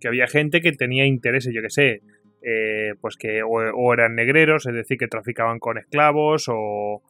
que 0.00 0.08
había 0.08 0.26
gente 0.26 0.60
que 0.60 0.72
tenía 0.72 1.06
intereses, 1.06 1.52
yo 1.54 1.60
que 1.60 1.70
sé, 1.70 2.02
eh, 2.42 2.94
pues 3.00 3.16
que 3.16 3.42
o, 3.42 3.92
eran 3.92 4.14
negreros, 4.14 4.66
es 4.66 4.74
decir, 4.74 4.98
que 4.98 5.08
traficaban 5.08 5.58
con 5.58 5.78
esclavos 5.78 6.48
o, 6.48 7.02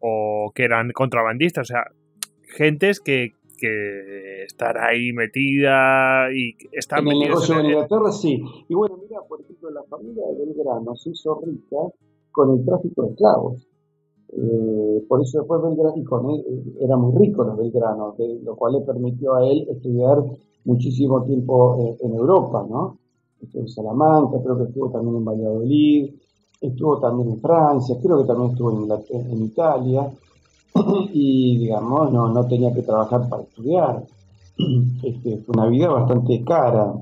o 0.00 0.52
que 0.54 0.64
eran 0.64 0.90
contrabandistas, 0.92 1.70
o 1.70 1.72
sea, 1.72 1.84
gentes 2.42 3.00
que, 3.00 3.34
que 3.58 4.44
están 4.44 4.76
ahí 4.78 5.12
metida 5.12 6.32
y 6.32 6.56
están 6.72 7.06
en 7.06 7.12
el 7.12 7.18
negocio 7.20 7.56
de 7.56 7.68
Inglaterra, 7.68 8.10
sí. 8.10 8.42
Y 8.68 8.74
bueno, 8.74 8.96
mira, 8.96 9.20
por 9.28 9.40
ejemplo, 9.42 9.70
la 9.70 9.82
familia 9.84 10.24
de 10.26 10.46
Belgrano 10.46 10.96
se 10.96 11.10
hizo 11.10 11.40
rica 11.44 11.76
con 12.32 12.58
el 12.58 12.64
tráfico 12.64 13.02
de 13.02 13.10
esclavos. 13.10 13.66
Eh, 14.32 15.04
por 15.08 15.20
eso 15.20 15.40
después 15.40 15.60
Belgrano, 15.60 15.96
y 15.96 16.04
con 16.04 16.30
él 16.30 16.44
eh, 16.48 16.84
era 16.84 16.96
muy 16.96 17.12
rico 17.18 17.44
los 17.44 17.58
Belgrano, 17.58 18.14
lo 18.44 18.56
cual 18.56 18.74
le 18.74 18.80
permitió 18.80 19.34
a 19.34 19.46
él 19.46 19.66
estudiar 19.68 20.24
muchísimo 20.64 21.24
tiempo 21.24 21.96
en 22.00 22.14
Europa, 22.14 22.66
¿no? 22.68 22.99
Estuvo 23.42 23.62
en 23.62 23.68
Salamanca, 23.68 24.38
creo 24.42 24.58
que 24.58 24.64
estuvo 24.64 24.90
también 24.90 25.16
en 25.16 25.24
Valladolid, 25.24 26.10
estuvo 26.60 26.98
también 26.98 27.30
en 27.30 27.40
Francia, 27.40 27.96
creo 28.02 28.18
que 28.18 28.24
también 28.24 28.50
estuvo 28.50 28.70
en, 28.70 29.42
Italia, 29.42 30.10
y 31.12 31.58
digamos, 31.58 32.12
no, 32.12 32.28
no 32.28 32.46
tenía 32.46 32.72
que 32.72 32.82
trabajar 32.82 33.28
para 33.28 33.42
estudiar. 33.42 34.04
Este, 35.02 35.38
fue 35.38 35.54
una 35.54 35.66
vida 35.66 35.88
bastante 35.88 36.44
cara. 36.44 36.92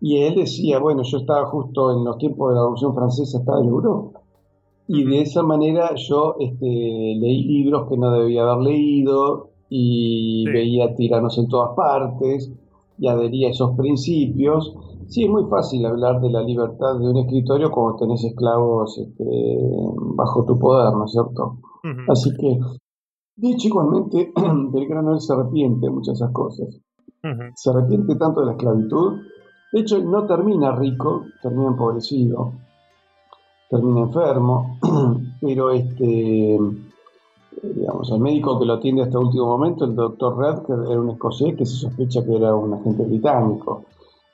Y 0.00 0.16
él 0.16 0.34
decía, 0.36 0.78
bueno, 0.78 1.02
yo 1.02 1.18
estaba 1.18 1.46
justo 1.46 1.92
en 1.92 2.04
los 2.04 2.16
tiempos 2.16 2.48
de 2.48 2.54
la 2.54 2.62
Revolución 2.62 2.94
Francesa, 2.94 3.38
estaba 3.38 3.60
en 3.60 3.68
Europa. 3.68 4.20
Y 4.88 5.04
de 5.04 5.20
esa 5.20 5.42
manera 5.42 5.94
yo 5.94 6.36
este, 6.40 6.66
leí 6.66 7.44
libros 7.44 7.86
que 7.88 7.98
no 7.98 8.10
debía 8.10 8.42
haber 8.42 8.64
leído 8.64 9.50
y 9.68 10.46
veía 10.46 10.96
tiranos 10.96 11.36
en 11.38 11.48
todas 11.48 11.76
partes 11.76 12.50
y 12.98 13.06
adhería 13.06 13.48
a 13.48 13.50
esos 13.52 13.76
principios 13.76 14.74
Sí, 15.10 15.24
es 15.24 15.28
muy 15.30 15.44
fácil 15.46 15.84
hablar 15.86 16.20
de 16.20 16.30
la 16.30 16.40
libertad 16.40 16.96
de 17.00 17.10
un 17.10 17.16
escritorio 17.16 17.68
cuando 17.72 17.96
tenés 17.96 18.22
esclavos 18.22 18.96
este, 18.96 19.24
bajo 20.14 20.44
tu 20.44 20.56
poder, 20.56 20.94
¿no 20.94 21.04
es 21.04 21.10
cierto? 21.10 21.58
Así 22.06 22.32
que, 22.36 22.60
dicho 23.34 23.66
igualmente, 23.66 24.32
Belgrano 24.70 25.14
él 25.14 25.20
se 25.20 25.32
arrepiente 25.32 25.86
de 25.86 25.92
muchas 25.92 26.16
de 26.16 26.24
esas 26.24 26.32
cosas. 26.32 26.68
Se 27.56 27.70
arrepiente 27.70 28.14
tanto 28.14 28.38
de 28.38 28.46
la 28.46 28.52
esclavitud. 28.52 29.18
De 29.72 29.80
hecho, 29.80 29.98
no 29.98 30.26
termina 30.26 30.76
rico, 30.76 31.24
termina 31.42 31.70
empobrecido, 31.70 32.52
termina 33.68 34.02
enfermo, 34.02 34.78
pero 35.40 35.70
este, 35.70 36.56
digamos, 37.64 38.12
el 38.12 38.20
médico 38.20 38.60
que 38.60 38.64
lo 38.64 38.74
atiende 38.74 39.02
hasta 39.02 39.18
el 39.18 39.24
último 39.24 39.46
momento, 39.46 39.86
el 39.86 39.96
doctor 39.96 40.38
Red, 40.38 40.62
que 40.66 40.72
era 40.72 41.00
un 41.00 41.10
escocés 41.10 41.56
que 41.56 41.66
se 41.66 41.74
sospecha 41.74 42.24
que 42.24 42.36
era 42.36 42.54
un 42.54 42.74
agente 42.74 43.02
británico 43.02 43.86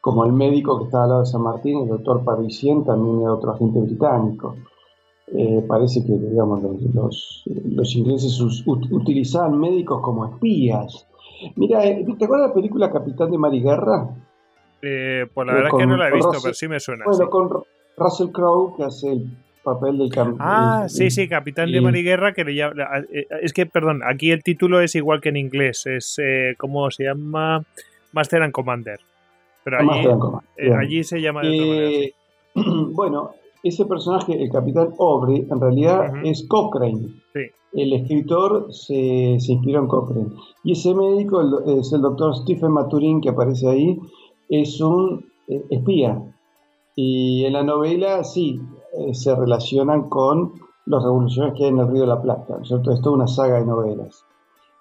como 0.07 0.24
el 0.24 0.31
médico 0.31 0.78
que 0.78 0.85
estaba 0.85 1.03
al 1.03 1.11
lado 1.11 1.20
de 1.23 1.27
San 1.27 1.43
Martín, 1.43 1.81
el 1.81 1.89
doctor 1.89 2.23
Parisien, 2.23 2.85
también 2.85 3.23
era 3.23 3.33
otro 3.33 3.51
agente 3.51 3.81
británico. 3.81 4.55
Eh, 5.37 5.65
parece 5.66 6.07
que 6.07 6.12
digamos, 6.12 6.62
los, 6.62 7.43
los, 7.65 7.97
ingleses 7.97 8.41
utilizaban 8.66 9.59
médicos 9.59 10.01
como 10.03 10.27
espías. 10.27 11.09
Mira, 11.57 11.85
eh, 11.85 12.07
¿te 12.16 12.24
acuerdas 12.24 12.45
de 12.45 12.49
la 12.51 12.55
película 12.55 12.93
Capitán 12.93 13.33
de 13.33 13.39
Mariguerra? 13.39 14.11
Eh, 14.81 15.27
pues 15.35 15.45
la 15.45 15.55
verdad 15.55 15.70
es 15.74 15.81
que 15.81 15.87
no 15.89 15.97
la 15.97 16.09
he 16.09 16.12
visto, 16.12 16.39
pero 16.41 16.55
sí 16.55 16.69
me 16.69 16.78
suena. 16.78 17.05
Bueno, 17.05 17.28
con 17.28 17.65
Russell 17.97 18.28
Crowe, 18.28 18.77
que 18.77 18.85
hace 18.85 19.11
el 19.11 19.37
papel 19.65 19.99
del 19.99 20.11
capitán. 20.12 20.37
Ah, 20.39 20.85
sí, 20.89 21.11
sí, 21.11 21.28
Capitán 21.28 21.73
de 21.73 21.81
Mariguerra, 21.81 22.33
que 22.33 22.45
le 22.45 22.55
llama, 22.55 22.74
eh, 23.12 23.27
es 23.43 23.53
que, 23.53 23.66
perdón, 23.66 24.03
aquí 24.09 24.31
el 24.31 24.45
título 24.45 24.81
es 24.81 24.95
igual 24.95 25.20
que 25.20 25.31
en 25.31 25.37
inglés, 25.37 25.85
es, 25.87 26.16
¿cómo 26.59 26.93
se 26.93 27.03
llama? 27.03 27.65
Master 28.12 28.45
and 28.45 28.53
Commander. 28.53 29.01
Pero 29.66 29.78
allí, 29.80 30.06
eh, 30.59 30.72
allí 30.72 31.02
se 31.02 31.20
llama 31.20 31.43
de 31.43 31.48
otra 31.48 31.66
manera. 31.66 32.93
Bueno, 32.94 33.30
ese 33.64 33.84
personaje, 33.84 34.40
el 34.40 34.48
capitán 34.48 34.94
Aubrey, 35.01 35.44
en 35.51 35.60
realidad 35.60 36.24
es 36.24 36.47
Cochrane. 36.47 37.09
El 37.72 37.93
escritor 37.93 38.72
se, 38.72 39.38
se, 39.40 39.52
inspiró 39.52 39.80
en 39.80 39.88
Cochrane. 39.88 40.28
Y 40.62 40.72
ese 40.72 40.94
médico 40.94 41.43
es 41.66 41.93
el 41.93 42.01
doctor 42.01 42.36
Stephen 42.36 42.70
Maturin 42.70 43.20
que 43.20 43.30
aparece 43.30 43.68
ahí, 43.68 43.98
es 44.48 44.80
un 44.80 45.26
eh, 45.48 45.64
espía. 45.70 46.22
Y 46.94 47.44
en 47.44 47.55
la 47.55 47.64
novela 47.64 48.22
sí, 48.22 48.60
eh, 48.97 49.14
se 49.14 49.34
relacionan 49.34 50.09
con 50.09 50.52
los 50.84 51.02
revolucionarios 51.02 51.59
que 51.59 51.64
hay 51.64 51.70
en 51.70 51.78
el 51.80 51.88
Río 51.88 52.02
de 52.02 52.06
la 52.06 52.22
Plata. 52.22 52.60
¿cierto? 52.62 52.93
Es 52.93 53.01
toda 53.02 53.16
una 53.16 53.26
saga 53.26 53.59
de 53.59 53.66
novelas. 53.66 54.24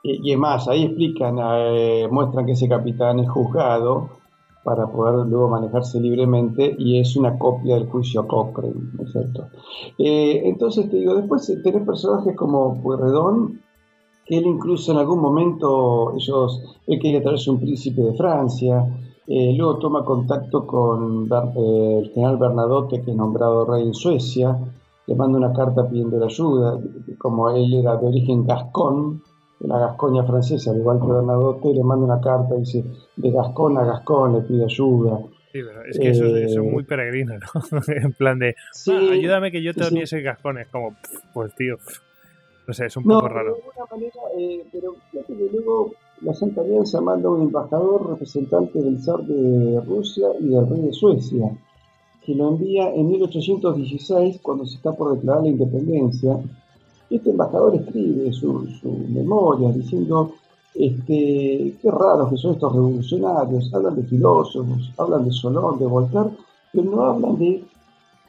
Y, 0.04 0.32
es 0.32 0.38
más, 0.38 0.68
ahí 0.68 0.84
explican, 0.84 1.40
eh, 1.42 2.08
muestran 2.12 2.46
que 2.46 2.52
ese 2.52 2.70
capitán 2.70 3.18
es 3.18 3.28
juzgado 3.28 4.24
para 4.66 4.88
poder 4.88 5.28
luego 5.28 5.48
manejarse 5.48 6.02
libremente 6.02 6.76
y 6.80 7.00
es 7.00 7.16
una 7.16 7.38
copia 7.38 7.76
del 7.76 7.88
juicio 7.88 8.28
Cochrane, 8.28 8.74
¿no 8.94 9.04
es 9.04 9.12
cierto? 9.12 9.46
Eh, 10.00 10.42
entonces 10.46 10.90
te 10.90 10.98
digo, 10.98 11.14
después 11.14 11.46
tenés 11.64 11.86
personajes 11.86 12.36
como 12.36 12.82
Pueyrredón, 12.82 13.62
que 14.26 14.40
él 14.40 14.48
incluso 14.48 14.92
en 14.92 14.98
algún 14.98 15.20
momento, 15.22 16.16
ellos, 16.16 16.64
él 16.88 17.00
quería 17.00 17.22
traerse 17.22 17.52
un 17.52 17.60
príncipe 17.60 18.02
de 18.02 18.16
Francia, 18.16 18.84
eh, 19.28 19.54
luego 19.56 19.78
toma 19.78 20.04
contacto 20.04 20.66
con 20.66 21.30
eh, 21.32 22.00
el 22.00 22.10
general 22.10 22.38
Bernadotte, 22.38 23.04
que 23.04 23.12
es 23.12 23.16
nombrado 23.16 23.66
rey 23.66 23.84
en 23.84 23.94
Suecia, 23.94 24.58
le 25.06 25.16
manda 25.16 25.38
una 25.38 25.54
carta 25.54 25.88
pidiendo 25.88 26.26
ayuda, 26.26 26.80
como 27.20 27.52
él 27.52 27.72
era 27.72 27.98
de 27.98 28.08
origen 28.08 28.48
gascón, 28.48 29.22
la 29.60 29.80
Gascoña 29.80 30.24
francesa, 30.24 30.72
al 30.72 30.78
igual 30.78 31.00
que 31.00 31.08
Bernadotte, 31.08 31.74
le 31.74 31.84
manda 31.84 32.06
una 32.06 32.22
carta, 32.22 32.56
dice, 32.56 32.84
de 33.16 33.32
Gascón 33.32 33.78
a 33.78 33.86
Gascón, 33.86 34.34
le 34.34 34.42
pide 34.42 34.66
ayuda. 34.66 35.20
Sí, 35.52 35.62
pero 35.64 35.86
es 35.86 36.00
que 36.00 36.10
eso, 36.10 36.26
es 36.36 36.56
eh, 36.56 36.60
muy 36.60 36.84
peregrino, 36.84 37.36
¿no? 37.38 37.82
en 37.88 38.14
plan 38.14 38.40
de, 38.40 38.56
ah, 38.90 39.12
ayúdame 39.12 39.52
que 39.52 39.64
yo 39.64 39.74
también 39.74 40.06
soy 40.06 40.22
Gascón, 40.22 40.60
es 40.60 40.68
como, 40.68 40.96
pues 41.34 41.56
tío, 41.56 41.78
no 42.68 42.74
sé, 42.74 42.88
es 42.88 42.98
un 42.98 43.04
poco 43.04 43.28
raro. 43.28 43.56
De 43.56 43.62
alguna 43.62 43.86
manera, 43.92 44.22
eh, 44.38 44.66
pero 44.72 44.96
fíjate 45.12 45.34
que 45.34 45.50
luego 45.52 45.94
la 46.22 46.34
Santa 46.34 46.62
Alianza 46.62 47.00
manda 47.02 47.30
un 47.30 47.44
embajador 47.44 48.10
representante 48.10 48.82
del 48.82 49.00
zar 49.00 49.22
de 49.22 49.82
Rusia 49.82 50.28
y 50.40 50.50
del 50.50 50.68
rey 50.68 50.82
de 50.82 50.94
Suecia, 50.94 51.58
que 52.26 52.36
lo 52.36 52.50
envía 52.50 52.94
en 52.94 53.10
1816, 53.10 54.40
cuando 54.42 54.66
se 54.66 54.78
está 54.78 54.92
por 54.94 55.16
declarar 55.16 55.44
la 55.44 55.50
independencia, 55.50 56.40
este 57.10 57.30
embajador 57.30 57.76
escribe 57.76 58.32
su, 58.34 58.68
su 58.82 58.92
memoria 59.10 59.72
diciendo 59.72 60.34
este, 60.76 61.78
qué 61.82 61.92
raros 61.92 62.30
que 62.30 62.38
son 62.38 62.54
estos 62.54 62.74
revolucionarios, 62.74 63.74
hablan 63.74 63.96
de 63.96 64.04
filósofos, 64.04 64.92
hablan 64.98 65.26
de 65.26 65.32
Solón, 65.32 65.80
de 65.80 65.86
Voltaire, 65.86 66.32
pero 66.74 66.92
no 66.92 67.02
hablan 67.04 67.38
de 67.38 67.64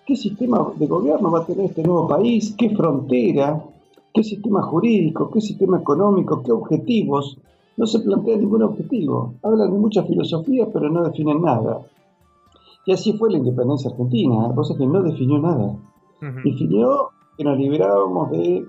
qué 0.07 0.17
sistema 0.17 0.73
de 0.77 0.87
gobierno 0.87 1.31
va 1.31 1.41
a 1.41 1.47
tener 1.47 1.67
este 1.67 1.83
nuevo 1.83 2.07
país, 2.07 2.55
qué 2.57 2.71
frontera, 2.71 3.63
qué 4.15 4.23
sistema 4.23 4.63
jurídico, 4.63 5.31
qué 5.31 5.41
sistema 5.41 5.81
económico, 5.81 6.43
qué 6.43 6.53
objetivos. 6.53 7.37
No 7.77 7.87
se 7.87 7.99
plantea 8.01 8.37
ningún 8.37 8.63
objetivo. 8.63 9.35
Hablan 9.43 9.73
de 9.73 9.79
muchas 9.79 10.07
filosofías, 10.07 10.69
pero 10.73 10.89
no 10.89 11.05
definen 11.05 11.43
nada. 11.43 11.81
Y 12.87 12.93
así 12.93 13.13
fue 13.15 13.31
la 13.31 13.39
independencia 13.39 13.91
argentina, 13.91 14.53
cosa 14.55 14.77
que 14.79 14.87
no 14.87 15.03
definió 15.03 15.39
nada. 15.39 15.77
Definió 16.45 17.11
que 17.37 17.45
nos 17.45 17.59
liberábamos 17.59 18.31
de, 18.31 18.65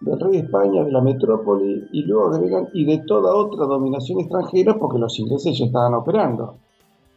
del 0.00 0.20
rey 0.20 0.32
de 0.32 0.38
España, 0.38 0.84
de 0.84 0.92
la 0.92 1.00
metrópoli, 1.00 1.88
y 1.92 2.02
luego 2.02 2.28
agregan, 2.28 2.68
y 2.74 2.84
de 2.84 2.98
toda 2.98 3.34
otra 3.34 3.66
dominación 3.66 4.20
extranjera, 4.20 4.78
porque 4.78 4.98
los 4.98 5.18
ingleses 5.18 5.58
ya 5.58 5.66
estaban 5.66 5.94
operando. 5.94 6.54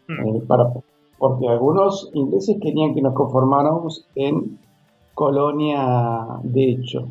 Hmm. 0.08 0.28
Eh, 0.28 0.42
para, 0.48 0.72
porque 1.18 1.48
algunos 1.48 2.10
ingleses 2.14 2.58
querían 2.62 2.94
que 2.94 3.02
nos 3.02 3.14
conformáramos 3.14 4.08
en 4.16 4.60
colonia 5.14 6.40
de 6.44 6.72
hecho, 6.72 7.08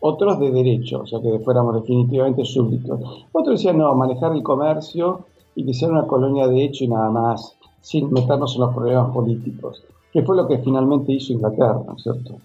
otros 0.00 0.40
de 0.40 0.50
derecho, 0.50 1.02
o 1.02 1.06
sea 1.06 1.20
que 1.20 1.38
fuéramos 1.40 1.74
definitivamente 1.74 2.44
súbditos. 2.44 3.26
Otros 3.32 3.58
decían, 3.58 3.78
no, 3.78 3.94
manejar 3.94 4.32
el 4.32 4.42
comercio 4.42 5.26
y 5.54 5.64
que 5.64 5.74
sea 5.74 5.88
una 5.88 6.06
colonia 6.06 6.46
de 6.48 6.64
hecho 6.64 6.84
y 6.84 6.88
nada 6.88 7.10
más, 7.10 7.56
sin 7.80 8.10
meternos 8.12 8.54
en 8.54 8.62
los 8.62 8.74
problemas 8.74 9.12
políticos 9.12 9.84
que 10.12 10.22
fue 10.22 10.36
lo 10.36 10.48
que 10.48 10.58
finalmente 10.58 11.12
hizo 11.12 11.32
Inglaterra, 11.32 11.80
¿no 11.86 11.96
es 11.96 12.02
cierto? 12.02 12.38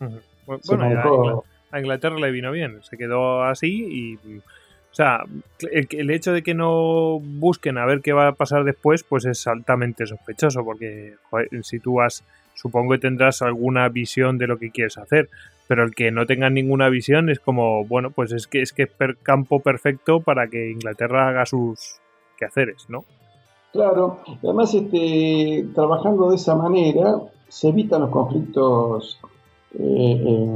Bueno, 0.68 1.44
a 1.72 1.80
Inglaterra 1.80 2.18
le 2.18 2.32
vino 2.32 2.52
bien, 2.52 2.82
se 2.84 2.98
quedó 2.98 3.44
así 3.44 4.18
y... 4.26 4.38
O 4.38 4.96
sea, 4.96 5.26
el, 5.74 6.10
hecho 6.10 6.32
de 6.32 6.42
que 6.42 6.54
no 6.54 7.20
busquen 7.20 7.78
a 7.78 7.86
ver 7.86 8.00
qué 8.00 8.14
va 8.14 8.30
a 8.30 8.32
pasar 8.32 8.64
después, 8.64 9.04
pues 9.04 9.26
es 9.26 9.46
altamente 9.46 10.08
sospechoso, 10.08 10.64
porque 10.64 11.16
si 11.64 11.80
tú 11.82 11.96
vas, 11.96 12.24
supongo 12.54 12.94
que 12.94 13.00
tendrás 13.00 13.42
alguna 13.42 13.90
visión 13.90 14.38
de 14.38 14.48
lo 14.48 14.58
que 14.58 14.72
quieres 14.72 14.98
hacer, 14.98 15.28
pero 15.68 15.84
el 15.84 15.94
que 15.94 16.12
no 16.12 16.26
tenga 16.26 16.50
ninguna 16.50 16.88
visión 16.88 17.30
es 17.30 17.42
como, 17.42 17.84
bueno, 17.84 18.12
pues 18.12 18.32
es 18.32 18.48
que 18.48 18.62
es 18.62 18.72
que 18.72 18.84
es 18.84 18.92
campo 19.22 19.60
perfecto 19.60 20.22
para 20.22 20.48
que 20.48 20.72
Inglaterra 20.72 21.28
haga 21.28 21.46
sus 21.46 22.00
quehaceres, 22.38 22.86
¿no? 22.88 23.04
Claro, 23.74 24.20
además 24.42 24.74
este, 24.74 25.66
trabajando 25.76 26.30
de 26.30 26.38
esa 26.38 26.56
manera, 26.56 27.18
se 27.48 27.70
evitan 27.70 28.02
los 28.02 28.10
conflictos 28.10 29.20
eh, 29.78 30.48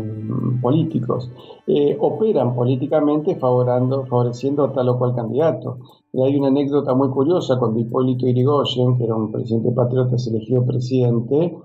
políticos, 0.62 1.30
eh, 1.68 1.98
operan 2.00 2.56
políticamente 2.56 3.36
favoreciendo 3.36 4.64
a 4.64 4.72
tal 4.72 4.90
o 4.90 4.98
cual 4.98 5.14
candidato. 5.14 5.80
Hay 6.14 6.38
una 6.38 6.48
anécdota 6.48 6.94
muy 6.94 7.10
curiosa 7.10 7.60
cuando 7.60 7.80
Hipólito 7.80 8.28
Yrigoyen, 8.28 8.98
que 8.98 9.04
era 9.04 9.16
un 9.16 9.30
presidente 9.30 9.72
patriota, 9.72 10.18
se 10.18 10.30
eligió 10.30 10.66
presidente, 10.66 11.58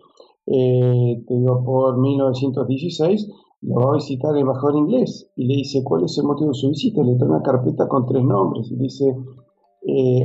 eh, 0.47 1.25
te 1.29 1.35
digo, 1.35 1.63
por 1.65 1.97
1916, 1.97 3.31
lo 3.63 3.75
va 3.77 3.93
a 3.93 3.97
visitar 3.97 4.35
el 4.35 4.41
embajador 4.41 4.77
inglés 4.77 5.31
y 5.37 5.47
le 5.47 5.55
dice 5.55 5.85
cuál 5.85 6.05
es 6.05 6.19
el 6.19 6.25
motivo 6.25 6.49
de 6.49 6.55
su 6.55 6.71
visita. 6.71 7.05
Le 7.05 7.15
trae 7.15 7.31
una 7.31 7.43
carpeta 7.43 7.87
con 7.87 8.05
tres 8.07 8.25
nombres 8.25 8.69
y 8.71 8.75
dice, 8.75 9.17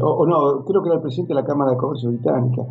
o 0.01 0.25
no, 0.25 0.65
creo 0.65 0.81
que 0.81 0.89
era 0.89 0.95
el 0.95 1.01
presidente 1.01 1.35
de 1.35 1.41
la 1.41 1.45
Cámara 1.45 1.71
de 1.71 1.77
Comercio 1.77 2.09
Británica. 2.09 2.65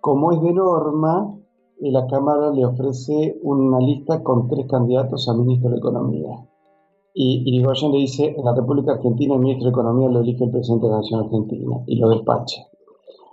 Como 0.00 0.30
es 0.32 0.40
de 0.40 0.52
norma, 0.52 1.34
la 1.80 2.06
Cámara 2.06 2.50
le 2.50 2.64
ofrece 2.64 3.38
una 3.42 3.78
lista 3.78 4.22
con 4.22 4.48
tres 4.48 4.66
candidatos 4.66 5.28
a 5.28 5.34
ministro 5.34 5.70
de 5.70 5.78
Economía. 5.78 6.48
Y 7.12 7.42
Irigoyen 7.46 7.92
le 7.92 7.98
dice, 7.98 8.34
en 8.36 8.44
la 8.44 8.54
República 8.54 8.92
Argentina 8.92 9.34
el 9.34 9.40
ministro 9.40 9.66
de 9.66 9.70
Economía 9.70 10.08
lo 10.08 10.20
elige 10.20 10.44
el 10.44 10.50
presidente 10.50 10.86
de 10.86 10.92
la 10.92 10.98
Nación 10.98 11.20
Argentina 11.20 11.80
y 11.86 11.96
lo 11.96 12.08
despacha. 12.08 12.62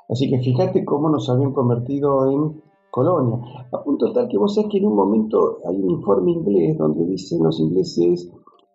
Así 0.09 0.29
que 0.29 0.39
fíjate 0.39 0.85
cómo 0.85 1.09
nos 1.09 1.29
habían 1.29 1.53
convertido 1.53 2.29
en 2.29 2.61
colonia. 2.91 3.39
A 3.71 3.83
punto 3.83 4.11
tal 4.11 4.27
que 4.27 4.37
vos 4.37 4.53
sabés 4.53 4.69
que 4.69 4.77
en 4.77 4.87
un 4.87 4.95
momento 4.95 5.59
hay 5.65 5.77
un 5.77 5.89
informe 5.89 6.31
inglés 6.31 6.77
donde 6.77 7.05
dicen 7.05 7.43
los 7.43 7.59
ingleses, 7.59 8.31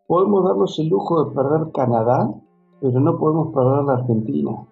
podemos 0.06 0.44
darnos 0.44 0.78
el 0.78 0.88
lujo 0.88 1.24
de 1.24 1.34
perder 1.34 1.70
Canadá, 1.72 2.34
pero 2.80 2.98
no 3.00 3.18
podemos 3.18 3.54
perder 3.54 3.84
la 3.84 3.94
Argentina. 3.94 4.66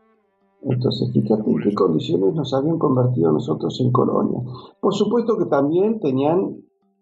Entonces, 0.66 1.12
fíjate 1.12 1.50
en 1.50 1.60
qué 1.60 1.74
condiciones 1.74 2.34
nos 2.34 2.54
habían 2.54 2.78
convertido 2.78 3.32
nosotros 3.32 3.78
en 3.80 3.92
colonia. 3.92 4.40
Por 4.80 4.94
supuesto 4.94 5.36
que 5.36 5.44
también 5.46 6.00
tenían 6.00 6.56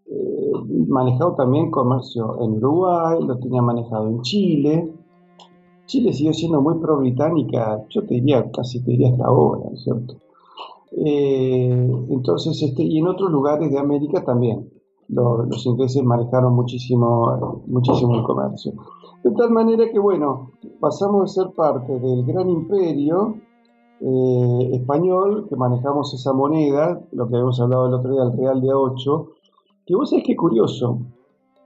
eh, 0.07 0.53
manejado 0.89 1.35
también 1.35 1.71
comercio 1.71 2.41
en 2.41 2.57
Uruguay, 2.57 3.19
lo 3.23 3.39
tenían 3.39 3.65
manejado 3.65 4.09
en 4.09 4.21
Chile. 4.23 4.93
Chile 5.87 6.13
siguió 6.13 6.33
siendo 6.33 6.61
muy 6.61 6.79
pro-británica, 6.79 7.85
yo 7.89 8.05
te 8.05 8.15
diría, 8.15 8.51
casi 8.51 8.83
te 8.83 8.93
diría 8.93 9.11
hasta 9.11 9.27
ahora, 9.27 9.71
¿cierto? 9.77 10.17
Eh, 10.93 12.05
entonces, 12.11 12.61
este, 12.63 12.83
y 12.83 12.99
en 12.99 13.09
otros 13.09 13.31
lugares 13.31 13.71
de 13.71 13.79
América 13.79 14.25
también. 14.25 14.71
Los, 15.09 15.67
ingleses 15.67 16.03
manejaron 16.03 16.55
muchísimo, 16.55 17.63
muchísimo 17.67 18.15
el 18.15 18.23
comercio. 18.23 18.73
De 19.23 19.31
tal 19.33 19.51
manera 19.51 19.91
que, 19.91 19.99
bueno, 19.99 20.53
pasamos 20.81 21.23
a 21.23 21.43
ser 21.43 21.55
parte 21.55 21.99
del 21.99 22.25
gran 22.25 22.49
imperio 22.49 23.37
eh, 24.05 24.71
español, 24.73 25.47
que 25.49 25.55
manejamos 25.55 26.13
esa 26.13 26.33
moneda, 26.33 27.01
lo 27.13 27.29
que 27.29 27.37
habíamos 27.37 27.61
hablado 27.61 27.87
el 27.87 27.95
otro 27.95 28.11
día, 28.11 28.23
el 28.25 28.37
Real 28.37 28.61
de 28.61 28.73
8, 28.73 29.29
que 29.87 29.95
vos 29.95 30.11
sabés 30.11 30.25
que 30.25 30.35
curioso, 30.35 30.99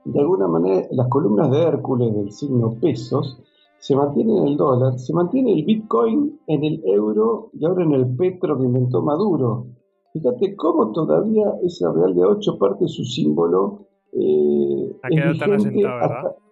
de 0.05 0.19
alguna 0.19 0.47
manera 0.47 0.87
las 0.91 1.07
columnas 1.07 1.49
de 1.49 1.63
Hércules 1.63 2.13
del 2.13 2.31
signo 2.31 2.75
pesos 2.79 3.41
se 3.79 3.95
mantienen 3.95 4.37
en 4.37 4.47
el 4.49 4.57
dólar, 4.57 4.99
se 4.99 5.13
mantiene 5.13 5.53
el 5.53 5.63
Bitcoin 5.63 6.39
en 6.47 6.63
el 6.63 6.81
euro 6.85 7.49
y 7.53 7.65
ahora 7.65 7.83
en 7.83 7.93
el 7.93 8.15
petro 8.15 8.57
que 8.57 8.65
inventó 8.65 9.01
Maduro. 9.01 9.67
Fíjate 10.13 10.55
cómo 10.55 10.91
todavía 10.91 11.45
ese 11.63 11.85
Real 11.91 12.15
de 12.15 12.23
8 12.23 12.57
parte 12.57 12.87
su 12.87 13.03
símbolo. 13.03 13.87
Eh, 14.13 14.95
ha 15.03 15.09
quedado 15.09 15.37
tan 15.37 15.53
asentado, 15.53 15.95
¿verdad? 15.95 16.27
Hasta 16.27 16.46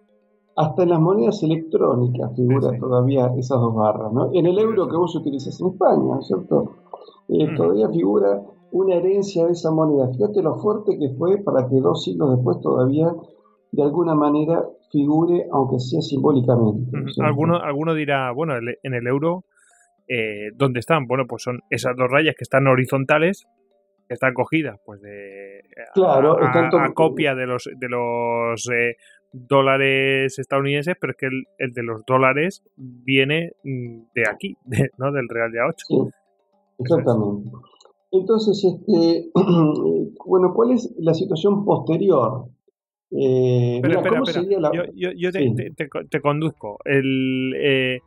en 0.56 0.88
las 0.88 1.00
monedas 1.00 1.42
electrónicas 1.42 2.34
figura 2.34 2.70
todavía 2.78 3.30
esas 3.36 3.60
dos 3.60 3.74
barras, 3.74 4.12
¿no? 4.12 4.30
En 4.32 4.46
el 4.46 4.58
euro 4.58 4.88
que 4.88 4.96
vos 4.96 5.14
utilizas 5.14 5.60
en 5.60 5.68
España, 5.68 6.20
¿cierto? 6.22 6.76
Eh, 7.28 7.46
mm. 7.46 7.56
Todavía 7.56 7.88
figura 7.90 8.42
una 8.72 8.94
herencia 8.94 9.44
de 9.46 9.52
esa 9.52 9.70
moneda. 9.70 10.08
Fíjate 10.08 10.42
lo 10.42 10.56
fuerte 10.56 10.98
que 10.98 11.10
fue 11.16 11.38
para 11.38 11.68
que 11.68 11.76
dos 11.80 12.02
siglos 12.02 12.36
después 12.36 12.60
todavía 12.62 13.12
de 13.72 13.82
alguna 13.82 14.14
manera 14.14 14.64
figure, 14.90 15.46
aunque 15.52 15.78
sea 15.78 16.00
simbólicamente. 16.00 16.90
Alguno, 17.22 17.56
alguno 17.56 17.94
dirá, 17.94 18.32
bueno, 18.32 18.54
en 18.56 18.94
el 18.94 19.06
euro, 19.06 19.44
eh, 20.08 20.52
¿dónde 20.54 20.80
están? 20.80 21.06
Bueno, 21.06 21.24
pues 21.28 21.42
son 21.42 21.60
esas 21.68 21.94
dos 21.96 22.10
rayas 22.10 22.34
que 22.36 22.44
están 22.44 22.66
horizontales 22.66 23.46
Está 24.08 24.32
cogida, 24.32 24.76
pues 24.84 25.00
de 25.02 25.62
claro, 25.92 26.36
a, 26.40 26.92
copia 26.94 27.34
de 27.34 27.46
los 27.46 27.68
de 27.76 27.88
los 27.88 28.68
eh, 28.70 28.94
dólares 29.48 30.38
estadounidenses, 30.38 30.96
pero 31.00 31.12
es 31.12 31.16
que 31.16 31.26
el, 31.26 31.72
de 31.72 31.82
los 31.82 32.04
dólares 32.06 32.62
viene 32.76 33.52
mm, 33.64 33.98
de 34.14 34.28
aquí, 34.30 34.56
¿no? 34.98 35.12
Del 35.12 35.28
Real 35.28 35.52
de 35.52 35.58
A8. 35.58 35.74
Sí, 35.76 35.98
exactamente. 36.78 37.50
Entonces, 38.12 38.64
este, 38.64 39.30
bueno, 40.24 40.52
¿cuál 40.54 40.72
es 40.72 40.94
la 40.98 41.14
situación 41.14 41.64
posterior? 41.64 42.46
Eh, 43.10 43.76
espera, 43.76 44.00
espera, 44.00 44.70
Yo, 44.94 45.30
te, 46.10 46.20
conduzco. 46.20 46.78
El, 46.84 47.54
eh, 47.56 48.00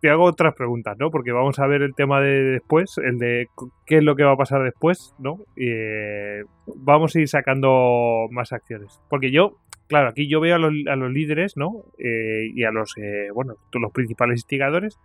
te 0.00 0.08
hago 0.08 0.24
otras 0.24 0.54
preguntas, 0.54 0.96
¿no? 0.98 1.10
Porque 1.10 1.32
vamos 1.32 1.58
a 1.58 1.66
ver 1.66 1.82
el 1.82 1.94
tema 1.94 2.20
de 2.20 2.42
después, 2.42 2.96
el 2.98 3.18
de 3.18 3.48
qué 3.86 3.98
es 3.98 4.02
lo 4.02 4.16
que 4.16 4.24
va 4.24 4.32
a 4.32 4.36
pasar 4.36 4.62
después, 4.62 5.14
¿no? 5.18 5.40
Eh, 5.56 6.42
vamos 6.76 7.14
a 7.14 7.20
ir 7.20 7.28
sacando 7.28 8.26
más 8.30 8.52
acciones. 8.52 9.00
Porque 9.10 9.30
yo, 9.30 9.56
claro, 9.90 10.08
aquí 10.08 10.28
yo 10.28 10.40
veo 10.40 10.54
a 10.54 10.58
los, 10.58 10.72
a 10.88 10.94
los 10.94 11.10
líderes, 11.10 11.56
¿no? 11.56 11.82
Eh, 11.98 12.48
y 12.54 12.64
a 12.64 12.70
los, 12.70 12.96
eh, 12.96 13.28
bueno, 13.34 13.54
los 13.72 13.92
principales 13.92 14.38
instigadores, 14.38 14.98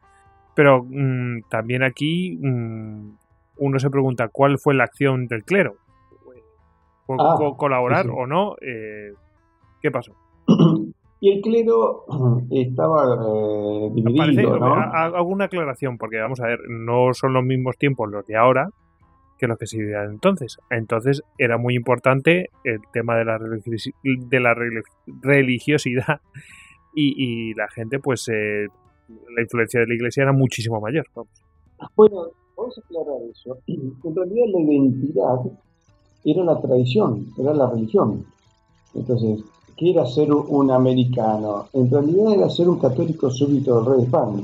pero 0.56 0.86
mm, 0.88 1.50
también 1.50 1.84
aquí 1.84 2.38
mm, 2.40 3.10
uno 3.58 3.80
se 3.80 3.90
pregunta 3.90 4.30
cuál 4.30 4.60
fue 4.60 4.76
la 4.76 4.86
acción 4.86 5.28
del 5.28 5.44
clero. 5.44 5.76
Ah, 7.10 7.36
¿Colaborar 7.58 8.08
o 8.10 8.26
no? 8.26 8.56
¿Qué 9.82 9.92
pasó? 9.92 10.14
Y 11.22 11.32
el 11.32 11.42
clero 11.42 12.04
estaba 12.52 13.16
eh, 13.16 13.90
dividido, 13.94 14.60
¿no? 14.60 14.76
Hago 14.76 15.28
una 15.30 15.46
aclaración, 15.46 15.98
porque 15.98 16.20
vamos 16.20 16.40
a 16.42 16.48
ver, 16.48 16.60
no 16.70 17.14
son 17.14 17.34
los 17.34 17.44
mismos 17.44 17.78
tiempos 17.78 18.12
los 18.12 18.28
de 18.28 18.36
ahora 18.36 18.70
que 19.38 19.48
los 19.48 19.58
que 19.58 19.68
se 19.68 19.78
vivían 19.78 20.12
entonces. 20.12 20.58
Entonces 20.70 21.22
era 21.38 21.58
muy 21.58 21.76
importante 21.76 22.50
el 22.64 22.80
tema 22.94 23.18
de 23.18 23.26
la, 23.26 23.40
de 23.40 24.40
la 24.40 24.54
religiosidad 25.22 26.22
y, 26.96 27.54
la 27.56 27.68
gente, 27.70 28.00
pues, 28.00 28.28
eh, 28.30 28.68
la 29.36 29.42
influencia 29.42 29.82
de 29.82 29.88
la 29.88 29.94
iglesia 29.94 30.24
era 30.24 30.34
muchísimo 30.34 30.80
mayor. 30.80 31.06
Bueno, 31.96 32.28
vamos 32.58 32.78
a 32.78 32.82
aclarar 32.82 33.22
eso. 33.30 33.58
En 33.68 34.16
realidad 34.16 34.46
la 34.54 34.62
identidad 34.62 35.40
era 36.24 36.44
la 36.44 36.62
tradición, 36.62 37.28
era 37.38 37.54
la 37.54 37.70
religión. 37.70 38.26
Entonces, 38.94 39.44
¿Qué 39.78 39.92
era 39.92 40.06
ser 40.06 40.32
un 40.32 40.72
americano? 40.72 41.68
En 41.74 41.92
realidad 41.92 42.34
era 42.34 42.50
ser 42.50 42.70
un 42.70 42.80
católico 42.80 43.30
súbdito 43.30 43.76
del 43.76 43.86
rey 43.86 43.98
de 43.98 44.06
España. 44.06 44.44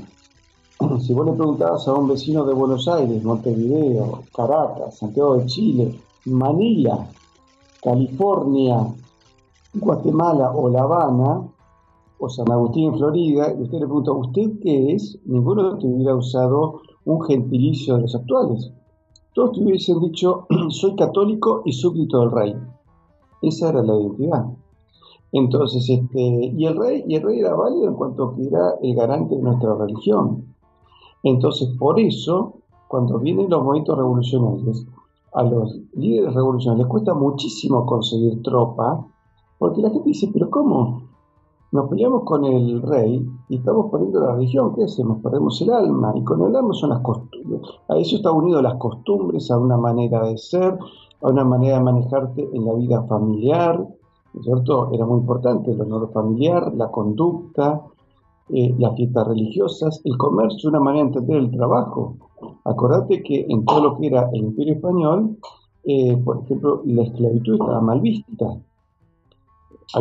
Si 1.02 1.14
vos 1.14 1.26
le 1.26 1.34
preguntabas 1.34 1.88
a 1.88 1.94
un 1.94 2.08
vecino 2.08 2.46
de 2.46 2.54
Buenos 2.54 2.88
Aires, 2.88 3.24
Montevideo, 3.24 4.24
Caracas, 4.36 4.98
Santiago 4.98 5.38
de 5.38 5.46
Chile, 5.46 6.00
Manila, 6.26 7.08
California, 7.84 8.88
Guatemala 9.74 10.52
o 10.52 10.70
La 10.70 10.84
Habana, 10.84 11.42
o 12.20 12.30
San 12.30 12.52
Agustín, 12.52 12.94
Florida, 12.98 13.54
y 13.58 13.64
usted 13.64 13.80
le 13.80 13.86
pregunta, 13.86 14.12
¿usted 14.12 14.60
qué 14.62 14.94
es? 14.94 15.18
Ninguno 15.26 15.78
te 15.78 15.88
hubiera 15.88 16.16
usado 16.16 16.82
un 17.06 17.22
gentilicio 17.24 17.96
de 17.96 18.02
los 18.02 18.16
actuales. 18.16 18.72
Todos 19.34 19.54
te 19.54 19.64
hubiesen 19.64 20.00
dicho, 20.00 20.46
soy 20.70 20.96
católico 20.96 21.64
y 21.66 21.74
súbdito 21.74 22.20
del 22.20 22.32
rey. 22.32 22.56
Esa 23.42 23.70
era 23.70 23.82
la 23.82 23.96
identidad. 23.96 24.46
Entonces, 25.32 25.90
este, 25.90 26.20
y 26.20 26.66
el 26.66 26.78
rey, 26.78 27.04
y 27.08 27.16
el 27.16 27.24
rey 27.24 27.40
era 27.40 27.56
válido 27.56 27.88
en 27.88 27.96
cuanto 27.96 28.36
que 28.36 28.48
era 28.48 28.76
el 28.82 28.94
garante 28.94 29.36
de 29.36 29.42
nuestra 29.42 29.74
religión. 29.76 30.51
Entonces, 31.24 31.70
por 31.78 32.00
eso, 32.00 32.54
cuando 32.88 33.20
vienen 33.20 33.50
los 33.50 33.64
movimientos 33.64 33.98
revolucionarios, 33.98 34.86
a 35.34 35.44
los 35.44 35.80
líderes 35.94 36.34
revolucionarios 36.34 36.86
les 36.86 36.92
cuesta 36.92 37.14
muchísimo 37.14 37.86
conseguir 37.86 38.42
tropa, 38.42 39.06
porque 39.58 39.82
la 39.82 39.90
gente 39.90 40.10
dice, 40.10 40.30
pero 40.34 40.50
¿cómo? 40.50 41.04
Nos 41.72 41.90
peleamos 41.90 42.24
con 42.24 42.44
el 42.44 42.82
rey 42.82 43.26
y 43.48 43.58
estamos 43.58 43.90
poniendo 43.90 44.20
la 44.20 44.34
religión, 44.34 44.76
¿qué 44.76 44.84
hacemos? 44.84 45.20
Perdemos 45.22 45.62
el 45.62 45.72
alma, 45.72 46.12
y 46.16 46.24
con 46.24 46.42
el 46.42 46.56
alma 46.56 46.74
son 46.74 46.90
las 46.90 47.00
costumbres. 47.00 47.62
A 47.88 47.98
eso 47.98 48.18
está 48.18 48.32
unido 48.32 48.62
las 48.62 48.76
costumbres, 48.76 49.50
a 49.52 49.58
una 49.58 49.78
manera 49.78 50.26
de 50.26 50.38
ser, 50.38 50.78
a 51.22 51.30
una 51.30 51.46
manera 51.46 51.78
de 51.78 51.84
manejarte 51.84 52.50
en 52.52 52.66
la 52.66 52.74
vida 52.74 53.04
familiar, 53.04 53.88
cierto? 54.40 54.90
Era 54.92 55.06
muy 55.06 55.20
importante 55.20 55.72
el 55.72 55.82
honor 55.82 56.12
familiar, 56.12 56.74
la 56.74 56.90
conducta, 56.92 57.82
eh, 58.54 58.76
las 58.78 58.96
fiestas 58.96 59.28
religiosas, 59.28 60.02
el 60.04 60.18
comercio, 60.18 60.70
una 60.70 60.80
manera 60.80 61.04
de 61.04 61.08
entender 61.10 61.38
el 61.38 61.52
trabajo. 61.52 62.18
Acordate 62.66 63.24
que 63.24 63.46
en 63.48 63.66
todo 63.66 63.84
lo 63.84 63.98
que 63.98 64.08
era 64.08 64.30
el 64.34 64.42
Imperio 64.42 64.74
Español, 64.74 65.38
eh, 65.84 66.18
por 66.18 66.44
ejemplo, 66.44 66.82
la 66.86 67.04
esclavitud 67.04 67.54
estaba 67.54 67.82
mal 67.82 68.02
vista. 68.02 68.58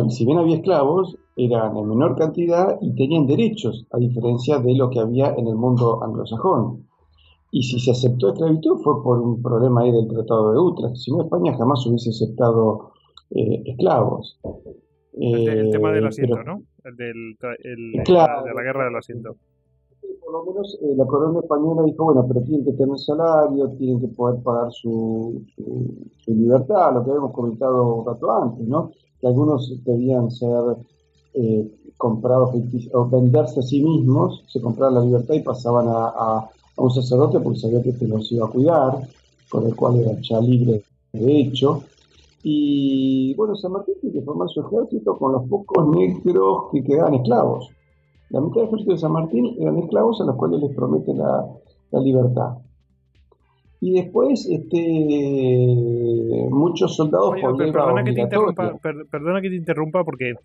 Si 0.09 0.25
bien 0.25 0.37
había 0.37 0.55
esclavos, 0.55 1.17
eran 1.35 1.75
en 1.75 1.87
menor 1.87 2.15
cantidad 2.15 2.77
y 2.81 2.93
tenían 2.95 3.25
derechos, 3.25 3.85
a 3.91 3.97
diferencia 3.97 4.59
de 4.59 4.75
lo 4.75 4.89
que 4.89 4.99
había 4.99 5.33
en 5.33 5.47
el 5.47 5.55
mundo 5.55 6.03
anglosajón. 6.03 6.87
Y 7.51 7.63
si 7.63 7.79
se 7.79 7.91
aceptó 7.91 8.29
esclavitud 8.29 8.77
fue 8.77 9.03
por 9.03 9.19
un 9.19 9.41
problema 9.41 9.81
ahí 9.81 9.91
del 9.91 10.07
Tratado 10.07 10.53
de 10.53 10.59
Utrecht. 10.59 10.95
Si 10.95 11.11
no, 11.11 11.23
España 11.23 11.57
jamás 11.57 11.85
hubiese 11.85 12.11
aceptado 12.11 12.91
eh, 13.31 13.63
esclavos. 13.65 14.39
el, 15.13 15.71
tema 15.71 15.91
del 15.91 16.05
eh, 16.05 16.07
asiento, 16.07 16.43
¿no? 16.43 16.63
El, 16.83 16.95
del, 16.95 17.37
de 17.37 18.13
la 18.13 18.63
guerra 18.63 18.85
del 18.85 18.95
asiento. 18.95 19.35
Por 20.23 20.33
lo 20.33 20.45
menos 20.51 20.77
eh, 20.81 20.93
la 20.95 21.05
corona 21.05 21.39
española 21.39 21.83
dijo, 21.83 22.05
bueno, 22.05 22.25
pero 22.27 22.41
tienen 22.41 22.65
que 22.65 22.73
tener 22.73 22.97
salario, 22.97 23.69
tienen 23.77 23.99
que 23.99 24.07
poder 24.07 24.41
pagar 24.41 24.71
su, 24.71 25.43
su, 25.55 26.33
libertad, 26.33 26.93
lo 26.93 27.03
que 27.03 27.11
habíamos 27.11 27.33
comentado 27.33 28.03
rato 28.05 28.31
antes, 28.31 28.67
¿no? 28.67 28.91
Que 29.19 29.27
algunos 29.27 29.83
debían 29.83 30.31
ser 30.31 30.77
comprados 31.97 32.49
o 32.93 33.09
venderse 33.09 33.59
a 33.59 33.63
sí 33.63 33.81
mismos, 33.81 34.43
se 34.47 34.59
compraban 34.59 34.95
la 34.95 35.01
libertad 35.01 35.35
y 35.35 35.41
pasaban 35.41 35.87
a, 35.87 36.07
a, 36.07 36.49
un 36.77 36.89
sacerdote 36.89 37.39
porque 37.39 37.59
sabía 37.59 37.81
que 37.83 37.93
te 37.93 38.07
los 38.07 38.31
iba 38.31 38.47
a 38.47 38.49
cuidar, 38.49 39.07
con 39.49 39.67
el 39.67 39.75
cual 39.75 39.99
era 39.99 40.19
ya 40.21 40.39
libre 40.41 40.83
de 41.13 41.39
hecho. 41.39 41.83
Y 42.43 43.35
bueno, 43.35 43.55
San 43.55 43.71
Martín 43.71 43.95
tiene 44.01 44.19
que 44.19 44.25
formar 44.25 44.49
su 44.49 44.61
ejército 44.61 45.17
con 45.17 45.33
los 45.33 45.47
pocos 45.47 45.87
negros 45.95 46.69
que 46.71 46.83
quedaban 46.83 47.13
esclavos. 47.15 47.69
La 48.29 48.41
mitad 48.41 48.61
del 48.61 48.67
ejército 48.67 48.91
de 48.93 48.97
San 48.97 49.11
Martín 49.11 49.55
eran 49.59 49.77
esclavos 49.77 50.21
a 50.21 50.25
los 50.25 50.35
cuales 50.35 50.61
les 50.61 50.75
promete 50.75 51.13
la, 51.13 51.45
libertad. 52.01 52.57
Y 53.81 53.93
después, 53.93 54.47
este, 54.49 54.77
muchos 56.49 56.95
soldados 56.95 57.33
perdona, 57.57 58.03
que 58.03 58.13
te 58.13 58.21
interrumpa, 58.21 58.77
perdona 59.09 59.41
que 59.41 59.49
te 59.49 59.55
interrumpa 59.55 60.03
porque 60.03 60.35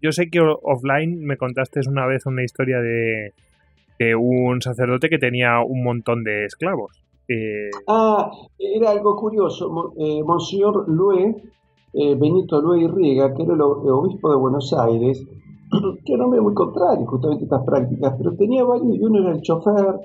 yo 0.00 0.12
sé 0.12 0.30
que 0.30 0.40
offline 0.40 1.18
me 1.24 1.36
contaste 1.36 1.80
una 1.88 2.06
vez 2.06 2.24
una 2.26 2.44
historia 2.44 2.78
de, 2.80 3.34
de 3.98 4.14
un 4.14 4.62
sacerdote 4.62 5.08
que 5.08 5.18
tenía 5.18 5.60
un 5.60 5.82
montón 5.82 6.24
de 6.24 6.46
esclavos. 6.46 7.03
Eh, 7.28 7.70
ah, 7.86 8.30
era 8.58 8.90
algo 8.90 9.16
curioso. 9.16 9.92
Eh, 9.96 10.22
Monseñor 10.22 10.88
Lue, 10.88 11.42
eh, 11.92 12.14
Benito 12.14 12.60
Lue 12.60 12.82
y 12.82 12.88
Riega, 12.88 13.34
que 13.34 13.42
era 13.42 13.54
el, 13.54 13.60
obispo 13.62 14.30
de 14.30 14.36
Buenos 14.36 14.72
Aires, 14.72 15.24
que 16.04 16.12
era 16.12 16.22
un 16.22 16.26
hombre 16.26 16.40
muy 16.40 16.54
contrario 16.54 17.06
justamente 17.06 17.44
estas 17.44 17.64
prácticas, 17.64 18.14
pero 18.18 18.34
tenía 18.36 18.64
varios, 18.64 18.96
y 18.96 19.02
uno 19.02 19.20
era 19.20 19.32
el 19.32 19.42
chofer, 19.42 20.00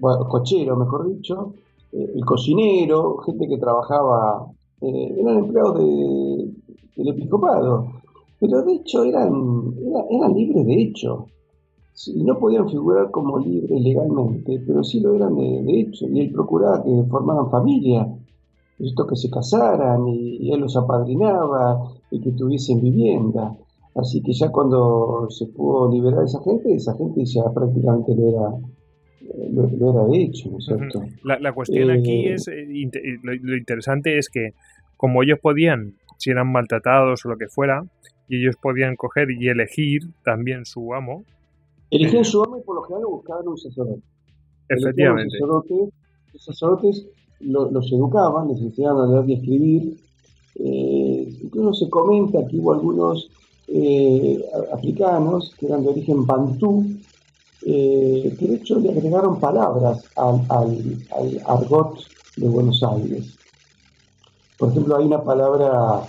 bueno, 0.00 0.28
cochero, 0.28 0.76
mejor 0.76 1.06
dicho, 1.08 1.54
el 1.92 2.24
cocinero, 2.24 3.18
gente 3.18 3.46
que 3.46 3.58
trabajaba, 3.58 4.46
eran 4.80 5.38
empleados 5.38 5.78
del 5.78 7.08
episcopado, 7.08 7.86
pero 8.40 8.62
de 8.62 8.74
hecho 8.74 9.04
eran, 9.04 9.32
eran 10.10 10.34
libres 10.34 10.66
de 10.66 10.82
hecho 10.82 11.28
no 12.16 12.38
podían 12.38 12.68
figurar 12.68 13.10
como 13.10 13.38
libres 13.38 13.80
legalmente, 13.80 14.60
pero 14.66 14.82
sí 14.82 15.00
lo 15.00 15.14
eran 15.14 15.36
de, 15.36 15.80
hecho, 15.80 16.06
y 16.08 16.20
él 16.20 16.32
procuraba 16.32 16.82
que 16.82 16.90
formaran 17.08 17.50
familia, 17.50 18.06
esto 18.78 19.06
que 19.06 19.16
se 19.16 19.30
casaran, 19.30 20.06
y, 20.08 20.52
él 20.52 20.60
los 20.60 20.76
apadrinaba, 20.76 21.92
y 22.10 22.20
que 22.20 22.32
tuviesen 22.32 22.80
vivienda. 22.82 23.56
Así 23.94 24.22
que 24.22 24.32
ya 24.32 24.50
cuando 24.50 25.28
se 25.30 25.46
pudo 25.46 25.90
liberar 25.90 26.20
a 26.20 26.24
esa 26.24 26.42
gente, 26.42 26.74
esa 26.74 26.94
gente 26.96 27.24
ya 27.24 27.44
prácticamente 27.54 28.12
lo 28.16 28.28
era, 28.28 28.50
lo, 29.52 29.90
era 29.90 30.04
de 30.06 30.22
hecho, 30.22 30.50
¿no 30.50 30.58
es 30.58 30.64
cierto? 30.64 31.00
La, 31.22 31.52
cuestión 31.52 31.92
aquí 31.92 32.26
eh, 32.26 32.34
es, 32.34 32.48
eh, 32.48 32.66
lo, 33.22 33.56
interesante 33.56 34.18
es 34.18 34.28
que 34.28 34.50
como 34.96 35.22
ellos 35.22 35.38
podían, 35.40 35.94
si 36.18 36.30
eran 36.30 36.50
maltratados 36.50 37.24
o 37.24 37.28
lo 37.28 37.36
que 37.36 37.46
fuera, 37.46 37.84
y 38.28 38.40
ellos 38.40 38.56
podían 38.60 38.96
coger 38.96 39.30
y 39.30 39.48
elegir 39.48 40.02
también 40.24 40.64
su 40.64 40.92
amo, 40.92 41.24
Eligieron 41.90 42.24
su 42.24 42.42
amo 42.42 42.58
y 42.58 42.62
por 42.62 42.76
lo 42.76 42.82
general 42.82 43.06
buscaban 43.06 43.48
un 43.48 43.58
sacerdote. 43.58 44.02
Efectivamente. 44.68 45.38
los 45.38 46.44
sacerdotes 46.44 47.06
los 47.40 47.92
educaban, 47.92 48.48
les 48.48 48.60
enseñaban 48.60 49.10
a 49.10 49.12
leer 49.12 49.30
y 49.30 49.32
escribir. 49.34 49.96
Eh, 50.56 51.36
incluso 51.42 51.84
se 51.84 51.90
comenta 51.90 52.46
que 52.46 52.56
hubo 52.58 52.72
algunos 52.72 53.28
eh, 53.68 54.44
africanos 54.72 55.54
que 55.58 55.66
eran 55.66 55.82
de 55.82 55.88
origen 55.88 56.24
bantú, 56.26 56.86
eh, 57.66 58.34
que 58.38 58.46
de 58.46 58.54
hecho 58.56 58.78
le 58.78 58.90
agregaron 58.90 59.40
palabras 59.40 60.04
al, 60.16 60.40
al, 60.48 61.42
argot 61.46 61.98
de 62.36 62.48
Buenos 62.48 62.82
Aires. 62.82 63.36
Por 64.58 64.70
ejemplo, 64.70 64.96
hay 64.96 65.06
una 65.06 65.22
palabra 65.22 66.02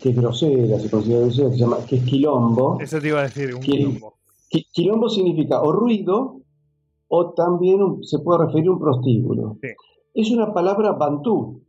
que 0.00 0.10
es 0.10 0.16
grosera, 0.16 0.78
se 0.78 0.90
considera 0.90 1.22
grosera, 1.22 1.50
que 1.50 1.54
se 1.56 1.60
llama, 1.60 1.78
que 1.86 1.96
es 1.96 2.04
quilombo. 2.04 2.78
Eso 2.80 3.00
te 3.00 3.08
iba 3.08 3.20
a 3.20 3.22
decir, 3.24 3.54
un 3.54 3.60
quilombo. 3.60 4.19
Quilombo 4.72 5.08
significa 5.08 5.62
o 5.62 5.72
ruido 5.72 6.40
o 7.08 7.30
también 7.30 8.02
se 8.02 8.18
puede 8.18 8.46
referir 8.46 8.68
a 8.68 8.72
un 8.72 8.78
prostíbulo. 8.78 9.58
Es 10.14 10.30
una 10.30 10.52
palabra 10.52 10.92
bantú, 10.92 11.62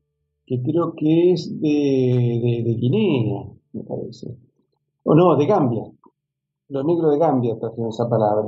que 0.45 0.61
creo 0.61 0.93
que 0.95 1.33
es 1.33 1.59
de, 1.61 2.63
de, 2.65 2.73
Guinea, 2.75 3.47
me 3.73 3.83
parece. 3.83 4.35
O 5.03 5.15
no, 5.15 5.35
de 5.35 5.45
Gambia. 5.45 5.83
Los 6.69 6.85
negros 6.85 7.11
de 7.11 7.19
Gambia 7.19 7.59
trajeron 7.59 7.89
esa 7.89 8.09
palabra. 8.09 8.47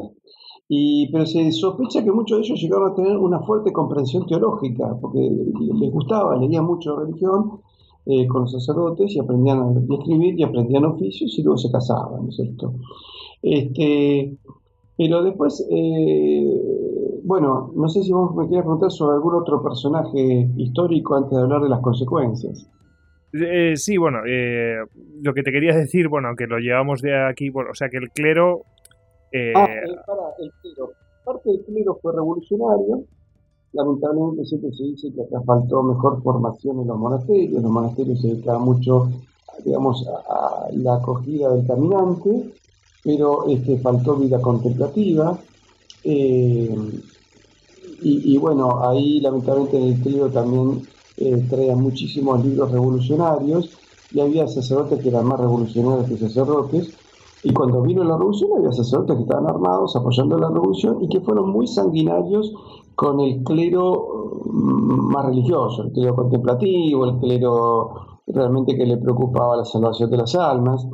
Y, 0.68 1.12
pero 1.12 1.26
se 1.26 1.52
sospecha 1.52 2.04
que 2.04 2.12
muchos 2.12 2.40
de 2.40 2.46
ellos 2.46 2.62
llegaron 2.62 2.92
a 2.92 2.96
tener 2.96 3.18
una 3.18 3.42
fuerte 3.42 3.72
comprensión 3.72 4.26
teológica, 4.26 4.98
porque 5.00 5.20
les 5.20 5.92
gustaba, 5.92 6.36
leían 6.38 6.66
mucho 6.66 6.96
religión 6.96 7.62
eh, 8.06 8.28
con 8.28 8.42
los 8.42 8.52
sacerdotes 8.52 9.16
y 9.16 9.20
aprendían 9.20 9.60
a 9.60 9.96
escribir 9.96 10.38
y 10.38 10.44
aprendían 10.44 10.84
oficios 10.84 11.38
y 11.38 11.42
luego 11.44 11.58
se 11.58 11.72
casaban, 11.72 12.24
¿no 12.24 12.30
es 12.30 12.36
cierto? 12.36 12.74
Este, 13.42 14.36
pero 14.98 15.24
después, 15.24 15.66
eh, 15.72 16.46
bueno, 17.24 17.72
no 17.74 17.88
sé 17.88 18.04
si 18.04 18.12
vos 18.12 18.36
me 18.36 18.48
quieres 18.48 18.64
preguntar 18.64 18.92
sobre 18.92 19.16
algún 19.16 19.36
otro 19.36 19.64
personaje 19.64 20.50
histórico 20.58 21.16
antes 21.16 21.32
de 21.32 21.44
hablar 21.44 21.62
de 21.62 21.70
las 21.70 21.80
consecuencias. 21.80 22.70
Eh, 23.34 23.78
sí, 23.78 23.98
bueno, 23.98 24.20
lo 25.22 25.34
que 25.34 25.42
te 25.42 25.52
quería 25.52 25.74
decir, 25.74 26.10
bueno, 26.10 26.36
que 26.36 26.46
lo 26.46 26.60
llevamos 26.60 27.02
de 27.02 27.16
aquí, 27.16 27.50
bueno, 27.50 27.72
o 27.72 27.76
sea, 27.76 27.88
que 27.88 27.98
el 27.98 28.12
clero... 28.12 28.64
ah, 29.56 29.66
para, 30.06 30.24
el 30.40 30.52
clero. 30.62 30.92
Parte 31.24 31.50
del 31.52 31.64
clero 31.64 31.98
fue 32.02 32.12
revolucionario, 32.14 33.06
lamentablemente 33.74 34.46
siempre 34.46 34.72
se 34.72 34.84
dice 34.84 35.12
que 35.14 35.24
acá 35.24 35.42
faltó 35.46 35.84
mejor 35.84 36.22
formación 36.22 36.80
en 36.80 36.88
los 36.88 36.98
monasterios. 36.98 37.62
Los 37.62 37.72
monasterios 37.72 38.22
se 38.22 38.28
dedicaban 38.30 38.64
mucho, 38.64 39.10
digamos, 39.66 40.08
a, 40.08 40.68
la 40.72 40.96
acogida 40.96 41.54
del 41.54 41.66
caminante, 41.66 42.54
pero 43.04 43.48
este, 43.48 43.80
faltó 43.80 44.16
vida 44.16 44.40
contemplativa. 44.40 45.38
Eh, 46.04 46.76
y, 48.06 48.38
bueno, 48.38 48.86
ahí 48.86 49.22
lamentablemente 49.22 49.78
en 49.78 49.84
el 49.84 50.04
trío 50.04 50.30
también 50.30 50.82
eh, 51.16 51.46
traían 51.50 51.82
muchísimos 51.82 52.44
libros 52.44 52.70
revolucionarios 52.70 53.70
y 54.12 54.20
había 54.20 54.46
sacerdotes 54.46 55.00
que 55.00 55.08
eran 55.08 55.26
más 55.26 55.40
revolucionarios 55.40 56.10
que 56.10 56.18
sacerdotes. 56.18 56.94
Y 57.44 57.54
cuando 57.54 57.82
vino 57.82 58.04
la 58.04 58.18
revolución 58.18 58.52
había 58.58 58.74
sacerdotes 58.74 59.16
que 59.16 59.24
estaban 59.24 59.48
armados 59.48 59.96
apoyando 59.96 60.38
la 60.38 60.50
revolución 60.50 61.02
y 61.02 61.08
que 61.08 61.22
fueron 61.22 61.50
muy 61.50 61.66
sanguinarios 61.66 62.54
con 62.96 63.20
el 63.20 63.44
clero 63.44 64.42
mm, 64.46 65.12
más 65.12 65.26
religioso, 65.26 65.84
el 65.84 65.92
clero 65.92 66.16
contemplativo, 66.16 67.06
el 67.06 67.20
clero 67.20 67.92
realmente 68.28 68.76
que 68.76 68.86
le 68.86 68.98
preocupaba 68.98 69.58
la 69.58 69.66
salvación 69.66 70.10
de 70.10 70.18
las 70.18 70.36
almas. 70.36 70.88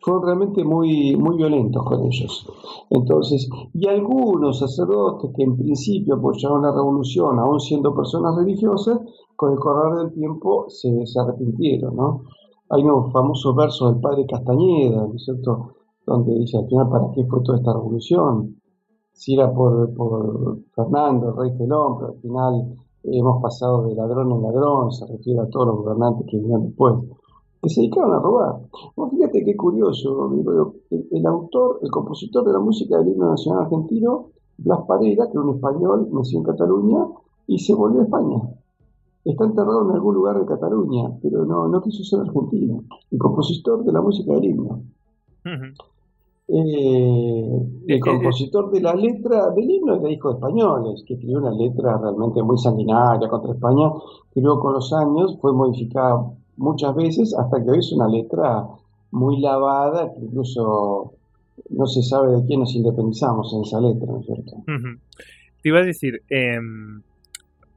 Fueron 0.00 0.22
realmente 0.22 0.62
muy, 0.64 1.16
muy 1.16 1.36
violentos 1.36 1.82
con 1.82 2.04
ellos. 2.04 2.46
Entonces, 2.90 3.48
y 3.72 3.88
algunos 3.88 4.58
sacerdotes 4.58 5.30
que 5.34 5.44
en 5.44 5.56
principio 5.56 6.16
apoyaron 6.16 6.62
la 6.62 6.72
revolución, 6.72 7.38
aún 7.38 7.58
siendo 7.58 7.94
personas 7.94 8.36
religiosas, 8.36 9.00
con 9.34 9.52
el 9.52 9.58
correr 9.58 9.98
del 9.98 10.12
tiempo 10.12 10.66
se, 10.68 11.06
se 11.06 11.20
arrepintieron, 11.20 11.96
¿no? 11.96 12.22
Hay 12.68 12.82
unos 12.82 13.12
famosos 13.12 13.54
versos 13.56 13.92
del 13.92 14.00
padre 14.00 14.26
Castañeda, 14.26 15.06
¿no 15.06 15.14
es 15.14 15.24
cierto?, 15.24 15.74
donde 16.06 16.34
dice, 16.34 16.58
al 16.58 16.66
final, 16.68 16.88
¿para 16.90 17.10
qué 17.12 17.24
fue 17.24 17.42
toda 17.42 17.58
esta 17.58 17.72
revolución? 17.72 18.56
Si 19.14 19.34
era 19.34 19.52
por, 19.52 19.94
por 19.94 20.58
Fernando, 20.74 21.30
el 21.30 21.36
rey 21.36 21.56
Felón, 21.56 21.98
pero 21.98 22.12
al 22.12 22.20
final 22.20 22.76
hemos 23.04 23.42
pasado 23.42 23.86
de 23.86 23.94
ladrón 23.94 24.32
en 24.32 24.42
ladrón, 24.42 24.92
se 24.92 25.06
refiere 25.06 25.40
a 25.40 25.48
todos 25.48 25.68
los 25.68 25.76
gobernantes 25.76 26.26
que 26.28 26.36
vinieron 26.36 26.66
después, 26.66 26.94
que 27.62 27.70
se 27.70 27.80
dedicaron 27.82 28.12
a 28.12 28.18
robar. 28.18 28.60
fíjate 29.10 29.44
qué 29.44 29.56
curioso, 29.56 30.30
el, 30.90 31.26
autor, 31.26 31.78
el 31.82 31.90
compositor 31.90 32.44
de 32.44 32.52
la 32.52 32.58
música 32.58 32.98
del 32.98 33.08
himno 33.08 33.30
nacional 33.30 33.62
argentino, 33.62 34.30
Blas 34.58 34.80
Parera, 34.86 35.26
que 35.26 35.32
era 35.32 35.40
un 35.40 35.54
español, 35.54 36.08
nació 36.12 36.40
en 36.40 36.44
Cataluña 36.44 37.06
y 37.46 37.58
se 37.58 37.74
volvió 37.74 38.00
a 38.00 38.04
España. 38.04 38.42
Está 39.24 39.44
enterrado 39.44 39.88
en 39.88 39.94
algún 39.94 40.14
lugar 40.14 40.38
de 40.38 40.44
Cataluña, 40.44 41.10
pero 41.22 41.46
no, 41.46 41.68
no 41.68 41.80
quiso 41.80 42.04
ser 42.04 42.20
argentino. 42.20 42.82
El 43.10 43.18
compositor 43.18 43.84
de 43.84 43.92
la 43.92 44.02
música 44.02 44.32
del 44.34 44.44
himno. 44.44 44.82
Eh, 46.46 47.48
el 47.88 48.00
compositor 48.00 48.70
de 48.70 48.80
la 48.80 48.94
letra 48.94 49.50
del 49.50 49.70
himno 49.70 49.96
era 49.96 50.10
hijo 50.10 50.28
de 50.28 50.34
españoles, 50.34 51.02
que 51.06 51.14
escribió 51.14 51.38
una 51.38 51.52
letra 51.52 51.98
realmente 51.98 52.42
muy 52.42 52.58
sanguinaria 52.58 53.28
contra 53.28 53.52
España, 53.52 53.90
que 54.32 54.40
luego 54.40 54.60
con 54.60 54.74
los 54.74 54.92
años 54.92 55.38
fue 55.40 55.54
modificada 55.54 56.22
muchas 56.56 56.94
veces 56.94 57.34
hasta 57.38 57.62
que 57.62 57.70
hoy 57.70 57.78
es 57.78 57.92
una 57.92 58.08
letra 58.08 58.66
muy 59.10 59.40
lavada, 59.40 60.12
que 60.12 60.20
incluso 60.20 61.14
no 61.70 61.86
se 61.86 62.02
sabe 62.02 62.36
de 62.36 62.46
quién 62.46 62.60
nos 62.60 62.74
independizamos 62.74 63.52
en 63.54 63.62
esa 63.62 63.80
letra, 63.80 64.06
¿no 64.06 64.20
es 64.20 64.26
cierto? 64.26 64.52
Te 65.62 65.68
iba 65.68 65.78
a 65.78 65.84
decir, 65.84 66.20
em, 66.28 67.00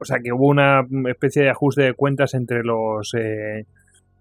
o 0.00 0.04
sea, 0.04 0.18
que 0.22 0.32
hubo 0.32 0.46
una 0.46 0.86
especie 1.08 1.42
de 1.42 1.50
ajuste 1.50 1.82
de 1.82 1.94
cuentas 1.94 2.34
entre 2.34 2.62
los 2.62 3.14
eh, 3.14 3.64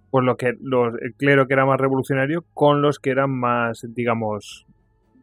pues 0.10 0.26
lo 0.26 0.38
que 0.38 0.54
los, 0.62 0.94
el 1.02 1.14
clero 1.14 1.48
que 1.48 1.54
era 1.54 1.66
más 1.66 1.80
revolucionario 1.80 2.44
con 2.54 2.82
los 2.82 3.00
que 3.00 3.12
eran 3.12 3.32
más, 3.32 3.86
digamos, 3.90 4.66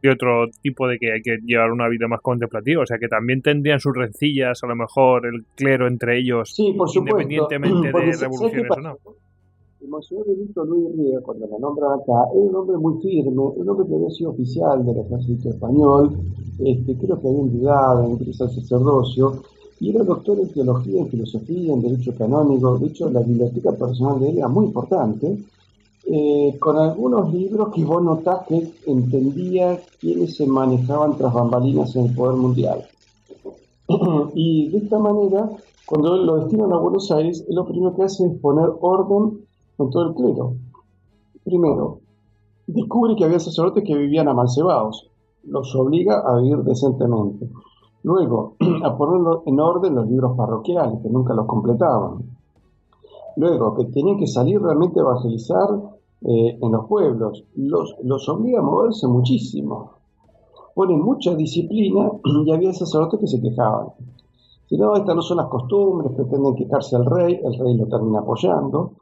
de 0.05 0.11
otro 0.11 0.49
tipo 0.61 0.87
de 0.87 0.99
que 0.99 1.13
hay 1.13 1.23
que 1.23 1.39
llevar 1.47 1.73
una 1.73 1.89
vida 1.89 2.07
más 2.07 2.21
contemplativa. 2.21 2.83
O 2.83 2.87
sea, 2.87 2.99
que 2.99 3.09
también 3.09 3.41
tendrían 3.41 3.81
sus 3.81 3.97
rencillas, 3.97 4.63
a 4.63 4.67
lo 4.67 4.77
mejor, 4.77 5.27
el 5.27 5.45
clero 5.55 5.87
entre 5.87 6.19
ellos, 6.19 6.53
sí, 6.55 6.75
por 6.77 6.89
independientemente 6.95 7.89
de 7.89 8.13
revoluciones 8.13 8.71
o 8.71 8.81
no. 8.81 8.99
El 9.81 9.89
monseñor 9.89 10.27
Benito 10.27 10.65
Luis 10.65 10.97
Ríos, 10.97 11.23
cuando 11.23 11.47
lo 11.47 11.59
nombra 11.59 11.87
acá, 11.89 12.29
es 12.35 12.41
un 12.41 12.55
hombre 12.55 12.77
muy 12.77 13.01
firme, 13.03 13.39
un 13.39 13.69
hombre 13.69 13.87
que 13.87 13.95
había 13.95 14.11
sido 14.11 14.31
oficial 14.31 14.85
del 14.85 14.99
ejército 14.99 15.51
español, 15.51 16.11
este, 16.59 16.97
creo 16.97 17.21
que 17.21 17.29
había 17.29 17.41
enviado, 17.41 18.11
ingresado 18.11 18.51
al 18.51 18.57
sacerdocio, 18.57 19.43
y 19.85 19.91
era 19.91 20.03
doctor 20.03 20.41
en 20.41 20.49
teología, 20.49 21.03
en 21.03 21.09
filosofía, 21.09 21.75
en 21.75 21.83
derecho 21.83 22.15
canónico. 22.17 22.79
De 22.79 22.87
hecho, 22.87 23.11
la 23.11 23.21
biblioteca 23.21 23.73
personal 23.73 24.19
de 24.19 24.31
él 24.31 24.39
era 24.39 24.49
muy 24.49 24.65
importante, 24.65 25.45
eh, 26.07 26.57
con 26.59 26.79
algunos 26.79 27.35
libros 27.35 27.69
que 27.75 27.85
vos 27.85 28.03
notás 28.03 28.47
que 28.49 28.67
entendía 28.87 29.79
quiénes 30.01 30.37
se 30.37 30.47
manejaban 30.47 31.19
tras 31.19 31.35
bambalinas 31.35 31.95
en 31.97 32.07
el 32.07 32.15
poder 32.15 32.37
mundial. 32.37 32.87
y 34.35 34.71
de 34.71 34.79
esta 34.79 34.99
manera, 34.99 35.51
cuando 35.85 36.17
lo 36.17 36.37
destinan 36.37 36.73
a 36.73 36.79
Buenos 36.79 37.11
Aires, 37.11 37.45
lo 37.51 37.67
primero 37.67 37.95
que 37.95 38.05
hace 38.05 38.25
es 38.25 38.41
poner 38.41 38.71
orden 38.81 39.45
con 39.77 39.91
todo 39.91 40.09
el 40.09 40.15
clero. 40.15 40.55
Primero, 41.45 42.01
descubre 42.67 43.17
que 43.17 43.25
había 43.27 43.39
sacerdotes 43.39 43.85
que 43.85 43.95
vivían 43.95 44.29
amancebados, 44.29 45.11
los 45.43 45.75
obliga 45.77 46.23
a 46.27 46.41
vivir 46.41 46.65
decentemente. 46.65 47.51
Luego, 48.05 48.57
a 48.85 48.97
ponerlo 48.97 49.43
en 49.47 49.59
orden 49.59 49.95
los 49.95 50.07
libros 50.07 50.37
parroquiales, 50.37 51.01
que 51.03 51.09
nunca 51.09 51.35
los 51.35 51.47
completaban. 51.47 52.37
Luego, 53.37 53.75
que 53.75 53.87
tenían 53.87 54.19
que 54.19 54.27
salir 54.27 54.61
realmente 54.61 55.01
a 55.01 55.03
evangelizar 55.03 55.69
eh, 56.21 56.59
en 56.61 56.71
los 56.71 56.87
pueblos. 56.87 57.45
Los, 57.57 57.97
los 58.03 58.29
obliga 58.29 58.61
a 58.61 58.63
moverse 58.63 59.09
muchísimo. 59.09 59.93
Ponen 60.75 61.01
mucha 61.01 61.35
disciplina 61.35 62.13
y 62.45 62.53
había 62.53 62.75
sacerdotes 62.75 63.21
que 63.21 63.27
se 63.27 63.41
quejaban. 63.41 63.89
Si 64.69 64.77
no, 64.77 64.95
estas 64.97 65.17
no 65.17 65.23
son 65.23 65.39
las 65.39 65.49
costumbres, 65.49 66.13
pretenden 66.15 66.55
quejarse 66.55 66.97
al 66.97 67.07
rey, 67.07 67.41
el 67.43 67.59
rey 67.59 67.75
lo 67.75 67.87
termina 67.87 68.21
apoyando. 68.21 68.93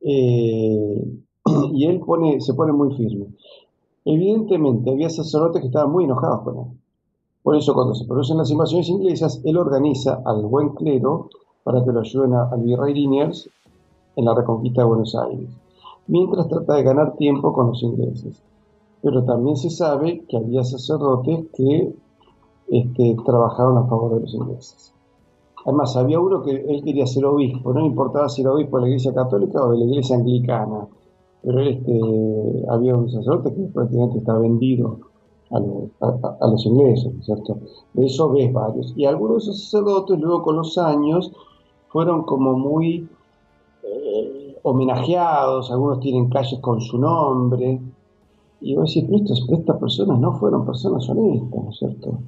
Eh, 0.00 1.20
y 1.72 1.86
él 1.86 2.00
pone, 2.00 2.40
se 2.40 2.54
pone 2.54 2.72
muy 2.72 2.92
firme. 2.96 3.26
Evidentemente, 4.04 4.90
había 4.90 5.10
sacerdotes 5.10 5.60
que 5.60 5.68
estaban 5.68 5.92
muy 5.92 6.04
enojados 6.04 6.40
con 6.42 6.58
él 6.58 6.81
por 7.42 7.56
eso 7.56 7.74
cuando 7.74 7.94
se 7.94 8.04
producen 8.04 8.38
las 8.38 8.50
invasiones 8.50 8.88
inglesas, 8.88 9.40
él 9.44 9.56
organiza 9.56 10.22
al 10.24 10.46
buen 10.46 10.70
clero 10.70 11.28
para 11.64 11.84
que 11.84 11.92
lo 11.92 12.00
ayuden 12.00 12.34
al 12.34 12.60
virrey 12.62 12.94
Liniers 12.94 13.48
en 14.16 14.24
la 14.24 14.34
reconquista 14.34 14.82
de 14.82 14.88
Buenos 14.88 15.14
Aires, 15.14 15.48
mientras 16.06 16.48
trata 16.48 16.74
de 16.74 16.82
ganar 16.82 17.16
tiempo 17.16 17.52
con 17.52 17.68
los 17.68 17.82
ingleses. 17.82 18.40
Pero 19.02 19.24
también 19.24 19.56
se 19.56 19.70
sabe 19.70 20.24
que 20.28 20.36
había 20.36 20.62
sacerdotes 20.62 21.46
que 21.54 21.94
este, 22.68 23.16
trabajaron 23.24 23.78
a 23.78 23.86
favor 23.86 24.14
de 24.14 24.20
los 24.20 24.34
ingleses. 24.34 24.94
Además, 25.64 25.96
había 25.96 26.20
uno 26.20 26.42
que 26.42 26.50
él 26.50 26.82
quería 26.84 27.06
ser 27.06 27.24
obispo, 27.24 27.72
no 27.72 27.84
importaba 27.84 28.28
si 28.28 28.42
era 28.42 28.52
obispo 28.52 28.76
de 28.76 28.82
la 28.82 28.88
iglesia 28.88 29.14
católica 29.14 29.64
o 29.64 29.72
de 29.72 29.78
la 29.78 29.84
iglesia 29.84 30.16
anglicana, 30.16 30.86
pero 31.42 31.60
este, 31.60 32.00
había 32.68 32.94
un 32.94 33.10
sacerdote 33.10 33.52
que 33.52 33.62
prácticamente 33.62 34.18
está 34.18 34.38
vendido 34.38 35.11
a, 35.52 36.46
los 36.46 36.66
ingleses, 36.66 37.12
¿cierto? 37.24 37.58
De 37.92 38.06
eso 38.06 38.30
ves 38.30 38.52
varios. 38.52 38.92
Y 38.96 39.04
algunos 39.04 39.46
de 39.46 39.52
esos 39.52 39.64
sacerdotes 39.64 40.18
luego 40.18 40.42
con 40.42 40.56
los 40.56 40.78
años 40.78 41.32
fueron 41.88 42.22
como 42.22 42.54
muy 42.54 43.08
eh, 43.82 44.56
homenajeados, 44.62 45.70
algunos 45.70 46.00
tienen 46.00 46.28
calles 46.28 46.58
con 46.60 46.80
su 46.80 46.98
nombre. 46.98 47.80
Y 48.60 48.76
vos 48.76 48.94
decís, 48.94 49.08
pero, 49.10 49.58
estas 49.58 49.76
personas 49.78 50.20
no 50.20 50.32
fueron 50.38 50.64
personas 50.64 51.08
honestas, 51.08 51.64
¿no 51.64 51.70
es 51.70 51.76
cierto? 51.78 52.18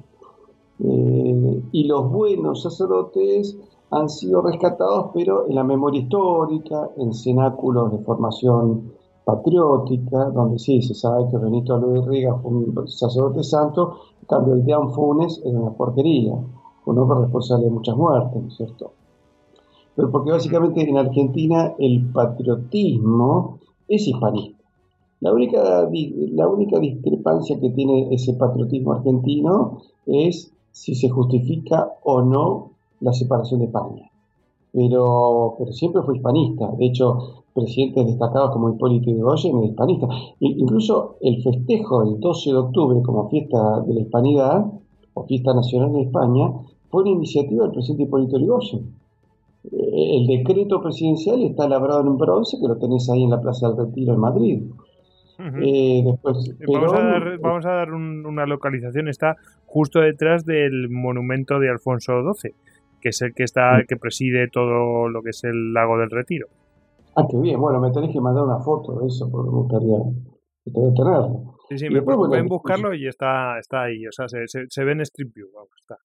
Eh, 0.83 1.63
y 1.71 1.83
los 1.85 2.11
buenos 2.11 2.61
sacerdotes 2.61 3.57
han 3.91 4.09
sido 4.09 4.41
rescatados, 4.41 5.11
pero 5.13 5.47
en 5.47 5.55
la 5.55 5.63
memoria 5.63 6.01
histórica, 6.01 6.91
en 6.97 7.13
cenáculos 7.13 7.91
de 7.91 7.99
formación 7.99 8.91
patriótica, 9.25 10.29
donde 10.29 10.59
sí 10.59 10.81
se 10.81 10.93
sabe 10.93 11.27
que 11.29 11.37
Benito 11.37 11.77
Luis 11.77 12.05
Riga 12.05 12.35
fue 12.35 12.51
un 12.51 12.87
sacerdote 12.87 13.43
santo, 13.43 13.97
en 14.21 14.27
cambio 14.27 14.53
el 14.53 14.63
de 14.63 14.75
Funes 14.93 15.41
era 15.43 15.59
una 15.59 15.71
porquería, 15.71 16.35
un 16.85 16.99
hombre 16.99 17.19
responsable 17.21 17.65
de 17.65 17.71
muchas 17.71 17.97
muertes, 17.97 18.41
¿no 18.41 18.47
es 18.47 18.55
cierto? 18.55 18.91
Pero 19.95 20.11
porque 20.11 20.31
básicamente 20.31 20.87
en 20.87 20.97
Argentina 20.97 21.73
el 21.79 22.11
patriotismo 22.11 23.59
es 23.87 24.07
hispanista. 24.07 24.63
La 25.21 25.33
única, 25.33 25.89
la 26.33 26.47
única 26.47 26.79
discrepancia 26.79 27.59
que 27.59 27.69
tiene 27.69 28.13
ese 28.13 28.33
patriotismo 28.33 28.93
argentino 28.93 29.79
es 30.05 30.53
si 30.71 30.93
se 30.93 31.09
justifica 31.09 31.93
o 32.03 32.21
no 32.21 32.71
la 32.99 33.13
separación 33.13 33.61
de 33.61 33.67
España. 33.67 34.11
Pero, 34.75 35.55
pero 35.57 35.71
siempre 35.71 36.01
fue 36.01 36.17
hispanista. 36.17 36.69
De 36.77 36.85
hecho, 36.87 37.43
presidentes 37.53 38.07
destacados 38.07 38.51
como 38.51 38.69
Hipólito 38.69 39.09
Yrigoyen 39.09 39.63
es 39.63 39.69
hispanista. 39.69 40.07
Incluso 40.39 41.15
el 41.21 41.41
festejo 41.41 42.03
del 42.03 42.19
12 42.19 42.49
de 42.51 42.57
octubre 42.57 43.01
como 43.01 43.29
fiesta 43.29 43.81
de 43.81 43.93
la 43.93 44.01
hispanidad 44.01 44.65
o 45.13 45.25
fiesta 45.25 45.53
nacional 45.53 45.93
de 45.93 46.01
España 46.01 46.51
fue 46.89 47.03
una 47.03 47.11
iniciativa 47.11 47.63
del 47.63 47.71
presidente 47.71 48.03
Hipólito 48.03 48.37
Yrigoyen. 48.37 48.93
Eh, 49.71 50.17
el 50.17 50.27
decreto 50.27 50.81
presidencial 50.81 51.41
está 51.41 51.67
labrado 51.67 52.01
en 52.01 52.17
bronce, 52.17 52.57
que 52.59 52.67
lo 52.67 52.77
tenés 52.77 53.09
ahí 53.09 53.23
en 53.23 53.29
la 53.29 53.41
Plaza 53.41 53.69
del 53.69 53.87
Retiro 53.87 54.13
en 54.13 54.19
Madrid. 54.19 54.63
Eh, 55.37 56.01
después, 56.05 56.55
vamos, 57.41 57.65
a 57.65 57.69
dar, 57.71 57.93
una 57.93 58.45
localización, 58.45 59.09
está 59.09 59.35
justo 59.65 59.99
detrás 59.99 60.45
del 60.45 60.89
monumento 60.89 61.59
de 61.59 61.69
Alfonso 61.69 62.13
XII, 62.33 62.53
que 63.05 63.09
es 63.09 63.21
el 63.21 63.35
que 63.35 63.43
está, 63.43 63.83
que 63.87 63.97
preside 63.97 64.47
todo 64.47 65.07
lo 65.07 65.21
que 65.21 65.29
es 65.29 65.43
el 65.43 65.73
lago 65.73 65.99
del 65.99 66.09
Retiro. 66.09 66.47
Ah, 67.15 67.27
qué 67.29 67.37
bien, 67.37 67.61
bueno, 67.61 67.79
me 67.79 67.91
tenés 67.91 68.11
que 68.11 68.19
mandar 68.19 68.43
una 68.43 68.57
foto 68.57 68.99
de 68.99 69.05
eso, 69.05 69.29
porque 69.29 69.51
me 69.51 69.57
gustaría, 69.57 69.97
tenerlo. 70.95 71.55
Sí, 71.69 71.77
sí, 71.77 71.89
me 71.91 72.01
pueden 72.01 72.47
buscarlo 72.47 72.95
y 72.95 73.07
está, 73.07 73.59
está 73.59 73.83
ahí, 73.83 74.07
o 74.07 74.11
sea, 74.11 74.27
se, 74.27 74.47
se, 74.47 74.83
ve 74.83 74.93
en 74.93 75.01
Street 75.01 75.29
View, 75.35 75.49
vamos, 75.53 75.69
está. 75.79 75.99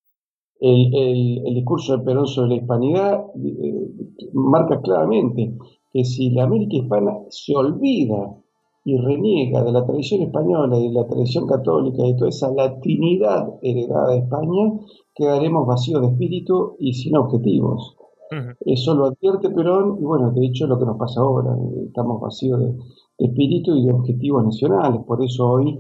El, 0.61 0.95
el, 0.95 1.47
el, 1.47 1.55
discurso 1.55 1.97
de 1.97 2.05
Perón 2.05 2.27
sobre 2.27 2.51
la 2.51 2.57
hispanidad 2.57 3.25
eh, 3.43 3.89
marca 4.35 4.79
claramente 4.83 5.55
que 5.91 6.05
si 6.05 6.33
la 6.33 6.45
América 6.45 6.77
hispana 6.77 7.13
se 7.31 7.57
olvida 7.57 8.37
y 8.85 8.97
reniega 8.97 9.63
de 9.63 9.73
la 9.73 9.85
tradición 9.85 10.23
española 10.23 10.79
y 10.79 10.89
de 10.89 10.95
la 10.95 11.07
tradición 11.07 11.47
católica 11.47 12.07
y 12.07 12.17
toda 12.17 12.31
esa 12.31 12.51
latinidad 12.51 13.59
heredada 13.63 14.13
de 14.13 14.19
España, 14.19 14.73
quedaremos 15.15 15.67
vacíos 15.67 16.01
de 16.01 16.09
espíritu 16.09 16.77
y 16.79 16.95
sin 16.95 17.17
objetivos. 17.17 17.97
Eso 18.65 18.95
lo 18.95 19.07
advierte 19.07 19.51
Perón 19.51 19.99
y 20.01 20.05
bueno, 20.05 20.31
de 20.31 20.47
hecho 20.47 20.65
es 20.65 20.71
lo 20.71 20.79
que 20.79 20.87
nos 20.87 20.97
pasa 20.97 21.21
ahora, 21.21 21.57
estamos 21.85 22.21
vacíos 22.21 22.61
de, 22.61 22.75
espíritu 23.19 23.75
y 23.75 23.85
de 23.85 23.93
objetivos 23.93 24.45
nacionales, 24.45 25.03
por 25.05 25.23
eso 25.23 25.51
hoy 25.51 25.77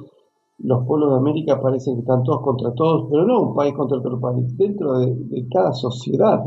los 0.59 0.85
pueblos 0.85 1.11
de 1.11 1.17
América 1.17 1.62
parecen 1.62 1.95
que 1.95 2.01
están 2.01 2.23
todos 2.23 2.43
contra 2.43 2.75
todos, 2.75 3.07
pero 3.09 3.25
no 3.25 3.41
un 3.41 3.55
país 3.55 3.73
contra 3.73 3.99
otro 3.99 4.20
país, 4.20 4.59
dentro 4.59 4.99
de, 4.99 5.15
de 5.15 5.49
cada 5.49 5.73
sociedad. 5.73 6.45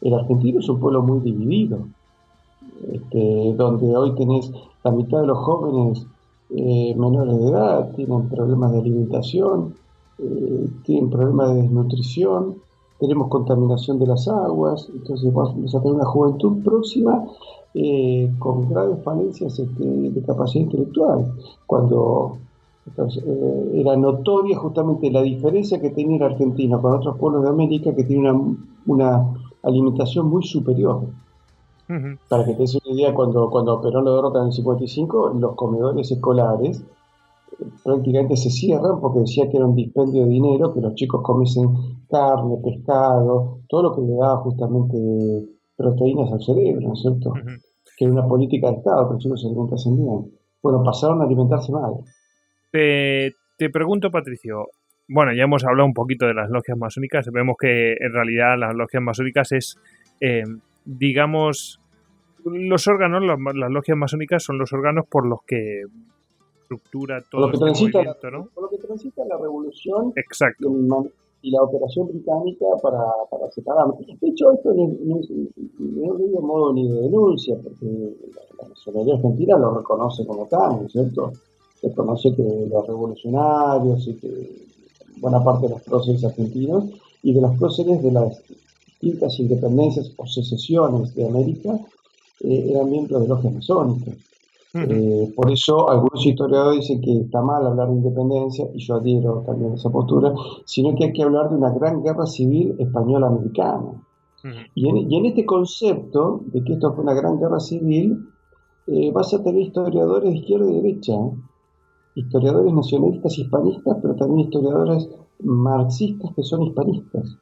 El 0.00 0.14
argentino 0.14 0.60
es 0.60 0.68
un 0.68 0.78
pueblo 0.78 1.02
muy 1.02 1.20
dividido, 1.20 1.88
este, 2.92 3.54
donde 3.56 3.96
hoy 3.96 4.14
tenés 4.14 4.52
la 4.84 4.90
mitad 4.90 5.20
de 5.20 5.26
los 5.26 5.38
jóvenes 5.38 6.06
eh, 6.50 6.94
menores 6.96 7.38
de 7.38 7.48
edad 7.48 7.90
tienen 7.96 8.28
problemas 8.28 8.72
de 8.72 8.78
alimentación, 8.78 9.74
eh, 10.18 10.68
tienen 10.84 11.10
problemas 11.10 11.54
de 11.54 11.62
desnutrición, 11.62 12.54
tenemos 13.00 13.28
contaminación 13.28 13.98
de 13.98 14.06
las 14.06 14.28
aguas, 14.28 14.88
entonces 14.94 15.32
vamos 15.32 15.74
a 15.74 15.80
tener 15.80 15.96
una 15.96 16.04
juventud 16.04 16.62
próxima 16.62 17.24
eh, 17.74 18.32
con 18.38 18.68
graves 18.68 19.02
falencias 19.02 19.58
este, 19.58 19.84
de 19.84 20.22
capacidad 20.22 20.64
intelectual, 20.64 21.34
cuando 21.66 22.38
era 23.74 23.96
notoria 23.96 24.56
justamente 24.56 25.10
la 25.10 25.20
diferencia 25.22 25.80
que 25.80 25.90
tenía 25.90 26.20
la 26.20 26.26
Argentina 26.26 26.78
con 26.78 26.94
otros 26.94 27.18
pueblos 27.18 27.42
de 27.42 27.48
América 27.48 27.92
que 27.92 28.04
tienen 28.04 28.26
una, 28.30 28.56
una 28.86 29.34
alimentación 29.64 30.30
muy 30.30 30.44
superior. 30.44 31.02
Para 32.28 32.44
que 32.44 32.52
te 32.54 32.58
des 32.62 32.74
una 32.84 32.94
idea, 32.94 33.14
cuando, 33.14 33.48
cuando 33.48 33.80
Perón 33.80 34.04
lo 34.04 34.16
derrota 34.16 34.40
en 34.40 34.46
el 34.46 34.52
55, 34.52 35.34
los 35.38 35.54
comedores 35.54 36.10
escolares 36.10 36.82
eh, 37.60 37.64
prácticamente 37.84 38.36
se 38.36 38.50
cierran 38.50 39.00
porque 39.00 39.20
decía 39.20 39.48
que 39.48 39.56
era 39.56 39.66
un 39.66 39.76
dispendio 39.76 40.24
de 40.24 40.30
dinero, 40.30 40.74
que 40.74 40.80
los 40.80 40.94
chicos 40.94 41.22
comiesen 41.22 41.68
carne, 42.10 42.56
pescado, 42.62 43.60
todo 43.68 43.82
lo 43.82 43.94
que 43.94 44.02
le 44.02 44.14
daba 44.14 44.38
justamente 44.38 44.96
proteínas 45.76 46.32
al 46.32 46.42
cerebro, 46.42 46.88
¿no 46.88 46.94
es 46.94 47.02
cierto? 47.02 47.32
Que 47.96 48.04
era 48.04 48.12
una 48.12 48.26
política 48.26 48.70
de 48.70 48.78
Estado, 48.78 49.08
que 49.08 49.14
los 49.14 49.22
chicos 49.22 49.40
se 49.40 49.46
alimentasen 49.46 49.96
bien. 49.96 50.32
Bueno, 50.62 50.82
pasaron 50.82 51.20
a 51.20 51.24
alimentarse 51.24 51.70
mal. 51.70 51.92
Te, 52.72 53.32
te 53.56 53.70
pregunto, 53.70 54.10
Patricio, 54.10 54.66
bueno, 55.08 55.32
ya 55.32 55.44
hemos 55.44 55.64
hablado 55.64 55.86
un 55.86 55.94
poquito 55.94 56.26
de 56.26 56.34
las 56.34 56.50
logias 56.50 56.76
masónicas, 56.76 57.30
vemos 57.32 57.56
que 57.60 57.92
en 57.92 58.12
realidad 58.12 58.58
las 58.58 58.74
logias 58.74 59.02
masónicas 59.02 59.52
es 59.52 59.78
eh, 60.20 60.42
digamos, 60.86 61.80
los 62.44 62.86
órganos, 62.86 63.22
las, 63.24 63.70
logias 63.70 63.98
masónicas 63.98 64.42
son 64.42 64.58
los 64.58 64.72
órganos 64.72 65.06
por 65.06 65.26
los 65.26 65.42
que 65.42 65.82
estructura 66.62 67.22
todo 67.30 67.42
lo 67.42 67.48
que 67.48 67.56
este 67.56 67.64
transita, 67.64 68.30
¿no? 68.30 68.48
Por 68.54 68.64
lo 68.64 68.70
que 68.70 68.78
transita 68.78 69.24
la 69.24 69.36
revolución 69.36 70.12
Exacto. 70.16 70.68
Y, 71.42 71.50
la 71.50 71.62
operación 71.62 72.08
británica 72.08 72.64
para, 72.82 73.04
para 73.30 73.48
separar. 73.52 73.86
De 73.98 74.28
hecho, 74.28 74.52
esto 74.52 74.74
no, 74.74 74.88
no, 75.04 76.18
no 76.18 76.40
modo 76.40 76.72
ni 76.72 76.88
de 76.88 77.02
denuncia, 77.02 77.56
porque 77.62 77.86
la, 78.58 78.68
nacionalidad 78.68 79.16
argentina 79.16 79.56
lo 79.56 79.78
reconoce 79.78 80.26
como 80.26 80.46
tal, 80.46 80.80
¿no 80.80 80.86
es 80.86 80.92
cierto? 80.92 81.32
Reconoce 81.82 82.34
que 82.34 82.66
los 82.68 82.84
revolucionarios 82.88 84.08
y 84.08 84.14
que 84.16 84.66
buena 85.20 85.44
parte 85.44 85.68
de 85.68 85.74
los 85.74 85.82
próceres 85.82 86.24
argentinos 86.24 86.84
y 87.22 87.32
de 87.32 87.40
los 87.40 87.56
próceres 87.58 88.02
de 88.02 88.10
las 88.10 88.42
distintas 89.00 89.38
independencias 89.38 90.12
o 90.16 90.26
secesiones 90.26 91.14
de 91.14 91.26
América 91.26 91.78
eh, 92.40 92.70
eran 92.70 92.90
miembros 92.90 93.22
de 93.22 93.28
logias 93.28 93.54
masónicas. 93.54 94.16
Eh, 94.74 95.32
por 95.34 95.50
eso 95.50 95.88
algunos 95.88 96.24
historiadores 96.26 96.80
dicen 96.80 97.00
que 97.00 97.20
está 97.20 97.40
mal 97.40 97.66
hablar 97.66 97.88
de 97.88 97.94
independencia, 97.94 98.68
y 98.74 98.78
yo 98.78 98.96
adhiero 98.96 99.42
también 99.46 99.72
a 99.72 99.74
esa 99.76 99.88
postura, 99.88 100.34
sino 100.66 100.94
que 100.94 101.06
hay 101.06 101.12
que 101.12 101.22
hablar 101.22 101.48
de 101.48 101.56
una 101.56 101.70
gran 101.70 102.02
guerra 102.02 102.26
civil 102.26 102.74
española-americana. 102.78 104.02
y, 104.74 104.88
en, 104.88 105.26
este 105.26 105.46
concepto 105.46 106.42
de 106.52 106.62
que 106.62 106.74
esto 106.74 106.92
fue 106.92 107.04
una 107.04 107.14
gran 107.14 107.38
guerra 107.38 107.58
civil, 107.58 108.28
eh, 108.86 109.10
vas 109.12 109.32
a 109.32 109.42
tener 109.42 109.62
historiadores 109.62 110.30
de 110.30 110.38
izquierda 110.38 110.70
y 110.70 110.74
derecha, 110.74 111.14
historiadores 112.14 112.72
nacionalistas 112.72 113.38
hispanistas, 113.38 113.96
pero 114.02 114.14
también 114.14 114.48
historiadores 114.48 115.08
marxistas 115.42 116.34
que 116.34 116.42
son 116.42 116.62
hispanistas. 116.62 117.38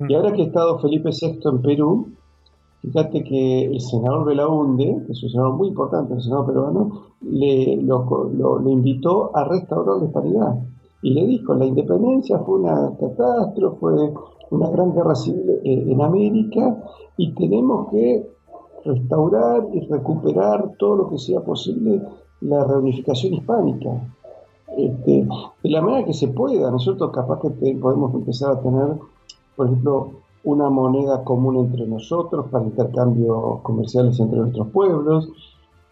Y 0.00 0.14
ahora 0.14 0.32
que 0.32 0.42
ha 0.42 0.46
estado 0.46 0.78
Felipe 0.78 1.10
VI 1.10 1.40
en 1.44 1.62
Perú, 1.62 2.08
fíjate 2.82 3.24
que 3.24 3.64
el 3.64 3.80
senador 3.80 4.26
Belaunde, 4.26 5.02
que 5.06 5.12
es 5.12 5.22
un 5.22 5.30
senador 5.30 5.54
muy 5.54 5.68
importante, 5.68 6.14
el 6.14 6.22
senador 6.22 6.46
peruano, 6.46 6.90
le, 7.22 7.76
lo, 7.82 8.62
invitó 8.68 9.34
a 9.34 9.44
restaurar 9.44 10.02
la 10.02 10.10
paridad. 10.10 10.54
Y 11.02 11.14
le 11.14 11.26
dijo, 11.26 11.54
la 11.54 11.66
independencia 11.66 12.38
fue 12.40 12.60
una 12.60 12.92
catástrofe, 12.98 14.12
una 14.50 14.70
gran 14.70 14.92
guerra 14.94 15.14
civil 15.14 15.60
eh, 15.64 15.84
en 15.88 16.02
América 16.02 16.82
y 17.16 17.32
tenemos 17.34 17.88
que 17.90 18.26
restaurar 18.84 19.66
y 19.72 19.80
recuperar 19.80 20.74
todo 20.78 20.96
lo 20.96 21.08
que 21.08 21.18
sea 21.18 21.40
posible 21.40 22.02
la 22.40 22.64
reunificación 22.64 23.34
hispánica. 23.34 24.12
Este, 24.76 25.26
de 25.62 25.70
la 25.70 25.80
manera 25.80 26.04
que 26.04 26.12
se 26.12 26.28
pueda, 26.28 26.70
nosotros 26.70 27.10
capaz 27.12 27.40
que 27.40 27.76
podemos 27.76 28.14
empezar 28.14 28.52
a 28.52 28.60
tener 28.60 28.98
por 29.56 29.66
ejemplo, 29.66 30.12
una 30.44 30.70
moneda 30.70 31.24
común 31.24 31.56
entre 31.66 31.86
nosotros 31.86 32.46
para 32.50 32.64
intercambios 32.64 33.60
comerciales 33.62 34.20
entre 34.20 34.38
nuestros 34.38 34.68
pueblos, 34.68 35.28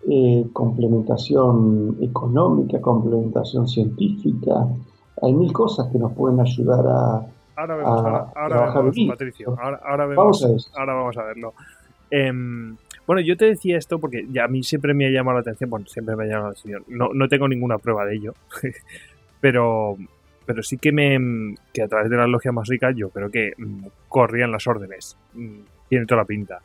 eh, 0.08 0.46
complementación 0.52 1.96
económica, 2.00 2.80
complementación 2.80 3.66
científica. 3.66 4.68
Hay 5.22 5.32
mil 5.32 5.52
cosas 5.52 5.88
que 5.90 5.98
nos 5.98 6.12
pueden 6.12 6.40
ayudar 6.40 6.86
a, 6.86 7.26
ahora 7.56 7.76
vemos, 7.76 8.04
ahora, 8.36 8.72
vemos, 8.74 8.96
Patricio, 9.08 9.56
ahora, 9.58 10.06
vemos, 10.06 10.42
vamos 10.42 10.70
a 10.74 10.80
ahora 10.80 10.94
vamos 10.94 11.16
a 11.16 11.22
verlo. 11.24 11.54
Em, 12.10 12.76
bueno, 13.06 13.22
yo 13.22 13.36
te 13.36 13.46
decía 13.46 13.76
esto 13.76 13.98
porque 13.98 14.26
ya 14.30 14.44
a 14.44 14.48
mí 14.48 14.62
siempre 14.62 14.94
me 14.94 15.06
ha 15.06 15.10
llamado 15.10 15.38
la 15.38 15.40
atención, 15.40 15.70
bueno, 15.70 15.86
siempre 15.86 16.14
me 16.16 16.24
ha 16.24 16.26
llamado 16.26 16.46
la 16.46 16.52
atención, 16.52 16.84
no, 16.88 17.08
no 17.12 17.28
tengo 17.28 17.48
ninguna 17.48 17.78
prueba 17.78 18.04
de 18.04 18.16
ello, 18.16 18.34
pero 19.40 19.96
pero 20.46 20.62
sí 20.62 20.78
que 20.78 20.92
me 20.92 21.54
que 21.72 21.82
a 21.82 21.88
través 21.88 22.10
de 22.10 22.16
las 22.16 22.28
logias 22.28 22.54
más 22.54 22.68
ricas 22.68 22.94
yo 22.96 23.10
creo 23.10 23.30
que 23.30 23.52
mm, 23.56 23.86
corrían 24.08 24.52
las 24.52 24.66
órdenes. 24.66 25.16
Mm, 25.34 25.60
tiene 25.88 26.06
toda 26.06 26.22
la 26.22 26.26
pinta. 26.26 26.60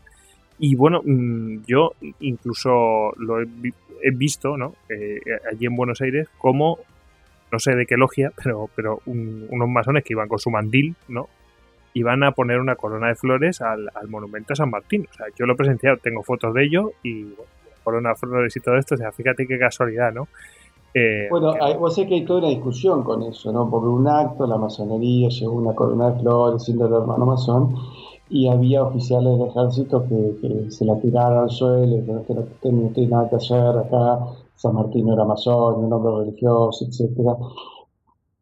Y 0.58 0.76
bueno, 0.76 1.02
mm, 1.04 1.64
yo 1.66 1.94
incluso 2.20 3.14
lo 3.18 3.42
he, 3.42 3.48
visto, 4.12 4.58
¿no? 4.58 4.76
Eh, 4.90 5.20
allí 5.52 5.66
en 5.66 5.76
Buenos 5.76 6.02
Aires, 6.02 6.28
como, 6.38 6.80
no 7.52 7.60
sé 7.60 7.76
de 7.76 7.86
qué 7.86 7.96
logia, 7.98 8.32
pero, 8.44 8.70
pero 8.76 9.02
unos 9.06 9.70
masones 9.70 10.04
que 10.04 10.14
iban 10.14 10.28
con 10.28 10.40
su 10.40 10.50
mandil, 10.50 10.96
¿no? 11.08 11.30
iban 11.94 12.24
a 12.24 12.32
poner 12.32 12.60
una 12.60 12.76
corona 12.76 13.08
de 13.08 13.16
flores 13.16 13.62
al, 13.62 13.90
monumento 14.08 14.54
a 14.54 14.56
San 14.56 14.70
Martín. 14.70 15.08
O 15.10 15.14
sea, 15.14 15.28
yo 15.38 15.46
lo 15.46 15.54
he 15.54 15.58
presenciado, 15.58 15.98
tengo 15.98 16.24
fotos 16.24 16.54
de 16.54 16.64
ello 16.64 16.92
y 17.04 17.24
bueno, 17.24 17.52
corona 17.84 18.10
de 18.10 18.16
flores 18.16 18.56
y 18.56 18.60
todo 18.60 18.78
esto, 18.78 18.96
o 18.96 18.98
sea, 18.98 19.12
fíjate 19.12 19.48
qué 19.48 19.58
casualidad, 19.58 20.14
¿no? 20.14 20.28
Eh, 20.94 21.28
bueno, 21.30 21.54
hay, 21.62 21.76
vos 21.78 21.94
sé 21.94 22.08
que 22.08 22.16
hay 22.16 22.26
toda 22.26 22.40
una 22.40 22.50
discusión 22.50 23.04
con 23.04 23.22
eso, 23.24 23.52
¿no? 23.52 23.70
Porque 23.70 23.88
un 23.88 24.08
acto, 24.08 24.48
la 24.48 24.58
masonería 24.58 25.30
llevó 25.30 25.54
una 25.54 25.76
corona 25.76 26.12
de 26.12 26.20
flores, 26.20 26.64
siendo 26.64 26.88
el 26.88 26.94
hermano 26.94 27.26
masón, 27.26 27.76
y 28.30 28.48
había 28.48 28.84
oficiales 28.84 29.38
del 29.38 29.50
ejército 29.50 30.06
que, 30.08 30.72
se 30.72 30.86
la 30.86 31.00
tiraron 31.00 31.44
al 31.44 31.50
suelo, 31.50 32.24
que 32.62 32.72
no, 32.72 32.90
tiene 32.94 33.10
nada 33.10 33.30
que 33.30 33.36
hacer 33.36 33.78
acá, 33.78 34.20
San 34.56 34.76
Martín 34.76 35.06
no 35.08 35.14
era 35.14 35.26
masón, 35.26 35.86
un 35.86 35.94
hombre 35.94 36.26
religioso, 36.26 36.86
etcétera. 36.86 37.38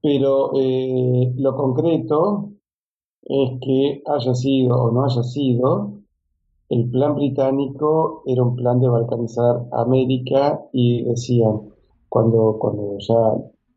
Pero 0.02 0.52
eh, 0.56 1.34
lo 1.38 1.56
concreto 1.56 2.50
es 3.24 3.60
que 3.62 4.04
haya 4.06 4.34
sido 4.34 4.78
o 4.78 4.92
no 4.92 5.04
haya 5.04 5.24
sido, 5.24 5.92
el 6.70 6.90
plan 6.90 7.16
británico 7.16 8.24
era 8.26 8.44
un 8.44 8.56
plan 8.56 8.80
de 8.80 8.90
balcanizar 8.90 9.68
América 9.72 10.62
y 10.74 11.04
decían, 11.04 11.67
cuando, 12.18 12.58
cuando 12.60 12.98
ya 12.98 13.16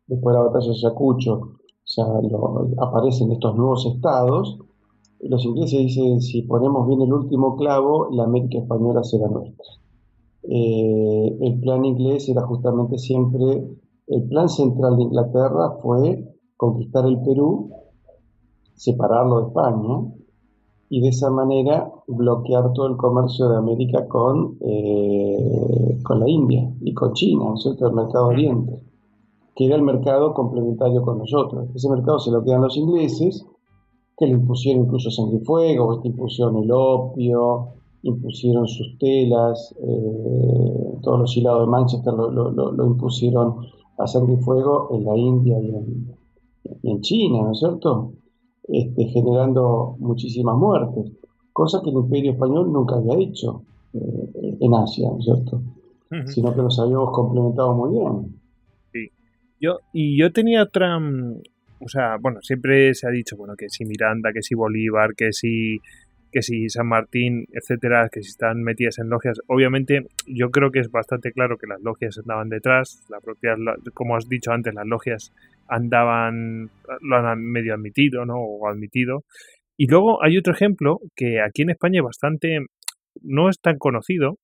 después 0.07 0.33
de 0.33 0.39
la 0.39 0.47
batalla 0.47 0.65
de 0.65 0.73
Ayacucho 0.73 1.41
ya 1.85 2.03
aparecen 2.79 3.31
estos 3.31 3.55
nuevos 3.55 3.85
estados, 3.85 4.57
los 5.19 5.45
ingleses 5.45 5.77
dicen, 5.77 6.21
si 6.21 6.41
ponemos 6.41 6.87
bien 6.87 7.01
el 7.01 7.13
último 7.13 7.55
clavo, 7.55 8.09
la 8.11 8.23
América 8.23 8.57
española 8.57 9.03
será 9.03 9.27
nuestra. 9.27 9.65
Eh, 10.49 11.37
el 11.39 11.59
plan 11.59 11.85
inglés 11.85 12.27
era 12.29 12.41
justamente 12.47 12.97
siempre, 12.97 13.63
el 14.07 14.27
plan 14.27 14.49
central 14.49 14.97
de 14.97 15.03
Inglaterra 15.03 15.77
fue 15.79 16.35
conquistar 16.57 17.05
el 17.05 17.21
Perú, 17.21 17.69
separarlo 18.73 19.41
de 19.41 19.47
España 19.49 20.13
y 20.89 21.01
de 21.01 21.09
esa 21.09 21.29
manera 21.29 21.91
bloquear 22.15 22.73
todo 22.73 22.87
el 22.87 22.97
comercio 22.97 23.49
de 23.49 23.57
América 23.57 24.07
con, 24.07 24.57
eh, 24.61 25.99
con 26.03 26.19
la 26.19 26.29
India 26.29 26.71
y 26.81 26.93
con 26.93 27.13
China, 27.13 27.45
¿no 27.45 27.55
es 27.55 27.63
cierto? 27.63 27.87
El 27.87 27.93
mercado 27.93 28.27
oriente, 28.27 28.83
que 29.55 29.65
era 29.65 29.75
el 29.75 29.81
mercado 29.81 30.33
complementario 30.33 31.01
con 31.01 31.17
nosotros. 31.17 31.69
Ese 31.75 31.89
mercado 31.89 32.19
se 32.19 32.31
lo 32.31 32.43
quedan 32.43 32.61
los 32.61 32.77
ingleses 32.77 33.45
que 34.17 34.27
le 34.27 34.33
impusieron 34.33 34.83
incluso 34.85 35.09
sangre 35.09 35.37
y 35.37 35.45
fuego, 35.45 35.99
que 35.99 36.09
impusieron 36.09 36.57
el 36.57 36.71
opio, 36.71 37.69
impusieron 38.03 38.67
sus 38.67 38.97
telas, 38.97 39.75
eh, 39.81 40.97
todos 41.01 41.19
los 41.19 41.37
hilados 41.37 41.61
de 41.61 41.71
Manchester 41.71 42.13
lo, 42.13 42.85
impusieron 42.85 43.55
a 43.97 44.07
sangre 44.07 44.35
y 44.35 44.37
fuego 44.37 44.89
en 44.91 45.05
la 45.05 45.17
India 45.17 45.59
y 45.59 46.87
en, 46.87 47.01
China, 47.01 47.41
¿no 47.43 47.51
es 47.51 47.59
cierto? 47.59 48.13
Este, 48.63 49.05
generando 49.05 49.95
muchísimas 49.99 50.55
muertes, 50.55 51.11
cosa 51.53 51.81
que 51.83 51.89
el 51.89 51.97
Imperio 51.97 52.31
Español 52.31 52.71
nunca 52.71 52.95
había 52.95 53.17
hecho 53.17 53.63
eh, 53.93 54.57
en 54.59 54.73
Asia, 54.73 55.09
¿no 55.09 55.19
es 55.19 55.25
cierto? 55.25 55.61
Sino 56.25 56.53
que 56.53 56.61
los 56.61 56.77
habíamos 56.77 57.11
complementado 57.13 57.73
muy 57.73 57.97
bien. 57.97 58.37
Sí. 58.91 59.09
Yo, 59.61 59.77
y 59.93 60.19
yo 60.19 60.33
tenía 60.33 60.63
otra, 60.63 60.97
o 60.97 61.87
sea, 61.87 62.17
bueno, 62.19 62.41
siempre 62.41 62.93
se 62.93 63.07
ha 63.07 63.11
dicho, 63.11 63.37
bueno, 63.37 63.55
que 63.57 63.69
si 63.69 63.85
Miranda, 63.85 64.33
que 64.33 64.41
si 64.41 64.53
Bolívar, 64.53 65.15
que 65.15 65.31
si 65.31 65.79
que 66.31 66.41
si 66.41 66.69
San 66.69 66.87
Martín, 66.87 67.45
etcétera, 67.51 68.09
que 68.09 68.23
si 68.23 68.29
están 68.29 68.63
metidas 68.63 68.99
en 68.99 69.09
logias. 69.09 69.39
Obviamente, 69.47 70.07
yo 70.25 70.49
creo 70.49 70.71
que 70.71 70.79
es 70.79 70.89
bastante 70.89 71.33
claro 71.33 71.57
que 71.57 71.67
las 71.67 71.81
logias 71.81 72.17
andaban 72.17 72.49
detrás, 72.49 73.03
la 73.09 73.19
propia, 73.19 73.55
como 73.93 74.15
has 74.15 74.29
dicho 74.29 74.51
antes, 74.51 74.73
las 74.73 74.87
logias 74.87 75.33
andaban, 75.67 76.69
lo 77.01 77.15
han 77.17 77.41
medio 77.41 77.73
admitido, 77.73 78.25
¿no? 78.25 78.35
O 78.37 78.67
admitido. 78.67 79.25
Y 79.81 79.87
luego 79.87 80.23
hay 80.23 80.37
otro 80.37 80.53
ejemplo 80.53 80.99
que 81.15 81.41
aquí 81.41 81.63
en 81.63 81.71
España 81.71 82.01
es 82.01 82.03
bastante, 82.03 82.59
no 83.23 83.49
es 83.49 83.59
tan 83.59 83.79
conocido, 83.79 84.37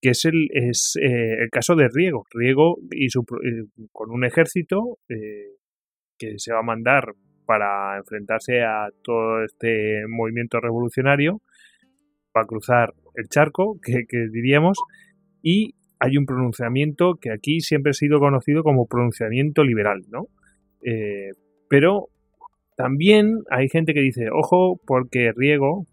que 0.00 0.08
es 0.12 0.24
el, 0.24 0.48
es, 0.54 0.96
eh, 0.98 1.42
el 1.42 1.50
caso 1.50 1.76
de 1.76 1.90
Riego. 1.92 2.24
Riego 2.32 2.78
y 2.90 3.10
su, 3.10 3.20
eh, 3.20 3.66
con 3.92 4.10
un 4.10 4.24
ejército 4.24 4.96
eh, 5.10 5.58
que 6.16 6.38
se 6.38 6.54
va 6.54 6.60
a 6.60 6.62
mandar 6.62 7.12
para 7.44 7.98
enfrentarse 7.98 8.62
a 8.62 8.88
todo 9.04 9.44
este 9.44 10.06
movimiento 10.08 10.58
revolucionario, 10.58 11.42
va 12.34 12.40
a 12.40 12.46
cruzar 12.46 12.94
el 13.16 13.28
charco, 13.28 13.78
que, 13.84 14.06
diríamos, 14.32 14.78
y 15.42 15.74
hay 15.98 16.16
un 16.16 16.24
pronunciamiento 16.24 17.16
que 17.20 17.30
aquí 17.30 17.60
siempre 17.60 17.90
ha 17.90 17.92
sido 17.92 18.20
conocido 18.20 18.62
como 18.62 18.86
pronunciamiento 18.86 19.64
liberal, 19.64 20.00
¿no? 20.08 20.28
Eh, 20.82 21.32
pero 21.68 22.08
también 22.80 23.42
hay 23.50 23.68
gente 23.68 23.92
que 23.92 24.00
dice, 24.00 24.30
ojo, 24.32 24.80
porque 24.86 25.32
Riego 25.36 25.84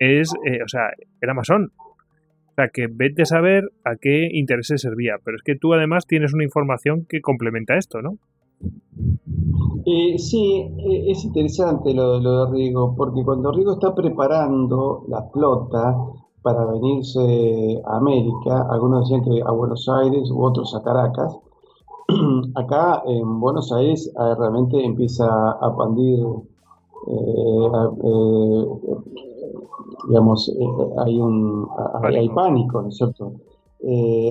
es, 0.00 0.32
eh, 0.44 0.58
o 0.64 0.68
sea, 0.68 0.88
era 1.20 1.34
masón. 1.34 1.70
O 1.78 2.54
sea, 2.56 2.68
que 2.68 2.88
vete 2.90 3.22
a 3.22 3.26
saber 3.26 3.70
a 3.84 3.94
qué 3.94 4.28
intereses 4.32 4.80
servía. 4.80 5.18
Pero 5.24 5.36
es 5.36 5.44
que 5.44 5.54
tú 5.54 5.72
además 5.72 6.04
tienes 6.04 6.34
una 6.34 6.42
información 6.42 7.06
que 7.08 7.20
complementa 7.20 7.76
esto, 7.76 8.02
¿no? 8.02 8.18
Eh, 9.84 10.18
sí, 10.18 10.66
eh, 10.78 11.12
es 11.12 11.24
interesante 11.24 11.94
lo, 11.94 12.18
de 12.18 12.52
Rigo, 12.52 12.96
porque 12.96 13.22
cuando 13.22 13.52
Rigo 13.52 13.74
está 13.74 13.94
preparando 13.94 15.04
la 15.08 15.22
flota 15.32 15.94
para 16.42 16.64
venirse 16.64 17.80
a 17.84 17.98
América, 17.98 18.66
algunos 18.68 19.08
decían 19.08 19.22
que 19.22 19.42
a 19.46 19.52
Buenos 19.52 19.88
Aires 19.88 20.28
u 20.32 20.42
otros 20.42 20.74
a 20.74 20.82
Caracas, 20.82 21.38
acá 22.56 23.02
en 23.06 23.40
Buenos 23.40 23.72
Aires 23.72 24.08
eh, 24.08 24.34
realmente 24.38 24.84
empieza 24.84 25.26
a 25.26 25.76
pandir, 25.76 26.24
digamos, 30.08 30.52
hay, 31.04 31.20
un, 31.20 31.68
hay, 32.02 32.28
pánico, 32.30 32.82
¿no 32.82 32.88
es 32.88 32.96
cierto? 32.96 33.32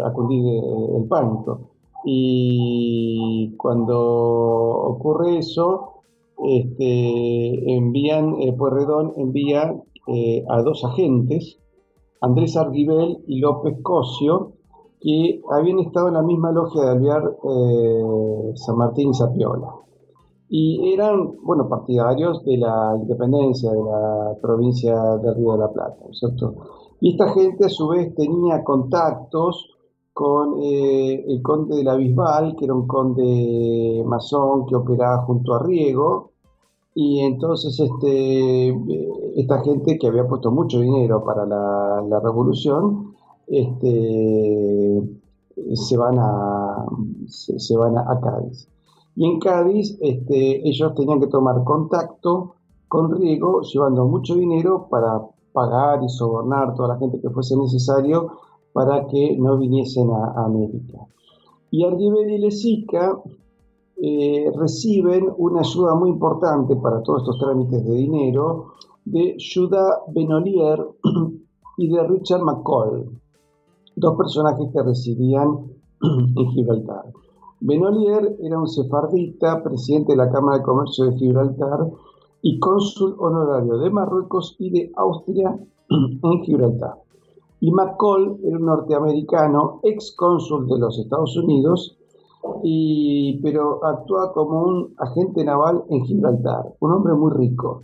a 0.03 0.11
cundir 0.11 0.61
el 0.97 1.05
pánico. 1.07 1.69
Y 2.03 3.55
cuando 3.57 3.99
ocurre 3.99 5.37
eso, 5.37 5.95
este, 6.43 7.75
envían, 7.75 8.35
eh, 8.41 8.53
Puerredón 8.53 9.13
envía 9.17 9.75
eh, 10.07 10.43
a 10.49 10.61
dos 10.61 10.83
agentes, 10.83 11.57
Andrés 12.21 12.57
Arguibel 12.57 13.23
y 13.27 13.39
López 13.39 13.77
Cosio, 13.81 14.53
que 15.05 15.39
habían 15.51 15.77
estado 15.81 16.07
en 16.07 16.15
la 16.15 16.23
misma 16.23 16.51
logia 16.51 16.81
de 16.81 16.89
Alvear 16.89 17.37
eh, 17.43 18.51
San 18.55 18.75
Martín 18.75 19.11
y 19.11 19.13
Zapiola. 19.13 19.71
Y 20.49 20.93
eran, 20.93 21.35
bueno, 21.43 21.69
partidarios 21.69 22.43
de 22.43 22.57
la 22.57 22.97
independencia 22.99 23.71
de 23.71 23.83
la 23.83 24.35
provincia 24.41 24.95
de 25.17 25.33
Río 25.35 25.51
de 25.51 25.59
la 25.59 25.71
Plata, 25.71 26.05
¿cierto? 26.11 26.55
Y 27.01 27.11
esta 27.11 27.29
gente 27.33 27.65
a 27.65 27.69
su 27.69 27.87
vez 27.89 28.15
tenía 28.15 28.63
contactos 28.63 29.75
con 30.11 30.63
eh, 30.63 31.23
el 31.27 31.43
conde 31.43 31.75
de 31.75 31.83
la 31.83 31.95
Bisbal, 31.95 32.55
que 32.55 32.65
era 32.65 32.73
un 32.73 32.87
conde 32.87 34.03
masón 34.07 34.65
que 34.65 34.75
operaba 34.75 35.23
junto 35.25 35.53
a 35.53 35.61
Riego, 35.61 36.31
y 36.97 37.19
entonces 37.19 37.77
este, 37.77 38.69
eh, 38.69 39.09
esta 39.35 39.61
gente 39.61 39.99
que 39.99 40.07
había 40.07 40.25
puesto 40.25 40.49
mucho 40.49 40.79
dinero 40.79 41.23
para 41.23 41.45
la, 41.45 42.19
revolución, 42.23 43.04
este, 43.47 45.01
se 45.73 45.97
van 45.97 46.19
a, 46.19 46.85
se, 47.27 47.77
van 47.77 47.97
a, 47.97 48.19
Cádiz. 48.19 48.67
Y 49.15 49.25
en 49.25 49.39
Cádiz 49.39 49.97
este, 50.01 50.67
ellos 50.67 50.93
tenían 50.95 51.19
que 51.19 51.27
tomar 51.27 51.63
contacto 51.63 52.55
con 52.87 53.11
Riego, 53.11 53.61
llevando 53.61 54.05
mucho 54.05 54.35
dinero 54.35 54.87
para 54.89 55.21
pagar 55.53 56.03
y 56.03 56.09
sobornar 56.09 56.69
a 56.69 56.73
toda 56.73 56.89
la 56.89 56.97
gente 56.97 57.19
que 57.19 57.29
fuese 57.29 57.55
necesario 57.57 58.31
para 58.73 59.07
que 59.07 59.37
no 59.37 59.57
viniesen 59.57 60.11
a, 60.11 60.45
América. 60.45 60.99
Y 61.71 61.85
Arguibel 61.85 62.29
y 62.29 62.37
Lezica 62.39 63.17
eh, 64.01 64.51
reciben 64.53 65.33
una 65.37 65.61
ayuda 65.61 65.95
muy 65.95 66.09
importante 66.09 66.75
para 66.75 67.01
todos 67.01 67.21
estos 67.21 67.39
trámites 67.39 67.85
de 67.85 67.93
dinero 67.93 68.73
de 69.05 69.37
Judas 69.39 69.99
Benolier 70.13 70.85
y 71.77 71.87
de 71.87 72.03
Richard 72.07 72.41
McCall, 72.41 73.09
dos 73.95 74.17
personajes 74.17 74.67
que 74.71 74.83
residían 74.83 75.71
en 76.01 76.51
Gibraltar. 76.51 77.05
Benolier 77.59 78.35
era 78.41 78.59
un 78.59 78.67
sefardita, 78.67 79.63
presidente 79.63 80.11
de 80.11 80.17
la 80.17 80.29
Cámara 80.29 80.57
de 80.57 80.63
Comercio 80.63 81.05
de 81.05 81.17
Gibraltar 81.17 81.87
y 82.41 82.59
cónsul 82.59 83.15
honorario 83.19 83.77
de 83.77 83.89
Marruecos 83.89 84.55
y 84.59 84.69
de 84.69 84.91
Austria 84.95 85.57
en 85.89 86.43
Gibraltar 86.43 87.05
y 87.65 87.71
McCall 87.71 88.37
era 88.43 88.57
un 88.57 88.65
norteamericano, 88.65 89.79
ex 89.81 90.15
cónsul 90.15 90.67
de 90.67 90.77
los 90.77 90.99
Estados 90.99 91.35
Unidos, 91.37 91.97
y, 92.63 93.39
pero 93.41 93.83
actúa 93.83 94.33
como 94.33 94.61
un 94.61 94.93
agente 94.97 95.43
naval 95.43 95.83
en 95.89 96.05
Gibraltar, 96.05 96.73
un 96.79 96.91
hombre 96.91 97.13
muy 97.15 97.31
rico. 97.31 97.81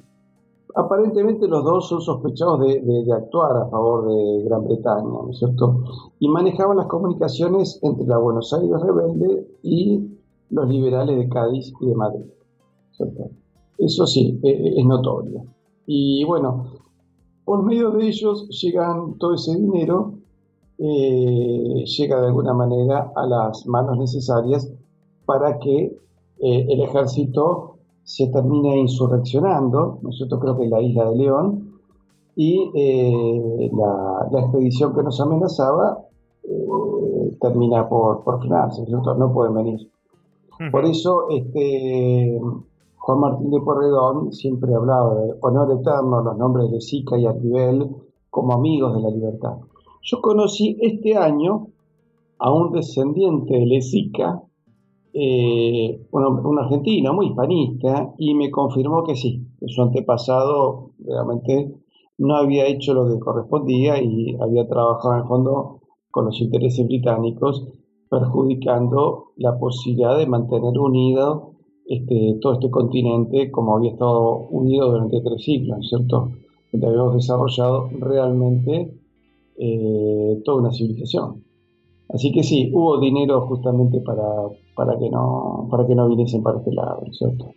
Aparentemente 0.75 1.47
los 1.47 1.63
dos 1.63 1.89
son 1.89 2.01
sospechados 2.01 2.59
de, 2.59 3.05
actuar 3.13 3.57
a 3.57 3.67
favor 3.67 4.07
de 4.07 4.43
Gran 4.43 4.63
Bretaña, 4.65 5.03
¿no 5.03 5.29
es 5.31 5.39
cierto? 5.39 5.83
Y 6.19 6.29
manejaban 6.29 6.77
las 6.77 6.87
comunicaciones 6.87 7.79
entre 7.81 8.07
la 8.07 8.17
Buenos 8.17 8.53
Aires 8.53 8.79
rebelde 8.81 9.47
y 9.63 10.17
los 10.49 10.69
liberales 10.69 11.17
de 11.17 11.29
Cádiz 11.29 11.73
y 11.79 11.85
de 11.87 11.95
Madrid. 11.95 12.25
Eso 13.77 14.05
sí, 14.05 14.39
eh, 14.43 14.73
es 14.77 14.85
notorio. 14.85 15.45
Y 15.87 16.23
bueno, 16.23 16.65
por 17.43 17.63
medio 17.63 17.91
de 17.91 18.07
ellos 18.07 18.47
llegan 18.61 19.17
todo 19.17 19.33
ese 19.33 19.55
dinero, 19.55 20.13
eh, 20.77 21.83
llega 21.85 22.21
de 22.21 22.27
alguna 22.27 22.53
manera 22.53 23.11
a 23.15 23.25
las 23.25 23.65
manos 23.67 23.97
necesarias 23.97 24.71
para 25.25 25.59
que 25.59 25.97
eh, 26.39 26.65
el 26.69 26.81
ejército 26.81 27.70
se 28.03 28.27
termine 28.27 28.79
insurreccionando, 28.79 29.99
nosotros 30.01 30.39
creo 30.41 30.57
que 30.57 30.63
en 30.65 30.69
la 30.69 30.81
isla 30.81 31.09
de 31.09 31.15
León, 31.15 31.71
y 32.35 32.71
la, 33.73 34.39
expedición 34.39 34.95
que 34.95 35.03
nos 35.03 35.19
amenazaba 35.19 35.99
termina 37.39 37.87
por, 37.87 38.23
por 38.23 38.39
frenarse, 38.39 38.85
no 38.89 39.33
pueden 39.33 39.53
venir. 39.53 39.91
Por 40.69 40.85
eso 40.85 41.27
este, 41.29 42.39
Juan 42.97 43.19
Martín 43.19 43.49
de 43.49 43.61
Porredón 43.61 44.31
siempre 44.31 44.75
hablaba 44.75 45.15
de 45.15 45.33
honor 45.41 45.71
eterno, 45.79 46.21
los 46.21 46.37
nombres 46.37 46.69
de 46.69 46.81
Sica 46.81 47.17
y 47.17 47.25
Artibel 47.25 47.89
como 48.29 48.53
amigos 48.53 48.93
de 48.95 49.01
la 49.01 49.09
libertad. 49.09 49.57
Yo 50.03 50.21
conocí 50.21 50.77
este 50.81 51.17
año 51.17 51.67
a 52.37 52.53
un 52.53 52.71
descendiente 52.71 53.55
de 53.55 53.65
Lezica, 53.65 54.43
eh, 55.13 56.07
un, 56.11 56.59
argentino 56.59 57.13
muy 57.13 57.27
hispanista, 57.27 58.13
y 58.17 58.33
me 58.33 58.49
confirmó 58.49 59.03
que 59.03 59.15
sí, 59.15 59.45
que 59.59 59.67
su 59.67 59.81
antepasado 59.81 60.91
realmente 60.99 61.75
no 62.17 62.35
había 62.35 62.67
hecho 62.67 62.93
lo 62.93 63.07
que 63.07 63.19
correspondía 63.19 64.01
y 64.01 64.35
había 64.39 64.67
trabajado 64.67 65.15
en 65.15 65.21
el 65.21 65.27
fondo 65.27 65.79
con 66.11 66.25
los 66.25 66.39
intereses 66.39 66.85
británicos, 66.87 67.67
perjudicando 68.09 69.31
la 69.37 69.57
posibilidad 69.57 70.17
de 70.17 70.27
mantener 70.27 70.77
unido 70.77 71.51
este, 71.87 72.37
todo 72.41 72.53
este 72.53 72.69
continente 72.69 73.51
como 73.51 73.75
había 73.75 73.91
estado 73.91 74.47
unido 74.49 74.91
durante 74.91 75.21
tres 75.21 75.43
siglos, 75.43 75.89
¿cierto? 75.89 76.31
Donde 76.71 76.87
habíamos 76.87 77.15
desarrollado 77.15 77.89
realmente 77.99 78.93
eh, 79.57 80.41
toda 80.45 80.61
una 80.61 80.71
civilización. 80.71 81.43
Así 82.13 82.31
que 82.31 82.43
sí, 82.43 82.69
hubo 82.73 82.99
dinero 82.99 83.41
justamente 83.41 83.99
para, 84.01 84.23
para, 84.75 84.97
que, 84.99 85.09
no, 85.09 85.67
para 85.71 85.87
que 85.87 85.95
no 85.95 86.09
viniesen 86.09 86.43
para 86.43 86.57
este 86.57 86.73
lado, 86.73 87.03
¿cierto? 87.11 87.53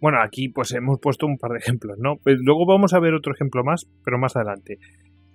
Bueno, 0.00 0.20
aquí 0.20 0.48
pues 0.48 0.72
hemos 0.72 1.00
puesto 1.00 1.26
un 1.26 1.38
par 1.38 1.52
de 1.52 1.58
ejemplos, 1.58 1.98
¿no? 1.98 2.16
Pues 2.16 2.38
luego 2.40 2.66
vamos 2.66 2.92
a 2.92 3.00
ver 3.00 3.14
otro 3.14 3.32
ejemplo 3.32 3.64
más, 3.64 3.86
pero 4.04 4.18
más 4.18 4.36
adelante. 4.36 4.78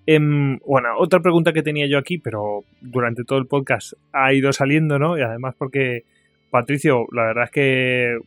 Em, 0.05 0.59
bueno, 0.59 0.89
otra 0.99 1.19
pregunta 1.21 1.53
que 1.53 1.63
tenía 1.63 1.87
yo 1.87 1.97
aquí, 1.97 2.19
pero 2.19 2.63
durante 2.81 3.23
todo 3.23 3.39
el 3.39 3.47
podcast 3.47 3.93
ha 4.13 4.33
ido 4.33 4.53
saliendo, 4.53 4.99
¿no? 4.99 5.17
Y 5.17 5.21
además 5.21 5.55
porque 5.57 6.03
Patricio, 6.51 7.05
la 7.11 7.25
verdad 7.25 7.45
es 7.45 7.51
que 7.51 8.17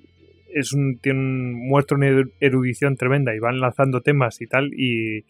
es 0.55 0.73
un, 0.73 0.99
tiene 0.99 1.18
un, 1.20 1.68
muestra 1.68 1.97
una 1.97 2.09
erudición 2.41 2.97
tremenda 2.97 3.34
y 3.34 3.39
van 3.39 3.60
lanzando 3.60 4.01
temas 4.01 4.41
y 4.41 4.47
tal 4.47 4.73
y, 4.75 5.25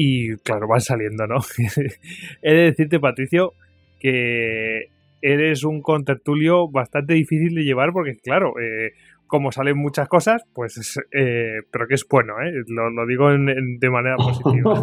y 0.00 0.36
claro, 0.36 0.68
van 0.68 0.80
saliendo, 0.80 1.26
¿no? 1.26 1.38
He 2.42 2.52
de 2.52 2.62
decirte, 2.66 3.00
Patricio, 3.00 3.54
que 3.98 4.90
eres 5.20 5.64
un 5.64 5.82
contertulio 5.82 6.68
bastante 6.68 7.14
difícil 7.14 7.52
de 7.52 7.64
llevar 7.64 7.92
porque, 7.92 8.16
claro, 8.16 8.54
eh, 8.60 8.92
como 9.26 9.50
salen 9.50 9.76
muchas 9.76 10.08
cosas, 10.08 10.44
pues, 10.54 11.00
eh, 11.10 11.62
pero 11.72 11.88
que 11.88 11.94
es 11.94 12.06
bueno, 12.08 12.34
¿eh? 12.40 12.52
lo, 12.68 13.06
digo 13.08 13.28
de 13.28 13.90
manera 13.90 14.14
positiva. 14.18 14.80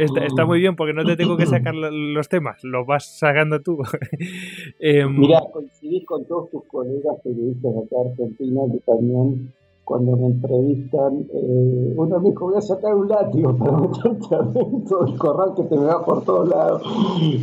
está, 0.24 0.46
muy 0.46 0.60
bien 0.60 0.76
porque 0.76 0.94
no 0.94 1.04
te 1.04 1.16
tengo 1.16 1.36
que 1.36 1.44
sacar 1.44 1.74
los 1.74 2.28
temas, 2.30 2.64
los 2.64 2.86
vas 2.86 3.18
sacando 3.18 3.60
tú. 3.60 3.82
Em, 4.80 5.14
Mira, 5.14 5.40
coincidís 5.52 6.06
con 6.06 6.26
todos 6.26 6.50
tus 6.50 6.64
colegas 6.68 7.16
periodistas 7.22 7.72
acá 7.84 7.96
Argentina 8.10 8.62
que 8.72 8.78
también 8.80 9.52
cuando 9.86 10.16
me 10.16 10.26
entrevistan, 10.26 11.28
eh, 11.32 11.94
uno 11.96 12.18
me 12.18 12.30
dijo, 12.30 12.46
voy 12.46 12.56
a 12.56 12.60
sacar 12.60 12.92
un 12.92 13.08
látigo 13.08 13.56
para 13.56 13.78
meterte 13.78 14.34
adentro 14.34 15.04
del 15.04 15.16
corral 15.16 15.54
que 15.54 15.62
te 15.62 15.78
me 15.78 15.84
va 15.84 16.04
por 16.04 16.24
todos 16.24 16.48
lados. 16.48 16.82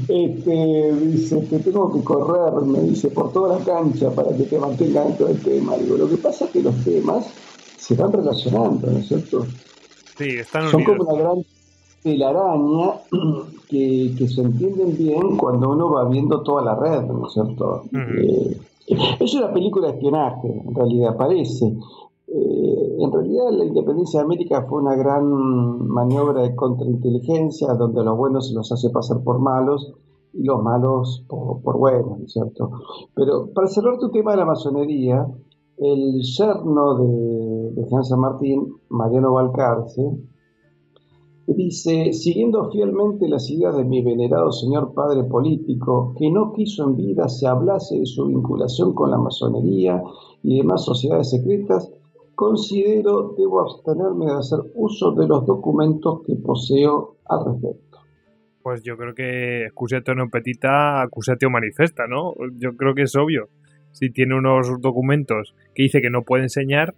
Este, 0.10 0.94
dice, 0.94 1.38
te 1.50 1.60
tengo 1.60 1.94
que 1.94 2.04
correr, 2.04 2.62
me 2.64 2.82
dice, 2.82 3.12
por 3.12 3.32
toda 3.32 3.58
la 3.58 3.64
cancha 3.64 4.12
para 4.12 4.36
que 4.36 4.44
te 4.44 4.60
mantenga 4.60 5.06
dentro 5.06 5.28
del 5.28 5.42
tema. 5.42 5.78
Digo, 5.78 5.96
lo 5.96 6.10
que 6.10 6.18
pasa 6.18 6.44
es 6.44 6.52
que 6.52 6.62
los 6.62 6.76
temas 6.84 7.34
se 7.78 7.96
van 7.96 8.12
relacionando, 8.12 8.92
¿no 8.92 8.98
es 8.98 9.08
cierto? 9.08 9.46
Sí, 10.18 10.26
están 10.32 10.70
Son 10.70 10.84
como 10.84 11.04
una 11.04 11.14
gran 11.14 11.46
telaraña 12.04 12.96
que, 13.70 14.14
que 14.18 14.28
se 14.28 14.42
entienden 14.42 14.98
bien 14.98 15.38
cuando 15.38 15.70
uno 15.70 15.92
va 15.92 16.10
viendo 16.10 16.42
toda 16.42 16.62
la 16.62 16.76
red, 16.76 17.04
¿no 17.04 17.26
es 17.26 17.34
cierto? 17.34 17.86
Eh, 17.94 18.58
es 19.22 19.34
una 19.34 19.54
película 19.54 19.88
de 19.88 19.94
espionaje, 19.94 20.62
en 20.68 20.76
realidad, 20.76 21.16
parece. 21.16 21.74
Eh, 22.36 22.95
en 23.00 23.12
realidad 23.12 23.52
la 23.52 23.66
independencia 23.66 24.20
de 24.20 24.26
América 24.26 24.66
fue 24.68 24.82
una 24.82 24.95
gran 24.95 25.88
maniobra 25.88 26.42
de 26.42 26.56
contrainteligencia 26.56 27.76
donde 27.76 28.03
los 28.03 28.18
buenos 28.18 28.50
se 28.50 28.56
los 28.56 28.72
hace 28.72 28.90
pasar 28.90 29.24
por 29.24 29.38
malos 29.38 29.94
y 30.34 30.44
los 30.44 30.64
malos 30.64 31.24
por, 31.28 31.78
buenos, 31.78 32.32
cierto? 32.32 32.72
Pero 33.14 33.52
para 33.53 33.68
cerrar 33.68 34.00
tu 34.00 34.10
tema 34.10 34.32
de 34.32 34.38
la 34.38 34.45
masonería, 34.45 35.28
el 35.78 36.22
yerno 36.22 36.95
de, 36.95 37.72
de 37.76 38.03
San 38.03 38.20
Martín, 38.20 38.78
Mariano 38.90 39.34
Valcarce, 39.34 40.18
dice, 41.45 42.14
siguiendo 42.14 42.72
fielmente 42.72 43.28
las 43.28 43.48
ideas 43.52 43.78
de 43.78 43.84
mi 43.84 44.02
venerado 44.02 44.52
señor 44.52 44.94
padre 44.95 45.24
político, 45.26 46.16
que 46.18 46.32
no 46.32 46.52
quiso 46.53 46.86
en 46.86 46.95
vida 46.95 47.30
se 47.30 47.45
hablase 47.45 48.00
de 48.00 48.06
su 48.08 48.26
vinculación 48.26 48.94
con 48.94 49.12
la 49.12 49.18
masonería 49.18 50.02
y 50.42 50.58
demás 50.58 50.84
sociedades 50.84 51.30
secretas, 51.30 51.92
considero 52.36 53.34
debo 53.38 53.62
abstenerme 53.62 54.26
de 54.26 54.34
hacer 54.34 54.60
uso 54.76 55.12
de 55.12 55.28
los 55.28 55.45
documentos 55.45 56.22
que 56.26 56.36
poseo 56.36 57.18
al 57.26 57.45
respecto. 57.45 58.00
Pues 58.62 58.82
yo 58.84 58.95
creo 58.98 59.14
que 59.14 59.66
excusatio 59.66 60.16
no 60.16 60.30
petita, 60.30 61.02
acusatio 61.02 61.50
manifesta, 61.50 62.08
¿no? 62.08 62.34
Yo 62.58 62.76
creo 62.78 62.95
que 62.95 63.03
es 63.03 63.16
obvio. 63.16 63.50
Si 63.92 64.10
tiene 64.10 64.36
unos 64.36 64.80
documentos 64.80 65.53
que 65.76 65.84
dice 65.84 66.02
que 66.02 66.10
no 66.10 66.24
puede 66.24 66.44
enseñar 66.44 66.94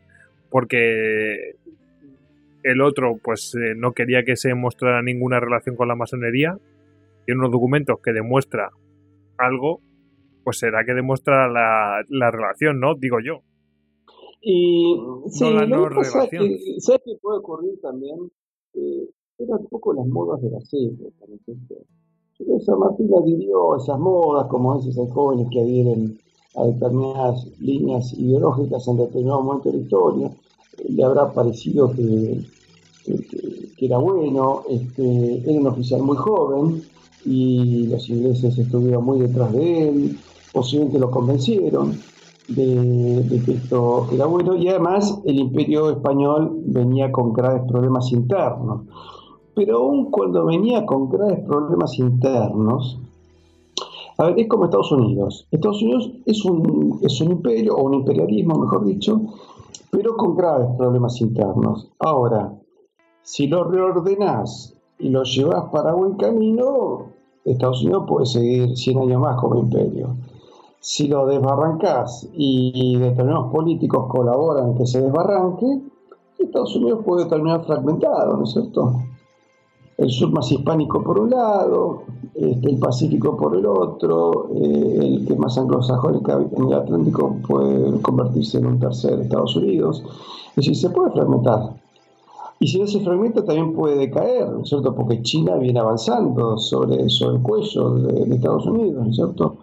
porque 0.49 1.55
el 2.63 2.81
otro 2.81 3.17
pues 3.21 3.55
eh, 3.55 3.73
no 3.75 3.93
quería 3.93 4.23
que 4.23 4.35
se 4.35 4.53
mostrara 4.53 5.01
ninguna 5.01 5.39
relación 5.39 5.75
con 5.75 5.87
la 5.87 5.95
masonería, 5.95 6.57
tiene 7.25 7.39
unos 7.39 7.51
documentos 7.51 7.99
que 8.03 8.13
demuestra 8.13 8.69
algo, 9.37 9.81
pues 10.43 10.59
será 10.59 10.85
que 10.85 10.93
demuestra 10.93 11.47
la, 11.47 12.03
la 12.09 12.31
relación, 12.31 12.79
¿no? 12.79 12.95
Digo 12.95 13.19
yo. 13.19 13.41
Y 14.47 14.95
sí, 15.31 15.43
lo 15.49 15.89
que 15.89 15.95
pasa 15.95 16.25
es 16.25 16.29
que, 16.29 16.75
¿sabes 16.79 17.01
qué 17.03 17.17
puede 17.19 17.39
ocurrir 17.39 17.81
también? 17.81 18.31
Eh, 18.75 19.09
eran 19.39 19.61
un 19.61 19.67
poco 19.69 19.91
las 19.91 20.05
modas 20.05 20.39
de 20.39 20.51
la 20.51 20.61
serie, 20.61 20.95
San 22.63 22.77
Martín 22.77 23.09
adhirió 23.19 23.75
esas 23.75 23.97
modas, 23.97 24.45
como 24.47 24.77
dices, 24.77 24.99
hay 24.99 25.09
jóvenes 25.09 25.47
que 25.51 25.61
adhieren 25.61 26.19
a 26.57 26.63
determinadas 26.65 27.47
líneas 27.59 28.13
ideológicas 28.13 28.87
en 28.87 28.97
determinado 28.97 29.41
momento 29.41 29.71
de 29.71 29.77
la 29.77 29.83
historia. 29.83 30.31
Le 30.89 31.03
habrá 31.03 31.33
parecido 31.33 31.91
que, 31.91 32.41
que, 33.03 33.85
era 33.85 33.97
bueno, 33.97 34.61
este, 34.69 35.37
era 35.49 35.59
un 35.59 35.67
oficial 35.67 36.03
muy 36.03 36.17
joven 36.17 36.83
y 37.25 37.87
los 37.87 38.07
ingleses 38.09 38.55
estuvieron 38.59 39.05
muy 39.05 39.21
detrás 39.21 39.51
de 39.53 39.89
él, 39.89 40.19
posiblemente 40.53 40.99
lo 40.99 41.09
convencieron 41.09 41.97
de, 42.47 43.41
que 43.45 43.51
esto 43.53 44.07
era 44.11 44.25
bueno 44.25 44.55
y 44.55 44.67
además 44.67 45.21
el 45.25 45.39
imperio 45.39 45.89
español 45.89 46.61
venía 46.65 47.11
con 47.11 47.33
graves 47.33 47.63
problemas 47.67 48.11
internos. 48.11 48.81
Pero 49.55 49.77
aún 49.77 50.11
cuando 50.11 50.45
venía 50.45 50.85
con 50.85 51.09
graves 51.09 51.39
problemas 51.45 51.97
internos, 51.97 52.99
a 54.17 54.25
ver, 54.25 54.39
es 54.39 54.47
como 54.47 54.65
Estados 54.65 54.91
Unidos. 54.91 55.47
Estados 55.51 55.81
Unidos 55.81 56.11
es 56.25 56.43
un, 56.45 56.99
es 57.01 57.19
un 57.21 57.31
imperio, 57.31 57.75
o 57.75 57.83
un 57.83 57.95
imperialismo, 57.95 58.55
mejor 58.55 58.85
dicho, 58.85 59.21
pero 59.91 60.15
con 60.17 60.35
graves 60.35 60.67
problemas 60.77 61.19
internos. 61.21 61.89
Ahora, 61.99 62.53
si 63.23 63.47
lo 63.47 63.63
reordenás 63.63 64.75
y 64.99 65.09
lo 65.09 65.23
llevas 65.23 65.69
para 65.71 65.93
buen 65.93 66.15
camino, 66.15 67.07
Estados 67.45 67.81
Unidos 67.83 68.05
puede 68.07 68.25
seguir 68.25 68.75
100 68.75 68.99
años 68.99 69.21
más 69.21 69.39
como 69.39 69.59
imperio 69.59 70.15
si 70.85 71.07
lo 71.07 71.25
desbarrancás 71.25 72.29
y 72.33 72.95
determinados 72.97 73.51
políticos 73.51 74.05
colaboran 74.07 74.75
que 74.75 74.85
se 74.85 75.01
desbarranque, 75.01 75.81
Estados 76.37 76.75
Unidos 76.75 76.99
puede 77.03 77.25
terminar 77.25 77.65
fragmentado, 77.65 78.37
¿no 78.37 78.43
es 78.43 78.51
cierto? 78.51 78.93
El 79.97 80.11
sur 80.11 80.29
más 80.31 80.51
hispánico 80.51 81.01
por 81.01 81.17
un 81.17 81.31
lado, 81.31 82.03
este, 82.35 82.69
el 82.69 82.77
Pacífico 82.77 83.35
por 83.35 83.55
el 83.55 83.65
otro, 83.65 84.49
eh, 84.53 84.99
el 85.01 85.25
que 85.25 85.35
más 85.35 85.57
anglosajónico 85.57 86.31
en 86.33 86.67
el 86.67 86.73
Atlántico 86.75 87.35
puede 87.47 87.99
convertirse 88.01 88.59
en 88.59 88.67
un 88.67 88.79
tercer 88.79 89.21
Estados 89.21 89.55
Unidos. 89.55 90.03
Es 90.49 90.55
decir, 90.57 90.75
se 90.75 90.91
puede 90.91 91.09
fragmentar. 91.09 91.81
Y 92.59 92.67
si 92.67 92.79
no 92.79 92.85
se 92.85 92.99
fragmenta 92.99 93.43
también 93.43 93.73
puede 93.73 93.97
decaer, 93.97 94.51
¿no 94.51 94.61
es 94.61 94.69
cierto? 94.69 94.93
Porque 94.93 95.23
China 95.23 95.55
viene 95.55 95.79
avanzando 95.79 96.59
sobre, 96.59 97.09
sobre 97.09 97.37
el 97.37 97.41
cuello 97.41 97.89
de 97.95 98.35
Estados 98.35 98.67
Unidos, 98.67 99.03
¿no 99.03 99.09
es 99.09 99.15
cierto? 99.15 99.57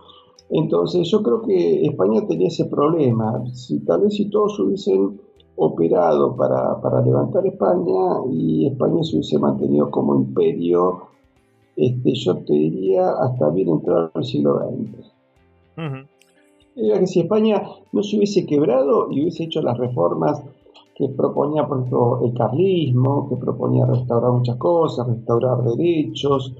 Entonces 0.54 1.10
yo 1.10 1.22
creo 1.22 1.40
que 1.40 1.86
España 1.86 2.26
tenía 2.26 2.48
ese 2.48 2.66
problema. 2.66 3.42
Si, 3.54 3.80
tal 3.80 4.02
vez 4.02 4.14
si 4.14 4.28
todos 4.28 4.60
hubiesen 4.60 5.18
operado 5.56 6.36
para, 6.36 6.78
para 6.80 7.00
levantar 7.00 7.46
España 7.46 8.20
y 8.30 8.66
España 8.66 9.02
se 9.02 9.16
hubiese 9.16 9.38
mantenido 9.38 9.90
como 9.90 10.14
imperio, 10.14 11.04
este, 11.74 12.14
yo 12.14 12.36
te 12.44 12.52
diría 12.52 13.12
hasta 13.12 13.48
bien 13.48 13.70
entrado 13.70 14.10
el 14.14 14.24
siglo 14.24 14.58
XX. 14.58 15.12
Era 16.76 16.98
que 16.98 17.06
si 17.06 17.20
España 17.20 17.62
no 17.92 18.02
se 18.02 18.16
hubiese 18.18 18.44
quebrado 18.44 19.10
y 19.10 19.22
hubiese 19.22 19.44
hecho 19.44 19.62
las 19.62 19.78
reformas 19.78 20.42
que 20.94 21.08
proponía, 21.08 21.66
por 21.66 21.78
ejemplo, 21.78 22.20
el 22.26 22.34
carlismo, 22.34 23.26
que 23.30 23.36
proponía 23.36 23.86
restaurar 23.86 24.32
muchas 24.32 24.56
cosas, 24.56 25.06
restaurar 25.06 25.62
derechos 25.64 26.54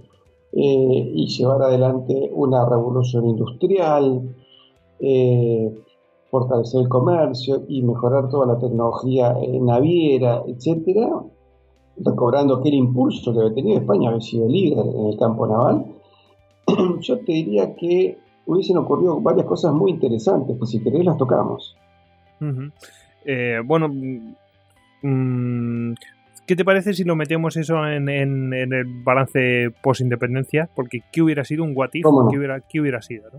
eh, 0.53 1.11
y 1.15 1.27
llevar 1.27 1.63
adelante 1.63 2.31
una 2.33 2.69
revolución 2.69 3.27
industrial, 3.27 4.35
eh, 5.01 5.73
fortalecer 6.31 6.83
el 6.83 6.89
comercio 6.89 7.65
y 7.69 7.83
mejorar 7.83 8.29
toda 8.29 8.47
la 8.47 8.59
tecnología 8.59 9.37
naviera, 9.61 10.43
etcétera, 10.47 11.09
recobrando 11.99 12.57
aquel 12.57 12.75
impulso 12.75 13.33
que 13.33 13.41
había 13.41 13.55
tenido 13.55 13.81
España, 13.81 14.09
había 14.09 14.21
sido 14.21 14.49
líder 14.49 14.87
en 14.87 15.07
el 15.07 15.19
campo 15.19 15.47
naval, 15.47 15.87
yo 17.01 17.19
te 17.19 17.33
diría 17.33 17.75
que 17.75 18.19
hubiesen 18.47 18.77
ocurrido 18.77 19.21
varias 19.21 19.47
cosas 19.47 19.73
muy 19.73 19.91
interesantes, 19.91 20.57
que 20.59 20.67
si 20.67 20.83
querés 20.83 21.05
las 21.05 21.17
tocamos. 21.17 21.77
Eh, 23.25 23.61
bueno, 23.65 23.89
mm, 25.03 25.93
¿qué 26.47 26.57
te 26.57 26.65
parece 26.65 26.93
si 26.95 27.05
lo 27.05 27.17
metemos 27.17 27.57
eso 27.57 27.87
en, 27.87 28.09
el 28.09 28.85
balance 29.05 29.71
post-independencia? 29.83 30.69
Porque 30.75 31.01
¿qué 31.13 31.23
hubiera 31.23 31.45
sido 31.45 31.65
un 31.65 31.73
what 31.75 31.91
if? 31.93 32.05
¿Qué, 32.31 32.39
hubiera, 32.39 32.61
¿Qué, 32.61 32.81
hubiera, 32.81 33.03
sido? 33.03 33.31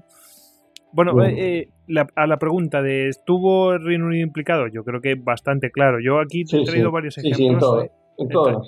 Bueno, 0.92 1.24
eh, 1.24 1.70
eh, 1.88 2.06
a 2.16 2.28
la 2.28 2.38
pregunta 2.38 2.82
de 2.82 3.08
¿estuvo 3.08 3.74
el 3.74 3.84
Reino 3.84 4.06
Unido 4.06 4.26
implicado? 4.26 4.68
Yo 4.68 4.84
creo 4.84 5.02
que 5.02 5.16
bastante 5.16 5.72
claro. 5.72 5.98
Yo 6.04 6.20
aquí 6.20 6.46
te 6.46 6.62
he 6.62 6.66
traído 6.66 6.92
varios 6.92 7.18
ejemplos. 7.18 7.88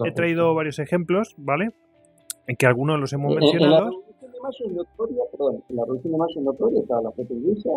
he, 0.05 0.11
traído 0.11 0.53
varios 0.55 0.80
ejemplos, 0.80 1.35
¿vale? 1.38 1.69
En 2.47 2.55
que 2.55 2.65
algunos 2.65 2.99
los 2.99 3.14
hemos 3.14 3.35
mencionado. 3.35 3.89
En 3.89 4.15
la 4.41 4.51
Revolución 4.51 4.69
de 4.69 4.69
en 4.69 4.75
Notoria, 4.75 5.23
perdón, 5.31 5.64
en 5.69 5.75
la 5.75 5.81
Revolución 5.83 6.11
de 6.11 6.17
Mayo 6.17 6.33
en 6.38 6.45
Notoria 6.45 6.81
estaba 6.81 7.01
la 7.01 7.11
flota 7.11 7.33
inglesa, 7.33 7.69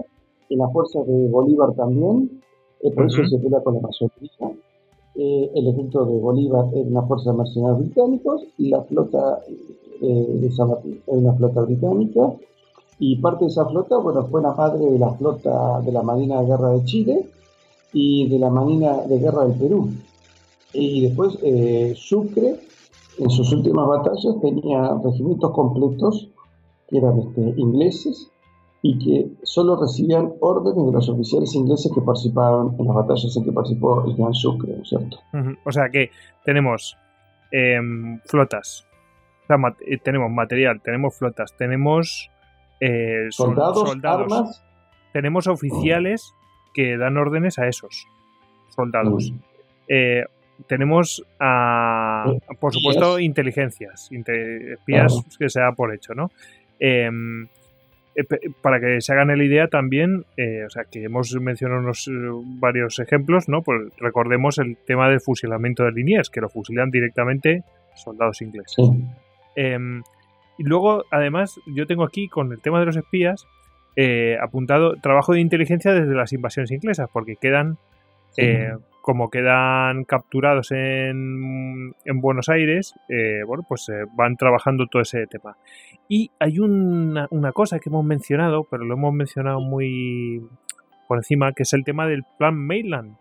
en 0.51 0.59
las 0.59 0.73
fuerzas 0.73 1.07
de 1.07 1.29
Bolívar 1.29 1.75
también, 1.75 2.43
eh, 2.83 2.91
por 2.95 3.07
eso 3.07 3.25
se 3.25 3.39
pelea 3.39 3.61
con 3.63 3.75
la 3.75 3.81
masonería. 3.81 4.59
Eh, 5.15 5.51
el 5.55 5.69
ejército 5.69 6.05
de 6.05 6.19
Bolívar 6.19 6.67
era 6.73 6.89
una 6.89 7.03
fuerza 7.03 7.33
de 7.33 7.39
mercenarios 7.39 7.81
británicos 7.81 8.43
la 8.59 8.83
flota 8.83 9.41
eh, 10.01 10.39
de 10.41 10.53
San 10.53 10.69
Martín 10.69 11.01
era 11.07 11.19
una 11.19 11.35
flota 11.35 11.63
británica. 11.63 12.33
Y 13.01 13.17
parte 13.17 13.45
de 13.45 13.51
esa 13.51 13.67
flota, 13.67 13.99
bueno, 13.99 14.27
fue 14.27 14.43
la 14.43 14.55
madre 14.55 14.85
de 14.85 14.99
la 14.99 15.11
flota 15.13 15.81
de 15.81 15.93
la 15.93 16.03
Marina 16.03 16.41
de 16.41 16.47
Guerra 16.47 16.71
de 16.71 16.85
Chile 16.85 17.29
y 17.93 18.29
de 18.29 18.39
la 18.39 18.51
Marina 18.51 19.03
de 19.03 19.19
Guerra 19.19 19.45
del 19.47 19.57
Perú. 19.57 19.91
Y 20.73 21.03
después 21.03 21.39
Sucre, 21.97 22.57
en 23.19 23.31
sus 23.31 23.53
últimas 23.53 23.87
batallas, 23.87 24.41
tenía 24.41 24.95
regimientos 25.03 25.53
completos 25.53 26.29
que 26.89 26.99
eran 26.99 27.21
este, 27.21 27.55
ingleses 27.57 28.31
y 28.81 28.99
que 28.99 29.27
solo 29.43 29.77
recibían 29.81 30.33
órdenes 30.41 30.87
de 30.87 30.93
los 30.93 31.09
oficiales 31.09 31.55
ingleses 31.55 31.91
que 31.93 32.01
participaron 32.01 32.77
en 32.79 32.87
las 32.87 32.95
batallas 32.95 33.37
en 33.37 33.45
que 33.45 33.53
participó 33.53 34.05
el 34.05 34.15
Gran 34.15 34.35
Sucre, 34.35 34.75
¿cierto? 34.85 35.19
O 35.65 35.73
sea 35.73 35.89
que 35.91 36.11
tenemos 36.45 36.97
em, 37.51 38.21
flotas, 38.21 38.87
eh, 39.81 39.99
tenemos 39.99 40.31
material, 40.31 40.81
tenemos 40.81 41.17
flotas, 41.17 41.57
tenemos 41.57 42.31
eh, 42.81 43.27
soldados, 43.31 43.97
armas. 44.03 44.65
Tenemos 45.13 45.47
oficiales 45.47 46.35
que 46.75 46.97
dan 46.97 47.17
órdenes 47.17 47.59
a 47.59 47.67
esos 47.67 48.07
soldados. 48.69 49.33
Eh, 49.89 50.25
tenemos, 50.67 51.25
a, 51.41 52.27
por 52.61 52.75
supuesto, 52.75 53.19
inteligencias, 53.19 54.11
espías 54.13 55.25
que 55.39 55.49
se 55.49 55.61
da 55.61 55.73
por 55.73 55.95
hecho, 55.95 56.15
¿no? 56.15 56.31
Eh, 58.19 58.51
para 58.63 58.81
que 58.81 59.01
se 59.01 59.13
hagan 59.13 59.29
la 59.29 59.45
idea 59.45 59.69
también, 59.69 60.25
eh, 60.37 60.65
o 60.65 60.71
sea, 60.71 60.85
que 60.91 61.05
hemos 61.05 61.33
mencionado 61.41 61.81
unos, 61.81 62.09
eh, 62.09 62.11
varios 62.59 62.99
ejemplos, 62.99 63.49
¿no? 63.49 63.63
Pues 63.63 63.93
recordemos 63.99 64.59
el 64.59 64.77
tema 64.77 65.09
del 65.09 65.21
fusilamiento 65.21 65.85
de 65.85 65.93
líneas, 65.93 66.29
que 66.29 66.41
lo 66.41 66.49
fusilan 66.49 66.91
directamente 66.91 67.63
soldados 67.95 68.43
ingleses. 68.43 68.77
Em, 69.55 70.03
y 70.59 70.65
luego, 70.65 71.05
además, 71.13 71.61
yo 71.67 71.87
tengo 71.87 72.03
aquí 72.03 72.29
con 72.29 72.51
el 72.51 72.61
tema 72.61 72.81
de 72.81 72.87
los 72.87 72.97
espías 72.97 73.47
apuntado 74.41 74.95
trabajo 75.03 75.33
de 75.33 75.41
inteligencia 75.41 75.93
desde 75.93 76.15
las 76.15 76.33
invasiones 76.33 76.71
inglesas, 76.71 77.09
porque 77.13 77.35
quedan 77.35 77.79
como 79.09 79.31
quedan 79.31 80.05
capturados 80.05 80.71
en, 80.71 81.95
en 82.05 82.21
Buenos 82.21 82.51
Aires, 82.51 82.95
eh, 83.09 83.41
bueno, 83.45 83.65
pues 83.67 83.91
van 84.15 84.37
trabajando 84.37 84.87
todo 84.87 85.01
ese 85.01 85.27
tema. 85.27 85.57
Y 86.09 86.31
hay 86.39 86.59
una, 86.59 87.29
cosa 87.53 87.79
que 87.79 87.91
hemos 87.91 88.05
mencionado, 88.05 88.67
pero 88.71 88.85
lo 88.85 88.95
hemos 88.95 89.13
mencionado 89.13 89.61
muy 89.61 90.43
por 91.07 91.19
encima, 91.19 91.53
que 91.53 91.63
es 91.63 91.73
el 91.73 91.85
tema 91.85 92.07
del 92.07 92.23
plan 92.39 92.55
Mainland, 92.57 93.17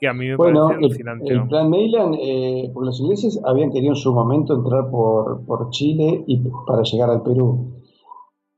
que 0.00 0.08
a 0.08 0.12
mí 0.12 0.28
me 0.28 0.36
parece 0.36 0.58
alucinante. 0.58 1.32
El, 1.32 1.48
plan 1.48 1.70
Mainland, 1.70 2.16
eh, 2.20 2.70
porque 2.72 2.86
los 2.86 3.00
ingleses 3.00 3.40
habían 3.44 3.70
querido 3.70 3.92
en 3.92 3.96
su 3.96 4.12
momento 4.12 4.54
entrar 4.54 4.90
por, 4.90 5.44
por 5.46 5.70
Chile 5.70 6.24
y 6.26 6.42
para 6.66 6.82
llegar 6.82 7.10
al 7.10 7.22
Perú 7.22 7.76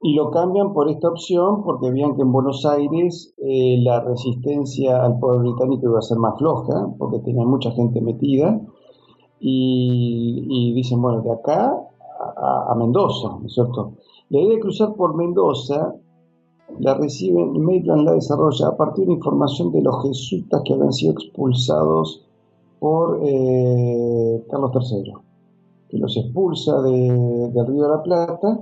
y 0.01 0.15
lo 0.15 0.31
cambian 0.31 0.73
por 0.73 0.89
esta 0.89 1.09
opción 1.09 1.65
porque 1.65 1.91
veían 1.91 2.15
que 2.15 2.23
en 2.23 2.31
Buenos 2.31 2.65
Aires 2.65 3.35
eh, 3.39 3.79
la 3.83 4.01
resistencia 4.01 5.03
al 5.05 5.19
poder 5.19 5.41
británico 5.41 5.87
iba 5.87 5.99
a 5.99 6.03
ser 6.03 6.19
más 6.19 6.39
floja 6.39 6.95
porque 6.99 7.19
tenían 7.19 7.49
mucha 7.49 7.73
gente 7.73 8.01
metida 8.01 8.61
y, 9.41 10.73
dicen, 10.75 11.01
bueno, 11.01 11.23
de 11.23 11.33
acá 11.33 11.73
a, 12.41 12.75
Mendoza, 12.75 13.37
¿no 13.41 13.47
es 13.47 13.55
cierto? 13.55 13.95
La 14.31 14.41
idea 14.41 14.55
de 14.55 14.61
cruzar 14.61 14.95
por 14.95 15.17
Mendoza 15.17 15.95
la 16.79 16.95
reciben, 16.95 17.61
Maitland 17.65 18.05
la 18.05 18.13
desarrolla 18.13 18.69
a 18.69 18.77
partir 18.77 19.07
de 19.07 19.15
información 19.15 19.73
de 19.73 19.83
los 19.83 20.03
jesuitas 20.03 20.63
que 20.65 20.75
habían 20.75 20.93
sido 20.93 21.13
expulsados 21.13 22.25
por 22.79 23.21
eh, 23.23 24.45
Carlos 24.51 24.71
III, 24.75 25.13
que 25.89 25.99
los 25.99 26.17
expulsa 26.17 26.81
de, 26.83 27.51
del 27.53 27.67
Río 27.67 27.83
de 27.85 27.89
la 27.89 28.03
Plata 28.03 28.61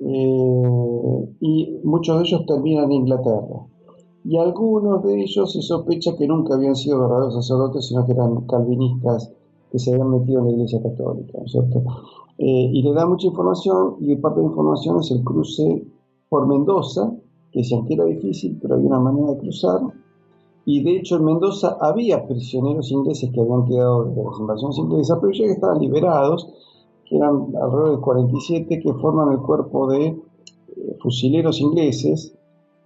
eh, 0.00 1.28
y 1.40 1.80
muchos 1.82 2.18
de 2.18 2.24
ellos 2.24 2.46
terminan 2.46 2.84
en 2.84 2.92
Inglaterra. 2.92 3.66
Y 4.22 4.36
algunos 4.36 5.02
de 5.02 5.22
ellos 5.22 5.52
se 5.52 5.62
sospecha 5.62 6.14
que 6.16 6.26
nunca 6.26 6.54
habían 6.54 6.76
sido 6.76 7.00
verdaderos 7.00 7.34
sacerdotes, 7.34 7.88
sino 7.88 8.04
que 8.04 8.12
eran 8.12 8.42
calvinistas 8.42 9.32
que 9.70 9.78
se 9.78 9.92
habían 9.92 10.10
metido 10.10 10.40
en 10.40 10.46
la 10.46 10.52
Iglesia 10.52 10.82
Católica, 10.82 11.38
cierto? 11.46 11.82
Eh, 12.38 12.70
y 12.72 12.82
le 12.82 12.92
da 12.92 13.06
mucha 13.06 13.26
información, 13.26 13.96
y 14.00 14.16
parte 14.16 14.40
de 14.40 14.46
la 14.46 14.50
información 14.50 15.00
es 15.00 15.10
el 15.10 15.22
cruce 15.22 15.84
por 16.28 16.46
Mendoza, 16.46 17.12
que 17.52 17.62
que 17.62 17.94
era 17.94 18.04
difícil, 18.04 18.58
pero 18.60 18.74
había 18.74 18.86
una 18.86 19.00
manera 19.00 19.32
de 19.32 19.38
cruzar. 19.38 19.80
Y 20.64 20.82
de 20.82 20.96
hecho 20.96 21.16
en 21.16 21.24
Mendoza 21.24 21.76
había 21.80 22.26
prisioneros 22.26 22.90
ingleses 22.90 23.30
que 23.30 23.40
habían 23.40 23.64
quedado 23.64 24.04
de 24.04 24.22
las 24.22 24.38
invasiones 24.38 24.78
inglesas, 24.78 25.18
pero 25.20 25.32
ya 25.32 25.44
que 25.44 25.52
estaban 25.52 25.80
liberados 25.80 26.48
que 27.10 27.16
eran 27.16 27.48
alrededor 27.60 27.96
de 27.96 28.00
47, 28.00 28.80
que 28.80 28.94
forman 28.94 29.32
el 29.32 29.40
cuerpo 29.40 29.88
de 29.88 30.06
eh, 30.06 30.96
fusileros 31.02 31.60
ingleses, 31.60 32.32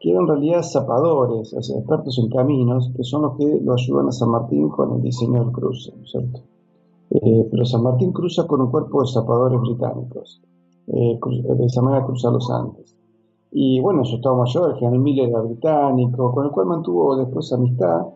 que 0.01 0.11
eran 0.11 0.23
en 0.23 0.29
realidad 0.29 0.63
zapadores, 0.63 1.53
o 1.53 1.63
sea, 1.63 1.77
expertos 1.77 2.19
en 2.19 2.31
caminos, 2.31 2.91
que 2.97 3.05
son 3.05 3.23
los 3.23 3.37
que 3.37 3.61
lo 3.61 3.75
ayudan 3.75 4.09
a 4.09 4.13
San 4.13 4.31
Martín 4.31 4.71
con 4.71 4.95
el 4.95 5.03
diseño 5.03 5.45
del 5.45 5.53
cruce, 5.53 5.93
¿cierto? 6.07 6.41
Eh, 7.11 7.49
pero 7.51 7.65
San 7.65 7.83
Martín 7.83 8.13
cruza 8.13 8.47
con 8.47 8.61
un 8.61 8.71
cuerpo 8.71 9.03
de 9.03 9.09
zapadores 9.09 9.61
británicos, 9.61 10.43
eh, 10.89 11.19
de 11.57 11.65
esa 11.65 11.83
manera 11.83 12.05
cruza 12.07 12.31
los 12.31 12.51
Andes. 12.51 12.97
Y 13.53 13.81
bueno, 13.81 14.05
su 14.05 14.17
estado 14.17 14.37
mayor, 14.37 14.71
el 14.71 14.77
general 14.77 14.99
Miller 14.99 15.29
era 15.29 15.41
británico, 15.41 16.33
con 16.33 16.47
el 16.47 16.51
cual 16.51 16.67
mantuvo 16.67 17.17
después 17.17 17.53
amistad, 17.53 18.07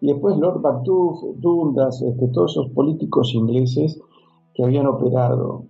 y 0.00 0.08
después 0.08 0.36
Lord 0.38 0.60
Macduff, 0.60 1.22
Dundas, 1.36 2.02
este, 2.02 2.28
todos 2.28 2.52
esos 2.52 2.70
políticos 2.70 3.34
ingleses 3.34 4.00
que 4.54 4.64
habían 4.64 4.86
operado 4.86 5.64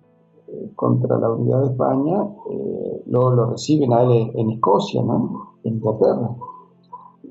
eh, 0.49 0.71
contra 0.75 1.19
la 1.19 1.31
unidad 1.31 1.61
de 1.63 1.67
España, 1.67 2.25
eh, 2.51 3.03
luego 3.07 3.31
lo 3.33 3.47
reciben 3.51 3.93
a 3.93 4.03
él 4.03 4.31
en 4.35 4.51
Escocia, 4.51 5.03
¿no? 5.03 5.55
en 5.65 5.75
Inglaterra, 5.75 6.37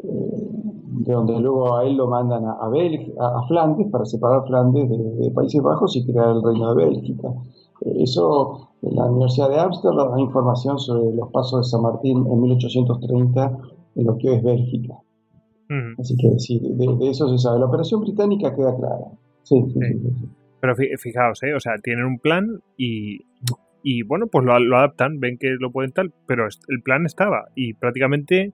eh, 0.04 0.35
de 1.04 1.14
donde 1.14 1.40
luego 1.40 1.78
a 1.78 1.86
él 1.86 1.98
lo 1.98 2.08
mandan 2.08 2.46
a, 2.46 2.54
a, 2.54 3.48
Flandes 3.48 3.88
para 3.92 4.06
separar 4.06 4.46
Flandes 4.48 4.90
de, 4.90 5.32
Países 5.32 5.62
Bajos 5.62 5.96
y 5.96 6.06
crear 6.06 6.30
el 6.30 6.44
Reino 6.44 6.74
de 6.74 6.86
Bélgica. 6.86 7.30
eso, 7.82 8.70
en 8.82 8.96
la 8.96 9.06
Universidad 9.06 9.50
de 9.50 9.60
Ámsterdam 9.60 10.12
da 10.12 10.20
información 10.20 10.80
sobre 10.80 11.16
los 11.16 11.30
pasos 11.32 11.60
de 11.60 11.70
San 11.70 11.82
Martín 11.82 12.26
en 12.26 12.42
1830 12.42 13.58
en 13.96 14.06
lo 14.06 14.18
que 14.18 14.30
hoy 14.30 14.36
es 14.36 14.44
Bélgica. 14.44 14.96
Así 15.98 16.16
que 16.16 16.40
sí, 16.40 16.60
de, 16.60 17.10
eso 17.10 17.28
se 17.30 17.38
sabe. 17.40 17.60
La 17.60 17.66
operación 17.66 18.02
británica 18.02 18.56
queda 18.56 18.76
clara. 18.76 19.06
sí, 19.44 19.64
sí. 19.68 19.80
sí 19.80 20.30
pero 20.62 20.74
fijaos, 20.98 21.44
¿eh? 21.44 21.54
o 21.54 21.60
sea, 21.60 21.74
tienen 21.84 22.06
un 22.06 22.18
plan 22.18 22.60
y 22.76 23.20
y 23.88 24.02
bueno, 24.02 24.26
pues 24.26 24.44
lo, 24.44 24.54
adaptan, 24.54 25.20
ven 25.20 25.38
que 25.38 25.56
lo 25.60 25.72
pueden 25.72 25.92
tal, 25.92 26.12
pero 26.26 26.48
el 26.48 26.82
plan 26.82 27.06
estaba 27.06 27.50
y 27.54 27.76
prácticamente 27.76 28.52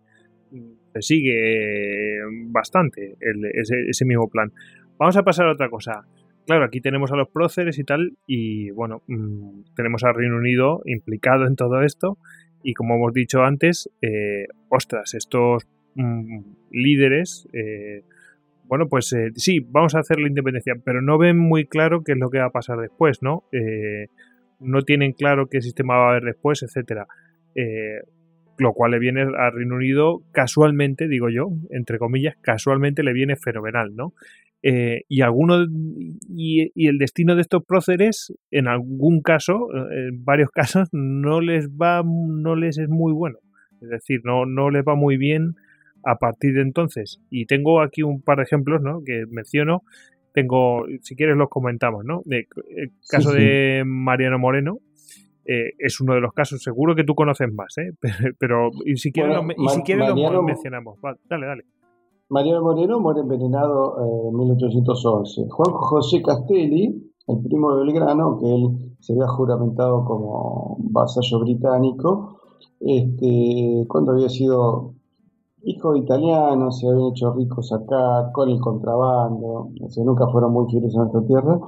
se 0.93 1.01
sigue 1.01 2.19
bastante 2.47 3.15
ese, 3.19 4.05
mismo 4.05 4.29
plan. 4.29 4.51
Vamos 4.97 5.17
a 5.17 5.23
pasar 5.23 5.47
a 5.47 5.53
otra 5.53 5.69
cosa. 5.69 6.05
Claro, 6.45 6.65
aquí 6.65 6.81
tenemos 6.81 7.11
a 7.11 7.15
los 7.15 7.29
próceres 7.29 7.77
y 7.79 7.83
tal, 7.83 8.17
y 8.25 8.71
bueno, 8.71 9.03
mm, 9.07 9.73
tenemos 9.75 10.03
al 10.03 10.15
Reino 10.15 10.37
Unido 10.37 10.81
implicado 10.85 11.45
en 11.45 11.55
todo 11.55 11.81
esto, 11.83 12.17
y 12.63 12.73
como 12.73 12.95
hemos 12.95 13.13
dicho 13.13 13.43
antes, 13.43 13.89
eh, 14.01 14.47
ostras, 14.69 15.13
estos 15.13 15.67
mm, 15.95 16.41
líderes, 16.71 17.47
eh, 17.53 18.03
bueno, 18.65 18.87
pues 18.87 19.11
eh, 19.13 19.31
sí, 19.35 19.59
vamos 19.59 19.95
a 19.95 19.99
hacer 19.99 20.19
la 20.19 20.27
independencia, 20.27 20.75
pero 20.83 21.01
no 21.01 21.17
ven 21.17 21.37
muy 21.37 21.65
claro 21.65 22.03
qué 22.03 22.13
es 22.13 22.17
lo 22.17 22.29
que 22.29 22.39
va 22.39 22.45
a 22.45 22.51
pasar 22.51 22.77
después, 22.79 23.21
¿no? 23.21 23.43
no 24.59 24.83
tienen 24.83 25.13
claro 25.13 25.47
qué 25.47 25.59
sistema 25.61 25.97
va 25.97 26.07
a 26.07 26.09
haber 26.11 26.23
después, 26.23 26.61
etcétera. 26.61 27.07
Lo 28.61 28.73
cual 28.73 28.91
le 28.91 28.99
viene 28.99 29.21
al 29.21 29.53
Reino 29.53 29.75
Unido 29.75 30.21
casualmente, 30.31 31.07
digo 31.07 31.29
yo, 31.29 31.49
entre 31.71 31.97
comillas, 31.97 32.35
casualmente 32.41 33.03
le 33.03 33.13
viene 33.13 33.35
fenomenal, 33.35 33.95
¿no? 33.95 34.13
Eh, 34.63 35.01
y 35.07 35.21
alguno 35.21 35.65
y, 36.29 36.71
el 36.87 36.99
destino 36.99 37.35
de 37.35 37.41
estos 37.41 37.65
próceres 37.65 38.31
en 38.51 38.67
algún 38.67 39.23
caso 39.23 39.69
en 39.91 40.23
varios 40.23 40.51
casos 40.53 40.87
no 40.91 41.41
les 41.41 41.69
va 41.69 42.03
no 42.05 42.55
les 42.55 42.77
es 42.77 42.87
muy 42.87 43.11
bueno. 43.11 43.39
Es 43.81 43.89
decir 43.89 44.21
no 44.23 44.45
no 44.45 44.69
les 44.69 44.83
va 44.83 44.93
muy 44.93 45.17
bien 45.17 45.55
a 46.03 46.17
partir 46.17 46.53
de 46.53 46.61
entonces. 46.61 47.19
Y 47.31 47.47
tengo 47.47 47.81
aquí 47.81 48.03
un 48.03 48.21
par 48.21 48.37
de 48.37 48.43
ejemplos 48.43 48.81
¿no? 48.83 49.01
que 49.03 49.25
menciono. 49.31 49.81
Tengo 50.33 50.85
si 51.01 51.15
quieres 51.15 51.35
los 51.35 51.49
comentamos 51.49 52.05
no 52.05 52.21
el 52.29 52.91
caso 53.09 53.33
de 53.33 53.83
Mariano 53.85 54.37
Moreno 54.37 54.77
eh, 55.51 55.73
es 55.79 55.99
uno 55.99 56.13
de 56.13 56.21
los 56.21 56.33
casos 56.33 56.61
seguro 56.61 56.95
que 56.95 57.03
tú 57.03 57.15
conoces 57.15 57.51
más 57.53 57.77
¿eh? 57.77 57.91
pero, 58.39 58.69
y 58.85 58.95
si 58.97 59.11
quieres, 59.11 59.35
lo, 59.35 59.43
y 59.51 59.69
si 59.69 59.81
quieres 59.83 60.09
lo 60.09 60.43
mencionamos 60.43 60.99
dale 61.29 61.45
dale 61.47 61.63
Mariano 62.31 62.61
Moreno 62.61 63.01
muere 63.01 63.19
envenenado 63.19 63.97
eh, 63.99 64.29
en 64.29 64.37
1811. 64.37 65.49
Juan 65.49 65.71
José 65.73 66.21
Castelli, 66.21 67.11
el 67.27 67.43
primo 67.43 67.75
de 67.75 67.83
Belgrano, 67.83 68.39
que 68.39 68.45
él 68.45 68.95
se 69.01 69.11
había 69.11 69.27
juramentado 69.27 70.05
como 70.05 70.77
vasallo 70.79 71.41
británico, 71.41 72.39
este, 72.79 73.85
cuando 73.89 74.13
había 74.13 74.29
sido 74.29 74.93
hijo 75.63 75.91
de 75.91 75.99
italianos, 75.99 76.79
se 76.79 76.87
habían 76.87 77.09
hecho 77.11 77.33
ricos 77.33 77.73
acá 77.73 78.31
con 78.31 78.47
el 78.47 78.61
contrabando, 78.61 79.69
o 79.81 80.03
nunca 80.05 80.25
fueron 80.27 80.53
muy 80.53 80.71
fieles 80.71 80.95
a 80.95 80.99
nuestra 80.99 81.25
tierra, 81.25 81.59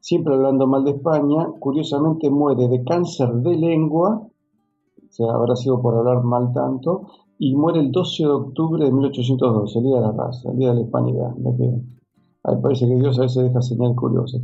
siempre 0.00 0.34
hablando 0.34 0.66
mal 0.66 0.84
de 0.84 0.92
España, 0.92 1.48
curiosamente 1.58 2.30
muere 2.30 2.68
de 2.68 2.84
cáncer 2.84 3.32
de 3.34 3.56
lengua, 3.56 4.22
o 4.22 5.12
sea, 5.12 5.32
habrá 5.32 5.56
sido 5.56 5.80
por 5.80 5.96
hablar 5.96 6.22
mal 6.22 6.52
tanto, 6.52 7.06
y 7.38 7.54
muere 7.54 7.80
el 7.80 7.92
12 7.92 8.24
de 8.24 8.30
octubre 8.30 8.84
de 8.84 8.92
1812, 8.92 9.78
el 9.78 9.84
día 9.84 9.96
de 9.96 10.00
la 10.02 10.12
raza, 10.12 10.50
el 10.50 10.58
día 10.58 10.68
de 10.70 10.74
la 10.74 10.80
hispanidad. 10.82 11.34
Me 11.36 12.56
parece 12.62 12.86
que 12.86 12.94
Dios 12.96 13.18
a 13.18 13.22
veces 13.22 13.44
deja 13.44 13.62
señal 13.62 13.94
curiosa. 13.94 14.38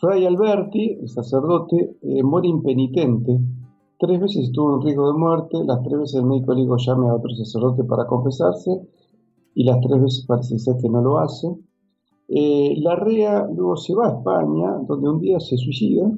Fray 0.00 0.24
Alberti, 0.24 0.98
el 1.00 1.08
sacerdote, 1.08 1.96
eh, 2.00 2.22
muere 2.22 2.48
impenitente. 2.48 3.38
Tres 3.98 4.18
veces 4.18 4.44
estuvo 4.44 4.76
en 4.76 4.82
riesgo 4.82 5.12
de 5.12 5.18
muerte, 5.18 5.58
las 5.64 5.82
tres 5.82 5.98
veces 5.98 6.14
el 6.20 6.26
médico 6.26 6.54
le 6.54 6.62
dijo 6.62 6.76
llame 6.78 7.08
a 7.08 7.14
otro 7.14 7.30
sacerdote 7.34 7.84
para 7.84 8.06
confesarse, 8.06 8.80
y 9.54 9.64
las 9.64 9.78
tres 9.80 10.00
veces 10.00 10.24
parece 10.26 10.58
ser 10.58 10.76
que 10.80 10.88
no 10.88 11.02
lo 11.02 11.18
hace. 11.18 11.48
Eh, 12.32 12.76
la 12.78 12.94
REA 12.94 13.48
luego 13.52 13.76
se 13.76 13.92
va 13.92 14.06
a 14.06 14.18
España, 14.18 14.78
donde 14.86 15.08
un 15.08 15.20
día 15.20 15.40
se 15.40 15.56
suicida. 15.56 16.08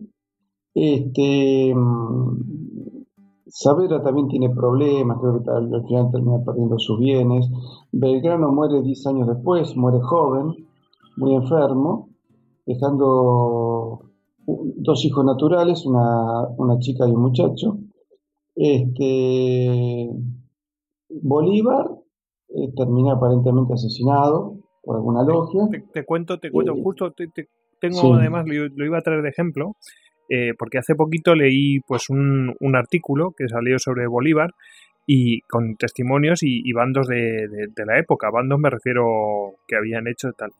Este, 0.75 1.75
mm, 1.75 3.03
Saavedra 3.47 4.03
también 4.03 4.29
tiene 4.29 4.51
problemas, 4.51 5.19
creo 5.21 5.43
que 5.43 5.51
al 5.51 5.85
final 5.87 6.11
termina 6.11 6.45
perdiendo 6.45 6.79
sus 6.79 6.99
bienes. 6.99 7.49
Belgrano 7.93 8.53
muere 8.53 8.83
10 8.83 9.07
años 9.07 9.27
después, 9.27 9.75
muere 9.75 10.01
joven, 10.03 10.67
muy 11.17 11.35
enfermo, 11.35 12.11
dejando 12.67 14.01
dos 14.47 15.05
hijos 15.07 15.25
naturales, 15.25 15.87
una, 15.87 16.79
chica 16.79 17.09
y 17.09 17.13
un 17.13 17.23
muchacho. 17.23 17.79
Este, 18.55 20.11
Bolívar 21.09 21.91
eh, 22.49 22.71
termina 22.77 23.15
aparentemente 23.15 23.73
asesinado 23.75 24.52
por 24.83 24.97
alguna 24.97 25.23
logia. 25.25 25.69
Te, 25.93 26.05
cuento, 26.05 26.39
te 26.39 26.51
cuento, 26.51 26.75
eh, 26.75 26.81
justo 26.83 27.15
tengo 27.81 28.15
además, 28.15 28.47
lo, 28.47 28.85
iba 28.85 28.99
a 28.99 29.03
traer 29.03 29.23
de 29.23 29.29
ejemplo, 29.29 29.77
eh, 30.29 30.53
porque 30.59 30.79
hace 30.79 30.95
poquito 30.95 31.35
leí 31.35 31.81
pues 31.81 32.11
un, 32.11 32.55
artículo 32.75 33.33
que 33.37 33.49
salió 33.49 33.79
sobre 33.79 34.07
Bolívar 34.07 34.51
y 35.07 35.41
con 35.43 35.77
testimonios 35.77 36.41
y, 36.43 36.73
bandos 36.73 37.09
de, 37.09 37.49
la 37.85 37.99
época. 37.99 38.31
Bandos 38.31 38.59
me 38.59 38.71
refiero 38.71 39.55
que 39.67 39.77
habían 39.77 40.07
hecho 40.07 40.33
tal. 40.33 40.51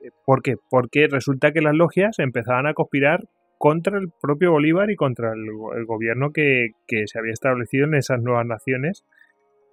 Eh, 0.00 0.10
¿Por 0.26 0.42
qué? 0.42 0.56
Porque 0.68 1.06
resulta 1.06 1.52
que 1.52 1.60
las 1.60 1.74
logias 1.74 2.18
empezaban 2.18 2.66
a 2.66 2.74
conspirar 2.74 3.24
contra 3.56 3.96
el 3.98 4.08
propio 4.20 4.50
Bolívar 4.50 4.90
y 4.90 4.96
contra 4.96 5.32
el, 5.32 5.86
gobierno 5.86 6.32
que, 6.32 6.72
se 6.88 7.18
había 7.18 7.32
establecido 7.32 7.86
en 7.86 7.94
esas 7.94 8.20
nuevas 8.20 8.46
naciones 8.46 9.04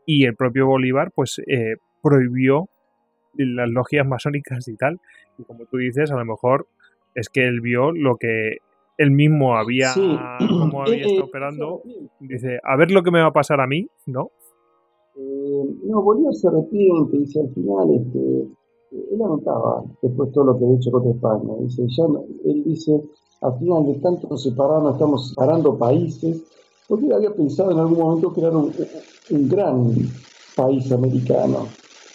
y 0.06 0.26
el 0.26 0.36
propio 0.36 0.68
Bolívar 0.68 1.12
pues 1.14 1.42
eh, 1.48 1.76
prohibió 2.02 2.70
las 3.34 3.70
logias 3.70 4.06
masónicas 4.06 4.68
y 4.68 4.76
tal. 4.76 5.00
Y 5.38 5.44
como 5.44 5.66
tú 5.66 5.78
dices, 5.78 6.12
a 6.12 6.16
lo 6.16 6.26
mejor 6.26 6.68
es 7.16 7.30
que 7.30 7.48
él 7.48 7.62
vio 7.62 7.92
lo 7.92 8.18
que 8.18 8.58
él 8.98 9.12
mismo 9.12 9.56
había, 9.56 9.94
como 10.38 10.82
había 10.86 11.06
estado 11.06 11.26
operando, 11.26 11.82
dice, 12.20 12.60
a 12.64 12.76
ver 12.78 12.92
lo 12.92 13.04
que 13.04 13.12
me 13.12 13.22
va 13.22 13.28
a 13.28 13.34
pasar 13.34 13.60
a 13.60 13.68
mí, 13.68 13.88
¿no? 14.06 14.30
Eh, 15.16 15.64
no, 15.86 16.02
Bolívar 16.02 16.34
se 16.34 16.48
arrepiente, 16.48 17.18
dice 17.18 17.42
al 17.42 17.54
final, 17.54 17.88
este, 17.96 18.20
él 18.92 19.18
lamentaba 19.20 19.84
después 20.02 20.32
todo 20.32 20.46
lo 20.46 20.58
que 20.58 20.66
ha 20.66 20.76
hecho 20.76 20.92
contra 20.92 21.12
España, 21.12 21.54
dice, 21.62 21.84
ya 21.88 22.04
él 22.46 22.64
dice, 22.64 23.02
al 23.42 23.58
final 23.58 23.86
de 23.88 23.96
tanto 24.00 24.38
separarnos, 24.38 24.94
estamos 24.94 25.30
separando 25.30 25.78
países, 25.78 26.44
porque 26.88 27.08
él 27.08 27.14
había 27.14 27.34
pensado 27.34 27.72
en 27.72 27.80
algún 27.80 27.98
momento 27.98 28.32
crear 28.34 28.56
un, 28.56 28.72
un 29.32 29.50
gran 29.50 29.94
país 30.56 30.92
americano, 30.92 31.68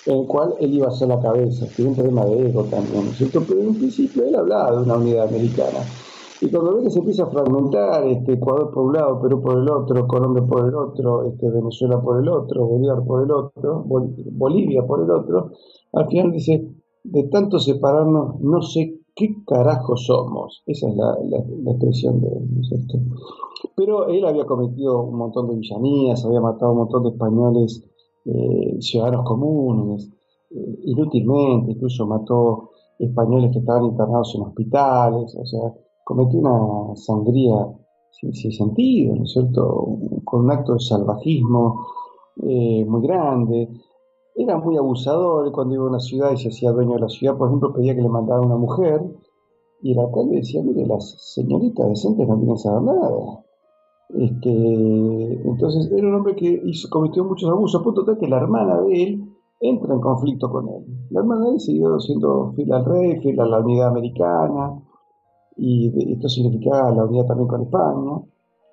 en 0.06 0.18
el 0.18 0.26
cual 0.26 0.54
él 0.60 0.74
iba 0.74 0.88
a 0.88 0.92
ser 0.92 1.08
la 1.08 1.20
cabeza, 1.20 1.66
tiene 1.74 1.90
un 1.90 1.96
problema 1.96 2.24
de 2.24 2.48
ego 2.48 2.62
también, 2.64 3.04
¿no 3.04 3.10
es 3.10 3.18
cierto? 3.18 3.42
Pero 3.46 3.60
en 3.60 3.74
principio 3.74 4.24
él 4.24 4.34
hablaba 4.34 4.72
de 4.72 4.82
una 4.82 4.96
unidad 4.96 5.28
americana. 5.28 5.80
Y 6.40 6.50
cuando 6.50 6.76
ve 6.76 6.84
que 6.84 6.90
se 6.90 6.98
empieza 6.98 7.24
a 7.24 7.30
fragmentar, 7.30 8.06
este, 8.06 8.34
Ecuador 8.34 8.70
por 8.70 8.84
un 8.84 8.92
lado, 8.92 9.20
Perú 9.22 9.40
por 9.40 9.58
el 9.58 9.70
otro, 9.70 10.06
Colombia 10.06 10.44
por 10.46 10.68
el 10.68 10.74
otro, 10.74 11.24
este, 11.24 11.50
Venezuela 11.50 12.00
por 12.00 12.20
el 12.20 12.28
otro, 12.28 12.66
Bolívar 12.66 13.04
por 13.04 13.22
el 13.22 13.30
otro, 13.30 13.84
Bolivia 13.84 14.86
por 14.86 15.02
el 15.02 15.10
otro, 15.10 15.52
al 15.94 16.08
final 16.08 16.32
dice, 16.32 16.68
de 17.04 17.24
tanto 17.24 17.58
separarnos, 17.58 18.38
no 18.40 18.60
sé 18.60 19.00
qué 19.14 19.34
carajo 19.46 19.96
somos. 19.96 20.62
Esa 20.66 20.88
es 20.88 20.96
la, 20.96 21.16
expresión 21.72 22.20
de 22.20 22.28
él, 22.28 22.54
¿no 22.54 22.60
es 22.60 22.68
cierto? 22.68 22.98
Pero 23.74 24.08
él 24.08 24.24
había 24.26 24.44
cometido 24.44 25.02
un 25.02 25.16
montón 25.16 25.48
de 25.48 25.56
villanías, 25.56 26.24
había 26.24 26.40
matado 26.40 26.72
un 26.72 26.78
montón 26.78 27.02
de 27.04 27.10
españoles, 27.10 27.82
eh, 28.26 28.76
ciudadanos 28.80 29.24
comunes, 29.24 30.10
eh, 30.50 30.78
inútilmente, 30.84 31.72
incluso 31.72 32.06
mató 32.06 32.70
españoles 32.98 33.52
que 33.52 33.58
estaban 33.60 33.84
internados 33.84 34.34
en 34.34 34.42
hospitales, 34.42 35.36
o 35.36 35.46
sea, 35.46 35.74
cometió 36.04 36.40
una 36.40 36.96
sangría 36.96 37.66
sin, 38.10 38.52
sentido, 38.52 39.14
¿no 39.14 39.24
es 39.24 39.32
cierto? 39.32 39.98
Con 40.24 40.44
un 40.44 40.50
acto 40.50 40.74
de 40.74 40.80
salvajismo 40.80 41.86
eh, 42.42 42.84
muy 42.86 43.02
grande. 43.02 43.68
Era 44.34 44.58
muy 44.58 44.76
abusador 44.76 45.50
cuando 45.52 45.74
iba 45.74 45.84
a 45.84 45.88
una 45.88 46.00
ciudad 46.00 46.32
y 46.32 46.36
se 46.36 46.48
hacía 46.48 46.72
dueño 46.72 46.94
de 46.94 47.00
la 47.00 47.08
ciudad, 47.08 47.36
por 47.36 47.48
ejemplo, 47.48 47.72
pedía 47.72 47.94
que 47.94 48.02
le 48.02 48.08
mandara 48.08 48.40
una 48.40 48.56
mujer 48.56 49.02
y 49.82 49.92
el 49.92 49.98
alcalde 49.98 50.36
decía, 50.36 50.62
mire, 50.62 50.86
las 50.86 51.16
señoritas 51.34 51.88
decentes 51.88 52.26
no 52.26 52.40
que 52.40 52.58
saber 52.58 52.82
nada. 52.82 53.45
Este, 54.08 55.48
entonces 55.48 55.90
era 55.90 56.06
un 56.06 56.14
hombre 56.14 56.36
que 56.36 56.62
cometió 56.90 57.24
muchos 57.24 57.50
abusos, 57.50 57.80
a 57.80 57.84
punto 57.84 58.04
tal 58.04 58.18
que 58.18 58.28
la 58.28 58.38
hermana 58.38 58.80
de 58.82 59.02
él 59.02 59.36
entra 59.60 59.94
en 59.94 60.00
conflicto 60.00 60.50
con 60.50 60.68
él. 60.68 60.84
La 61.10 61.20
hermana 61.20 61.46
de 61.46 61.52
él 61.52 61.60
siguió 61.60 61.98
siendo 61.98 62.52
fiel 62.54 62.72
al 62.72 62.84
rey, 62.84 63.20
fiel 63.20 63.40
a 63.40 63.46
la 63.46 63.60
unidad 63.60 63.88
americana, 63.88 64.80
y 65.56 66.12
esto 66.12 66.28
significaba 66.28 66.92
la 66.92 67.04
unidad 67.04 67.26
también 67.26 67.48
con 67.48 67.62
España, 67.62 68.22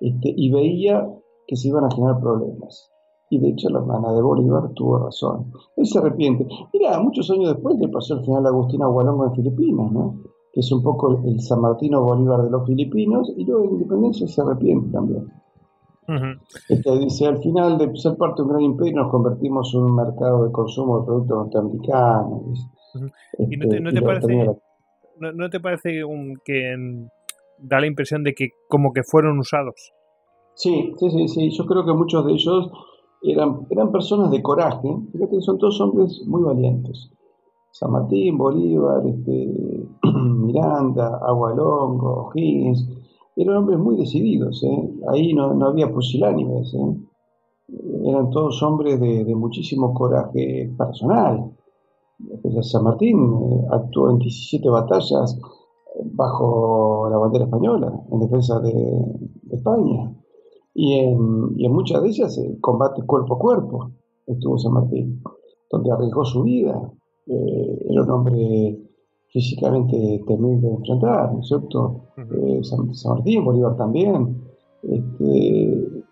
este, 0.00 0.32
y 0.36 0.50
veía 0.50 1.10
que 1.46 1.56
se 1.56 1.68
iban 1.68 1.84
a 1.84 1.90
generar 1.90 2.20
problemas. 2.20 2.90
Y 3.30 3.38
de 3.38 3.48
hecho 3.48 3.68
la 3.70 3.80
hermana 3.80 4.12
de 4.12 4.22
Bolívar 4.22 4.70
tuvo 4.74 4.98
razón. 4.98 5.50
Él 5.76 5.86
se 5.86 5.98
arrepiente. 5.98 6.46
Mira, 6.72 7.00
muchos 7.00 7.30
años 7.30 7.48
después 7.48 7.78
le 7.78 7.88
pasó 7.88 8.14
el 8.14 8.20
general 8.20 8.46
Agustín 8.46 8.82
Agualongo 8.82 9.24
en 9.24 9.34
Filipinas, 9.34 9.90
¿no? 9.90 10.20
Que 10.54 10.60
es 10.60 10.70
un 10.70 10.82
poco 10.84 11.20
el 11.24 11.40
San 11.40 11.60
Martino 11.60 12.00
Bolívar 12.02 12.44
de 12.44 12.50
los 12.50 12.64
filipinos, 12.64 13.32
y 13.36 13.44
luego 13.44 13.62
de 13.62 13.68
independencia 13.70 14.28
se 14.28 14.40
arrepiente 14.40 14.88
también. 14.92 15.26
este, 16.68 16.98
dice, 16.98 17.26
al 17.26 17.38
final 17.38 17.76
de 17.76 17.96
ser 17.96 18.16
parte 18.16 18.36
de 18.36 18.42
un 18.42 18.48
gran 18.50 18.62
imperio 18.62 19.02
nos 19.02 19.10
convertimos 19.10 19.74
en 19.74 19.80
un 19.80 19.96
mercado 19.96 20.44
de 20.44 20.52
consumo 20.52 21.00
de 21.00 21.06
productos 21.06 21.36
norteamericanos. 21.36 22.70
¿Y 23.38 23.56
no 23.56 23.68
te, 23.68 23.80
no 23.80 23.90
te 23.90 23.96
este, 23.96 24.06
parece, 24.06 24.50
¿no, 25.18 25.50
te 25.50 25.58
parece 25.58 26.02
que 26.44 26.76
da 27.58 27.80
la 27.80 27.86
impresión 27.88 28.22
de 28.22 28.34
que 28.34 28.50
como 28.68 28.92
que 28.92 29.02
fueron 29.02 29.40
usados? 29.40 29.92
Sí, 30.54 30.92
sí, 31.00 31.10
sí, 31.10 31.26
sí. 31.26 31.50
Yo 31.50 31.66
creo 31.66 31.84
que 31.84 31.92
muchos 31.92 32.24
de 32.24 32.32
ellos 32.32 32.70
eran, 33.24 33.66
eran 33.70 33.90
personas 33.90 34.30
de 34.30 34.40
coraje. 34.40 34.88
Creo 35.12 35.28
que 35.28 35.40
son 35.40 35.58
todos 35.58 35.80
hombres 35.80 36.22
muy 36.26 36.44
valientes. 36.44 37.10
San 37.74 37.90
Martín, 37.90 38.38
Bolívar, 38.38 39.04
este, 39.04 39.88
Miranda, 40.14 41.18
Agualongo, 41.26 42.30
Higgins, 42.32 42.88
eran 43.34 43.56
hombres 43.56 43.80
muy 43.80 43.96
decididos. 43.96 44.62
¿eh? 44.62 44.90
Ahí 45.08 45.34
no, 45.34 45.50
había 45.66 45.92
pusilánimes. 45.92 46.72
¿eh? 46.72 46.96
Eran 48.04 48.30
todos 48.30 48.62
hombres 48.62 49.00
de, 49.00 49.34
muchísimo 49.34 49.92
coraje 49.92 50.72
personal. 50.78 51.50
San 52.60 52.84
Martín 52.84 53.18
eh, 53.18 53.66
actuó 53.72 54.08
en 54.10 54.18
17 54.18 54.70
batallas 54.70 55.36
bajo 56.12 57.08
la 57.10 57.18
bandera 57.18 57.46
española 57.46 57.92
en 58.08 58.20
defensa 58.20 58.60
de 58.60 59.02
España. 59.50 60.14
Y 60.74 60.94
en, 60.94 61.72
muchas 61.72 62.02
de 62.02 62.08
ellas 62.08 62.38
eh, 62.38 62.56
combate 62.60 63.02
cuerpo 63.04 63.34
a 63.34 63.38
cuerpo 63.38 63.90
estuvo 64.28 64.58
San 64.58 64.74
Martín, 64.74 65.20
donde 65.68 65.90
arriesgó 65.90 66.24
su 66.24 66.44
vida. 66.44 66.92
Eh, 67.26 67.86
era 67.90 68.02
un 68.02 68.10
hombre 68.10 68.78
físicamente 69.28 70.22
temible 70.26 70.68
de 70.68 70.74
enfrentar, 70.74 71.32
¿no 71.32 71.40
es 71.40 71.48
cierto? 71.48 72.04
Eh, 72.16 72.60
San, 72.62 72.90
Martín, 73.08 73.44
Bolívar 73.44 73.76
también. 73.76 74.42
Este, 74.82 76.04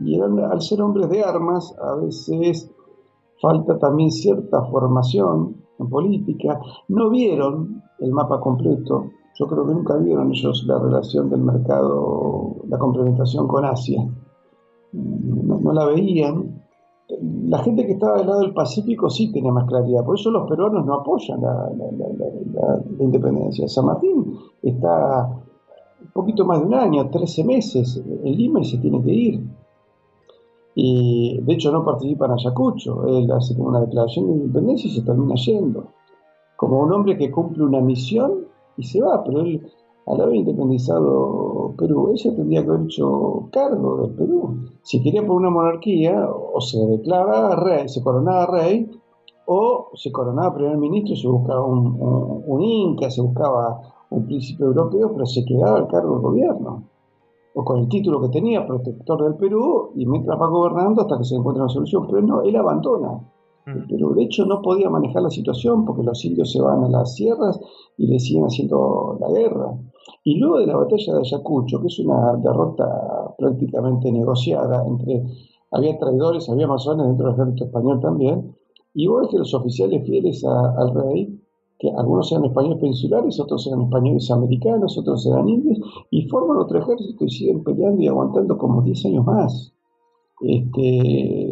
y 0.00 0.20
al 0.20 0.60
ser 0.60 0.82
hombres 0.82 1.08
de 1.08 1.24
armas, 1.24 1.74
a 1.82 1.96
veces 1.96 2.70
falta 3.40 3.78
también 3.78 4.10
cierta 4.10 4.62
formación 4.66 5.56
en 5.78 5.88
política. 5.88 6.60
No 6.88 7.10
vieron 7.10 7.82
el 7.98 8.12
mapa 8.12 8.40
completo, 8.40 9.10
yo 9.38 9.46
creo 9.46 9.66
que 9.66 9.74
nunca 9.74 9.96
vieron 9.96 10.32
ellos 10.32 10.64
la 10.66 10.80
relación 10.80 11.30
del 11.30 11.42
mercado, 11.42 12.56
la 12.68 12.76
complementación 12.76 13.46
con 13.46 13.64
Asia. 13.64 14.04
No, 14.92 15.72
la 15.72 15.86
veían. 15.86 16.47
La 17.20 17.58
gente 17.60 17.86
que 17.86 17.92
estaba 17.92 18.18
del 18.18 18.26
lado 18.26 18.40
del 18.40 18.52
Pacífico 18.52 19.08
sí 19.08 19.32
tenía 19.32 19.50
más 19.50 19.66
claridad, 19.66 20.04
por 20.04 20.18
eso 20.18 20.30
los 20.30 20.46
peruanos 20.48 20.84
no 20.84 20.94
apoyan 20.94 21.40
la, 21.40 21.70
independencia. 22.98 23.66
San 23.66 23.86
Martín 23.86 24.36
está 24.62 25.26
un 26.02 26.12
poquito 26.12 26.44
más 26.44 26.60
de 26.60 26.66
un 26.66 26.74
año, 26.74 27.08
13 27.08 27.44
meses 27.44 27.96
en 27.96 28.36
Lima 28.36 28.60
y 28.60 28.64
se 28.66 28.78
tiene 28.78 29.02
que 29.02 29.12
ir. 29.12 29.40
Y 30.74 31.40
de 31.40 31.54
hecho 31.54 31.72
no 31.72 31.84
participa 31.84 32.26
en 32.26 32.32
Ayacucho, 32.32 33.06
él 33.08 33.30
hace 33.32 33.54
una 33.54 33.80
declaración 33.80 34.26
de 34.26 34.32
independencia 34.34 34.88
y 34.88 34.94
se 34.94 35.02
termina 35.02 35.34
yendo. 35.34 35.88
Como 36.56 36.80
un 36.80 36.92
hombre 36.92 37.16
que 37.16 37.30
cumple 37.30 37.64
una 37.64 37.80
misión 37.80 38.46
y 38.76 38.82
se 38.84 39.00
va, 39.00 39.24
pero 39.24 39.40
él, 39.40 39.66
al 40.08 40.20
haber 40.20 40.36
independizado 40.36 41.74
Perú, 41.76 42.10
ella 42.14 42.34
tendría 42.34 42.62
que 42.62 42.70
haber 42.70 42.82
hecho 42.86 43.48
cargo 43.52 43.98
del 43.98 44.14
Perú. 44.14 44.56
Si 44.82 45.02
quería 45.02 45.26
por 45.26 45.36
una 45.36 45.50
monarquía, 45.50 46.28
o 46.30 46.60
se 46.60 46.78
declaraba 46.78 47.56
rey, 47.56 47.88
se 47.88 48.02
coronaba 48.02 48.46
rey, 48.46 48.90
o 49.46 49.90
se 49.94 50.10
coronaba 50.10 50.54
primer 50.54 50.78
ministro, 50.78 51.14
se 51.14 51.28
buscaba 51.28 51.64
un, 51.64 52.62
inca, 52.62 53.10
se 53.10 53.20
buscaba 53.20 53.80
un 54.10 54.24
príncipe 54.26 54.64
europeo, 54.64 55.12
pero 55.12 55.26
se 55.26 55.44
quedaba 55.44 55.78
al 55.78 55.88
cargo 55.88 56.14
del 56.14 56.22
gobierno. 56.22 56.84
O 57.54 57.64
con 57.64 57.80
el 57.80 57.88
título 57.88 58.20
que 58.22 58.28
tenía, 58.28 58.66
protector 58.66 59.22
del 59.24 59.34
Perú, 59.34 59.90
y 59.94 60.06
mientras 60.06 60.40
va 60.40 60.48
gobernando 60.48 61.02
hasta 61.02 61.18
que 61.18 61.24
se 61.24 61.36
encuentra 61.36 61.64
una 61.64 61.72
solución. 61.72 62.06
Pero 62.06 62.22
no, 62.22 62.42
él 62.42 62.56
abandona 62.56 63.20
pero 63.88 64.10
de 64.10 64.24
hecho 64.24 64.46
no 64.46 64.62
podía 64.62 64.88
manejar 64.90 65.22
la 65.22 65.30
situación 65.30 65.84
porque 65.84 66.02
los 66.02 66.24
indios 66.24 66.52
se 66.52 66.60
van 66.60 66.84
a 66.84 66.88
las 66.88 67.14
sierras 67.14 67.60
y 67.96 68.06
le 68.06 68.18
siguen 68.18 68.44
haciendo 68.44 69.18
la 69.20 69.30
guerra. 69.30 69.78
Y 70.24 70.38
luego 70.38 70.58
de 70.58 70.66
la 70.66 70.76
batalla 70.76 71.14
de 71.14 71.20
Ayacucho, 71.20 71.80
que 71.80 71.88
es 71.88 71.98
una 71.98 72.34
derrota 72.36 73.34
prácticamente 73.36 74.10
negociada 74.12 74.86
entre, 74.86 75.24
había 75.70 75.98
traidores, 75.98 76.48
había 76.48 76.66
masones 76.66 77.06
dentro 77.06 77.26
del 77.26 77.34
ejército 77.34 77.64
español 77.66 78.00
también, 78.00 78.54
y 78.94 79.06
vos 79.06 79.28
que 79.30 79.38
los 79.38 79.54
oficiales 79.54 80.04
fieles 80.06 80.44
al 80.44 80.94
rey, 80.94 81.40
que 81.78 81.90
algunos 81.90 82.32
eran 82.32 82.46
españoles 82.46 82.78
peninsulares, 82.80 83.38
otros 83.38 83.66
eran 83.66 83.82
españoles 83.82 84.30
americanos, 84.30 84.98
otros 84.98 85.26
eran 85.26 85.48
indios, 85.48 85.78
y 86.10 86.26
forman 86.28 86.56
otro 86.56 86.80
ejército 86.80 87.24
y 87.24 87.30
siguen 87.30 87.62
peleando 87.62 88.02
y 88.02 88.08
aguantando 88.08 88.58
como 88.58 88.82
10 88.82 89.06
años 89.06 89.24
más. 89.24 89.74
Este, 90.40 91.47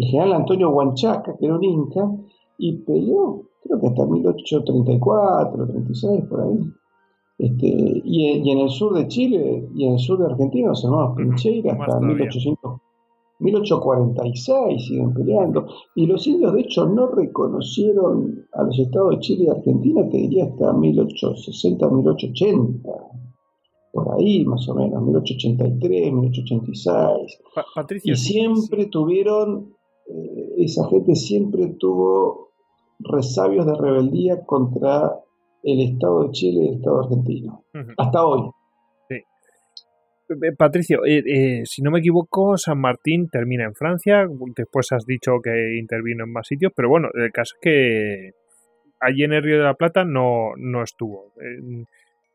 el 0.00 0.06
general 0.06 0.32
Antonio 0.32 0.70
Huanchaca, 0.70 1.36
que 1.38 1.46
era 1.46 1.56
un 1.56 1.64
inca, 1.64 2.10
y 2.58 2.78
peleó, 2.78 3.42
creo 3.62 3.80
que 3.80 3.86
hasta 3.86 4.06
1834, 4.06 5.66
36, 5.66 6.24
por 6.28 6.40
ahí. 6.40 6.58
Este, 7.38 7.66
y, 8.04 8.50
en 8.50 8.58
el 8.58 8.68
sur 8.68 8.94
de 8.94 9.08
Chile 9.08 9.66
y 9.74 9.86
en 9.86 9.94
el 9.94 9.98
sur 9.98 10.18
de 10.18 10.26
Argentina, 10.26 10.68
los 10.68 10.84
hermanos 10.84 11.16
Pincheira, 11.16 11.72
hasta 11.72 12.00
1800, 12.00 12.80
1846 13.38 14.86
siguen 14.86 15.14
peleando. 15.14 15.66
Y 15.94 16.06
los 16.06 16.26
indios, 16.26 16.52
de 16.52 16.60
hecho, 16.60 16.86
no 16.86 17.06
reconocieron 17.06 18.44
a 18.52 18.62
los 18.62 18.78
estados 18.78 19.10
de 19.10 19.18
Chile 19.20 19.44
y 19.44 19.48
Argentina, 19.48 20.06
te 20.08 20.18
diría 20.18 20.44
hasta 20.44 20.72
1860, 20.72 21.88
1880 21.88 22.90
por 23.92 24.14
ahí 24.14 24.44
más 24.44 24.68
o 24.68 24.74
menos, 24.74 25.02
1883, 25.02 26.12
1886. 26.12 27.40
y 28.04 28.14
siempre 28.14 28.86
tuvieron 28.86 29.74
eh, 30.10 30.54
esa 30.58 30.88
gente 30.88 31.14
siempre 31.14 31.68
tuvo 31.78 32.50
resabios 32.98 33.66
de 33.66 33.74
rebeldía 33.74 34.44
contra 34.44 35.12
el 35.62 35.80
Estado 35.80 36.24
de 36.24 36.30
Chile 36.32 36.64
y 36.64 36.68
el 36.68 36.74
Estado 36.76 37.00
argentino. 37.04 37.64
Hasta 37.96 38.24
hoy. 38.24 38.50
Eh, 39.10 40.52
Patricio, 40.56 41.00
eh, 41.04 41.62
si 41.64 41.82
no 41.82 41.90
me 41.90 42.00
equivoco, 42.00 42.56
San 42.56 42.80
Martín 42.80 43.28
termina 43.28 43.64
en 43.64 43.74
Francia, 43.74 44.26
después 44.56 44.92
has 44.92 45.04
dicho 45.04 45.40
que 45.42 45.76
intervino 45.78 46.24
en 46.24 46.32
más 46.32 46.46
sitios, 46.46 46.72
pero 46.74 46.88
bueno, 46.88 47.08
el 47.14 47.32
caso 47.32 47.56
es 47.56 47.60
que 47.60 48.30
allí 49.00 49.24
en 49.24 49.32
el 49.32 49.42
Río 49.42 49.58
de 49.58 49.64
la 49.64 49.74
Plata 49.74 50.04
no, 50.04 50.52
no 50.56 50.82
estuvo. 50.82 51.32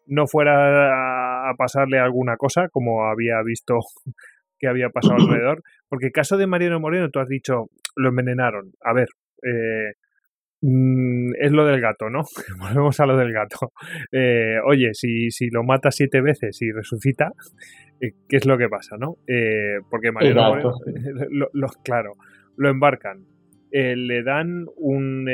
no 0.08 0.28
fuera 0.28 1.50
a 1.50 1.54
pasarle 1.56 2.00
alguna 2.00 2.36
cosa, 2.38 2.68
como 2.70 3.06
había 3.06 3.42
visto 3.44 3.80
que 4.66 4.70
había 4.70 4.90
pasado 4.90 5.16
alrededor. 5.16 5.62
Porque 5.88 6.08
el 6.08 6.12
caso 6.12 6.38
de 6.38 6.48
Mariano 6.48 6.80
Moreno, 6.80 7.10
tú 7.10 7.20
has 7.20 7.30
dicho, 7.30 7.70
lo 7.96 8.10
envenenaron. 8.10 8.72
A 8.82 8.94
ver, 8.94 9.08
eh, 9.44 9.94
mm, 10.62 11.34
es 11.40 11.52
lo 11.52 11.66
del 11.66 11.80
gato, 11.80 12.10
¿no? 12.10 12.24
Volvemos 12.60 13.00
a 13.00 13.06
lo 13.06 13.16
del 13.16 13.32
gato. 13.32 13.72
Eh, 14.12 14.58
oye, 14.66 14.94
si, 14.94 15.30
si 15.30 15.50
lo 15.50 15.64
mata 15.64 15.92
siete 15.92 16.22
veces 16.22 16.60
y 16.62 16.72
resucita, 16.72 17.32
eh, 18.02 18.14
¿qué 18.28 18.38
es 18.38 18.46
lo 18.46 18.58
que 18.58 18.68
pasa, 18.68 18.98
no? 18.98 19.18
porque 19.90 20.12
Mariano 20.12 20.50
Moreno, 20.50 20.74
lo, 21.54 21.68
claro, 21.84 22.14
lo 22.58 22.70
embarcan. 22.70 23.24
le 23.72 24.24
dan 24.24 24.66
un. 24.78 25.26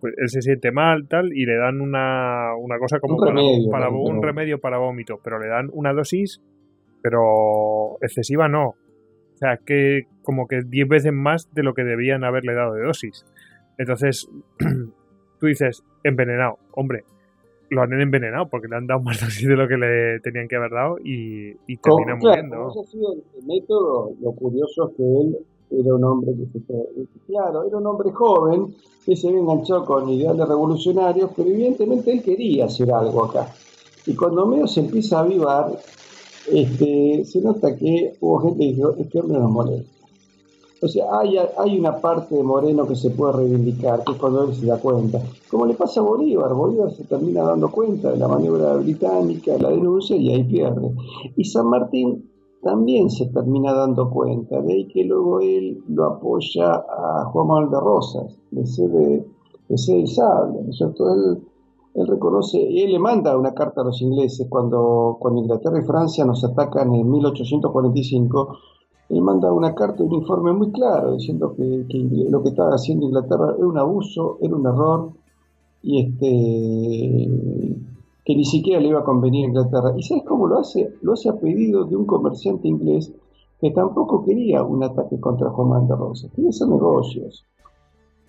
pues 0.00 0.14
él 0.16 0.28
se 0.30 0.40
siente 0.40 0.72
mal, 0.72 1.08
tal, 1.08 1.32
y 1.34 1.44
le 1.44 1.56
dan 1.56 1.80
una, 1.82 2.54
una 2.56 2.78
cosa 2.78 2.98
como 3.00 3.16
un 3.16 3.26
remedio, 3.26 3.70
para, 3.70 3.90
un 3.90 4.22
remedio 4.22 4.60
para 4.60 4.78
vómito, 4.78 5.20
pero 5.22 5.38
le 5.38 5.48
dan 5.48 5.68
una 5.72 5.92
dosis 5.92 6.40
pero 7.02 7.98
excesiva 8.00 8.48
no. 8.48 8.68
O 8.68 9.36
sea, 9.36 9.56
que 9.56 10.06
como 10.22 10.46
que 10.46 10.62
10 10.62 10.88
veces 10.88 11.12
más 11.12 11.52
de 11.52 11.62
lo 11.62 11.74
que 11.74 11.82
debían 11.82 12.24
haberle 12.24 12.54
dado 12.54 12.74
de 12.74 12.84
dosis. 12.84 13.24
Entonces, 13.78 14.28
tú 15.40 15.46
dices, 15.46 15.82
envenenado. 16.04 16.58
Hombre, 16.72 17.04
lo 17.70 17.82
han 17.82 17.92
envenenado 18.00 18.48
porque 18.48 18.68
le 18.68 18.76
han 18.76 18.86
dado 18.86 19.00
más 19.00 19.20
dosis 19.20 19.48
de 19.48 19.56
lo 19.56 19.66
que 19.66 19.76
le 19.76 20.20
tenían 20.20 20.46
que 20.46 20.56
haber 20.56 20.70
dado 20.70 20.98
y, 20.98 21.56
y 21.66 21.76
termina 21.78 22.16
muriendo. 22.16 22.70
sido 22.84 23.14
el 23.14 23.46
método, 23.46 24.12
lo 24.20 24.32
curioso 24.32 24.90
es 24.90 24.96
que 24.96 25.02
él 25.02 25.38
era 25.70 25.94
un 25.94 26.04
hombre 26.04 26.32
que 26.34 26.60
se 26.60 26.74
claro, 27.26 27.64
era 27.64 27.78
un 27.78 27.86
hombre 27.86 28.12
joven 28.12 28.74
que 29.06 29.16
se 29.16 29.28
había 29.28 29.40
enganchado 29.40 29.84
con 29.86 30.08
ideales 30.08 30.46
revolucionarios, 30.46 31.30
pero 31.34 31.48
evidentemente 31.48 32.12
él 32.12 32.22
quería 32.22 32.66
hacer 32.66 32.92
algo 32.92 33.24
acá. 33.24 33.48
Y 34.06 34.14
cuando 34.14 34.46
medio 34.46 34.66
se 34.66 34.80
empieza 34.80 35.18
a 35.18 35.22
avivar, 35.22 35.72
este, 36.50 37.24
se 37.24 37.40
nota 37.40 37.76
que 37.76 38.14
hubo 38.20 38.38
gente 38.40 38.58
que 38.60 38.72
dijo, 38.72 38.94
este 38.98 39.20
hombre 39.20 39.38
nos 39.38 39.50
molesta. 39.50 39.92
O 40.82 40.88
sea, 40.88 41.06
hay, 41.20 41.36
hay 41.58 41.78
una 41.78 42.00
parte 42.00 42.34
de 42.34 42.42
Moreno 42.42 42.88
que 42.88 42.96
se 42.96 43.10
puede 43.10 43.34
reivindicar, 43.34 44.02
que 44.02 44.12
es 44.12 44.18
cuando 44.18 44.42
él 44.42 44.54
se 44.54 44.66
da 44.66 44.78
cuenta. 44.78 45.20
Como 45.48 45.64
le 45.66 45.74
pasa 45.74 46.00
a 46.00 46.02
Bolívar, 46.02 46.52
Bolívar 46.54 46.90
se 46.90 47.04
termina 47.04 47.42
dando 47.44 47.70
cuenta 47.70 48.10
de 48.10 48.16
la 48.16 48.26
maniobra 48.26 48.74
británica, 48.78 49.56
la 49.58 49.70
denuncia 49.70 50.16
y 50.16 50.30
ahí 50.30 50.42
pierde. 50.42 50.90
Y 51.36 51.44
San 51.44 51.68
Martín 51.68 52.28
también 52.62 53.10
se 53.10 53.26
termina 53.26 53.72
dando 53.72 54.10
cuenta, 54.10 54.60
de 54.60 54.72
ahí 54.72 54.88
que 54.88 55.04
luego 55.04 55.40
él 55.40 55.84
lo 55.88 56.04
apoya 56.04 56.74
a 56.74 57.26
Juan 57.26 57.46
Manuel 57.46 57.70
de 57.70 57.80
Rosas, 57.80 58.36
de 58.50 58.66
sede, 58.66 59.24
de 59.68 59.78
sede 59.78 60.00
el 60.00 60.08
sable, 60.08 60.62
¿no 60.64 60.70
es 60.70 60.76
cierto? 60.78 61.14
Él 61.14 61.42
él 61.94 62.06
reconoce, 62.06 62.58
y 62.58 62.82
él 62.82 62.92
le 62.92 62.98
manda 62.98 63.36
una 63.36 63.52
carta 63.52 63.82
a 63.82 63.84
los 63.84 64.00
ingleses 64.00 64.46
cuando, 64.48 65.18
cuando 65.20 65.42
Inglaterra 65.42 65.78
y 65.78 65.84
Francia 65.84 66.24
nos 66.24 66.42
atacan 66.44 66.94
en 66.94 67.10
1845. 67.10 68.56
Él 69.10 69.20
manda 69.20 69.52
una 69.52 69.74
carta, 69.74 70.02
un 70.02 70.14
informe 70.14 70.52
muy 70.52 70.72
claro, 70.72 71.12
diciendo 71.12 71.54
que, 71.54 71.84
lo 72.30 72.42
que 72.42 72.48
estaba 72.48 72.70
haciendo 72.70 73.06
Inglaterra 73.06 73.54
era 73.56 73.66
un 73.66 73.76
abuso, 73.76 74.38
era 74.40 74.56
un 74.56 74.66
error, 74.66 75.10
y 75.82 76.00
este 76.00 77.28
que 78.24 78.36
ni 78.36 78.44
siquiera 78.44 78.80
le 78.80 78.88
iba 78.88 79.00
a 79.00 79.04
convenir 79.04 79.44
a 79.44 79.48
Inglaterra. 79.48 79.92
¿Y 79.96 80.02
sabes 80.02 80.24
cómo 80.24 80.46
lo 80.46 80.58
hace? 80.60 80.94
Lo 81.02 81.12
hace 81.12 81.28
a 81.28 81.34
pedido 81.34 81.84
de 81.84 81.96
un 81.96 82.06
comerciante 82.06 82.68
inglés 82.68 83.12
que 83.60 83.70
tampoco 83.72 84.24
quería 84.24 84.62
un 84.62 84.82
ataque 84.82 85.20
contra 85.20 85.50
Juan 85.50 85.86
de 85.86 85.94
Rosas, 85.94 86.30
quería 86.32 86.50
hacer 86.50 86.68
negocios. 86.68 87.44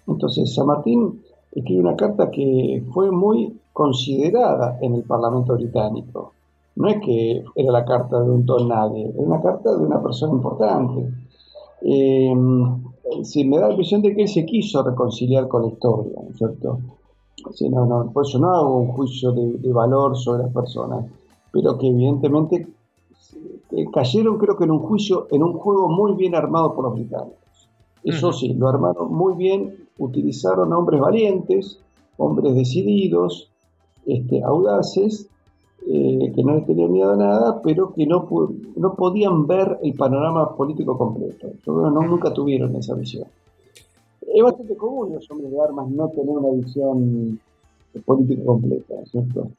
Entonces, 0.07 0.53
San 0.53 0.67
Martín 0.67 1.21
escribe 1.55 1.81
una 1.81 1.95
carta 1.95 2.31
que 2.31 2.83
fue 2.91 3.11
muy 3.11 3.59
considerada 3.71 4.77
en 4.81 4.95
el 4.95 5.03
Parlamento 5.03 5.53
británico. 5.55 6.33
No 6.75 6.87
es 6.89 7.01
que 7.01 7.43
era 7.55 7.71
la 7.71 7.85
carta 7.85 8.21
de 8.21 8.31
un 8.31 8.45
don 8.45 8.67
nadie, 8.67 9.09
era 9.09 9.21
una 9.21 9.41
carta 9.41 9.71
de 9.71 9.85
una 9.85 10.01
persona 10.01 10.33
importante. 10.33 11.07
Eh, 11.81 12.33
me 12.35 13.57
da 13.57 13.67
la 13.67 13.73
impresión 13.73 14.01
de 14.01 14.15
que 14.15 14.23
él 14.23 14.27
se 14.27 14.45
quiso 14.45 14.81
reconciliar 14.83 15.47
con 15.47 15.63
la 15.63 15.67
historia, 15.69 16.19
¿no 16.23 16.29
es 16.29 16.37
cierto? 16.37 16.79
no, 17.69 17.85
no, 17.85 18.11
por 18.11 18.25
eso 18.25 18.39
no 18.39 18.49
hago 18.53 18.77
un 18.77 18.87
juicio 18.87 19.31
de, 19.33 19.73
valor 19.73 20.15
sobre 20.17 20.43
las 20.43 20.53
personas, 20.53 21.05
pero 21.51 21.77
que 21.77 21.87
evidentemente 21.87 22.67
eh, 23.71 23.85
cayeron 23.91 24.37
creo 24.37 24.55
que 24.55 24.63
en 24.63 24.71
un 24.71 24.79
juicio, 24.79 25.27
en 25.29 25.43
un 25.43 25.53
juego 25.53 25.89
muy 25.89 26.13
bien 26.13 26.35
armado 26.35 26.73
por 26.73 26.85
los 26.85 26.93
británicos. 26.93 27.37
Eso 28.03 28.33
sí, 28.33 28.53
lo 28.53 28.67
armaron 28.67 29.13
muy 29.13 29.35
bien, 29.35 29.82
utilizaron 29.97 30.73
hombres 30.73 30.99
valientes, 30.99 31.79
hombres 32.17 32.55
decididos, 32.55 33.51
este, 34.05 34.43
audaces, 34.43 35.29
eh, 35.85 36.31
que 36.33 36.43
no 36.43 36.55
les 36.55 36.65
tenían 36.65 36.91
miedo 36.91 37.11
a 37.11 37.17
nada, 37.17 37.61
pero 37.61 37.93
que 37.93 38.05
no, 38.05 38.27
no 38.75 38.95
podían 38.95 39.47
ver 39.47 39.79
el 39.83 39.93
panorama 39.93 40.55
político 40.55 40.97
completo. 40.97 41.47
no, 41.67 41.89
nunca 41.89 42.33
tuvieron 42.33 42.75
esa 42.75 42.95
visión. 42.95 43.27
Es 44.21 44.41
bastante 44.41 44.75
común 44.75 45.13
los 45.13 45.29
hombres 45.29 45.51
de 45.51 45.61
armas 45.61 45.89
no 45.89 46.07
tener 46.09 46.29
una 46.29 46.49
visión 46.51 47.39
política 48.05 48.43
completa, 48.45 48.95
¿cierto? 49.05 49.51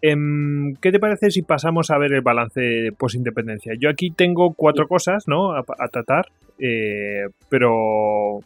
Em, 0.00 0.74
¿Qué 0.76 0.92
te 0.92 1.00
parece 1.00 1.30
si 1.30 1.42
pasamos 1.42 1.90
a 1.90 1.98
ver 1.98 2.12
el 2.12 2.20
balance 2.20 2.92
post-independencia? 2.96 3.72
Yo 3.80 3.90
aquí 3.90 4.10
tengo 4.10 4.52
cuatro 4.54 4.86
cosas 4.86 5.24
¿no? 5.26 5.52
a, 5.54 5.64
tratar, 5.90 6.26
eh, 6.58 7.26
pero 7.48 8.40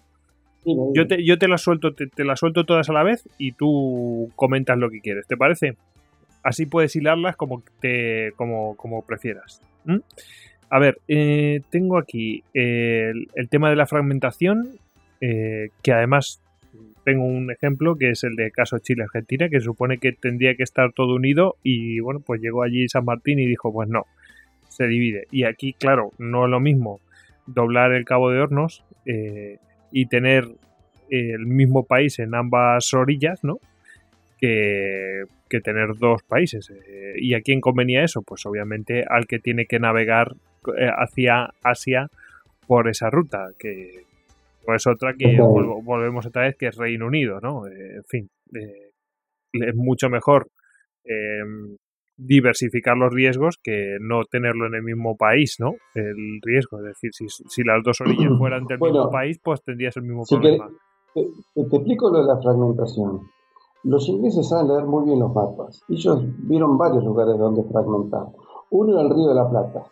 yo 0.64 1.06
te, 1.06 1.24
yo 1.24 1.38
te 1.38 1.48
las 1.48 1.62
suelto, 1.62 1.92
te, 1.92 2.24
las 2.24 2.38
suelto 2.38 2.64
todas 2.64 2.88
a 2.88 2.92
la 2.92 3.02
vez 3.02 3.28
y 3.38 3.52
tú 3.52 4.30
comentas 4.36 4.78
lo 4.78 4.90
que 4.90 5.00
quieres, 5.00 5.26
¿te 5.26 5.36
parece? 5.36 5.76
Así 6.42 6.66
puedes 6.66 6.94
hilarlas 6.94 7.36
como 7.36 7.62
te, 7.80 8.32
como, 8.36 8.76
como 8.76 9.02
prefieras. 9.02 9.60
A 10.70 10.78
ver, 10.78 10.98
eh, 11.08 11.60
tengo 11.70 11.98
aquí 11.98 12.44
el, 12.54 13.26
tema 13.50 13.70
de 13.70 13.76
la 13.76 13.86
fragmentación, 13.86 14.78
eh, 15.20 15.70
que 15.82 15.92
además 15.92 16.40
tengo 17.04 17.24
un 17.24 17.50
ejemplo 17.50 17.96
que 17.96 18.10
es 18.10 18.22
el 18.24 18.36
de 18.36 18.50
caso 18.50 18.78
Chile-Argentina, 18.78 19.48
que 19.48 19.60
supone 19.60 19.98
que 19.98 20.12
tendría 20.12 20.54
que 20.54 20.62
estar 20.62 20.92
todo 20.92 21.16
unido 21.16 21.56
y 21.62 22.00
bueno, 22.00 22.20
pues 22.20 22.40
llegó 22.40 22.62
allí 22.62 22.88
San 22.88 23.04
Martín 23.04 23.40
y 23.40 23.46
dijo, 23.46 23.72
pues 23.72 23.88
no, 23.88 24.06
se 24.68 24.86
divide. 24.86 25.26
Y 25.30 25.44
aquí, 25.44 25.72
claro, 25.72 26.10
no 26.18 26.44
es 26.44 26.50
lo 26.50 26.60
mismo 26.60 27.00
doblar 27.46 27.92
el 27.92 28.04
Cabo 28.04 28.30
de 28.30 28.40
Hornos 28.40 28.84
eh, 29.06 29.58
y 29.90 30.06
tener 30.06 30.48
el 31.10 31.46
mismo 31.46 31.84
país 31.84 32.18
en 32.18 32.34
ambas 32.34 32.94
orillas, 32.94 33.44
¿no? 33.44 33.58
Que, 34.38 35.24
tener 35.62 35.96
dos 35.98 36.22
países. 36.22 36.70
Eh, 36.70 37.12
¿Y 37.18 37.34
a 37.34 37.42
quién 37.42 37.60
convenía 37.60 38.02
eso? 38.02 38.22
Pues 38.22 38.46
obviamente 38.46 39.04
al 39.06 39.26
que 39.26 39.38
tiene 39.38 39.66
que 39.66 39.78
navegar 39.78 40.32
eh, 40.78 40.88
hacia 40.96 41.50
Asia 41.62 42.08
por 42.66 42.88
esa 42.88 43.10
ruta, 43.10 43.50
que, 43.58 44.04
pues 44.64 44.86
otra 44.86 45.14
que 45.14 45.36
volvemos 45.38 46.24
otra 46.24 46.42
vez 46.42 46.56
que 46.56 46.68
es 46.68 46.76
Reino 46.76 47.06
Unido, 47.06 47.40
¿no? 47.40 47.66
Eh, 47.66 47.96
en 47.96 48.04
fin, 48.04 48.30
eh, 48.54 48.90
es 49.52 49.74
mucho 49.74 50.08
mejor 50.08 50.48
diversificar 52.16 52.96
los 52.96 53.12
riesgos 53.12 53.58
que 53.62 53.96
no 54.00 54.24
tenerlo 54.30 54.66
en 54.66 54.74
el 54.74 54.82
mismo 54.82 55.16
país, 55.16 55.56
¿no? 55.58 55.72
El 55.94 56.40
riesgo, 56.42 56.78
es 56.78 56.84
decir, 56.84 57.10
si, 57.12 57.64
las 57.64 57.82
dos 57.82 58.00
orillas 58.00 58.32
fueran 58.38 58.66
del 58.66 58.80
mismo 58.80 59.10
país, 59.10 59.40
pues 59.42 59.62
tendrías 59.62 59.96
el 59.96 60.04
mismo 60.04 60.24
problema. 60.28 60.68
te, 61.14 61.76
explico 61.76 62.10
lo 62.10 62.18
de 62.18 62.24
la 62.24 62.40
fragmentación. 62.40 63.20
Los 63.84 64.08
ingleses 64.08 64.48
saben 64.48 64.68
leer 64.68 64.84
muy 64.84 65.06
bien 65.06 65.18
los 65.18 65.34
mapas. 65.34 65.82
Ellos 65.88 66.22
vieron 66.46 66.78
varios 66.78 67.04
lugares 67.04 67.36
donde 67.36 67.64
fragmentar. 67.64 68.26
Uno 68.70 68.92
era 68.92 69.02
el 69.02 69.10
Río 69.10 69.28
de 69.28 69.34
la 69.34 69.50
Plata. 69.50 69.86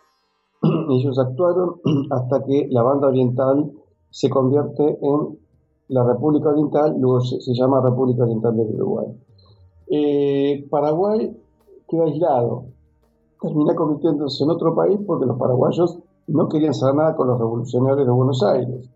Ellos 0.89 1.19
actuaron 1.19 1.81
hasta 2.11 2.43
que 2.45 2.67
la 2.69 2.83
banda 2.83 3.07
oriental 3.07 3.71
se 4.09 4.29
convierte 4.29 4.97
en 5.01 5.37
la 5.89 6.05
República 6.05 6.49
Oriental, 6.49 6.95
luego 6.97 7.19
se, 7.19 7.53
llama 7.53 7.81
República 7.81 8.23
Oriental 8.23 8.55
del 8.55 8.75
Uruguay. 8.75 9.07
Eh, 9.89 10.65
Paraguay 10.69 11.35
quedó 11.91 12.03
aislado, 12.03 12.63
termina 13.41 13.75
convirtiéndose 13.75 14.43
en 14.43 14.49
otro 14.49 14.73
país 14.73 14.97
porque 15.05 15.25
los 15.25 15.37
paraguayos 15.37 15.99
no 16.27 16.47
querían 16.47 16.73
saber 16.73 16.95
nada 16.95 17.15
con 17.15 17.27
los 17.27 17.37
revolucionarios 17.37 18.07
de 18.07 18.13
Buenos 18.13 18.41
Aires. 18.43 18.89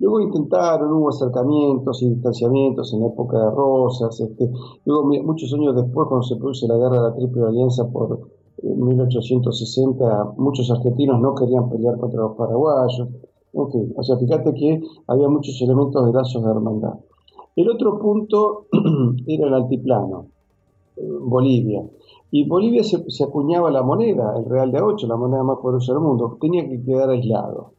Luego 0.00 0.20
intentaron, 0.20 0.92
hubo 0.92 1.10
acercamientos 1.10 2.02
y 2.02 2.10
distanciamientos 2.10 2.92
en 2.92 3.00
la 3.00 3.06
época 3.06 3.38
de 3.38 3.50
Rosas. 3.50 4.20
Este, 4.20 4.50
luego, 4.84 5.04
muchos 5.22 5.54
años 5.54 5.76
después, 5.76 6.08
cuando 6.08 6.24
se 6.24 6.36
produce 6.36 6.66
la 6.66 6.76
guerra 6.76 6.96
de 6.96 7.08
la 7.10 7.14
Triple 7.14 7.44
Alianza 7.44 7.88
por 7.88 8.20
1860, 8.62 10.04
eh, 10.04 10.34
muchos 10.36 10.70
argentinos 10.70 11.20
no 11.20 11.34
querían 11.34 11.70
pelear 11.70 11.96
contra 11.98 12.22
los 12.22 12.36
paraguayos. 12.36 13.08
Ok, 13.52 13.74
o 13.96 14.02
sea, 14.02 14.16
fíjate 14.16 14.52
que 14.54 14.82
había 15.06 15.28
muchos 15.28 15.60
elementos 15.62 16.04
de 16.04 16.12
lazos 16.12 16.44
de 16.44 16.50
hermandad. 16.50 16.94
El 17.54 17.70
otro 17.70 18.00
punto 18.00 18.66
era 19.28 19.46
el 19.46 19.54
altiplano, 19.54 20.26
eh, 20.96 21.02
Bolivia. 21.22 21.84
Y 22.36 22.48
Bolivia 22.48 22.82
se, 22.82 23.22
acuñaba 23.22 23.70
la 23.70 23.84
moneda, 23.84 24.34
el 24.36 24.46
real 24.46 24.72
de 24.72 24.80
A8, 24.80 25.06
la 25.06 25.16
moneda 25.16 25.44
más 25.44 25.58
poderosa 25.58 25.92
del 25.92 26.02
mundo, 26.02 26.36
tenía 26.40 26.68
que 26.68 26.82
quedar 26.82 27.10
aislado. 27.10 27.74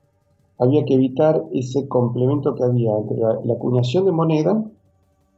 Había 0.58 0.86
que 0.86 0.94
evitar 0.94 1.44
ese 1.52 1.90
complemento 1.90 2.56
que 2.56 2.64
había 2.64 2.98
entre 2.98 3.18
la, 3.18 3.54
acuñación 3.54 4.06
de 4.06 4.14
moneda, 4.14 4.64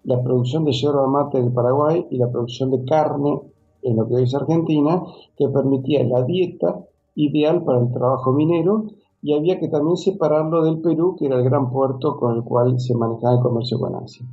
la 0.04 0.22
producción 0.22 0.66
de 0.66 0.72
yerba 0.74 1.08
mate 1.08 1.40
en 1.40 1.52
Paraguay 1.52 2.06
y 2.12 2.18
la 2.18 2.30
producción 2.30 2.70
de 2.70 2.86
carne 2.86 3.42
en 3.82 3.96
lo 3.96 4.08
que 4.08 4.18
hoy 4.18 4.24
es 4.26 4.36
Argentina, 4.36 5.02
que 5.36 5.50
permitía 5.50 6.04
la 6.04 6.22
dieta 6.22 6.86
ideal 7.16 7.64
para 7.64 7.80
el 7.80 7.92
trabajo 7.92 8.34
minero 8.34 8.84
y 9.24 9.34
había 9.34 9.60
que 9.60 9.68
también 9.68 9.98
separarlo 9.98 10.64
del 10.64 10.80
Perú, 10.80 11.16
que 11.18 11.26
era 11.26 11.38
el 11.38 11.44
gran 11.44 11.72
puerto 11.72 12.18
con 12.18 12.36
el 12.36 12.44
cual 12.44 12.80
se 12.80 12.94
manejaba 12.94 13.34
el 13.34 13.42
comercio 13.42 13.80
con 13.80 13.96
Asia. 13.96 14.28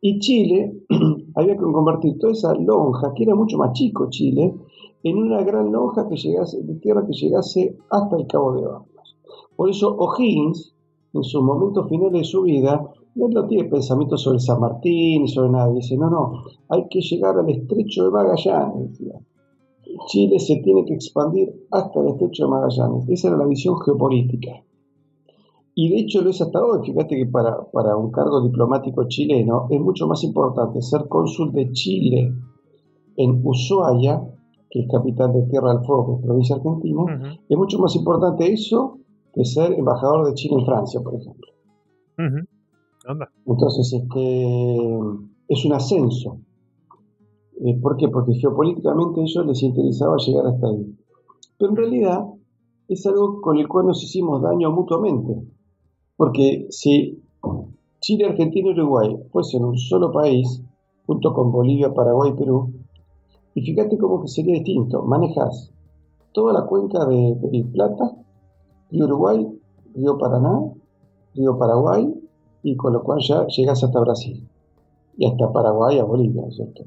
Y 0.00 0.20
Chile, 0.20 0.84
había 1.34 1.54
que 1.54 1.62
convertir 1.62 2.18
toda 2.18 2.32
esa 2.32 2.54
lonja, 2.54 3.12
que 3.14 3.24
era 3.24 3.34
mucho 3.34 3.58
más 3.58 3.72
chico 3.72 4.08
Chile, 4.10 4.54
en 5.02 5.18
una 5.18 5.42
gran 5.42 5.72
lonja 5.72 6.08
que 6.08 6.16
llegase, 6.16 6.62
de 6.62 6.74
tierra 6.76 7.04
que 7.06 7.12
llegase 7.12 7.76
hasta 7.90 8.16
el 8.16 8.26
Cabo 8.26 8.54
de 8.54 8.66
Hornos. 8.66 9.16
Por 9.56 9.70
eso 9.70 9.96
O'Higgins, 9.96 10.74
en 11.14 11.22
sus 11.24 11.42
momentos 11.42 11.88
finales 11.88 12.12
de 12.12 12.24
su 12.24 12.42
vida, 12.42 12.88
no 13.16 13.46
tiene 13.46 13.68
pensamientos 13.68 14.22
sobre 14.22 14.38
San 14.38 14.60
Martín 14.60 15.24
y 15.24 15.28
sobre 15.28 15.50
nada. 15.50 15.72
Dice, 15.72 15.96
no, 15.96 16.08
no, 16.08 16.44
hay 16.68 16.86
que 16.88 17.00
llegar 17.00 17.36
al 17.36 17.48
estrecho 17.48 18.04
de 18.04 18.10
Magallanes. 18.10 19.02
Chile 20.06 20.38
se 20.38 20.56
tiene 20.56 20.84
que 20.84 20.94
expandir 20.94 21.66
hasta 21.72 22.00
el 22.00 22.08
estrecho 22.08 22.44
de 22.44 22.50
Magallanes. 22.50 23.08
Esa 23.08 23.28
era 23.28 23.38
la 23.38 23.46
visión 23.46 23.76
geopolítica. 23.80 24.62
Y 25.80 25.90
de 25.90 26.00
hecho 26.00 26.22
lo 26.22 26.30
es 26.30 26.42
hasta 26.42 26.60
hoy. 26.60 26.84
Fíjate 26.84 27.14
que 27.14 27.26
para, 27.26 27.56
para 27.70 27.96
un 27.96 28.10
cargo 28.10 28.42
diplomático 28.42 29.06
chileno 29.06 29.68
es 29.70 29.80
mucho 29.80 30.08
más 30.08 30.24
importante 30.24 30.82
ser 30.82 31.06
cónsul 31.06 31.52
de 31.52 31.70
Chile 31.70 32.34
en 33.16 33.40
Ushuaia, 33.44 34.20
que 34.68 34.80
es 34.80 34.88
capital 34.90 35.32
de 35.32 35.42
Tierra 35.42 35.74
del 35.74 35.84
Fuego, 35.84 36.20
provincia 36.20 36.56
argentina, 36.56 37.38
es 37.48 37.56
mucho 37.56 37.78
más 37.78 37.94
importante 37.94 38.52
eso 38.52 38.98
que 39.32 39.44
ser 39.44 39.72
embajador 39.74 40.26
de 40.26 40.34
Chile 40.34 40.56
en 40.58 40.66
Francia, 40.66 41.00
por 41.00 41.14
ejemplo. 41.14 41.46
Entonces, 43.46 43.92
este, 43.92 44.98
es 45.46 45.64
un 45.64 45.72
ascenso. 45.74 46.40
Eh, 47.64 47.78
¿Por 47.80 47.96
qué? 47.96 48.08
Porque 48.08 48.34
geopolíticamente 48.34 49.20
a 49.20 49.22
ellos 49.22 49.46
les 49.46 49.62
interesaba 49.62 50.16
llegar 50.16 50.44
hasta 50.44 50.66
ahí. 50.66 50.92
Pero 51.56 51.70
en 51.70 51.76
realidad 51.76 52.24
es 52.88 53.06
algo 53.06 53.40
con 53.40 53.58
el 53.58 53.68
cual 53.68 53.86
nos 53.86 54.02
hicimos 54.02 54.42
daño 54.42 54.72
mutuamente. 54.72 55.56
Porque 56.18 56.66
si 56.70 57.22
Chile, 58.00 58.26
Argentina 58.26 58.70
y 58.70 58.72
Uruguay 58.72 59.16
fuesen 59.30 59.64
un 59.64 59.78
solo 59.78 60.10
país, 60.10 60.60
junto 61.06 61.32
con 61.32 61.52
Bolivia, 61.52 61.94
Paraguay 61.94 62.32
y 62.32 62.36
Perú, 62.36 62.72
y 63.54 63.62
fíjate 63.62 63.96
cómo 63.96 64.20
que 64.20 64.26
sería 64.26 64.54
distinto. 64.54 65.02
Manejas 65.02 65.72
toda 66.32 66.52
la 66.52 66.66
cuenca 66.66 67.06
de, 67.06 67.36
de 67.40 67.64
Plata, 67.72 68.16
Río 68.90 69.04
Uruguay, 69.04 69.48
Río 69.94 70.18
Paraná, 70.18 70.72
Río 71.36 71.56
Paraguay, 71.56 72.12
y 72.64 72.74
con 72.74 72.94
lo 72.94 73.04
cual 73.04 73.20
ya 73.20 73.46
llegas 73.46 73.84
hasta 73.84 74.00
Brasil 74.00 74.44
y 75.16 75.24
hasta 75.24 75.52
Paraguay, 75.52 76.00
a 76.00 76.04
Bolivia, 76.04 76.50
¿cierto? 76.50 76.82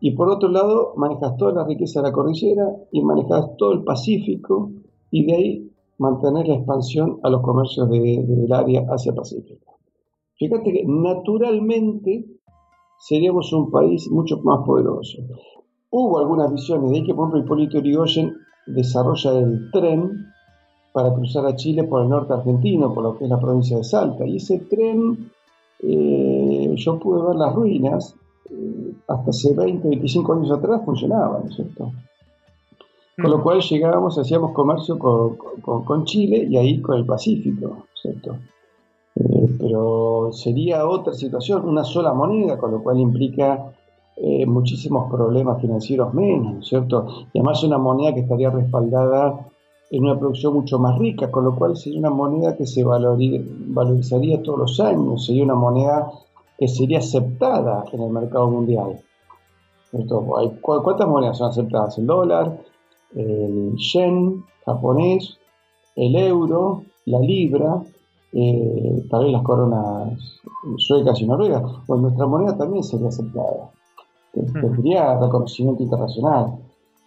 Y 0.00 0.10
por 0.10 0.28
otro 0.28 0.50
lado, 0.50 0.92
manejas 0.96 1.34
toda 1.38 1.52
la 1.52 1.64
riqueza 1.64 2.00
de 2.00 2.08
la 2.08 2.12
cordillera 2.12 2.76
y 2.92 3.02
manejas 3.02 3.56
todo 3.56 3.72
el 3.72 3.84
Pacífico 3.84 4.70
y 5.10 5.24
de 5.24 5.32
ahí 5.34 5.69
mantener 6.00 6.48
la 6.48 6.54
expansión 6.54 7.20
a 7.22 7.30
los 7.30 7.42
comercios 7.42 7.88
del 7.88 8.52
área 8.52 8.86
Asia-Pacífico. 8.90 9.78
Fíjate 10.34 10.72
que 10.72 10.84
naturalmente 10.86 12.24
seríamos 12.98 13.52
un 13.52 13.70
país 13.70 14.10
mucho 14.10 14.38
más 14.42 14.64
poderoso. 14.64 15.18
Hubo 15.90 16.18
algunas 16.18 16.50
visiones 16.50 16.92
de 16.92 17.04
que, 17.04 17.14
por 17.14 17.28
ejemplo, 17.28 17.40
Hipólito 17.40 17.78
Yrigoyen 17.80 18.34
desarrolla 18.66 19.38
el 19.38 19.70
tren 19.70 20.26
para 20.92 21.12
cruzar 21.12 21.44
a 21.46 21.54
Chile 21.54 21.84
por 21.84 22.02
el 22.02 22.08
norte 22.08 22.32
argentino, 22.32 22.94
por 22.94 23.04
lo 23.04 23.18
que 23.18 23.24
es 23.24 23.30
la 23.30 23.38
provincia 23.38 23.76
de 23.76 23.84
Salta. 23.84 24.26
Y 24.26 24.36
ese 24.36 24.60
tren, 24.60 25.30
eh, 25.80 26.72
yo 26.76 26.98
pude 26.98 27.22
ver 27.26 27.36
las 27.36 27.54
ruinas, 27.54 28.16
eh, 28.50 28.94
hasta 29.06 29.30
hace 29.30 29.52
20, 29.54 29.86
25 29.86 30.32
años 30.32 30.50
atrás 30.50 30.80
funcionaba, 30.82 31.40
¿no 31.40 31.50
es 31.50 31.56
cierto? 31.56 31.92
Con 33.16 33.30
lo 33.30 33.38
mm. 33.38 33.42
cual 33.42 33.60
llegábamos, 33.60 34.18
hacíamos 34.18 34.52
comercio 34.52 34.98
con, 34.98 36.04
Chile 36.04 36.46
y 36.48 36.56
ahí 36.56 36.80
con 36.80 36.96
el 36.96 37.06
Pacífico, 37.06 37.86
¿cierto? 38.00 38.36
Eh, 39.16 39.56
pero 39.58 40.30
sería 40.32 40.86
otra 40.86 41.12
situación, 41.12 41.68
una 41.68 41.84
sola 41.84 42.12
moneda, 42.12 42.58
con 42.58 42.70
lo 42.70 42.82
cual 42.82 42.98
implica 42.98 43.72
muchísimos 44.46 45.10
problemas 45.10 45.62
financieros 45.62 46.12
menos, 46.12 46.68
¿cierto? 46.68 47.06
Y 47.32 47.38
además 47.38 47.64
una 47.64 47.78
moneda 47.78 48.12
que 48.12 48.20
estaría 48.20 48.50
respaldada 48.50 49.50
en 49.90 50.04
una 50.04 50.18
producción 50.18 50.54
mucho 50.54 50.78
más 50.78 50.98
rica, 50.98 51.30
con 51.30 51.44
lo 51.44 51.56
cual 51.56 51.76
sería 51.76 51.98
una 51.98 52.10
moneda 52.10 52.56
que 52.56 52.64
se 52.64 52.84
valorizaría 52.84 54.42
todos 54.42 54.58
los 54.58 54.80
años, 54.80 55.26
sería 55.26 55.42
una 55.42 55.56
moneda 55.56 56.10
que 56.56 56.68
sería 56.68 56.98
aceptada 56.98 57.84
en 57.92 58.02
el 58.02 58.10
mercado 58.10 58.48
mundial. 58.48 59.00
¿Cuántas 60.60 61.08
monedas 61.08 61.38
son 61.38 61.48
aceptadas? 61.48 61.98
El 61.98 62.06
dólar, 62.06 62.60
el 63.14 63.76
yen 63.76 64.44
japonés, 64.64 65.38
el 65.96 66.16
euro, 66.16 66.82
la 67.06 67.20
libra, 67.20 67.82
eh, 68.32 69.04
tal 69.10 69.24
vez 69.24 69.32
las 69.32 69.42
coronas 69.42 70.40
suecas 70.76 71.20
y 71.20 71.26
noruegas. 71.26 71.62
Pues 71.86 72.00
nuestra 72.00 72.26
moneda 72.26 72.56
también 72.56 72.82
sería 72.84 73.08
aceptada. 73.08 73.70
Tendría 74.32 75.18
reconocimiento 75.18 75.82
internacional. 75.82 76.58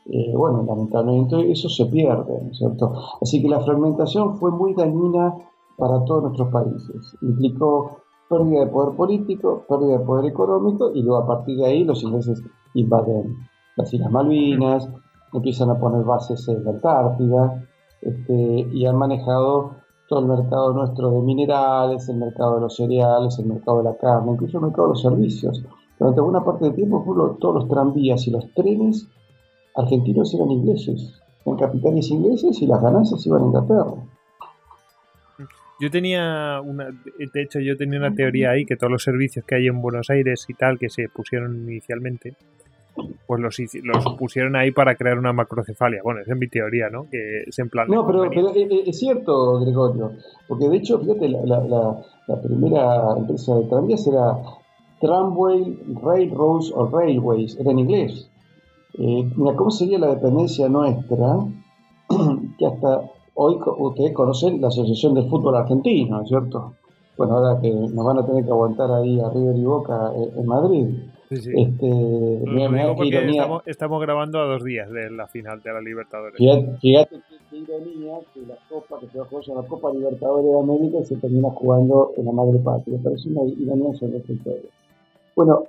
Eh, 0.06 0.34
bueno, 0.36 0.64
lamentablemente 0.68 1.50
eso 1.50 1.70
se 1.70 1.86
pierde, 1.86 2.42
¿no 2.44 2.52
es 2.52 2.58
cierto? 2.58 2.94
Así 3.22 3.42
que 3.42 3.48
la 3.48 3.62
fragmentación 3.62 4.38
fue 4.38 4.52
muy 4.52 4.74
dañina 4.74 5.34
para 5.78 6.04
todos 6.04 6.24
nuestros 6.24 6.50
países. 6.50 7.16
Implicó 7.22 8.00
pérdida 8.30 8.66
de 8.66 8.68
poder 8.68 8.96
político, 8.98 9.64
pérdida 9.68 10.00
de 10.00 10.06
poder 10.06 10.26
económico 10.26 10.92
y 10.94 11.02
luego 11.02 11.24
a 11.24 11.28
partir 11.28 11.58
de 11.58 11.66
ahí 11.66 11.84
los 11.86 12.04
ingleses 12.04 12.42
invaden 12.74 13.38
las 13.78 13.94
Islas 13.94 14.12
Malvinas, 14.12 14.90
empiezan 15.34 15.70
a 15.70 15.80
poner 15.80 16.04
bases 16.04 16.48
en 16.48 16.64
la 16.64 16.72
Antártida 16.72 17.64
este, 18.02 18.68
y 18.72 18.86
han 18.86 18.98
manejado 18.98 19.76
todo 20.08 20.20
el 20.20 20.26
mercado 20.28 20.74
nuestro 20.74 21.12
de 21.12 21.22
minerales, 21.22 22.08
el 22.10 22.18
mercado 22.18 22.56
de 22.56 22.62
los 22.62 22.76
cereales, 22.76 23.40
el 23.40 23.46
mercado 23.46 23.78
de 23.78 23.84
la 23.86 23.98
carne, 23.98 24.34
incluso 24.34 24.58
el 24.58 24.66
mercado 24.66 24.88
de 24.88 24.94
los 24.94 25.02
servicios. 25.02 25.64
Durante 25.98 26.22
buena 26.22 26.44
parte 26.44 26.66
del 26.66 26.76
tiempo 26.76 27.04
todos 27.40 27.56
los 27.56 27.68
tranvías 27.70 28.28
y 28.28 28.32
los 28.32 28.52
trenes 28.54 29.08
argentinos 29.76 30.34
eran 30.34 30.52
ingleses, 30.52 31.22
en 31.46 31.58
capitales 31.58 32.10
ingleses 32.10 32.62
y 32.62 32.68
las 32.68 32.82
ganancias 32.82 33.26
iban 33.26 33.44
a 33.44 33.46
Inglaterra. 33.46 33.94
Yo 35.80 35.90
tenía 35.90 36.62
una, 36.64 36.86
de 36.86 37.42
hecho 37.42 37.60
yo 37.60 37.76
tenía 37.76 38.00
una 38.00 38.14
teoría 38.14 38.52
ahí 38.52 38.66
que 38.66 38.78
todos 38.78 38.92
los 38.92 39.04
servicios 39.04 39.44
que 39.46 39.56
hay 39.56 39.68
en 39.68 39.82
Buenos 39.82 40.10
Aires 40.10 40.46
y 40.48 40.54
tal 40.54 40.78
que 40.78 40.90
se 40.90 41.10
pusieron 41.10 41.56
inicialmente, 41.68 42.36
pues 43.26 43.42
los, 43.42 43.58
los 43.84 44.16
pusieron 44.18 44.56
ahí 44.56 44.72
para 44.72 44.96
crear 44.96 45.18
una 45.18 45.34
macrocefalia. 45.34 46.02
Bueno, 46.04 46.22
es 46.22 46.38
mi 46.38 46.48
teoría, 46.48 46.90
¿no? 46.90 47.10
Que 47.10 47.44
es 47.48 47.60
en 47.60 47.70
plan. 47.70 47.88
No, 47.88 48.06
pero, 48.06 48.26
es 48.26 49.00
cierto, 49.00 49.60
Gregorio, 49.60 50.12
porque 50.48 50.70
de 50.70 50.78
hecho, 50.78 51.00
fíjate, 51.00 51.30
la, 51.30 52.04
la 52.28 52.42
primera 52.42 53.18
empresa 53.18 53.56
de 53.56 53.66
tranvías 53.66 54.08
era 54.08 54.38
Tramway 55.02 55.80
Railroads 56.02 56.72
o 56.74 56.88
Railways, 56.88 57.60
era 57.60 57.72
en 57.72 57.80
inglés. 57.80 58.30
Eh, 58.98 59.30
mira, 59.36 59.56
¿cómo 59.56 59.72
sería 59.72 60.00
la 60.00 60.08
dependencia 60.08 60.70
nuestra? 60.70 61.40
que 62.58 62.66
hasta 62.66 63.12
hoy 63.34 63.60
ustedes 63.80 64.14
conocen 64.14 64.62
la 64.62 64.68
Asociación 64.70 65.14
de 65.16 65.24
Fútbol 65.24 65.56
Argentino, 65.56 66.18
¿no 66.18 66.24
es 66.24 66.30
cierto? 66.30 66.74
Bueno, 67.18 67.38
ahora 67.38 67.60
que 67.60 67.72
nos 67.72 68.06
van 68.06 68.20
a 68.20 68.26
tener 68.26 68.46
que 68.46 68.52
aguantar 68.52 68.92
ahí 68.92 69.20
a 69.20 69.30
River 69.30 69.58
y 69.58 69.66
Boca 69.66 70.12
eh, 70.16 70.32
en 70.38 70.46
Madrid. 70.46 70.88
Sí, 71.30 71.38
sí. 71.38 71.52
Este, 71.56 73.30
estamos, 73.30 73.64
estamos, 73.66 74.02
grabando 74.02 74.40
a 74.40 74.46
dos 74.46 74.64
días 74.64 74.90
de 74.92 75.10
la 75.10 75.28
final 75.28 75.62
de 75.62 75.74
la 75.74 75.82
Libertadores. 75.82 76.38
Fíjate, 76.38 76.78
fíjate 76.80 77.16
qué 77.50 77.58
ironía 77.58 78.20
que 78.34 78.42
la 78.42 78.56
Copa 78.70 79.00
que 79.00 79.08
se 79.08 79.18
va 79.18 79.24
a 79.24 79.28
jugar 79.28 79.64
la 79.64 79.68
Copa 79.68 79.92
Libertadores 79.92 80.46
de 80.46 80.60
América 80.60 81.04
se 81.04 81.16
termina 81.18 81.50
jugando 81.50 82.12
en 82.18 82.26
la 82.26 82.32
madre 82.32 82.60
patria. 82.60 83.00
Parece 83.04 83.30
una 83.30 83.44
ironía 83.44 83.94
sobre 83.96 84.18
esta 84.18 84.34
historia. 84.34 84.70
Bueno, 85.36 85.64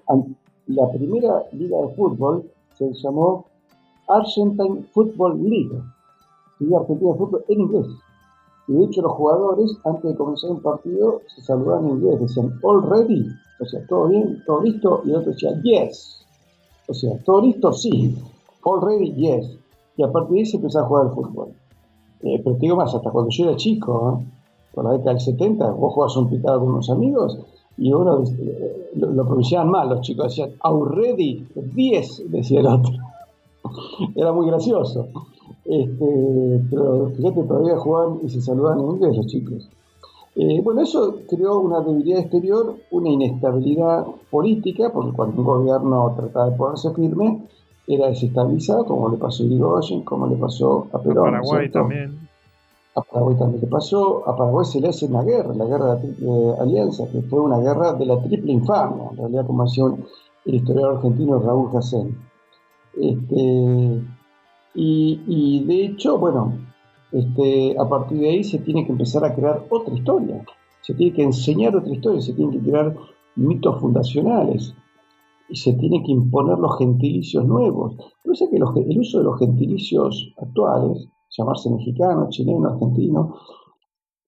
la 0.67 0.91
primera 0.91 1.43
liga 1.53 1.79
de 1.79 1.95
fútbol 1.95 2.51
se 2.75 2.93
llamó 2.95 3.47
Argentine 4.09 4.83
Football 4.93 5.43
League, 5.43 5.83
Liga 6.59 6.79
Argentina 6.81 7.13
de 7.13 7.19
Fútbol 7.19 7.45
en 7.49 7.61
inglés. 7.61 7.87
Y 8.69 8.73
de 8.73 8.85
hecho 8.85 9.03
los 9.03 9.13
jugadores, 9.13 9.79
antes 9.85 10.11
de 10.11 10.17
comenzar 10.17 10.51
un 10.51 10.63
partido, 10.63 11.21
se 11.35 11.43
saludaban 11.43 11.85
en 11.85 11.91
inglés, 11.93 12.21
decían 12.21 12.59
all 12.63 12.83
ready, 12.89 13.27
o 13.61 13.65
sea, 13.65 13.87
todo 13.87 14.09
bien, 14.09 14.43
todo 14.47 14.63
listo, 14.63 15.03
y 15.05 15.11
el 15.11 15.17
otro 15.17 15.33
decía 15.33 15.51
yes, 15.63 16.25
o 16.89 16.95
sea, 16.95 17.19
todo 17.25 17.41
listo, 17.43 17.73
sí, 17.73 18.17
all 18.63 18.83
ready, 18.83 19.13
yes. 19.15 19.59
Y 19.97 20.03
a 20.03 20.11
partir 20.11 20.33
de 20.33 20.39
ahí 20.41 20.47
se 20.47 20.57
empezó 20.57 20.81
a 20.81 20.85
jugar 20.85 21.07
el 21.07 21.13
fútbol. 21.13 21.49
Eh, 22.23 22.41
pero 22.43 22.57
te 22.57 22.63
digo 22.63 22.77
más, 22.77 22.95
hasta 22.95 23.11
cuando 23.11 23.31
yo 23.31 23.45
era 23.45 23.57
chico, 23.57 24.19
¿eh? 24.19 24.27
por 24.75 24.85
la 24.85 24.93
década 24.93 25.13
del 25.13 25.21
70, 25.21 25.71
vos 25.73 25.93
jugabas 25.95 26.17
un 26.17 26.29
picado 26.29 26.61
con 26.61 26.71
unos 26.71 26.91
amigos 26.91 27.39
y 27.77 27.93
uno 27.93 28.25
eh, 28.25 28.91
lo, 28.95 29.25
pronunciaban 29.25 29.71
mal, 29.71 29.89
los 29.89 30.01
chicos 30.01 30.27
decían 30.27 30.53
already 30.63 31.47
10, 31.55 32.31
decía 32.31 32.61
el 32.61 32.67
otro. 32.67 32.93
Era 34.15 34.33
muy 34.33 34.47
gracioso. 34.47 35.09
Este, 35.65 36.63
pero 36.71 37.11
fíjate, 37.17 37.43
todavía 37.45 37.79
jugaban 37.79 38.19
y 38.23 38.29
se 38.29 38.41
saludaban 38.41 38.81
en 38.81 38.91
inglés 38.91 39.17
los 39.17 39.27
chicos. 39.27 39.69
Eh, 40.37 40.61
bueno, 40.63 40.83
eso 40.83 41.21
creó 41.29 41.61
una 41.61 41.81
debilidad 41.81 42.21
exterior, 42.21 42.77
una 42.91 43.09
inestabilidad 43.09 44.05
política, 44.31 44.91
porque 44.93 45.13
cuando 45.13 45.41
un 45.41 45.45
gobierno 45.45 46.13
trataba 46.17 46.51
de 46.51 46.57
ponerse 46.57 46.93
firme, 46.93 47.47
era 47.87 48.09
desestabilizado, 48.09 48.85
como 48.87 49.11
le 49.11 49.19
pasó 49.19 49.43
a 49.43 49.47
Irigoyen, 49.47 50.03
como 50.03 50.27
le 50.27 50.37
pasó 50.37 50.89
a 50.93 50.99
Perón. 50.99 51.25
Paraguay 51.25 51.71
también. 51.71 52.29
A 52.97 53.03
Paraguay 53.03 53.37
también 53.37 53.61
le 53.61 53.69
pasó. 53.69 54.29
A 54.29 54.37
Paraguay 54.37 54.65
se 54.65 54.81
le 54.81 54.89
hace 54.89 55.07
una 55.07 55.23
guerra, 55.23 55.55
la 55.55 55.67
guerra 55.67 55.85
de 55.85 55.95
la 55.95 56.01
Triple 56.01 56.55
Alianza, 56.61 57.09
que 57.09 57.23
fue 57.23 57.41
una 57.41 57.59
guerra 57.59 57.93
de 57.93 58.07
la 58.07 58.21
triple 58.21 58.53
infamia, 58.53 59.11
en 59.11 59.17
realidad, 59.17 59.47
como 59.47 59.65
hacía 59.65 59.85
el 60.47 60.55
historiador 60.55 60.97
argentino 60.97 61.39
Raúl 61.39 61.71
Jacén. 61.71 62.17
Este, 63.01 64.03
y, 64.75 65.65
de 65.65 65.85
hecho, 65.85 66.19
bueno, 66.19 66.53
este, 67.13 67.77
a 67.79 67.89
partir 67.89 68.19
de 68.19 68.31
ahí 68.31 68.45
se 68.45 68.59
tiene 68.59 68.85
que 68.85 68.93
empezar 68.93 69.25
a 69.25 69.35
crear 69.35 69.67
otra 69.71 69.95
historia. 69.95 70.45
Se 70.83 70.95
tiene 70.95 71.15
que 71.15 71.23
enseñar 71.23 71.77
otra 71.77 71.93
historia, 71.93 72.21
se 72.21 72.35
tienen 72.35 72.59
que 72.59 72.71
crear 72.71 72.95
mitos 73.37 73.81
fundacionales 73.81 74.75
y 75.49 75.57
se 75.57 75.73
tiene 75.75 76.03
que 76.03 76.13
imponer 76.13 76.59
los 76.59 76.79
gentilicios 76.79 77.45
nuevos. 77.47 77.97
Pero 78.23 78.35
sé 78.35 78.49
que 78.51 78.57
el 78.57 78.99
uso 78.99 79.19
de 79.19 79.25
los 79.25 79.39
gentilicios 79.39 80.35
actuales 80.39 81.09
llamarse 81.37 81.71
mexicano, 81.71 82.29
chileno, 82.31 82.69
argentino, 82.69 83.35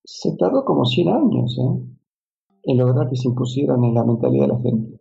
se 0.04 0.36
tardó 0.36 0.64
como 0.64 0.84
100 0.84 1.08
años 1.08 1.58
¿eh? 1.58 1.80
en 2.64 2.78
lograr 2.78 3.08
que 3.08 3.16
se 3.16 3.28
impusieran 3.28 3.82
en 3.84 3.94
la 3.94 4.04
mentalidad 4.04 4.46
de 4.46 4.52
la 4.52 4.60
gente. 4.60 5.00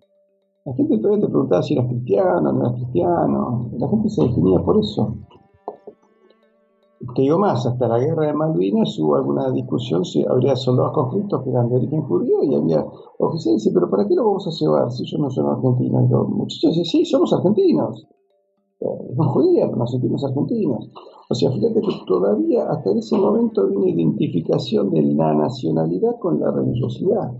La 0.66 0.74
gente 0.74 0.98
todavía 0.98 1.26
te 1.26 1.32
preguntaba 1.32 1.62
si 1.62 1.74
eras 1.74 1.88
cristiano 1.88 2.52
no 2.52 2.62
eras 2.62 2.74
cristiano. 2.74 3.70
La 3.78 3.88
gente 3.88 4.10
se 4.10 4.24
definía 4.24 4.60
por 4.60 4.78
eso. 4.80 5.16
Te 7.14 7.22
digo 7.22 7.38
más, 7.38 7.66
hasta 7.66 7.88
la 7.88 8.00
guerra 8.00 8.27
de 8.27 8.34
Malvinas 8.34 8.98
hubo 9.00 9.16
alguna 9.16 9.51
discusión 9.51 10.03
si 10.06 10.25
habría 10.25 10.56
soldados 10.56 10.93
conflictos 10.93 11.43
que 11.43 11.50
eran 11.50 11.69
de 11.69 11.75
origen 11.75 12.01
judío 12.03 12.43
y 12.43 12.56
había 12.56 12.85
oficiales 13.19 13.64
que 13.64 13.72
pero 13.72 13.90
¿para 13.90 14.08
qué 14.08 14.16
lo 14.16 14.25
vamos 14.25 14.48
a 14.48 14.51
llevar 14.51 14.92
si 14.92 15.03
ellos 15.03 15.19
no 15.19 15.30
son 15.30 15.48
argentinos? 15.48 16.03
Y 16.06 16.11
los 16.11 16.30
muchachos 16.30 16.90
sí, 16.90 17.06
somos 17.06 17.32
argentinos. 17.34 18.08
Eh, 18.80 19.14
no 19.16 19.30
judíos, 19.30 19.67
pero 19.67 19.77
nos 19.77 19.92
sentimos 19.92 20.24
argentinos. 20.24 20.90
O 21.30 21.35
sea, 21.35 21.51
fíjate 21.51 21.82
que 21.82 22.06
todavía 22.06 22.66
hasta 22.69 22.92
ese 22.92 23.17
momento 23.17 23.61
había 23.61 23.77
una 23.77 23.90
identificación 23.90 24.92
de 24.92 25.01
la 25.01 25.34
nacionalidad 25.34 26.17
con 26.19 26.40
la 26.40 26.51
religiosidad. 26.51 27.32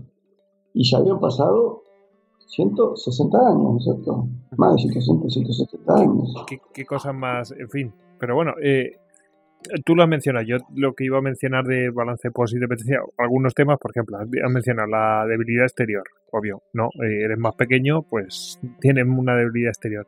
Y 0.74 0.88
ya 0.90 0.98
habían 0.98 1.20
pasado 1.20 1.82
160 2.46 3.38
años, 3.38 3.62
¿no 3.62 3.76
es 3.78 3.84
cierto? 3.84 4.28
Más 4.56 4.74
de 4.74 4.82
160, 4.82 5.28
170 5.28 5.94
años. 5.94 6.34
¿Qué, 6.72 6.84
cosas 6.84 7.14
más? 7.14 7.52
En 7.52 7.68
fin. 7.68 7.92
Pero 8.18 8.34
bueno, 8.34 8.52
eh, 8.62 8.92
tú 9.84 9.94
lo 9.94 10.02
has 10.02 10.08
mencionado. 10.08 10.44
Yo 10.46 10.58
lo 10.74 10.94
que 10.94 11.04
iba 11.04 11.18
a 11.18 11.22
mencionar 11.22 11.64
de 11.64 11.90
balance 11.90 12.30
post 12.30 12.54
independencia, 12.54 13.00
algunos 13.18 13.54
temas, 13.54 13.78
por 13.78 13.90
ejemplo, 13.90 14.18
has 14.18 14.52
mencionado 14.52 14.88
la 14.88 15.26
debilidad 15.26 15.64
exterior. 15.64 16.04
Obvio, 16.32 16.62
¿no? 16.72 16.90
Eh, 17.02 17.24
eres 17.24 17.38
más 17.38 17.54
pequeño, 17.54 18.02
pues 18.02 18.60
tienes 18.80 19.06
una 19.06 19.36
debilidad 19.36 19.70
exterior. 19.70 20.06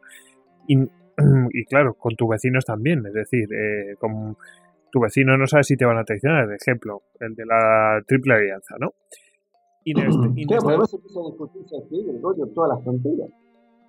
Y 0.67 0.89
y 1.53 1.65
claro, 1.65 1.95
con 1.95 2.15
tus 2.17 2.29
vecinos 2.29 2.65
también, 2.65 3.05
es 3.07 3.13
decir, 3.13 3.49
eh, 3.53 3.95
con 3.99 4.37
tu 4.91 5.01
vecino 5.01 5.37
no 5.37 5.47
sabe 5.47 5.65
si 5.65 5.77
te 5.77 5.85
van 5.85 5.99
a 5.99 6.05
traicionar, 6.05 6.49
ejemplo, 6.53 7.03
el 7.21 7.35
de 7.35 7.45
la 7.45 8.03
triple 8.07 8.35
alianza, 8.35 8.77
¿no? 8.79 8.95
Y 9.85 9.99
este, 9.99 10.55
a 12.43 12.55
todas 12.55 12.75
las 12.75 12.85
fronteras. 12.85 13.29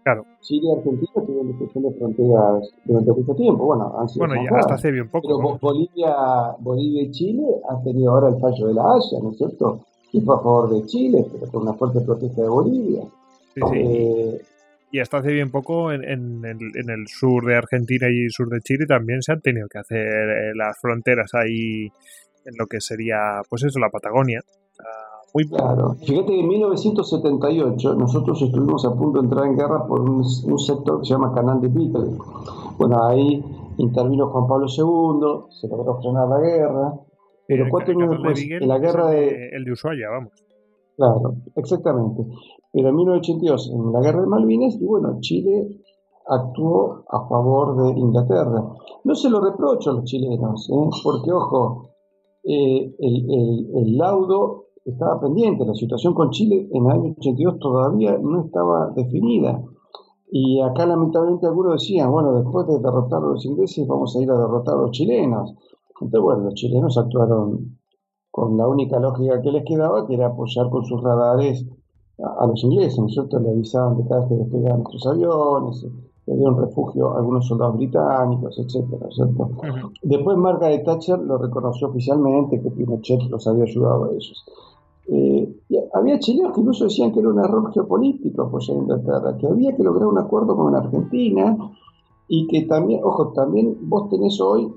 Claro. 0.04 0.26
Chile 0.42 0.68
y 0.68 0.78
Argentina 0.78 1.12
tuvieron 1.14 1.48
discusión 1.48 1.84
de 1.84 1.92
fronteras 1.94 2.74
durante 2.86 3.12
mucho 3.12 3.36
tiempo. 3.36 3.66
Bueno, 3.66 4.00
han 4.00 4.10
sido 4.10 4.26
bueno, 4.26 4.42
ya 4.42 4.58
hasta 4.58 4.76
hace 4.76 4.92
bien 4.92 5.10
poco. 5.10 5.28
Pero 5.28 5.60
Bolivia, 5.60 6.16
Bolivia 6.60 7.04
y 7.04 7.12
Chile 7.12 7.44
han 7.70 7.84
tenido 7.84 8.14
ahora 8.14 8.30
el 8.30 8.40
fallo 8.40 8.68
de 8.68 8.74
la 8.74 8.84
Haya, 8.84 9.20
¿no 9.22 9.32
es 9.32 9.38
cierto? 9.38 9.86
Que 10.12 10.22
fue 10.22 10.36
a 10.36 10.40
favor 10.40 10.70
de 10.74 10.86
Chile, 10.86 11.26
pero 11.32 11.52
con 11.52 11.64
una 11.64 11.74
fuerte 11.74 12.02
protesta 12.02 12.42
de 12.42 12.50
Bolivia. 12.50 13.02
Sí, 13.54 13.62
sí. 13.72 13.78
Eh, 13.78 14.42
y 14.92 15.00
hasta 15.00 15.18
hace 15.18 15.32
bien 15.32 15.52
poco 15.52 15.92
en, 15.92 16.04
en, 16.04 16.44
el, 16.46 16.58
en, 16.76 16.90
el, 16.90 17.08
sur 17.08 17.46
de 17.46 17.56
Argentina 17.56 18.08
y 18.10 18.28
sur 18.30 18.50
de 18.50 18.60
Chile 18.62 18.86
también 18.88 19.22
se 19.22 19.34
han 19.34 19.42
tenido 19.42 19.68
que 19.68 19.78
hacer 19.78 20.00
eh, 20.00 20.52
las 20.56 20.80
fronteras 20.80 21.32
ahí 21.36 21.92
en 22.46 22.56
lo 22.58 22.66
que 22.66 22.82
sería, 22.82 23.42
pues 23.48 23.64
eso, 23.64 23.80
la 23.80 23.90
Patagonia. 23.90 24.42
Muy 25.34 25.48
claro. 25.48 25.96
Fíjate 26.06 26.28
que 26.28 26.40
en 26.40 26.48
1978 26.48 27.96
nosotros 27.96 28.42
estuvimos 28.42 28.86
a 28.86 28.96
punto 28.96 29.20
de 29.20 29.26
entrar 29.26 29.46
en 29.46 29.56
guerra 29.56 29.86
por 29.86 30.02
un, 30.02 30.24
sector 30.26 31.00
que 31.00 31.06
se 31.06 31.14
llama 31.14 31.34
Canal 31.34 31.62
de 31.62 31.68
Beagle. 31.68 32.18
Bueno, 32.78 33.04
ahí 33.04 33.44
intervino 33.78 34.30
Juan 34.30 34.48
Pablo 34.48 34.68
II, 34.68 35.52
se 35.52 35.68
logró 35.68 36.00
frenar 36.02 36.28
la 36.28 36.40
guerra, 36.40 36.94
pero 37.48 37.66
cuatro 37.70 37.94
años 37.94 38.10
después, 38.12 38.42
en 38.42 38.68
la 38.68 38.80
guerra 38.80 39.10
de... 39.12 39.50
El 39.50 39.66
de 39.66 39.72
Ushuaia, 39.72 40.10
vamos. 40.10 40.34
Claro, 40.98 41.36
exactamente. 41.56 42.26
Pero 42.72 42.90
en 42.90 42.96
1982, 42.96 43.72
en 43.74 43.94
la 43.94 44.02
guerra 44.02 44.22
de 44.22 44.28
Malvinas, 44.28 44.76
y 44.76 44.86
bueno, 44.86 45.18
Chile 45.22 45.80
actuó 46.28 47.06
a 47.10 47.28
favor 47.28 47.84
de 47.84 48.00
Inglaterra. 48.00 48.64
No 49.04 49.16
se 49.16 49.30
lo 49.30 49.42
reprocho 49.42 49.92
a 49.92 49.94
los 49.94 50.04
chilenos, 50.04 50.70
¿eh? 50.70 50.90
porque 51.04 51.32
ojo, 51.32 51.90
eh, 52.44 52.96
el, 53.00 53.32
el, 53.32 53.68
el 53.76 53.98
laudo 53.98 54.69
estaba 54.92 55.20
pendiente. 55.20 55.66
La 55.66 55.74
situación 55.74 56.14
con 56.14 56.30
Chile 56.32 56.68
en 56.72 56.86
el 56.86 56.92
año 56.92 57.16
82 57.18 57.60
todavía 57.60 58.18
no 58.18 58.46
estaba 58.46 58.92
definida. 58.96 59.62
Y 60.32 60.62
acá 60.62 60.86
lamentablemente 60.86 61.48
algunos 61.48 61.74
decían, 61.74 62.12
bueno, 62.12 62.34
después 62.34 62.68
de 62.68 62.80
derrotar 62.80 63.24
a 63.24 63.28
los 63.28 63.46
ingleses 63.46 63.88
vamos 63.88 64.16
a 64.16 64.22
ir 64.22 64.30
a 64.30 64.38
derrotar 64.38 64.76
a 64.76 64.82
los 64.82 64.92
chilenos. 64.92 65.56
Entonces, 66.02 66.22
bueno, 66.22 66.44
los 66.44 66.54
chilenos 66.54 66.98
actuaron 66.98 67.80
con 68.32 68.56
la 68.58 68.68
única 68.68 69.00
lógica 69.00 69.42
que 69.42 69.52
les 69.52 69.66
quedaba, 69.66 70.06
que 70.06 70.14
era 70.14 70.28
apoyar 70.28 70.70
con 70.70 70.86
sus 70.86 71.02
radares 71.02 71.66
a, 72.20 72.46
los 72.46 72.64
ingleses, 72.64 73.00
¿no 73.00 73.40
Le 73.40 73.50
avisaban 73.50 73.98
de 73.98 74.08
cada 74.08 74.22
vez 74.22 74.30
que 74.30 74.36
despegaban 74.36 74.84
sus 74.92 75.08
aviones, 75.08 75.88
le 76.26 76.36
dieron 76.36 76.58
refugio 76.58 77.12
a 77.12 77.18
algunos 77.18 77.48
soldados 77.48 77.78
británicos, 77.78 78.60
etcétera, 78.60 79.08
¿cierto? 79.12 79.52
Después 80.04 80.38
Margaret 80.38 80.84
Thatcher 80.86 81.18
lo 81.20 81.38
reconoció 81.38 81.88
oficialmente 81.88 82.62
que 82.62 82.70
Pinochet 82.72 83.22
los 83.30 83.48
había 83.48 83.64
ayudado 83.64 84.06
a 84.06 84.10
ellos. 84.12 84.46
Eh, 85.12 85.62
había 85.94 86.20
chilenos 86.20 86.54
que 86.54 86.62
incluso 86.62 86.84
decían 86.84 87.12
que 87.12 87.20
era 87.20 87.30
un 87.30 87.40
error 87.40 87.72
geopolítico 87.74 88.44
apoyar 88.44 88.78
a 88.78 88.80
Inglaterra, 88.82 89.38
que 89.38 89.48
había 89.48 89.76
que 89.76 89.84
lograr 89.84 90.08
un 90.08 90.20
acuerdo 90.20 90.56
con 90.56 90.76
Argentina 90.76 91.58
y 92.28 92.46
que 92.48 92.64
también, 92.64 93.02
ojo, 93.04 93.32
también 93.34 93.78
vos 93.82 94.08
tenés 94.10 94.40
hoy 94.40 94.72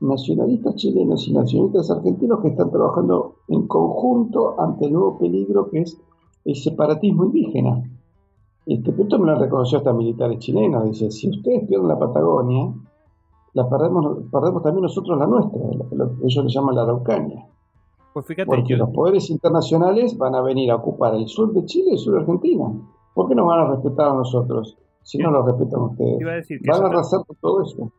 nacionalistas 0.00 0.74
chilenos 0.74 1.26
y 1.28 1.32
nacionalistas 1.32 1.90
argentinos 1.90 2.40
que 2.40 2.48
están 2.48 2.70
trabajando 2.70 3.36
en 3.48 3.66
conjunto 3.66 4.60
ante 4.60 4.86
el 4.86 4.92
nuevo 4.92 5.18
peligro 5.18 5.70
que 5.70 5.80
es 5.80 5.98
el 6.44 6.56
separatismo 6.56 7.24
indígena. 7.24 7.82
Este, 8.66 8.90
esto 8.90 9.18
me 9.18 9.26
lo 9.26 9.38
reconoció 9.38 9.78
hasta 9.78 9.92
militares 9.94 10.38
chilenos. 10.40 10.84
Dice, 10.84 11.10
si 11.10 11.30
ustedes 11.30 11.66
pierden 11.66 11.88
la 11.88 11.98
Patagonia, 11.98 12.74
la 13.54 13.68
perdemos, 13.68 14.24
perdemos 14.30 14.62
también 14.62 14.82
nosotros 14.82 15.18
la 15.18 15.26
nuestra. 15.26 15.60
Ellos 16.22 16.44
le 16.44 16.50
llaman 16.50 16.74
la 16.74 16.82
Araucania. 16.82 17.46
Pues 18.14 18.26
fíjate, 18.26 18.46
Porque 18.46 18.76
los 18.76 18.90
poderes 18.90 19.28
internacionales 19.28 20.16
van 20.16 20.36
a 20.36 20.40
venir 20.40 20.70
a 20.70 20.76
ocupar 20.76 21.16
el 21.16 21.26
sur 21.26 21.52
de 21.52 21.64
Chile 21.64 21.86
y 21.90 21.92
el 21.94 21.98
sur 21.98 22.14
de 22.14 22.20
Argentina. 22.20 22.64
¿Por 23.12 23.28
qué 23.28 23.34
no 23.34 23.46
van 23.46 23.58
a 23.58 23.70
respetar 23.72 24.06
a 24.06 24.14
nosotros 24.14 24.78
si 25.02 25.18
no 25.18 25.32
lo 25.32 25.44
respetan 25.44 25.80
ustedes? 25.80 26.60
van 26.64 26.82
a 26.82 26.86
arrasar 26.86 27.22
todo 27.40 27.62
eso. 27.62 27.92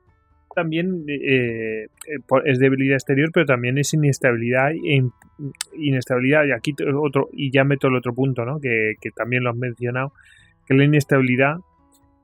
También 0.56 1.04
eh, 1.10 1.84
eh, 1.84 2.20
es 2.46 2.60
debilidad 2.60 2.96
exterior, 2.96 3.30
pero 3.34 3.46
también 3.46 3.78
es 3.78 3.94
inestabilidad 3.94 4.72
e 4.72 5.04
inestabilidad. 5.78 6.46
Y 6.46 6.54
aquí 6.54 6.74
otro, 6.98 7.28
y 7.34 7.52
ya 7.52 7.66
meto 7.66 7.90
el 7.90 7.98
otro 7.98 8.14
punto, 8.14 8.46
¿no? 8.46 8.62
Que, 8.62 8.94
que 9.02 9.12
también 9.12 9.44
lo 9.44 9.50
has 9.50 9.58
mencionado, 9.58 10.14
que 10.66 10.76
la 10.76 10.86
inestabilidad 10.86 11.58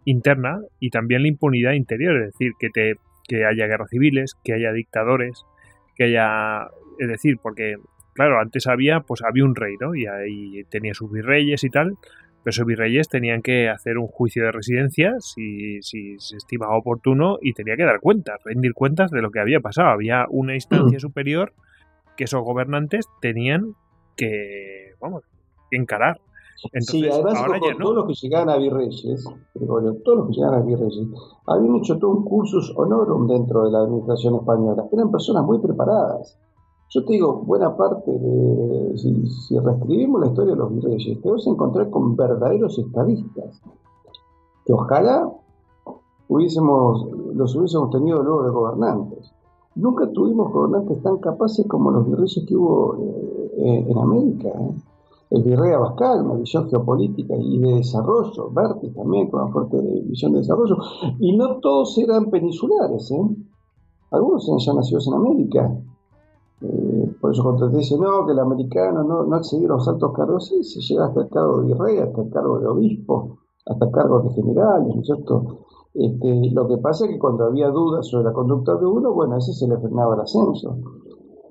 interna 0.06 0.62
y 0.80 0.92
también 0.92 1.24
la 1.24 1.28
impunidad 1.28 1.74
interior, 1.74 2.16
es 2.16 2.28
decir, 2.28 2.54
que 2.58 2.70
te 2.70 2.94
que 3.28 3.46
haya 3.46 3.68
guerras 3.68 3.90
civiles, 3.90 4.36
que 4.44 4.54
haya 4.54 4.72
dictadores, 4.72 5.46
que 5.96 6.06
haya 6.06 6.68
es 7.02 7.08
decir, 7.08 7.40
porque, 7.42 7.78
claro, 8.14 8.40
antes 8.40 8.68
había, 8.68 9.00
pues 9.00 9.24
había 9.24 9.44
un 9.44 9.56
rey, 9.56 9.74
¿no? 9.82 9.96
Y 9.96 10.06
ahí 10.06 10.64
tenía 10.70 10.94
sus 10.94 11.12
virreyes 11.12 11.64
y 11.64 11.72
tal, 11.72 11.96
pero 12.44 12.52
esos 12.52 12.66
virreyes 12.66 13.10
tenían 13.10 13.42
que 13.42 13.70
hacer 13.70 13.98
un 13.98 14.06
juicio 14.06 14.44
de 14.44 14.52
residencia 14.52 15.16
si, 15.20 15.82
si 15.82 16.20
se 16.20 16.38
estimaba 16.38 16.78
oportuno 16.78 17.40
y 17.42 17.54
tenía 17.54 17.76
que 17.76 17.86
dar 17.86 18.00
cuentas, 18.02 18.40
rendir 18.46 18.74
cuentas 18.76 19.10
de 19.10 19.24
lo 19.24 19.32
que 19.32 19.40
había 19.40 19.62
pasado. 19.62 19.90
Había 19.90 20.28
una 20.30 20.54
instancia 20.54 20.98
mm. 20.98 21.02
superior 21.02 21.54
que 22.16 22.26
esos 22.26 22.44
gobernantes 22.44 23.08
tenían 23.20 23.74
que, 24.16 24.94
vamos, 25.02 25.24
que 25.72 25.78
encarar. 25.78 26.22
Entonces, 26.66 27.02
sí, 27.02 27.10
además 27.12 27.34
ahora 27.38 27.60
ya 27.60 27.74
no. 27.74 27.80
todos 27.80 27.96
los 27.96 28.08
que 28.08 28.28
llegaban 28.28 28.50
a 28.50 28.58
virreyes, 28.58 29.24
todos 29.56 30.18
los 30.20 30.28
que 30.28 30.34
llegaban 30.34 30.62
a 30.62 30.64
virreyes, 30.64 31.08
habían 31.48 31.76
hecho 31.78 31.98
todo 31.98 32.12
un 32.12 32.26
cursus 32.26 32.72
honorum 32.78 33.26
dentro 33.28 33.64
de 33.64 33.72
la 33.72 33.80
administración 33.80 34.36
española. 34.36 34.86
Eran 34.92 35.10
personas 35.10 35.44
muy 35.44 35.58
preparadas. 35.58 36.38
Yo 36.94 37.06
te 37.06 37.14
digo, 37.14 37.42
buena 37.46 37.78
parte 37.78 38.12
de, 38.12 38.98
si, 38.98 39.58
reescribimos 39.58 40.20
la 40.20 40.28
historia 40.28 40.52
de 40.52 40.60
los 40.60 40.74
virreyes, 40.74 41.22
te 41.22 41.32
vas 41.32 41.48
a 41.48 41.50
encontrar 41.50 41.90
con 41.90 42.18
verdaderos 42.18 42.78
estadistas, 42.78 43.62
que 44.66 44.74
ojalá 44.74 45.32
hubiésemos, 46.28 47.08
los 47.34 47.56
hubiésemos 47.56 47.92
tenido 47.92 48.22
luego 48.22 48.44
de 48.44 48.50
gobernantes. 48.50 49.32
Nunca 49.76 50.12
tuvimos 50.12 50.52
gobernantes 50.52 51.02
tan 51.02 51.20
capaces 51.20 51.66
como 51.66 51.92
los 51.92 52.10
virreyes 52.10 52.44
que 52.46 52.58
hubo 52.58 52.98
eh, 52.98 53.86
en 53.88 53.98
América. 53.98 54.50
¿eh? 54.50 54.76
El 55.30 55.44
virrey 55.44 55.72
Abascal, 55.72 56.26
una 56.26 56.34
visión 56.34 56.70
geopolítica 56.70 57.36
y 57.38 57.58
de 57.60 57.76
desarrollo, 57.76 58.52
Berti 58.52 58.90
también 58.90 59.30
con 59.30 59.44
una 59.44 59.52
fuerte 59.54 59.78
visión 60.04 60.34
de 60.34 60.40
desarrollo, 60.40 60.76
y 61.20 61.38
no 61.38 61.56
todos 61.62 61.98
eran 62.00 62.30
peninsulares, 62.30 63.10
¿eh? 63.12 63.30
algunos 64.12 64.46
eran 64.50 64.60
ya 64.60 64.74
nacidos 64.74 65.08
en 65.08 65.14
América, 65.14 65.74
eh, 66.62 67.16
por 67.20 67.32
eso 67.32 67.44
cuando 67.44 67.70
te 67.70 67.78
dice 67.78 67.98
no, 67.98 68.26
que 68.26 68.34
el 68.34 68.40
americano 68.40 69.04
no, 69.04 69.24
no 69.24 69.36
accedió 69.36 69.74
a 69.74 69.78
los 69.78 69.88
altos 69.88 70.12
cargos, 70.14 70.48
sí, 70.48 70.64
se 70.64 70.82
llega 70.82 71.06
hasta 71.06 71.22
el 71.22 71.30
cargo 71.30 71.62
de 71.62 71.68
virrey, 71.68 71.98
hasta 71.98 72.22
el 72.22 72.30
cargo 72.30 72.60
de 72.60 72.68
obispo, 72.68 73.40
hasta 73.66 73.86
el 73.86 73.92
cargo 73.92 74.22
de 74.22 74.30
general, 74.32 74.88
¿no 74.88 75.02
es 75.02 75.06
cierto? 75.06 75.60
Este, 75.94 76.52
lo 76.52 76.68
que 76.68 76.78
pasa 76.78 77.06
es 77.06 77.12
que 77.12 77.20
cuando 77.20 77.46
había 77.46 77.70
dudas 77.70 78.08
sobre 78.08 78.26
la 78.26 78.34
conducta 78.34 78.76
de 78.76 78.86
uno, 78.86 79.14
bueno, 79.14 79.36
a 79.36 79.38
ese 79.40 79.54
se 79.54 79.68
le 79.68 79.78
frenaba 79.78 80.16
el 80.16 80.22
ascenso, 80.22 80.78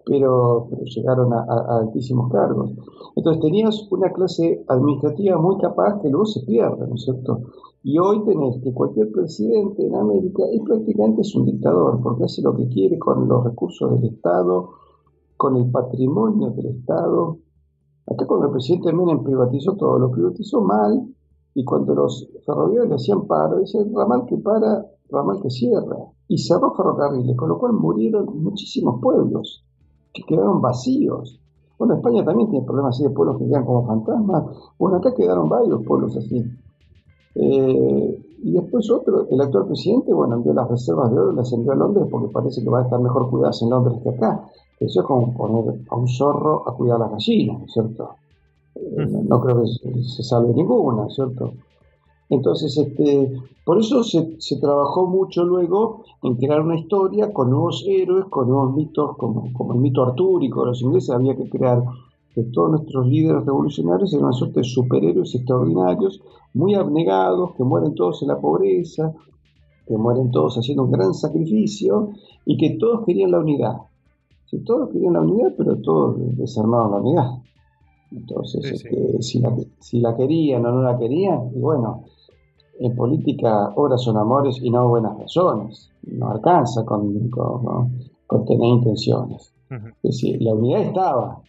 pero, 0.06 0.68
llegaron 0.84 1.32
a, 1.32 1.44
altísimos 1.80 2.32
cargos. 2.32 2.72
Entonces 3.16 3.42
tenías 3.42 3.86
una 3.90 4.10
clase 4.12 4.64
administrativa 4.68 5.38
muy 5.38 5.58
capaz 5.58 6.00
que 6.00 6.08
luego 6.08 6.24
se 6.24 6.40
pierde, 6.46 6.86
¿no 6.86 6.94
es 6.94 7.04
cierto? 7.04 7.42
Y 7.82 7.98
hoy 7.98 8.24
tenés 8.24 8.62
que 8.62 8.72
cualquier 8.72 9.10
presidente 9.12 9.86
en 9.86 9.94
América 9.94 10.42
es 10.52 10.60
prácticamente 10.62 11.22
es 11.22 11.34
un 11.34 11.46
dictador, 11.46 12.00
porque 12.02 12.24
hace 12.24 12.42
lo 12.42 12.56
que 12.56 12.68
quiere 12.68 12.98
con 12.98 13.28
los 13.28 13.44
recursos 13.44 13.90
del 13.92 14.14
Estado, 14.14 14.70
con 15.40 15.56
el 15.56 15.70
patrimonio 15.70 16.50
del 16.50 16.66
Estado. 16.66 17.38
Acá 18.06 18.26
cuando 18.26 18.48
el 18.48 18.52
presidente 18.52 18.92
Menem 18.92 19.22
privatizó 19.22 19.74
todo, 19.74 19.98
lo 19.98 20.10
privatizó 20.10 20.60
mal, 20.60 21.08
y 21.54 21.64
cuando 21.64 21.94
los 21.94 22.28
ferroviarios 22.44 22.90
le 22.90 22.94
hacían 22.96 23.26
paro, 23.26 23.58
dice 23.58 23.78
ramal 23.90 24.26
que 24.26 24.36
para, 24.36 24.84
ramal 25.08 25.40
que 25.40 25.48
cierra. 25.48 25.96
Y 26.28 26.36
cerró 26.36 26.74
ferrocarriles, 26.74 27.34
con 27.38 27.48
lo 27.48 27.58
cual 27.58 27.72
murieron 27.72 28.26
muchísimos 28.42 29.00
pueblos 29.00 29.64
que 30.12 30.24
quedaron 30.24 30.60
vacíos. 30.60 31.40
Bueno, 31.78 31.94
España 31.94 32.22
también 32.22 32.50
tiene 32.50 32.66
problemas 32.66 32.96
así 32.96 33.04
de 33.04 33.10
pueblos 33.10 33.38
que 33.38 33.48
quedan 33.48 33.64
como 33.64 33.86
fantasmas. 33.86 34.44
Bueno, 34.78 34.98
acá 34.98 35.14
quedaron 35.14 35.48
varios 35.48 35.82
pueblos 35.86 36.14
así. 36.18 36.44
Eh, 37.36 38.26
y 38.42 38.52
después 38.52 38.90
otro, 38.90 39.26
el 39.30 39.40
actual 39.40 39.64
presidente, 39.68 40.12
bueno, 40.12 40.34
envió 40.34 40.52
las 40.52 40.68
reservas 40.68 41.10
de 41.10 41.18
oro, 41.18 41.32
las 41.32 41.50
envió 41.50 41.72
a 41.72 41.76
Londres 41.76 42.08
porque 42.10 42.28
parece 42.28 42.62
que 42.62 42.68
va 42.68 42.80
a 42.80 42.82
estar 42.82 43.00
mejor 43.00 43.30
cuidadas 43.30 43.62
en 43.62 43.70
Londres 43.70 43.98
que 44.02 44.10
acá. 44.10 44.50
Eso 44.80 45.00
es 45.00 45.06
como 45.06 45.34
poner 45.34 45.82
a 45.90 45.96
un 45.96 46.08
zorro 46.08 46.66
a 46.66 46.74
cuidar 46.74 46.98
las 46.98 47.10
gallinas, 47.10 47.70
¿cierto? 47.70 48.14
Eh, 48.74 49.06
no 49.28 49.40
creo 49.42 49.60
que 49.60 50.02
se, 50.02 50.22
salve 50.22 50.54
ninguna, 50.54 51.08
¿cierto? 51.10 51.52
Entonces, 52.30 52.78
este, 52.78 53.30
por 53.64 53.78
eso 53.78 54.02
se, 54.02 54.56
trabajó 54.58 55.06
mucho 55.06 55.44
luego 55.44 56.04
en 56.22 56.36
crear 56.36 56.62
una 56.62 56.78
historia 56.78 57.30
con 57.30 57.50
nuevos 57.50 57.84
héroes, 57.86 58.24
con 58.30 58.48
nuevos 58.48 58.74
mitos, 58.74 59.16
como, 59.18 59.52
como 59.52 59.74
el 59.74 59.80
mito 59.80 60.02
artúrico. 60.02 60.64
Los 60.64 60.80
ingleses 60.80 61.10
había 61.10 61.36
que 61.36 61.50
crear 61.50 61.82
que 62.34 62.44
todos 62.44 62.70
nuestros 62.70 63.06
líderes 63.06 63.44
revolucionarios 63.44 64.14
eran 64.14 64.26
una 64.26 64.32
suerte 64.32 64.60
de 64.60 64.64
superhéroes 64.64 65.34
extraordinarios, 65.34 66.22
muy 66.54 66.74
abnegados, 66.74 67.54
que 67.54 67.64
mueren 67.64 67.94
todos 67.94 68.22
en 68.22 68.28
la 68.28 68.40
pobreza, 68.40 69.12
que 69.86 69.96
mueren 69.98 70.30
todos 70.30 70.56
haciendo 70.56 70.84
un 70.84 70.92
gran 70.92 71.12
sacrificio 71.12 72.10
y 72.46 72.56
que 72.56 72.78
todos 72.78 73.04
querían 73.04 73.32
la 73.32 73.40
unidad. 73.40 73.89
Si 74.50 74.58
todos 74.64 74.90
querían 74.90 75.12
la 75.12 75.20
unidad, 75.20 75.54
pero 75.56 75.76
todos 75.76 76.16
desarmaban 76.36 76.90
la 76.90 76.96
unidad. 76.96 77.30
Entonces, 78.10 78.64
este, 78.72 79.22
Si, 79.22 79.38
la, 79.38 79.56
si, 79.78 80.00
la, 80.00 80.16
querían 80.16 80.66
o 80.66 80.72
no 80.72 80.82
la 80.82 80.98
querían, 80.98 81.52
y 81.54 81.60
bueno, 81.60 82.02
en 82.80 82.96
política 82.96 83.72
horas 83.76 84.02
son 84.02 84.16
amores 84.16 84.58
y 84.60 84.70
no 84.70 84.88
buenas 84.88 85.16
razones. 85.16 85.90
No 86.02 86.30
alcanza 86.30 86.84
con, 86.84 87.30
con, 87.30 88.44
tener 88.44 88.66
intenciones. 88.66 89.54
Es 89.70 90.02
decir, 90.02 90.42
la 90.42 90.52
unidad 90.52 90.80
estaba. 90.80 91.40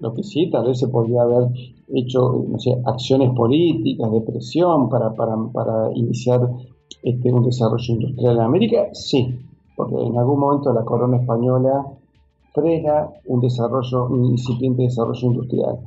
Lo 0.00 0.12
que 0.12 0.24
sí, 0.24 0.50
tal 0.50 0.66
vez 0.66 0.80
se 0.80 0.88
podría 0.88 1.22
haber 1.22 1.50
hecho, 1.94 2.44
no 2.48 2.58
sé, 2.58 2.82
acciones 2.84 3.30
políticas 3.30 4.10
de 4.10 4.20
presión 4.22 4.88
para, 4.88 5.14
para, 5.14 5.36
para 5.52 5.92
iniciar 5.94 6.50
este, 7.00 7.32
un 7.32 7.44
desarrollo 7.44 7.94
industrial 7.94 8.36
en 8.38 8.42
América, 8.42 8.88
sí, 8.92 9.38
porque 9.76 9.94
en 10.02 10.18
algún 10.18 10.40
momento 10.40 10.72
la 10.72 10.84
corona 10.84 11.18
española 11.18 11.86
frena 12.54 13.10
un 13.26 13.40
desarrollo, 13.40 14.06
un 14.06 14.26
incipiente 14.26 14.84
desarrollo 14.84 15.26
industrial, 15.26 15.80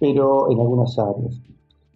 pero 0.00 0.50
en 0.50 0.60
algunas 0.60 0.98
áreas. 0.98 1.40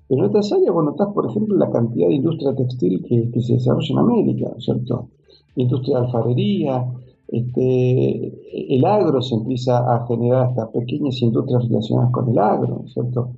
Pero 0.08 0.20
en 0.22 0.30
otras 0.30 0.52
áreas, 0.52 0.72
bueno, 0.72 0.90
estás, 0.90 1.08
por 1.12 1.26
ejemplo, 1.28 1.56
la 1.56 1.70
cantidad 1.70 2.08
de 2.08 2.14
industria 2.14 2.54
textil 2.54 3.02
que, 3.02 3.40
se 3.40 3.54
desarrolla 3.54 3.88
en 3.90 3.98
América, 3.98 4.54
¿cierto? 4.58 5.08
Industria 5.56 5.98
de 5.98 6.06
alfarería, 6.06 6.86
este, 7.28 8.74
el 8.74 8.84
agro 8.84 9.20
se 9.20 9.34
empieza 9.34 9.78
a 9.78 10.06
generar 10.06 10.48
hasta 10.48 10.70
pequeñas 10.70 11.20
industrias 11.20 11.68
relacionadas 11.68 12.10
con 12.12 12.28
el 12.28 12.38
agro, 12.38 12.84
¿cierto? 12.92 13.30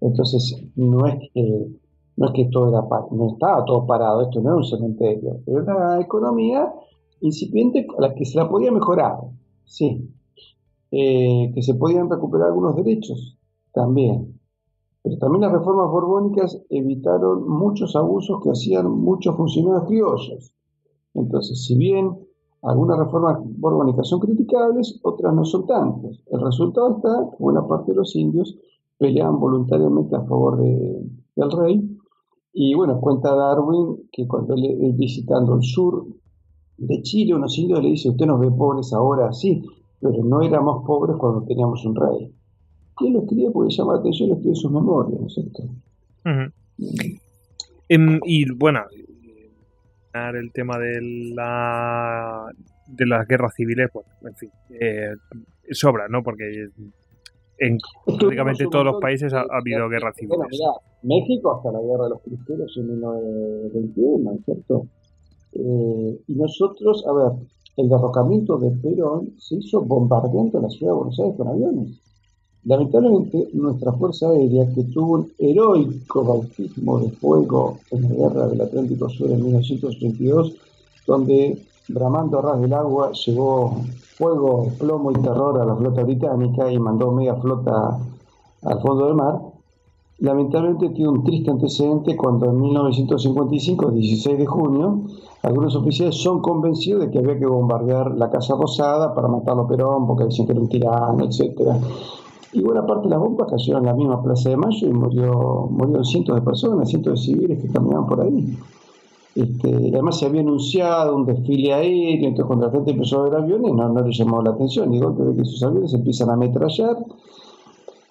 Entonces, 0.00 0.56
no 0.76 1.06
es 1.06 1.30
que, 1.32 1.68
no 2.16 2.26
es 2.26 2.32
que 2.32 2.44
todo 2.46 2.68
era, 2.68 2.82
no 3.10 3.28
estaba 3.32 3.64
todo 3.64 3.86
parado, 3.86 4.22
esto 4.22 4.40
no 4.40 4.50
era 4.50 4.56
un 4.56 4.64
cementerio, 4.64 5.40
era 5.46 5.62
una 5.62 6.00
economía 6.00 6.72
incipiente 7.20 7.86
a 7.96 8.00
la 8.00 8.14
que 8.14 8.24
se 8.24 8.36
la 8.38 8.48
podía 8.48 8.72
mejorar, 8.72 9.18
sí. 9.66 10.10
Eh, 10.90 11.52
que 11.54 11.62
se 11.62 11.74
podían 11.74 12.08
recuperar 12.08 12.48
algunos 12.48 12.76
derechos, 12.76 13.38
también. 13.72 14.40
Pero 15.02 15.18
también 15.18 15.42
las 15.42 15.52
reformas 15.52 15.90
borbónicas 15.90 16.62
evitaron 16.70 17.48
muchos 17.48 17.94
abusos 17.94 18.40
que 18.42 18.50
hacían 18.50 18.90
muchos 18.90 19.36
funcionarios 19.36 19.84
criollos. 19.86 20.54
Entonces, 21.14 21.64
si 21.64 21.76
bien 21.76 22.16
algunas 22.62 22.98
reformas 22.98 23.38
borbónicas 23.58 24.08
son 24.08 24.20
criticables, 24.20 24.98
otras 25.02 25.34
no 25.34 25.44
son 25.44 25.66
tantas. 25.66 26.20
El 26.26 26.40
resultado 26.40 26.96
está 26.96 27.30
que 27.30 27.42
buena 27.42 27.66
parte 27.66 27.92
de 27.92 27.98
los 27.98 28.16
indios 28.16 28.56
peleaban 28.98 29.38
voluntariamente 29.38 30.16
a 30.16 30.24
favor 30.24 30.58
del 30.58 31.50
rey. 31.52 31.98
Y 32.52 32.74
bueno, 32.74 33.00
cuenta 33.00 33.34
Darwin 33.34 34.08
que 34.10 34.26
cuando 34.26 34.54
él 34.54 34.94
visitando 34.96 35.54
el 35.54 35.62
sur 35.62 36.06
de 36.78 37.02
Chile, 37.02 37.34
unos 37.34 37.56
indios 37.58 37.82
le 37.82 37.90
dicen, 37.90 38.12
usted 38.12 38.26
nos 38.26 38.40
ve 38.40 38.50
pobres 38.50 38.92
ahora, 38.92 39.32
sí, 39.32 39.62
pero 40.00 40.22
no 40.24 40.42
éramos 40.42 40.84
pobres 40.86 41.16
cuando 41.16 41.42
teníamos 41.42 41.84
un 41.84 41.94
rey. 41.96 42.32
¿Quién 42.96 43.14
lo 43.14 43.20
escribe? 43.20 43.50
Porque 43.50 43.74
llama 43.74 43.94
la 43.94 44.00
atención, 44.00 44.28
lo 44.30 44.34
escribe 44.36 44.56
sus 44.56 44.70
memorias, 44.70 45.20
¿no 45.20 45.26
es 45.26 45.34
cierto? 45.34 45.62
Em, 47.88 48.20
y 48.24 48.50
bueno, 48.52 48.80
el 50.34 50.52
tema 50.52 50.78
de 50.78 51.00
la 51.34 52.46
de 52.86 53.06
las 53.06 53.26
guerras 53.26 53.52
civiles, 53.54 53.90
pues, 53.92 54.06
en 54.22 54.34
fin, 54.36 54.50
eh, 54.80 55.10
sobra, 55.72 56.08
¿no? 56.08 56.22
Porque 56.22 56.68
en 57.58 57.78
prácticamente 58.04 58.66
todos 58.70 58.84
los 58.84 59.00
países 59.00 59.32
ha, 59.32 59.44
habido 59.50 59.88
guerras 59.88 60.14
civiles. 60.16 60.38
Bueno, 60.38 60.74
México 61.02 61.56
hasta 61.56 61.72
la 61.72 61.80
guerra 61.80 62.04
de 62.04 62.10
los 62.10 62.22
cristeros 62.22 62.76
en 62.76 62.88
1921, 62.92 64.24
¿no 64.24 64.38
es 64.38 64.44
cierto? 64.44 64.86
Eh, 65.58 66.20
y 66.28 66.34
nosotros, 66.34 67.04
a 67.06 67.12
ver, 67.12 67.32
el 67.76 67.88
derrocamiento 67.88 68.58
de 68.58 68.70
Perón 68.70 69.34
se 69.38 69.56
hizo 69.56 69.82
bombardeando 69.82 70.60
la 70.60 70.70
ciudad 70.70 70.92
de 70.92 70.98
Buenos 70.98 71.18
Aires 71.20 71.36
con 71.36 71.48
aviones. 71.48 72.00
Lamentablemente, 72.64 73.48
nuestra 73.52 73.92
Fuerza 73.92 74.28
Aérea, 74.28 74.68
que 74.74 74.82
tuvo 74.84 75.14
un 75.14 75.32
heroico 75.38 76.24
bautismo 76.24 76.98
de 76.98 77.10
fuego 77.10 77.78
en 77.92 78.02
la 78.02 78.08
Guerra 78.08 78.48
del 78.48 78.60
Atlántico 78.60 79.08
Sur 79.08 79.30
en 79.30 79.42
1982, 79.42 80.54
donde 81.06 81.62
bramando 81.88 82.38
a 82.38 82.42
ras 82.42 82.60
del 82.60 82.72
agua 82.72 83.12
llevó 83.12 83.76
fuego, 84.16 84.72
plomo 84.78 85.12
y 85.12 85.14
terror 85.22 85.60
a 85.60 85.64
la 85.64 85.76
flota 85.76 86.02
británica 86.02 86.72
y 86.72 86.78
mandó 86.78 87.12
media 87.12 87.36
flota 87.36 87.98
al 88.62 88.80
fondo 88.80 89.06
del 89.06 89.14
mar, 89.14 89.40
lamentablemente 90.18 90.90
tiene 90.90 91.10
un 91.10 91.24
triste 91.24 91.50
antecedente 91.50 92.16
cuando 92.16 92.46
en 92.46 92.60
1955, 92.60 93.90
16 93.90 94.38
de 94.38 94.46
junio, 94.46 95.02
algunos 95.42 95.76
oficiales 95.76 96.16
son 96.16 96.40
convencidos 96.40 97.02
de 97.02 97.10
que 97.10 97.18
había 97.18 97.38
que 97.38 97.46
bombardear 97.46 98.16
la 98.16 98.30
Casa 98.30 98.54
Rosada 98.54 99.14
para 99.14 99.28
matarlo 99.28 99.62
a 99.62 99.68
Perón 99.68 100.06
porque 100.06 100.24
dicen 100.24 100.46
que 100.46 100.52
era 100.52 100.60
un 100.60 100.68
tirano, 100.68 101.24
etcétera 101.24 101.78
y 102.56 102.62
buena 102.62 102.86
parte 102.86 103.04
de 103.04 103.10
las 103.10 103.20
bombas 103.20 103.50
cayeron 103.50 103.82
en 103.82 103.86
la 103.86 103.94
misma 103.94 104.22
Plaza 104.22 104.48
de 104.48 104.56
Mayo 104.56 104.88
y 104.88 104.92
murió, 104.92 105.68
murieron 105.70 106.04
cientos 106.06 106.36
de 106.36 106.40
personas, 106.40 106.88
cientos 106.88 107.20
de 107.20 107.26
civiles 107.26 107.60
que 107.60 107.68
caminaban 107.68 108.06
por 108.06 108.22
ahí. 108.22 108.56
Este, 109.34 109.68
además 109.92 110.18
se 110.18 110.24
había 110.24 110.40
anunciado 110.40 111.14
un 111.14 111.26
desfile 111.26 111.74
aéreo, 111.74 112.28
entonces 112.28 112.46
cuando 112.46 112.66
la 112.66 112.72
gente 112.72 112.92
empezó 112.92 113.20
a 113.20 113.24
ver 113.24 113.34
aviones 113.34 113.74
no, 113.74 113.88
no 113.90 114.00
le 114.00 114.10
llamó 114.10 114.40
la 114.40 114.52
atención, 114.52 114.94
y 114.94 114.98
de 114.98 115.36
que 115.36 115.42
esos 115.42 115.62
aviones 115.62 115.92
empiezan 115.92 116.30
a 116.30 116.32
ametrallar, 116.32 116.96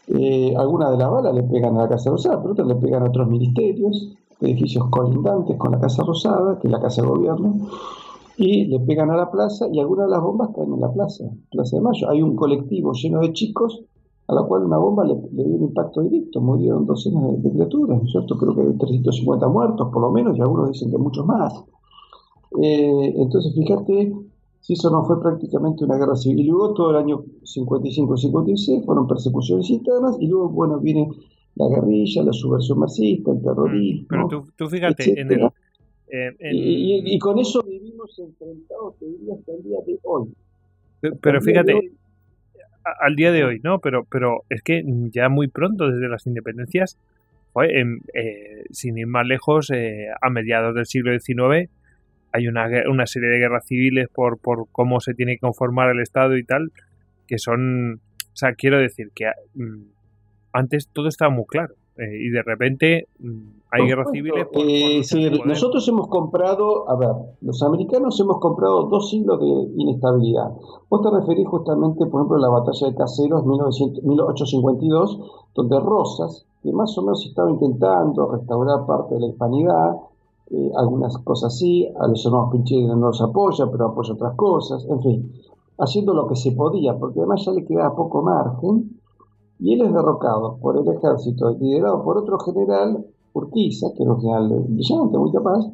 eh, 0.08 0.54
algunas 0.56 0.92
de 0.92 0.98
las 0.98 1.10
balas 1.10 1.34
le 1.34 1.44
pegan 1.44 1.78
a 1.78 1.84
la 1.84 1.90
Casa 1.90 2.12
Rosada, 2.12 2.42
pero 2.42 2.54
otras 2.54 2.68
le 2.68 2.76
pegan 2.76 3.04
a 3.04 3.08
otros 3.08 3.28
ministerios, 3.28 4.16
edificios 4.40 4.88
colindantes 4.90 5.58
con 5.58 5.72
la 5.72 5.80
Casa 5.80 6.04
Rosada, 6.04 6.60
que 6.60 6.68
es 6.68 6.72
la 6.72 6.80
Casa 6.80 7.02
de 7.02 7.08
Gobierno, 7.08 7.56
y 8.38 8.66
le 8.66 8.80
pegan 8.82 9.10
a 9.10 9.16
la 9.16 9.32
plaza 9.32 9.68
y 9.72 9.80
algunas 9.80 10.08
de 10.08 10.12
las 10.12 10.22
bombas 10.22 10.50
caen 10.56 10.74
en 10.74 10.82
la 10.82 10.92
plaza, 10.92 11.26
Plaza 11.50 11.78
de 11.78 11.82
Mayo. 11.82 12.10
Hay 12.10 12.22
un 12.22 12.36
colectivo 12.36 12.92
lleno 12.94 13.22
de 13.22 13.34
chicos 13.34 13.84
a 14.28 14.34
la 14.34 14.44
cual 14.44 14.66
una 14.66 14.78
bomba 14.78 15.06
le, 15.06 15.16
dio 15.32 15.46
un 15.46 15.64
impacto 15.64 16.02
directo, 16.02 16.42
murieron 16.42 16.86
docenas 16.86 17.42
de, 17.42 17.52
criaturas, 17.52 17.98
¿no 17.98 18.06
es 18.06 18.12
cierto? 18.12 18.38
Creo 18.38 18.56
que 18.56 18.62
hay 18.62 18.78
350 18.78 19.48
muertos 19.48 19.90
por 19.92 20.02
lo 20.02 20.12
menos, 20.12 20.38
y 20.38 20.42
algunos 20.42 20.72
dicen 20.72 20.92
que 20.92 20.98
muchos 20.98 21.26
más. 21.26 21.54
Eh, 22.62 23.14
entonces, 23.18 23.54
fíjate 23.54 24.14
si 24.66 24.74
eso 24.74 24.90
no 24.90 25.06
fue 25.06 25.22
prácticamente 25.22 25.84
una 25.84 25.96
guerra 25.96 26.16
civil. 26.16 26.40
Y 26.40 26.48
luego 26.48 26.74
todo 26.74 26.90
el 26.90 26.96
año 26.96 27.24
55-56 27.44 28.84
fueron 28.84 29.08
persecuciones 29.08 29.70
internas, 29.70 30.18
y 30.20 30.28
luego, 30.28 30.50
bueno, 30.50 30.80
viene 30.80 31.08
la 31.54 31.68
guerrilla, 31.70 32.24
la 32.24 32.34
subversión 32.34 32.80
marxista, 32.80 33.32
el 33.32 33.44
terrorismo. 33.44 34.08
Pero 34.10 34.48
tú, 34.56 34.68
fíjate, 34.68 35.22
en 35.22 35.32
el, 35.32 35.52
Y, 36.52 37.20
con 37.20 37.38
eso 37.38 37.62
vivimos 37.62 38.18
enfrentados, 38.18 38.98
te 38.98 39.06
diría, 39.06 39.36
hasta 39.36 39.52
el 39.52 39.64
día 39.64 39.78
de 39.86 40.00
hoy. 40.02 40.34
Pero, 41.22 41.42
fíjate, 41.42 41.92
al 43.02 43.16
día 43.16 43.32
de 43.32 43.44
hoy, 43.44 43.62
¿no? 43.64 43.78
Pero, 43.78 44.08
pero 44.10 44.46
es 44.50 44.64
que 44.64 44.84
ya 45.12 45.30
muy 45.30 45.48
pronto, 45.48 45.92
desde 45.92 46.10
las 46.10 46.26
independencias, 46.26 46.98
eh, 47.62 48.64
sin 48.72 48.98
ir 48.98 49.06
más 49.06 49.28
lejos, 49.28 49.70
eh, 49.70 50.08
a 50.20 50.30
mediados 50.32 50.74
del 50.74 50.88
siglo 50.88 51.12
XIX 51.20 51.70
hay 52.36 52.48
una, 52.48 52.68
una 52.90 53.08
serie 53.08 53.30
de 53.30 53.40
guerras 53.40 53.66
civiles 53.66 54.10
por, 54.14 54.38
por 54.40 54.68
cómo 54.72 55.00
se 55.00 55.14
tiene 55.14 55.36
que 55.36 55.40
conformar 55.40 55.90
el 55.90 56.02
Estado 56.02 56.36
y 56.38 56.44
tal, 56.44 56.72
que 57.28 57.38
son, 57.38 57.96
o 57.96 58.36
sea, 58.36 58.54
quiero 58.56 58.78
decir 58.78 59.12
que 59.16 59.26
mm, 59.54 59.84
antes 60.52 60.90
todo 60.92 61.08
estaba 61.08 61.32
muy 61.32 61.46
claro. 61.46 61.76
Eh, 61.98 62.28
y 62.28 62.30
de 62.30 62.44
repente 62.44 63.08
mm, 63.20 63.62
hay 63.72 63.88
guerras 63.88 64.08
civiles. 64.12 64.48
Eh, 64.54 65.42
nosotros 65.46 65.88
hemos 65.88 66.10
comprado, 66.10 66.90
a 66.90 66.98
ver, 66.98 67.16
los 67.40 67.64
americanos 67.64 68.20
hemos 68.20 68.40
comprado 68.40 68.84
dos 68.88 69.10
siglos 69.10 69.40
de 69.40 69.82
inestabilidad. 69.82 70.52
Vos 70.90 71.02
te 71.02 71.10
referís 71.10 71.48
justamente, 71.48 72.06
por 72.06 72.20
ejemplo, 72.20 72.36
a 72.36 72.42
la 72.42 72.50
batalla 72.50 72.88
de 72.90 72.96
Caseros 72.96 73.46
1852, 73.46 75.20
donde 75.56 75.80
Rosas, 75.80 76.46
que 76.62 76.74
más 76.74 76.98
o 76.98 77.02
menos 77.04 77.26
estaba 77.26 77.50
intentando 77.50 78.30
restaurar 78.30 78.86
parte 78.86 79.16
de 79.16 79.22
la 79.22 79.28
hispanidad, 79.28 79.96
eh, 80.52 80.72
algunas 80.76 81.18
cosas 81.20 81.58
sí, 81.58 81.88
a 82.00 82.08
los 82.08 82.26
hermanos 82.26 82.50
Pinchetti 82.52 82.86
no 82.86 82.96
los 82.96 83.22
apoya, 83.22 83.70
pero 83.72 83.88
apoya 83.88 84.14
otras 84.14 84.36
cosas, 84.36 84.86
en 84.90 85.02
fin, 85.02 85.32
haciendo 85.78 86.14
lo 86.14 86.28
que 86.28 86.36
se 86.36 86.52
podía, 86.52 86.98
porque 86.98 87.20
además 87.20 87.44
ya 87.46 87.52
le 87.52 87.66
quedaba 87.66 87.96
poco 87.96 88.22
margen 88.22 89.00
y 89.60 89.74
él 89.74 89.82
es 89.82 89.94
derrocado 89.94 90.58
por 90.58 90.78
el 90.78 90.88
ejército 90.88 91.50
liderado 91.52 92.04
por 92.04 92.18
otro 92.18 92.38
general, 92.40 93.06
Urquiza, 93.34 93.88
que 93.96 94.04
es 94.04 94.10
un 94.10 94.22
general 94.22 94.66
brillante, 94.70 95.18
muy 95.18 95.32
capaz, 95.32 95.66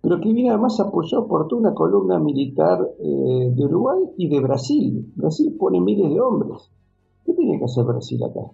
pero 0.00 0.20
que 0.20 0.32
viene 0.32 0.50
además 0.50 0.78
apoyado 0.80 1.26
por 1.26 1.48
toda 1.48 1.60
una 1.60 1.74
columna 1.74 2.18
militar 2.18 2.88
eh, 2.98 3.52
de 3.54 3.64
Uruguay 3.64 4.04
y 4.16 4.28
de 4.28 4.40
Brasil. 4.40 5.12
Brasil 5.16 5.56
pone 5.58 5.80
miles 5.80 6.10
de 6.10 6.20
hombres. 6.20 6.70
¿Qué 7.24 7.32
tiene 7.34 7.58
que 7.58 7.64
hacer 7.64 7.84
Brasil 7.84 8.22
acá? 8.22 8.50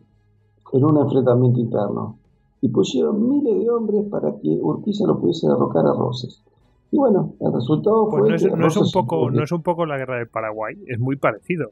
En 0.73 0.85
un 0.85 0.97
enfrentamiento 0.97 1.61
interno. 1.61 2.19
Y 2.63 2.69
pusieron 2.69 3.29
miles 3.29 3.59
de 3.59 3.69
hombres 3.69 4.07
para 4.11 4.31
que 4.41 4.49
Urquiza 4.49 5.07
no 5.07 5.21
pudiese 5.21 5.47
derrocar 5.49 5.85
a 5.87 5.93
Rosas. 5.93 6.43
Y 6.91 6.97
bueno, 6.97 7.35
el 7.41 7.53
resultado 7.53 8.09
pues 8.09 8.21
fue. 8.21 8.29
No 8.31 8.37
es, 8.37 8.57
no 8.57 8.67
es 8.69 8.77
un 8.79 8.91
poco, 8.91 9.31
no 9.31 9.43
es 9.43 9.53
un 9.53 9.63
poco 9.63 9.85
la 9.85 9.99
guerra 9.99 10.17
del 10.17 10.29
Paraguay, 10.29 10.77
es 10.87 10.99
muy 10.99 11.17
parecido 11.17 11.71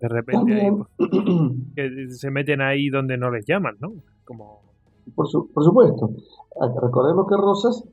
de 0.00 0.08
repente 0.08 0.76
que 1.74 2.08
se 2.10 2.30
meten 2.30 2.60
ahí 2.60 2.88
donde 2.88 3.16
no 3.16 3.30
les 3.30 3.44
llaman, 3.46 3.76
¿no? 3.80 3.92
Como... 4.24 4.60
Por, 5.14 5.26
por 5.52 5.64
supuesto. 5.64 6.10
Recordemos 6.82 7.26
que 7.28 7.36
Rosas 7.36 7.84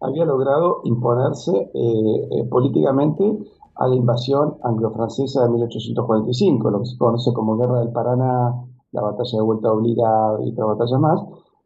había 0.00 0.24
logrado 0.24 0.80
imponerse 0.84 1.52
eh, 1.52 2.28
eh, 2.30 2.44
políticamente 2.50 3.38
a 3.76 3.86
la 3.86 3.94
invasión 3.94 4.54
anglo-francesa 4.62 5.44
de 5.44 5.50
1845, 5.50 6.70
lo 6.70 6.80
que 6.80 6.86
se 6.86 6.96
conoce 6.96 7.32
como 7.32 7.56
Guerra 7.56 7.80
del 7.80 7.92
Paraná, 7.92 8.54
la 8.92 9.02
batalla 9.02 9.38
de 9.38 9.42
vuelta 9.42 9.72
obligada 9.72 10.38
y 10.44 10.52
otra 10.52 10.64
batalla 10.66 10.98
más, 10.98 11.20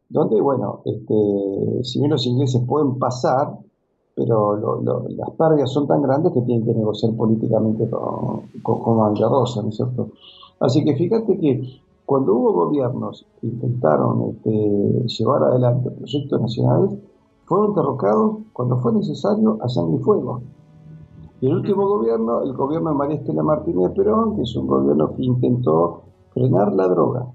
donde, 0.08 0.40
bueno, 0.40 0.80
este, 0.84 1.84
si 1.84 1.98
bien 1.98 2.10
los 2.10 2.26
ingleses 2.26 2.62
pueden 2.66 2.98
pasar, 2.98 3.58
pero 4.14 4.56
las 5.08 5.30
pérdidas 5.30 5.72
son 5.72 5.86
tan 5.86 6.02
grandes 6.02 6.32
que 6.32 6.42
tienen 6.42 6.64
que 6.64 6.74
negociar 6.74 7.14
políticamente 7.14 7.88
con, 7.88 8.42
con, 8.62 8.80
con 8.82 8.96
¿no 8.96 9.68
es 9.68 9.76
cierto? 9.76 10.08
Así 10.58 10.84
que 10.84 10.96
fíjate 10.96 11.38
que 11.38 11.62
cuando 12.04 12.34
hubo 12.34 12.52
gobiernos 12.52 13.26
que 13.40 13.46
intentaron 13.46 14.30
este, 14.30 15.04
llevar 15.06 15.44
adelante 15.44 15.90
proyectos 15.90 16.40
nacionales, 16.40 16.98
fueron 17.44 17.74
derrocados 17.74 18.38
cuando 18.52 18.78
fue 18.78 18.92
necesario 18.92 19.58
a 19.62 19.68
sangre 19.68 19.96
y 20.00 20.02
fuego. 20.02 20.40
Y 21.40 21.46
el 21.46 21.54
último 21.54 21.86
gobierno, 21.86 22.42
el 22.42 22.52
gobierno 22.54 22.90
de 22.90 22.96
María 22.96 23.16
Estela 23.16 23.42
Martínez 23.42 23.92
Perón, 23.92 24.36
que 24.36 24.42
es 24.42 24.56
un 24.56 24.66
gobierno 24.66 25.14
que 25.14 25.22
intentó 25.22 26.02
frenar 26.32 26.72
la 26.72 26.88
droga, 26.88 27.26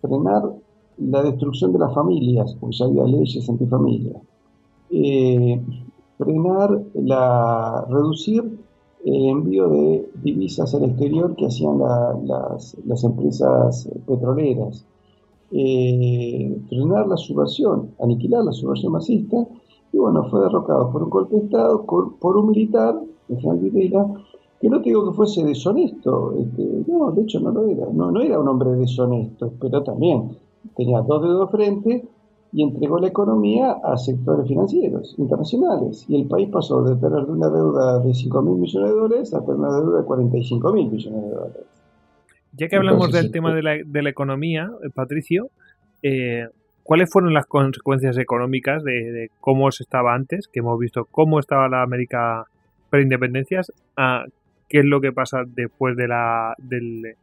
frenar 0.00 0.54
la 0.98 1.22
destrucción 1.22 1.72
de 1.72 1.78
las 1.78 1.94
familias, 1.94 2.54
porque 2.58 2.76
ya 2.76 2.86
había 2.86 3.04
leyes 3.04 3.48
antifamilias, 3.48 4.16
eh, 4.90 5.60
frenar 6.18 6.82
la, 6.94 7.86
reducir 7.88 8.58
el 9.04 9.24
envío 9.26 9.68
de 9.68 10.10
divisas 10.22 10.74
al 10.74 10.84
exterior 10.84 11.36
que 11.36 11.46
hacían 11.46 11.78
las, 11.78 13.04
empresas 13.04 13.88
petroleras, 14.06 14.84
eh, 15.52 16.58
frenar 16.68 17.06
la 17.06 17.16
subversión, 17.16 17.90
aniquilar 18.00 18.44
la 18.44 18.52
subversión 18.52 18.92
masista, 18.92 19.46
y 19.92 19.98
bueno, 19.98 20.24
fue 20.28 20.40
derrocado 20.40 20.90
por 20.90 21.02
un 21.02 21.10
golpe 21.10 21.36
de 21.36 21.42
Estado, 21.42 21.84
por 21.84 22.36
un 22.36 22.48
militar, 22.48 23.00
el 23.28 23.36
general 23.36 23.58
Videla, 23.58 24.06
que 24.60 24.68
no 24.68 24.78
te 24.80 24.88
digo 24.88 25.04
que 25.10 25.16
fuese 25.16 25.44
deshonesto, 25.44 26.32
este, 26.32 26.84
no, 26.86 27.12
de 27.12 27.22
hecho 27.22 27.40
no 27.40 27.50
lo 27.50 27.66
era, 27.66 27.86
no, 27.92 28.10
no 28.10 28.20
era 28.20 28.40
un 28.40 28.48
hombre 28.48 28.70
deshonesto, 28.72 29.52
pero 29.60 29.82
también 29.82 30.36
tenía 30.76 31.00
dos 31.00 31.22
dedos 31.22 31.50
frente 31.50 32.08
y 32.52 32.62
entregó 32.62 32.98
la 32.98 33.08
economía 33.08 33.76
a 33.84 33.96
sectores 33.96 34.48
financieros 34.48 35.14
internacionales. 35.18 36.06
Y 36.08 36.20
el 36.20 36.26
país 36.26 36.48
pasó 36.50 36.82
de 36.82 36.96
tener 36.96 37.24
una 37.24 37.48
deuda 37.48 37.98
de 37.98 38.14
5 38.14 38.42
mil 38.42 38.56
millones 38.58 38.90
de 38.90 38.96
dólares 38.96 39.34
a 39.34 39.40
tener 39.40 39.56
una 39.56 39.76
deuda 39.78 39.98
de 40.00 40.04
45 40.06 40.72
mil 40.72 40.90
millones 40.90 41.22
de 41.22 41.28
dólares. 41.28 41.66
Ya 42.52 42.68
que 42.68 42.76
hablamos 42.76 43.12
del 43.12 43.30
tema 43.30 43.54
de 43.54 43.62
la, 43.62 43.72
de 43.84 44.02
la, 44.02 44.08
economía, 44.08 44.70
eh, 44.82 44.88
Patricio, 44.94 45.50
eh, 46.02 46.48
¿cuáles 46.82 47.10
fueron 47.12 47.34
las 47.34 47.44
consecuencias 47.46 48.16
económicas 48.16 48.82
de, 48.82 49.30
cómo 49.40 49.70
se 49.70 49.82
estaba 49.82 50.14
antes? 50.14 50.48
Que 50.48 50.60
hemos 50.60 50.78
visto 50.78 51.06
cómo 51.10 51.38
estaba 51.38 51.68
la 51.68 51.82
América 51.82 52.46
preindependencias, 52.88 53.70
a 53.96 54.24
qué 54.68 54.78
es 54.78 54.84
lo 54.86 55.02
que 55.02 55.12
pasa 55.12 55.42
después 55.46 55.96
de, 55.96 56.08
la, 56.08 56.54
de 56.58 57.16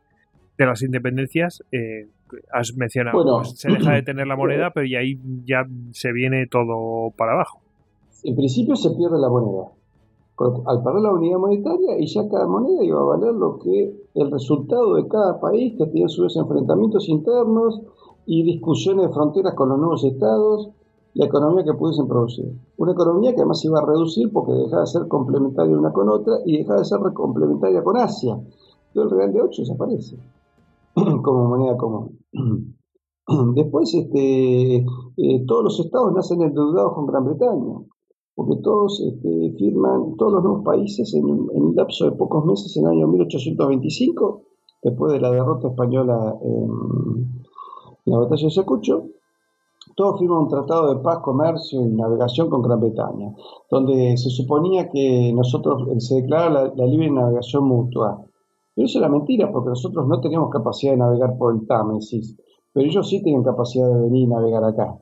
las 0.59 0.83
independencias. 0.83 1.63
Eh, 1.71 2.05
has 2.51 2.75
mencionado, 2.75 3.23
pues, 3.37 3.59
se 3.59 3.71
deja 3.71 3.93
de 3.93 4.03
tener 4.03 4.27
la 4.27 4.35
moneda, 4.37 4.71
pero 4.73 4.85
y 4.85 4.95
ahí 4.95 5.19
ya 5.45 5.65
se 5.91 6.11
viene 6.11 6.47
todo 6.47 7.11
para 7.17 7.33
abajo. 7.33 7.59
En 8.23 8.35
principio 8.35 8.75
se 8.75 8.91
pierde 8.91 9.19
la 9.19 9.29
moneda. 9.29 9.69
Al 10.65 10.81
parar 10.81 11.01
la 11.01 11.13
unidad 11.13 11.37
monetaria 11.37 11.99
y 11.99 12.07
ya 12.07 12.27
cada 12.27 12.47
moneda 12.47 12.83
iba 12.83 12.99
a 12.99 13.03
valer 13.03 13.33
lo 13.33 13.59
que 13.59 13.95
el 14.15 14.31
resultado 14.31 14.95
de 14.95 15.07
cada 15.07 15.39
país 15.39 15.75
que 15.77 15.85
tenía 15.85 16.07
sus 16.07 16.35
enfrentamientos 16.35 17.07
internos 17.07 17.81
y 18.25 18.43
discusiones 18.43 19.07
de 19.07 19.13
fronteras 19.13 19.53
con 19.53 19.69
los 19.69 19.77
nuevos 19.77 20.03
estados, 20.03 20.69
la 21.13 21.25
economía 21.25 21.63
que 21.63 21.73
pudiesen 21.73 22.07
producir. 22.07 22.51
Una 22.77 22.93
economía 22.93 23.31
que 23.31 23.41
además 23.41 23.63
iba 23.63 23.79
a 23.79 23.85
reducir 23.85 24.31
porque 24.31 24.53
dejaba 24.53 24.81
de 24.81 24.87
ser 24.87 25.07
complementaria 25.07 25.77
una 25.77 25.93
con 25.93 26.09
otra 26.09 26.37
y 26.45 26.57
dejaba 26.57 26.79
de 26.79 26.85
ser 26.85 26.99
complementaria 27.13 27.83
con 27.83 27.97
Asia. 27.97 28.39
Todo 28.93 29.03
el 29.03 29.11
real 29.11 29.33
de 29.33 29.41
8 29.41 29.61
desaparece 29.61 30.17
como 31.23 31.47
moneda 31.47 31.77
común. 31.77 32.19
Después, 33.55 33.93
este, 33.93 34.75
eh, 34.77 35.45
todos 35.47 35.63
los 35.63 35.79
estados 35.79 36.13
nacen 36.13 36.41
endeudados 36.41 36.93
con 36.93 37.05
Gran 37.05 37.23
Bretaña, 37.23 37.79
porque 38.35 38.57
todos 38.61 39.01
este, 39.01 39.55
firman, 39.57 40.15
todos 40.17 40.33
los 40.33 40.43
nuevos 40.43 40.65
países 40.65 41.13
en, 41.13 41.25
un 41.25 41.73
lapso 41.75 42.05
de 42.05 42.11
pocos 42.11 42.45
meses, 42.45 42.75
en 42.77 42.85
el 42.85 42.91
año 42.91 43.07
1825, 43.07 44.41
después 44.83 45.13
de 45.13 45.21
la 45.21 45.31
derrota 45.31 45.69
española 45.69 46.37
en, 46.41 47.43
la 48.05 48.17
batalla 48.17 48.43
de 48.43 48.51
Sacucho, 48.51 49.05
todos 49.95 50.19
firman 50.19 50.39
un 50.39 50.47
tratado 50.49 50.93
de 50.93 51.01
paz, 51.01 51.19
comercio 51.19 51.81
y 51.81 51.87
navegación 51.87 52.49
con 52.49 52.61
Gran 52.61 52.81
Bretaña, 52.81 53.33
donde 53.71 54.17
se 54.17 54.29
suponía 54.29 54.89
que 54.89 55.31
nosotros 55.33 55.87
se 56.03 56.15
declaraba 56.15 56.73
la 56.75 56.85
libre 56.85 57.09
navegación 57.09 57.63
mutua 57.63 58.25
pero 58.75 58.85
eso 58.85 58.99
era 58.99 59.09
mentira, 59.09 59.51
porque 59.51 59.69
nosotros 59.69 60.07
no 60.07 60.19
teníamos 60.19 60.49
capacidad 60.49 60.93
de 60.93 60.97
navegar 60.97 61.37
por 61.37 61.53
el 61.53 61.65
Támesis, 61.67 62.35
pero 62.71 62.87
ellos 62.87 63.07
sí 63.07 63.21
tienen 63.21 63.43
capacidad 63.43 63.87
de 63.87 64.01
venir 64.01 64.23
y 64.23 64.27
navegar 64.27 64.63
acá. 64.63 64.95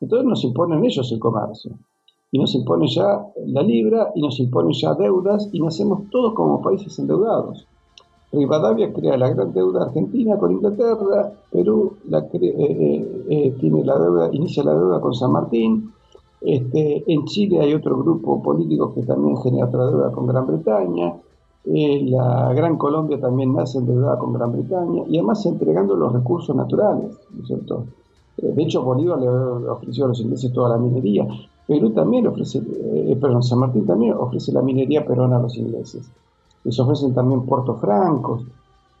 Entonces 0.00 0.26
nos 0.26 0.44
imponen 0.44 0.84
ellos 0.84 1.10
el 1.12 1.20
comercio. 1.20 1.72
Y 2.34 2.38
nos 2.38 2.54
impone 2.54 2.88
ya 2.88 3.26
la 3.46 3.62
libra, 3.62 4.10
y 4.14 4.22
nos 4.22 4.40
imponen 4.40 4.72
ya 4.72 4.94
deudas, 4.94 5.48
y 5.52 5.60
nacemos 5.60 6.08
todos 6.10 6.34
como 6.34 6.62
países 6.62 6.98
endeudados. 6.98 7.66
Rivadavia 8.32 8.92
crea 8.92 9.18
la 9.18 9.28
gran 9.28 9.52
deuda 9.52 9.84
argentina 9.84 10.38
con 10.38 10.52
Inglaterra, 10.52 11.30
Perú 11.50 11.98
la 12.08 12.20
eh, 12.20 12.28
eh, 12.42 13.24
eh, 13.28 13.56
tiene 13.60 13.84
la 13.84 13.98
deuda, 13.98 14.30
inicia 14.32 14.64
la 14.64 14.72
deuda 14.72 15.00
con 15.00 15.14
San 15.14 15.32
Martín, 15.32 15.92
este, 16.40 17.04
en 17.06 17.24
Chile 17.26 17.60
hay 17.60 17.74
otro 17.74 17.96
grupo 17.98 18.42
político 18.42 18.92
que 18.94 19.02
también 19.02 19.36
genera 19.36 19.66
otra 19.66 19.86
deuda 19.86 20.10
con 20.10 20.26
Gran 20.26 20.46
Bretaña, 20.46 21.14
la 21.64 22.52
Gran 22.54 22.76
Colombia 22.76 23.20
también 23.20 23.54
nace 23.54 23.78
endeudada 23.78 24.18
con 24.18 24.32
Gran 24.32 24.52
Bretaña 24.52 25.04
y 25.08 25.18
además 25.18 25.46
entregando 25.46 25.94
los 25.94 26.12
recursos 26.12 26.54
naturales, 26.56 27.16
¿no 27.30 27.42
es 27.42 27.46
cierto? 27.46 27.86
Eh, 28.38 28.52
de 28.52 28.62
hecho, 28.62 28.82
Bolívar 28.82 29.20
le 29.20 29.28
ofreció 29.28 30.04
a 30.04 30.08
los 30.08 30.20
ingleses 30.20 30.52
toda 30.52 30.70
la 30.70 30.78
minería. 30.78 31.26
Perú 31.66 31.90
también 31.90 32.26
ofrece, 32.26 32.58
eh, 32.58 33.16
perdón, 33.20 33.42
San 33.42 33.60
Martín 33.60 33.86
también 33.86 34.14
ofrece 34.14 34.52
la 34.52 34.62
minería 34.62 35.06
peruana 35.06 35.36
a 35.36 35.42
los 35.42 35.56
ingleses. 35.56 36.10
Les 36.64 36.78
ofrecen 36.78 37.14
también 37.14 37.42
puertos 37.42 37.80
francos. 37.80 38.44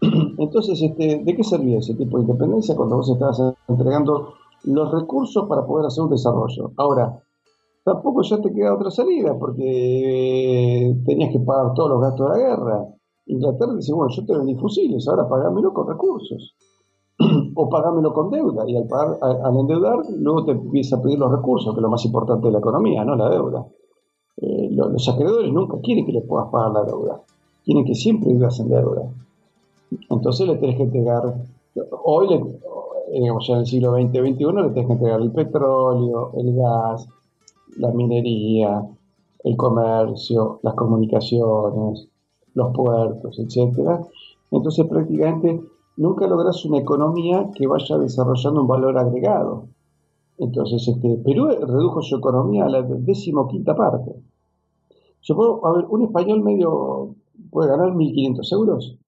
Entonces, 0.38 0.80
este, 0.80 1.22
¿de 1.24 1.36
qué 1.36 1.44
servía 1.44 1.78
ese 1.78 1.94
tipo 1.94 2.18
de 2.18 2.24
independencia 2.24 2.76
cuando 2.76 2.96
vos 2.96 3.10
estabas 3.10 3.40
entregando 3.68 4.34
los 4.64 4.92
recursos 4.92 5.48
para 5.48 5.66
poder 5.66 5.86
hacer 5.86 6.04
un 6.04 6.10
desarrollo? 6.10 6.72
Ahora, 6.76 7.22
tampoco 7.84 8.22
ya 8.22 8.40
te 8.40 8.52
queda 8.52 8.74
otra 8.74 8.90
salida, 8.90 9.36
porque 9.38 10.94
tenías 11.04 11.32
que 11.32 11.40
pagar 11.40 11.74
todos 11.74 11.90
los 11.90 12.00
gastos 12.00 12.30
de 12.30 12.38
la 12.38 12.48
guerra. 12.48 12.86
Inglaterra 13.26 13.74
dice, 13.74 13.92
bueno, 13.92 14.12
yo 14.14 14.24
te 14.24 14.36
vendí 14.36 14.54
fusiles, 14.56 15.06
ahora 15.08 15.28
pagámelo 15.28 15.72
con 15.72 15.88
recursos. 15.88 16.54
o 17.54 17.68
pagámelo 17.68 18.12
con 18.12 18.30
deuda. 18.30 18.64
Y 18.66 18.76
al, 18.76 18.86
pagar, 18.86 19.18
al 19.22 19.56
endeudar, 19.56 19.98
luego 20.16 20.44
te 20.44 20.52
empieza 20.52 20.96
a 20.96 21.02
pedir 21.02 21.18
los 21.18 21.30
recursos, 21.30 21.72
que 21.72 21.78
es 21.78 21.82
lo 21.82 21.90
más 21.90 22.04
importante 22.04 22.46
de 22.46 22.52
la 22.52 22.58
economía, 22.58 23.04
no 23.04 23.16
la 23.16 23.28
deuda. 23.28 23.66
Eh, 24.38 24.70
los, 24.72 25.08
acreedores 25.08 25.52
nunca 25.52 25.78
quieren 25.82 26.06
que 26.06 26.12
les 26.12 26.24
puedas 26.24 26.48
pagar 26.50 26.72
la 26.72 26.84
deuda. 26.84 27.20
Quieren 27.64 27.84
que 27.84 27.94
siempre 27.94 28.32
vivas 28.32 28.58
en 28.60 28.68
deuda. 28.68 29.02
Entonces 30.10 30.46
le 30.46 30.56
tenés 30.56 30.76
que 30.76 30.84
entregar, 30.84 31.22
hoy, 32.04 32.28
digamos 33.12 33.46
ya 33.46 33.54
en 33.54 33.60
el 33.60 33.66
siglo 33.66 33.92
XX, 33.92 34.10
XXI, 34.10 34.22
le 34.22 34.70
tenés 34.70 34.86
que 34.86 34.92
entregar 34.92 35.20
el 35.20 35.32
petróleo, 35.32 36.30
el 36.34 36.56
gas, 36.56 37.08
la 37.76 37.90
minería, 37.92 38.82
el 39.44 39.56
comercio, 39.56 40.60
las 40.62 40.74
comunicaciones, 40.74 42.08
los 42.54 42.74
puertos, 42.74 43.38
etcétera. 43.38 44.00
Entonces 44.50 44.86
prácticamente 44.86 45.60
nunca 45.96 46.26
logras 46.26 46.64
una 46.64 46.78
economía 46.78 47.50
que 47.54 47.66
vaya 47.66 47.98
desarrollando 47.98 48.62
un 48.62 48.68
valor 48.68 48.98
agregado. 48.98 49.68
Entonces, 50.38 50.88
este, 50.88 51.18
Perú 51.24 51.48
redujo 51.48 52.02
su 52.02 52.16
economía 52.16 52.64
a 52.64 52.68
la 52.68 52.82
decimoquinta 52.82 53.76
parte. 53.76 54.12
Supongo, 55.20 55.66
a 55.66 55.72
ver, 55.72 55.84
un 55.88 56.02
español 56.02 56.42
medio 56.42 57.14
puede 57.50 57.70
ganar 57.70 57.92
1.500 57.92 58.52
euros, 58.52 58.98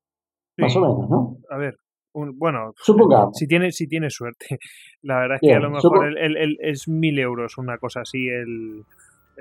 más 0.59 0.77
o 0.77 0.81
menos, 0.81 1.11
¿no? 1.11 1.37
A 1.51 1.57
ver, 1.57 1.77
bueno, 2.15 2.73
Supongamos. 2.77 3.37
Si 3.37 3.47
tiene, 3.47 3.73
si 3.73 3.87
tiene 3.87 4.11
suerte. 4.11 4.59
La 5.03 5.21
verdad 5.21 5.39
es 5.41 5.49
que 5.49 5.55
a 5.55 5.61
lo 5.61 5.71
mejor 5.71 6.17
el, 6.19 6.57
es 6.61 6.89
mil 6.89 7.19
euros, 7.19 7.59
una 7.59 7.79
cosa 7.79 8.01
así, 8.03 8.29
el, 8.29 8.85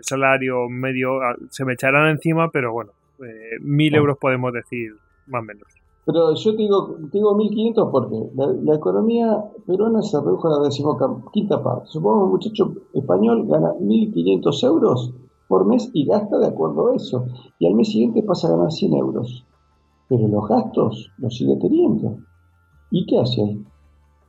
salario 0.01 0.67
medio. 0.69 1.21
Ah, 1.21 1.35
se 1.49 1.65
me 1.65 1.73
echarán 1.73 2.09
encima, 2.09 2.49
pero 2.51 2.73
bueno, 2.73 2.91
eh, 3.19 3.59
mil 3.61 3.93
euros 3.95 4.17
podemos 4.19 4.51
decir, 4.51 4.91
más 5.27 5.41
o 5.41 5.45
menos. 5.45 5.67
Pero 6.05 6.33
yo 6.33 6.51
te 6.51 6.57
digo, 6.57 6.97
te 7.11 7.17
digo 7.17 7.33
1500 7.35 7.89
porque 7.89 8.15
la, 8.35 8.75
economía 8.75 9.41
peruana 9.65 10.01
se 10.01 10.19
redujo 10.19 10.47
a 10.47 10.57
la 10.57 10.65
decimoquinta 10.65 11.63
parte. 11.63 11.87
Supongo 11.87 12.19
que 12.19 12.25
un 12.25 12.31
muchacho 12.31 12.73
español 12.93 13.47
gana 13.47 13.73
1500 13.79 14.63
euros 14.63 15.13
por 15.47 15.65
mes 15.65 15.89
y 15.93 16.05
gasta 16.05 16.39
de 16.39 16.47
acuerdo 16.47 16.89
a 16.89 16.95
eso. 16.95 17.25
Y 17.57 17.67
al 17.67 17.75
mes 17.75 17.89
siguiente 17.89 18.21
pasa 18.23 18.47
a 18.47 18.51
ganar 18.51 18.71
100 18.71 18.93
euros. 18.95 19.45
Pero 20.09 20.27
los 20.27 20.47
gastos 20.47 21.09
los 21.17 21.37
sigue 21.37 21.55
teniendo. 21.55 22.17
¿Y 22.95 23.07
qué 23.07 23.19
hace 23.19 23.41
ahí? 23.41 23.65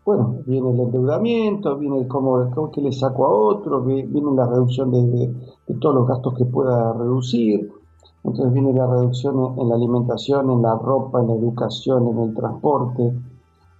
Bueno, 0.06 0.36
viene 0.46 0.70
el 0.70 0.80
endeudamiento, 0.80 1.76
viene 1.76 2.08
cómo, 2.08 2.70
que 2.72 2.80
le 2.80 2.92
saco 2.92 3.26
a 3.26 3.28
otro, 3.28 3.82
viene 3.82 4.34
la 4.34 4.46
reducción 4.46 4.90
de, 4.90 5.34
todos 5.78 5.94
los 5.94 6.08
gastos 6.08 6.32
que 6.32 6.46
pueda 6.46 6.94
reducir, 6.94 7.70
entonces 8.22 8.54
viene 8.54 8.72
la 8.72 8.86
reducción 8.86 9.54
en, 9.58 9.68
la 9.68 9.74
alimentación, 9.74 10.50
en 10.50 10.62
la 10.62 10.76
ropa, 10.76 11.20
en 11.20 11.26
la 11.26 11.34
educación, 11.34 12.08
en 12.08 12.18
el 12.20 12.34
transporte. 12.34 13.12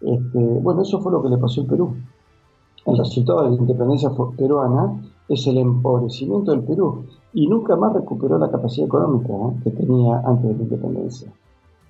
Este, 0.02 0.60
bueno, 0.60 0.82
eso 0.82 1.00
fue 1.00 1.12
lo 1.12 1.22
que 1.22 1.30
le 1.30 1.38
pasó 1.38 1.62
al 1.62 1.66
Perú. 1.66 1.94
El 2.84 2.98
resultado 2.98 3.44
de 3.44 3.50
la 3.52 3.56
independencia 3.56 4.10
peruana 4.36 5.02
es 5.30 5.46
el 5.46 5.56
empobrecimiento 5.56 6.50
del 6.50 6.62
Perú 6.62 7.06
y 7.32 7.46
nunca 7.46 7.74
más 7.74 7.94
recuperó 7.94 8.36
la 8.36 8.50
capacidad 8.50 8.86
económica 8.86 9.32
¿eh? 9.32 9.60
que 9.64 9.70
tenía 9.70 10.18
antes 10.26 10.50
de 10.50 10.56
la 10.56 10.62
independencia. 10.62 11.32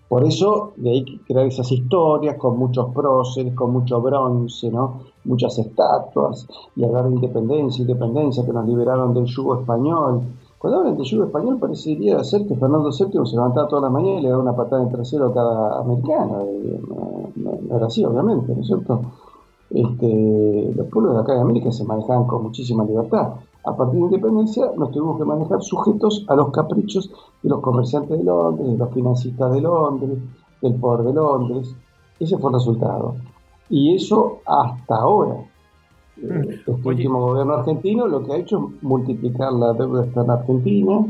Por 0.09 0.25
eso, 0.25 0.73
de 0.77 0.91
ahí 0.91 1.05
crear 1.27 1.47
esas 1.47 1.71
historias 1.73 2.37
con 2.37 2.59
muchos 2.59 2.93
próceres, 2.95 3.55
con 3.55 3.73
mucho 3.73 4.01
bronce, 4.01 4.71
¿no? 4.71 5.01
muchas 5.25 5.59
estatuas, 5.59 6.47
y 6.77 6.85
hablar 6.85 7.09
de 7.09 7.15
independencia, 7.15 7.83
independencia, 7.83 8.45
que 8.45 8.53
nos 8.53 8.67
liberaron 8.67 9.15
del 9.15 9.25
yugo 9.25 9.61
español. 9.61 10.21
Cuando 10.59 10.79
hablan 10.79 10.97
del 10.97 11.07
yugo 11.07 11.25
español, 11.25 11.59
parecería 11.59 12.23
ser 12.23 12.47
que 12.47 12.55
Fernando 12.55 12.91
VII 12.91 13.27
se 13.27 13.37
levantaba 13.37 13.69
toda 13.69 13.83
la 13.83 13.91
mañana 13.91 14.21
y 14.21 14.23
le 14.23 14.29
daba 14.29 14.43
una 14.43 14.55
patada 14.55 14.83
en 14.83 14.91
trasero 14.91 15.29
a 15.29 15.35
cada 15.35 15.81
americano. 15.81 16.45
No, 17.37 17.77
era 17.77 17.87
así, 17.87 18.05
obviamente, 18.05 18.55
¿no 18.55 18.61
es 18.61 18.67
cierto? 18.67 19.01
Este, 19.71 20.73
los 20.77 20.87
pueblos 20.89 21.15
de 21.15 21.21
acá 21.23 21.33
de 21.35 21.41
América 21.41 21.73
se 21.73 21.85
manejaban 21.85 22.27
con 22.27 22.43
muchísima 22.43 22.85
libertad 22.85 23.35
a 23.65 23.75
partir 23.75 23.95
de 23.95 24.01
la 24.01 24.07
independencia 24.07 24.71
nos 24.77 24.91
tuvimos 24.91 25.19
que 25.19 25.25
manejar 25.25 25.63
sujetos 25.63 26.25
a 26.29 26.35
los 26.35 26.51
caprichos 26.51 27.11
de 27.43 27.49
los 27.49 27.61
comerciantes 27.61 28.19
de 28.19 28.25
Londres, 28.25 28.69
de 28.69 28.77
los 28.77 28.93
financistas 28.93 29.53
de 29.53 29.61
Londres, 29.63 30.19
del 30.61 30.75
poder 30.75 31.07
de 31.07 31.13
Londres. 31.15 31.75
Ese 32.21 32.37
fue 32.37 32.51
el 32.51 32.55
resultado. 32.55 33.17
Y 33.71 33.95
eso 33.95 34.41
hasta 34.47 34.97
ahora. 34.97 35.37
Eh, 36.17 36.61
este 36.67 36.89
último 36.89 37.21
gobierno 37.27 37.55
argentino 37.55 38.07
lo 38.07 38.23
que 38.23 38.35
ha 38.35 38.37
hecho 38.37 38.71
es 38.77 38.83
multiplicar 38.83 39.53
la 39.53 39.73
deuda 39.73 40.05
externa 40.05 40.35
argentina 40.35 41.07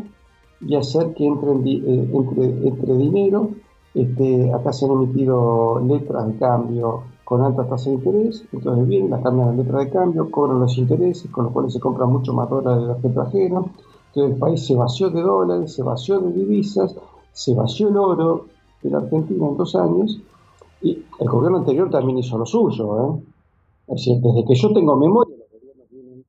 y 0.60 0.76
hacer 0.76 1.12
que 1.14 1.26
entre, 1.26 1.50
eh, 1.50 2.10
entre, 2.12 2.68
entre 2.68 2.96
dinero. 2.96 3.50
Este, 3.94 4.52
acá 4.52 4.72
se 4.72 4.86
han 4.86 4.92
emitido 4.92 5.80
letras 5.80 6.26
de 6.28 6.36
cambio 6.38 7.02
con 7.24 7.42
alta 7.42 7.66
tasa 7.66 7.90
de 7.90 7.96
interés, 7.96 8.44
entonces 8.52 8.86
bien, 8.86 9.08
la 9.08 9.22
cambian 9.22 9.56
la 9.56 9.62
letra 9.62 9.78
de 9.78 9.90
cambio, 9.90 10.30
cobran 10.30 10.60
los 10.60 10.76
intereses, 10.76 11.30
con 11.30 11.44
los 11.44 11.52
cuales 11.52 11.72
se 11.72 11.80
compran 11.80 12.12
mucho 12.12 12.34
más 12.34 12.48
dólares 12.50 12.82
de 12.82 12.88
los 12.88 13.14
trajeron, 13.14 13.70
entonces 14.08 14.34
el 14.34 14.38
país 14.38 14.66
se 14.66 14.74
vació 14.76 15.10
de 15.10 15.22
dólares, 15.22 15.72
se 15.72 15.82
vació 15.82 16.20
de 16.20 16.32
divisas, 16.32 16.94
se 17.32 17.54
vació 17.54 17.88
el 17.88 17.96
oro 17.96 18.46
de 18.82 18.90
la 18.90 18.98
Argentina 18.98 19.48
en 19.48 19.56
dos 19.56 19.74
años, 19.74 20.20
y 20.82 21.02
el 21.18 21.28
gobierno 21.28 21.58
anterior 21.58 21.88
también 21.90 22.18
hizo 22.18 22.36
lo 22.36 22.44
suyo, 22.44 23.16
¿eh? 23.16 23.22
es 23.88 23.94
decir, 23.94 24.20
desde 24.20 24.44
que 24.44 24.54
yo 24.54 24.72
tengo 24.72 24.94
memoria, 24.96 25.36
los 25.38 25.50
gobiernos 25.50 25.90
vienen 25.90 26.24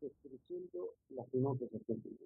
destruyendo 0.00 0.90
las 1.14 1.26
finanzas 1.30 1.68
argentinas. 1.74 2.20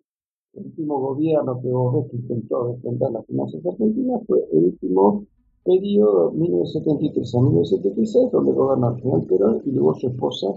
El 0.53 0.67
último 0.67 0.99
gobierno 0.99 1.61
que 1.63 1.69
vos 1.69 1.95
ves 1.95 2.11
que 2.11 2.17
intentó 2.17 2.67
defender 2.67 3.13
las 3.13 3.25
finanzas 3.25 3.65
argentinas 3.65 4.21
fue 4.27 4.41
el 4.53 4.65
último 4.65 5.25
periodo 5.71 6.33
1973 6.33 7.35
a 7.35 7.41
1976, 7.41 8.33
donde 8.33 8.53
gobernó 8.53 8.97
general 8.97 9.23
Perón 9.23 9.63
y 9.65 9.71
luego 9.71 9.95
su 9.95 10.09
esposa, 10.09 10.49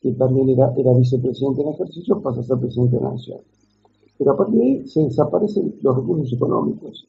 que 0.00 0.12
también 0.12 0.48
era, 0.48 0.72
era 0.76 0.92
vicepresidente 0.94 1.62
en 1.62 1.68
ejercicio, 1.68 2.20
pasa 2.22 2.40
a 2.40 2.44
ser 2.44 2.58
presidente 2.58 2.96
de 2.96 3.02
la 3.02 3.10
Nación. 3.10 3.38
Pero 4.16 4.32
a 4.32 4.36
partir 4.36 4.58
de 4.58 4.64
ahí 4.64 4.86
se 4.86 5.02
desaparecen 5.02 5.74
los 5.82 5.96
recursos 5.96 6.32
económicos. 6.32 7.06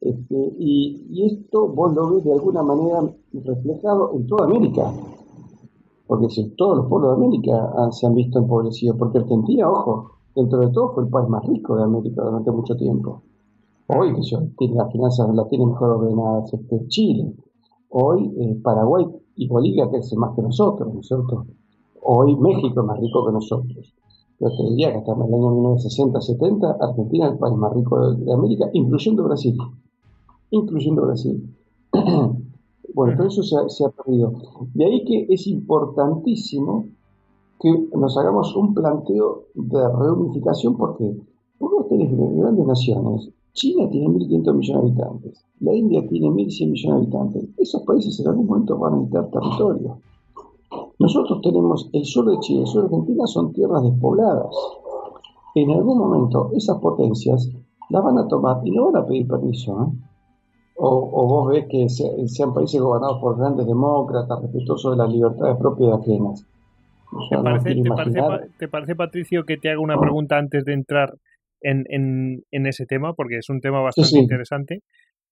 Este, 0.00 0.54
y, 0.58 1.24
esto 1.24 1.68
vos 1.68 1.94
lo 1.94 2.14
ves 2.14 2.24
de 2.24 2.32
alguna 2.32 2.62
manera 2.62 3.02
reflejado 3.32 4.12
en 4.14 4.26
toda 4.26 4.44
América. 4.44 4.92
Porque 6.06 6.28
si 6.30 6.50
todos 6.56 6.78
los 6.78 6.86
pueblos 6.86 7.10
de 7.16 7.24
América 7.24 7.90
se 7.92 8.06
han 8.06 8.14
visto 8.14 8.38
empobrecidos, 8.38 8.96
porque 8.96 9.18
Argentina, 9.18 9.70
ojo, 9.70 10.12
dentro 10.34 10.60
de 10.60 10.68
todo 10.68 10.92
fue 10.94 11.04
el 11.04 11.10
país 11.10 11.28
más 11.28 11.44
rico 11.46 11.76
de 11.76 11.84
América 11.84 12.22
durante 12.22 12.50
mucho 12.50 12.76
tiempo. 12.76 13.22
Hoy, 13.92 14.12
las 14.12 14.92
finanzas 14.92 15.34
las 15.34 15.48
tiene 15.48 15.66
mejor 15.66 15.90
ordenadas 15.90 16.54
este, 16.54 16.86
Chile. 16.86 17.34
Hoy 17.88 18.32
eh, 18.38 18.60
Paraguay 18.62 19.04
y 19.34 19.48
Bolivia 19.48 19.90
crecen 19.90 20.20
más 20.20 20.36
que 20.36 20.42
nosotros, 20.42 20.94
¿no 20.94 21.00
es 21.00 21.08
cierto? 21.08 21.46
Hoy 22.00 22.36
México 22.36 22.80
es 22.80 22.86
más 22.86 23.00
rico 23.00 23.26
que 23.26 23.32
nosotros. 23.32 23.94
Yo 24.38 24.48
te 24.48 24.62
diría 24.70 24.92
que 24.92 24.98
hasta 24.98 25.12
el 25.12 25.22
año 25.22 25.74
1960-70 25.74 26.76
Argentina 26.80 27.26
es 27.26 27.32
el 27.32 27.38
país 27.38 27.56
más 27.56 27.74
rico 27.74 28.12
de, 28.12 28.32
América, 28.32 28.70
incluyendo 28.74 29.24
Brasil. 29.24 29.58
Incluyendo 30.50 31.02
Brasil. 31.02 31.52
bueno, 32.94 33.16
todo 33.16 33.26
eso 33.26 33.42
se 33.42 33.84
ha, 33.84 33.88
perdido. 33.88 34.34
De 34.72 34.84
ahí 34.84 35.04
que 35.04 35.34
es 35.34 35.48
importantísimo 35.48 36.86
que 37.58 37.88
nos 37.96 38.16
hagamos 38.16 38.54
un 38.54 38.72
planteo 38.72 39.46
de 39.54 39.88
reunificación 39.98 40.76
porque 40.76 41.12
vos 41.58 41.88
tenés 41.88 42.16
grandes 42.16 42.66
naciones 42.66 43.30
China 43.52 43.88
tiene 43.90 44.06
1.500 44.08 44.54
millones 44.54 44.96
de 44.96 45.02
habitantes, 45.02 45.44
la 45.60 45.74
India 45.74 46.06
tiene 46.08 46.28
1.100 46.28 46.70
millones 46.70 47.10
de 47.10 47.18
habitantes. 47.18 47.48
Esos 47.58 47.82
países 47.82 48.18
en 48.20 48.28
algún 48.28 48.46
momento 48.46 48.78
van 48.78 48.94
a 48.94 48.96
necesitar 48.96 49.30
territorio. 49.30 49.98
Nosotros 50.98 51.40
tenemos 51.42 51.88
el 51.92 52.04
sur 52.04 52.30
de 52.30 52.38
Chile, 52.40 52.60
el 52.60 52.66
sur 52.66 52.82
de 52.82 52.86
Argentina 52.88 53.26
son 53.26 53.52
tierras 53.52 53.82
despobladas. 53.82 54.54
En 55.54 55.70
algún 55.70 55.98
momento 55.98 56.50
esas 56.54 56.78
potencias 56.78 57.50
las 57.88 58.04
van 58.04 58.18
a 58.18 58.28
tomar 58.28 58.60
y 58.64 58.70
no 58.70 58.92
van 58.92 59.02
a 59.02 59.06
pedir 59.06 59.26
permiso. 59.26 59.82
¿eh? 59.82 59.96
O, 60.76 61.26
vos 61.26 61.48
ves 61.48 61.66
que 61.68 61.88
sean 61.88 62.54
países 62.54 62.80
gobernados 62.80 63.18
por 63.20 63.36
grandes 63.36 63.66
demócratas, 63.66 64.40
respetuosos 64.40 64.92
de 64.92 64.96
las 64.96 65.12
libertades 65.12 65.56
propias 65.56 66.00
ajenas. 66.00 66.46
¿Te 68.58 68.68
parece, 68.68 68.96
Patricio, 68.96 69.44
que 69.44 69.56
te 69.56 69.70
haga 69.70 69.80
una 69.80 69.98
pregunta 69.98 70.38
antes 70.38 70.64
de 70.64 70.72
entrar 70.72 71.18
en, 71.60 71.84
en, 72.50 72.66
ese 72.66 72.86
tema, 72.86 73.14
porque 73.14 73.38
es 73.38 73.48
un 73.48 73.60
tema 73.60 73.80
bastante 73.80 74.18
interesante. 74.18 74.80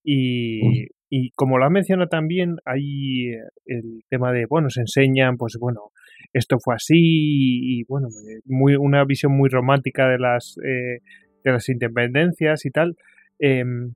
Y, 0.05 0.87
y, 1.11 1.31
como 1.33 1.59
lo 1.59 1.65
has 1.65 1.71
mencionado 1.71 2.09
también, 2.09 2.57
hay 2.65 3.33
el 3.67 4.03
tema 4.09 4.33
de, 4.33 4.47
bueno, 4.47 4.71
se 4.71 4.81
enseñan, 4.81 5.37
pues 5.37 5.57
bueno, 5.61 5.91
esto 6.33 6.59
fue 6.59 6.75
así, 6.75 6.97
y 6.97 7.85
bueno, 7.85 8.09
eh, 8.09 8.41
muy, 8.45 8.77
una 8.77 9.05
visión 9.05 9.33
muy 9.33 9.49
romántica 9.49 10.09
de 10.09 10.19
las, 10.19 10.57
eh, 10.65 11.01
de 11.45 11.53
las 11.53 11.69
independencias 11.69 12.65
y 12.65 12.71
tal. 12.71 12.97
Em, 13.39 13.93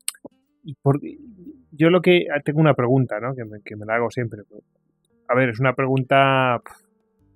y 0.64 0.74
por, 0.74 1.00
yo 1.70 1.90
lo 1.90 2.02
que 2.02 2.26
tengo 2.44 2.60
una 2.60 2.74
pregunta, 2.74 3.18
¿no? 3.20 3.34
Que 3.34 3.44
me, 3.44 3.60
que 3.64 3.76
me 3.76 3.86
la 3.86 3.96
hago 3.96 4.10
siempre. 4.10 4.42
A 5.28 5.34
ver, 5.34 5.50
es 5.50 5.60
una 5.60 5.74
pregunta 5.74 6.60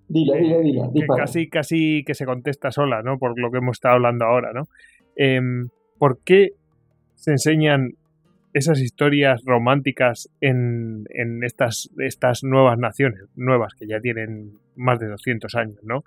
Dila, 0.09 0.37
dila, 0.37 0.59
dila. 0.59 0.91
Que 0.95 1.07
casi, 1.07 1.49
casi 1.49 2.05
que 2.05 2.15
se 2.15 2.25
contesta 2.25 2.71
sola, 2.71 3.03
¿no? 3.03 3.19
Por 3.19 3.39
lo 3.39 3.51
que 3.51 3.59
hemos 3.59 3.77
estado 3.77 3.95
hablando 3.95 4.25
ahora, 4.25 4.53
¿no? 4.53 4.69
Em, 5.17 5.69
¿Por 5.99 6.19
qué 6.25 6.51
se 7.15 7.33
enseñan 7.33 7.95
esas 8.53 8.81
historias 8.81 9.43
románticas 9.45 10.31
en, 10.41 11.05
en 11.11 11.45
estas, 11.45 11.91
estas 11.99 12.43
nuevas 12.43 12.79
naciones, 12.79 13.25
nuevas 13.35 13.75
que 13.75 13.87
ya 13.87 14.01
tienen 14.01 14.53
más 14.77 14.99
de 14.99 15.09
200 15.09 15.55
años, 15.57 15.79
¿no? 15.83 16.05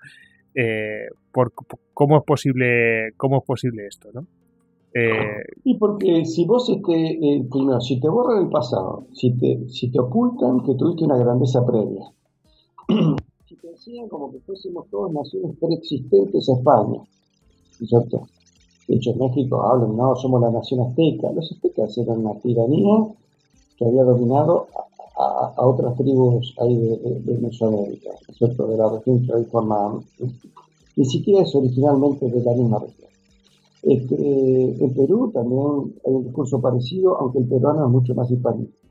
Eh, 0.56 1.08
por, 1.32 1.54
¿Cómo 1.94 2.18
es 2.18 2.24
posible 2.24 3.12
cómo 3.18 3.38
es 3.38 3.44
posible 3.44 3.86
esto, 3.86 4.10
no? 4.14 4.26
Eh, 4.94 5.44
y 5.64 5.78
porque 5.78 6.26
si 6.26 6.46
vos, 6.46 6.68
este, 6.70 7.12
eh, 7.12 7.46
primero, 7.52 7.80
si 7.80 8.00
te 8.00 8.10
borran 8.10 8.44
el 8.44 8.50
pasado, 8.50 9.06
si 9.14 9.38
te, 9.38 9.68
si 9.70 9.92
te 9.92 10.00
ocultan 10.00 10.64
que 10.64 10.74
tuviste 10.74 11.06
una 11.06 11.18
grandeza 11.18 11.64
previa, 11.66 12.06
como 14.10 14.32
que 14.32 14.40
fuésemos 14.40 14.88
todas 14.90 15.12
naciones 15.12 15.56
preexistentes 15.60 16.50
a 16.50 16.54
España, 16.54 17.02
¿cierto? 17.86 18.28
De 18.88 18.96
hecho, 18.96 19.12
en 19.12 19.20
México 19.20 19.62
hablan, 19.62 19.96
no, 19.96 20.16
somos 20.16 20.42
la 20.42 20.52
nación 20.52 20.82
azteca. 20.82 21.32
Los 21.32 21.52
aztecas 21.52 21.98
eran 21.98 22.26
una 22.26 22.40
tiranía 22.40 23.08
que 23.78 23.86
había 23.86 24.04
dominado 24.04 24.68
a, 25.16 25.66
otras 25.68 25.96
tribus 25.98 26.56
ahí 26.60 26.76
de, 26.76 27.38
Mesoamérica, 27.40 28.12
¿cierto? 28.38 28.68
De 28.68 28.78
la 28.78 28.90
región 28.90 29.26
que 29.26 29.34
hoy 29.34 29.46
forma, 29.46 30.00
ni 30.96 31.06
siquiera 31.06 31.44
es 31.44 31.54
originalmente 31.54 32.30
de 32.30 32.42
la 32.44 32.54
misma 32.54 32.80
región. 32.80 33.10
Este, 33.84 34.84
en 34.84 34.94
Perú 34.94 35.32
también 35.34 35.94
hay 36.06 36.14
un 36.14 36.24
discurso 36.24 36.60
parecido, 36.60 37.18
aunque 37.18 37.40
el 37.40 37.48
peruano 37.48 37.86
es 37.86 37.92
mucho 37.92 38.14
más 38.16 38.30
hispanista. 38.32 38.89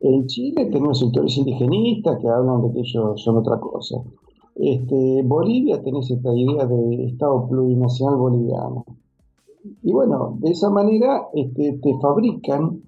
En 0.00 0.26
Chile 0.26 0.66
tenemos 0.66 0.98
sectores 0.98 1.36
indigenistas 1.36 2.18
que 2.20 2.28
hablan 2.28 2.62
de 2.62 2.72
que 2.72 2.80
ellos 2.80 3.22
son 3.22 3.36
otra 3.36 3.60
cosa. 3.60 3.96
Este, 4.54 5.22
Bolivia 5.22 5.82
tenés 5.82 6.10
esta 6.10 6.34
idea 6.34 6.66
de 6.66 7.06
Estado 7.06 7.46
plurinacional 7.48 8.16
boliviano. 8.16 8.84
Y 9.82 9.92
bueno, 9.92 10.36
de 10.38 10.50
esa 10.50 10.70
manera 10.70 11.28
este, 11.34 11.78
te 11.82 11.98
fabrican 12.00 12.82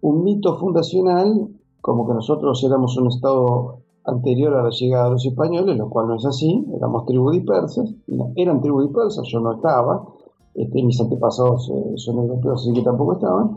un 0.00 0.24
mito 0.24 0.56
fundacional, 0.56 1.48
como 1.80 2.06
que 2.06 2.14
nosotros 2.14 2.62
éramos 2.64 2.96
un 2.96 3.08
Estado 3.08 3.80
anterior 4.04 4.54
a 4.54 4.62
la 4.62 4.70
llegada 4.70 5.04
de 5.06 5.10
los 5.12 5.26
españoles, 5.26 5.76
lo 5.76 5.90
cual 5.90 6.08
no 6.08 6.16
es 6.16 6.24
así, 6.24 6.66
éramos 6.74 7.04
tribus 7.04 7.32
dispersas, 7.32 7.94
eran 8.36 8.60
tribus 8.62 8.84
dispersas, 8.84 9.26
yo 9.30 9.40
no 9.40 9.52
estaba, 9.52 10.06
este, 10.54 10.82
mis 10.82 10.98
antepasados 11.00 11.70
eh, 11.70 11.92
son 11.96 12.18
europeos, 12.18 12.62
así 12.62 12.72
que 12.72 12.82
tampoco 12.82 13.14
estaban, 13.14 13.56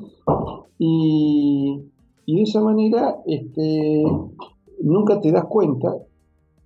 y, 0.77 1.90
y 2.25 2.38
de 2.38 2.43
esa 2.43 2.61
manera 2.61 3.22
este, 3.25 4.03
nunca 4.82 5.19
te 5.19 5.32
das 5.32 5.45
cuenta 5.45 5.98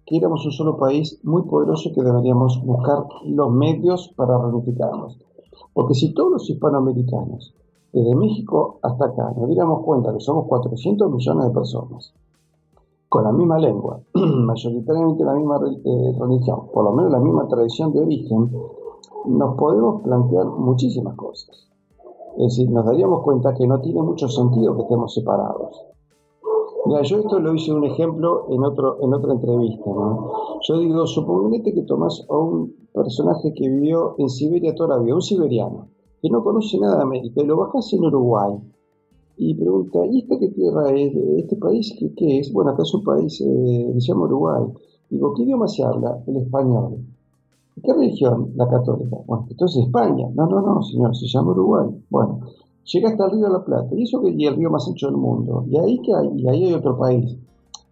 que 0.06 0.17
éramos 0.17 0.45
un 0.45 0.51
solo 0.51 0.77
país 0.77 1.19
muy 1.24 1.43
poderoso 1.43 1.92
que 1.93 2.03
deberíamos 2.03 2.61
buscar 2.64 3.06
los 3.25 3.51
medios 3.51 4.14
para 4.16 4.38
reunificarnos. 4.38 5.17
Porque 5.74 5.93
si 5.95 6.14
todos 6.14 6.32
los 6.32 6.50
hispanoamericanos, 6.50 7.56
desde 7.92 8.16
México 8.16 8.80
hasta 8.84 9.06
acá, 9.06 9.34
nos 9.35 9.48
diéramos 9.48 9.84
cuenta 9.84 10.14
que 10.14 10.19
somos 10.19 10.45
400 10.48 11.11
millones 11.11 11.48
de 11.48 11.53
personas, 11.53 12.14
con 13.09 13.24
la 13.24 13.32
misma 13.32 13.58
lengua, 13.58 14.01
mayoritariamente 14.14 15.24
la 15.24 15.34
misma 15.34 15.58
eh, 15.58 16.16
religión, 16.19 16.67
por 16.74 16.84
lo 16.84 16.92
menos 16.92 17.11
la 17.11 17.19
misma 17.19 17.48
tradición 17.48 17.93
de 17.93 18.01
origen, 18.01 18.51
nos 19.25 19.56
podemos 19.58 20.01
plantear 20.01 20.45
muchísimas 20.45 21.16
cosas. 21.16 21.69
Es 22.38 22.57
decir, 22.57 22.69
nos 22.69 22.85
daríamos 22.85 23.22
cuenta 23.23 23.53
que 23.53 23.65
no 23.65 23.80
tiene 23.80 24.01
mucho 24.01 24.27
sentido 24.27 24.75
que 24.75 24.83
estemos 24.83 25.14
separados. 25.14 25.85
Mira, 26.85 27.01
yo 27.01 27.17
esto 27.17 27.39
lo 27.39 27.53
hice 27.53 27.73
un 27.73 27.83
ejemplo 27.83 28.45
en, 28.49 28.64
otro, 28.64 28.97
en 29.01 29.14
otra 29.14 29.33
entrevista. 29.33 29.89
Yo 30.67 30.77
digo, 30.80 31.07
suponete 31.07 31.73
que 31.73 31.81
tomás 31.83 32.25
a 32.30 32.38
un 32.38 32.75
personaje 32.93 33.53
que 33.53 33.69
vivió 33.69 34.15
en 34.19 34.30
Siberia 34.30 34.75
toda 34.75 34.97
la 34.97 35.03
vida, 35.03 35.15
un 35.15 35.22
siberiano, 35.22 35.88
que 36.22 36.30
no 36.30 36.43
conoce 36.43 36.77
nada 36.80 36.97
de 36.97 37.03
América, 37.03 37.41
y 37.41 37.45
lo 37.45 37.57
bajas 37.57 37.91
en 37.93 38.03
Uruguay, 38.03 38.59
y 39.38 39.53
pregunta, 39.55 39.99
¿y 40.05 40.19
esta 40.19 40.39
qué 40.39 40.49
tierra 40.49 40.91
es? 40.91 41.14
¿Este 41.38 41.57
país 41.57 41.93
qué, 42.15 42.39
es? 42.39 42.53
Bueno, 42.53 42.72
acá 42.72 42.83
es 42.83 42.93
un 42.93 43.03
país 43.03 43.41
eh, 43.41 43.93
se 43.97 44.07
llama 44.07 44.25
Uruguay. 44.25 44.64
Digo, 45.09 45.33
¿qué 45.33 45.43
idioma 45.43 45.67
se 45.67 45.83
habla? 45.83 46.23
El 46.25 46.38
español. 46.38 46.99
¿Qué 47.83 47.93
religión? 47.93 48.51
La 48.55 48.67
católica. 48.67 49.17
Bueno, 49.25 49.47
entonces 49.49 49.85
España. 49.85 50.27
No, 50.33 50.47
no, 50.47 50.61
no, 50.61 50.81
señor, 50.81 51.15
se 51.15 51.27
llama 51.27 51.51
Uruguay. 51.51 51.87
Bueno, 52.09 52.39
llega 52.83 53.09
hasta 53.09 53.25
el 53.25 53.31
río 53.31 53.47
de 53.47 53.53
la 53.53 53.65
Plata. 53.65 53.89
¿Y 53.95 54.03
eso 54.03 54.21
que 54.21 54.29
es 54.29 54.35
el 54.35 54.55
río 54.55 54.69
más 54.69 54.87
ancho 54.87 55.07
del 55.07 55.17
mundo? 55.17 55.65
¿Y 55.67 55.77
ahí 55.77 55.99
qué 55.99 56.13
hay? 56.13 56.29
Y 56.35 56.47
ahí 56.47 56.65
hay 56.65 56.73
otro 56.73 56.97
país. 56.97 57.37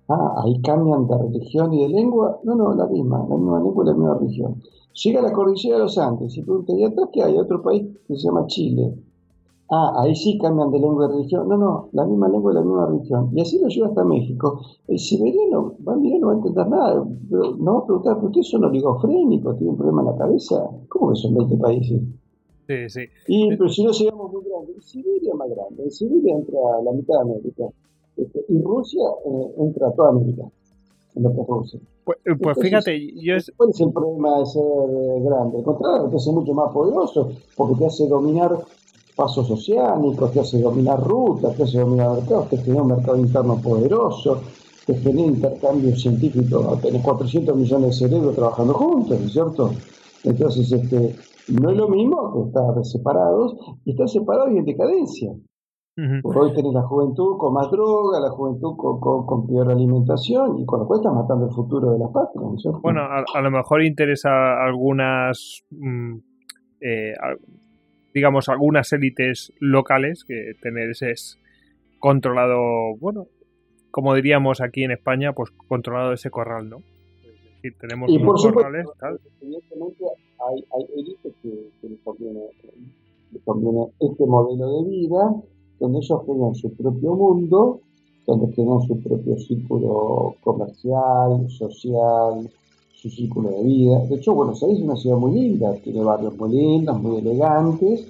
Ah, 0.08 0.42
ahí 0.44 0.62
cambian 0.62 1.08
de 1.08 1.18
religión 1.18 1.74
y 1.74 1.82
de 1.82 1.90
lengua. 1.90 2.40
No, 2.44 2.56
no, 2.56 2.74
la 2.74 2.88
misma, 2.88 3.26
la 3.28 3.36
misma 3.36 3.60
lengua 3.60 3.84
y 3.84 3.88
la 3.88 3.94
misma 3.94 4.14
religión. 4.16 4.62
Llega 5.04 5.20
a 5.20 5.24
la 5.24 5.34
cordillera 5.34 5.78
de 5.78 5.84
los 5.84 5.98
Andes 5.98 6.38
y 6.38 6.42
pregunta, 6.44 6.74
¿y 6.74 6.84
atrás 6.84 7.10
qué 7.12 7.24
hay? 7.24 7.38
Otro 7.38 7.62
país 7.62 7.84
que 8.08 8.16
se 8.16 8.28
llama 8.28 8.46
Chile. 8.48 8.96
Ah, 9.70 9.94
ahí 10.02 10.16
sí 10.16 10.38
cambian 10.38 10.72
de 10.72 10.80
lengua 10.80 11.08
y 11.08 11.12
religión. 11.14 11.48
No, 11.48 11.58
no, 11.58 11.90
la 11.94 12.06
misma 12.06 12.28
lengua 12.28 12.52
y 12.52 12.56
la 12.56 12.62
misma 12.62 12.86
religión. 12.86 13.30
Y 13.34 13.42
así 13.42 13.60
lo 13.60 13.68
lleva 13.68 13.88
hasta 13.88 14.04
México. 14.04 14.62
El 14.88 15.00
siberiano 15.00 15.74
va 15.88 15.94
a 15.94 15.96
mirar, 15.96 16.20
no 16.20 16.28
va 16.28 16.34
a 16.34 16.36
entender 16.36 16.68
nada. 16.68 17.06
no 17.30 17.74
va 17.74 17.80
a 17.80 17.86
preguntar, 17.86 18.20
¿por 18.20 18.32
qué 18.32 18.44
son 18.44 18.66
oligofrénicos? 18.66 19.58
¿Tiene 19.58 19.72
un 19.72 19.78
problema 19.78 20.02
en 20.02 20.08
la 20.08 20.18
cabeza? 20.18 20.70
¿Cómo 20.90 21.10
que 21.10 21.16
son 21.16 21.34
20 21.34 21.58
países? 21.58 22.02
Sí, 22.68 22.90
sí. 22.90 23.02
Y, 23.28 23.56
pero 23.56 23.70
si 23.70 23.84
no 23.84 23.92
llegamos 23.92 24.32
muy 24.32 24.44
grande, 24.44 24.74
Siberia 24.80 25.32
es 25.32 25.36
más 25.36 25.50
grande. 25.50 25.84
En 25.84 25.92
Siberia 25.92 26.36
entra 26.36 26.60
la 26.84 26.92
mitad 26.92 27.16
de 27.16 27.22
América. 27.22 27.64
Este, 28.16 28.46
y 28.48 28.62
Rusia 28.62 29.04
eh, 29.26 29.54
entra 29.58 29.92
toda 29.94 30.10
América. 30.10 30.44
En 31.16 31.24
lo 31.24 31.34
que 31.34 31.42
es 31.42 31.48
Rusia. 31.48 31.80
Pues, 32.06 32.18
eh, 32.26 32.36
pues 32.42 32.58
fíjate, 32.60 33.14
yo 33.22 33.36
es... 33.36 33.52
¿Cuál 33.56 33.70
es 33.70 33.80
el 33.82 33.92
problema 33.92 34.40
de 34.40 34.46
ser 34.46 34.64
eh, 34.64 35.22
grande? 35.22 35.58
Al 35.60 35.64
contrario, 35.64 36.10
te 36.10 36.16
hace 36.18 36.32
mucho 36.32 36.54
más 36.54 36.72
poderoso 36.72 37.32
porque 37.56 37.76
te 37.76 37.86
hace 37.86 38.08
dominar 38.08 38.52
pasos 39.16 39.50
oceánicos, 39.50 40.32
te 40.32 40.40
hace 40.40 40.62
dominar 40.62 41.00
rutas, 41.00 41.56
te 41.56 41.64
hace 41.64 41.80
dominar 41.80 42.12
mercados, 42.18 42.50
te 42.50 42.58
genera 42.58 42.82
un 42.82 42.88
mercado 42.90 43.18
interno 43.18 43.62
poderoso, 43.62 44.42
te 44.86 44.96
genera 44.96 45.28
intercambio 45.28 45.96
científico, 45.96 46.78
tenés 46.82 47.02
400 47.02 47.56
millones 47.56 48.00
de 48.00 48.08
cerebros 48.08 48.36
trabajando 48.36 48.74
juntos, 48.74 49.20
¿no 49.20 49.26
es 49.26 49.34
cierto? 49.34 49.72
Entonces, 50.24 50.72
este, 50.72 51.16
no 51.50 51.70
es 51.70 51.78
lo 51.78 51.88
mismo 51.90 52.34
que 52.34 52.48
estar 52.48 52.86
separados, 52.86 53.56
y 53.86 53.92
estar 53.92 54.10
separados 54.10 54.52
y 54.54 54.58
en 54.58 54.66
decadencia. 54.66 55.34
Hoy 56.24 56.54
tenés 56.56 56.74
la 56.74 56.82
juventud 56.82 57.38
con 57.38 57.54
más 57.54 57.70
droga, 57.70 58.20
la 58.20 58.32
juventud 58.32 58.76
con, 58.76 59.46
peor 59.46 59.72
alimentación 59.72 60.58
y 60.58 60.66
con 60.66 60.80
lo 60.80 60.88
cual 60.88 61.02
estás 61.02 61.14
matando 61.14 61.46
el 61.46 61.52
futuro 61.52 61.92
de 61.92 62.00
la 62.00 62.08
patria. 62.08 62.42
¿no 62.42 62.56
es 62.56 62.64
cierto? 62.64 62.80
Bueno, 62.82 63.02
a, 63.02 63.42
lo 63.42 63.52
mejor 63.52 63.84
interesa 63.84 64.30
algunas 64.66 65.62
mm, 65.70 66.16
eh, 66.82 67.14
digamos, 68.14 68.50
algunas 68.50 68.92
élites 68.94 69.54
locales 69.60 70.24
que 70.24 70.54
tener 70.62 70.92
ese 70.92 71.14
controlado, 72.00 72.96
bueno, 73.00 73.28
como 73.92 74.14
diríamos 74.16 74.62
aquí 74.62 74.84
en 74.84 74.92
España, 74.92 75.34
pues 75.34 75.52
controlado 75.68 76.14
ese 76.14 76.30
corral, 76.30 76.70
¿no? 76.70 76.78
Es 76.78 77.56
decir, 77.56 77.76
tenemos 77.80 78.10
y 78.12 78.20
por 78.20 78.36
corrales, 78.54 78.88
tal. 79.00 79.20
Evidentemente 79.42 80.06
hay, 80.48 80.66
hay 80.76 81.00
élites 81.00 81.34
que, 81.42 81.88
les, 81.88 82.00
conviene, 82.04 82.42
les 83.32 83.44
conviene 83.44 83.88
este 84.00 84.26
modelo 84.26 84.84
de 84.84 84.90
vida, 84.90 85.36
donde 85.80 86.00
ellos 86.00 86.22
crean 86.26 86.56
su 86.56 86.74
propio 86.76 87.16
mundo, 87.16 87.82
donde 88.26 88.54
crean 88.54 88.82
su 88.82 89.02
propio 89.02 89.38
círculo 89.38 90.36
comercial, 90.44 91.50
social, 91.50 92.50
su 93.04 93.10
círculo 93.10 93.50
de 93.50 93.64
vida. 93.64 94.00
De 94.06 94.16
hecho, 94.16 94.34
Buenos 94.34 94.64
Aires 94.64 94.80
es 94.80 94.86
una 94.86 94.96
ciudad 94.96 95.18
muy 95.18 95.34
linda, 95.34 95.74
tiene 95.84 96.02
barrios 96.02 96.38
muy 96.38 96.52
lindos, 96.52 97.02
muy 97.02 97.18
elegantes, 97.18 98.08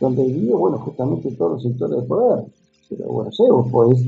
donde 0.00 0.24
vive, 0.24 0.54
bueno, 0.54 0.78
justamente 0.78 1.30
todos 1.32 1.52
los 1.52 1.62
sectores 1.62 2.00
de 2.00 2.02
poder. 2.08 2.46
Pero 2.88 3.12
bueno, 3.12 3.30
sé, 3.30 3.42
vos 3.50 3.68
podés 3.70 4.06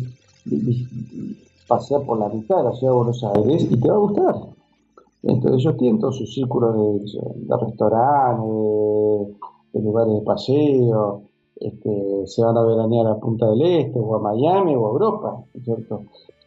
pasear 1.68 2.02
por 2.04 2.18
la 2.18 2.30
mitad 2.30 2.56
de 2.56 2.64
la 2.64 2.72
ciudad 2.72 2.94
de 2.94 2.96
Buenos 2.96 3.22
Aires 3.22 3.68
y 3.70 3.76
te 3.76 3.88
va 3.88 3.96
a 3.96 3.98
gustar. 3.98 4.34
Entonces 5.24 5.60
ellos 5.60 5.76
tienen 5.76 6.00
todo 6.00 6.12
su 6.12 6.26
círculo 6.26 6.72
de, 6.72 7.56
restaurantes, 7.60 9.36
de, 9.74 9.82
lugares 9.82 10.14
de 10.14 10.20
paseo, 10.22 11.22
este, 11.60 12.26
se 12.26 12.42
van 12.42 12.56
a 12.56 12.62
veranear 12.62 13.08
a 13.08 13.20
Punta 13.20 13.50
del 13.50 13.60
Este, 13.60 13.98
o 13.98 14.16
a 14.16 14.20
Miami, 14.20 14.74
o 14.74 14.86
a 14.86 14.90
Europa, 14.90 15.44
¿cierto? 15.62 16.04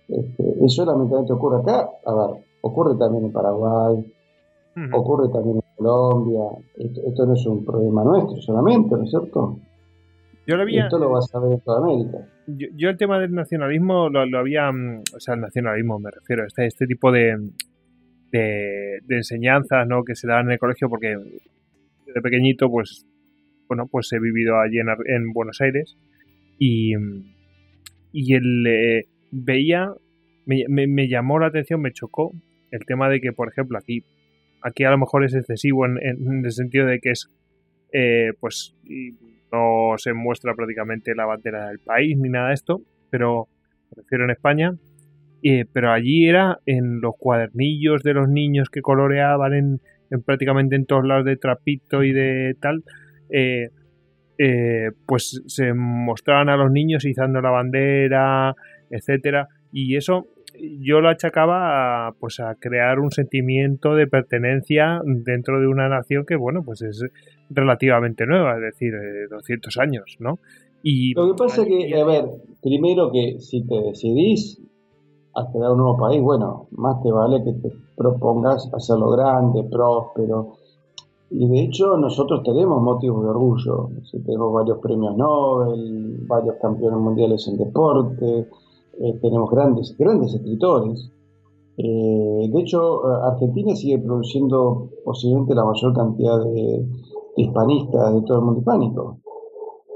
Este, 0.08 0.66
eso 0.66 0.84
lamentablemente 0.84 1.34
ocurre 1.34 1.60
acá. 1.60 1.92
A 2.06 2.14
ver, 2.14 2.47
ocurre 2.62 2.98
también 2.98 3.26
en 3.26 3.32
Paraguay, 3.32 4.06
ocurre 4.94 5.30
también 5.32 5.58
en 5.58 5.64
Colombia. 5.76 6.44
Esto, 6.78 7.26
no 7.26 7.34
es 7.34 7.46
un 7.46 7.66
problema 7.66 8.04
nuestro 8.04 8.42
solamente, 8.42 8.96
¿no 8.96 9.04
es 9.04 9.10
cierto? 9.10 9.60
Yo 10.46 10.56
lo 10.56 10.62
había, 10.64 10.86
Esto 10.86 10.98
lo 10.98 11.10
vas 11.10 11.34
a 11.34 11.40
ver 11.40 11.54
en 11.54 11.60
toda 11.62 11.80
América. 11.80 12.20
Yo, 12.48 12.90
el 12.90 12.98
tema 12.98 13.20
del 13.20 13.34
nacionalismo 13.34 14.10
lo, 14.10 14.40
había, 14.40 14.72
mm, 14.72 15.04
o 15.16 15.20
sea, 15.20 15.34
el 15.36 15.42
nacionalismo 15.42 16.00
me 16.00 16.10
refiero, 16.12 16.46
este, 16.46 16.66
este 16.66 16.88
tipo 16.88 17.12
de, 17.12 17.36
de, 18.32 19.02
enseñanzas 19.10 19.88
¿no? 19.88 20.04
que 20.04 20.16
se 20.16 20.28
dan 20.28 20.46
en 20.46 20.54
el 20.54 20.60
colegio, 20.60 20.90
porque 20.90 21.16
desde 22.06 22.22
pequeñito, 22.22 22.70
pues, 22.70 23.06
bueno, 23.68 23.88
pues 23.92 24.12
he 24.14 24.20
vivido 24.20 24.60
allí 24.60 24.78
en, 24.80 25.34
Buenos 25.34 25.60
Aires 25.60 25.98
y, 26.58 26.94
y 28.14 28.34
él 28.34 28.66
eh, 28.68 29.04
veía, 29.32 29.92
me, 30.46 30.88
me, 30.88 31.10
llamó 31.10 31.40
la 31.40 31.48
atención, 31.48 31.82
me 31.82 31.92
chocó 31.92 32.32
el 32.72 32.86
tema 32.86 33.10
de 33.10 33.22
que, 33.22 33.34
por 33.34 33.50
ejemplo, 33.50 33.78
aquí, 33.78 34.04
aquí 34.62 34.84
a 34.84 34.92
lo 34.92 34.98
mejor 34.98 35.24
es 35.24 35.34
excesivo 35.34 35.86
en, 35.86 36.46
el 36.46 36.52
sentido 36.52 36.86
de 36.86 37.00
que 37.00 37.12
es, 37.12 37.28
eh, 37.94 38.32
pues, 38.40 38.76
no 39.52 39.94
se 39.98 40.14
muestra 40.14 40.54
prácticamente 40.54 41.16
la 41.16 41.26
bandera 41.26 41.70
del 41.70 41.80
país 41.80 42.18
ni 42.18 42.30
nada 42.30 42.50
de 42.50 42.54
esto, 42.54 42.82
pero 43.10 43.48
me 43.92 44.04
refiero 44.04 44.26
en 44.26 44.32
España, 44.32 44.76
eh, 45.44 45.66
pero 45.72 45.92
allí 45.92 46.28
era 46.28 46.60
en 46.66 47.00
los 47.00 47.16
cuadernillos 47.18 48.04
de 48.04 48.14
los 48.14 48.28
niños 48.28 48.70
que 48.70 48.82
coloreaban 48.82 49.54
en, 49.54 49.80
prácticamente 50.26 50.76
en 50.76 50.86
todos 50.86 51.06
lados 51.06 51.26
de 51.26 51.38
trapito 51.38 52.04
y 52.04 52.12
de 52.12 52.56
tal, 52.60 52.84
eh, 53.30 53.70
pues 55.08 55.42
se 55.48 55.74
mostraban 55.74 56.50
a 56.50 56.58
los 56.58 56.72
niños 56.72 57.06
izando 57.06 57.42
la 57.42 57.50
bandera, 57.50 58.54
etcétera, 58.90 59.48
y 59.72 59.96
eso 59.96 60.28
yo 60.80 61.02
lo 61.02 61.10
achacaba 61.10 62.08
a, 62.08 62.12
pues 62.14 62.40
a 62.40 62.56
crear 62.56 63.00
un 63.00 63.12
sentimiento 63.12 63.96
de 63.96 64.08
pertenencia 64.08 65.02
dentro 65.06 65.60
de 65.60 65.68
una 65.68 65.90
nación 65.90 66.26
que, 66.26 66.36
bueno, 66.36 66.64
pues 66.64 66.82
es 66.82 67.04
relativamente 67.50 68.26
nueva, 68.26 68.56
es 68.56 68.62
decir, 68.62 68.94
200 69.30 69.76
eh, 69.76 69.82
años, 69.82 70.18
¿no? 70.20 70.40
Y 70.84 71.14
lo 71.14 71.28
que 71.28 71.38
pasa 71.38 71.64
es 71.64 71.68
que, 71.68 72.00
a 72.00 72.06
ver, 72.06 72.26
primero 72.62 73.12
que 73.12 73.40
si 73.40 73.66
te 73.66 73.82
decidís 73.82 74.62
a 75.36 75.52
crear 75.52 75.72
un 75.72 75.80
nuevo 75.80 75.98
país, 75.98 76.22
bueno, 76.22 76.68
más 76.72 77.02
te 77.04 77.12
vale 77.12 77.44
que 77.44 77.54
te 77.54 77.72
propongas 77.96 78.70
hacerlo 78.74 79.10
grande, 79.12 79.64
próspero. 79.64 80.54
Y 81.30 81.48
de 81.48 81.60
hecho 81.62 81.98
nosotros 81.98 82.42
tenemos 82.44 82.82
motivos 82.82 83.24
de 83.24 83.30
orgullo. 83.30 83.90
tenemos 84.26 84.54
varios 84.54 84.80
premios 84.80 85.16
Nobel, 85.18 86.26
varios 86.28 86.56
campeones 86.62 87.00
mundiales 87.00 87.48
en 87.48 87.58
deporte, 87.58 88.48
eh, 89.00 89.20
tenemos 89.22 89.50
grandes, 89.50 89.96
grandes 89.98 90.34
escritores. 90.34 91.12
Eh, 91.78 92.50
de 92.52 92.60
hecho, 92.60 93.06
Argentina 93.06 93.76
sigue 93.76 94.00
produciendo 94.00 94.90
posiblemente 95.06 95.54
la 95.54 95.66
mayor 95.66 95.94
cantidad 95.94 96.44
de, 96.44 96.88
hispanistas 97.38 98.14
de 98.16 98.22
todo 98.24 98.40
el 98.40 98.44
mundo 98.44 98.60
hispánico. 98.60 99.18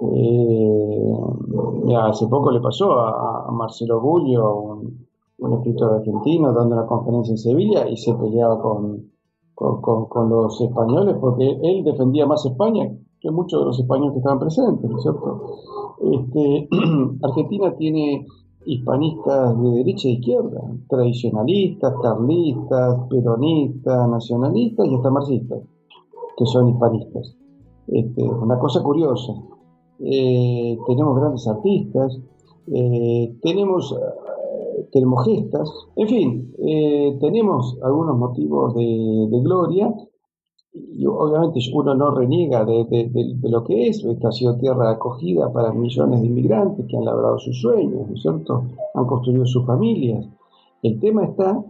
Eh, 0.01 1.95
hace 1.97 2.27
poco 2.27 2.51
le 2.51 2.61
pasó 2.61 2.93
a, 2.93 3.51
Marcelo 3.51 3.99
Bullo, 3.99 4.85
un, 5.39 5.53
escritor 5.53 5.95
argentino, 5.95 6.53
dando 6.53 6.75
una 6.75 6.85
conferencia 6.85 7.31
en 7.31 7.37
Sevilla 7.37 7.89
y 7.89 7.97
se 7.97 8.13
peleaba 8.13 8.61
con, 8.61 9.11
con, 9.55 10.29
los 10.29 10.61
españoles 10.61 11.15
porque 11.19 11.59
él 11.63 11.83
defendía 11.83 12.25
más 12.25 12.45
España 12.45 12.91
que 13.19 13.31
muchos 13.31 13.59
de 13.59 13.65
los 13.65 13.79
españoles 13.79 14.13
que 14.13 14.19
estaban 14.19 14.39
presentes, 14.39 14.89
¿no 14.89 14.97
es 14.97 15.03
cierto? 15.03 15.41
Este, 16.11 16.67
Argentina 17.23 17.75
tiene 17.77 18.25
hispanistas 18.65 19.59
de 19.61 19.69
derecha 19.69 20.07
e 20.07 20.11
izquierda, 20.11 20.61
tradicionalistas, 20.89 21.93
carlistas, 22.01 22.99
peronistas, 23.09 24.09
nacionalistas 24.09 24.87
y 24.87 24.95
hasta 24.95 25.09
marxistas, 25.09 25.59
que 26.37 26.45
son 26.45 26.69
hispanistas. 26.69 27.35
Este, 27.87 28.23
una 28.23 28.57
cosa 28.59 28.81
curiosa. 28.83 29.33
Eh, 29.99 30.77
tenemos 30.87 31.15
grandes 31.19 31.47
artistas, 31.47 32.19
eh, 32.73 33.35
tenemos 33.41 33.95
tenemos 34.91 35.25
gestas, 35.25 35.69
en 35.95 36.07
fin, 36.07 36.53
eh, 36.59 37.17
tenemos 37.19 37.77
algunos 37.83 38.17
motivos 38.17 38.75
de, 38.75 39.39
gloria 39.43 39.93
y 40.73 41.05
obviamente 41.05 41.59
uno 41.73 41.95
no 41.95 42.11
reniega 42.11 42.63
de, 42.63 43.37
lo 43.43 43.63
que 43.63 43.89
es, 43.89 44.03
esta 44.05 44.29
ha 44.29 44.31
sido 44.31 44.57
tierra 44.57 44.91
acogida 44.91 45.51
para 45.51 45.73
millones 45.73 46.21
de 46.21 46.27
inmigrantes 46.27 46.85
que 46.87 46.97
han 46.97 47.05
labrado 47.05 47.37
sus 47.39 47.59
sueños, 47.59 48.07
¿no 48.07 48.15
es 48.15 48.21
cierto? 48.21 48.63
Han 48.93 49.05
construido 49.05 49.45
sus 49.45 49.65
familias. 49.65 50.25
El 50.81 50.99
tema 50.99 51.25
está 51.25 51.63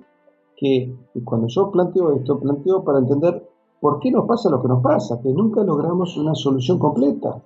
que 0.55 0.95
cuando 1.25 1.47
yo 1.47 1.71
planteo 1.71 2.11
esto, 2.11 2.39
planteo 2.39 2.83
para 2.83 2.99
entender 2.99 3.49
por 3.79 3.99
qué 3.99 4.11
nos 4.11 4.27
pasa 4.27 4.51
lo 4.51 4.61
que 4.61 4.67
nos 4.67 4.83
pasa, 4.83 5.19
que 5.19 5.29
nunca 5.33 5.63
logramos 5.63 6.15
una 6.17 6.35
solución 6.35 6.77
completa. 6.77 7.41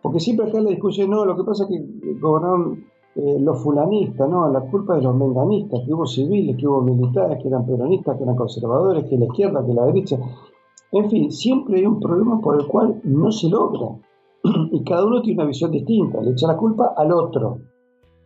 Porque 0.00 0.20
siempre 0.20 0.46
acá 0.46 0.60
la 0.60 0.70
discusión, 0.70 1.10
no, 1.10 1.24
lo 1.24 1.36
que 1.36 1.42
pasa 1.42 1.64
es 1.64 1.70
que 1.70 2.18
gobernaron 2.20 2.84
eh, 3.16 3.38
los 3.40 3.60
fulanistas, 3.60 4.28
no, 4.28 4.48
la 4.48 4.60
culpa 4.60 4.94
de 4.94 5.02
los 5.02 5.14
menganistas, 5.14 5.80
que 5.84 5.92
hubo 5.92 6.06
civiles, 6.06 6.56
que 6.56 6.66
hubo 6.66 6.80
militares, 6.80 7.42
que 7.42 7.48
eran 7.48 7.66
peronistas, 7.66 8.16
que 8.16 8.22
eran 8.22 8.36
conservadores, 8.36 9.04
que 9.04 9.18
la 9.18 9.24
izquierda, 9.26 9.66
que 9.66 9.74
la 9.74 9.86
derecha. 9.86 10.18
En 10.92 11.08
fin, 11.08 11.32
siempre 11.32 11.78
hay 11.78 11.86
un 11.86 11.98
problema 11.98 12.40
por 12.40 12.60
el 12.60 12.66
cual 12.66 13.00
no 13.04 13.32
se 13.32 13.48
logra. 13.48 13.98
y 14.72 14.84
cada 14.84 15.06
uno 15.06 15.22
tiene 15.22 15.40
una 15.40 15.48
visión 15.48 15.70
distinta, 15.70 16.20
le 16.20 16.32
echa 16.32 16.46
la 16.46 16.56
culpa 16.56 16.94
al 16.96 17.12
otro. 17.12 17.58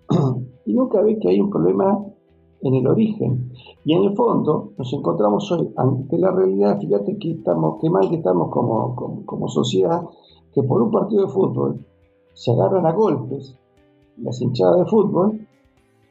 y 0.66 0.74
nunca 0.74 1.00
ve 1.00 1.18
que 1.18 1.28
hay 1.28 1.40
un 1.40 1.50
problema 1.50 2.04
en 2.62 2.74
el 2.74 2.86
origen. 2.86 3.52
Y 3.84 3.94
en 3.94 4.02
el 4.02 4.16
fondo 4.16 4.72
nos 4.76 4.92
encontramos 4.92 5.50
hoy 5.52 5.72
ante 5.76 6.18
la 6.18 6.32
realidad, 6.32 6.80
fíjate 6.80 7.16
que 7.18 7.32
estamos, 7.32 7.78
qué 7.80 7.88
mal 7.88 8.08
que 8.08 8.16
estamos 8.16 8.50
como, 8.50 9.24
como 9.24 9.48
sociedad, 9.48 10.02
que 10.52 10.62
por 10.62 10.82
un 10.82 10.90
partido 10.90 11.26
de 11.26 11.32
fútbol 11.32 11.86
se 12.34 12.50
agarran 12.52 12.86
a 12.86 12.92
golpes 12.92 13.56
las 14.16 14.40
hinchadas 14.40 14.78
de 14.78 14.86
fútbol 14.86 15.45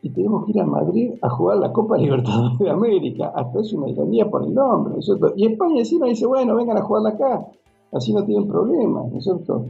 y 0.06 0.11
tenemos 0.11 0.45
que 0.45 0.51
ir 0.51 0.59
a 0.59 0.67
Madrid 0.67 1.16
a 1.19 1.30
jugar 1.32 1.58
la 1.58 1.74
Copa 1.74 1.98
Libertadores 1.98 2.59
de 2.59 2.69
América. 2.69 3.32
Hasta 3.34 3.59
es 3.59 3.74
una 3.74 3.90
ironía 3.90 4.30
por 4.30 4.43
el 4.43 4.53
nombre, 4.53 4.93
¿no 4.93 5.00
es 5.00 5.06
cierto? 5.06 5.34
Y 5.35 5.48
España 5.48 5.80
encima 5.80 6.06
dice, 6.06 6.27
bueno, 6.27 6.56
vengan 6.56 6.77
a 6.77 6.84
jugarla 6.84 7.09
acá, 7.09 7.48
así 7.92 8.14
no 8.14 8.24
tienen 8.24 8.48
problemas, 8.48 9.11
¿no 9.11 9.17
es 9.17 9.24
cierto? 9.24 9.66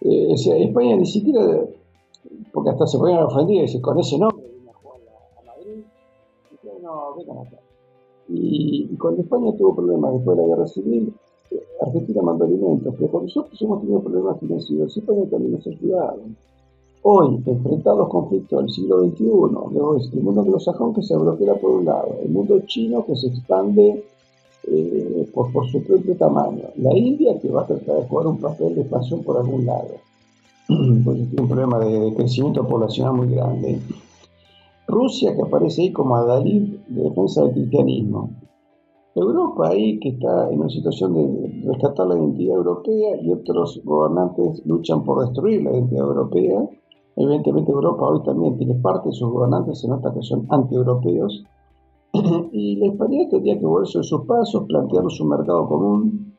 Eh, 0.00 0.32
o 0.32 0.36
sea, 0.38 0.56
España 0.56 0.96
ni 0.96 1.04
siquiera, 1.04 1.66
porque 2.50 2.70
hasta 2.70 2.86
se 2.86 2.96
ponen 2.96 3.18
ofendidos 3.18 3.64
y 3.64 3.66
dicen, 3.66 3.82
con 3.82 3.98
ese 3.98 4.16
nombre 4.16 4.42
vienen 4.42 4.70
a 4.70 4.72
jugar 4.72 5.00
a 5.36 5.44
Madrid, 5.44 5.84
y 6.62 6.82
no, 6.82 7.14
vengan 7.18 7.46
acá. 7.46 7.58
Y, 8.30 8.96
cuando 8.96 9.20
España 9.20 9.52
tuvo 9.54 9.74
problemas 9.74 10.14
después 10.14 10.38
de 10.38 10.42
la 10.44 10.48
guerra 10.48 10.66
civil, 10.66 11.14
eh, 11.50 11.62
Argentina 11.82 12.22
mandó 12.22 12.46
alimentos, 12.46 12.94
pero 12.98 13.20
nosotros 13.20 13.60
hemos 13.60 13.82
tenido 13.82 14.00
problemas 14.00 14.40
financieros, 14.40 14.96
España 14.96 15.28
también 15.30 15.52
nos 15.52 15.66
ha 15.66 15.70
ayudado. 15.70 16.20
Hoy, 17.06 17.38
enfrentados 17.44 18.08
conflictos 18.08 18.60
del 18.60 18.70
siglo 18.70 19.04
XXI, 19.04 20.16
el 20.16 20.22
mundo 20.22 20.40
anglosajón 20.40 20.94
que 20.94 21.02
se 21.02 21.14
bloquea 21.14 21.54
por 21.56 21.72
un 21.72 21.84
lado, 21.84 22.16
el 22.22 22.30
mundo 22.30 22.58
chino 22.64 23.04
que 23.04 23.14
se 23.14 23.26
expande 23.26 24.02
eh, 24.66 25.28
por, 25.34 25.52
su 25.70 25.84
propio 25.84 26.16
tamaño, 26.16 26.62
la 26.76 26.96
India 26.96 27.38
que 27.38 27.50
va 27.50 27.60
a 27.60 27.66
tratar 27.66 27.96
de 27.96 28.08
jugar 28.08 28.28
un 28.28 28.38
papel 28.38 28.74
de 28.74 28.80
expansión 28.80 29.22
por 29.22 29.36
algún 29.36 29.66
lado, 29.66 29.90
porque 31.04 31.24
tiene 31.24 31.42
un 31.42 31.48
problema 31.48 31.78
de, 31.80 32.14
crecimiento 32.14 32.66
poblacional 32.66 33.12
muy 33.12 33.28
grande. 33.28 33.80
Rusia 34.88 35.36
que 35.36 35.42
aparece 35.42 35.82
ahí 35.82 35.92
como 35.92 36.16
adalid 36.16 36.72
de 36.88 37.02
defensa 37.02 37.42
del 37.42 37.52
cristianismo. 37.52 38.30
Europa 39.14 39.68
ahí 39.68 40.00
que 40.00 40.08
está 40.08 40.50
en 40.50 40.58
una 40.58 40.70
situación 40.70 41.12
de 41.12 41.68
rescatar 41.70 42.06
la 42.06 42.16
identidad 42.16 42.56
europea 42.56 43.20
y 43.20 43.30
otros 43.30 43.82
gobernantes 43.84 44.64
luchan 44.64 45.04
por 45.04 45.22
destruir 45.22 45.62
la 45.64 45.72
identidad 45.72 46.06
europea. 46.06 46.66
Evidentemente 47.16 47.70
Europa 47.70 48.08
hoy 48.08 48.22
también 48.22 48.56
tiene 48.56 48.74
parte 48.74 49.08
de 49.08 49.14
sus 49.14 49.30
gobernantes, 49.30 49.80
se 49.80 49.88
nota 49.88 50.12
que 50.12 50.22
son 50.22 50.46
anti-europeos. 50.50 51.44
y 52.52 52.76
la 52.76 52.86
España 52.86 53.28
tendría 53.28 53.58
que 53.58 53.66
volverse 53.66 53.98
de 53.98 54.04
sus 54.04 54.22
pasos, 54.22 54.64
plantearnos 54.66 55.20
un 55.20 55.28
mercado 55.28 55.68
común, 55.68 56.34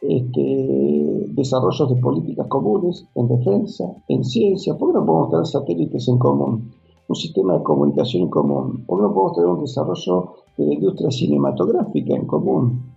este, 0.00 1.26
desarrollos 1.32 1.88
de 1.88 1.96
políticas 1.96 2.46
comunes 2.48 3.06
en 3.14 3.28
defensa, 3.28 3.84
en 4.08 4.24
ciencia. 4.24 4.76
¿Por 4.76 4.92
qué 4.92 4.98
no 4.98 5.06
podemos 5.06 5.30
tener 5.30 5.46
satélites 5.46 6.08
en 6.08 6.18
común? 6.18 6.72
Un 7.08 7.16
sistema 7.16 7.54
de 7.54 7.62
comunicación 7.62 8.24
en 8.24 8.30
común. 8.30 8.84
¿Por 8.86 8.98
qué 8.98 9.02
no 9.02 9.14
podemos 9.14 9.32
tener 9.34 9.50
un 9.50 9.60
desarrollo 9.60 10.32
de 10.56 10.66
la 10.66 10.74
industria 10.74 11.10
cinematográfica 11.10 12.14
en 12.14 12.26
común? 12.26 12.94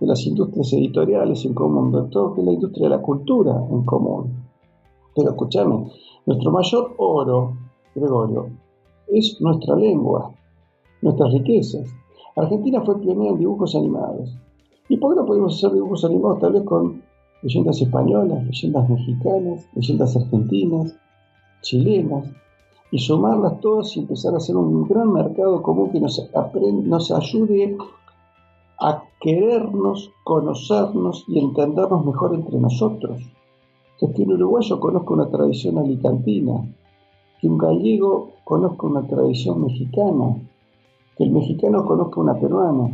De 0.00 0.06
las 0.06 0.26
industrias 0.26 0.72
editoriales 0.72 1.44
en 1.44 1.54
común, 1.54 1.92
de 1.92 2.02
todo 2.10 2.34
que 2.34 2.42
la 2.42 2.52
industria 2.52 2.88
de 2.88 2.96
la 2.96 3.02
cultura 3.02 3.64
en 3.70 3.84
común. 3.84 4.44
Pero 5.14 5.30
escúchame, 5.30 5.90
nuestro 6.26 6.50
mayor 6.50 6.94
oro, 6.98 7.56
Gregorio, 7.94 8.48
es 9.08 9.40
nuestra 9.40 9.76
lengua, 9.76 10.34
nuestras 11.02 11.32
riquezas. 11.32 11.88
Argentina 12.36 12.80
fue 12.80 13.00
pionera 13.00 13.30
en 13.30 13.38
dibujos 13.38 13.74
animados. 13.76 14.36
¿Y 14.88 14.96
por 14.96 15.14
qué 15.14 15.20
no 15.20 15.26
podemos 15.26 15.56
hacer 15.56 15.72
dibujos 15.72 16.04
animados 16.04 16.40
tal 16.40 16.52
vez 16.52 16.62
con 16.64 17.02
leyendas 17.42 17.80
españolas, 17.80 18.44
leyendas 18.44 18.88
mexicanas, 18.88 19.68
leyendas 19.74 20.16
argentinas, 20.16 20.96
chilenas, 21.62 22.28
y 22.90 22.98
sumarlas 22.98 23.60
todas 23.60 23.96
y 23.96 24.00
empezar 24.00 24.34
a 24.34 24.36
hacer 24.36 24.56
un 24.56 24.86
gran 24.86 25.12
mercado 25.12 25.62
común 25.62 25.90
que 25.90 26.00
nos, 26.00 26.30
nos 26.84 27.10
ayude 27.10 27.76
a 28.80 29.02
querernos, 29.20 30.10
conocernos 30.22 31.24
y 31.28 31.38
entendernos 31.38 32.04
mejor 32.04 32.34
entre 32.34 32.58
nosotros? 32.58 33.20
Que 33.98 34.22
un 34.22 34.32
uruguayo 34.32 34.80
conozca 34.80 35.14
una 35.14 35.30
tradición 35.30 35.78
alicantina, 35.78 36.64
que 37.40 37.48
un 37.48 37.58
gallego 37.58 38.30
conozca 38.44 38.86
una 38.86 39.06
tradición 39.06 39.62
mexicana, 39.62 40.36
que 41.16 41.24
el 41.24 41.30
mexicano 41.30 41.84
conozca 41.84 42.20
una 42.20 42.38
peruana, 42.38 42.90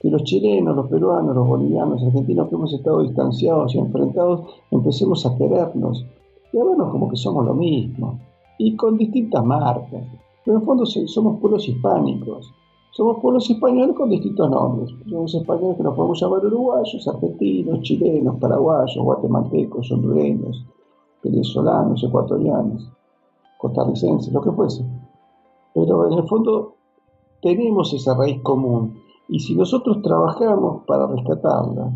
que 0.00 0.10
los 0.10 0.22
chilenos, 0.24 0.76
los 0.76 0.88
peruanos, 0.88 1.34
los 1.34 1.46
bolivianos, 1.46 2.00
los 2.00 2.08
argentinos 2.08 2.48
que 2.48 2.54
hemos 2.54 2.72
estado 2.72 3.02
distanciados 3.02 3.74
y 3.74 3.78
enfrentados, 3.78 4.42
empecemos 4.70 5.24
a 5.26 5.36
querernos 5.36 6.04
y 6.52 6.58
a 6.58 6.64
vernos 6.64 6.90
como 6.90 7.08
que 7.08 7.16
somos 7.16 7.44
lo 7.44 7.54
mismo, 7.54 8.20
y 8.58 8.76
con 8.76 8.96
distintas 8.96 9.44
marcas. 9.44 10.04
Pero 10.44 10.56
en 10.56 10.60
el 10.60 10.66
fondo 10.66 10.86
somos 10.86 11.40
pueblos 11.40 11.68
hispánicos, 11.68 12.52
somos 12.94 13.18
pueblos 13.20 13.50
españoles 13.50 13.96
con 13.96 14.08
distintos 14.08 14.48
nombres. 14.48 14.94
Somos 15.10 15.34
españoles 15.34 15.76
que 15.76 15.82
nos 15.82 15.96
podemos 15.96 16.20
llamar 16.20 16.46
uruguayos, 16.46 17.08
argentinos, 17.08 17.80
chilenos, 17.80 18.36
paraguayos, 18.38 18.96
guatemaltecos, 18.96 19.90
hondureños, 19.90 20.64
venezolanos, 21.20 22.04
ecuatorianos, 22.04 22.88
costarricenses, 23.58 24.32
lo 24.32 24.40
que 24.40 24.52
fuese. 24.52 24.84
Pero 25.74 26.06
en 26.06 26.18
el 26.18 26.28
fondo 26.28 26.76
tenemos 27.42 27.92
esa 27.92 28.14
raíz 28.14 28.40
común 28.42 28.94
y 29.28 29.40
si 29.40 29.56
nosotros 29.56 30.00
trabajamos 30.00 30.84
para 30.86 31.08
rescatarla, 31.08 31.90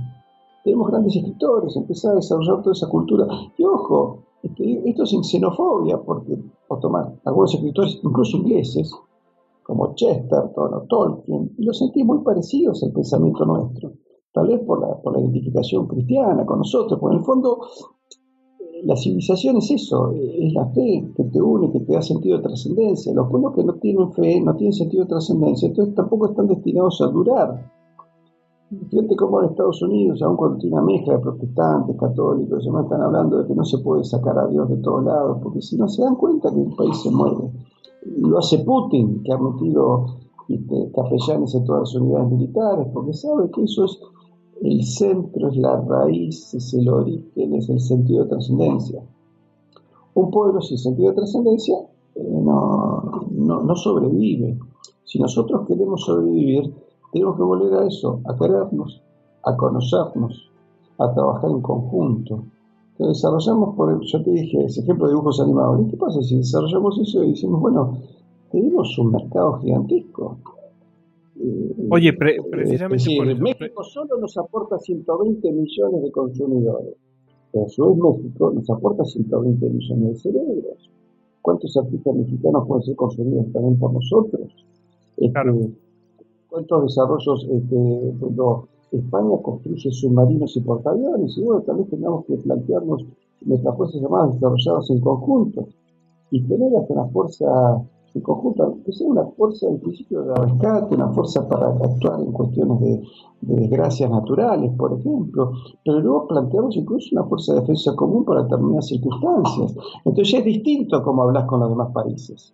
tenemos 0.64 0.90
grandes 0.90 1.14
escritores, 1.14 1.76
empezar 1.76 2.12
a 2.12 2.16
desarrollar 2.16 2.60
toda 2.62 2.72
esa 2.72 2.88
cultura. 2.88 3.24
Y 3.56 3.62
ojo, 3.62 4.24
esto 4.42 5.02
es 5.04 5.10
sin 5.10 5.22
xenofobia, 5.22 5.96
porque, 5.98 6.42
por 6.66 6.80
tomar 6.80 7.14
algunos 7.24 7.54
escritores, 7.54 8.00
incluso 8.02 8.38
ingleses, 8.38 8.92
como 9.68 9.94
Chesterton 9.94 10.72
o 10.72 10.80
Tolkien, 10.88 11.52
y 11.58 11.62
los 11.62 11.76
sentí 11.76 12.02
muy 12.02 12.20
parecidos 12.24 12.82
al 12.82 12.92
pensamiento 12.92 13.44
nuestro, 13.44 13.92
tal 14.32 14.48
vez 14.48 14.60
por 14.60 14.80
la, 14.80 14.96
por 15.02 15.12
la 15.12 15.20
identificación 15.20 15.86
cristiana 15.86 16.46
con 16.46 16.60
nosotros, 16.60 16.98
porque 16.98 17.16
en 17.16 17.20
el 17.20 17.26
fondo 17.26 17.60
eh, 18.60 18.80
la 18.84 18.96
civilización 18.96 19.58
es 19.58 19.70
eso, 19.70 20.10
eh, 20.12 20.46
es 20.46 20.54
la 20.54 20.64
fe 20.70 21.12
que 21.14 21.24
te 21.24 21.42
une, 21.42 21.70
que 21.70 21.80
te 21.80 21.92
da 21.92 22.00
sentido 22.00 22.38
de 22.38 22.44
trascendencia. 22.44 23.12
Los 23.12 23.28
pueblos 23.28 23.52
que 23.54 23.62
no 23.62 23.74
tienen 23.74 24.10
fe 24.12 24.40
no 24.40 24.56
tienen 24.56 24.72
sentido 24.72 25.02
de 25.02 25.10
trascendencia, 25.10 25.68
entonces 25.68 25.94
tampoco 25.94 26.30
están 26.30 26.46
destinados 26.46 27.02
a 27.02 27.08
durar. 27.08 27.70
Fíjate 28.90 29.16
cómo 29.16 29.40
en 29.40 29.50
Estados 29.50 29.80
Unidos, 29.82 30.20
aun 30.22 30.36
cuando 30.36 30.58
tiene 30.58 30.76
una 30.76 30.84
mezcla 30.84 31.14
de 31.14 31.20
protestantes, 31.20 31.96
católicos, 31.96 32.62
se 32.62 32.70
me 32.70 32.82
están 32.82 33.00
hablando 33.00 33.38
de 33.38 33.46
que 33.46 33.54
no 33.54 33.64
se 33.64 33.78
puede 33.78 34.04
sacar 34.04 34.38
a 34.38 34.46
Dios 34.46 34.68
de 34.68 34.76
todos 34.78 35.04
lados, 35.04 35.38
porque 35.42 35.62
si 35.62 35.76
no 35.76 35.88
se 35.88 36.02
dan 36.02 36.16
cuenta 36.16 36.52
que 36.52 36.60
el 36.60 36.74
país 36.76 37.00
se 37.02 37.10
mueve 37.10 37.50
lo 38.16 38.38
hace 38.38 38.58
Putin, 38.60 39.22
que 39.22 39.32
ha 39.32 39.38
metido 39.38 40.06
capellanes 40.94 41.54
en 41.54 41.64
todas 41.64 41.80
las 41.82 41.94
unidades 41.94 42.30
militares, 42.30 42.86
porque 42.92 43.12
sabe 43.12 43.50
que 43.50 43.62
eso 43.62 43.84
es 43.84 43.98
el 44.62 44.84
centro, 44.84 45.48
es 45.48 45.56
la 45.56 45.80
raíz, 45.80 46.54
es 46.54 46.74
el 46.74 46.88
origen, 46.88 47.54
es 47.54 47.68
el 47.68 47.80
sentido 47.80 48.24
de 48.24 48.30
trascendencia. 48.30 49.02
Un 50.14 50.30
pueblo 50.30 50.60
sin 50.60 50.78
sentido 50.78 51.10
de 51.10 51.16
trascendencia 51.16 51.76
eh, 52.14 52.40
no, 52.42 53.28
no, 53.30 53.76
sobrevive. 53.76 54.58
Si 55.04 55.18
nosotros 55.18 55.66
queremos 55.66 56.04
sobrevivir, 56.04 56.74
tenemos 57.12 57.36
que 57.36 57.42
volver 57.42 57.74
a 57.74 57.86
eso, 57.86 58.20
a 58.26 58.36
querernos, 58.36 59.02
a 59.44 59.56
conocernos, 59.56 60.50
a 60.98 61.12
trabajar 61.12 61.50
en 61.50 61.60
conjunto 61.60 62.44
desarrollamos, 63.06 63.76
por 63.76 64.00
yo 64.00 64.22
te 64.22 64.30
dije 64.30 64.64
ese 64.64 64.80
ejemplo 64.80 65.06
de 65.06 65.12
dibujos 65.12 65.40
animados. 65.40 65.80
¿Y 65.82 65.90
qué 65.90 65.96
pasa 65.96 66.20
si 66.22 66.38
desarrollamos 66.38 66.98
eso 66.98 67.22
y 67.24 67.30
decimos, 67.30 67.60
bueno, 67.60 67.98
tenemos 68.50 68.98
un 68.98 69.12
mercado 69.12 69.58
gigantesco? 69.60 70.38
Eh, 71.40 71.88
Oye, 71.90 72.12
precisamente 72.12 73.04
por 73.16 73.40
México 73.40 73.84
solo 73.84 74.18
nos 74.18 74.36
aporta 74.36 74.78
120 74.78 75.52
millones 75.52 76.02
de 76.02 76.10
consumidores. 76.10 76.94
Pero 77.52 77.64
a 77.64 77.68
su 77.68 77.88
vez 77.88 77.96
México 77.96 78.50
nos 78.52 78.68
aporta 78.68 79.04
120 79.04 79.70
millones 79.70 80.08
de 80.08 80.16
cerebros. 80.16 80.90
¿Cuántos 81.40 81.76
artistas 81.76 82.14
mexicanos 82.14 82.66
pueden 82.66 82.82
ser 82.82 82.96
construidos 82.96 83.52
también 83.52 83.78
por 83.78 83.92
nosotros? 83.92 84.52
Este, 85.16 85.40
¿Cuántos 86.48 86.82
desarrollos 86.84 87.46
este, 87.50 88.14
cuando 88.18 88.68
España 88.90 89.36
construye 89.42 89.90
submarinos 89.90 90.56
y 90.56 90.60
portaaviones? 90.60 91.36
Y 91.36 91.44
bueno, 91.44 91.62
tal 91.62 91.76
vez 91.76 91.90
tengamos 91.90 92.24
que 92.26 92.36
plantearnos 92.36 93.04
nuestras 93.42 93.76
fuerzas 93.76 94.02
armadas 94.02 94.34
desarrolladas 94.34 94.90
en 94.90 95.00
conjunto 95.00 95.68
y 96.30 96.42
tener 96.42 96.74
hasta 96.76 96.94
una 96.94 97.06
fuerza 97.06 97.82
en 98.14 98.22
conjunto, 98.22 98.78
que 98.84 98.92
sea 98.92 99.06
una 99.06 99.24
fuerza 99.26 99.68
en 99.68 99.78
principio 99.80 100.22
de 100.22 100.34
rescate, 100.34 100.94
una 100.94 101.08
fuerza 101.08 101.46
para 101.48 101.68
actuar 101.68 102.20
en 102.20 102.32
cuestiones 102.32 102.80
de, 102.80 103.02
desgracias 103.40 104.10
naturales, 104.10 104.72
por 104.76 104.98
ejemplo, 104.98 105.52
pero 105.84 106.00
luego 106.00 106.26
planteamos 106.26 106.76
incluso 106.76 107.10
una 107.12 107.24
fuerza 107.24 107.54
de 107.54 107.60
defensa 107.60 107.94
común 107.94 108.24
para 108.24 108.42
determinadas 108.42 108.88
circunstancias. 108.88 109.76
Entonces 110.04 110.32
ya 110.32 110.38
es 110.38 110.44
distinto 110.44 111.02
como 111.02 111.22
hablas 111.22 111.44
con 111.44 111.60
los 111.60 111.68
demás 111.68 111.92
países. 111.92 112.52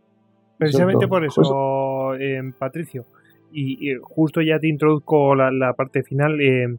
Precisamente 0.58 1.08
por 1.08 1.24
eso, 1.24 2.14
eh, 2.16 2.42
Patricio, 2.58 3.06
y, 3.55 3.94
justo 4.02 4.41
ya 4.42 4.58
te 4.58 4.68
introduzco 4.68 5.34
la, 5.34 5.73
parte 5.74 6.02
final. 6.02 6.41
Eh, 6.41 6.76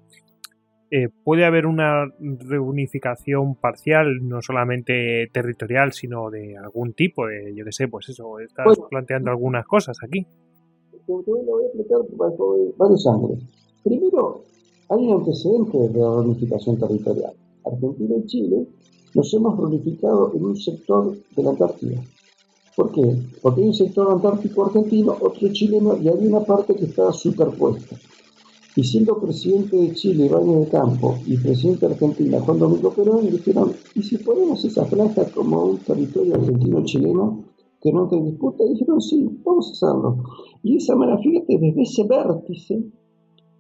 eh, 0.92 1.10
puede 1.24 1.46
haber 1.46 1.66
una 1.66 2.06
reunificación 2.20 3.56
parcial, 3.56 4.20
no 4.22 4.42
solamente 4.42 5.28
territorial, 5.34 5.94
sino 5.94 6.30
de 6.30 6.58
algún 6.58 6.94
tipo, 6.94 7.26
de, 7.28 7.54
yo 7.56 7.66
qué 7.66 7.72
sé, 7.72 7.88
pues 7.88 8.10
eso, 8.10 8.40
estás 8.40 8.78
planteando 8.90 9.32
algunas 9.32 9.66
cosas 9.66 9.98
aquí. 10.04 10.26
Te, 11.06 11.12
lo 11.12 11.24
voy 11.24 11.64
a 11.64 11.68
explicar 11.68 12.00
por 12.38 12.78
varios 12.78 13.08
ángulos. 13.08 13.40
Primero, 13.84 14.44
hay 14.90 15.08
un 15.08 15.20
antecedente 15.20 15.78
de 15.78 16.00
la 16.00 16.16
reunificación 16.16 16.80
territorial. 16.80 17.34
Argentina 17.66 18.16
y 18.18 18.26
Chile 18.28 18.68
nos 19.16 19.34
hemos 19.34 19.58
reunificado 19.58 20.32
en 20.36 20.46
un 20.46 20.56
sector 20.56 21.16
de 21.36 21.44
la 21.44 21.50
Antártida. 21.50 22.02
¿Por 22.76 22.92
qué? 22.92 23.02
Porque 23.42 23.62
hay 23.62 23.68
un 23.68 23.74
sector 23.74 24.12
antártico 24.12 24.66
argentino, 24.66 25.16
otro 25.22 25.48
chileno 25.54 25.98
y 25.98 26.10
hay 26.10 26.28
una 26.28 26.42
parte 26.42 26.76
que 26.76 26.86
está 26.86 27.12
superpuesta. 27.14 27.96
Y 28.76 28.84
siendo 28.84 29.18
presidente 29.18 29.78
de 29.78 29.94
Chile, 29.94 30.28
Baño 30.28 30.60
de 30.60 30.68
Campo, 30.68 31.16
y 31.26 31.38
presidente 31.38 31.88
de 31.88 31.94
Argentina, 31.94 32.42
Juan 32.42 32.60
Domingo 32.60 32.90
Perón, 32.90 33.30
dijeron, 33.32 33.72
¿y 33.96 34.04
si 34.04 34.18
ponemos 34.18 34.66
esa 34.66 34.84
franja 34.86 35.24
como 35.34 35.64
un 35.64 35.78
territorio 35.78 36.36
argentino-chileno 36.36 37.46
que 37.82 37.94
no 37.94 38.10
te 38.10 38.22
disputa? 38.22 38.66
Y 38.66 38.74
dijeron, 38.74 39.00
sí, 39.00 39.30
vamos 39.46 39.70
a 39.70 39.72
hacerlo. 39.72 40.24
Y 40.62 40.76
esa 40.76 40.98
manera, 40.98 41.18
fíjate, 41.20 41.58
desde 41.58 41.82
ese 41.82 42.04
vértice, 42.04 42.84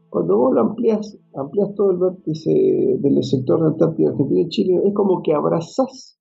cuando 0.10 0.38
vos 0.38 0.54
lo 0.54 0.62
amplias, 0.62 1.18
amplias 1.34 1.74
todo 1.76 1.92
el 1.92 1.98
vértice 1.98 2.98
del 3.00 3.24
sector 3.24 3.62
de 3.62 3.68
Antártida, 3.68 4.10
Argentina 4.10 4.42
y 4.42 4.50
Chile, 4.50 4.82
es 4.86 4.94
como 4.94 5.24
que 5.24 5.34
abrazás 5.34 6.20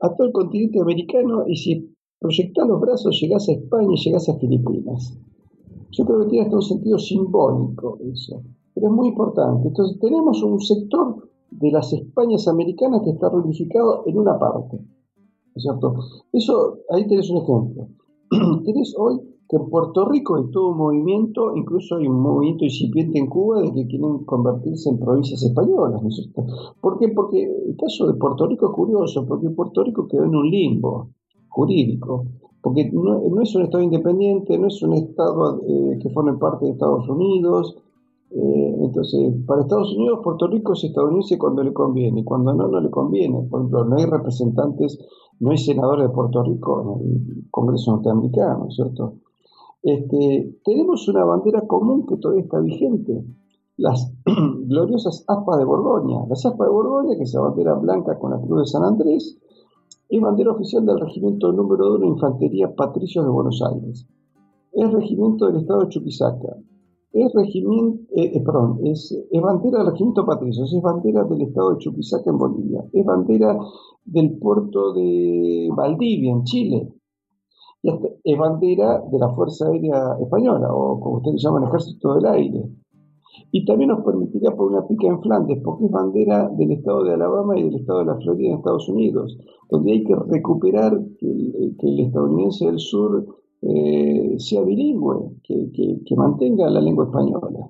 a 0.00 0.14
todo 0.14 0.26
el 0.26 0.32
continente 0.34 0.78
americano 0.78 1.44
y 1.46 1.56
si 1.56 1.95
proyectás 2.18 2.66
los 2.66 2.80
brazos 2.80 3.18
llegás 3.20 3.48
a 3.48 3.52
España 3.52 3.94
y 3.94 4.04
llegás 4.04 4.28
a 4.28 4.38
Filipinas. 4.38 5.18
Yo 5.90 6.04
creo 6.04 6.20
que 6.20 6.26
tiene 6.26 6.44
hasta 6.44 6.56
un 6.56 6.62
sentido 6.62 6.98
simbólico 6.98 7.98
eso, 8.12 8.42
pero 8.74 8.88
es 8.88 8.92
muy 8.92 9.08
importante. 9.08 9.68
Entonces 9.68 9.98
tenemos 10.00 10.42
un 10.42 10.60
sector 10.60 11.28
de 11.50 11.70
las 11.70 11.92
Españas 11.92 12.48
americanas 12.48 13.02
que 13.04 13.10
está 13.10 13.28
reunificado 13.28 14.02
en 14.06 14.18
una 14.18 14.38
parte. 14.38 14.78
¿Es 15.54 15.62
cierto? 15.62 15.94
Eso, 16.32 16.78
ahí 16.90 17.06
tenés 17.06 17.30
un 17.30 17.38
ejemplo. 17.38 17.88
tenés 18.64 18.94
hoy 18.98 19.20
que 19.48 19.56
en 19.56 19.70
Puerto 19.70 20.04
Rico 20.06 20.36
hay 20.36 20.50
todo 20.50 20.70
un 20.70 20.78
movimiento, 20.78 21.56
incluso 21.56 21.96
hay 21.96 22.06
un 22.08 22.20
movimiento 22.20 22.64
incipiente 22.64 23.18
en 23.18 23.28
Cuba 23.28 23.62
de 23.62 23.72
que 23.72 23.86
quieren 23.86 24.24
convertirse 24.24 24.90
en 24.90 24.98
provincias 24.98 25.42
españolas, 25.42 26.02
¿no 26.02 26.08
es 26.08 26.16
cierto? 26.16 26.44
¿Por 26.80 26.98
qué? 26.98 27.08
Porque 27.08 27.44
el 27.44 27.76
caso 27.76 28.08
de 28.08 28.14
Puerto 28.14 28.46
Rico 28.48 28.66
es 28.66 28.72
curioso, 28.72 29.24
porque 29.24 29.48
Puerto 29.50 29.84
Rico 29.84 30.08
quedó 30.08 30.24
en 30.24 30.34
un 30.34 30.50
limbo 30.50 31.10
jurídico 31.56 32.26
porque 32.66 32.90
no, 32.92 33.42
es 33.42 33.54
un 33.54 33.62
Estado 33.62 33.84
independiente, 33.84 34.58
no 34.58 34.66
es 34.66 34.82
un 34.82 34.94
Estado 34.94 35.60
eh, 35.68 35.98
que 36.02 36.10
forme 36.10 36.36
parte 36.36 36.64
de 36.64 36.72
Estados 36.72 37.08
Unidos. 37.08 37.76
Eh, 38.32 38.76
entonces, 38.80 39.34
para 39.46 39.62
Estados 39.62 39.94
Unidos, 39.94 40.18
Puerto 40.24 40.48
Rico 40.48 40.72
es 40.72 40.82
estadounidense 40.82 41.38
cuando 41.38 41.62
le 41.62 41.72
conviene, 41.72 42.24
cuando 42.24 42.52
no, 42.52 42.66
no 42.66 42.80
le 42.80 42.90
conviene. 42.90 43.46
Por 43.48 43.60
ejemplo, 43.60 43.84
no 43.84 43.96
hay 43.96 44.06
representantes, 44.06 44.98
no 45.38 45.52
hay 45.52 45.58
senadores 45.58 46.08
de 46.08 46.12
Puerto 46.12 46.42
Rico 46.42 46.98
en 47.04 47.08
el 47.08 47.50
Congreso 47.52 47.92
norteamericano, 47.92 48.68
¿cierto? 48.72 49.14
Este, 49.80 50.58
tenemos 50.64 51.06
una 51.06 51.24
bandera 51.24 51.60
común 51.68 52.04
que 52.04 52.16
todavía 52.16 52.42
está 52.42 52.58
vigente, 52.58 53.24
las 53.76 54.12
gloriosas 54.24 55.24
aspas 55.28 55.58
de 55.58 55.64
Borgoña. 55.64 56.26
Las 56.28 56.44
aspas 56.44 56.66
de 56.66 56.72
Borgoña, 56.72 57.16
que 57.16 57.22
es 57.22 57.32
la 57.32 57.42
bandera 57.42 57.74
blanca 57.74 58.18
con 58.18 58.32
la 58.32 58.40
cruz 58.40 58.62
de 58.62 58.66
San 58.66 58.82
Andrés, 58.82 59.38
es 60.08 60.20
bandera 60.20 60.52
oficial 60.52 60.86
del 60.86 61.00
Regimiento 61.00 61.52
Número 61.52 61.94
1 61.94 61.98
de 61.98 62.06
Infantería 62.06 62.74
Patricios 62.74 63.24
de 63.24 63.30
Buenos 63.30 63.60
Aires. 63.62 64.06
Es 64.72 64.92
regimiento 64.92 65.46
del 65.46 65.56
Estado 65.56 65.80
de 65.80 65.88
Chuquisaca. 65.88 66.56
Es, 67.12 67.32
regimiento, 67.34 68.02
eh, 68.14 68.32
eh, 68.34 68.42
perdón, 68.44 68.80
es, 68.84 69.16
bandera 69.42 69.78
del 69.78 69.88
Regimiento 69.88 70.24
Patricios, 70.26 70.72
es 70.72 70.82
bandera 70.82 71.24
del 71.24 71.42
Estado 71.42 71.70
de 71.72 71.78
Chuquisaca 71.78 72.30
en 72.30 72.38
Bolivia. 72.38 72.84
Es 72.92 73.04
bandera 73.04 73.58
del 74.04 74.38
puerto 74.38 74.92
de 74.92 75.68
Valdivia 75.74 76.32
en 76.32 76.44
Chile. 76.44 76.92
Y 77.82 77.90
es 78.24 78.38
bandera 78.38 79.02
de 79.10 79.18
la 79.18 79.30
Fuerza 79.30 79.68
Aérea 79.68 80.16
Española, 80.20 80.68
o 80.72 81.00
como 81.00 81.16
ustedes 81.16 81.42
llaman, 81.42 81.64
Ejército 81.64 82.14
del 82.14 82.26
Aire 82.26 82.70
y 83.50 83.64
también 83.64 83.90
nos 83.90 84.04
permitiría 84.04 84.50
poner 84.54 84.78
una 84.78 84.88
pica 84.88 85.06
en 85.08 85.20
Flandes, 85.20 85.60
porque 85.62 85.86
es 85.86 85.90
bandera 85.90 86.48
del 86.48 86.72
estado 86.72 87.04
de 87.04 87.14
Alabama 87.14 87.58
y 87.58 87.64
del 87.64 87.76
estado 87.76 88.00
de 88.00 88.04
la 88.06 88.16
Florida 88.16 88.50
en 88.50 88.56
Estados 88.56 88.88
Unidos, 88.88 89.38
donde 89.70 89.92
hay 89.92 90.04
que 90.04 90.14
recuperar 90.14 91.00
que 91.18 91.26
el, 91.26 92.00
estadounidense 92.00 92.66
del 92.66 92.78
sur 92.78 93.26
eh, 93.62 94.34
sea 94.38 94.62
bilingüe, 94.62 95.40
que, 95.42 96.16
mantenga 96.16 96.68
la 96.70 96.80
lengua 96.80 97.06
española. 97.06 97.68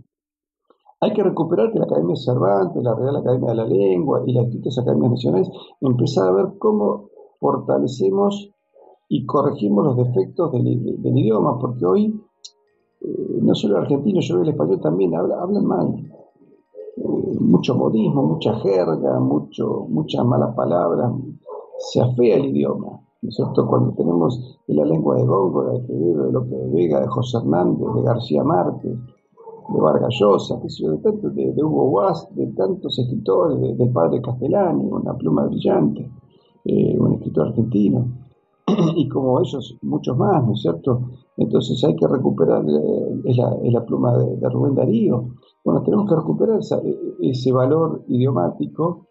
Hay 1.01 1.13
que 1.13 1.23
recuperar 1.23 1.73
que 1.73 1.79
la 1.79 1.85
Academia 1.85 2.17
Cervantes, 2.17 2.83
la 2.83 2.95
Real 2.95 3.17
Academia 3.17 3.51
de 3.51 3.57
la 3.57 3.67
Lengua 3.67 4.23
y 4.27 4.33
las 4.33 4.47
distintas 4.47 4.79
academias 4.79 5.11
nacionales 5.11 5.51
empezar 5.81 6.29
a 6.29 6.33
ver 6.33 6.47
cómo 6.59 7.11
fortalecemos 7.39 8.51
y 9.09 9.27
corregimos 9.27 9.85
los 9.85 9.97
defectos 9.99 10.51
del 10.53 11.19
idioma, 11.19 11.59
porque 11.59 11.85
hoy 11.85 12.21
eh, 13.01 13.39
no 13.43 13.55
solo 13.55 13.77
el 13.77 13.83
argentino, 13.83 14.21
yo 14.21 14.35
creo 14.35 14.43
el 14.43 14.51
español 14.51 14.81
también, 14.81 15.15
hablan 15.15 15.67
mal. 15.67 16.13
Eh, 16.97 17.39
mucho 17.41 17.75
modismo, 17.75 18.23
mucha 18.23 18.55
jerga, 18.61 19.21
mucho, 19.21 19.87
muchas 19.89 20.25
malas 20.25 20.55
palabras, 20.55 21.13
se 21.79 22.01
afea 22.01 22.37
el 22.37 22.47
idioma. 22.47 23.01
¿no 23.23 23.67
Cuando 23.67 23.93
tenemos 23.93 24.59
la 24.69 24.85
lengua 24.85 25.17
de 25.17 25.25
Góngora, 25.25 25.73
de 25.73 25.81
de 25.81 26.33
López 26.33 26.59
de 26.59 26.71
Vega, 26.71 27.01
de 27.01 27.09
José 27.09 27.39
Hernández, 27.39 27.87
de 27.95 28.03
García 28.03 28.45
Márquez, 28.45 28.93
de 28.93 29.81
Vargas 29.81 30.15
Llosa, 30.21 30.61
de, 30.61 31.53
de, 31.53 31.65
Hugo 31.65 31.91
Guas, 31.91 32.29
de 32.35 32.47
tantos 32.49 32.99
escritores, 32.99 33.77
del 33.77 33.91
padre 33.91 34.21
Castellani, 34.23 34.85
una 34.85 35.15
pluma 35.15 35.45
brillante, 35.47 36.11
eh, 36.65 36.97
un 36.99 37.15
escritor 37.15 37.49
argentino, 37.49 38.07
y 38.97 39.09
como 39.09 39.41
ellos, 39.41 39.77
muchos 39.83 40.17
más, 40.17 40.47
¿no 40.47 40.53
es 40.53 40.63
cierto? 40.63 41.01
Entonces 41.37 41.85
hay 41.85 41.95
que 41.97 42.07
recuperar, 42.07 42.65
eh, 42.67 43.21
es, 43.25 43.37
la, 43.73 43.85
pluma 43.85 44.17
de, 44.17 44.49
Rubén 44.49 44.75
Darío. 44.75 45.35
Bueno, 45.65 45.83
tenemos 45.83 46.09
que 46.09 46.17
recuperar 46.17 46.61
e, 46.61 46.99
ese 47.31 47.53
valor 47.53 48.05
idiomático, 48.09 49.07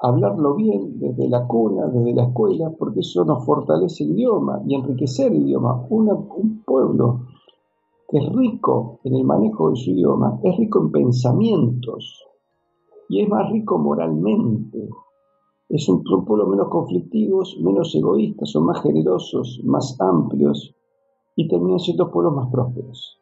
hablarlo 0.00 0.54
bien 0.56 0.98
desde 0.98 1.28
la 1.28 1.46
cuna, 1.46 1.86
desde 1.86 2.14
la 2.14 2.24
escuela, 2.24 2.72
porque 2.76 3.00
eso 3.00 3.24
nos 3.24 3.44
fortalece 3.44 4.02
el 4.04 4.12
idioma 4.12 4.60
y 4.66 4.74
enriquecer 4.74 5.32
el 5.32 5.42
idioma. 5.42 5.86
un 5.90 6.62
pueblo 6.64 7.26
que 8.08 8.18
es 8.18 8.32
rico 8.32 8.98
en 9.04 9.14
el 9.14 9.24
manejo 9.24 9.70
de 9.70 9.76
su 9.76 9.90
idioma, 9.90 10.40
es 10.42 10.56
rico 10.56 10.80
en 10.80 10.90
pensamientos 10.90 12.24
y 13.08 13.22
es 13.22 13.28
más 13.28 13.48
rico 13.52 13.78
moralmente. 13.78 14.88
Es 15.68 15.88
un 15.88 16.02
pueblo 16.02 16.48
menos 16.48 16.68
conflictivos, 16.68 17.56
menos 17.62 17.94
egoístas, 17.94 18.50
son 18.50 18.64
más 18.64 18.82
generosos, 18.82 19.60
más 19.64 19.96
amplios 20.00 20.74
y 21.40 21.48
terminan 21.48 21.78
siendo 21.78 22.10
pueblos 22.10 22.34
más 22.34 22.50
prósperos. 22.50 23.18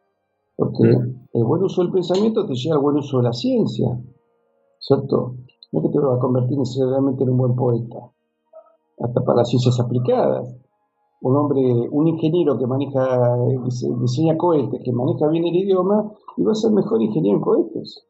Porque 0.56 0.82
el 0.82 1.44
buen 1.44 1.62
uso 1.62 1.82
del 1.82 1.92
pensamiento 1.92 2.44
te 2.46 2.54
lleva 2.54 2.74
al 2.74 2.82
buen 2.82 2.96
uso 2.96 3.18
de 3.18 3.22
la 3.22 3.32
ciencia, 3.32 3.96
¿cierto? 4.80 5.36
No 5.70 5.78
es 5.78 5.86
que 5.86 5.92
te 5.92 6.00
va 6.00 6.16
a 6.16 6.18
convertir 6.18 6.58
necesariamente 6.58 7.22
en 7.22 7.30
un 7.30 7.36
buen 7.36 7.54
poeta, 7.54 8.10
hasta 8.98 9.20
para 9.24 9.38
las 9.38 9.48
ciencias 9.48 9.78
aplicadas. 9.78 10.52
Un 11.20 11.36
hombre, 11.36 11.60
un 11.92 12.08
ingeniero 12.08 12.58
que 12.58 12.66
maneja, 12.66 13.36
diseña 14.00 14.36
cohetes, 14.36 14.80
que 14.84 14.92
maneja 14.92 15.28
bien 15.28 15.46
el 15.46 15.54
idioma, 15.54 16.10
y 16.36 16.42
va 16.42 16.52
a 16.52 16.56
ser 16.56 16.72
mejor 16.72 17.00
ingeniero 17.00 17.38
en 17.38 17.42
cohetes. 17.42 18.04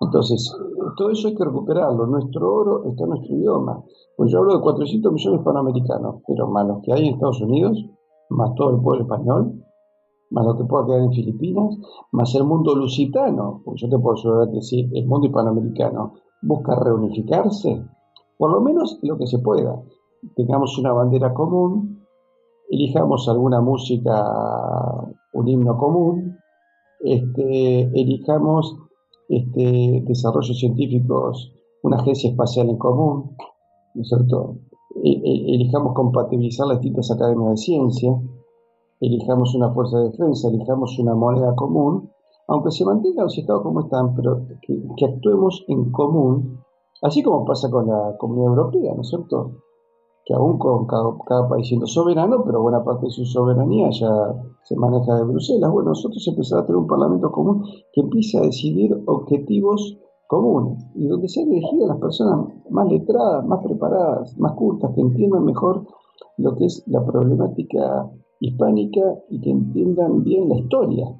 Entonces, 0.00 0.56
todo 0.96 1.10
eso 1.10 1.26
hay 1.26 1.34
que 1.34 1.44
recuperarlo. 1.44 2.06
Nuestro 2.06 2.54
oro 2.54 2.84
está 2.84 3.02
en 3.02 3.10
nuestro 3.10 3.34
idioma. 3.34 3.82
Pues 4.16 4.30
yo 4.30 4.38
hablo 4.38 4.54
de 4.54 4.62
400 4.62 5.12
millones 5.12 5.40
de 5.40 5.44
panamericanos, 5.44 6.22
pero 6.26 6.46
más 6.46 6.68
los 6.68 6.82
que 6.82 6.92
hay 6.92 7.08
en 7.08 7.14
Estados 7.14 7.40
Unidos, 7.42 7.84
más 8.30 8.54
todo 8.54 8.76
el 8.76 8.82
pueblo 8.82 9.02
español, 9.02 9.62
más 10.30 10.46
lo 10.46 10.56
que 10.56 10.64
pueda 10.64 10.86
quedar 10.86 11.00
en 11.02 11.12
Filipinas, 11.12 11.76
más 12.12 12.34
el 12.34 12.44
mundo 12.44 12.74
lusitano, 12.74 13.62
porque 13.64 13.82
yo 13.82 13.88
te 13.88 13.98
puedo 13.98 14.16
asegurar 14.16 14.50
que 14.50 14.62
si 14.62 14.88
el 14.94 15.06
mundo 15.06 15.26
hispanoamericano 15.26 16.14
busca 16.42 16.76
reunificarse, 16.76 17.84
por 18.38 18.52
lo 18.52 18.60
menos 18.60 18.98
lo 19.02 19.18
que 19.18 19.26
se 19.26 19.38
pueda, 19.40 19.82
tengamos 20.36 20.78
una 20.78 20.92
bandera 20.92 21.34
común, 21.34 22.06
elijamos 22.70 23.28
alguna 23.28 23.60
música, 23.60 24.24
un 25.32 25.48
himno 25.48 25.76
común, 25.76 26.36
este, 27.00 27.82
elijamos 28.00 28.76
este, 29.28 30.02
desarrollos 30.06 30.58
científicos, 30.58 31.52
una 31.82 31.96
agencia 31.96 32.30
espacial 32.30 32.68
en 32.68 32.78
común, 32.78 33.36
¿no 33.94 34.02
es 34.02 34.08
cierto? 34.08 34.56
E, 34.96 35.10
e, 35.10 35.54
elijamos 35.54 35.94
compatibilizar 35.94 36.66
las 36.66 36.80
distintas 36.80 37.10
academias 37.10 37.50
de 37.50 37.56
ciencia, 37.56 38.20
elijamos 39.00 39.54
una 39.54 39.72
fuerza 39.72 39.98
de 39.98 40.10
defensa, 40.10 40.48
elijamos 40.48 40.98
una 40.98 41.14
moneda 41.14 41.54
común, 41.54 42.10
aunque 42.48 42.72
se 42.72 42.84
mantengan 42.84 43.24
los 43.24 43.38
estados 43.38 43.62
como 43.62 43.80
están, 43.80 44.14
pero 44.14 44.46
que, 44.62 45.04
actuemos 45.04 45.64
en 45.68 45.92
común, 45.92 46.60
así 47.02 47.22
como 47.22 47.44
pasa 47.44 47.70
con 47.70 47.86
la 47.86 48.16
Comunidad 48.18 48.48
Europea, 48.48 48.92
¿no 48.94 49.02
es 49.02 49.08
cierto? 49.08 49.52
Que 50.24 50.34
aún 50.34 50.58
con 50.58 50.86
cada, 50.86 51.48
país 51.48 51.68
siendo 51.68 51.86
soberano, 51.86 52.42
pero 52.44 52.60
buena 52.60 52.84
parte 52.84 53.06
de 53.06 53.12
su 53.12 53.24
soberanía 53.24 53.90
ya 53.90 54.34
se 54.64 54.76
maneja 54.76 55.14
de 55.14 55.24
Bruselas. 55.24 55.70
Bueno, 55.70 55.90
nosotros 55.90 56.26
empezamos 56.26 56.64
a 56.64 56.66
tener 56.66 56.76
un 56.76 56.88
parlamento 56.88 57.30
común 57.30 57.64
que 57.92 58.00
empiece 58.00 58.38
a 58.38 58.42
decidir 58.42 59.00
objetivos 59.06 59.98
comunes 60.30 60.86
y 60.94 61.08
donde 61.08 61.28
sean 61.28 61.48
elegidas 61.48 61.88
las 61.88 61.98
personas 61.98 62.46
más 62.70 62.88
letradas, 62.88 63.44
más 63.44 63.64
preparadas, 63.64 64.38
más 64.38 64.52
cultas, 64.52 64.92
que 64.94 65.00
entiendan 65.00 65.44
mejor 65.44 65.84
lo 66.36 66.54
que 66.54 66.66
es 66.66 66.84
la 66.86 67.04
problemática 67.04 68.08
hispánica 68.38 69.00
y 69.28 69.40
que 69.40 69.50
entiendan 69.50 70.22
bien 70.22 70.48
la 70.48 70.56
historia. 70.56 71.12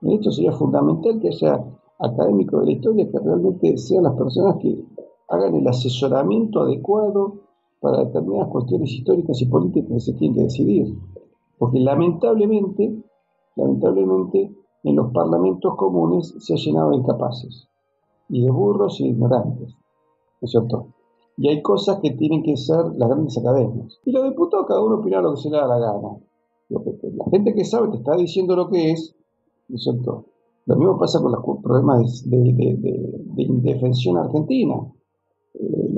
En 0.00 0.12
esto 0.12 0.32
sería 0.32 0.52
fundamental 0.52 1.20
que 1.20 1.28
haya 1.28 1.62
académicos 1.98 2.60
de 2.60 2.66
la 2.66 2.72
historia 2.72 3.10
que 3.10 3.18
realmente 3.18 3.76
sean 3.76 4.04
las 4.04 4.14
personas 4.14 4.56
que 4.56 4.82
hagan 5.28 5.54
el 5.54 5.68
asesoramiento 5.68 6.62
adecuado 6.62 7.34
para 7.80 7.98
determinadas 8.06 8.48
cuestiones 8.48 8.90
históricas 8.90 9.42
y 9.42 9.46
políticas 9.46 9.92
que 9.92 10.00
se 10.00 10.12
tienen 10.14 10.36
que 10.36 10.44
decidir. 10.44 10.98
Porque 11.58 11.80
lamentablemente, 11.80 12.96
lamentablemente, 13.56 14.50
en 14.84 14.96
los 14.96 15.12
parlamentos 15.12 15.76
comunes 15.76 16.34
se 16.38 16.54
ha 16.54 16.56
llenado 16.56 16.90
de 16.90 16.96
incapaces 16.96 17.68
y 18.28 18.44
de 18.44 18.50
burros 18.50 19.00
y 19.00 19.08
ignorantes. 19.08 19.74
¿No 20.40 20.46
es 20.46 20.50
cierto? 20.50 20.88
Y 21.36 21.48
hay 21.48 21.62
cosas 21.62 22.00
que 22.02 22.10
tienen 22.10 22.42
que 22.42 22.56
ser 22.56 22.84
las 22.96 23.08
grandes 23.08 23.38
academias. 23.38 23.98
Y 24.04 24.12
los 24.12 24.24
diputados, 24.24 24.66
cada 24.66 24.82
uno 24.82 24.96
opina 24.96 25.20
lo 25.20 25.34
que 25.34 25.40
se 25.40 25.50
le 25.50 25.56
da 25.56 25.66
la 25.66 25.78
gana. 25.78 26.18
La 26.68 27.24
gente 27.30 27.54
que 27.54 27.64
sabe 27.64 27.88
te 27.88 27.98
está 27.98 28.16
diciendo 28.16 28.56
lo 28.56 28.68
que 28.68 28.90
es, 28.90 29.14
¿no 29.68 29.76
es 29.76 29.82
cierto? 29.84 30.26
Lo 30.66 30.76
mismo 30.76 30.98
pasa 30.98 31.22
con 31.22 31.32
los 31.32 31.42
problemas 31.62 32.28
de, 32.28 32.44
indefensión 33.38 34.18
argentina. 34.18 34.74
Eh, 35.54 35.94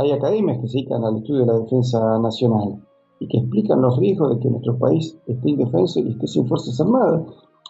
hay, 0.00 0.10
academias 0.10 0.58
que 0.60 0.66
se 0.66 0.78
dedican 0.78 1.04
al 1.04 1.18
estudio 1.18 1.42
de 1.42 1.46
la 1.46 1.58
defensa 1.60 2.18
nacional 2.18 2.82
y 3.20 3.28
que 3.28 3.38
explican 3.38 3.80
los 3.80 3.98
riesgos 3.98 4.34
de 4.34 4.40
que 4.40 4.50
nuestro 4.50 4.78
país 4.78 5.16
esté 5.26 5.50
indefenso 5.50 6.00
y 6.00 6.10
esté 6.10 6.26
sin 6.26 6.48
fuerzas 6.48 6.80
armadas. 6.80 7.22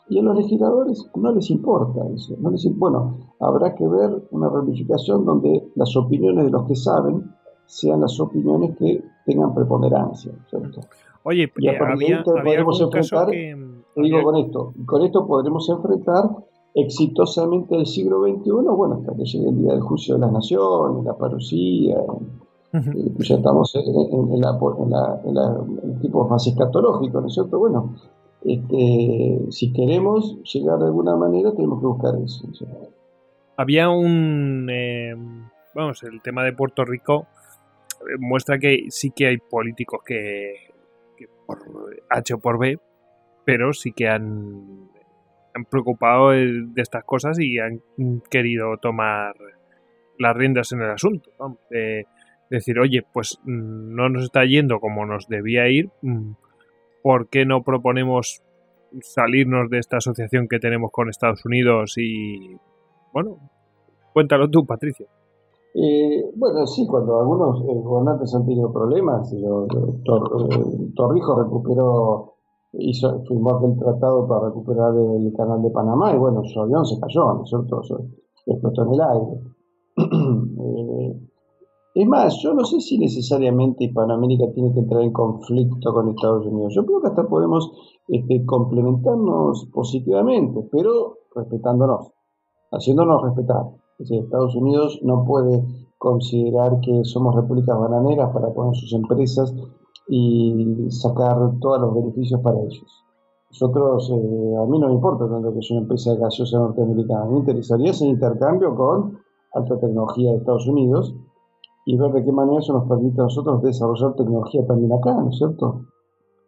Y 0.08 0.18
a 0.18 0.22
los 0.22 0.36
legisladores 0.36 1.08
no 1.14 1.32
les 1.32 1.50
importa 1.50 2.00
eso. 2.14 2.34
No 2.38 2.50
les, 2.50 2.66
bueno, 2.76 3.18
habrá 3.40 3.74
que 3.74 3.86
ver 3.86 4.28
una 4.30 4.48
ramificación 4.48 5.24
donde 5.24 5.70
las 5.74 5.96
opiniones 5.96 6.44
de 6.46 6.50
los 6.50 6.66
que 6.66 6.74
saben 6.74 7.32
sean 7.66 8.00
las 8.00 8.18
opiniones 8.20 8.76
que 8.76 9.02
tengan 9.24 9.54
preponderancia. 9.54 10.32
¿cierto? 10.50 10.80
Oye, 11.24 11.50
y 11.56 11.68
a 11.68 11.72
había, 11.72 12.22
podremos 12.24 12.80
enfrentar, 12.80 13.30
que, 13.30 13.56
digo 13.96 14.22
con 14.22 14.36
esto, 14.36 14.72
con 14.84 15.02
esto 15.02 15.26
podremos 15.26 15.68
enfrentar 15.68 16.30
exitosamente 16.74 17.76
el 17.76 17.86
siglo 17.86 18.22
XXI, 18.22 18.50
bueno, 18.50 18.94
hasta 18.94 19.14
que 19.14 19.24
llegue 19.24 19.48
el 19.48 19.58
día 19.58 19.72
del 19.72 19.82
juicio 19.82 20.14
de 20.14 20.20
las 20.20 20.32
naciones, 20.32 21.04
la 21.04 21.16
parucía, 21.16 21.96
eh, 22.72 23.12
ya 23.18 23.36
estamos 23.36 23.74
en, 23.74 24.40
la, 24.40 24.58
en, 25.24 25.34
la, 25.34 25.64
tipo 26.00 26.26
más 26.26 26.46
escatológico, 26.46 27.20
¿no 27.20 27.26
es 27.26 27.34
cierto? 27.34 27.58
Bueno, 27.58 27.94
si 29.50 29.72
queremos 29.72 30.42
llegar 30.42 30.78
de 30.78 30.86
alguna 30.86 31.16
manera, 31.16 31.52
tenemos 31.54 31.80
que 31.80 31.86
buscar 31.86 32.14
eso. 32.22 32.48
Había 33.56 33.88
un, 33.90 34.68
eh, 34.70 35.14
vamos, 35.74 36.02
el 36.02 36.20
tema 36.22 36.44
de 36.44 36.52
Puerto 36.52 36.84
Rico 36.84 37.26
eh, 38.00 38.16
muestra 38.18 38.58
que 38.58 38.86
sí 38.88 39.12
que 39.14 39.26
hay 39.26 39.38
políticos 39.38 40.00
que 40.04 40.72
por 41.46 41.58
H 42.10 42.34
o 42.34 42.38
por 42.38 42.58
B, 42.58 42.78
pero 43.44 43.72
sí 43.72 43.92
que 43.92 44.08
han, 44.08 44.88
han 45.54 45.64
preocupado 45.64 46.30
de 46.30 46.70
estas 46.76 47.04
cosas 47.04 47.38
y 47.38 47.58
han 47.58 47.82
querido 48.30 48.76
tomar 48.78 49.34
las 50.18 50.36
riendas 50.36 50.72
en 50.72 50.82
el 50.82 50.90
asunto. 50.90 51.30
De 51.70 52.06
decir, 52.50 52.78
oye, 52.78 53.02
pues 53.12 53.38
mm, 53.44 53.94
no 53.94 54.08
nos 54.08 54.24
está 54.24 54.44
yendo 54.44 54.80
como 54.80 55.06
nos 55.06 55.28
debía 55.28 55.68
ir, 55.68 55.90
mm, 56.02 56.32
¿por 57.02 57.28
qué 57.28 57.44
no 57.44 57.62
proponemos 57.62 58.42
salirnos 59.00 59.70
de 59.70 59.78
esta 59.78 59.96
asociación 59.98 60.48
que 60.48 60.58
tenemos 60.58 60.90
con 60.92 61.08
Estados 61.08 61.44
Unidos? 61.44 61.94
Y 61.96 62.56
bueno, 63.12 63.38
cuéntalo 64.12 64.48
tú, 64.48 64.64
Patricia. 64.64 65.06
Eh, 65.74 66.30
bueno, 66.36 66.66
sí, 66.66 66.86
cuando 66.86 67.18
algunos 67.18 67.62
eh, 67.62 67.80
gobernantes 67.82 68.34
han 68.34 68.44
tenido 68.44 68.72
problemas, 68.72 69.32
y 69.32 69.42
eh, 69.42 69.48
recuperó, 71.38 72.34
hizo, 72.74 73.24
firmó 73.24 73.56
aquel 73.56 73.78
tratado 73.78 74.28
para 74.28 74.48
recuperar 74.48 74.94
el 74.94 75.32
canal 75.34 75.62
de 75.62 75.70
Panamá 75.70 76.14
y 76.14 76.18
bueno, 76.18 76.44
su 76.44 76.60
avión 76.60 76.84
se 76.84 77.00
cayó, 77.00 77.34
¿no 77.34 77.44
es 77.44 77.48
cierto? 77.48 77.80
explotó 78.44 78.82
en 78.82 78.92
el 78.92 79.00
aire. 79.00 79.40
es 81.94 82.08
más, 82.08 82.38
yo 82.42 82.54
no 82.54 82.64
sé 82.64 82.80
si 82.80 82.98
necesariamente 82.98 83.84
Hispanoamérica 83.84 84.50
tiene 84.52 84.72
que 84.72 84.80
entrar 84.80 85.02
en 85.02 85.12
conflicto 85.12 85.92
con 85.92 86.08
Estados 86.08 86.46
Unidos. 86.46 86.74
Yo 86.74 86.86
creo 86.86 87.02
que 87.02 87.08
hasta 87.08 87.28
podemos 87.28 87.70
este, 88.08 88.46
complementarnos 88.46 89.68
positivamente, 89.72 90.66
pero 90.72 91.18
respetándonos, 91.34 92.12
haciéndonos 92.70 93.22
respetar. 93.22 93.66
Estados 93.98 94.56
Unidos 94.56 94.98
no 95.02 95.24
puede 95.24 95.64
considerar 95.98 96.80
que 96.80 97.04
somos 97.04 97.34
repúblicas 97.36 97.78
bananeras 97.78 98.32
para 98.32 98.52
poner 98.52 98.74
sus 98.74 98.92
empresas 98.94 99.54
y 100.08 100.90
sacar 100.90 101.36
todos 101.60 101.80
los 101.80 101.94
beneficios 101.94 102.40
para 102.40 102.58
ellos. 102.58 103.04
Nosotros, 103.50 104.10
eh, 104.10 104.56
a 104.56 104.66
mí 104.66 104.78
no 104.78 104.88
me 104.88 104.94
importa 104.94 105.28
tanto 105.28 105.54
que 105.54 105.62
sea 105.62 105.76
una 105.76 105.82
empresa 105.82 106.14
gaseosa 106.16 106.58
norteamericana, 106.58 107.26
me 107.26 107.38
interesaría 107.38 107.90
ese 107.90 108.06
intercambio 108.06 108.74
con 108.74 109.18
alta 109.52 109.78
tecnología 109.78 110.32
de 110.32 110.38
Estados 110.38 110.66
Unidos 110.66 111.14
y 111.84 111.96
ver 111.96 112.12
de 112.12 112.24
qué 112.24 112.32
manera 112.32 112.60
eso 112.60 112.72
nos 112.72 112.88
permite 112.88 113.20
a 113.20 113.24
nosotros 113.24 113.62
desarrollar 113.62 114.14
tecnología 114.14 114.66
también 114.66 114.92
acá, 114.92 115.14
¿no 115.14 115.30
es 115.30 115.38
cierto? 115.38 115.86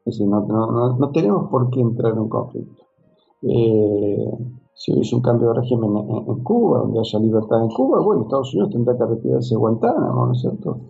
Es 0.04 0.18
decir, 0.18 0.26
no, 0.28 0.96
no 0.98 1.10
tenemos 1.10 1.48
por 1.50 1.70
qué 1.70 1.80
entrar 1.80 2.12
en 2.12 2.20
un 2.20 2.28
conflicto. 2.28 2.84
Eh, 3.42 4.30
si 4.74 4.92
hubiese 4.92 5.14
un 5.14 5.22
cambio 5.22 5.48
de 5.48 5.54
régimen 5.54 5.90
en, 5.96 6.42
Cuba, 6.42 6.80
donde 6.80 7.00
haya 7.00 7.18
libertad 7.18 7.62
en 7.62 7.68
Cuba, 7.68 8.00
bueno, 8.00 8.22
Estados 8.22 8.52
Unidos 8.54 8.72
tendrá 8.72 8.96
que 8.96 9.04
retirarse 9.04 9.54
de 9.54 9.58
Guantánamo, 9.58 10.26
¿no 10.26 10.32
es 10.32 10.40
cierto? 10.40 10.80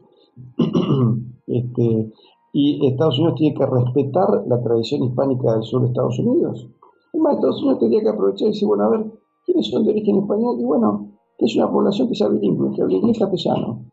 este, 1.47 2.13
y 2.53 2.87
Estados 2.87 3.19
Unidos 3.19 3.37
tiene 3.37 3.57
que 3.57 3.67
respetar 3.67 4.45
la 4.47 4.63
tradición 4.63 5.03
hispánica 5.03 5.53
del 5.53 5.65
sur 5.65 5.83
de 5.83 5.89
Estados 5.89 6.19
Unidos. 6.19 6.69
Además, 7.13 7.35
Estados 7.35 7.61
Unidos 7.63 7.79
tendría 7.81 8.03
que 8.03 8.09
aprovechar 8.09 8.49
y 8.49 8.53
decir, 8.53 8.69
bueno, 8.69 8.85
a 8.85 8.89
ver, 8.89 9.13
¿quiénes 9.45 9.69
son 9.69 9.85
de 9.85 9.91
origen 9.91 10.17
español? 10.19 10.57
Y 10.61 10.65
bueno, 10.65 11.09
que 11.37 11.45
es 11.47 11.57
una 11.57 11.71
población 11.71 12.09
que 12.09 12.15
sea 12.15 12.29
bilingüe, 12.29 12.73
que 12.75 12.83
habla 12.83 12.95
inglés 12.95 13.19
castellano. 13.19 13.85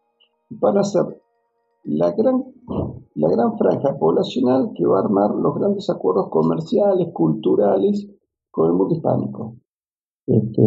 Van 0.59 0.77
a 0.77 0.83
ser 0.83 1.05
la 1.83 2.11
gran, 2.11 2.43
la 3.15 3.29
gran 3.29 3.57
franja 3.57 3.97
poblacional 3.97 4.71
que 4.75 4.85
va 4.85 4.99
a 4.99 5.03
armar 5.03 5.33
los 5.35 5.55
grandes 5.55 5.89
acuerdos 5.89 6.29
comerciales, 6.29 7.07
culturales 7.13 8.07
con 8.51 8.67
el 8.67 8.73
mundo 8.73 8.95
hispánico. 8.95 9.55
Este, 10.27 10.61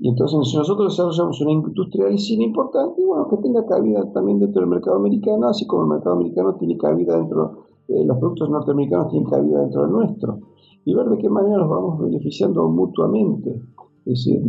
y 0.00 0.08
entonces 0.08 0.50
si 0.50 0.56
nosotros 0.56 0.92
desarrollamos 0.92 1.40
una 1.40 1.52
industria 1.52 2.06
del 2.06 2.18
cine 2.18 2.44
importante, 2.44 3.04
bueno, 3.04 3.28
que 3.28 3.36
tenga 3.38 3.66
cabida 3.66 4.10
también 4.12 4.38
dentro 4.38 4.60
del 4.60 4.70
mercado 4.70 4.96
americano, 4.96 5.48
así 5.48 5.66
como 5.66 5.82
el 5.82 5.88
mercado 5.88 6.16
americano 6.16 6.56
tiene 6.56 6.76
cabida 6.78 7.18
dentro, 7.18 7.64
eh, 7.88 8.04
los 8.04 8.18
productos 8.18 8.48
norteamericanos 8.48 9.08
tienen 9.10 9.28
cabida 9.28 9.60
dentro 9.60 9.82
del 9.82 9.92
nuestro, 9.92 10.40
y 10.84 10.94
ver 10.94 11.08
de 11.08 11.18
qué 11.18 11.28
manera 11.28 11.58
nos 11.58 11.68
vamos 11.68 12.00
beneficiando 12.00 12.68
mutuamente. 12.68 13.60
Es 14.06 14.24
decir, 14.24 14.40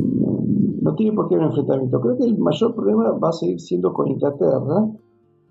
no, 0.88 0.95
tiene 0.95 1.14
por 1.14 1.27
qué 1.27 1.35
haber 1.35 1.48
enfrentamiento. 1.48 1.99
Creo 1.99 2.17
que 2.17 2.24
el 2.24 2.38
mayor 2.38 2.74
problema 2.74 3.11
va 3.11 3.30
a 3.30 3.33
seguir 3.33 3.59
siendo 3.59 3.93
con 3.93 4.07
Inglaterra, 4.07 4.88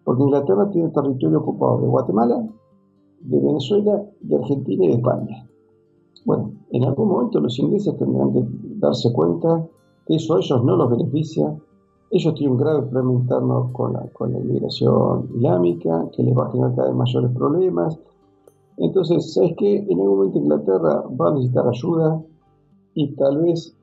porque 0.05 0.23
Inglaterra 0.23 0.71
tiene 0.71 0.89
territorio 0.91 1.41
ocupado 1.41 1.81
de 1.81 1.89
Guatemala, 1.89 2.47
de 3.21 3.41
Venezuela, 3.41 4.03
de 4.21 4.37
Argentina 4.37 4.85
y 4.85 4.89
de 4.89 4.95
España. 4.95 5.49
Bueno, 6.25 6.53
en 6.71 6.85
algún 6.85 7.09
momento 7.09 7.41
los 7.41 7.59
ingleses 7.59 7.97
tendrán 7.99 8.33
que 8.33 8.47
darse 8.79 9.13
cuenta 9.13 9.67
que 10.07 10.17
eso 10.17 10.35
a 10.35 10.39
ellos 10.39 10.65
no 10.65 10.77
los 10.77 10.91
beneficia. 10.91 11.55
Ellos 12.11 12.35
tienen 12.35 12.53
un 12.53 12.59
grave 12.59 12.83
problema 12.83 13.13
interno 13.21 13.71
con 13.73 13.93
la, 13.93 14.07
con 14.13 14.33
la 14.33 14.39
inmigración 14.39 15.29
islámica, 15.35 16.09
que 16.13 16.23
les 16.23 16.37
va 16.37 16.47
a 16.47 16.51
generar 16.51 16.75
cada 16.75 16.89
vez 16.89 16.97
mayores 16.97 17.31
problemas. 17.33 17.99
Entonces, 18.79 19.35
¿sabes 19.35 19.55
qué? 19.59 19.87
En 19.89 20.01
algún 20.01 20.19
momento 20.19 20.39
Inglaterra 20.39 21.05
va 21.21 21.29
a 21.29 21.35
necesitar 21.35 21.69
ayuda 21.69 22.23
y 22.95 23.15
tal 23.17 23.43
vez 23.43 23.76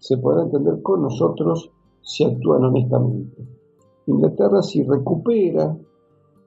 se 0.00 0.18
podrá 0.18 0.42
entender 0.42 0.82
con 0.82 1.02
nosotros 1.02 1.70
si 2.02 2.24
actúan 2.24 2.64
honestamente. 2.64 3.46
Inglaterra, 4.06 4.62
si 4.62 4.82
recupera 4.82 5.76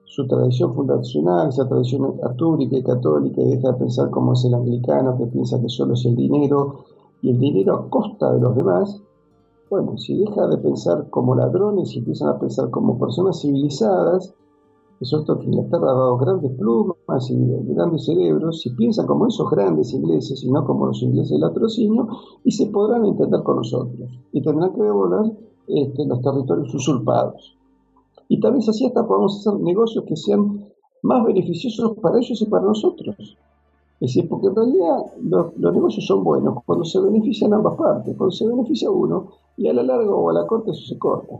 su 0.04 0.26
tradición 0.26 0.74
fundacional, 0.74 1.48
esa 1.48 1.66
tradición 1.66 2.20
artúrica 2.22 2.76
y 2.76 2.82
católica, 2.82 3.40
y 3.40 3.56
deja 3.56 3.72
de 3.72 3.78
pensar 3.78 4.10
como 4.10 4.34
es 4.34 4.44
el 4.44 4.54
anglicano, 4.54 5.16
que 5.16 5.26
piensa 5.26 5.60
que 5.60 5.68
solo 5.68 5.94
es 5.94 6.04
el 6.04 6.16
dinero 6.16 6.84
y 7.22 7.30
el 7.30 7.38
dinero 7.38 7.76
a 7.76 7.88
costa 7.88 8.32
de 8.32 8.40
los 8.40 8.54
demás, 8.54 9.00
bueno, 9.70 9.96
si 9.96 10.16
deja 10.18 10.46
de 10.46 10.58
pensar 10.58 11.08
como 11.10 11.34
ladrones 11.34 11.94
y 11.94 11.98
empiezan 11.98 12.28
a 12.28 12.38
pensar 12.38 12.70
como 12.70 12.98
personas 12.98 13.40
civilizadas, 13.40 14.34
es 15.00 15.08
cierto 15.08 15.38
que 15.38 15.46
Inglaterra 15.46 15.90
ha 15.90 15.94
dado 15.94 16.16
grandes 16.18 16.52
plumas 16.52 16.93
y 17.30 17.74
grandes 17.74 18.06
cerebros, 18.06 18.60
si 18.60 18.70
piensan 18.70 19.06
como 19.06 19.26
esos 19.26 19.50
grandes 19.50 19.92
ingleses 19.92 20.42
y 20.42 20.50
no 20.50 20.64
como 20.64 20.86
los 20.86 21.02
ingleses 21.02 21.32
del 21.32 21.40
latrocinio, 21.40 22.08
y 22.44 22.50
se 22.50 22.66
podrán 22.66 23.04
entender 23.04 23.42
con 23.42 23.56
nosotros 23.56 24.10
y 24.32 24.42
tendrán 24.42 24.72
que 24.72 24.82
devolver 24.82 25.32
este, 25.68 26.06
los 26.06 26.20
territorios 26.20 26.74
usurpados. 26.74 27.56
Y 28.28 28.40
tal 28.40 28.54
vez 28.54 28.68
así 28.68 28.86
hasta 28.86 29.06
podamos 29.06 29.38
hacer 29.38 29.60
negocios 29.60 30.04
que 30.06 30.16
sean 30.16 30.64
más 31.02 31.24
beneficiosos 31.24 31.98
para 31.98 32.18
ellos 32.18 32.40
y 32.40 32.46
para 32.46 32.64
nosotros. 32.64 33.36
Es 34.00 34.14
decir, 34.14 34.28
porque 34.28 34.48
en 34.48 34.56
realidad 34.56 34.96
los, 35.22 35.56
negocios 35.56 36.06
son 36.06 36.24
buenos 36.24 36.62
cuando 36.66 36.84
se 36.84 37.00
benefician 37.00 37.54
ambas 37.54 37.76
partes, 37.76 38.16
cuando 38.16 38.32
se 38.32 38.46
beneficia 38.46 38.90
uno 38.90 39.28
y 39.56 39.68
a 39.68 39.72
la 39.72 39.82
larga 39.82 40.10
o 40.10 40.30
a 40.30 40.32
la 40.32 40.46
corte 40.46 40.72
eso 40.72 40.86
se 40.86 40.98
corta. 40.98 41.38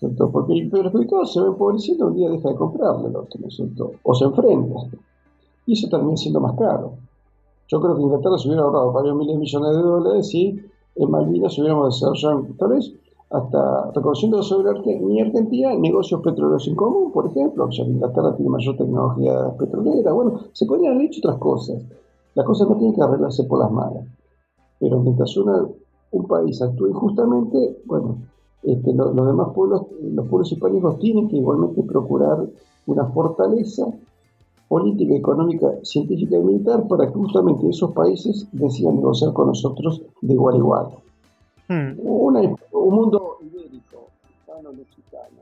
¿Cierto? 0.00 0.30
Porque 0.30 0.54
el 0.54 0.70
perjudicado 0.70 1.26
se 1.26 1.40
va 1.40 1.48
empobreciendo 1.48 2.06
un 2.06 2.14
día 2.14 2.30
deja 2.30 2.48
de 2.48 2.56
comprarle 2.56 3.08
el 3.08 3.16
otro, 3.16 3.38
¿no 3.38 3.48
es 3.48 3.54
cierto? 3.54 3.92
O 4.02 4.14
se 4.14 4.24
enfrenta. 4.24 4.80
Y 5.66 5.74
eso 5.74 5.88
termina 5.88 6.16
siendo 6.16 6.40
más 6.40 6.56
caro. 6.56 6.94
Yo 7.68 7.80
creo 7.80 7.94
que 7.94 8.02
Inglaterra 8.02 8.38
se 8.38 8.48
hubiera 8.48 8.64
ahorrado 8.64 8.92
varios 8.92 9.14
miles 9.14 9.34
de 9.34 9.40
millones 9.40 9.76
de 9.76 9.82
dólares 9.82 10.28
si 10.28 10.58
en 10.96 11.10
Malvinas 11.10 11.56
hubiéramos 11.58 11.94
desarrollado, 11.94 12.46
tal 12.58 12.68
vez, 12.70 12.92
hasta 13.30 13.92
reconociendo 13.92 14.42
sobre 14.42 14.98
mi 15.00 15.20
Argentina 15.20 15.72
negocios 15.74 16.20
petroleros 16.20 16.66
en 16.66 16.74
común, 16.74 17.12
por 17.12 17.26
ejemplo, 17.26 17.68
ya 17.70 17.84
que 17.84 17.90
Inglaterra 17.90 18.34
tiene 18.34 18.50
mayor 18.50 18.76
tecnología 18.76 19.54
petrolera. 19.56 20.12
Bueno, 20.12 20.40
se 20.52 20.66
podrían 20.66 20.94
haber 20.94 21.06
hecho 21.06 21.20
otras 21.20 21.38
cosas. 21.38 21.84
Las 22.34 22.46
cosas 22.46 22.68
no 22.68 22.76
tienen 22.76 22.94
que 22.94 23.02
arreglarse 23.02 23.44
por 23.44 23.60
las 23.60 23.70
malas. 23.70 24.04
Pero 24.80 24.98
mientras 25.00 25.36
un 25.36 26.26
país 26.26 26.60
actúa 26.60 26.88
injustamente, 26.88 27.82
bueno, 27.84 28.16
este, 28.62 28.92
los 28.92 29.14
demás 29.14 29.48
pueblos, 29.54 29.86
los 30.02 30.26
pueblos 30.28 30.52
hispánicos 30.52 30.98
tienen 30.98 31.28
que 31.28 31.36
igualmente 31.36 31.82
procurar 31.82 32.46
una 32.86 33.06
fortaleza 33.06 33.86
política, 34.68 35.14
económica, 35.14 35.66
científica 35.82 36.36
y 36.36 36.42
militar 36.42 36.86
para 36.86 37.06
que 37.06 37.14
justamente 37.14 37.68
esos 37.68 37.92
países 37.92 38.46
decidan 38.52 38.96
negociar 38.96 39.32
con 39.32 39.48
nosotros 39.48 40.02
de 40.20 40.34
igual 40.34 40.54
a 40.54 40.58
igual. 40.58 40.86
Hmm. 41.68 41.98
un 42.06 42.94
mundo 42.94 43.38
ibérico, 43.40 44.08
hispano-mexicano, 44.28 45.40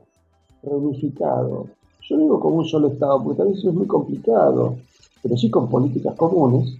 reunificado. 0.63 1.67
Yo 2.01 2.17
digo 2.17 2.39
como 2.39 2.57
un 2.57 2.65
solo 2.65 2.87
Estado, 2.87 3.23
porque 3.23 3.37
tal 3.37 3.47
vez 3.49 3.59
eso 3.59 3.69
es 3.69 3.75
muy 3.75 3.85
complicado, 3.85 4.75
pero 5.21 5.37
sí 5.37 5.49
con 5.49 5.69
políticas 5.69 6.15
comunes, 6.15 6.75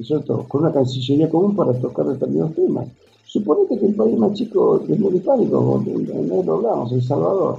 ¿cierto? 0.00 0.44
con 0.48 0.62
una 0.62 0.72
cancillería 0.72 1.30
común 1.30 1.54
para 1.54 1.72
tocar 1.72 2.06
determinados 2.06 2.54
temas. 2.54 2.88
Suponete 3.36 3.78
que 3.78 3.86
el 3.86 3.94
país 3.94 4.16
más 4.16 4.32
chico 4.32 4.78
del 4.78 4.98
mundo 4.98 5.18
hispánico, 5.18 5.82
lo 6.46 6.54
hablamos, 6.54 6.90
El 6.92 7.02
Salvador, 7.02 7.58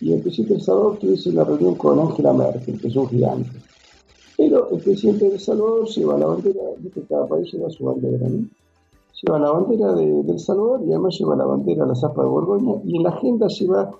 y 0.00 0.12
el 0.12 0.20
presidente 0.20 0.54
de 0.54 0.58
El 0.58 0.64
Salvador 0.64 0.98
tuviese 0.98 1.30
una 1.30 1.44
reunión 1.44 1.76
con 1.76 2.00
Angela 2.00 2.32
Merkel, 2.32 2.80
que 2.80 2.88
es 2.88 2.96
un 2.96 3.08
gigante. 3.08 3.50
Pero 4.36 4.68
el 4.70 4.80
presidente 4.80 5.26
de 5.26 5.34
El 5.34 5.40
Salvador 5.40 5.86
lleva 5.86 6.18
la 6.18 6.26
bandera, 6.26 6.60
que 6.92 7.02
cada 7.02 7.28
país 7.28 7.52
lleva 7.52 7.70
su 7.70 7.84
bandera, 7.84 8.28
¿no? 8.28 8.48
lleva 9.22 9.38
la 9.38 9.50
bandera 9.52 9.94
de, 9.94 10.20
El 10.22 10.40
Salvador 10.40 10.80
y 10.84 10.90
además 10.90 11.16
lleva 11.16 11.36
la 11.36 11.44
bandera, 11.44 11.86
la 11.86 11.94
zapa 11.94 12.22
de 12.22 12.28
Borgoña, 12.28 12.80
y 12.84 12.96
en 12.96 13.02
la 13.04 13.10
agenda 13.10 13.46
lleva 13.46 13.92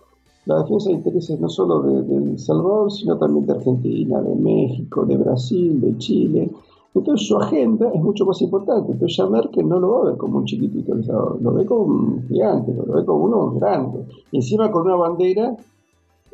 la 0.47 0.59
defensa 0.63 0.89
de 0.89 0.97
intereses 0.97 1.39
no 1.39 1.49
solo 1.49 1.83
de, 1.83 2.17
El 2.17 2.37
Salvador, 2.37 2.91
sino 2.91 3.17
también 3.17 3.47
de 3.47 3.53
Argentina, 3.53 4.21
de 4.21 4.35
México, 4.35 5.07
de 5.07 5.17
Brasil, 5.19 5.81
de 5.81 5.97
Chile. 5.99 6.51
Entonces 6.95 7.27
su 7.27 7.37
agenda 7.39 7.91
es 7.93 8.03
mucho 8.03 8.27
más 8.27 8.41
importante. 8.43 8.93
Entonces 8.93 9.17
ya 9.17 9.27
Merkel 9.27 9.69
no 9.69 9.81
lo 9.81 10.05
ver 10.05 10.17
como 10.17 10.39
un 10.39 10.45
chiquitito, 10.45 10.95
lo 10.95 11.53
ve 11.53 11.65
como 11.65 11.83
un 11.83 12.23
gigante, 12.29 12.75
lo 12.75 12.95
ve 12.95 13.05
como 13.05 13.25
uno 13.25 13.51
grande. 13.53 14.05
Encima 14.31 14.71
con 14.71 14.83
una 14.83 14.97
bandera 14.97 15.57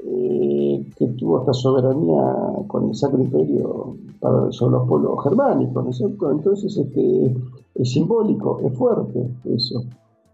eh, 0.05 0.85
que 0.97 1.07
tuvo 1.09 1.41
esta 1.41 1.53
soberanía 1.53 2.65
con 2.67 2.89
el 2.89 2.95
Sacro 2.95 3.21
Imperio 3.21 3.97
para, 4.21 4.51
sobre 4.53 4.73
los 4.73 4.89
pueblos 4.89 5.23
germánicos, 5.23 5.85
¿no 5.85 5.91
es 5.91 5.97
cierto? 5.97 6.31
Entonces 6.31 6.77
este, 6.77 7.37
es 7.75 7.91
simbólico, 7.91 8.61
es 8.65 8.77
fuerte 8.77 9.29
eso. 9.45 9.85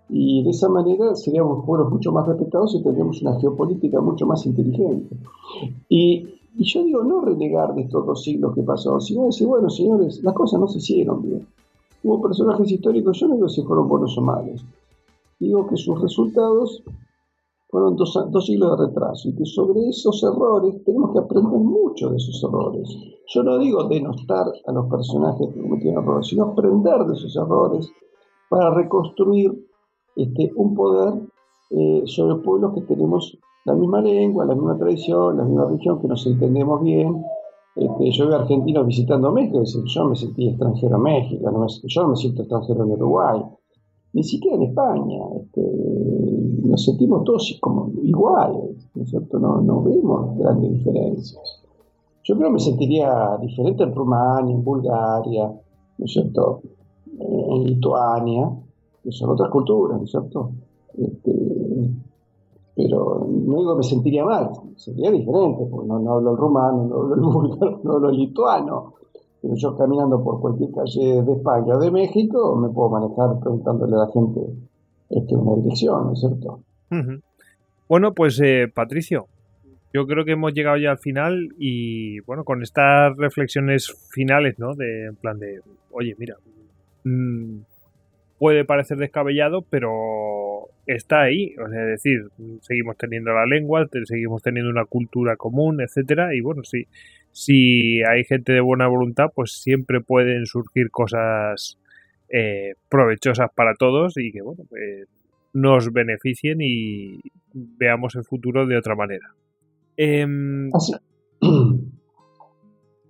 Y 0.08 0.42
de 0.42 0.50
esa 0.50 0.68
manera 0.68 1.14
seríamos 1.14 1.64
pueblos 1.64 1.90
mucho 1.90 2.12
más 2.12 2.26
respetados 2.26 2.74
y 2.74 2.82
tendríamos 2.82 3.22
una 3.22 3.38
geopolítica 3.40 4.00
mucho 4.00 4.26
más 4.26 4.44
inteligente. 4.46 5.16
Y, 5.88 6.28
yo 6.62 6.84
digo, 6.84 7.02
no 7.02 7.20
renegar 7.20 7.74
de 7.74 7.82
estos 7.82 8.06
dos 8.06 8.22
siglos 8.22 8.54
que 8.54 8.62
pasó, 8.62 9.00
sino 9.00 9.26
decir, 9.26 9.46
bueno, 9.46 9.68
señores, 9.68 10.22
las 10.22 10.34
cosas 10.34 10.60
no 10.60 10.68
se 10.68 10.78
hicieron 10.78 11.22
bien. 11.22 11.46
Hubo 12.04 12.22
personajes 12.22 12.70
históricos, 12.70 13.18
yo 13.18 13.28
no 13.28 13.34
digo 13.34 13.48
si 13.48 13.62
fueron 13.62 13.88
buenos 13.88 14.16
o 14.16 14.20
malos. 14.20 14.64
Digo 15.40 15.66
que 15.66 15.76
sus 15.76 16.00
resultados 16.00 16.82
fueron 17.68 17.96
dos, 17.96 18.16
dos, 18.30 18.46
siglos 18.46 18.78
de 18.78 18.86
retraso 18.86 19.28
y 19.28 19.34
que 19.34 19.44
sobre 19.44 19.88
esos 19.88 20.22
errores 20.22 20.84
tenemos 20.84 21.12
que 21.12 21.18
aprender 21.18 21.58
mucho 21.58 22.10
de 22.10 22.18
esos 22.18 22.40
errores. 22.44 22.88
Yo 23.26 23.42
no 23.42 23.58
digo 23.58 23.84
denostar 23.84 24.46
a 24.64 24.72
los 24.72 24.86
personajes 24.86 25.48
que 25.52 25.60
cometieron 25.60 26.04
errores, 26.04 26.28
sino 26.28 26.44
aprender 26.44 27.04
de 27.04 27.14
esos 27.14 27.34
errores 27.34 27.90
para 28.48 28.70
reconstruir 28.70 29.66
este, 30.14 30.52
un 30.54 30.74
poder 30.74 31.14
eh, 31.70 32.02
sobre 32.06 32.36
pueblos 32.36 32.74
que 32.74 32.82
tenemos 32.82 33.36
la 33.64 33.74
misma 33.74 34.00
lengua, 34.00 34.44
la 34.44 34.54
misma 34.54 34.76
tradición, 34.76 35.36
la 35.36 35.44
misma 35.44 35.66
religión, 35.66 36.00
que 36.00 36.08
nos 36.08 36.26
entendemos 36.26 36.82
bien. 36.82 37.24
Este, 37.76 38.10
yo 38.12 38.28
veo 38.28 38.36
argentinos 38.36 38.86
visitando 38.86 39.32
México 39.32 39.62
y 39.62 39.88
yo 39.88 40.04
me 40.04 40.14
sentí 40.14 40.48
extranjero 40.48 40.96
en 40.96 41.02
México, 41.02 41.44
yo 41.86 42.02
no 42.02 42.08
me 42.08 42.16
siento 42.16 42.42
extranjero 42.42 42.84
en 42.84 42.92
Uruguay 42.92 43.42
ni 44.14 44.22
siquiera 44.22 44.56
en 44.56 44.62
España. 44.62 45.20
Este, 45.40 45.60
nos 46.62 46.84
sentimos 46.84 47.24
todos 47.24 47.58
como 47.60 47.90
iguales, 48.02 48.88
¿no 48.94 49.02
es 49.02 49.10
cierto? 49.10 49.38
No, 49.38 49.82
vemos 49.82 50.38
grandes 50.38 50.72
diferencias. 50.72 51.62
Yo 52.22 52.36
creo 52.36 52.48
que 52.48 52.54
me 52.54 52.60
sentiría 52.60 53.36
diferente 53.38 53.82
en 53.82 53.94
Rumania, 53.94 54.54
en 54.54 54.64
Bulgaria, 54.64 55.52
¿no 55.98 56.04
es 56.04 56.12
cierto? 56.12 56.62
En 57.18 57.64
Lituania, 57.64 58.50
que 59.02 59.12
son 59.12 59.30
otras 59.30 59.50
culturas, 59.50 59.98
¿no 59.98 60.04
es 60.04 60.10
cierto? 60.10 60.52
Este, 60.96 61.90
pero 62.76 63.26
no 63.28 63.58
digo 63.58 63.74
que 63.74 63.78
me 63.78 63.82
sentiría 63.82 64.24
mal, 64.24 64.50
sería 64.76 65.10
diferente, 65.10 65.64
porque 65.70 65.86
no, 65.86 66.12
hablo 66.12 66.32
el 66.32 66.36
rumano, 66.36 66.84
no 66.86 66.96
hablo 66.96 67.14
el 67.14 67.20
búlgaro, 67.20 67.80
no 67.84 67.92
hablo 67.92 68.10
el 68.10 68.16
lituano, 68.16 68.94
pero 69.40 69.54
yo 69.54 69.76
caminando 69.76 70.22
por 70.22 70.40
cualquier 70.40 70.72
calle 70.72 71.22
de 71.22 71.32
España 71.32 71.76
o 71.76 71.78
de 71.78 71.90
México 71.90 72.56
me 72.56 72.68
puedo 72.70 72.90
manejar 72.90 73.38
preguntándole 73.40 73.94
a 73.94 73.98
la 73.98 74.08
gente 74.08 74.40
este, 75.10 75.36
una 75.36 75.62
dirección, 75.62 76.06
¿no 76.06 76.12
es 76.12 76.20
cierto? 76.20 76.60
Bueno, 77.88 78.12
pues 78.12 78.40
eh, 78.42 78.68
Patricio, 78.72 79.26
yo 79.92 80.06
creo 80.06 80.24
que 80.24 80.32
hemos 80.32 80.52
llegado 80.52 80.76
ya 80.76 80.90
al 80.90 80.98
final 80.98 81.50
y 81.58 82.20
bueno, 82.20 82.42
con 82.44 82.62
estas 82.62 83.16
reflexiones 83.16 83.94
finales, 84.10 84.58
¿no? 84.58 84.74
De 84.74 85.06
en 85.06 85.16
plan 85.16 85.38
de, 85.38 85.60
oye, 85.92 86.16
mira, 86.18 86.36
mm, 87.04 87.58
puede 88.38 88.64
parecer 88.64 88.98
descabellado, 88.98 89.62
pero 89.62 90.68
está 90.86 91.22
ahí. 91.22 91.54
O 91.56 91.68
sea, 91.68 91.82
es 91.82 92.02
decir, 92.02 92.20
seguimos 92.60 92.96
teniendo 92.96 93.32
la 93.32 93.46
lengua, 93.46 93.86
seguimos 94.04 94.42
teniendo 94.42 94.70
una 94.70 94.84
cultura 94.84 95.36
común, 95.36 95.80
etcétera, 95.80 96.34
y 96.34 96.40
bueno, 96.40 96.62
sí, 96.64 96.86
si 97.32 98.02
hay 98.04 98.24
gente 98.24 98.52
de 98.52 98.60
buena 98.60 98.86
voluntad, 98.86 99.26
pues 99.34 99.52
siempre 99.60 100.00
pueden 100.00 100.46
surgir 100.46 100.90
cosas 100.90 101.78
eh, 102.28 102.74
provechosas 102.88 103.50
para 103.54 103.74
todos 103.74 104.16
y 104.16 104.32
que 104.32 104.40
bueno, 104.40 104.64
pues, 104.68 105.08
nos 105.52 105.92
beneficien 105.92 106.58
y 106.60 107.20
veamos 107.52 108.14
el 108.16 108.24
futuro 108.24 108.66
de 108.66 108.76
otra 108.76 108.94
manera. 108.94 109.34
Em, 109.96 110.70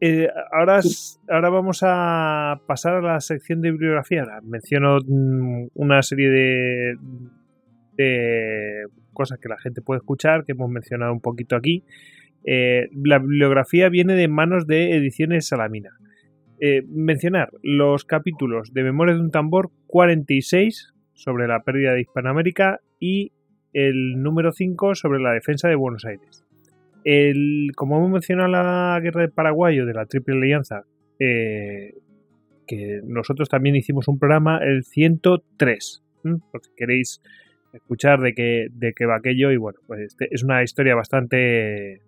eh, 0.01 0.29
ahora, 0.53 0.81
ahora 1.29 1.51
vamos 1.51 1.81
a 1.83 2.61
pasar 2.67 2.95
a 2.95 3.01
la 3.01 3.21
sección 3.21 3.61
de 3.61 3.71
bibliografía. 3.71 4.25
Menciono 4.43 4.99
mm, 5.07 5.69
una 5.75 6.03
serie 6.03 6.29
de, 6.29 6.97
de 7.97 8.87
cosas 9.13 9.39
que 9.39 9.49
la 9.49 9.59
gente 9.59 9.81
puede 9.81 9.99
escuchar, 9.99 10.45
que 10.45 10.53
hemos 10.53 10.71
mencionado 10.71 11.13
un 11.13 11.21
poquito 11.21 11.57
aquí. 11.57 11.85
Eh, 12.45 12.89
la 12.93 13.19
bibliografía 13.19 13.89
viene 13.89 14.15
de 14.15 14.29
manos 14.29 14.67
de 14.67 14.97
Ediciones 14.97 15.49
Salamina. 15.49 15.91
Eh, 16.61 16.83
mencionar 16.87 17.51
los 17.63 18.05
capítulos 18.05 18.73
de 18.73 18.83
Memoria 18.83 19.15
de 19.15 19.21
un 19.21 19.31
tambor 19.31 19.71
46 19.87 20.93
sobre 21.15 21.49
la 21.49 21.63
pérdida 21.63 21.93
de 21.93 22.03
Hispanoamérica 22.03 22.81
y 23.01 23.33
el 23.73 24.23
número 24.23 24.53
5 24.53 24.95
sobre 24.95 25.21
la 25.21 25.33
defensa 25.33 25.69
de 25.69 25.75
Buenos 25.75 26.05
Aires. 26.05 26.44
El, 27.05 27.73
como 27.77 27.99
hemos 27.99 28.11
mencionado 28.11 28.49
la 28.49 28.99
guerra 29.03 29.23
de 29.23 29.29
Paraguay 29.29 29.79
o 29.81 29.87
de 29.87 29.93
la 29.95 30.07
Triple 30.07 30.37
Alianza, 30.37 30.85
eh, 31.19 31.95
que 32.67 33.01
nosotros 33.05 33.49
también 33.49 33.77
hicimos 33.77 34.09
un 34.09 34.19
programa, 34.19 34.59
el 34.59 34.85
103, 34.85 36.03
por 36.51 36.65
si 36.65 36.71
queréis 36.77 37.21
escuchar 37.75 38.21
de 38.21 38.35
qué, 38.35 38.69
de 38.73 38.93
qué 38.95 39.07
va 39.07 39.17
aquello. 39.17 39.53
Y 39.53 39.57
bueno, 39.57 39.79
pues 39.87 40.01
este 40.01 40.29
es 40.31 40.43
una 40.43 40.63
historia 40.63 40.95
bastante 40.95 42.01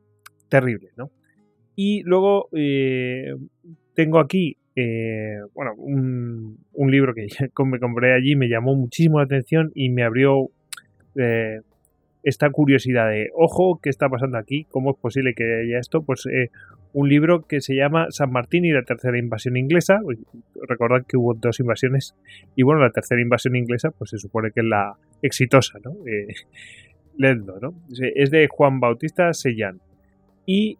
terrible, 0.49 0.91
¿no? 0.97 1.11
Y 1.75 2.03
luego 2.05 2.49
eh, 2.53 3.35
tengo 3.95 4.19
aquí, 4.19 4.57
eh, 4.75 5.41
bueno, 5.55 5.75
un, 5.77 6.59
un, 6.73 6.91
libro 6.91 7.13
que 7.15 7.27
me 7.67 7.79
compré 7.79 8.15
allí, 8.15 8.35
me 8.35 8.49
llamó 8.49 8.75
muchísimo 8.75 9.19
la 9.19 9.25
atención 9.25 9.71
y 9.75 9.91
me 9.91 10.03
abrió 10.03 10.49
eh, 11.17 11.61
esta 12.27 12.51
curiosidad 12.51 13.09
de, 13.09 13.31
ojo, 13.37 13.79
¿qué 13.81 13.89
está 13.89 14.09
pasando 14.09 14.37
aquí? 14.37 14.65
¿Cómo 14.71 14.91
es 14.91 14.97
posible 14.99 15.33
que 15.33 15.45
haya 15.45 15.79
esto? 15.79 16.03
Pues 16.03 16.27
eh, 16.27 16.51
un 16.93 17.09
libro 17.09 17.47
que 17.47 17.61
se 17.61 17.77
llama 17.77 18.09
San 18.11 18.33
Martín 18.33 18.65
y 18.65 18.73
la 18.73 18.83
tercera 18.83 19.17
invasión 19.17 19.57
inglesa. 19.57 20.01
Recordad 20.69 21.07
que 21.07 21.17
hubo 21.17 21.35
dos 21.35 21.61
invasiones 21.61 22.17
y 22.57 22.65
bueno, 22.65 22.81
la 22.81 22.91
tercera 22.91 23.23
invasión 23.23 23.55
inglesa 23.55 23.93
pues 23.93 24.11
se 24.11 24.19
supone 24.19 24.51
que 24.51 24.61
es 24.61 24.67
la 24.67 24.97
exitosa, 25.23 25.79
¿no? 25.85 25.93
Eh, 26.05 26.35
¿no? 27.17 27.75
Es 28.17 28.33
de 28.33 28.49
Juan 28.51 28.81
Bautista 28.81 29.33
Sellán. 29.33 29.81
Y 30.47 30.79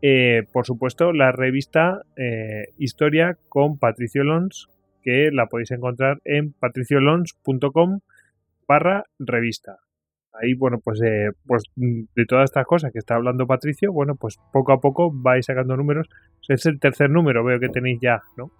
eh, 0.00 0.44
por 0.52 0.64
supuesto 0.64 1.12
la 1.12 1.32
revista 1.32 2.02
eh, 2.16 2.66
Historia 2.78 3.36
con 3.48 3.78
Patricio 3.78 4.22
Lons, 4.22 4.68
que 5.02 5.32
la 5.32 5.46
podéis 5.46 5.72
encontrar 5.72 6.20
en 6.24 6.52
patriciolons.com 6.52 7.98
barra 8.68 9.06
revista 9.18 9.80
ahí, 10.40 10.54
bueno, 10.54 10.78
pues, 10.82 11.00
eh, 11.02 11.30
pues 11.46 11.64
mm, 11.76 12.02
de 12.14 12.26
todas 12.26 12.44
estas 12.44 12.66
cosas 12.66 12.92
que 12.92 12.98
está 12.98 13.14
hablando 13.14 13.46
Patricio, 13.46 13.92
bueno, 13.92 14.14
pues 14.14 14.38
poco 14.52 14.72
a 14.72 14.80
poco 14.80 15.10
vais 15.12 15.46
sacando 15.46 15.76
números. 15.76 16.08
Es 16.48 16.66
el 16.66 16.78
tercer 16.80 17.10
número, 17.10 17.44
veo 17.44 17.60
que 17.60 17.68
tenéis 17.68 17.98
ya, 18.02 18.22
¿no? 18.36 18.50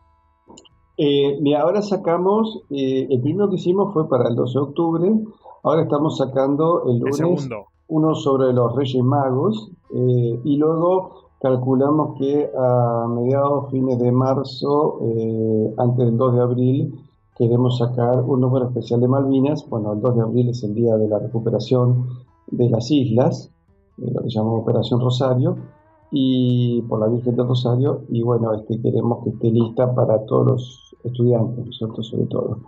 Eh, 0.96 1.38
mira, 1.40 1.62
ahora 1.62 1.82
sacamos, 1.82 2.62
eh, 2.70 3.06
el 3.10 3.20
primero 3.20 3.50
que 3.50 3.56
hicimos 3.56 3.92
fue 3.92 4.08
para 4.08 4.28
el 4.28 4.36
12 4.36 4.52
de 4.52 4.60
octubre, 4.60 5.12
ahora 5.64 5.82
estamos 5.82 6.16
sacando 6.18 6.84
el 6.88 6.98
lunes 7.00 7.48
uno 7.86 8.14
sobre 8.14 8.52
los 8.54 8.74
Reyes 8.74 9.04
Magos 9.04 9.70
y 9.90 10.56
luego 10.56 11.28
calculamos 11.38 12.18
que 12.18 12.48
a 12.56 13.06
mediados, 13.08 13.70
fines 13.70 13.98
de 13.98 14.10
marzo, 14.10 15.00
antes 15.76 16.06
del 16.06 16.16
2 16.16 16.34
de 16.34 16.40
abril, 16.40 17.03
queremos 17.36 17.78
sacar 17.78 18.22
un 18.22 18.40
número 18.40 18.66
especial 18.66 19.00
de 19.00 19.08
Malvinas. 19.08 19.68
Bueno, 19.68 19.92
el 19.92 20.00
2 20.00 20.16
de 20.16 20.22
abril 20.22 20.48
es 20.50 20.62
el 20.62 20.74
día 20.74 20.96
de 20.96 21.08
la 21.08 21.18
recuperación 21.18 22.06
de 22.48 22.68
las 22.70 22.90
islas, 22.90 23.50
lo 23.96 24.22
que 24.22 24.28
llamamos 24.28 24.62
Operación 24.62 25.00
Rosario, 25.00 25.56
y 26.10 26.82
por 26.82 27.00
la 27.00 27.08
Virgen 27.08 27.34
del 27.34 27.48
Rosario, 27.48 28.02
y 28.08 28.22
bueno, 28.22 28.54
este, 28.54 28.80
queremos 28.80 29.24
que 29.24 29.30
esté 29.30 29.50
lista 29.50 29.94
para 29.94 30.24
todos 30.26 30.46
los 30.46 30.96
estudiantes, 31.02 31.66
nosotros 31.66 32.06
sobre 32.06 32.26
todo, 32.26 32.58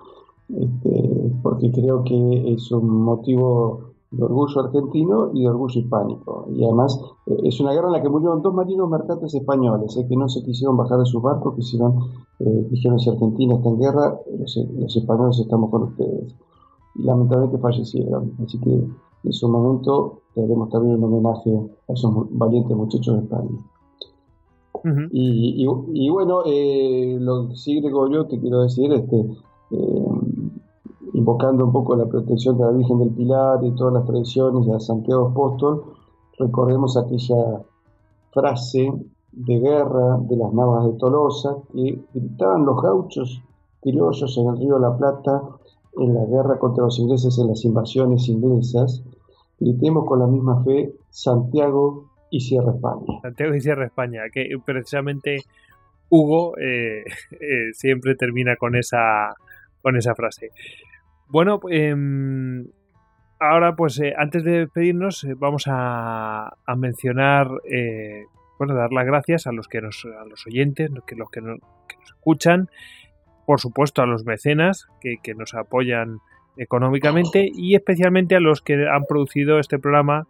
este, 0.49 1.33
porque 1.43 1.71
creo 1.71 2.03
que 2.03 2.53
es 2.53 2.73
un 2.73 2.89
motivo 2.89 3.96
de 4.11 4.23
orgullo 4.23 4.61
argentino 4.61 5.31
y 5.35 5.43
de 5.43 5.49
orgullo 5.49 5.81
hispánico. 5.81 6.47
Y 6.51 6.65
además 6.65 7.01
eh, 7.27 7.37
es 7.45 7.61
una 7.61 7.73
guerra 7.73 7.89
en 7.89 7.93
la 7.95 8.03
que 8.03 8.09
murieron 8.09 8.43
dos 8.43 8.55
marinos 8.55 8.89
mercantes 8.89 9.35
españoles, 9.35 9.97
eh, 9.97 10.07
que 10.09 10.17
no 10.17 10.29
se 10.29 10.43
quisieron 10.43 10.77
bajar 10.77 10.99
de 10.99 11.07
sus 11.07 11.23
barcos, 11.23 11.55
quisieron, 11.57 11.99
eh, 12.41 12.67
dijeron 12.71 12.99
si 12.99 13.11
Argentina 13.11 13.57
está 13.57 13.69
en 13.69 13.79
guerra, 13.79 14.19
los, 14.39 14.97
españoles 14.97 15.39
estamos 15.39 15.71
con 15.71 15.83
ustedes. 15.85 16.35
Y 16.95 17.03
lamentablemente 17.03 17.59
fallecieron. 17.59 18.33
Así 18.45 18.59
que 18.61 18.71
en 18.71 19.33
su 19.33 19.49
momento 19.49 20.21
haremos 20.37 20.71
también 20.71 20.97
un 20.97 21.05
homenaje 21.05 21.51
a 21.89 21.93
esos 21.93 22.13
valientes 22.31 22.77
muchachos 22.77 23.17
de 23.17 23.23
España. 23.23 23.51
y, 25.11 25.67
y, 25.95 26.11
bueno, 26.11 26.43
lo 26.45 27.49
que 27.49 27.57
sí, 27.57 27.81
Gregorio, 27.81 28.27
te 28.27 28.39
quiero 28.39 28.63
decir, 28.63 28.93
este, 28.93 29.27
invocando 31.17 31.65
un 31.65 31.73
poco 31.73 31.97
la 31.97 32.05
protección 32.05 32.59
de 32.59 32.65
la 32.65 32.73
Virgen 32.73 32.99
del 32.99 33.11
Pilar 33.11 33.65
y 33.65 33.71
todas 33.75 33.95
las 33.95 34.05
tradiciones 34.05 34.67
de 34.67 34.79
Santiago 34.79 35.29
Apóstol, 35.29 35.85
recordemos 36.39 36.99
aquella 36.99 37.63
frase 38.33 38.93
de 39.33 39.59
guerra 39.59 40.19
de 40.21 40.37
las 40.37 40.53
navas 40.53 40.85
de 40.85 40.99
Tolosa 40.99 41.57
que 41.73 41.99
gritaban 42.13 42.67
los 42.67 42.83
gauchos 42.83 43.43
criollos 43.81 44.37
en 44.37 44.47
el 44.49 44.59
río 44.59 44.79
La 44.79 44.95
Plata 44.95 45.41
en 45.97 46.13
la 46.13 46.27
guerra 46.27 46.59
contra 46.59 46.85
los 46.85 46.99
ingleses 46.99 47.39
en 47.39 47.49
las 47.49 47.65
invasiones 47.65 48.29
inglesas. 48.29 49.03
Gritemos 49.59 50.05
con 50.05 50.19
la 50.19 50.27
misma 50.27 50.63
fe 50.65 50.93
Santiago 51.09 52.11
y 52.31 52.41
Sierra 52.41 52.73
España. 52.73 53.21
Santiago 53.23 53.55
y 53.55 53.61
Sierra 53.63 53.87
España, 53.87 54.21
que 54.31 54.51
precisamente 54.63 55.39
Hugo 56.11 56.59
eh, 56.59 57.05
eh, 57.31 57.73
siempre 57.73 58.17
termina 58.17 58.57
con 58.57 58.77
esa, 58.77 59.35
con 59.81 59.97
esa 59.97 60.15
frase. 60.15 60.51
Bueno, 61.29 61.61
em, 61.71 62.67
ahora 63.41 63.75
pues 63.75 64.01
eh, 64.01 64.15
antes 64.17 64.45
de 64.45 64.61
despedirnos 64.61 65.25
eh, 65.25 65.35
vamos 65.37 65.65
a, 65.67 66.57
mencionar, 66.77 67.49
eh, 67.71 68.25
bueno, 68.59 68.75
dar 68.75 68.93
las 68.93 69.07
gracias 69.07 69.47
a 69.47 69.53
los 69.53 69.69
que 69.69 69.81
nos, 69.81 70.05
a 70.05 70.25
los 70.25 70.47
oyentes, 70.47 70.91
que 71.07 71.17
los 71.17 71.31
que, 71.31 71.41
nos 71.41 71.59
escuchan, 72.07 72.69
por 73.45 73.61
supuesto 73.61 74.03
a 74.03 74.07
los 74.07 74.25
mecenas 74.25 74.89
que, 75.01 75.17
que 75.23 75.35
nos 75.35 75.55
apoyan 75.55 76.19
económicamente 76.57 77.51
y 77.55 77.75
especialmente 77.75 78.37
a 78.37 78.41
los 78.41 78.63
que 78.63 78.89
han 78.89 79.05
producido 79.05 79.59
este 79.59 79.79
programa, 79.79 80.27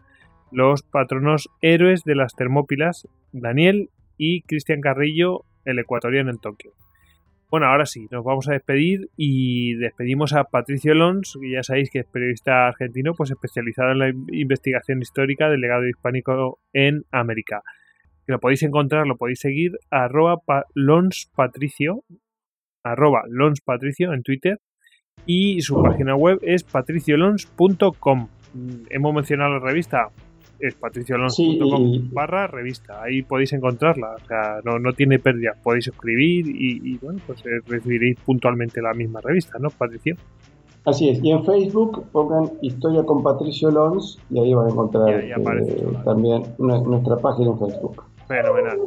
los 0.51 0.83
patronos 0.83 1.51
héroes 1.61 2.05
de 2.05 2.15
las 2.15 2.35
Termópilas, 2.35 3.07
Daniel 3.33 3.91
y 4.17 4.43
Cristian 4.43 4.81
Carrillo, 4.81 5.45
el 5.65 5.79
ecuatoriano 5.79 6.31
en 6.31 6.39
Tokio. 6.39 6.73
Bueno, 7.49 7.67
ahora 7.67 7.87
sí, 7.87 8.09
nos 8.11 8.25
vamos 8.25 8.49
a 8.49 8.55
despedir 8.55 9.09
y 9.17 9.75
despedimos 9.77 10.33
a 10.33 10.45
Patricio 10.45 10.95
Lons, 10.95 11.39
que 11.41 11.51
ya 11.51 11.63
sabéis 11.63 11.91
que 11.91 12.01
es 12.01 12.07
periodista 12.07 12.67
argentino, 12.67 13.15
pues 13.15 13.31
especializado 13.31 13.93
en 13.93 13.99
la 14.01 14.09
investigación 14.33 15.01
histórica 15.01 15.49
del 15.49 15.61
legado 15.61 15.89
hispánico 15.89 16.59
en 16.73 17.05
América. 17.13 17.63
Que 18.27 18.33
lo 18.33 18.41
podéis 18.41 18.65
encontrar, 18.65 19.07
lo 19.07 19.17
podéis 19.17 19.39
seguir, 19.39 19.79
arroba 19.91 20.41
lonspatricio, 20.75 22.03
arroba 22.83 23.23
lonspatricio 23.29 24.13
en 24.13 24.25
Twitter 24.25 24.59
y 25.25 25.61
su 25.63 25.81
página 25.81 26.17
web 26.17 26.41
es 26.43 26.65
patriciolons.com. 26.65 28.29
Hemos 28.91 29.15
mencionado 29.15 29.59
la 29.59 29.61
revista, 29.61 30.09
es 30.61 30.75
patriciolons.com 30.75 32.11
barra 32.13 32.47
revista. 32.47 33.03
Ahí 33.03 33.23
podéis 33.23 33.53
encontrarla. 33.53 34.17
O 34.23 34.27
sea, 34.27 34.61
no, 34.65 34.79
no 34.79 34.93
tiene 34.93 35.19
pérdida. 35.19 35.53
Podéis 35.63 35.89
escribir 35.89 36.47
y, 36.49 36.97
bueno, 36.99 37.21
pues 37.27 37.45
eh, 37.47 37.61
recibiréis 37.67 38.19
puntualmente 38.21 38.81
la 38.81 38.95
misma 38.95 39.21
revista, 39.21 39.59
¿no, 39.59 39.71
Patricio? 39.71 40.17
Así 40.85 41.09
es. 41.09 41.23
Y 41.23 41.33
en 41.33 41.45
Facebook 41.45 42.07
pongan 42.13 42.53
Historia 42.63 43.03
con 43.03 43.23
Patricio 43.23 43.71
Lons 43.71 44.21
y 44.31 44.39
ahí 44.39 44.55
van 44.55 44.69
a 44.69 44.71
encontrar 44.71 45.21
eh, 45.21 45.35
también 46.05 46.45
nuestra 46.59 47.17
página 47.17 47.51
en 47.51 47.59
Facebook. 47.59 48.05
Fenomenal. 48.29 48.79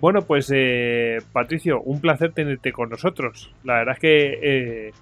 Bueno, 0.00 0.22
pues 0.22 0.50
eh, 0.54 1.18
Patricio, 1.32 1.80
un 1.82 2.00
placer 2.00 2.32
tenerte 2.32 2.72
con 2.72 2.88
nosotros. 2.88 3.52
La 3.64 3.74
verdad 3.74 3.94
es 3.94 4.00
que 4.00 4.92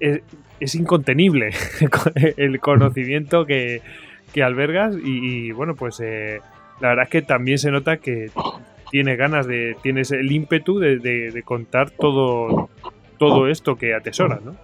es, 0.00 0.22
es, 0.60 0.74
incontenible 0.74 1.50
el 2.36 2.60
conocimiento 2.60 3.46
que, 3.46 3.82
que 4.36 4.42
albergas 4.42 4.94
y, 5.02 5.50
bueno, 5.52 5.74
pues 5.74 5.98
eh, 6.00 6.40
la 6.82 6.88
verdad 6.88 7.04
es 7.04 7.10
que 7.10 7.22
también 7.22 7.56
se 7.56 7.70
nota 7.70 7.96
que 7.96 8.30
tienes 8.90 9.16
ganas 9.16 9.46
de, 9.46 9.78
tienes 9.82 10.10
el 10.10 10.30
ímpetu 10.30 10.78
de, 10.78 11.42
contar 11.42 11.90
todo, 11.90 12.68
todo 13.16 13.48
esto 13.48 13.76
que 13.76 13.94
atesoras, 13.94 14.42
¿no? 14.44 14.54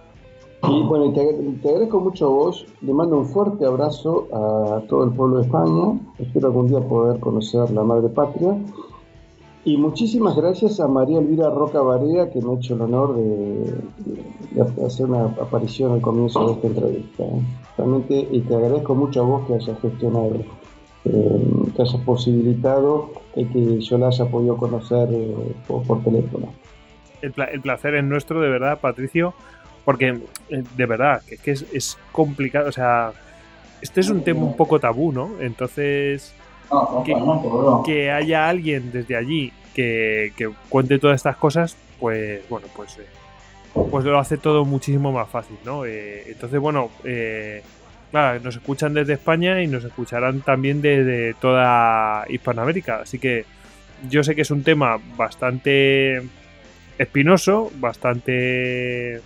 Y 0.69 0.83
bueno, 0.83 1.11
te, 1.11 1.25
te, 1.63 1.69
agradezco 1.69 1.99
mucho 2.01 2.27
a 2.27 2.29
vos, 2.29 2.67
le 2.81 2.93
mando 2.93 3.17
un 3.17 3.25
fuerte 3.25 3.65
abrazo 3.65 4.27
a 4.31 4.81
todo 4.87 5.05
el 5.05 5.11
pueblo 5.11 5.37
de 5.37 5.45
España, 5.45 5.99
espero 6.19 6.49
algún 6.49 6.67
día 6.67 6.79
poder 6.79 7.19
conocer 7.19 7.71
la 7.71 7.81
madre 7.81 8.09
patria 8.09 8.55
y 9.65 9.77
muchísimas 9.77 10.35
gracias 10.35 10.79
a 10.79 10.87
María 10.87 11.17
Elvira 11.17 11.49
Roca 11.49 11.81
Barea, 11.81 12.29
que 12.29 12.41
me 12.41 12.51
ha 12.51 12.55
hecho 12.57 12.75
el 12.75 12.81
honor 12.81 13.15
de, 13.15 13.73
hacer 14.85 15.07
una 15.07 15.23
aparición 15.23 15.93
al 15.93 16.01
comienzo 16.01 16.45
de 16.45 16.53
esta 16.53 16.67
entrevista. 16.67 17.23
¿eh? 17.23 17.41
Realmente, 17.77 18.27
y 18.31 18.41
te 18.41 18.55
agradezco 18.55 18.95
mucho 18.95 19.21
a 19.21 19.25
vos 19.25 19.47
que 19.47 19.55
hayas 19.55 19.79
gestionado, 19.81 20.35
eh, 21.05 21.71
que 21.75 21.81
hayas 21.81 22.01
posibilitado 22.05 23.11
que 23.33 23.79
yo 23.81 23.97
la 23.97 24.07
haya 24.07 24.25
podido 24.25 24.57
conocer 24.57 25.09
eh, 25.11 25.35
por, 25.67 26.03
teléfono. 26.03 26.53
El, 27.21 27.31
placer 27.61 27.95
es 27.95 28.03
nuestro, 28.03 28.41
de 28.41 28.49
verdad, 28.49 28.79
Patricio, 28.79 29.33
porque 29.85 30.19
de 30.49 30.85
verdad, 30.85 31.21
que, 31.27 31.37
que 31.37 31.51
es, 31.51 31.65
es 31.73 31.97
complicado, 32.11 32.69
o 32.69 32.71
sea, 32.71 33.11
este 33.81 34.01
es 34.01 34.09
un 34.09 34.23
tema 34.23 34.41
un 34.41 34.55
poco 34.55 34.79
tabú, 34.79 35.11
¿no? 35.11 35.31
Entonces 35.39 36.33
que, 37.85 38.11
haya 38.11 38.49
alguien 38.49 38.91
desde 38.91 39.15
allí 39.15 39.51
que, 39.73 40.31
cuente 40.69 40.99
todas 40.99 41.15
estas 41.15 41.37
cosas, 41.37 41.75
pues 41.99 42.47
bueno, 42.49 42.67
pues, 42.75 42.97
eh, 42.97 43.05
pues 43.73 44.05
lo 44.05 44.19
hace 44.19 44.37
todo 44.37 44.65
muchísimo 44.65 45.11
más 45.11 45.29
fácil, 45.29 45.57
¿no? 45.65 45.85
Eh, 45.85 46.23
entonces, 46.27 46.59
bueno, 46.59 46.91
eh, 47.03 47.61
claro, 48.11 48.39
nos 48.39 48.55
escuchan 48.55 48.93
desde 48.93 49.13
España 49.13 49.61
y 49.61 49.67
nos 49.67 49.83
escucharán 49.83 50.41
también 50.41 50.81
desde 50.81 51.33
toda 51.35 52.25
Hispanoamérica, 52.29 53.01
así 53.01 53.19
que 53.19 53.45
yo 54.09 54.23
sé 54.23 54.35
que 54.35 54.41
es 54.41 54.51
un 54.51 54.63
tema 54.63 54.99
bastante 55.15 56.21
espinoso, 56.97 57.71
bastante 57.75 59.21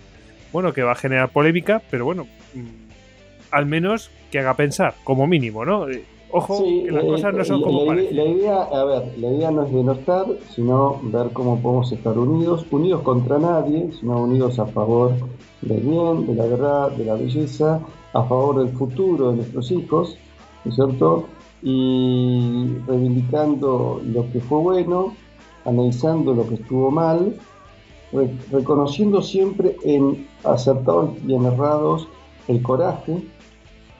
bueno, 0.52 0.72
que 0.72 0.82
va 0.82 0.92
a 0.92 0.96
generar 0.96 1.28
polémica, 1.28 1.82
pero 1.90 2.04
bueno, 2.04 2.26
mm, 2.54 3.50
al 3.50 3.66
menos 3.66 4.10
que 4.30 4.38
haga 4.38 4.54
pensar, 4.54 4.94
como 5.04 5.26
mínimo, 5.26 5.64
¿no? 5.64 5.86
Ojo, 6.30 6.62
que 6.62 6.90
las 6.90 7.04
cosas 7.04 7.34
no 7.34 7.44
son 7.44 7.62
como 7.62 7.84
la, 7.84 7.94
La 7.94 8.24
idea, 8.24 8.62
a 8.62 8.84
ver, 8.84 9.18
la 9.18 9.28
idea 9.28 9.50
no 9.50 9.64
es 9.64 9.72
denostar, 9.72 10.26
sino 10.54 11.00
ver 11.04 11.30
cómo 11.32 11.58
podemos 11.60 11.90
estar 11.90 12.18
unidos, 12.18 12.66
unidos 12.70 13.00
contra 13.02 13.38
nadie, 13.38 13.90
sino 13.98 14.22
unidos 14.22 14.58
a 14.58 14.66
favor 14.66 15.14
del 15.62 15.80
bien, 15.80 16.26
de 16.26 16.34
la 16.34 16.46
verdad, 16.46 16.90
de 16.92 17.04
la 17.04 17.14
belleza, 17.14 17.80
a 18.12 18.22
favor 18.24 18.64
del 18.64 18.68
futuro 18.76 19.30
de 19.30 19.36
nuestros 19.36 19.70
hijos, 19.70 20.18
¿no 20.64 20.70
es 20.70 20.74
cierto? 20.74 21.24
Y 21.62 22.68
reivindicando 22.86 24.00
lo 24.04 24.30
que 24.30 24.40
fue 24.40 24.58
bueno, 24.58 25.14
analizando 25.64 26.34
lo 26.34 26.46
que 26.46 26.56
estuvo 26.56 26.90
mal, 26.90 27.36
reconociendo 28.50 29.22
siempre 29.22 29.76
en 29.82 30.26
acertados 30.44 31.10
y 31.26 31.34
en 31.34 31.44
errados 31.44 32.06
el 32.48 32.62
coraje, 32.62 33.22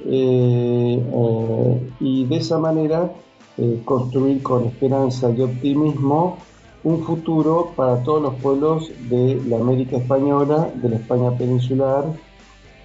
eh, 0.04 1.02
eh, 1.02 1.90
y 2.00 2.24
de 2.26 2.36
esa 2.36 2.58
manera 2.58 3.10
eh, 3.56 3.80
construir 3.84 4.42
con 4.42 4.66
esperanza 4.66 5.30
y 5.36 5.40
optimismo 5.40 6.38
un 6.84 7.02
futuro 7.02 7.72
para 7.74 8.02
todos 8.04 8.22
los 8.22 8.34
pueblos 8.36 8.90
de 9.10 9.40
la 9.48 9.56
América 9.56 9.96
Española, 9.96 10.70
de 10.74 10.90
la 10.90 10.96
España 10.96 11.36
peninsular 11.36 12.04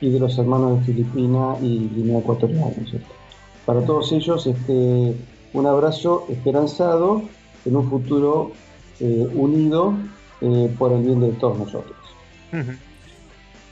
y 0.02 0.10
de 0.10 0.20
los 0.20 0.38
hermanos 0.38 0.80
de 0.80 0.86
Filipinas 0.86 1.62
y 1.62 1.90
Guinea 1.94 2.20
Ecuatorial. 2.20 2.74
Para 3.66 3.86
todos 3.86 4.12
ellos, 4.12 4.48
este, 4.48 5.16
un 5.54 5.66
abrazo 5.68 6.26
esperanzado 6.28 7.22
en 7.66 7.76
un 7.76 7.90
futuro 7.90 8.52
unido 9.00 9.94
por 10.78 10.92
el 10.92 11.04
bien 11.04 11.22
de 11.22 11.30
todos 11.34 11.58
nosotros. 11.60 11.96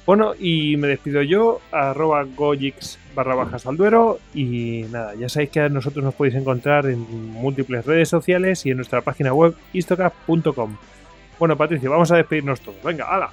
Bueno, 0.06 0.34
y 0.40 0.78
me 0.78 0.88
despido 0.88 1.22
yo, 1.24 1.60
arroba 1.72 2.26
barra 3.16 3.36
bajas 3.36 3.66
al 3.66 3.78
duero. 3.78 4.20
Y 4.34 4.86
nada, 4.92 5.16
ya 5.16 5.30
sabéis 5.30 5.52
que 5.52 5.60
a 5.62 5.70
nosotros 5.70 6.04
nos 6.04 6.14
podéis 6.14 6.36
encontrar 6.36 6.86
en 6.86 7.00
múltiples 7.32 7.86
redes 7.86 8.10
sociales 8.10 8.66
y 8.66 8.72
en 8.72 8.78
nuestra 8.78 9.02
página 9.02 9.34
web 9.34 9.56
istocap.com. 9.74 10.78
Bueno, 11.40 11.58
Patricio, 11.58 11.90
vamos 11.90 12.12
a 12.12 12.18
despedirnos 12.18 12.62
todos. 12.62 12.82
Venga, 12.84 13.06
hala. 13.06 13.30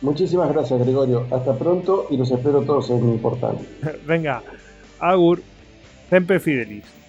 Muchísimas 0.00 0.52
gracias, 0.52 0.80
Gregorio. 0.80 1.26
Hasta 1.30 1.56
pronto 1.56 2.06
y 2.10 2.16
los 2.16 2.30
espero 2.30 2.62
todos 2.62 2.90
en 2.90 3.12
mi 3.12 3.18
portal. 3.18 3.56
Venga, 4.06 4.42
Agur, 4.98 5.40
Sempre 6.10 6.40
Fidelis. 6.40 7.01